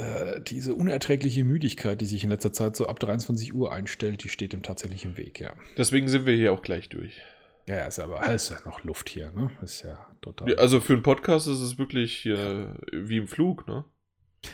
äh, 0.00 0.40
diese 0.40 0.74
unerträgliche 0.74 1.44
Müdigkeit, 1.44 2.00
die 2.00 2.06
sich 2.06 2.24
in 2.24 2.30
letzter 2.30 2.52
Zeit 2.52 2.76
so 2.76 2.86
ab 2.86 2.98
23 2.98 3.54
Uhr 3.54 3.72
einstellt, 3.72 4.24
die 4.24 4.28
steht 4.28 4.52
dem 4.52 4.62
tatsächlich 4.62 5.04
im 5.04 5.16
Weg, 5.16 5.40
ja. 5.40 5.52
Deswegen 5.76 6.08
sind 6.08 6.26
wir 6.26 6.34
hier 6.34 6.52
auch 6.52 6.62
gleich 6.62 6.88
durch. 6.88 7.20
Ja, 7.66 7.76
ja, 7.76 7.86
ist 7.86 7.98
aber 7.98 8.26
ist 8.34 8.50
ja 8.50 8.58
noch 8.66 8.84
Luft 8.84 9.08
hier, 9.08 9.30
ne? 9.30 9.50
Ist 9.62 9.82
ja 9.84 10.06
total. 10.20 10.50
Ja, 10.50 10.56
also 10.56 10.80
für 10.80 10.92
einen 10.92 11.02
Podcast 11.02 11.46
ist 11.46 11.60
es 11.60 11.78
wirklich 11.78 12.26
äh, 12.26 12.66
wie 12.92 13.16
im 13.16 13.26
Flug, 13.28 13.66
ne? 13.66 13.84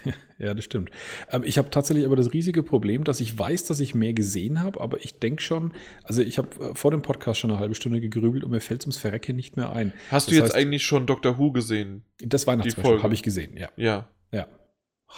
Ja, 0.38 0.54
das 0.54 0.64
stimmt. 0.64 0.90
Ähm, 1.30 1.42
ich 1.44 1.58
habe 1.58 1.68
tatsächlich 1.68 2.06
aber 2.06 2.16
das 2.16 2.32
riesige 2.32 2.62
Problem, 2.62 3.04
dass 3.04 3.20
ich 3.20 3.38
weiß, 3.38 3.64
dass 3.66 3.78
ich 3.78 3.94
mehr 3.94 4.14
gesehen 4.14 4.62
habe, 4.62 4.80
aber 4.80 4.98
ich 5.04 5.18
denke 5.18 5.42
schon, 5.42 5.72
also 6.02 6.22
ich 6.22 6.38
habe 6.38 6.48
äh, 6.64 6.74
vor 6.74 6.90
dem 6.92 7.02
Podcast 7.02 7.38
schon 7.40 7.50
eine 7.50 7.60
halbe 7.60 7.74
Stunde 7.74 8.00
gegrübelt 8.00 8.42
und 8.44 8.50
mir 8.50 8.62
fällt 8.62 8.80
es 8.80 8.86
ums 8.86 8.96
Verrecken 8.96 9.36
nicht 9.36 9.58
mehr 9.58 9.70
ein. 9.70 9.92
Hast 10.10 10.28
du 10.28 10.30
Das 10.34 10.38
jetzt 10.38 10.54
heißt- 10.54 10.58
eigentlich 10.58 10.82
schon 10.86 11.04
Doctor 11.04 11.38
Who 11.38 11.52
gesehen? 11.52 12.04
Das 12.22 12.46
Weihnachtsspecial 12.46 12.90
Folge. 12.92 13.02
habe 13.02 13.12
ich 13.12 13.22
gesehen, 13.22 13.54
ja. 13.58 13.68
Ja. 13.76 14.08
Ja. 14.32 14.46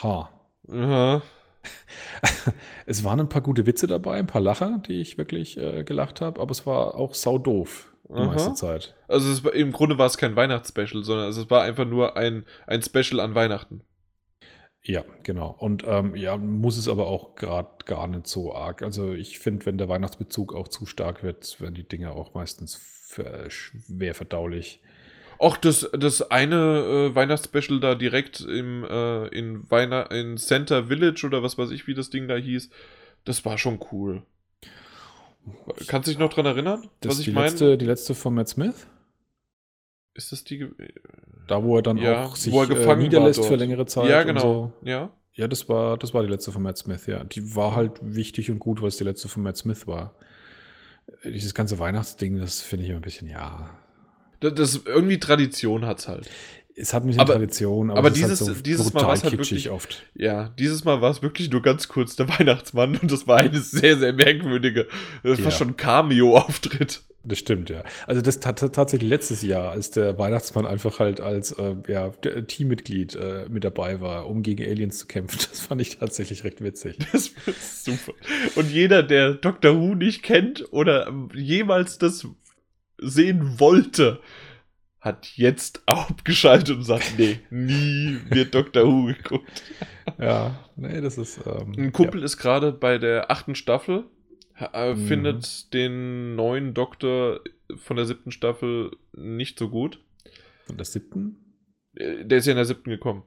Ha. 0.02 0.31
Aha. 0.68 1.23
Es 2.86 3.05
waren 3.05 3.20
ein 3.20 3.28
paar 3.28 3.42
gute 3.42 3.67
Witze 3.67 3.86
dabei, 3.86 4.15
ein 4.18 4.26
paar 4.26 4.41
Lacher, 4.41 4.83
die 4.89 5.01
ich 5.01 5.18
wirklich 5.18 5.57
äh, 5.57 5.84
gelacht 5.84 6.20
habe, 6.20 6.41
aber 6.41 6.51
es 6.51 6.67
war 6.67 6.97
auch 6.97 7.15
sau 7.15 7.39
doof 7.39 7.92
die 8.09 8.15
Aha. 8.15 8.26
meiste 8.26 8.55
Zeit. 8.55 8.94
Also 9.09 9.31
es 9.31 9.44
war, 9.44 9.55
im 9.55 9.70
Grunde 9.73 9.97
war 9.99 10.07
es 10.07 10.18
kein 10.18 10.34
Weihnachtsspecial, 10.36 11.02
sondern 11.05 11.28
es 11.31 11.49
war 11.51 11.62
einfach 11.62 11.86
nur 11.86 12.17
ein, 12.17 12.44
ein 12.67 12.83
Special 12.83 13.20
an 13.20 13.34
Weihnachten. 13.34 13.83
Ja, 14.85 15.05
genau. 15.23 15.55
Und 15.59 15.85
ähm, 15.86 16.17
ja, 16.17 16.36
muss 16.36 16.77
es 16.77 16.89
aber 16.89 17.07
auch 17.07 17.36
gerade 17.36 17.70
gar 17.85 18.09
nicht 18.09 18.27
so 18.27 18.52
arg. 18.55 18.83
Also 18.83 19.12
ich 19.12 19.39
finde, 19.39 19.67
wenn 19.67 19.78
der 19.78 19.89
Weihnachtsbezug 19.89 20.55
auch 20.55 20.67
zu 20.69 20.86
stark 20.86 21.23
wird, 21.23 21.61
werden 21.61 21.75
die 21.77 21.86
Dinge 21.86 22.11
auch 22.12 22.35
meistens 22.35 22.75
ver- 23.07 23.49
schwer 23.49 24.15
verdaulich. 24.15 24.81
Auch 25.39 25.57
das, 25.57 25.89
das 25.93 26.31
eine 26.31 27.11
äh, 27.12 27.15
Weihnachtsspecial 27.15 27.81
da 27.81 27.94
direkt 27.94 28.41
im, 28.41 28.85
äh, 28.85 29.27
in, 29.28 29.70
Weihnacht 29.70 30.12
in 30.12 30.36
Center 30.36 30.86
Village 30.89 31.25
oder 31.27 31.43
was 31.43 31.59
weiß 31.59 31.70
ich, 31.70 31.86
wie 31.86 31.94
das 31.94 32.11
Ding 32.11 32.28
da 32.28 32.36
hieß, 32.36 32.70
das 33.25 33.44
war 33.44 33.59
schon 33.59 33.81
cool. 33.93 34.23
Kannst 35.89 36.07
du 36.07 36.12
dich 36.12 36.19
noch 36.19 36.33
dran 36.33 36.47
erinnern, 36.47 36.89
Das 37.01 37.12
was 37.12 37.19
ich 37.20 37.25
die, 37.27 37.33
meine? 37.33 37.47
letzte, 37.49 37.77
die 37.78 37.85
letzte 37.86 38.15
von 38.15 38.35
Matt 38.35 38.49
Smith, 38.49 38.86
Ist 40.15 40.33
das 40.33 40.45
die? 40.45 40.59
ge- 40.59 40.71
da 41.47 41.63
wo 41.65 41.77
er 41.77 41.83
dann 41.83 41.97
Ja, 41.97 42.25
auch 42.27 42.37
sich 42.37 42.53
wo 42.53 42.61
er 42.61 42.65
äh, 42.67 42.69
gefangen 42.69 42.87
war 42.89 42.97
niederlässt 42.97 43.39
dort. 43.39 43.49
für 43.49 43.57
längere 43.57 43.87
Zeit. 43.87 44.09
Ja, 44.11 44.23
genau. 44.23 44.41
So. 44.41 44.73
Ja. 44.89 45.11
Ja, 45.35 45.49
das 45.49 45.67
war, 45.69 45.97
das 45.97 46.13
war 46.13 46.23
die 46.23 46.29
letzte 46.29 46.53
von 46.53 46.63
Matt 46.63 46.77
Smith, 46.77 47.07
ja. 47.07 47.25
Die 47.25 47.57
war 47.57 47.75
halt 47.75 47.93
wichtig 48.03 48.51
und 48.51 48.59
gut, 48.59 48.83
weil 48.83 48.89
es 48.89 48.99
die 48.99 49.05
letzte 49.05 49.29
von 49.29 49.43
Matt 49.43 49.57
Smith 49.57 49.87
war. 49.87 50.15
Dieses 51.25 51.55
ganze 51.55 51.79
Weihnachtsding, 51.79 52.39
das 52.39 52.61
finde 52.61 52.85
ich 52.85 52.91
immer 52.91 52.99
ein 53.01 53.03
bisschen, 53.03 53.29
ja. 53.29 53.71
Das, 54.41 54.55
das 54.55 54.81
irgendwie 54.85 55.19
Tradition 55.19 55.87
hat's 55.87 56.07
halt. 56.09 56.29
Es 56.75 56.93
hat 56.95 57.03
ein 57.05 57.07
bisschen 57.07 57.21
Aber- 57.21 57.33
Tradition, 57.35 57.91
aber, 57.91 57.99
aber 58.01 58.09
es 58.09 58.15
dieses- 58.15 58.41
ist 58.43 58.47
halt 58.49 58.57
so 58.59 58.63
dieses 58.63 58.87
Mal 58.93 59.01
brutal 59.01 59.09
war's 59.09 59.25
halt 59.25 59.33
wirklich- 59.33 59.71
oft. 59.71 60.03
Ja, 60.15 60.49
dieses 60.59 60.85
Mal 60.85 61.01
war 61.01 61.11
es 61.11 61.23
wirklich 61.23 61.51
nur 61.51 61.63
ganz 61.63 61.89
kurz 61.89 62.15
der 62.17 62.29
Weihnachtsmann 62.39 62.97
und 62.97 63.11
das 63.11 63.27
war 63.27 63.39
eine 63.39 63.59
sehr, 63.61 63.97
sehr 63.99 64.13
merkwürdige, 64.13 64.87
das 65.23 65.39
war 65.39 65.45
Ja. 65.47 65.51
schon 65.51 65.69
ein 65.71 65.77
Cameo-Auftritt. 65.77 67.03
Das 67.25 67.39
stimmt, 67.39 67.70
ja. 67.70 67.84
Also 68.07 68.20
das 68.20 68.41
tat 68.41 68.59
tatsächlich 68.59 69.09
letztes 69.09 69.42
Jahr, 69.42 69.70
als 69.70 69.91
der 69.92 70.18
Weihnachtsmann 70.18 70.67
einfach 70.67 70.99
halt 70.99 71.20
als 71.20 71.52
äh, 71.52 71.76
ja, 71.86 72.10
Teammitglied 72.10 73.15
äh, 73.15 73.47
mit 73.49 73.62
dabei 73.62 74.01
war, 74.01 74.26
um 74.26 74.42
gegen 74.42 74.65
Aliens 74.65 74.99
zu 74.99 75.07
kämpfen. 75.07 75.39
Das 75.52 75.60
fand 75.60 75.81
ich 75.81 75.99
tatsächlich 75.99 76.44
recht 76.44 76.62
witzig. 76.62 76.97
Das 77.12 77.31
war 77.47 77.55
super. 77.55 78.12
Und 78.57 78.70
jeder, 78.70 79.02
der 79.02 79.34
Doctor 79.34 79.76
Who 79.76 79.94
nicht 79.94 80.23
kennt 80.23 80.73
oder 80.73 81.07
ähm, 81.07 81.28
jemals 81.34 81.99
das 81.99 82.26
sehen 82.99 83.60
wollte, 83.60 84.20
hat 85.01 85.33
jetzt 85.36 85.83
abgeschaltet 85.86 86.76
und 86.76 86.84
sagt, 86.84 87.15
nee, 87.18 87.41
nie 87.51 88.18
wird 88.31 88.55
Doctor 88.55 88.84
Who 88.84 89.07
geguckt. 89.07 89.62
Ja, 90.18 90.59
nee, 90.76 91.01
das 91.01 91.18
ist. 91.18 91.41
Ähm, 91.47 91.75
Ein 91.76 91.92
Kumpel 91.92 92.23
ist 92.23 92.39
gerade 92.39 92.73
bei 92.73 92.99
der 92.99 93.31
achten 93.31 93.55
Staffel, 93.55 94.05
äh, 94.59 94.95
Mhm. 94.95 95.07
findet 95.07 95.73
den 95.75 96.35
neuen 96.37 96.75
Doktor 96.75 97.41
von 97.77 97.97
der 97.97 98.07
siebten 98.07 98.31
Staffel 98.33 98.91
nicht 99.13 99.59
so 99.59 99.69
gut. 99.69 100.01
Von 100.67 100.77
der 100.77 100.85
siebten? 100.87 101.55
Äh, 101.95 102.25
Der 102.25 102.39
ist 102.39 102.47
ja 102.47 102.53
in 102.53 102.57
der 102.57 102.65
siebten 102.67 102.91
gekommen. 102.91 103.23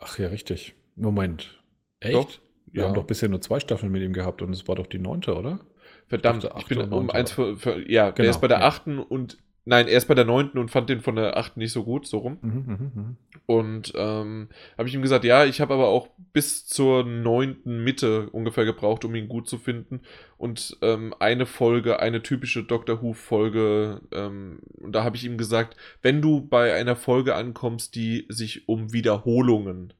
Ach 0.00 0.18
ja, 0.18 0.28
richtig. 0.28 0.74
Moment. 0.94 1.62
Echt? 2.00 2.14
Doch, 2.14 2.30
Wir 2.72 2.82
ja. 2.82 2.88
haben 2.88 2.94
doch 2.94 3.06
bisher 3.06 3.28
nur 3.28 3.40
zwei 3.40 3.60
Staffeln 3.60 3.92
mit 3.92 4.02
ihm 4.02 4.12
gehabt 4.12 4.42
und 4.42 4.52
es 4.52 4.66
war 4.68 4.74
doch 4.76 4.86
die 4.86 4.98
neunte, 4.98 5.34
oder? 5.36 5.60
Verdammt, 6.08 6.44
dachte, 6.44 6.58
ich 6.60 6.66
bin 6.66 6.80
um 6.92 7.10
eins 7.10 7.32
für, 7.32 7.56
für 7.56 7.78
ja, 7.90 8.06
der 8.06 8.12
Genau, 8.12 8.30
ist 8.30 8.40
bei 8.40 8.48
der 8.48 8.58
ja. 8.60 8.66
achten 8.66 8.98
und 8.98 9.38
nein, 9.66 9.88
er 9.88 9.98
ist 9.98 10.06
bei 10.06 10.14
der 10.14 10.24
neunten 10.24 10.58
und 10.58 10.70
fand 10.70 10.88
den 10.88 11.00
von 11.00 11.16
der 11.16 11.36
achten 11.36 11.60
nicht 11.60 11.72
so 11.72 11.84
gut, 11.84 12.06
so 12.06 12.18
rum. 12.18 12.38
Mhm, 12.40 12.64
mhm, 12.66 12.92
mhm. 12.94 13.16
Und 13.46 13.92
ähm, 13.96 14.48
habe 14.78 14.88
ich 14.88 14.94
ihm 14.94 15.02
gesagt, 15.02 15.24
ja, 15.24 15.44
ich 15.44 15.60
habe 15.60 15.74
aber 15.74 15.88
auch 15.88 16.08
bis 16.32 16.66
zur 16.66 17.04
neunten 17.04 17.84
Mitte 17.84 18.30
ungefähr 18.30 18.64
gebraucht, 18.64 19.04
um 19.04 19.14
ihn 19.14 19.28
gut 19.28 19.48
zu 19.48 19.58
finden. 19.58 20.00
Und 20.38 20.78
ähm, 20.82 21.14
eine 21.18 21.46
Folge, 21.46 22.00
eine 22.00 22.22
typische 22.22 22.62
Doctor 22.64 23.02
Who-Folge, 23.02 24.00
ähm, 24.12 24.60
und 24.74 24.92
da 24.92 25.04
habe 25.04 25.16
ich 25.16 25.24
ihm 25.24 25.36
gesagt, 25.36 25.76
wenn 26.00 26.22
du 26.22 26.40
bei 26.40 26.74
einer 26.74 26.96
Folge 26.96 27.34
ankommst, 27.34 27.94
die 27.96 28.26
sich 28.28 28.68
um 28.68 28.92
Wiederholungen. 28.92 29.92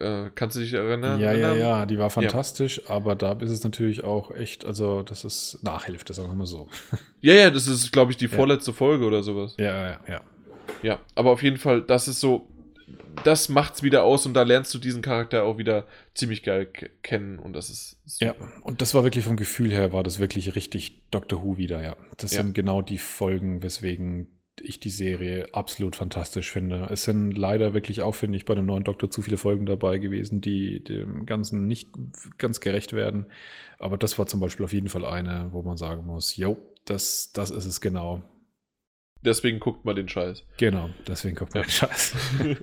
Äh, 0.00 0.30
kannst 0.34 0.56
du 0.56 0.60
dich 0.60 0.72
erinnern? 0.72 1.20
Ja, 1.20 1.32
ja, 1.32 1.48
erinnern? 1.48 1.58
ja, 1.58 1.86
die 1.86 1.98
war 1.98 2.10
fantastisch, 2.10 2.82
aber 2.88 3.14
da 3.14 3.32
ist 3.32 3.50
es 3.50 3.62
natürlich 3.64 4.02
auch 4.04 4.30
echt, 4.32 4.64
also 4.64 5.02
das 5.02 5.24
ist 5.24 5.58
Nachhilfe, 5.62 6.12
sagen 6.12 6.28
wir 6.28 6.34
mal 6.34 6.46
so. 6.46 6.68
Ja, 7.20 7.32
ja, 7.34 7.50
das 7.50 7.66
ist, 7.68 7.90
glaube 7.92 8.10
ich, 8.10 8.16
die 8.18 8.26
Ja. 8.26 8.30
vorletzte 8.32 8.72
Folge 8.72 9.04
oder 9.06 9.22
sowas. 9.22 9.54
Ja, 9.58 9.90
ja, 9.92 10.00
ja. 10.08 10.20
Ja, 10.82 10.98
aber 11.14 11.30
auf 11.30 11.42
jeden 11.42 11.56
Fall, 11.56 11.80
das 11.82 12.08
ist 12.08 12.20
so, 12.20 12.48
das 13.24 13.48
macht's 13.48 13.82
wieder 13.82 14.02
aus 14.02 14.26
und 14.26 14.34
da 14.34 14.42
lernst 14.42 14.74
du 14.74 14.78
diesen 14.78 15.00
Charakter 15.00 15.44
auch 15.44 15.56
wieder 15.56 15.86
ziemlich 16.14 16.42
geil 16.42 16.66
ke- 16.66 16.90
kennen 17.02 17.38
und 17.38 17.54
das 17.54 17.70
ist 17.70 17.96
super. 18.04 18.34
Ja, 18.38 18.48
und 18.62 18.82
das 18.82 18.92
war 18.94 19.04
wirklich 19.04 19.24
vom 19.24 19.36
Gefühl 19.36 19.70
her, 19.72 19.92
war 19.94 20.02
das 20.02 20.18
wirklich 20.18 20.54
richtig 20.54 21.00
Doctor 21.10 21.42
Who 21.42 21.56
wieder, 21.56 21.82
ja. 21.82 21.96
Das 22.18 22.32
Ja. 22.34 22.42
sind 22.42 22.54
genau 22.54 22.82
die 22.82 22.98
Folgen, 22.98 23.62
weswegen 23.62 24.26
ich 24.64 24.80
die 24.80 24.90
Serie 24.90 25.48
absolut 25.52 25.96
fantastisch 25.96 26.50
finde. 26.50 26.88
Es 26.90 27.04
sind 27.04 27.32
leider 27.32 27.74
wirklich 27.74 28.02
auch, 28.02 28.14
finde 28.14 28.36
ich, 28.36 28.44
bei 28.44 28.54
dem 28.54 28.66
neuen 28.66 28.84
Doktor 28.84 29.10
zu 29.10 29.22
viele 29.22 29.36
Folgen 29.36 29.66
dabei 29.66 29.98
gewesen, 29.98 30.40
die 30.40 30.82
dem 30.82 31.26
Ganzen 31.26 31.66
nicht 31.66 31.90
ganz 32.38 32.60
gerecht 32.60 32.92
werden. 32.92 33.26
Aber 33.78 33.96
das 33.96 34.18
war 34.18 34.26
zum 34.26 34.40
Beispiel 34.40 34.64
auf 34.64 34.72
jeden 34.72 34.88
Fall 34.88 35.04
eine, 35.04 35.48
wo 35.52 35.62
man 35.62 35.76
sagen 35.76 36.06
muss, 36.06 36.36
jo, 36.36 36.56
das, 36.84 37.32
das 37.32 37.50
ist 37.50 37.66
es 37.66 37.80
genau. 37.80 38.22
Deswegen 39.24 39.58
guckt 39.58 39.86
mal 39.86 39.94
den 39.94 40.08
Scheiß. 40.08 40.44
Genau, 40.58 40.90
deswegen 41.06 41.34
kommt 41.34 41.54
man 41.54 41.62
Ja. 41.64 41.68
Scheiß. 41.70 42.14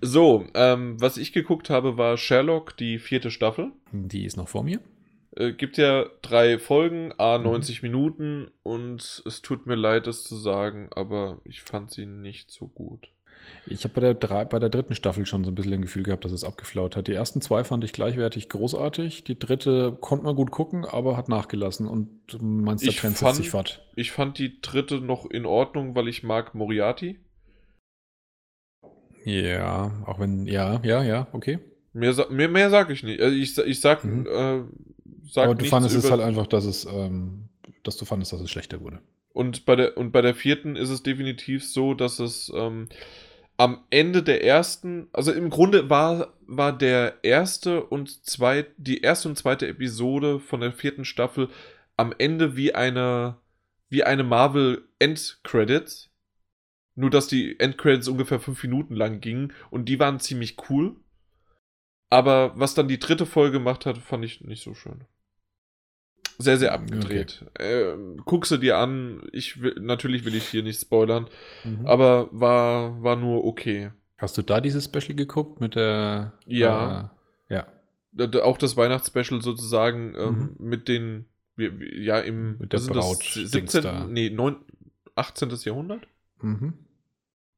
so, 0.00 0.46
ähm, 0.54 1.00
was 1.00 1.18
ich 1.18 1.32
geguckt 1.32 1.68
habe, 1.68 1.98
war 1.98 2.16
Sherlock, 2.16 2.76
die 2.78 2.98
vierte 2.98 3.30
Staffel. 3.30 3.72
Die 3.92 4.24
ist 4.24 4.36
noch 4.36 4.48
vor 4.48 4.64
mir. 4.64 4.80
Äh, 5.36 5.52
gibt 5.52 5.76
ja 5.76 6.06
drei 6.22 6.58
Folgen, 6.58 7.12
a 7.18 7.38
Mhm. 7.38 7.44
90 7.44 7.82
Minuten 7.82 8.48
und 8.62 9.22
es 9.26 9.42
tut 9.42 9.66
mir 9.66 9.74
leid, 9.74 10.06
das 10.06 10.24
zu 10.24 10.36
sagen, 10.36 10.88
aber 10.94 11.40
ich 11.44 11.62
fand 11.62 11.90
sie 11.90 12.06
nicht 12.06 12.50
so 12.50 12.66
gut. 12.68 13.08
Ich 13.66 13.84
habe 13.84 13.94
bei, 13.94 14.00
der 14.00 14.14
drei- 14.14 14.44
bei 14.44 14.58
der 14.58 14.70
dritten 14.70 14.94
Staffel 14.94 15.24
schon 15.26 15.44
so 15.44 15.50
ein 15.50 15.54
bisschen 15.54 15.74
ein 15.74 15.82
Gefühl 15.82 16.02
gehabt, 16.02 16.24
dass 16.24 16.32
es 16.32 16.42
abgeflaut 16.42 16.96
hat. 16.96 17.06
Die 17.06 17.12
ersten 17.12 17.40
zwei 17.40 17.62
fand 17.64 17.84
ich 17.84 17.92
gleichwertig 17.92 18.48
großartig. 18.48 19.22
Die 19.24 19.38
dritte 19.38 19.96
konnte 20.00 20.24
man 20.24 20.34
gut 20.34 20.50
gucken, 20.50 20.84
aber 20.84 21.16
hat 21.16 21.28
nachgelassen. 21.28 21.86
Und 21.86 22.08
du 22.28 22.38
meinst, 22.42 22.84
der 22.84 22.90
Ich 22.90 22.96
Trend 22.98 23.16
fand- 23.18 23.36
sich 23.36 23.50
fort. 23.50 23.86
Ich 23.94 24.10
fand 24.10 24.38
die 24.38 24.60
dritte 24.60 25.00
noch 25.00 25.26
in 25.30 25.46
Ordnung, 25.46 25.94
weil 25.94 26.08
ich 26.08 26.22
mag 26.24 26.54
Moriarty. 26.54 27.20
Ja, 29.24 29.92
auch 30.06 30.18
wenn, 30.18 30.46
ja, 30.46 30.80
ja, 30.84 31.02
ja, 31.02 31.26
okay. 31.32 31.58
Mehr, 31.92 32.14
mehr, 32.30 32.48
mehr 32.48 32.70
sage 32.70 32.92
ich 32.92 33.02
nicht. 33.02 33.20
Also 33.20 33.36
ich, 33.36 33.56
ich 33.58 33.80
sag, 33.80 34.04
Mhm. 34.04 34.26
äh, 34.26 34.62
sag 35.26 35.44
aber 35.44 35.54
du 35.54 35.64
fandest 35.64 35.96
es 35.96 36.10
halt 36.10 36.20
einfach, 36.20 36.46
dass 36.46 36.64
es, 36.64 36.84
ähm, 36.84 37.48
dass 37.82 37.96
du 37.96 38.04
fandest, 38.04 38.32
dass 38.32 38.40
es 38.40 38.50
schlechter 38.50 38.80
wurde. 38.80 39.00
Und 39.32 39.66
bei 39.66 39.76
der, 39.76 39.96
und 39.98 40.12
bei 40.12 40.22
der 40.22 40.34
vierten 40.34 40.76
ist 40.76 40.88
es 40.88 41.02
definitiv 41.02 41.64
so, 41.64 41.92
dass 41.92 42.20
es 42.20 42.50
ähm, 42.54 42.88
am 43.58 43.84
Ende 43.90 44.22
der 44.22 44.44
ersten, 44.44 45.08
also 45.12 45.32
im 45.32 45.50
Grunde 45.50 45.90
war, 45.90 46.34
war 46.46 46.76
der 46.76 47.22
erste 47.22 47.84
und 47.84 48.24
zweit, 48.24 48.68
die 48.76 49.00
erste 49.00 49.28
und 49.28 49.36
zweite 49.36 49.66
Episode 49.66 50.40
von 50.40 50.60
der 50.60 50.72
vierten 50.72 51.04
Staffel 51.04 51.48
am 51.96 52.14
Ende 52.16 52.56
wie 52.56 52.74
eine, 52.74 53.36
wie 53.88 54.04
eine 54.04 54.24
Marvel 54.24 54.88
Endcredits. 54.98 56.10
Nur, 56.94 57.10
dass 57.10 57.28
die 57.28 57.60
Endcredits 57.60 58.08
ungefähr 58.08 58.40
fünf 58.40 58.62
Minuten 58.62 58.94
lang 58.94 59.20
gingen 59.20 59.52
und 59.70 59.86
die 59.86 59.98
waren 59.98 60.18
ziemlich 60.18 60.56
cool. 60.70 60.96
Aber 62.08 62.52
was 62.56 62.74
dann 62.74 62.88
die 62.88 62.98
dritte 62.98 63.26
Folge 63.26 63.58
gemacht 63.58 63.84
hat, 63.84 63.98
fand 63.98 64.24
ich 64.24 64.40
nicht 64.40 64.62
so 64.62 64.74
schön. 64.74 65.04
Sehr, 66.38 66.56
sehr 66.58 66.72
abgedreht. 66.72 67.44
Ähm, 67.58 68.20
guck 68.24 68.46
sie 68.46 68.58
dir 68.58 68.78
an. 68.78 69.22
Ich 69.32 69.60
will, 69.62 69.74
natürlich 69.80 70.24
will 70.24 70.34
ich 70.34 70.46
hier 70.48 70.62
nicht 70.62 70.80
spoilern, 70.80 71.28
Mhm. 71.64 71.86
aber 71.86 72.28
war, 72.32 73.02
war 73.02 73.16
nur 73.16 73.44
okay. 73.44 73.90
Hast 74.18 74.36
du 74.38 74.42
da 74.42 74.60
dieses 74.60 74.84
Special 74.84 75.14
geguckt 75.14 75.60
mit 75.60 75.74
der? 75.74 76.32
Ja. 76.46 77.12
Äh, 77.48 77.54
ja. 77.54 78.42
Auch 78.42 78.56
das 78.58 78.76
Weihnachtsspecial 78.76 79.42
sozusagen 79.42 80.14
ähm, 80.16 80.56
mit 80.58 80.88
den, 80.88 81.26
ja, 81.56 82.18
im 82.20 82.52
Mhm. 82.52 82.56
Mit 82.60 82.72
der 82.72 82.78
Braut- 82.80 83.18
das, 83.20 83.50
Dings 83.50 83.72
17. 83.72 83.82
da. 83.82 84.04
Nee, 84.06 84.30
9, 84.30 84.56
18. 85.14 85.50
Jahrhundert? 85.64 86.06
Mhm. 86.40 86.74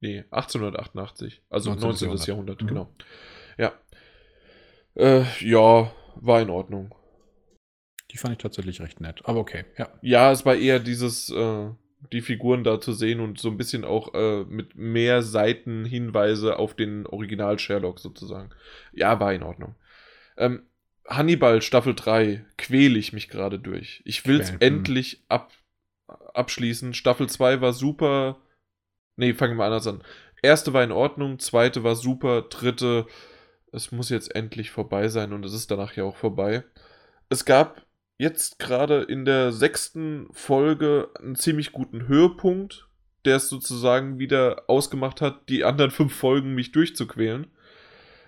Nee, 0.00 0.24
1888. 0.30 1.42
Also 1.50 1.70
19. 1.74 2.08
19. 2.08 2.28
Jahrhundert, 2.28 2.62
Mhm. 2.62 2.66
genau. 2.66 2.88
Ja. 3.56 3.72
Äh, 4.94 5.22
ja, 5.40 5.92
war 6.16 6.40
in 6.42 6.50
Ordnung. 6.50 6.94
Die 8.10 8.16
fand 8.16 8.32
ich 8.32 8.38
tatsächlich 8.38 8.80
recht 8.80 9.00
nett. 9.00 9.20
Aber 9.24 9.40
okay, 9.40 9.64
ja. 9.76 9.88
Ja, 10.00 10.32
es 10.32 10.46
war 10.46 10.56
eher 10.56 10.78
dieses, 10.80 11.30
äh, 11.30 11.70
die 12.12 12.20
Figuren 12.20 12.64
da 12.64 12.80
zu 12.80 12.92
sehen 12.92 13.20
und 13.20 13.38
so 13.38 13.48
ein 13.48 13.56
bisschen 13.56 13.84
auch 13.84 14.14
äh, 14.14 14.44
mit 14.44 14.76
mehr 14.76 15.22
Seitenhinweise 15.22 16.58
auf 16.58 16.74
den 16.74 17.06
Original 17.06 17.58
Sherlock 17.58 17.98
sozusagen. 17.98 18.50
Ja, 18.92 19.20
war 19.20 19.32
in 19.34 19.42
Ordnung. 19.42 19.74
Ähm, 20.36 20.62
Hannibal 21.06 21.62
Staffel 21.62 21.94
3 21.94 22.44
quäle 22.56 22.98
ich 22.98 23.12
mich 23.12 23.28
gerade 23.28 23.58
durch. 23.58 24.02
Ich 24.04 24.26
will 24.26 24.40
es 24.40 24.50
endlich 24.60 25.24
ab, 25.28 25.52
abschließen. 26.06 26.94
Staffel 26.94 27.28
2 27.28 27.60
war 27.60 27.72
super. 27.72 28.38
Nee, 29.16 29.34
fangen 29.34 29.58
wir 29.58 29.64
anders 29.64 29.86
an. 29.86 30.02
Erste 30.42 30.72
war 30.72 30.84
in 30.84 30.92
Ordnung, 30.92 31.38
zweite 31.38 31.82
war 31.82 31.96
super, 31.96 32.42
dritte, 32.42 33.06
es 33.72 33.92
muss 33.92 34.08
jetzt 34.08 34.34
endlich 34.34 34.70
vorbei 34.70 35.08
sein 35.08 35.32
und 35.32 35.44
es 35.44 35.52
ist 35.52 35.70
danach 35.70 35.96
ja 35.96 36.04
auch 36.04 36.16
vorbei. 36.16 36.64
Es 37.28 37.44
gab 37.44 37.82
jetzt 38.18 38.58
gerade 38.58 39.02
in 39.02 39.24
der 39.24 39.52
sechsten 39.52 40.28
Folge 40.32 41.08
einen 41.18 41.36
ziemlich 41.36 41.72
guten 41.72 42.08
Höhepunkt, 42.08 42.88
der 43.24 43.36
es 43.36 43.48
sozusagen 43.48 44.18
wieder 44.18 44.64
ausgemacht 44.66 45.20
hat, 45.20 45.48
die 45.48 45.64
anderen 45.64 45.90
fünf 45.90 46.14
Folgen 46.14 46.54
mich 46.54 46.72
durchzuquälen. 46.72 47.46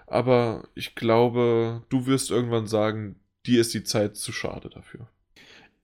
Aber 0.07 0.69
ich 0.75 0.95
glaube, 0.95 1.83
du 1.89 2.07
wirst 2.07 2.31
irgendwann 2.31 2.67
sagen, 2.67 3.17
dir 3.47 3.61
ist 3.61 3.75
die 3.75 3.85
Zeit 3.85 4.17
zu 4.17 4.33
schade 4.33 4.71
dafür. 4.71 5.09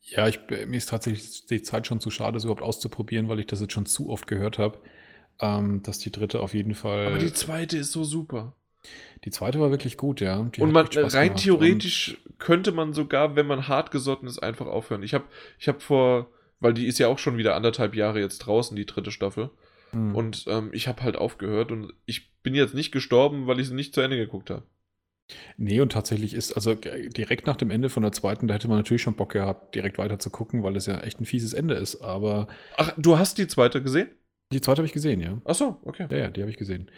Ja, 0.03 0.29
ich, 0.29 0.41
mir 0.49 0.77
ist 0.77 0.89
tatsächlich 0.89 1.47
die 1.47 1.63
Zeit 1.63 1.87
schon 1.87 2.01
zu 2.01 2.11
schade, 2.11 2.37
es 2.37 2.45
überhaupt 2.45 2.63
auszuprobieren, 2.63 3.29
weil 3.29 3.41
ich 3.41 3.47
das 3.47 3.61
jetzt 3.61 3.73
schon 3.73 3.87
zu 3.87 4.09
oft 4.09 4.27
gehört 4.27 4.59
habe. 4.59 4.79
Ähm, 5.39 5.83
dass 5.83 5.99
die 5.99 6.11
dritte 6.11 6.41
auf 6.41 6.55
jeden 6.55 6.75
Fall. 6.75 7.09
Aber 7.09 7.19
die 7.19 7.33
zweite 7.33 7.77
ist 7.77 7.93
so 7.93 8.05
super. 8.05 8.55
Die 9.25 9.31
zweite 9.31 9.61
war 9.61 9.71
wirklich 9.71 9.97
gut, 9.97 10.21
ja. 10.21 10.43
Die 10.43 10.61
und 10.61 10.73
man 10.73 10.87
rein 10.87 11.29
gemacht. 11.29 11.43
theoretisch 11.43 12.19
könnte 12.39 12.73
man 12.73 12.93
sogar, 12.93 13.35
wenn 13.37 13.47
man 13.47 13.67
hart 13.69 13.91
gesotten 13.91 14.27
ist, 14.27 14.39
einfach 14.39 14.67
aufhören. 14.67 15.03
Ich 15.03 15.15
habe 15.15 15.25
ich 15.59 15.69
hab 15.69 15.83
vor, 15.83 16.31
weil 16.61 16.75
die 16.75 16.87
ist 16.87 16.99
ja 16.99 17.09
auch 17.09 17.19
schon 17.19 17.37
wieder 17.37 17.55
anderthalb 17.57 17.95
Jahre 17.95 18.21
jetzt 18.21 18.39
draußen, 18.39 18.77
die 18.77 18.87
dritte 18.87 19.11
Staffel. 19.11 19.51
Und, 19.93 19.99
hm. 19.99 20.15
Und 20.15 20.45
ähm, 20.49 20.71
ich 20.73 20.89
habe 20.89 21.03
halt 21.03 21.17
aufgehört 21.17 21.73
und 21.73 21.93
ich 22.05 22.33
bin 22.43 22.55
jetzt 22.55 22.75
nicht 22.75 22.93
gestorben, 22.93 23.47
weil 23.47 23.59
ich 23.61 23.69
sie 23.69 23.75
nicht 23.75 23.95
zu 23.95 24.01
Ende 24.01 24.17
geguckt 24.17 24.51
habe. 24.51 24.65
Nee, 25.57 25.81
und 25.81 25.91
tatsächlich 25.93 26.35
ist, 26.35 26.53
also 26.53 26.77
g- 26.77 27.09
direkt 27.09 27.47
nach 27.47 27.57
dem 27.57 27.71
Ende 27.71 27.89
von 27.89 28.03
der 28.03 28.13
zweiten, 28.13 28.47
da 28.47 28.55
hätte 28.55 28.69
man 28.69 28.77
natürlich 28.77 29.03
schon 29.03 29.17
Bock 29.17 29.33
gehabt, 29.33 29.75
direkt 29.75 29.99
weiter 29.99 30.19
zu 30.19 30.31
gucken, 30.31 30.63
weil 30.63 30.77
es 30.77 30.87
ja 30.87 31.01
echt 31.01 31.21
ein 31.21 31.25
fieses 31.25 31.53
Ende 31.53 31.75
ist. 31.75 32.01
Aber 32.01 32.47
Ach, 32.77 32.93
du 32.97 33.19
hast 33.19 33.39
die 33.39 33.49
zweite 33.49 33.83
gesehen? 33.83 34.09
die 34.53 34.61
zweite 34.61 34.79
habe 34.79 34.87
ich 34.87 34.93
gesehen, 34.93 35.21
ja. 35.21 35.41
Ach 35.45 35.55
so, 35.57 35.81
okay. 35.83 36.07
Ja, 36.11 36.17
ja, 36.19 36.29
die 36.31 36.41
habe 36.43 36.51
ich 36.51 36.57
gesehen. 36.57 36.91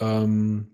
Ähm, 0.00 0.68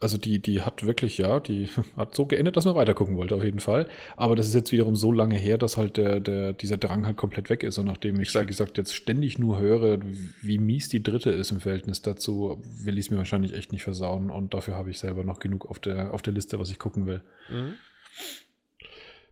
also 0.00 0.18
die, 0.18 0.38
die 0.40 0.62
hat 0.62 0.84
wirklich, 0.86 1.18
ja, 1.18 1.40
die 1.40 1.68
hat 1.96 2.14
so 2.14 2.26
geendet, 2.26 2.56
dass 2.56 2.64
man 2.64 2.74
weiter 2.74 2.94
gucken 2.94 3.16
wollte, 3.16 3.34
auf 3.34 3.44
jeden 3.44 3.60
Fall. 3.60 3.88
Aber 4.16 4.36
das 4.36 4.46
ist 4.48 4.54
jetzt 4.54 4.72
wiederum 4.72 4.96
so 4.96 5.12
lange 5.12 5.36
her, 5.36 5.58
dass 5.58 5.76
halt 5.76 5.96
der, 5.96 6.20
der, 6.20 6.52
dieser 6.52 6.76
Drang 6.76 7.06
halt 7.06 7.16
komplett 7.16 7.50
weg 7.50 7.62
ist. 7.62 7.78
Und 7.78 7.86
nachdem 7.86 8.20
ich, 8.20 8.34
wie 8.34 8.46
gesagt, 8.46 8.78
jetzt 8.78 8.94
ständig 8.94 9.38
nur 9.38 9.58
höre, 9.58 9.98
wie 10.42 10.58
mies 10.58 10.88
die 10.88 11.02
dritte 11.02 11.30
ist 11.30 11.50
im 11.50 11.60
Verhältnis 11.60 12.02
dazu, 12.02 12.62
will 12.82 12.98
ich 12.98 13.06
es 13.06 13.10
mir 13.10 13.18
wahrscheinlich 13.18 13.54
echt 13.54 13.72
nicht 13.72 13.82
versauen. 13.82 14.30
Und 14.30 14.54
dafür 14.54 14.74
habe 14.76 14.90
ich 14.90 14.98
selber 14.98 15.24
noch 15.24 15.40
genug 15.40 15.66
auf 15.70 15.78
der, 15.78 16.14
auf 16.14 16.22
der 16.22 16.32
Liste, 16.32 16.58
was 16.58 16.70
ich 16.70 16.78
gucken 16.78 17.06
will. 17.06 17.22
Mhm. 17.50 17.74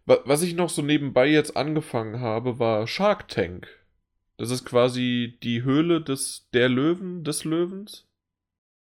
Wa- 0.05 0.21
Was 0.25 0.43
ich 0.43 0.55
noch 0.55 0.71
so 0.71 0.83
nebenbei 0.83 1.27
jetzt 1.29 1.57
angefangen 1.57 2.21
habe, 2.21 2.59
war 2.59 2.87
Shark 2.87 3.29
Tank. 3.29 3.69
Das 4.39 4.51
ist 4.51 4.65
quasi 4.65 5.39
die 5.43 5.63
Höhle 5.63 6.01
des 6.03 6.49
der 6.53 6.69
Löwen, 6.69 7.25
des 7.25 7.45
Löwens. 7.45 8.07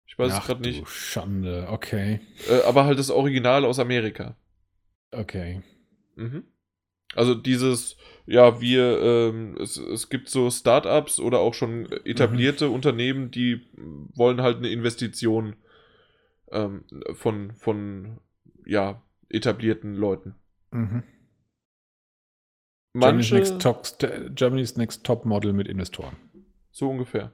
Ich 0.07 0.17
weiß 0.17 0.31
es 0.31 0.39
Ach 0.39 0.45
gerade 0.47 0.61
du 0.61 0.69
nicht. 0.69 0.87
Schande, 0.87 1.67
okay. 1.69 2.21
Äh, 2.49 2.61
aber 2.63 2.85
halt 2.85 2.97
das 2.97 3.11
Original 3.11 3.65
aus 3.65 3.77
Amerika. 3.77 4.35
Okay. 5.11 5.61
Mhm. 6.15 6.43
Also 7.13 7.35
dieses, 7.35 7.97
ja, 8.25 8.59
wir, 8.59 9.01
ähm, 9.01 9.57
es, 9.59 9.77
es 9.77 10.09
gibt 10.09 10.29
so 10.29 10.49
Startups 10.49 11.19
oder 11.19 11.39
auch 11.39 11.53
schon 11.53 11.89
etablierte 12.05 12.69
Unternehmen, 12.69 13.31
die 13.31 13.61
wollen 14.13 14.41
halt 14.41 14.57
eine 14.57 14.69
Investition 14.69 15.55
ähm, 16.51 16.83
von, 17.13 17.53
von, 17.55 18.19
ja, 18.65 19.01
etablierten 19.29 19.95
Leuten. 19.95 20.35
Mhm. 20.71 21.03
Manche, 22.93 23.35
Germany's, 23.35 23.51
Next 23.51 23.61
Top, 23.61 24.35
Germany's 24.35 24.77
Next 24.77 25.03
Top 25.05 25.25
Model 25.25 25.53
mit 25.53 25.67
Investoren. 25.67 26.15
so 26.71 26.89
ungefähr. 26.89 27.31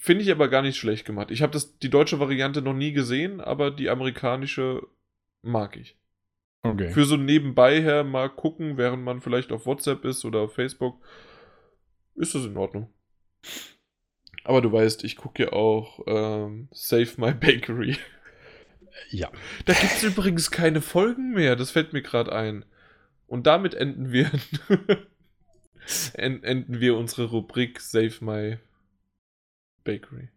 Finde 0.00 0.22
ich 0.22 0.30
aber 0.30 0.48
gar 0.48 0.62
nicht 0.62 0.76
schlecht 0.78 1.04
gemacht. 1.04 1.30
Ich 1.32 1.42
habe 1.42 1.52
das 1.52 1.76
die 1.78 1.90
deutsche 1.90 2.20
Variante 2.20 2.62
noch 2.62 2.72
nie 2.72 2.92
gesehen, 2.92 3.40
aber 3.40 3.70
die 3.72 3.90
amerikanische 3.90 4.86
mag 5.42 5.76
ich. 5.76 5.96
Okay. 6.62 6.90
Für 6.90 7.04
so 7.04 7.16
nebenbei 7.16 7.82
her 7.82 8.04
mal 8.04 8.28
gucken, 8.30 8.76
während 8.76 9.02
man 9.02 9.20
vielleicht 9.20 9.50
auf 9.52 9.66
WhatsApp 9.66 10.04
ist 10.04 10.24
oder 10.24 10.40
auf 10.40 10.54
Facebook, 10.54 11.00
ist 12.14 12.34
das 12.34 12.44
in 12.44 12.56
Ordnung. 12.56 12.92
Aber 14.44 14.62
du 14.62 14.70
weißt, 14.72 15.04
ich 15.04 15.16
gucke 15.16 15.44
ja 15.44 15.52
auch 15.52 16.00
ähm, 16.06 16.68
Save 16.72 17.10
My 17.16 17.32
Bakery. 17.34 17.96
ja. 19.10 19.30
Da 19.64 19.72
gibt 19.74 19.92
es 19.92 20.02
übrigens 20.04 20.50
keine 20.50 20.80
Folgen 20.80 21.32
mehr, 21.32 21.56
das 21.56 21.70
fällt 21.72 21.92
mir 21.92 22.02
gerade 22.02 22.32
ein. 22.32 22.64
Und 23.26 23.46
damit 23.46 23.74
enden 23.74 24.10
wir 24.12 24.30
en- 26.14 26.42
enden 26.44 26.80
wir 26.80 26.96
unsere 26.96 27.24
Rubrik 27.30 27.80
Save 27.80 28.14
My 28.20 28.58
Bakery. 29.84 30.28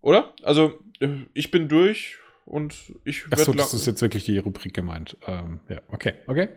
Oder? 0.00 0.34
Also, 0.42 0.80
äh, 1.00 1.26
ich 1.34 1.50
bin 1.50 1.68
durch 1.68 2.18
und 2.44 2.94
ich 3.04 3.24
Achso, 3.30 3.48
werde 3.48 3.58
das 3.58 3.74
ist 3.74 3.86
jetzt 3.86 4.02
wirklich 4.02 4.24
die 4.24 4.38
Rubrik 4.38 4.74
gemeint. 4.74 5.16
Ähm, 5.26 5.60
ja, 5.68 5.80
okay, 5.88 6.14
okay. 6.26 6.48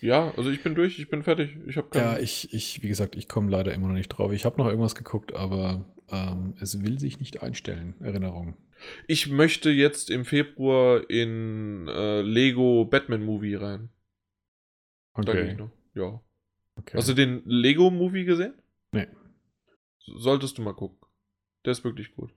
Ja, 0.00 0.32
also 0.36 0.50
ich 0.50 0.62
bin 0.62 0.74
durch, 0.74 0.98
ich 0.98 1.08
bin 1.08 1.22
fertig. 1.22 1.56
Ich 1.66 1.76
habe 1.76 1.88
Ja, 1.94 2.18
ich, 2.18 2.52
ich, 2.52 2.82
wie 2.82 2.88
gesagt, 2.88 3.16
ich 3.16 3.28
komme 3.28 3.50
leider 3.50 3.72
immer 3.72 3.88
noch 3.88 3.94
nicht 3.94 4.08
drauf. 4.08 4.32
Ich 4.32 4.44
habe 4.44 4.58
noch 4.58 4.66
irgendwas 4.66 4.94
geguckt, 4.94 5.34
aber 5.34 5.84
ähm, 6.10 6.54
es 6.60 6.82
will 6.82 6.98
sich 6.98 7.18
nicht 7.18 7.42
einstellen. 7.42 7.94
Erinnerung. 8.00 8.56
Ich 9.06 9.28
möchte 9.28 9.70
jetzt 9.70 10.10
im 10.10 10.24
Februar 10.24 11.08
in 11.10 11.88
äh, 11.88 12.20
Lego 12.22 12.84
Batman 12.84 13.24
Movie 13.24 13.56
rein. 13.56 13.88
Noch. 15.16 15.70
Ja. 15.94 16.20
okay. 16.76 16.96
Hast 16.96 17.08
du 17.08 17.14
den 17.14 17.42
Lego 17.44 17.90
Movie 17.90 18.24
gesehen? 18.24 18.54
Nee. 18.92 19.08
Solltest 20.16 20.58
du 20.58 20.62
mal 20.62 20.74
gucken. 20.74 20.98
Der 21.64 21.72
ist 21.72 21.84
wirklich 21.84 22.14
gut. 22.14 22.30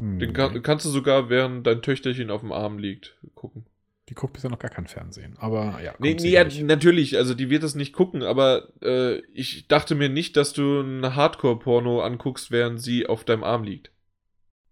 Hm, 0.00 0.18
Den 0.18 0.32
kann, 0.32 0.50
okay. 0.50 0.62
kannst 0.62 0.84
du 0.86 0.90
sogar, 0.90 1.28
während 1.28 1.66
dein 1.66 1.82
Töchterchen 1.82 2.30
auf 2.30 2.40
dem 2.40 2.52
Arm 2.52 2.78
liegt, 2.78 3.16
gucken. 3.34 3.66
Die 4.08 4.14
guckt 4.14 4.34
bisher 4.34 4.50
noch 4.50 4.58
gar 4.58 4.70
kein 4.70 4.86
Fernsehen. 4.86 5.36
Aber 5.38 5.80
ja. 5.82 5.94
Nee, 5.98 6.14
nee 6.20 6.30
ja, 6.30 6.44
natürlich, 6.44 7.16
also 7.16 7.32
die 7.32 7.48
wird 7.48 7.62
das 7.62 7.74
nicht 7.74 7.94
gucken, 7.94 8.22
aber 8.22 8.68
äh, 8.82 9.20
ich 9.32 9.66
dachte 9.66 9.94
mir 9.94 10.10
nicht, 10.10 10.36
dass 10.36 10.52
du 10.52 10.80
ein 10.80 11.14
Hardcore-Porno 11.14 12.02
anguckst, 12.02 12.50
während 12.50 12.82
sie 12.82 13.06
auf 13.06 13.24
deinem 13.24 13.44
Arm 13.44 13.64
liegt. 13.64 13.92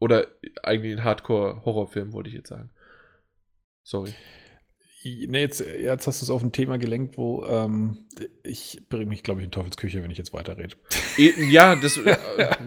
Oder 0.01 0.27
eigentlich 0.63 0.93
ein 0.93 1.05
Hardcore-Horrorfilm, 1.05 2.13
wollte 2.13 2.29
ich 2.29 2.35
jetzt 2.35 2.49
sagen. 2.49 2.71
Sorry. 3.85 4.13
Nee, 5.05 5.41
jetzt, 5.41 5.61
jetzt 5.61 6.07
hast 6.07 6.21
du 6.21 6.25
es 6.25 6.31
auf 6.31 6.43
ein 6.43 6.53
Thema 6.53 6.79
gelenkt, 6.79 7.17
wo 7.19 7.45
ähm, 7.45 8.07
ich 8.45 8.83
bringe 8.89 9.07
mich, 9.07 9.23
glaube 9.23 9.41
ich, 9.41 9.47
in 9.47 9.51
Teufelsküche, 9.51 10.03
wenn 10.03 10.11
ich 10.13 10.19
jetzt 10.19 10.33
weiterrede. 10.33 10.77
E 11.19 11.33
ja, 11.51 11.75
das, 11.75 11.97
äh, 11.99 12.17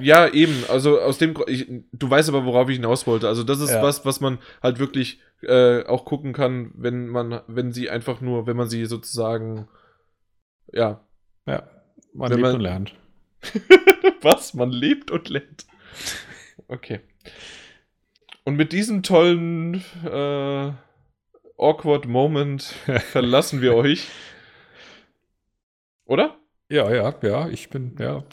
ja, 0.01 0.27
eben. 0.27 0.63
Also 0.67 0.99
aus 0.99 1.17
dem 1.17 1.35
ich, 1.47 1.67
du 1.93 2.09
weißt 2.09 2.27
aber, 2.27 2.45
worauf 2.45 2.69
ich 2.69 2.75
hinaus 2.75 3.07
wollte. 3.07 3.27
Also 3.29 3.43
das 3.43 3.61
ist 3.61 3.71
ja. 3.71 3.81
was, 3.81 4.05
was 4.05 4.19
man 4.19 4.39
halt 4.61 4.79
wirklich 4.79 5.21
äh, 5.43 5.85
auch 5.85 6.03
gucken 6.03 6.33
kann, 6.33 6.71
wenn 6.75 7.07
man, 7.07 7.41
wenn 7.47 7.71
sie 7.71 7.89
einfach 7.89 8.19
nur, 8.19 8.47
wenn 8.47 8.57
man 8.57 8.69
sie 8.69 8.85
sozusagen, 8.85 9.67
ja. 10.73 11.05
Ja, 11.47 11.69
man 12.13 12.31
lebt 12.31 12.41
man, 12.41 12.55
und 12.55 12.61
lernt. 12.61 12.95
was? 14.21 14.53
Man 14.53 14.71
lebt 14.71 15.09
und 15.09 15.29
lernt. 15.29 15.65
Okay. 16.67 16.99
Und 18.43 18.57
mit 18.57 18.73
diesem 18.73 19.03
tollen 19.03 19.83
äh, 20.03 20.71
awkward 21.57 22.07
Moment 22.07 22.63
verlassen 23.11 23.61
wir 23.61 23.75
euch. 23.75 24.07
Oder? 26.05 26.37
Ja, 26.67 26.91
ja, 26.91 27.13
ja, 27.21 27.47
ich 27.49 27.69
bin, 27.69 27.95
ja. 27.99 28.23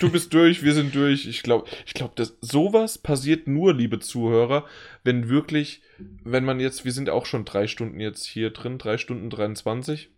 Du 0.00 0.10
bist 0.12 0.34
durch, 0.34 0.62
wir 0.62 0.74
sind 0.74 0.94
durch. 0.94 1.26
Ich 1.26 1.42
glaube, 1.42 1.70
ich 1.86 1.94
glaube, 1.94 2.12
dass 2.16 2.36
sowas 2.42 2.98
passiert 2.98 3.46
nur, 3.46 3.72
liebe 3.72 3.98
Zuhörer, 3.98 4.66
wenn 5.04 5.30
wirklich, 5.30 5.80
wenn 6.22 6.44
man 6.44 6.60
jetzt, 6.60 6.84
wir 6.84 6.92
sind 6.92 7.08
auch 7.08 7.24
schon 7.24 7.46
drei 7.46 7.66
Stunden 7.66 7.98
jetzt 7.98 8.26
hier 8.26 8.50
drin, 8.50 8.76
drei 8.76 8.98
Stunden 8.98 9.30
23. 9.30 10.10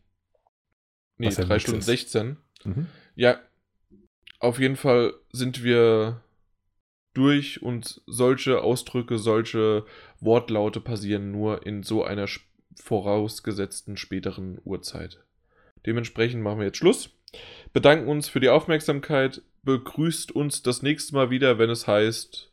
Nee, 1.19 1.27
Was 1.29 1.37
drei 1.37 1.61
Stunden 1.61 1.79
ist. 1.79 1.87
16. 1.87 2.39
Mhm. 2.65 2.87
Ja, 3.15 3.39
auf 4.41 4.59
jeden 4.59 4.77
Fall 4.77 5.15
sind 5.31 5.63
wir 5.63 6.25
durch 7.15 7.63
und 7.63 8.03
solche 8.07 8.63
Ausdrücke, 8.63 9.19
solche 9.19 9.85
Wortlaute 10.19 10.81
passieren 10.81 11.31
nur 11.31 11.67
in 11.67 11.83
so 11.83 12.03
einer 12.03 12.27
vorausgesetzten 12.77 13.97
späteren 13.97 14.61
Uhrzeit. 14.65 15.25
Dementsprechend 15.87 16.43
machen 16.43 16.59
wir 16.59 16.67
jetzt 16.67 16.79
Schluss. 16.79 17.11
Bedanken 17.73 18.09
uns 18.09 18.29
für 18.29 18.41
die 18.41 18.49
Aufmerksamkeit. 18.49 19.43
Begrüßt 19.63 20.33
uns 20.33 20.63
das 20.63 20.83
nächste 20.83 21.15
Mal 21.15 21.31
wieder, 21.31 21.59
wenn 21.59 21.71
es 21.71 21.87
heißt, 21.87 22.53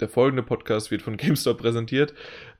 der 0.00 0.08
folgende 0.08 0.42
Podcast 0.42 0.90
wird 0.90 1.02
von 1.02 1.16
GameStop 1.18 1.58
präsentiert. 1.58 2.14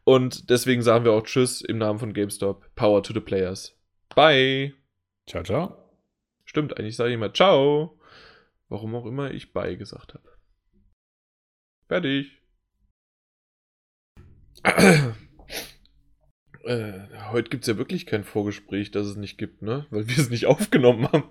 Und 0.04 0.50
deswegen 0.50 0.82
sagen 0.82 1.04
wir 1.04 1.12
auch 1.12 1.22
Tschüss 1.22 1.62
im 1.62 1.78
Namen 1.78 1.98
von 1.98 2.12
GameStop. 2.12 2.74
Power 2.74 3.02
to 3.02 3.12
the 3.12 3.20
Players. 3.20 3.76
Bye. 4.14 4.74
Ciao, 5.26 5.42
ciao. 5.42 5.76
Stimmt, 6.44 6.78
eigentlich 6.78 6.96
sage 6.96 7.10
ich 7.10 7.14
immer 7.14 7.32
Ciao. 7.32 7.98
Warum 8.68 8.94
auch 8.94 9.06
immer 9.06 9.30
ich 9.30 9.52
Bye 9.52 9.76
gesagt 9.76 10.14
habe. 10.14 10.28
Fertig. 11.88 12.38
Äh, 16.64 17.08
heute 17.30 17.50
gibt 17.50 17.64
es 17.64 17.68
ja 17.68 17.76
wirklich 17.76 18.06
kein 18.06 18.24
Vorgespräch, 18.24 18.90
das 18.90 19.06
es 19.06 19.16
nicht 19.16 19.38
gibt, 19.38 19.62
ne? 19.62 19.86
Weil 19.90 20.08
wir 20.08 20.18
es 20.18 20.30
nicht 20.30 20.46
aufgenommen 20.46 21.10
haben. 21.10 21.24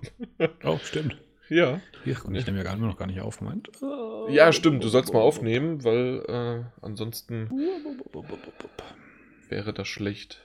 oh, 0.63 0.77
stimmt. 0.83 1.17
Ja. 1.49 1.81
und 2.23 2.35
ich 2.35 2.45
nehme 2.45 2.57
ja 2.57 2.63
gar, 2.63 2.77
noch 2.77 2.97
gar 2.97 3.07
nicht 3.07 3.19
auf, 3.19 3.41
Moment. 3.41 3.69
Ja, 4.29 4.51
stimmt, 4.53 4.83
du 4.83 4.87
sollst 4.87 5.13
mal 5.13 5.19
aufnehmen, 5.19 5.83
weil 5.83 6.23
äh, 6.27 6.63
ansonsten 6.81 7.49
wäre 9.49 9.73
das 9.73 9.87
schlecht. 9.87 10.41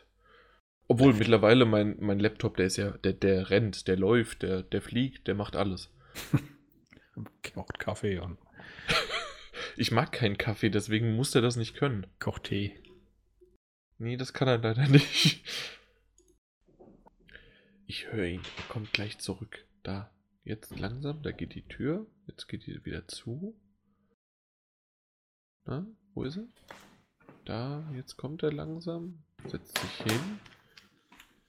Obwohl 0.87 1.13
mittlerweile 1.13 1.67
mein, 1.67 1.97
mein 2.01 2.19
Laptop, 2.19 2.57
der 2.57 2.67
ist 2.67 2.79
ja, 2.79 2.91
der, 2.91 3.13
der 3.13 3.51
rennt, 3.51 3.89
der 3.89 3.97
läuft, 3.97 4.43
der, 4.43 4.63
der 4.63 4.81
fliegt, 4.81 5.29
der 5.29 5.35
macht 5.35 5.55
alles. 5.55 5.91
Kocht 7.55 7.79
Kaffee 7.79 8.19
und. 8.19 8.39
ich 9.77 9.93
mag 9.93 10.13
keinen 10.13 10.39
Kaffee, 10.39 10.71
deswegen 10.71 11.15
muss 11.15 11.31
der 11.31 11.43
das 11.43 11.57
nicht 11.57 11.75
können. 11.75 12.07
Kocht 12.19 12.45
Tee. 12.45 12.73
Nee, 13.99 14.17
das 14.17 14.33
kann 14.33 14.49
er 14.49 14.59
leider 14.59 14.89
nicht. 14.89 15.43
Ich 17.87 18.07
höre 18.13 18.27
ihn. 18.27 18.43
Er 18.57 18.65
kommt 18.69 18.93
gleich 18.93 19.19
zurück. 19.19 19.65
Da. 19.83 20.11
Jetzt 20.45 20.79
langsam. 20.79 21.23
Da 21.23 21.33
geht 21.33 21.55
die 21.55 21.67
Tür. 21.67 22.07
Jetzt 22.27 22.47
geht 22.47 22.67
die 22.67 22.85
wieder 22.85 23.07
zu. 23.09 23.57
Na, 25.65 25.87
wo 26.15 26.23
ist 26.23 26.37
er? 26.37 26.47
Da. 27.45 27.91
Jetzt 27.95 28.17
kommt 28.17 28.43
er 28.43 28.53
langsam. 28.53 29.23
Setzt 29.47 29.79
sich 29.79 30.03
hin. 30.03 30.39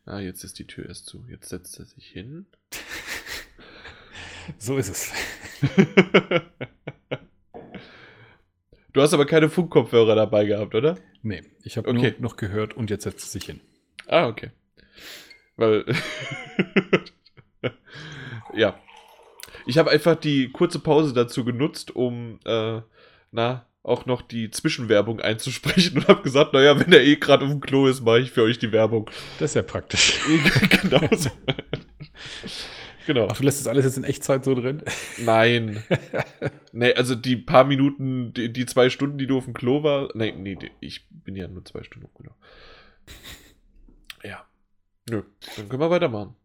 Ah, 0.06 0.19
jetzt 0.19 0.44
ist 0.44 0.58
die 0.58 0.66
Tür 0.66 0.88
erst 0.88 1.06
zu. 1.06 1.24
Jetzt 1.28 1.50
setzt 1.50 1.78
er 1.78 1.86
sich 1.86 2.08
hin. 2.08 2.48
so 4.58 4.78
ist 4.78 4.90
es. 4.90 5.11
Du 8.93 9.01
hast 9.01 9.14
aber 9.14 9.26
keine 9.26 9.50
Funkkopfhörer 9.50 10.16
dabei 10.16 10.45
gehabt, 10.45 10.74
oder? 10.74 10.98
Nee, 11.22 11.43
ich 11.64 11.77
habe 11.77 11.90
okay. 11.90 12.16
nur 12.18 12.30
noch 12.30 12.38
gehört 12.38 12.76
und 12.76 12.90
jetzt 12.90 13.03
setzt 13.03 13.26
es 13.26 13.32
sich 13.32 13.45
hin. 13.45 13.61
Ah, 14.08 14.27
okay. 14.27 14.51
Weil. 15.58 15.85
ja. 18.53 18.80
Ich 19.66 19.77
habe 19.77 19.92
einfach 19.92 20.16
die 20.16 20.50
kurze 20.50 20.80
Pause 20.80 21.14
dazu 21.14 21.45
genutzt, 21.45 21.95
um, 21.95 22.40
äh, 22.45 22.82
na, 23.32 23.66
auch 23.84 24.06
noch 24.06 24.22
die 24.22 24.50
Zwischenwerbung 24.50 25.19
einzusprechen 25.19 25.98
und 25.98 26.08
habe 26.08 26.24
gesagt, 26.24 26.53
naja, 26.53 26.80
wenn 26.80 26.92
er 26.92 27.03
eh 27.03 27.18
gerade 27.18 27.45
auf 27.45 27.51
dem 27.51 27.61
Klo 27.61 27.88
ist, 27.88 28.01
mache 28.01 28.22
ich 28.22 28.32
für 28.32 28.43
euch 28.43 28.58
die 28.58 28.72
Werbung. 28.72 29.09
Das 29.40 29.51
ist 29.51 29.56
ja 29.56 29.61
praktisch. 29.61 30.19
genau 30.82 31.08
so. 31.11 31.30
Genau. 33.09 33.27
Ach, 33.27 33.38
du 33.38 33.43
lässt 33.43 33.59
das 33.59 33.65
alles 33.65 33.85
jetzt 33.85 33.97
in 33.97 34.03
Echtzeit 34.03 34.45
so 34.45 34.53
drin? 34.53 34.83
Nein. 35.17 35.83
nee, 36.73 36.93
also 36.93 37.15
die 37.15 37.38
paar 37.38 37.63
Minuten, 37.63 38.35
die, 38.35 38.53
die, 38.53 38.67
zwei 38.67 38.91
Stunden, 38.91 39.17
die 39.17 39.25
du 39.25 39.39
auf 39.39 39.45
dem 39.45 39.55
Klo 39.55 39.81
war. 39.81 40.09
Nee, 40.13 40.31
nee, 40.33 40.59
ich 40.79 41.07
bin 41.09 41.35
ja 41.35 41.47
nur 41.47 41.65
zwei 41.65 41.81
Stunden 41.81 42.05
auf 42.05 42.13
dem 42.13 42.25
Klo. 42.25 42.33
Ja. 44.23 44.45
Nö, 45.09 45.23
dann 45.55 45.69
können 45.69 45.81
wir 45.81 45.89
weitermachen. 45.89 46.35